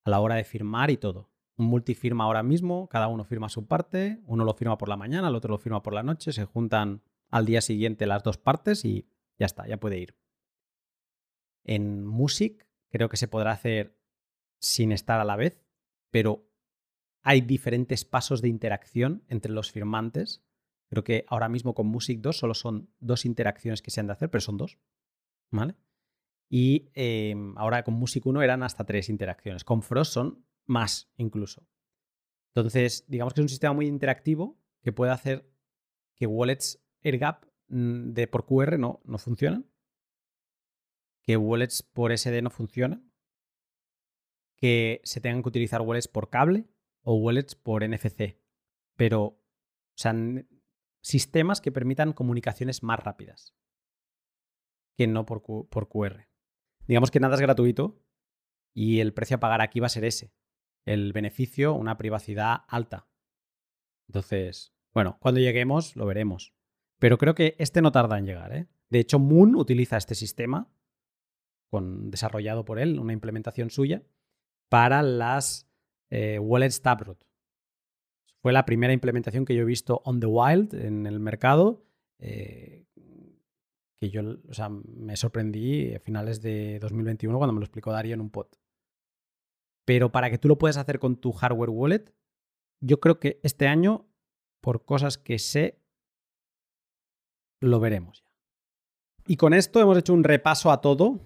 a 0.05 0.11
la 0.11 0.21
hora 0.21 0.37
de 0.37 0.45
firmar 0.45 0.91
y 0.91 0.97
todo. 0.97 1.31
Un 1.59 1.67
multifirma 1.67 2.25
ahora 2.25 2.43
mismo, 2.43 2.89
cada 2.89 3.09
uno 3.09 3.25
firma 3.25 3.49
su 3.49 3.67
parte, 3.67 4.23
uno 4.27 4.45
lo 4.45 4.55
firma 4.55 4.79
por 4.79 4.89
la 4.89 4.97
mañana, 4.97 5.29
el 5.29 5.35
otro 5.35 5.51
lo 5.51 5.59
firma 5.59 5.83
por 5.83 5.93
la 5.93 6.03
noche, 6.03 6.33
se 6.33 6.45
juntan 6.45 7.03
al 7.31 7.45
día 7.45 7.61
siguiente 7.61 8.07
las 8.07 8.23
dos 8.23 8.39
partes 8.39 8.85
y 8.85 9.09
ya 9.39 9.47
está, 9.47 9.67
ya 9.67 9.79
puede 9.79 9.99
ir. 9.99 10.17
En 11.65 12.07
Music 12.07 12.69
creo 12.89 13.09
que 13.09 13.17
se 13.17 13.29
podrá 13.29 13.53
hacer 13.53 13.99
sin 14.61 14.93
estar 14.93 15.21
a 15.21 15.25
la 15.25 15.37
vez, 15.37 15.63
pero 16.11 16.46
hay 17.29 17.41
diferentes 17.41 18.05
pasos 18.05 18.41
de 18.41 18.49
interacción 18.49 19.25
entre 19.27 19.51
los 19.51 19.73
firmantes. 19.73 20.45
Creo 20.89 21.03
que 21.03 21.25
ahora 21.27 21.49
mismo 21.49 21.75
con 21.75 21.89
Music 21.89 22.21
2 22.21 22.39
solo 22.39 22.55
son 22.55 22.89
dos 23.01 23.25
interacciones 23.25 23.83
que 23.83 23.91
se 23.91 23.99
han 23.99 24.07
de 24.07 24.13
hacer, 24.13 24.31
pero 24.31 24.41
son 24.41 24.57
dos. 24.57 24.79
¿Vale? 25.51 25.75
Y 26.49 26.89
em, 26.95 27.59
ahora 27.59 27.83
con 27.83 27.95
Music 27.95 28.25
1 28.25 28.43
eran 28.43 28.63
hasta 28.63 28.87
tres 28.87 29.09
interacciones. 29.09 29.65
Con 29.65 29.83
Frost 29.83 30.13
son 30.13 30.47
más 30.67 31.11
incluso. 31.17 31.67
Entonces, 32.55 33.05
digamos 33.09 33.35
que 33.35 33.41
es 33.41 33.47
un 33.47 33.49
sistema 33.49 33.75
muy 33.75 33.89
interactivo 33.89 34.57
que 34.81 34.93
puede 34.93 35.11
hacer 35.11 35.51
que 36.15 36.29
wallets 36.29 36.81
AirGap 37.03 37.45
mm, 37.67 38.13
de 38.13 38.29
por 38.29 38.47
QR 38.47 38.79
no, 38.79 39.01
no 39.05 39.19
funcionan, 39.19 39.69
que 41.23 41.37
wallets 41.37 41.83
por 41.83 42.17
SD 42.17 42.41
no 42.41 42.51
funcionan, 42.51 43.13
que 44.55 45.01
se 45.03 45.21
tengan 45.21 45.43
que 45.43 45.49
utilizar 45.49 45.81
wallets 45.81 46.07
por 46.07 46.31
cable 46.31 46.69
o 47.07 47.15
wallets 47.15 47.55
por 47.55 47.89
NFC. 47.89 48.37
Pero, 48.97 49.23
o 49.23 49.41
sea, 49.95 50.15
sistemas 51.01 51.61
que 51.61 51.71
permitan 51.71 52.13
comunicaciones 52.13 52.83
más 52.83 52.99
rápidas 52.99 53.55
que 54.97 55.07
no 55.07 55.25
por, 55.25 55.43
por 55.69 55.89
QR. 55.89 56.27
Digamos 56.89 57.11
que 57.11 57.21
nada 57.21 57.35
es 57.37 57.41
gratuito 57.41 58.03
y 58.75 59.01
el 59.01 59.15
precio 59.15 59.37
a 59.37 59.41
pagar 59.41 59.61
aquí 59.61 59.79
va 59.79 59.87
a 59.87 59.91
ser 59.91 60.05
ese. 60.05 60.35
El 60.85 61.13
beneficio, 61.13 61.75
una 61.75 61.97
privacidad 61.97 62.65
alta. 62.67 63.09
Entonces, 64.09 64.75
bueno, 64.93 65.19
cuando 65.21 65.41
lleguemos 65.41 65.95
lo 65.95 66.07
veremos. 66.07 66.55
Pero 66.99 67.19
creo 67.19 67.35
que 67.35 67.55
este 67.59 67.83
no 67.83 67.93
tarda 67.93 68.19
en 68.19 68.27
llegar. 68.27 68.53
¿eh? 68.53 68.67
De 68.89 68.99
hecho, 68.99 69.19
Moon 69.19 69.55
utiliza 69.55 69.97
este 69.97 70.15
sistema 70.15 70.73
con, 71.71 72.11
desarrollado 72.11 72.65
por 72.65 72.81
él, 72.81 72.99
una 72.99 73.13
implementación 73.13 73.71
suya, 73.71 74.03
para 74.69 75.03
las 75.03 75.66
eh, 76.11 76.39
wallets 76.39 76.81
Taproot. 76.83 77.25
Fue 78.43 78.53
la 78.53 78.65
primera 78.65 78.93
implementación 78.93 79.45
que 79.45 79.55
yo 79.55 79.63
he 79.63 79.67
visto 79.67 80.03
on 80.05 80.21
the 80.21 80.27
wild 80.27 80.75
en 80.75 81.07
el 81.07 81.19
mercado. 81.21 81.85
Eh, 82.19 82.87
que 83.97 84.11
yo 84.11 84.23
o 84.49 84.55
sea, 84.55 84.69
me 84.69 85.17
sorprendí 85.17 85.95
a 85.95 86.01
finales 86.01 86.43
de 86.43 86.79
2021 86.81 87.39
cuando 87.39 87.53
me 87.53 87.61
lo 87.61 87.65
explicó 87.65 87.93
Darío 87.93 88.15
en 88.15 88.21
un 88.21 88.31
pod. 88.31 88.47
Pero 89.85 90.13
para 90.13 90.31
que 90.31 90.39
tú 90.39 90.49
lo 90.49 90.59
puedas 90.59 90.77
hacer 90.77 90.99
con 90.99 91.17
tu 91.17 91.33
hardware 91.33 91.71
wallet, 91.71 92.13
yo 92.81 93.01
creo 93.01 93.19
que 93.19 93.41
este 93.43 93.69
año, 93.69 94.07
por 94.61 94.85
cosas 94.85 95.17
que 95.17 95.39
sé, 95.39 95.81
lo 97.61 97.81
veremos 97.81 98.23
ya. 98.23 98.27
Y 99.27 99.37
con 99.37 99.55
esto 99.55 99.81
hemos 99.81 99.99
hecho 99.99 100.13
un 100.13 100.25
repaso 100.25 100.71
a 100.71 100.81
todo. 100.81 101.21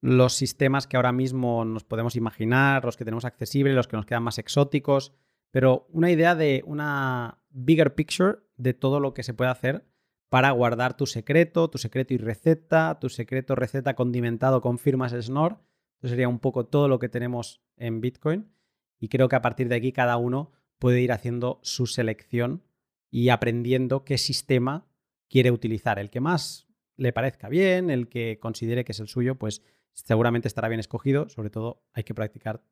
Los 0.00 0.34
sistemas 0.34 0.86
que 0.86 0.96
ahora 0.96 1.12
mismo 1.12 1.64
nos 1.64 1.84
podemos 1.84 2.16
imaginar, 2.16 2.84
los 2.84 2.96
que 2.96 3.04
tenemos 3.04 3.24
accesibles, 3.24 3.74
los 3.74 3.88
que 3.88 3.96
nos 3.96 4.06
quedan 4.06 4.22
más 4.22 4.38
exóticos, 4.38 5.12
pero 5.50 5.86
una 5.90 6.10
idea 6.10 6.34
de 6.34 6.62
una 6.66 7.38
bigger 7.50 7.94
picture 7.94 8.38
de 8.56 8.74
todo 8.74 9.00
lo 9.00 9.14
que 9.14 9.22
se 9.22 9.34
puede 9.34 9.50
hacer 9.50 9.86
para 10.28 10.50
guardar 10.50 10.96
tu 10.96 11.06
secreto, 11.06 11.70
tu 11.70 11.78
secreto 11.78 12.14
y 12.14 12.18
receta, 12.18 12.98
tu 13.00 13.08
secreto 13.08 13.54
receta 13.54 13.94
condimentado 13.94 14.60
con 14.60 14.78
firmas 14.78 15.12
Snor. 15.12 15.58
Eso 15.98 16.08
sería 16.08 16.28
un 16.28 16.40
poco 16.40 16.66
todo 16.66 16.88
lo 16.88 16.98
que 16.98 17.08
tenemos 17.08 17.62
en 17.76 18.00
Bitcoin. 18.00 18.52
Y 18.98 19.08
creo 19.08 19.28
que 19.28 19.36
a 19.36 19.42
partir 19.42 19.68
de 19.68 19.76
aquí 19.76 19.92
cada 19.92 20.16
uno 20.16 20.52
puede 20.78 21.00
ir 21.00 21.12
haciendo 21.12 21.60
su 21.62 21.86
selección 21.86 22.62
y 23.10 23.28
aprendiendo 23.28 24.04
qué 24.04 24.18
sistema 24.18 24.86
quiere 25.28 25.50
utilizar. 25.50 25.98
El 25.98 26.10
que 26.10 26.20
más 26.20 26.68
le 26.96 27.12
parezca 27.12 27.48
bien, 27.48 27.90
el 27.90 28.08
que 28.08 28.38
considere 28.40 28.84
que 28.84 28.92
es 28.92 29.00
el 29.00 29.08
suyo, 29.08 29.36
pues 29.36 29.62
seguramente 30.04 30.48
estará 30.48 30.68
bien 30.68 30.80
escogido. 30.80 31.28
Sobre 31.28 31.50
todo 31.50 31.82
hay 31.92 32.04
que 32.04 32.14
practicar 32.14 32.62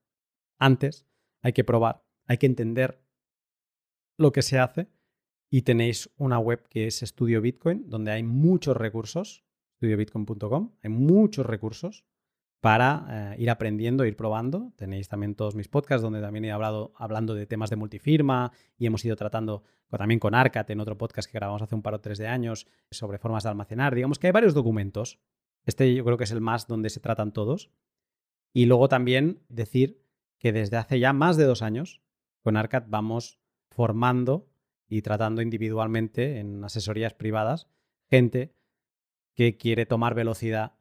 antes, 0.58 1.06
hay 1.42 1.52
que 1.52 1.64
probar, 1.64 2.04
hay 2.26 2.38
que 2.38 2.46
entender 2.46 3.02
lo 4.16 4.32
que 4.32 4.42
se 4.42 4.58
hace 4.58 4.88
y 5.50 5.62
tenéis 5.62 6.10
una 6.16 6.38
web 6.38 6.66
que 6.68 6.86
es 6.86 7.02
Estudio 7.02 7.40
Bitcoin, 7.40 7.88
donde 7.88 8.12
hay 8.12 8.22
muchos 8.22 8.76
recursos, 8.76 9.44
estudiobitcoin.com, 9.74 10.72
hay 10.82 10.90
muchos 10.90 11.46
recursos 11.46 12.04
para 12.60 13.34
eh, 13.34 13.42
ir 13.42 13.50
aprendiendo, 13.50 14.06
ir 14.06 14.16
probando. 14.16 14.72
Tenéis 14.76 15.08
también 15.08 15.34
todos 15.34 15.54
mis 15.54 15.68
podcasts 15.68 16.02
donde 16.02 16.20
también 16.20 16.46
he 16.46 16.52
hablado 16.52 16.92
hablando 16.96 17.34
de 17.34 17.46
temas 17.46 17.70
de 17.70 17.76
multifirma 17.76 18.52
y 18.78 18.86
hemos 18.86 19.04
ido 19.04 19.16
tratando 19.16 19.64
también 19.90 20.18
con 20.18 20.34
Arcat 20.34 20.70
en 20.70 20.80
otro 20.80 20.96
podcast 20.96 21.30
que 21.30 21.38
grabamos 21.38 21.62
hace 21.62 21.74
un 21.74 21.82
par 21.82 21.94
o 21.94 22.00
tres 22.00 22.18
de 22.18 22.26
años 22.26 22.66
sobre 22.90 23.18
formas 23.18 23.44
de 23.44 23.50
almacenar. 23.50 23.94
Digamos 23.94 24.18
que 24.18 24.28
hay 24.28 24.32
varios 24.32 24.54
documentos. 24.54 25.20
Este 25.64 25.94
yo 25.94 26.04
creo 26.04 26.16
que 26.18 26.24
es 26.24 26.30
el 26.30 26.40
más 26.40 26.66
donde 26.66 26.90
se 26.90 27.00
tratan 27.00 27.32
todos. 27.32 27.70
Y 28.52 28.66
luego 28.66 28.88
también 28.88 29.42
decir 29.48 30.02
que 30.38 30.52
desde 30.52 30.76
hace 30.76 30.98
ya 30.98 31.12
más 31.12 31.36
de 31.36 31.44
dos 31.44 31.62
años 31.62 32.02
con 32.42 32.56
Arcat 32.56 32.86
vamos 32.88 33.40
formando 33.70 34.50
y 34.88 35.02
tratando 35.02 35.42
individualmente 35.42 36.38
en 36.38 36.62
asesorías 36.62 37.14
privadas 37.14 37.68
gente 38.08 38.54
que 39.34 39.56
quiere 39.56 39.86
tomar 39.86 40.14
velocidad 40.14 40.74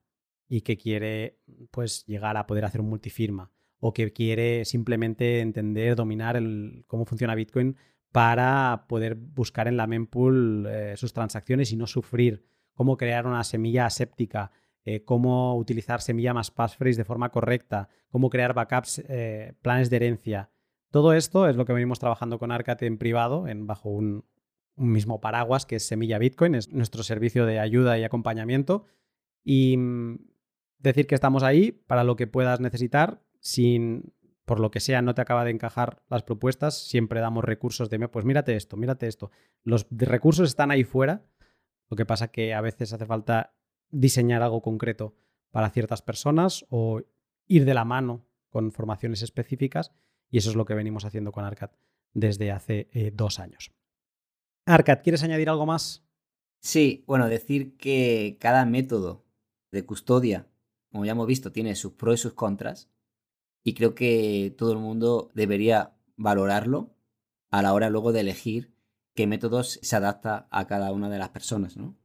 y 0.47 0.61
que 0.61 0.77
quiere 0.77 1.39
pues 1.71 2.05
llegar 2.05 2.37
a 2.37 2.45
poder 2.45 2.65
hacer 2.65 2.81
un 2.81 2.89
multifirma 2.89 3.51
o 3.79 3.93
que 3.93 4.13
quiere 4.13 4.65
simplemente 4.65 5.39
entender, 5.39 5.95
dominar 5.95 6.37
el, 6.37 6.83
cómo 6.87 7.05
funciona 7.05 7.35
Bitcoin 7.35 7.75
para 8.11 8.85
poder 8.87 9.15
buscar 9.15 9.67
en 9.67 9.77
la 9.77 9.87
mempool 9.87 10.67
eh, 10.69 10.93
sus 10.95 11.13
transacciones 11.13 11.71
y 11.71 11.75
no 11.75 11.87
sufrir, 11.87 12.45
cómo 12.73 12.95
crear 12.95 13.25
una 13.25 13.43
semilla 13.43 13.85
aséptica, 13.87 14.51
eh, 14.85 15.03
cómo 15.03 15.57
utilizar 15.57 16.01
semilla 16.01 16.33
más 16.33 16.51
passphrase 16.51 16.97
de 16.97 17.05
forma 17.05 17.29
correcta, 17.29 17.89
cómo 18.09 18.29
crear 18.29 18.53
backups, 18.53 19.03
eh, 19.07 19.53
planes 19.61 19.89
de 19.89 19.95
herencia, 19.95 20.49
todo 20.93 21.13
esto 21.13 21.49
es 21.49 21.55
lo 21.55 21.65
que 21.65 21.73
venimos 21.73 21.97
trabajando 21.97 22.37
con 22.37 22.51
Arcate 22.51 22.85
en 22.85 22.99
privado, 22.99 23.47
en, 23.47 23.65
bajo 23.65 23.89
un, 23.89 24.25
mismo 24.75 25.21
paraguas 25.21 25.65
que 25.65 25.77
es 25.77 25.87
Semilla 25.87 26.19
Bitcoin, 26.19 26.53
es 26.53 26.69
nuestro 26.71 27.01
servicio 27.01 27.47
de 27.47 27.59
ayuda 27.59 27.97
y 27.97 28.03
acompañamiento. 28.03 28.85
Y 29.43 29.75
mm, 29.75 30.19
decir 30.77 31.07
que 31.07 31.15
estamos 31.15 31.41
ahí 31.41 31.71
para 31.71 32.03
lo 32.03 32.15
que 32.15 32.27
puedas 32.27 32.59
necesitar. 32.59 33.23
Sin, 33.39 34.13
por 34.45 34.59
lo 34.59 34.69
que 34.69 34.79
sea, 34.79 35.01
no 35.01 35.15
te 35.15 35.21
acaba 35.21 35.43
de 35.45 35.49
encajar 35.49 36.03
las 36.09 36.21
propuestas, 36.21 36.87
siempre 36.87 37.21
damos 37.21 37.43
recursos 37.43 37.89
de, 37.89 38.07
pues 38.07 38.23
mírate 38.23 38.55
esto, 38.55 38.77
mírate 38.77 39.07
esto. 39.07 39.31
Los 39.63 39.87
recursos 39.89 40.47
están 40.47 40.69
ahí 40.69 40.83
fuera. 40.83 41.25
Lo 41.89 41.97
que 41.97 42.05
pasa 42.05 42.27
que 42.27 42.53
a 42.53 42.61
veces 42.61 42.93
hace 42.93 43.07
falta 43.07 43.55
diseñar 43.93 44.41
algo 44.41 44.61
concreto 44.61 45.15
para 45.51 45.69
ciertas 45.69 46.01
personas 46.01 46.65
o 46.69 47.01
ir 47.47 47.63
de 47.63 47.73
la 47.73 47.85
mano 47.85 48.25
con 48.49 48.71
formaciones 48.71 49.21
específicas 49.21 49.91
y 50.29 50.39
eso 50.39 50.49
es 50.49 50.55
lo 50.55 50.65
que 50.65 50.73
venimos 50.73 51.05
haciendo 51.05 51.31
con 51.31 51.45
Arcad 51.45 51.71
desde 52.13 52.51
hace 52.51 52.89
eh, 52.91 53.11
dos 53.13 53.39
años. 53.39 53.71
Arcad, 54.65 54.99
¿quieres 55.03 55.23
añadir 55.23 55.49
algo 55.49 55.65
más? 55.65 56.03
Sí, 56.59 57.03
bueno, 57.07 57.27
decir 57.27 57.77
que 57.77 58.37
cada 58.39 58.65
método 58.65 59.25
de 59.71 59.85
custodia, 59.85 60.47
como 60.91 61.05
ya 61.05 61.11
hemos 61.11 61.27
visto, 61.27 61.51
tiene 61.51 61.75
sus 61.75 61.93
pros 61.93 62.19
y 62.19 62.23
sus 62.23 62.33
contras. 62.33 62.89
Y 63.63 63.73
creo 63.73 63.95
que 63.95 64.55
todo 64.57 64.71
el 64.71 64.79
mundo 64.79 65.29
debería 65.33 65.95
valorarlo 66.15 66.95
a 67.51 67.61
la 67.61 67.73
hora 67.73 67.89
luego 67.89 68.11
de 68.11 68.21
elegir 68.21 68.73
qué 69.13 69.27
métodos 69.27 69.79
se 69.81 69.95
adapta 69.95 70.47
a 70.51 70.65
cada 70.67 70.91
una 70.91 71.09
de 71.09 71.19
las 71.19 71.29
personas. 71.29 71.77
¿no? 71.77 71.97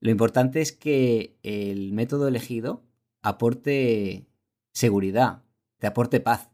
Lo 0.00 0.10
importante 0.10 0.60
es 0.60 0.72
que 0.72 1.38
el 1.42 1.92
método 1.92 2.28
elegido 2.28 2.84
aporte 3.22 4.26
seguridad, 4.72 5.42
te 5.78 5.86
aporte 5.86 6.20
paz 6.20 6.50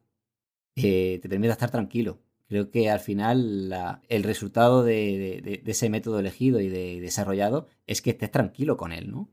te 0.74 1.28
permite 1.28 1.52
estar 1.52 1.70
tranquilo. 1.70 2.20
Creo 2.48 2.70
que 2.70 2.90
al 2.90 3.00
final 3.00 4.00
el 4.08 4.22
resultado 4.24 4.82
de, 4.82 5.62
ese 5.64 5.88
método 5.88 6.18
elegido 6.18 6.60
y 6.60 6.68
de, 6.68 7.00
desarrollado 7.00 7.68
es 7.86 8.02
que 8.02 8.10
estés 8.10 8.30
tranquilo 8.30 8.76
con 8.76 8.92
él, 8.92 9.10
¿no? 9.10 9.30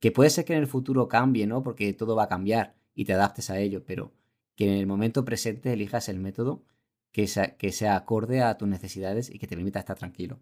Que 0.00 0.10
puede 0.10 0.30
ser 0.30 0.44
que 0.44 0.54
en 0.54 0.60
el 0.60 0.66
futuro 0.66 1.08
cambie, 1.08 1.46
¿no? 1.46 1.62
Porque 1.62 1.92
todo 1.92 2.16
va 2.16 2.24
a 2.24 2.28
cambiar 2.28 2.74
y 2.94 3.04
te 3.04 3.12
adaptes 3.12 3.50
a 3.50 3.58
ello, 3.58 3.84
pero 3.84 4.12
que 4.56 4.66
en 4.66 4.74
el 4.74 4.86
momento 4.86 5.24
presente 5.24 5.72
elijas 5.72 6.08
el 6.08 6.18
método 6.18 6.64
que 7.12 7.26
sea, 7.28 7.56
que 7.56 7.72
sea 7.72 7.96
acorde 7.96 8.42
a 8.42 8.56
tus 8.58 8.68
necesidades 8.68 9.30
y 9.30 9.38
que 9.38 9.46
te 9.46 9.56
permita 9.56 9.78
estar 9.78 9.96
tranquilo. 9.96 10.40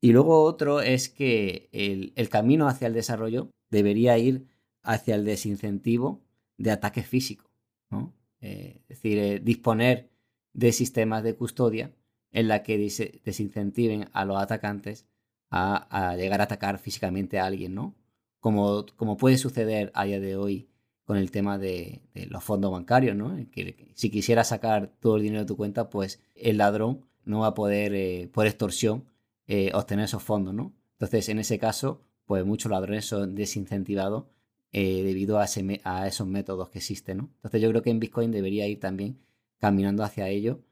Y 0.00 0.12
luego 0.12 0.42
otro 0.42 0.80
es 0.80 1.08
que 1.08 1.68
el, 1.72 2.12
el 2.16 2.28
camino 2.28 2.68
hacia 2.68 2.86
el 2.86 2.94
desarrollo 2.94 3.50
debería 3.70 4.16
ir 4.18 4.46
hacia 4.82 5.16
el 5.16 5.24
desincentivo 5.24 6.22
de 6.56 6.70
ataque 6.70 7.02
físico, 7.02 7.50
¿no? 7.90 8.14
Eh, 8.40 8.80
es 8.82 8.88
decir, 8.88 9.18
eh, 9.18 9.40
disponer 9.40 10.10
de 10.52 10.72
sistemas 10.72 11.22
de 11.22 11.34
custodia 11.36 11.94
en 12.30 12.48
la 12.48 12.62
que 12.62 12.78
desincentiven 12.78 14.08
a 14.12 14.24
los 14.24 14.38
atacantes 14.38 15.06
a, 15.50 16.14
llegar 16.16 16.40
a 16.40 16.44
atacar 16.44 16.78
físicamente 16.78 17.38
a 17.38 17.46
alguien, 17.46 17.74
¿no? 17.74 17.94
Como, 18.40 18.86
como 18.96 19.16
puede 19.16 19.38
suceder 19.38 19.90
a 19.94 20.04
día 20.04 20.20
de 20.20 20.36
hoy 20.36 20.68
con 21.04 21.16
el 21.16 21.30
tema 21.30 21.58
de, 21.58 22.02
los 22.28 22.44
fondos 22.44 22.70
bancarios, 22.70 23.16
¿no? 23.16 23.34
Que 23.50 23.92
si 23.94 24.10
quisiera 24.10 24.44
sacar 24.44 24.92
todo 25.00 25.16
el 25.16 25.22
dinero 25.22 25.40
de 25.42 25.46
tu 25.46 25.56
cuenta, 25.56 25.88
pues 25.90 26.20
el 26.34 26.58
ladrón 26.58 27.06
no 27.24 27.40
va 27.40 27.48
a 27.48 27.54
poder, 27.54 27.94
eh, 27.94 28.28
por 28.32 28.46
extorsión, 28.46 29.04
eh, 29.48 29.70
obtener 29.74 30.04
esos 30.04 30.22
fondos, 30.22 30.54
¿no? 30.54 30.74
Entonces, 30.92 31.28
en 31.30 31.38
ese 31.38 31.58
caso, 31.58 32.04
pues 32.26 32.44
muchos 32.44 32.70
ladrones 32.70 33.06
son 33.06 33.34
desincentivados 33.34 34.26
eh, 34.72 35.02
debido 35.02 35.40
a, 35.40 35.46
a, 35.84 36.06
esos 36.06 36.26
métodos 36.26 36.68
que 36.68 36.78
existen, 36.78 37.16
¿no? 37.18 37.30
Entonces, 37.36 37.62
yo 37.62 37.70
creo 37.70 37.82
que 37.82 37.90
en 37.90 37.98
Bitcoin 37.98 38.30
debería 38.30 38.68
ir 38.68 38.78
también 38.78 39.18
caminando 39.58 40.04
hacia 40.04 40.28
ello, 40.28 40.62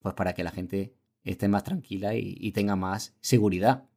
pues 0.00 0.14
para 0.14 0.32
que 0.34 0.44
la 0.44 0.50
gente 0.50 0.94
esté 1.24 1.48
más 1.48 1.64
tranquila 1.64 2.14
y, 2.14 2.50
tenga 2.52 2.74
más 2.76 3.14
seguridad. 3.20 3.88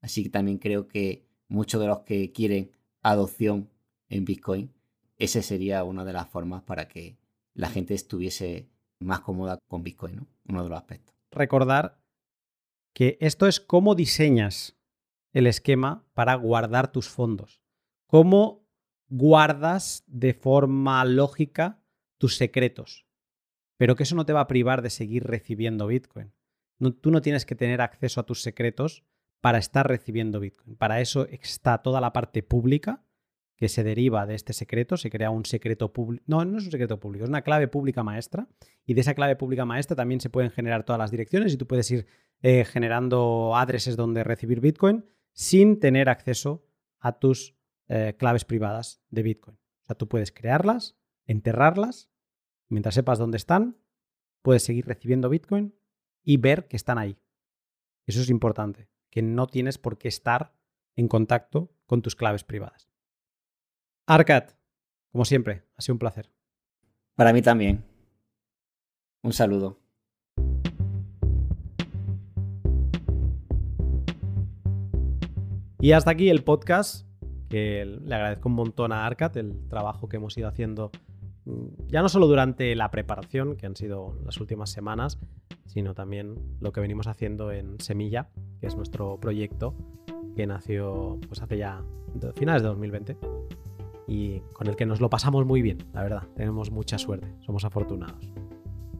Así 0.00 0.24
que 0.24 0.30
también 0.30 0.58
creo 0.58 0.88
que 0.88 1.26
muchos 1.48 1.80
de 1.80 1.86
los 1.86 2.00
que 2.00 2.32
quieren 2.32 2.72
adopción 3.02 3.70
en 4.08 4.24
Bitcoin, 4.24 4.72
esa 5.16 5.40
sería 5.42 5.84
una 5.84 6.04
de 6.04 6.12
las 6.12 6.28
formas 6.28 6.62
para 6.62 6.88
que 6.88 7.16
la 7.54 7.68
gente 7.68 7.94
estuviese 7.94 8.68
más 8.98 9.20
cómoda 9.20 9.58
con 9.68 9.82
Bitcoin, 9.82 10.16
¿no? 10.16 10.26
Uno 10.48 10.64
de 10.64 10.68
los 10.68 10.78
aspectos. 10.78 11.14
Recordar 11.30 12.03
que 12.94 13.18
esto 13.20 13.46
es 13.46 13.60
cómo 13.60 13.94
diseñas 13.94 14.76
el 15.32 15.46
esquema 15.46 16.06
para 16.14 16.34
guardar 16.36 16.90
tus 16.90 17.08
fondos. 17.08 17.60
Cómo 18.06 18.66
guardas 19.08 20.04
de 20.06 20.32
forma 20.32 21.04
lógica 21.04 21.82
tus 22.18 22.36
secretos. 22.36 23.06
Pero 23.76 23.96
que 23.96 24.04
eso 24.04 24.14
no 24.14 24.24
te 24.24 24.32
va 24.32 24.40
a 24.40 24.46
privar 24.46 24.80
de 24.80 24.90
seguir 24.90 25.24
recibiendo 25.24 25.86
Bitcoin 25.88 26.32
tú 26.92 27.10
no 27.10 27.22
tienes 27.22 27.46
que 27.46 27.54
tener 27.54 27.80
acceso 27.80 28.20
a 28.20 28.26
tus 28.26 28.42
secretos 28.42 29.04
para 29.40 29.58
estar 29.58 29.86
recibiendo 29.86 30.40
Bitcoin. 30.40 30.76
Para 30.76 31.00
eso 31.00 31.26
está 31.26 31.78
toda 31.78 32.00
la 32.00 32.12
parte 32.12 32.42
pública 32.42 33.04
que 33.56 33.68
se 33.68 33.84
deriva 33.84 34.26
de 34.26 34.34
este 34.34 34.52
secreto. 34.52 34.96
Se 34.96 35.10
crea 35.10 35.30
un 35.30 35.44
secreto 35.44 35.92
público. 35.92 36.24
No, 36.26 36.44
no 36.44 36.58
es 36.58 36.64
un 36.64 36.70
secreto 36.70 36.98
público, 36.98 37.24
es 37.24 37.30
una 37.30 37.42
clave 37.42 37.68
pública 37.68 38.02
maestra. 38.02 38.48
Y 38.84 38.94
de 38.94 39.00
esa 39.00 39.14
clave 39.14 39.36
pública 39.36 39.64
maestra 39.64 39.96
también 39.96 40.20
se 40.20 40.30
pueden 40.30 40.50
generar 40.50 40.84
todas 40.84 40.98
las 40.98 41.10
direcciones 41.10 41.52
y 41.52 41.56
tú 41.56 41.66
puedes 41.66 41.90
ir 41.90 42.06
eh, 42.42 42.64
generando 42.64 43.56
adreses 43.56 43.96
donde 43.96 44.24
recibir 44.24 44.60
Bitcoin 44.60 45.04
sin 45.32 45.80
tener 45.80 46.08
acceso 46.08 46.66
a 46.98 47.18
tus 47.18 47.56
eh, 47.88 48.14
claves 48.18 48.44
privadas 48.44 49.02
de 49.10 49.22
Bitcoin. 49.22 49.56
O 49.82 49.86
sea, 49.86 49.96
tú 49.96 50.08
puedes 50.08 50.32
crearlas, 50.32 50.96
enterrarlas, 51.26 52.10
mientras 52.68 52.94
sepas 52.94 53.18
dónde 53.18 53.36
están, 53.36 53.76
puedes 54.42 54.62
seguir 54.62 54.86
recibiendo 54.86 55.28
Bitcoin 55.28 55.74
y 56.22 56.38
ver 56.38 56.66
que 56.68 56.76
están 56.76 56.98
ahí. 56.98 57.18
Eso 58.06 58.20
es 58.20 58.30
importante, 58.30 58.88
que 59.10 59.22
no 59.22 59.46
tienes 59.46 59.78
por 59.78 59.98
qué 59.98 60.08
estar 60.08 60.54
en 60.96 61.08
contacto 61.08 61.74
con 61.86 62.02
tus 62.02 62.16
claves 62.16 62.44
privadas. 62.44 62.93
Arcad, 64.06 64.50
como 65.12 65.24
siempre, 65.24 65.62
ha 65.76 65.82
sido 65.82 65.94
un 65.94 65.98
placer. 65.98 66.30
Para 67.14 67.32
mí 67.32 67.42
también. 67.42 67.84
Un 69.22 69.32
saludo. 69.32 69.78
Y 75.80 75.92
hasta 75.92 76.10
aquí 76.10 76.30
el 76.30 76.44
podcast, 76.44 77.06
que 77.48 77.84
le 77.84 78.14
agradezco 78.14 78.48
un 78.48 78.54
montón 78.54 78.92
a 78.92 79.06
Arcad 79.06 79.36
el 79.36 79.68
trabajo 79.68 80.08
que 80.08 80.16
hemos 80.16 80.36
ido 80.36 80.48
haciendo 80.48 80.90
Mm, 81.46 81.88
ya 81.88 82.02
no 82.02 82.08
solo 82.08 82.26
durante 82.26 82.74
la 82.74 82.90
preparación, 82.90 83.56
que 83.56 83.66
han 83.66 83.76
sido 83.76 84.16
las 84.24 84.40
últimas 84.40 84.70
semanas, 84.70 85.18
sino 85.66 85.94
también 85.94 86.36
lo 86.60 86.72
que 86.72 86.80
venimos 86.80 87.06
haciendo 87.06 87.52
en 87.52 87.78
Semilla, 87.80 88.28
que 88.60 88.66
es 88.66 88.76
nuestro 88.76 89.18
proyecto 89.20 89.74
que 90.36 90.46
nació 90.46 91.18
pues 91.28 91.42
hace 91.42 91.58
ya 91.58 91.84
finales 92.34 92.62
de 92.62 92.68
2020 92.68 93.16
y 94.06 94.40
con 94.52 94.66
el 94.66 94.76
que 94.76 94.86
nos 94.86 95.00
lo 95.00 95.10
pasamos 95.10 95.46
muy 95.46 95.62
bien, 95.62 95.78
la 95.92 96.02
verdad. 96.02 96.22
Tenemos 96.34 96.70
mucha 96.70 96.98
suerte, 96.98 97.34
somos 97.40 97.64
afortunados. 97.64 98.32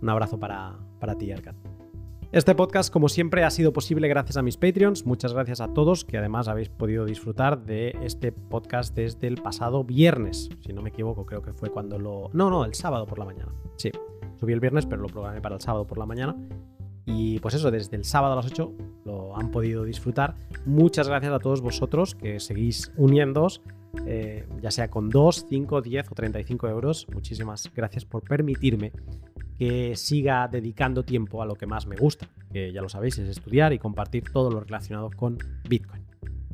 Un 0.01 0.09
abrazo 0.09 0.39
para, 0.39 0.79
para 1.01 1.17
ti, 1.17 1.33
Arcad. 1.33 1.55
Este 2.35 2.53
podcast, 2.57 2.93
como 2.93 3.09
siempre, 3.09 3.45
ha 3.45 3.51
sido 3.51 3.73
posible 3.73 4.09
gracias 4.09 4.37
a 4.37 4.43
mis 4.43 4.57
Patreons. 4.57 5.07
Muchas 5.07 5.33
gracias 5.33 5.61
a 5.61 5.73
todos 5.73 6.05
que 6.05 6.19
además 6.19 6.49
habéis 6.49 6.69
podido 6.69 7.05
disfrutar 7.05 7.65
de 7.65 7.97
este 8.03 8.33
podcast 8.33 8.93
desde 8.97 9.29
el 9.29 9.37
pasado 9.37 9.85
viernes. 9.85 10.51
Si 10.67 10.73
no 10.73 10.83
me 10.83 10.89
equivoco, 10.89 11.27
creo 11.27 11.43
que 11.43 11.53
fue 11.53 11.71
cuando 11.71 11.97
lo... 11.97 12.31
No, 12.33 12.51
no, 12.51 12.65
el 12.65 12.75
sábado 12.75 13.07
por 13.07 13.21
la 13.21 13.25
mañana. 13.25 13.53
Sí, 13.77 13.93
subí 14.35 14.53
el 14.53 14.59
viernes, 14.59 14.85
pero 14.85 15.03
lo 15.03 15.09
programé 15.09 15.41
para 15.41 15.55
el 15.55 15.61
sábado 15.61 15.87
por 15.87 15.97
la 15.97 16.07
mañana. 16.07 16.37
Y 17.07 17.39
pues 17.39 17.55
eso, 17.55 17.71
desde 17.71 17.97
el 17.97 18.05
sábado 18.05 18.33
a 18.33 18.37
las 18.37 18.47
8 18.47 18.73
lo 19.05 19.37
han 19.37 19.53
podido 19.53 19.85
disfrutar. 19.85 20.35
Muchas 20.67 21.07
gracias 21.07 21.33
a 21.33 21.39
todos 21.39 21.61
vosotros 21.61 22.17
que 22.17 22.41
seguís 22.41 22.91
uniéndoos, 22.97 23.63
eh, 24.07 24.47
ya 24.61 24.71
sea 24.71 24.89
con 24.89 25.11
2, 25.11 25.47
5, 25.49 25.83
10 25.83 26.11
o 26.11 26.15
35 26.15 26.69
euros. 26.69 27.07
Muchísimas 27.13 27.71
gracias 27.75 28.05
por 28.05 28.23
permitirme 28.23 28.93
que 29.59 29.95
siga 29.97 30.49
dedicando 30.49 31.05
tiempo 31.05 31.43
a 31.43 31.47
lo 31.47 31.55
que 31.55 31.67
más 31.67 31.87
me 31.87 31.97
gusta, 31.97 32.29
que 32.53 32.73
ya 32.73 32.83
lo 32.83 32.89
sabéis, 32.89 33.19
es 33.19 33.29
estudiar 33.29 33.73
y 33.73 33.79
compartir 33.79 34.25
todo 34.33 34.51
lo 34.51 34.61
relacionado 34.61 35.11
con 35.11 35.39
Bitcoin. 35.69 36.05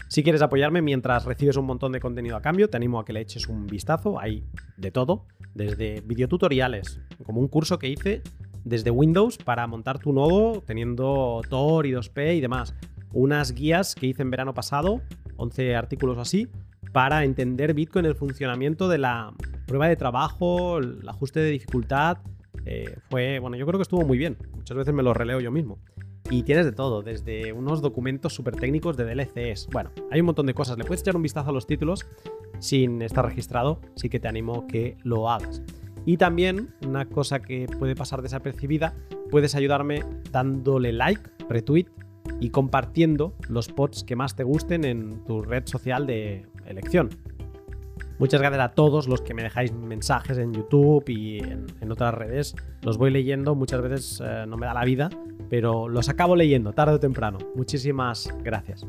Si 0.09 0.23
quieres 0.23 0.43
apoyarme 0.43 0.83
mientras 0.83 1.25
recibes 1.25 1.57
un 1.57 1.67
montón 1.67 1.93
de 1.93 2.01
contenido 2.01 2.37
a 2.37 2.43
cambio, 2.43 2.69
te 2.69 2.77
animo 2.77 2.99
a 2.99 3.05
que 3.05 3.13
le 3.13 3.21
eches 3.21 3.47
un 3.49 3.67
vistazo. 3.67 4.19
Hay 4.19 4.45
de 4.77 4.91
todo, 4.91 5.27
desde 5.55 6.01
videotutoriales, 6.01 7.01
como 7.25 7.41
un 7.41 7.49
curso 7.49 7.79
que 7.79 7.89
hice 7.89 8.23
desde 8.65 8.91
Windows 8.91 9.39
para 9.39 9.67
montar 9.67 9.99
tu 9.99 10.13
nodo 10.13 10.63
teniendo 10.63 11.43
Tor 11.49 11.87
y 11.87 11.93
2P 11.93 12.37
y 12.37 12.41
demás. 12.41 12.75
Unas 13.13 13.53
guías 13.53 13.95
que 13.95 14.07
hice 14.07 14.23
en 14.23 14.31
verano 14.31 14.53
pasado, 14.53 15.01
11 15.37 15.77
artículos 15.77 16.19
así, 16.19 16.49
para 16.93 17.25
entender 17.25 17.75
Bitcoin, 17.75 18.07
el 18.07 18.15
funcionamiento 18.15 18.89
de 18.89 18.99
la 18.99 19.33
prueba 19.67 19.89
de 19.89 19.97
trabajo, 19.97 20.79
el 20.79 21.09
ajuste 21.09 21.41
de 21.41 21.51
dificultad, 21.51 22.19
eh, 22.65 22.97
fue, 23.09 23.39
bueno, 23.39 23.57
yo 23.57 23.67
creo 23.67 23.79
que 23.79 23.83
estuvo 23.83 24.05
muy 24.05 24.19
bien. 24.19 24.37
Muchas 24.55 24.77
veces 24.77 24.95
me 24.95 25.03
lo 25.03 25.15
releo 25.15 25.41
yo 25.41 25.51
mismo. 25.51 25.79
Y 26.31 26.43
tienes 26.43 26.65
de 26.65 26.73
todo, 26.73 27.03
desde 27.03 27.53
unos 27.53 27.81
documentos 27.81 28.35
súper 28.35 28.57
técnicos 28.57 28.97
de 28.97 29.05
DLCs. 29.05 29.69
Bueno, 29.73 29.91
hay 30.11 30.21
un 30.21 30.27
montón 30.27 30.47
de 30.47 30.55
cosas. 30.55 30.79
Le 30.79 30.85
puedes 30.85 31.01
echar 31.01 31.17
un 31.17 31.23
vistazo 31.23 31.51
a 31.51 31.53
los 31.53 31.67
títulos 31.67 32.07
sin 32.59 33.03
estar 33.03 33.25
registrado, 33.25 33.81
sí 33.97 34.09
que 34.09 34.21
te 34.21 34.29
animo 34.29 34.67
que 34.67 34.97
lo 35.03 35.31
hagas. 35.31 35.63
Y 36.07 36.17
también, 36.17 36.75
una 36.87 37.07
cosa 37.07 37.41
que 37.41 37.67
puede 37.79 37.95
pasar 37.95 38.23
desapercibida, 38.23 38.95
puedes 39.31 39.55
ayudarme 39.55 40.05
dándole 40.31 40.93
like, 40.93 41.23
retweet 41.49 41.87
y 42.39 42.51
compartiendo 42.51 43.35
los 43.49 43.69
posts 43.69 44.05
que 44.05 44.17
más 44.17 44.37
te 44.37 44.45
gusten 44.45 44.85
en 44.85 45.25
tu 45.25 45.43
red 45.43 45.67
social 45.67 46.07
de 46.07 46.47
elección. 46.71 47.11
Muchas 48.19 48.41
gracias 48.41 48.63
a 48.63 48.69
todos 48.73 49.09
los 49.09 49.23
que 49.23 49.33
me 49.33 49.43
dejáis 49.43 49.73
mensajes 49.73 50.37
en 50.37 50.53
YouTube 50.53 51.09
y 51.09 51.39
en, 51.39 51.91
otras 51.91 52.13
redes. 52.13 52.55
Los 52.83 52.99
voy 52.99 53.11
leyendo, 53.11 53.55
muchas 53.55 53.81
veces 53.81 54.23
eh, 54.23 54.45
no 54.47 54.59
me 54.59 54.67
da 54.67 54.75
la 54.75 54.85
vida, 54.85 55.09
pero 55.49 55.89
los 55.89 56.11
acabo 56.11 56.37
leyendo 56.37 56.75
tarde 56.75 56.97
o 56.97 57.01
temprano. 57.01 57.39
Muchísimas 57.57 58.29
gracias. 58.43 58.87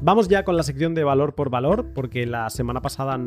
Vamos 0.00 0.28
ya 0.28 0.44
con 0.44 0.56
la 0.56 0.64
sección 0.64 0.94
de 0.94 1.04
valor 1.04 1.34
por 1.34 1.48
valor, 1.48 1.92
porque 1.94 2.26
la 2.26 2.50
semana 2.50 2.82
pasada, 2.82 3.18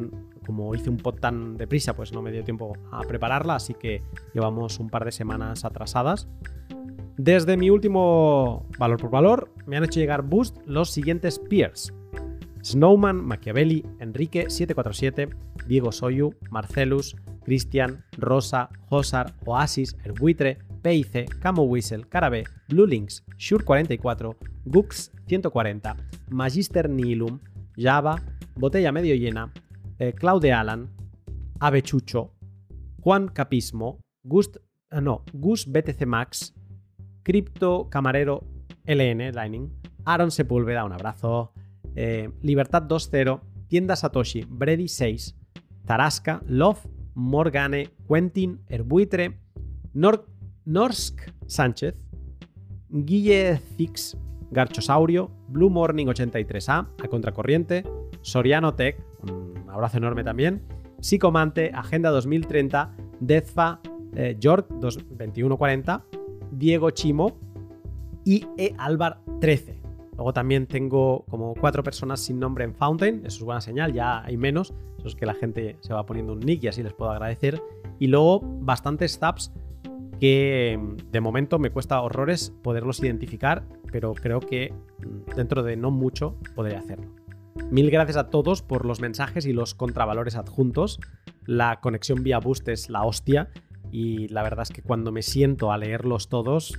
como 0.45 0.75
hice 0.75 0.90
un 0.90 0.98
pod 0.98 1.16
tan 1.16 1.56
deprisa, 1.56 1.95
pues 1.95 2.11
no 2.11 2.22
me 2.22 2.32
dio 2.32 2.43
tiempo 2.43 2.74
a 2.91 2.99
prepararla, 3.01 3.56
así 3.56 3.74
que 3.74 4.03
llevamos 4.33 4.80
un 4.80 4.90
par 4.90 5.06
de 5.06 5.11
semanas 5.11 5.64
atrasadas. 5.64 6.27
Desde 7.17 7.58
mi 7.58 7.69
último 7.69 8.66
valor 8.77 8.99
por 8.99 9.09
valor, 9.09 9.51
me 9.66 9.77
han 9.77 9.83
hecho 9.83 9.99
llegar 9.99 10.22
boost 10.22 10.58
los 10.66 10.90
siguientes 10.90 11.40
peers. 11.40 11.93
Snowman, 12.62 13.24
Machiavelli, 13.24 13.86
Enrique 14.00 14.50
747, 14.50 15.30
Diego 15.68 15.92
Soyu, 15.92 16.36
Marcelus, 16.52 17.16
Cristian, 17.44 18.04
Rosa, 18.18 18.70
Hosar, 18.90 19.34
Oasis, 19.46 19.96
Erbuitre, 20.04 20.60
PIC, 20.82 21.40
Camo 21.40 21.64
Whistle, 21.64 22.08
Carabé, 22.08 22.44
Blue 22.68 22.88
Links, 22.88 23.24
Shure44, 23.38 24.36
Gux 24.66 25.12
140, 25.28 25.96
Magister 26.30 26.90
Nihilum, 26.90 27.40
Java, 27.76 28.22
Botella 28.56 28.92
Medio 28.92 29.16
Llena, 29.16 29.52
eh, 30.00 30.14
Claude 30.14 30.52
Alan, 30.54 30.90
Avechucho, 31.60 32.34
Juan 33.02 33.30
Capismo, 33.30 34.00
Gust, 34.24 34.58
eh, 34.92 35.02
no, 35.02 35.24
Gus 35.34 35.66
BTC 35.72 36.06
Max, 36.06 36.54
Crypto 37.24 37.90
Camarero 37.90 38.44
LN 38.86 39.32
Lightning, 39.34 39.70
Aaron 40.06 40.32
Sepúlveda, 40.32 40.84
un 40.84 40.94
abrazo, 40.94 41.54
eh, 42.02 42.32
Libertad 42.42 42.84
2.0, 42.84 43.42
Tienda 43.68 43.98
Satoshi, 43.98 44.45
Brady 44.48 44.88
6, 44.88 45.36
Tarasca, 45.86 46.42
Love, 46.48 46.80
Morgane, 47.14 47.90
Quentin, 48.08 48.61
Erbuitre, 48.69 49.38
Norsk 49.94 51.19
Sánchez, 51.45 51.95
Guille 52.88 53.60
Zix, 53.76 54.18
Garchosaurio, 54.50 55.30
Blue 55.50 55.69
Morning 55.69 56.08
83A, 56.08 56.88
a 57.03 57.08
contracorriente, 57.10 57.84
Soriano 58.22 58.76
Tech, 58.76 58.98
un 59.30 59.69
abrazo 59.69 59.98
enorme 59.98 60.24
también, 60.24 60.64
Psicomante, 61.02 61.69
Agenda 61.74 62.11
2030, 62.11 62.95
Dezfa, 63.19 63.82
eh, 64.16 64.38
York 64.40 64.69
2140, 64.69 66.06
Diego 66.52 66.92
Chimo 66.92 67.38
y 68.24 68.45
E. 68.58 68.74
Álvar 68.78 69.19
13. 69.42 69.78
Luego 70.19 70.33
también 70.33 70.67
tengo 70.67 71.23
como 71.30 71.53
cuatro 71.53 71.81
personas 71.81 72.19
sin 72.19 72.41
nombre 72.41 72.65
en 72.65 72.75
Fountain, 72.75 73.22
eso 73.25 73.38
es 73.38 73.41
buena 73.41 73.61
señal, 73.61 73.93
ya 73.93 74.22
hay 74.22 74.35
menos, 74.35 74.73
eso 74.98 75.07
es 75.07 75.15
que 75.15 75.25
la 75.25 75.33
gente 75.33 75.77
se 75.80 75.93
va 75.93 76.06
poniendo 76.06 76.33
un 76.33 76.41
nick 76.41 76.61
y 76.61 76.67
así 76.67 76.83
les 76.83 76.91
puedo 76.91 77.09
agradecer. 77.09 77.61
Y 77.99 78.07
luego 78.07 78.41
bastantes 78.43 79.17
tabs 79.17 79.53
que 80.19 80.77
mm, 80.77 81.09
de 81.09 81.22
momento 81.22 81.57
me 81.57 81.69
cuesta 81.69 82.01
horrores 82.01 82.51
poderlos 82.61 82.99
identificar, 82.99 83.64
pero 83.93 84.14
creo 84.14 84.41
que 84.41 84.73
mm, 84.73 85.35
dentro 85.38 85.64
de 85.64 85.77
no 85.77 85.89
mucho 85.89 86.35
podré 86.53 86.75
hacerlo. 86.75 87.15
Mil 87.72 87.89
gracias 87.89 88.17
a 88.17 88.30
todos 88.30 88.61
por 88.61 88.83
los 88.85 88.99
mensajes 88.99 89.45
y 89.45 89.53
los 89.53 89.73
contravalores 89.73 90.35
adjuntos. 90.35 90.99
La 91.45 91.80
conexión 91.80 92.23
vía 92.23 92.39
Boost 92.39 92.67
es 92.67 92.89
la 92.89 93.06
hostia 93.06 93.51
y 93.92 94.27
la 94.30 94.43
verdad 94.43 94.64
es 94.64 94.69
que 94.69 94.82
cuando 94.82 95.11
me 95.11 95.22
siento 95.22 95.72
a 95.72 95.77
leerlos 95.77 96.30
todos, 96.30 96.77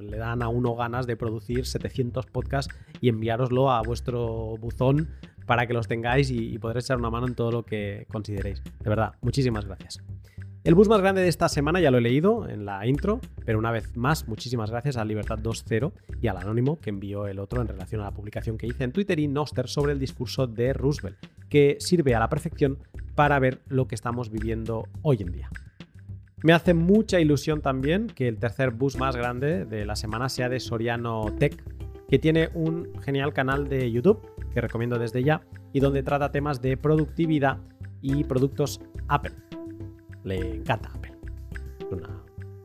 le 0.00 0.16
dan 0.16 0.42
a 0.42 0.48
uno 0.48 0.74
ganas 0.74 1.06
de 1.06 1.16
producir 1.16 1.66
700 1.66 2.26
podcasts 2.26 2.74
y 3.00 3.08
enviároslo 3.08 3.70
a 3.70 3.82
vuestro 3.82 4.56
buzón 4.58 5.08
para 5.46 5.66
que 5.66 5.74
los 5.74 5.88
tengáis 5.88 6.30
y, 6.30 6.54
y 6.54 6.60
echar 6.74 6.98
una 6.98 7.10
mano 7.10 7.26
en 7.26 7.34
todo 7.34 7.50
lo 7.50 7.64
que 7.64 8.06
consideréis. 8.10 8.62
De 8.80 8.88
verdad, 8.88 9.14
muchísimas 9.20 9.64
gracias. 9.64 10.02
El 10.64 10.76
bus 10.76 10.88
más 10.88 11.00
grande 11.00 11.22
de 11.22 11.28
esta 11.28 11.48
semana 11.48 11.80
ya 11.80 11.90
lo 11.90 11.98
he 11.98 12.00
leído 12.00 12.48
en 12.48 12.64
la 12.64 12.86
intro, 12.86 13.20
pero 13.44 13.58
una 13.58 13.72
vez 13.72 13.96
más, 13.96 14.28
muchísimas 14.28 14.70
gracias 14.70 14.96
a 14.96 15.04
Libertad 15.04 15.40
2.0 15.40 15.92
y 16.20 16.28
al 16.28 16.36
Anónimo 16.36 16.78
que 16.78 16.90
envió 16.90 17.26
el 17.26 17.40
otro 17.40 17.60
en 17.60 17.66
relación 17.66 18.00
a 18.00 18.04
la 18.04 18.12
publicación 18.12 18.58
que 18.58 18.68
hice 18.68 18.84
en 18.84 18.92
Twitter 18.92 19.18
y 19.18 19.26
Noster 19.26 19.66
sobre 19.66 19.92
el 19.92 19.98
discurso 19.98 20.46
de 20.46 20.72
Roosevelt, 20.72 21.18
que 21.48 21.78
sirve 21.80 22.14
a 22.14 22.20
la 22.20 22.28
perfección 22.28 22.78
para 23.16 23.40
ver 23.40 23.60
lo 23.66 23.88
que 23.88 23.96
estamos 23.96 24.30
viviendo 24.30 24.86
hoy 25.02 25.18
en 25.20 25.32
día. 25.32 25.50
Me 26.42 26.52
hace 26.52 26.74
mucha 26.74 27.20
ilusión 27.20 27.60
también 27.60 28.08
que 28.08 28.28
el 28.28 28.38
tercer 28.38 28.70
bus 28.72 28.96
más 28.96 29.16
grande 29.16 29.64
de 29.64 29.84
la 29.84 29.96
semana 29.96 30.28
sea 30.28 30.48
de 30.48 30.58
Soriano 30.60 31.26
Tech, 31.38 31.62
que 32.08 32.18
tiene 32.18 32.50
un 32.54 32.88
genial 33.02 33.32
canal 33.32 33.68
de 33.68 33.90
YouTube 33.90 34.20
que 34.52 34.60
recomiendo 34.60 34.98
desde 34.98 35.22
ya 35.22 35.42
y 35.72 35.80
donde 35.80 36.02
trata 36.02 36.30
temas 36.30 36.60
de 36.60 36.76
productividad 36.76 37.58
y 38.00 38.24
productos 38.24 38.80
Apple 39.08 39.32
le 40.24 40.56
encanta 40.56 40.90
Apple. 40.94 41.12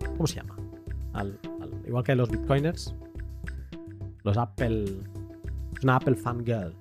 ¿Cómo 0.06 0.28
se 0.28 0.36
llama? 0.38 0.56
igual 1.86 2.04
que 2.04 2.16
los 2.16 2.30
bitcoiners. 2.30 2.96
Los 4.24 4.38
Apple. 4.38 4.86
Es 5.78 5.84
una 5.84 5.96
Apple 5.96 6.16
fan 6.16 6.46
girl. 6.46 6.74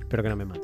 Espero 0.00 0.22
que 0.22 0.28
no 0.28 0.36
me 0.36 0.44
mate. 0.44 0.61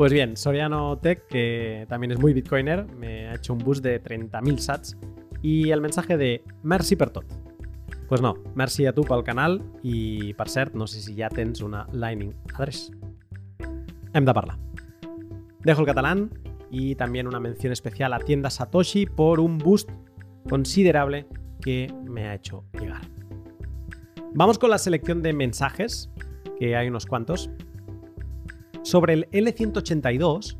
Pues 0.00 0.14
bien, 0.14 0.34
Soriano 0.34 0.96
Tech, 0.96 1.26
que 1.26 1.84
también 1.90 2.12
es 2.12 2.18
muy 2.18 2.32
bitcoiner, 2.32 2.86
me 2.96 3.28
ha 3.28 3.34
hecho 3.34 3.52
un 3.52 3.58
boost 3.58 3.84
de 3.84 4.02
30.000 4.02 4.56
sats 4.56 4.96
y 5.42 5.72
el 5.72 5.82
mensaje 5.82 6.16
de 6.16 6.42
merci 6.62 6.96
per 6.96 7.10
tot. 7.10 7.26
Pues 8.08 8.22
no, 8.22 8.34
merci 8.54 8.86
a 8.86 8.94
tu 8.94 9.04
pel 9.04 9.22
canal 9.22 9.60
i, 9.82 10.32
per 10.32 10.48
cert, 10.48 10.72
no 10.72 10.86
sé 10.86 11.02
si 11.02 11.12
ja 11.18 11.28
tens 11.28 11.60
una 11.60 11.86
Lightning 11.92 12.32
Address. 12.54 12.90
Hem 14.14 14.24
de 14.24 14.32
parlar. 14.32 14.56
Dejo 15.64 15.82
el 15.82 15.86
catalán 15.86 16.30
y 16.70 16.94
también 16.94 17.26
una 17.26 17.38
mención 17.38 17.70
especial 17.70 18.14
a 18.14 18.20
Tienda 18.20 18.48
Satoshi 18.48 19.04
por 19.04 19.38
un 19.38 19.58
boost 19.58 19.90
considerable 20.48 21.26
que 21.60 21.92
me 22.06 22.26
ha 22.26 22.34
hecho 22.36 22.64
llegar. 22.80 23.02
Vamos 24.32 24.58
con 24.58 24.70
la 24.70 24.78
selección 24.78 25.20
de 25.20 25.34
mensajes, 25.34 26.08
que 26.58 26.74
hay 26.74 26.88
unos 26.88 27.04
cuantos. 27.04 27.50
Sobre 28.82 29.12
el 29.12 29.30
L182, 29.30 30.56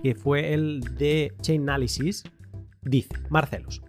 que 0.00 0.14
fue 0.14 0.54
el 0.54 0.80
de 0.96 1.32
Chain 1.40 1.62
Analysis, 1.62 2.22
dice 2.82 3.08
Marcelos. 3.30 3.82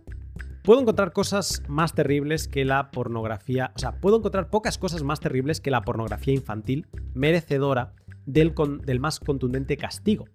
Puedo 0.63 0.81
encontrar 0.81 1.13
cosas 1.13 1.61
más 1.67 1.93
terribles 1.93 2.47
que 2.47 2.65
la 2.65 2.89
pornografía, 2.89 3.71
o 3.75 3.79
sea, 3.79 3.99
puedo 3.99 4.17
encontrar 4.17 4.49
pocas 4.49 4.79
cosas 4.79 5.03
más 5.03 5.19
terribles 5.19 5.61
que 5.61 5.69
la 5.69 5.81
pornografía 5.81 6.33
infantil 6.33 6.87
merecedora 7.13 7.93
del, 8.25 8.55
del 8.83 8.99
más 8.99 9.19
contundente 9.19 9.77
castigo, 9.77 10.25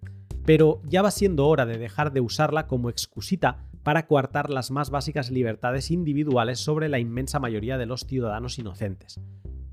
pero 0.45 0.81
ya 0.85 1.01
va 1.01 1.11
siendo 1.11 1.47
hora 1.47 1.65
de 1.65 1.77
dejar 1.77 2.13
de 2.13 2.21
usarla 2.21 2.67
como 2.67 2.89
excusita 2.89 3.67
para 3.83 4.07
coartar 4.07 4.49
las 4.49 4.71
más 4.71 4.89
básicas 4.89 5.29
libertades 5.29 5.91
individuales 5.91 6.59
sobre 6.59 6.87
la 6.87 6.99
inmensa 6.99 7.39
mayoría 7.39 7.77
de 7.77 7.85
los 7.85 8.05
ciudadanos 8.05 8.57
inocentes. 8.57 9.19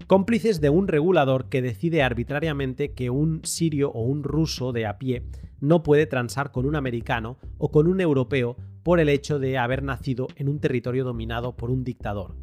Cómplices 0.08 0.62
de 0.62 0.70
un 0.70 0.88
regulador 0.88 1.50
que 1.50 1.60
decide 1.60 2.02
arbitrariamente 2.02 2.94
que 2.94 3.10
un 3.10 3.42
sirio 3.44 3.90
o 3.90 4.00
un 4.00 4.24
ruso 4.24 4.72
de 4.72 4.86
a 4.86 4.96
pie 4.96 5.22
no 5.60 5.82
puede 5.82 6.06
transar 6.06 6.50
con 6.50 6.64
un 6.64 6.76
americano 6.76 7.36
o 7.58 7.70
con 7.70 7.86
un 7.86 8.00
europeo 8.00 8.56
por 8.82 9.00
el 9.00 9.10
hecho 9.10 9.38
de 9.38 9.58
haber 9.58 9.82
nacido 9.82 10.28
en 10.36 10.48
un 10.48 10.60
territorio 10.60 11.04
dominado 11.04 11.54
por 11.58 11.70
un 11.70 11.84
dictador. 11.84 12.36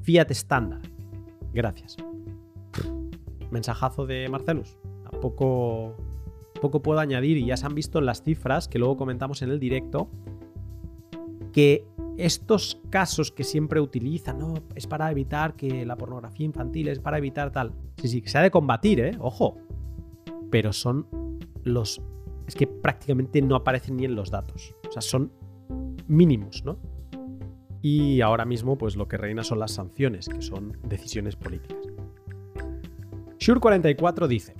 Fiat 0.00 0.30
estándar. 0.30 0.80
Gracias. 1.52 1.98
Mensajazo 3.50 4.06
de 4.06 4.26
Marcelus. 4.30 4.78
Tampoco 5.10 5.96
poco 6.62 6.80
puedo 6.80 7.00
añadir 7.00 7.36
y 7.36 7.44
ya 7.44 7.58
se 7.58 7.66
han 7.66 7.74
visto 7.74 7.98
en 7.98 8.06
las 8.06 8.22
cifras 8.22 8.66
que 8.66 8.78
luego 8.78 8.96
comentamos 8.96 9.42
en 9.42 9.50
el 9.50 9.60
directo 9.60 10.08
que 11.52 11.84
estos 12.16 12.80
casos 12.90 13.30
que 13.30 13.44
siempre 13.44 13.80
utilizan, 13.80 14.38
no, 14.38 14.54
es 14.74 14.86
para 14.86 15.10
evitar 15.10 15.54
que 15.54 15.84
la 15.86 15.96
pornografía 15.96 16.46
infantil, 16.46 16.88
es 16.88 16.98
para 16.98 17.18
evitar 17.18 17.50
tal. 17.50 17.72
Sí, 17.96 18.08
sí, 18.08 18.22
se 18.26 18.38
ha 18.38 18.42
de 18.42 18.50
combatir, 18.50 19.00
¿eh? 19.00 19.16
Ojo. 19.18 19.56
Pero 20.50 20.72
son 20.72 21.06
los... 21.62 22.02
Es 22.46 22.54
que 22.54 22.66
prácticamente 22.66 23.40
no 23.42 23.54
aparecen 23.54 23.96
ni 23.96 24.04
en 24.04 24.14
los 24.14 24.30
datos. 24.30 24.74
O 24.88 24.92
sea, 24.92 25.02
son 25.02 25.32
mínimos, 26.08 26.64
¿no? 26.64 26.78
Y 27.82 28.20
ahora 28.20 28.44
mismo, 28.44 28.76
pues 28.76 28.96
lo 28.96 29.08
que 29.08 29.16
reina 29.16 29.42
son 29.42 29.58
las 29.58 29.72
sanciones, 29.72 30.28
que 30.28 30.42
son 30.42 30.76
decisiones 30.86 31.36
políticas. 31.36 31.78
Shure44 33.38 34.26
dice, 34.26 34.54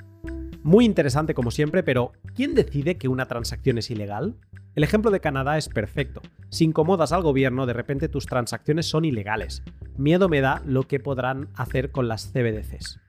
muy 0.63 0.85
interesante 0.85 1.35
como 1.35 1.51
siempre, 1.51 1.83
pero 1.83 2.13
¿quién 2.35 2.55
decide 2.55 2.97
que 2.97 3.09
una 3.09 3.27
transacción 3.27 3.79
es 3.79 3.91
ilegal? 3.91 4.37
El 4.75 4.85
ejemplo 4.85 5.11
de 5.11 5.21
Canadá 5.21 5.59
es 5.59 5.69
perfecto. 5.69 6.21
Si 6.49 6.65
incomodas 6.65 7.13
al 7.13 7.23
gobierno, 7.23 7.67
de 7.67 7.73
repente 7.73 8.09
tus 8.09 8.27
transacciones 8.27 8.87
son 8.87 9.05
ilegales. 9.05 9.63
Miedo 9.97 10.29
me 10.29 10.41
da 10.41 10.63
lo 10.65 10.85
que 10.85 11.01
podrán 11.01 11.49
hacer 11.55 11.91
con 11.91 12.09
las 12.09 12.31
CBDCs. 12.33 13.01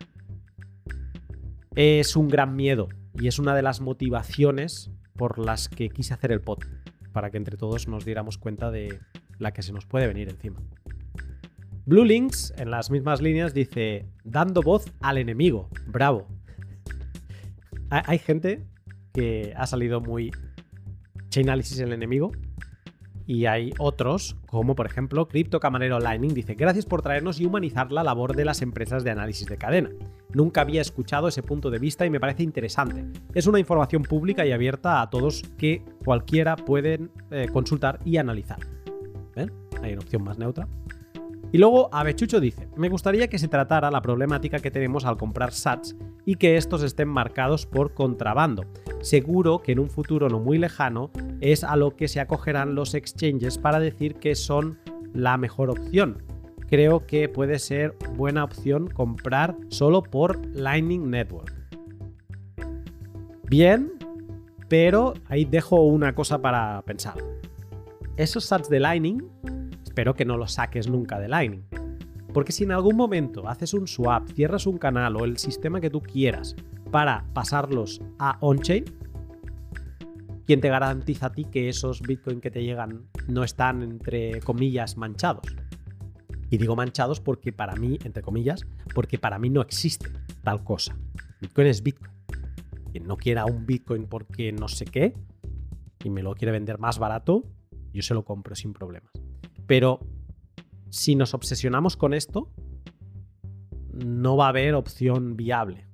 Es 1.76 2.16
un 2.16 2.28
gran 2.28 2.56
miedo 2.56 2.90
y 3.14 3.28
es 3.28 3.38
una 3.38 3.56
de 3.56 3.62
las 3.62 3.82
motivaciones 3.82 4.92
por 5.16 5.38
las 5.38 5.70
que 5.70 5.90
quise 5.90 6.14
hacer 6.14 6.32
el 6.32 6.42
pod, 6.42 6.60
para 7.12 7.30
que 7.32 7.38
entre 7.38 7.58
todos 7.58 7.88
nos 7.88 8.06
diéramos 8.06 8.38
cuenta 8.38 8.72
de 8.72 9.00
la 9.38 9.52
que 9.52 9.62
se 9.62 9.74
nos 9.74 9.86
puede 9.86 10.08
venir 10.08 10.30
encima. 10.30 10.62
Blue 11.86 12.06
Links, 12.06 12.54
en 12.58 12.72
las 12.72 12.92
mismas 12.92 13.22
líneas, 13.22 13.54
dice, 13.54 14.06
dando 14.24 14.62
voz 14.62 14.86
al 15.02 15.18
enemigo. 15.18 15.70
Bravo, 15.88 16.28
hay 17.92 18.20
gente 18.20 18.66
que 19.14 19.54
ha 19.56 19.68
salido 19.68 20.02
muy 20.02 20.32
Chainalysis 21.30 21.80
el 21.80 21.94
enemigo. 21.94 22.32
Y 23.28 23.46
hay 23.46 23.72
otros, 23.78 24.36
como 24.48 24.76
por 24.76 24.88
ejemplo 24.88 25.28
Crypto 25.28 25.60
Camarero 25.60 26.00
Lightning, 26.00 26.34
dice: 26.34 26.56
Gracias 26.56 26.86
por 26.86 27.02
traernos 27.02 27.40
y 27.40 27.46
humanizar 27.46 27.92
la 27.92 28.04
labor 28.04 28.36
de 28.36 28.46
las 28.46 28.62
empresas 28.62 29.04
de 29.04 29.12
análisis 29.12 29.48
de 29.48 29.58
cadena. 29.58 29.90
Nunca 30.34 30.62
había 30.62 30.82
escuchado 30.82 31.28
ese 31.28 31.44
punto 31.44 31.70
de 31.70 31.80
vista 31.80 32.06
y 32.06 32.10
me 32.10 32.20
parece 32.20 32.44
interesante. 32.44 33.06
Es 33.34 33.48
una 33.48 33.60
información 33.60 34.04
pública 34.04 34.46
y 34.46 34.52
abierta 34.52 35.02
a 35.02 35.10
todos 35.10 35.44
que 35.58 35.84
cualquiera 36.04 36.56
pueden 36.56 37.12
eh, 37.30 37.48
consultar 37.54 38.00
y 38.04 38.18
analizar. 38.18 38.60
¿Ven? 39.36 39.52
Hay 39.82 39.94
una 39.94 40.02
opción 40.02 40.24
más 40.24 40.38
neutra. 40.38 40.68
Y 41.54 41.58
luego 41.58 41.90
Avechucho 41.92 42.40
dice, 42.40 42.70
me 42.78 42.88
gustaría 42.88 43.28
que 43.28 43.38
se 43.38 43.50
tratara 43.50 43.92
la 43.92 44.02
problemática 44.02 44.60
que 44.60 44.72
tenemos 44.72 45.04
al 45.06 45.18
comprar 45.18 45.52
sats 45.52 45.96
y 46.26 46.36
que 46.36 46.56
estos 46.56 46.82
estén 46.82 47.10
marcados 47.10 47.66
por 47.66 47.94
contrabando. 47.94 48.64
Seguro 49.02 49.62
que 49.62 49.74
en 49.74 49.80
un 49.80 49.90
futuro 49.90 50.30
no 50.30 50.40
muy 50.40 50.58
lejano 50.58 51.12
es 51.42 51.64
a 51.64 51.76
lo 51.76 51.96
que 51.96 52.08
se 52.08 52.22
acogerán 52.22 52.76
los 52.76 52.94
exchanges 52.94 53.58
para 53.58 53.80
decir 53.80 54.16
que 54.16 54.36
son 54.36 54.80
la 55.14 55.38
mejor 55.38 55.70
opción. 55.70 56.24
Creo 56.70 57.06
que 57.06 57.28
puede 57.28 57.60
ser 57.60 57.98
buena 58.16 58.46
opción 58.46 58.88
comprar 58.88 59.58
solo 59.68 60.04
por 60.04 60.46
Lightning 60.56 61.10
Network. 61.10 61.54
Bien, 63.50 63.92
pero 64.70 65.16
ahí 65.28 65.44
dejo 65.44 65.82
una 65.82 66.16
cosa 66.16 66.42
para 66.42 66.82
pensar. 66.84 67.16
Esos 68.16 68.46
sats 68.46 68.70
de 68.70 68.80
Lightning 68.80 69.22
Espero 69.92 70.16
que 70.16 70.24
no 70.24 70.38
lo 70.38 70.48
saques 70.48 70.90
nunca 70.90 71.20
de 71.20 71.28
Lightning. 71.28 71.66
Porque 72.34 72.54
si 72.54 72.64
en 72.64 72.72
algún 72.72 72.96
momento 72.96 73.50
haces 73.50 73.74
un 73.74 73.90
swap, 73.90 74.26
cierras 74.30 74.66
un 74.66 74.78
canal 74.78 75.18
o 75.18 75.26
el 75.26 75.38
sistema 75.38 75.82
que 75.82 75.90
tú 75.90 76.00
quieras 76.00 76.56
para 76.92 77.26
pasarlos 77.34 78.02
a 78.18 78.38
on-chain, 78.40 78.86
¿quién 80.46 80.62
te 80.62 80.70
garantiza 80.70 81.26
a 81.26 81.32
ti 81.34 81.44
que 81.44 81.68
esos 81.68 82.02
Bitcoin 82.02 82.40
que 82.40 82.50
te 82.50 82.64
llegan 82.64 83.10
no 83.28 83.44
están, 83.44 83.82
entre 83.82 84.40
comillas, 84.40 84.96
manchados? 84.96 85.44
Y 86.50 86.58
digo 86.58 86.78
manchados 86.78 87.20
porque 87.20 87.52
para 87.52 87.76
mí, 87.76 88.00
entre 88.06 88.24
comillas, 88.24 88.66
porque 88.96 89.20
para 89.20 89.40
mí 89.40 89.50
no 89.50 89.60
existe 89.60 90.10
tal 90.42 90.64
cosa. 90.64 90.98
Bitcoin 91.42 91.68
es 91.68 91.84
Bitcoin. 91.84 92.14
Quien 92.94 93.08
no 93.08 93.18
quiera 93.18 93.44
un 93.44 93.66
Bitcoin 93.66 94.08
porque 94.08 94.54
no 94.54 94.70
sé 94.70 94.86
qué 94.86 95.14
y 96.02 96.10
me 96.10 96.24
lo 96.24 96.34
quiere 96.34 96.54
vender 96.54 96.80
más 96.80 96.98
barato, 96.98 97.44
yo 97.94 98.02
se 98.02 98.14
lo 98.14 98.24
compro 98.24 98.56
sin 98.56 98.72
problemas. 98.72 99.12
Pero 99.68 100.00
si 100.90 101.16
nos 101.16 101.34
obsesionamos 101.34 101.98
con 101.98 102.14
esto, 102.14 102.50
no 103.94 104.38
va 104.38 104.46
a 104.46 104.50
haber 104.50 104.76
opción 104.76 105.36
viable. 105.36 105.88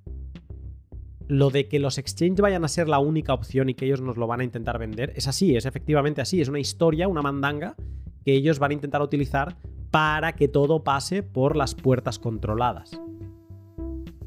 Lo 1.28 1.50
de 1.50 1.68
que 1.68 1.80
los 1.80 1.98
exchanges 1.98 2.42
vayan 2.42 2.64
a 2.64 2.70
ser 2.70 2.88
la 2.88 3.00
única 3.00 3.34
opción 3.34 3.70
y 3.70 3.74
que 3.74 3.86
ellos 3.86 4.02
nos 4.02 4.18
lo 4.18 4.28
van 4.28 4.42
a 4.42 4.44
intentar 4.44 4.80
vender, 4.80 5.12
es 5.16 5.28
así, 5.28 5.56
es 5.56 5.66
efectivamente 5.66 6.22
así, 6.22 6.40
es 6.40 6.48
una 6.48 6.60
historia, 6.60 7.08
una 7.08 7.22
mandanga 7.22 7.76
que 8.24 8.34
ellos 8.34 8.60
van 8.60 8.72
a 8.72 8.74
intentar 8.76 9.02
utilizar 9.02 9.58
para 9.92 10.34
que 10.34 10.48
todo 10.48 10.84
pase 10.84 11.24
por 11.24 11.56
las 11.56 11.76
puertas 11.76 12.20
controladas. 12.20 13.00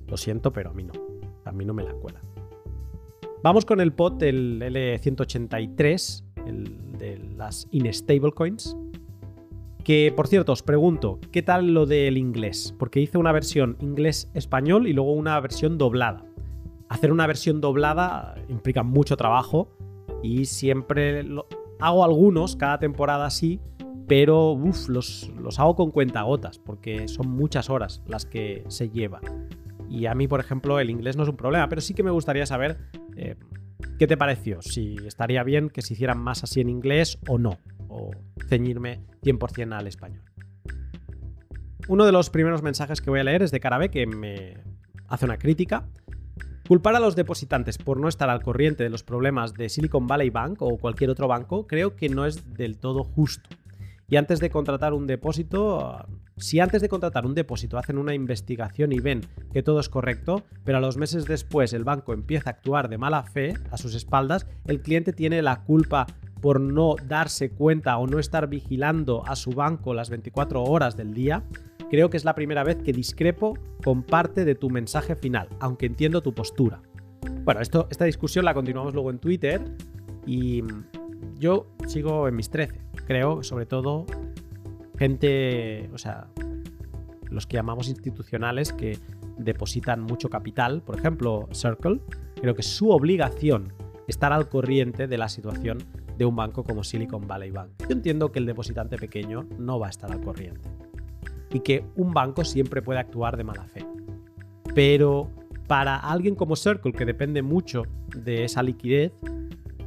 Lo 0.06 0.16
siento, 0.16 0.52
pero 0.52 0.70
a 0.70 0.74
mí 0.74 0.84
no. 0.84 0.92
A 1.44 1.52
mí 1.52 1.64
no 1.64 1.72
me 1.72 1.82
la 1.82 1.92
cuela. 1.94 2.20
Vamos 3.42 3.64
con 3.64 3.80
el 3.80 3.92
pot, 3.92 4.22
el 4.22 4.60
L183, 4.60 6.24
el 6.46 6.98
de 6.98 7.18
las 7.36 7.66
Instable 7.70 8.32
Coins. 8.32 8.76
Que, 9.84 10.12
por 10.14 10.28
cierto, 10.28 10.52
os 10.52 10.62
pregunto, 10.62 11.18
¿qué 11.32 11.42
tal 11.42 11.72
lo 11.72 11.86
del 11.86 12.18
inglés? 12.18 12.74
Porque 12.78 13.00
hice 13.00 13.18
una 13.18 13.32
versión 13.32 13.76
inglés-español 13.80 14.86
y 14.86 14.92
luego 14.92 15.12
una 15.12 15.38
versión 15.40 15.78
doblada. 15.78 16.24
Hacer 16.88 17.12
una 17.12 17.26
versión 17.26 17.60
doblada 17.60 18.34
implica 18.48 18.82
mucho 18.82 19.16
trabajo 19.16 19.70
y 20.22 20.44
siempre 20.46 21.22
lo... 21.22 21.46
hago 21.78 22.04
algunos, 22.04 22.56
cada 22.56 22.78
temporada 22.78 23.30
sí, 23.30 23.60
pero 24.06 24.58
los, 24.88 25.30
los 25.40 25.60
hago 25.60 25.76
con 25.76 25.92
cuentagotas 25.92 26.58
porque 26.58 27.08
son 27.08 27.30
muchas 27.30 27.70
horas 27.70 28.02
las 28.06 28.26
que 28.26 28.64
se 28.68 28.90
llevan. 28.90 29.22
Y 29.88 30.06
a 30.06 30.14
mí, 30.14 30.28
por 30.28 30.40
ejemplo, 30.40 30.78
el 30.78 30.90
inglés 30.90 31.16
no 31.16 31.22
es 31.22 31.28
un 31.28 31.36
problema, 31.36 31.68
pero 31.68 31.80
sí 31.80 31.94
que 31.94 32.02
me 32.02 32.10
gustaría 32.10 32.44
saber 32.44 32.78
eh, 33.16 33.36
qué 33.98 34.06
te 34.06 34.16
pareció, 34.16 34.62
si 34.62 34.96
estaría 35.06 35.42
bien 35.42 35.68
que 35.68 35.82
se 35.82 35.94
hicieran 35.94 36.18
más 36.18 36.44
así 36.44 36.60
en 36.60 36.68
inglés 36.68 37.18
o 37.28 37.38
no, 37.38 37.58
o 37.90 38.10
ceñirme 38.48 39.00
100% 39.22 39.72
al 39.72 39.86
español. 39.86 40.22
Uno 41.88 42.06
de 42.06 42.12
los 42.12 42.30
primeros 42.30 42.62
mensajes 42.62 43.00
que 43.00 43.10
voy 43.10 43.20
a 43.20 43.24
leer 43.24 43.42
es 43.42 43.50
de 43.50 43.60
Carabe, 43.60 43.90
que 43.90 44.06
me 44.06 44.54
hace 45.08 45.24
una 45.24 45.38
crítica. 45.38 45.88
Culpar 46.68 46.94
a 46.94 47.00
los 47.00 47.16
depositantes 47.16 47.78
por 47.78 47.98
no 47.98 48.08
estar 48.08 48.30
al 48.30 48.42
corriente 48.42 48.84
de 48.84 48.90
los 48.90 49.02
problemas 49.02 49.54
de 49.54 49.68
Silicon 49.68 50.06
Valley 50.06 50.30
Bank 50.30 50.62
o 50.62 50.78
cualquier 50.78 51.10
otro 51.10 51.26
banco 51.26 51.66
creo 51.66 51.96
que 51.96 52.08
no 52.08 52.26
es 52.26 52.54
del 52.54 52.78
todo 52.78 53.02
justo. 53.02 53.50
Y 54.08 54.16
antes 54.16 54.38
de 54.38 54.50
contratar 54.50 54.92
un 54.92 55.06
depósito, 55.06 56.06
si 56.40 56.58
antes 56.58 56.82
de 56.82 56.88
contratar 56.88 57.26
un 57.26 57.34
depósito 57.34 57.78
hacen 57.78 57.98
una 57.98 58.14
investigación 58.14 58.92
y 58.92 58.98
ven 58.98 59.20
que 59.52 59.62
todo 59.62 59.80
es 59.80 59.88
correcto, 59.88 60.44
pero 60.64 60.78
a 60.78 60.80
los 60.80 60.96
meses 60.96 61.26
después 61.26 61.72
el 61.72 61.84
banco 61.84 62.12
empieza 62.12 62.50
a 62.50 62.52
actuar 62.54 62.88
de 62.88 62.98
mala 62.98 63.22
fe 63.22 63.54
a 63.70 63.76
sus 63.76 63.94
espaldas, 63.94 64.46
el 64.66 64.80
cliente 64.80 65.12
tiene 65.12 65.42
la 65.42 65.62
culpa 65.64 66.06
por 66.40 66.60
no 66.60 66.96
darse 67.06 67.50
cuenta 67.50 67.98
o 67.98 68.06
no 68.06 68.18
estar 68.18 68.48
vigilando 68.48 69.22
a 69.26 69.36
su 69.36 69.50
banco 69.50 69.92
las 69.92 70.08
24 70.08 70.62
horas 70.64 70.96
del 70.96 71.12
día, 71.12 71.44
creo 71.90 72.08
que 72.08 72.16
es 72.16 72.24
la 72.24 72.34
primera 72.34 72.64
vez 72.64 72.76
que 72.82 72.92
discrepo 72.92 73.58
con 73.84 74.02
parte 74.02 74.44
de 74.44 74.54
tu 74.54 74.70
mensaje 74.70 75.16
final, 75.16 75.48
aunque 75.60 75.86
entiendo 75.86 76.22
tu 76.22 76.32
postura. 76.32 76.80
Bueno, 77.44 77.60
esto, 77.60 77.86
esta 77.90 78.06
discusión 78.06 78.44
la 78.44 78.54
continuamos 78.54 78.94
luego 78.94 79.10
en 79.10 79.18
Twitter 79.18 79.62
y 80.26 80.62
yo 81.38 81.66
sigo 81.86 82.28
en 82.28 82.36
mis 82.36 82.48
13. 82.48 82.80
Creo, 83.06 83.42
sobre 83.42 83.66
todo, 83.66 84.06
gente, 85.00 85.88
o 85.94 85.98
sea, 85.98 86.28
los 87.30 87.46
que 87.46 87.56
llamamos 87.56 87.88
institucionales 87.88 88.74
que 88.74 88.98
depositan 89.38 90.02
mucho 90.02 90.28
capital, 90.28 90.82
por 90.82 90.98
ejemplo, 90.98 91.48
Circle, 91.52 92.02
creo 92.38 92.54
que 92.54 92.62
su 92.62 92.90
obligación 92.90 93.72
estar 94.06 94.34
al 94.34 94.50
corriente 94.50 95.06
de 95.08 95.16
la 95.16 95.30
situación 95.30 95.78
de 96.18 96.26
un 96.26 96.36
banco 96.36 96.64
como 96.64 96.84
Silicon 96.84 97.26
Valley 97.26 97.50
Bank. 97.50 97.70
Yo 97.78 97.92
entiendo 97.92 98.30
que 98.30 98.40
el 98.40 98.46
depositante 98.46 98.98
pequeño 98.98 99.46
no 99.58 99.78
va 99.78 99.86
a 99.86 99.90
estar 99.90 100.12
al 100.12 100.20
corriente 100.20 100.68
y 101.50 101.60
que 101.60 101.82
un 101.96 102.12
banco 102.12 102.44
siempre 102.44 102.82
puede 102.82 103.00
actuar 103.00 103.38
de 103.38 103.44
mala 103.44 103.64
fe. 103.64 103.86
Pero 104.74 105.30
para 105.66 105.96
alguien 105.96 106.34
como 106.34 106.56
Circle, 106.56 106.92
que 106.92 107.06
depende 107.06 107.40
mucho 107.40 107.84
de 108.14 108.44
esa 108.44 108.62
liquidez, 108.62 109.12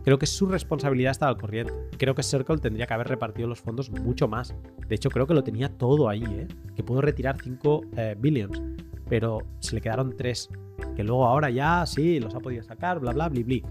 Creo 0.04 0.20
que 0.20 0.26
es 0.26 0.36
su 0.36 0.46
responsabilidad 0.48 1.12
estar 1.12 1.30
al 1.30 1.38
corriente. 1.38 1.74
Creo 1.98 2.14
que 2.14 2.24
Circle 2.24 2.58
tendría 2.58 2.86
que 2.86 2.94
haber 2.94 3.08
repartido 3.08 3.48
los 3.48 3.62
fondos 3.62 3.90
mucho 3.90 4.28
más. 4.28 4.54
De 4.88 4.96
hecho, 4.96 5.10
creo 5.10 5.26
que 5.26 5.34
lo 5.34 5.44
tenía 5.44 5.70
todo 5.70 6.10
ahí, 6.10 6.24
¿eh? 6.24 6.48
Que 6.76 6.84
pudo 6.84 7.02
retirar 7.02 7.38
5 7.42 7.82
eh, 7.96 8.16
billions, 8.20 8.62
pero 9.08 9.40
se 9.60 9.76
le 9.76 9.82
quedaron 9.82 10.16
3. 10.16 10.50
Que 10.96 11.04
luego 11.04 11.26
ahora 11.26 11.50
ya 11.50 11.86
sí, 11.86 12.20
los 12.20 12.36
ha 12.36 12.40
podido 12.40 12.64
sacar, 12.64 13.00
bla, 13.00 13.14
bla, 13.14 13.30
bli, 13.30 13.44
bli. 13.44 13.64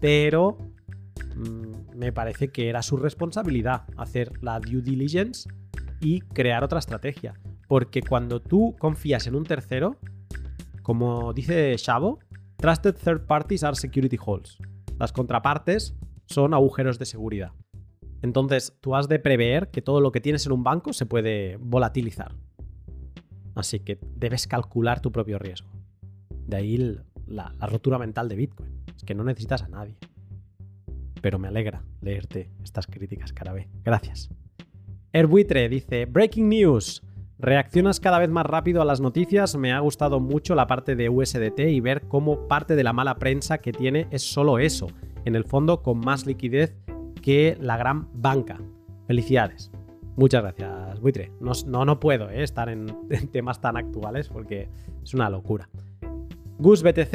Pero 0.00 0.56
mm, 1.36 1.96
me 1.98 2.12
parece 2.12 2.48
que 2.48 2.70
era 2.70 2.82
su 2.82 2.96
responsabilidad 2.96 3.82
hacer 3.96 4.32
la 4.42 4.60
due 4.60 4.80
diligence 4.80 5.50
y 6.00 6.20
crear 6.20 6.64
otra 6.64 6.78
estrategia. 6.78 7.34
Porque 7.68 8.02
cuando 8.02 8.40
tú 8.40 8.74
confías 8.78 9.26
en 9.26 9.34
un 9.34 9.44
tercero, 9.44 9.96
como 10.82 11.34
dice 11.34 11.76
Shavo, 11.76 12.20
Trusted 12.56 12.94
Third 12.94 13.26
Parties 13.26 13.64
are 13.64 13.76
Security 13.76 14.18
Holes. 14.24 14.58
Las 14.98 15.12
contrapartes 15.12 15.94
son 16.26 16.54
agujeros 16.54 16.98
de 16.98 17.06
seguridad. 17.06 17.52
Entonces, 18.22 18.76
tú 18.80 18.94
has 18.94 19.08
de 19.08 19.18
prever 19.18 19.70
que 19.70 19.82
todo 19.82 20.00
lo 20.00 20.12
que 20.12 20.20
tienes 20.20 20.46
en 20.46 20.52
un 20.52 20.64
banco 20.64 20.92
se 20.92 21.04
puede 21.04 21.58
volatilizar. 21.58 22.34
Así 23.54 23.80
que 23.80 23.98
debes 24.16 24.46
calcular 24.46 25.00
tu 25.00 25.12
propio 25.12 25.38
riesgo. 25.38 25.68
De 26.46 26.56
ahí 26.56 26.98
la, 27.26 27.54
rotura 27.60 27.98
mental 27.98 28.28
de 28.28 28.36
Bitcoin. 28.36 28.70
Es 28.96 29.04
que 29.04 29.14
no 29.14 29.24
necesitas 29.24 29.62
a 29.62 29.68
nadie. 29.68 29.98
Pero 31.20 31.38
me 31.38 31.48
alegra 31.48 31.84
leerte 32.00 32.50
estas 32.62 32.86
críticas, 32.86 33.32
Carabé. 33.32 33.68
Gracias. 33.84 34.30
Erbuitre 35.12 35.68
dice: 35.68 36.06
Breaking 36.06 36.48
news. 36.48 37.02
Reaccionas 37.38 37.98
cada 37.98 38.20
vez 38.20 38.30
más 38.30 38.46
rápido 38.46 38.80
a 38.80 38.84
las 38.84 39.00
noticias. 39.00 39.56
Me 39.56 39.72
ha 39.72 39.80
gustado 39.80 40.20
mucho 40.20 40.54
la 40.54 40.66
parte 40.66 40.94
de 40.94 41.08
USDT 41.08 41.60
y 41.60 41.80
ver 41.80 42.02
cómo 42.02 42.46
parte 42.46 42.76
de 42.76 42.84
la 42.84 42.92
mala 42.92 43.16
prensa 43.16 43.58
que 43.58 43.72
tiene 43.72 44.06
es 44.10 44.22
solo 44.22 44.58
eso. 44.58 44.86
En 45.24 45.34
el 45.34 45.44
fondo, 45.44 45.82
con 45.82 45.98
más 45.98 46.26
liquidez 46.26 46.76
que 47.22 47.56
la 47.60 47.76
gran 47.76 48.08
banca. 48.14 48.60
Felicidades. 49.06 49.72
Muchas 50.16 50.42
gracias, 50.42 51.00
Buitre. 51.00 51.32
No, 51.40 51.84
no, 51.84 51.98
puedo 51.98 52.30
eh, 52.30 52.44
estar 52.44 52.68
en, 52.70 52.86
temas 53.32 53.60
tan 53.60 53.76
actuales 53.76 54.28
porque 54.28 54.68
es 55.02 55.12
una 55.12 55.28
locura. 55.28 55.68
Gus 56.58 56.84
BTC 56.84 57.14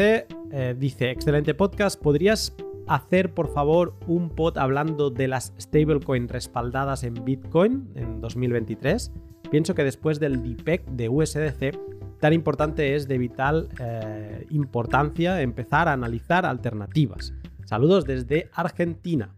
eh, 0.52 0.76
dice: 0.78 1.12
Excelente 1.12 1.54
podcast. 1.54 2.02
¿Podrías 2.02 2.54
hacer, 2.88 3.34
por 3.34 3.54
favor, 3.54 3.94
un 4.06 4.32
pod 4.32 4.58
hablando 4.58 5.12
de 5.12 5.30
las 5.30 5.54
stablecoins 5.60 6.30
respaldadas 6.30 7.04
en 7.04 7.14
Bitcoin 7.24 7.90
en 7.96 8.20
2023? 8.20 9.14
Pienso 9.52 9.74
que 9.74 9.84
después 9.84 10.20
del 10.20 10.44
DPEC 10.44 10.86
de 10.86 11.10
USDC, 11.10 11.78
tan 12.20 12.34
importante 12.34 12.96
es 12.96 13.08
de 13.08 13.18
vital 13.18 13.70
eh, 13.80 14.46
importancia 14.52 15.42
empezar 15.42 15.88
a 15.88 15.94
analizar 15.94 16.46
alternativas. 16.46 17.34
Saludos 17.66 18.06
desde 18.06 18.50
Argentina. 18.54 19.34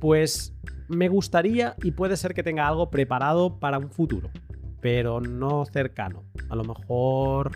Pues 0.00 0.54
me 0.88 1.08
gustaría 1.08 1.76
y 1.82 1.92
puede 1.92 2.16
ser 2.16 2.34
que 2.34 2.42
tenga 2.42 2.66
algo 2.66 2.90
preparado 2.90 3.60
para 3.60 3.78
un 3.78 3.90
futuro, 3.90 4.28
pero 4.80 5.20
no 5.20 5.64
cercano. 5.66 6.24
A 6.48 6.56
lo 6.56 6.64
mejor... 6.64 7.52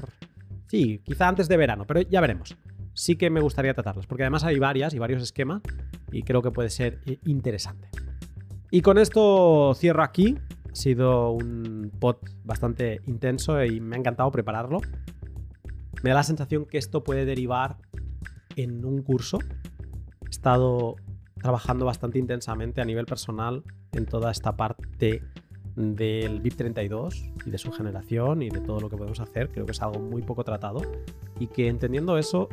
Sí, 0.66 1.00
quizá 1.02 1.28
antes 1.28 1.48
de 1.48 1.56
verano, 1.56 1.84
pero 1.86 2.02
ya 2.02 2.20
veremos. 2.20 2.56
Sí 2.92 3.16
que 3.16 3.30
me 3.30 3.40
gustaría 3.40 3.74
tratarlas, 3.74 4.06
porque 4.06 4.22
además 4.22 4.44
hay 4.44 4.58
varias 4.58 4.94
y 4.94 4.98
varios 4.98 5.22
esquemas 5.22 5.62
y 6.12 6.22
creo 6.22 6.42
que 6.42 6.50
puede 6.50 6.70
ser 6.70 7.00
eh, 7.06 7.18
interesante. 7.24 7.88
Y 8.70 8.82
con 8.82 8.98
esto 8.98 9.72
cierro 9.74 10.02
aquí 10.02 10.36
ha 10.70 10.74
sido 10.74 11.30
un 11.30 11.90
pod 11.98 12.16
bastante 12.44 13.00
intenso 13.06 13.62
y 13.64 13.80
me 13.80 13.96
ha 13.96 13.98
encantado 13.98 14.30
prepararlo. 14.30 14.80
Me 16.02 16.10
da 16.10 16.16
la 16.16 16.22
sensación 16.22 16.66
que 16.66 16.78
esto 16.78 17.02
puede 17.02 17.24
derivar 17.24 17.76
en 18.56 18.84
un 18.84 19.02
curso. 19.02 19.38
He 20.26 20.30
estado 20.30 20.96
trabajando 21.40 21.84
bastante 21.84 22.18
intensamente 22.18 22.80
a 22.80 22.84
nivel 22.84 23.06
personal 23.06 23.62
en 23.92 24.06
toda 24.06 24.30
esta 24.30 24.56
parte 24.56 25.22
del 25.76 26.40
BIP 26.40 26.56
32 26.56 27.32
y 27.46 27.50
de 27.50 27.58
su 27.58 27.70
generación 27.70 28.42
y 28.42 28.50
de 28.50 28.60
todo 28.60 28.80
lo 28.80 28.90
que 28.90 28.96
podemos 28.96 29.20
hacer. 29.20 29.50
Creo 29.50 29.64
que 29.64 29.72
es 29.72 29.82
algo 29.82 30.00
muy 30.00 30.22
poco 30.22 30.44
tratado 30.44 30.82
y 31.38 31.46
que 31.46 31.68
entendiendo 31.68 32.18
eso 32.18 32.48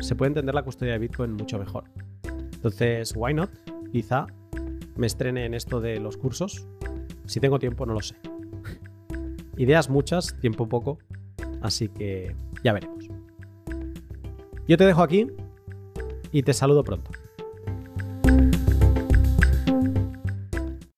se 0.00 0.14
puede 0.14 0.30
entender 0.30 0.54
la 0.54 0.62
custodia 0.62 0.92
de 0.92 0.98
Bitcoin 0.98 1.32
mucho 1.32 1.58
mejor. 1.58 1.84
Entonces, 2.52 3.14
why 3.16 3.32
not? 3.32 3.50
Quizá 3.92 4.26
me 4.96 5.06
estrene 5.06 5.46
en 5.46 5.54
esto 5.54 5.80
de 5.80 6.00
los 6.00 6.16
cursos 6.16 6.66
si 7.26 7.40
tengo 7.40 7.58
tiempo, 7.58 7.86
no 7.86 7.94
lo 7.94 8.00
sé. 8.00 8.16
Ideas 9.56 9.88
muchas, 9.88 10.38
tiempo 10.40 10.68
poco, 10.68 10.98
así 11.62 11.88
que 11.88 12.34
ya 12.62 12.72
veremos. 12.72 13.08
Yo 14.68 14.76
te 14.76 14.84
dejo 14.84 15.02
aquí 15.02 15.28
y 16.32 16.42
te 16.42 16.52
saludo 16.52 16.82
pronto. 16.82 17.10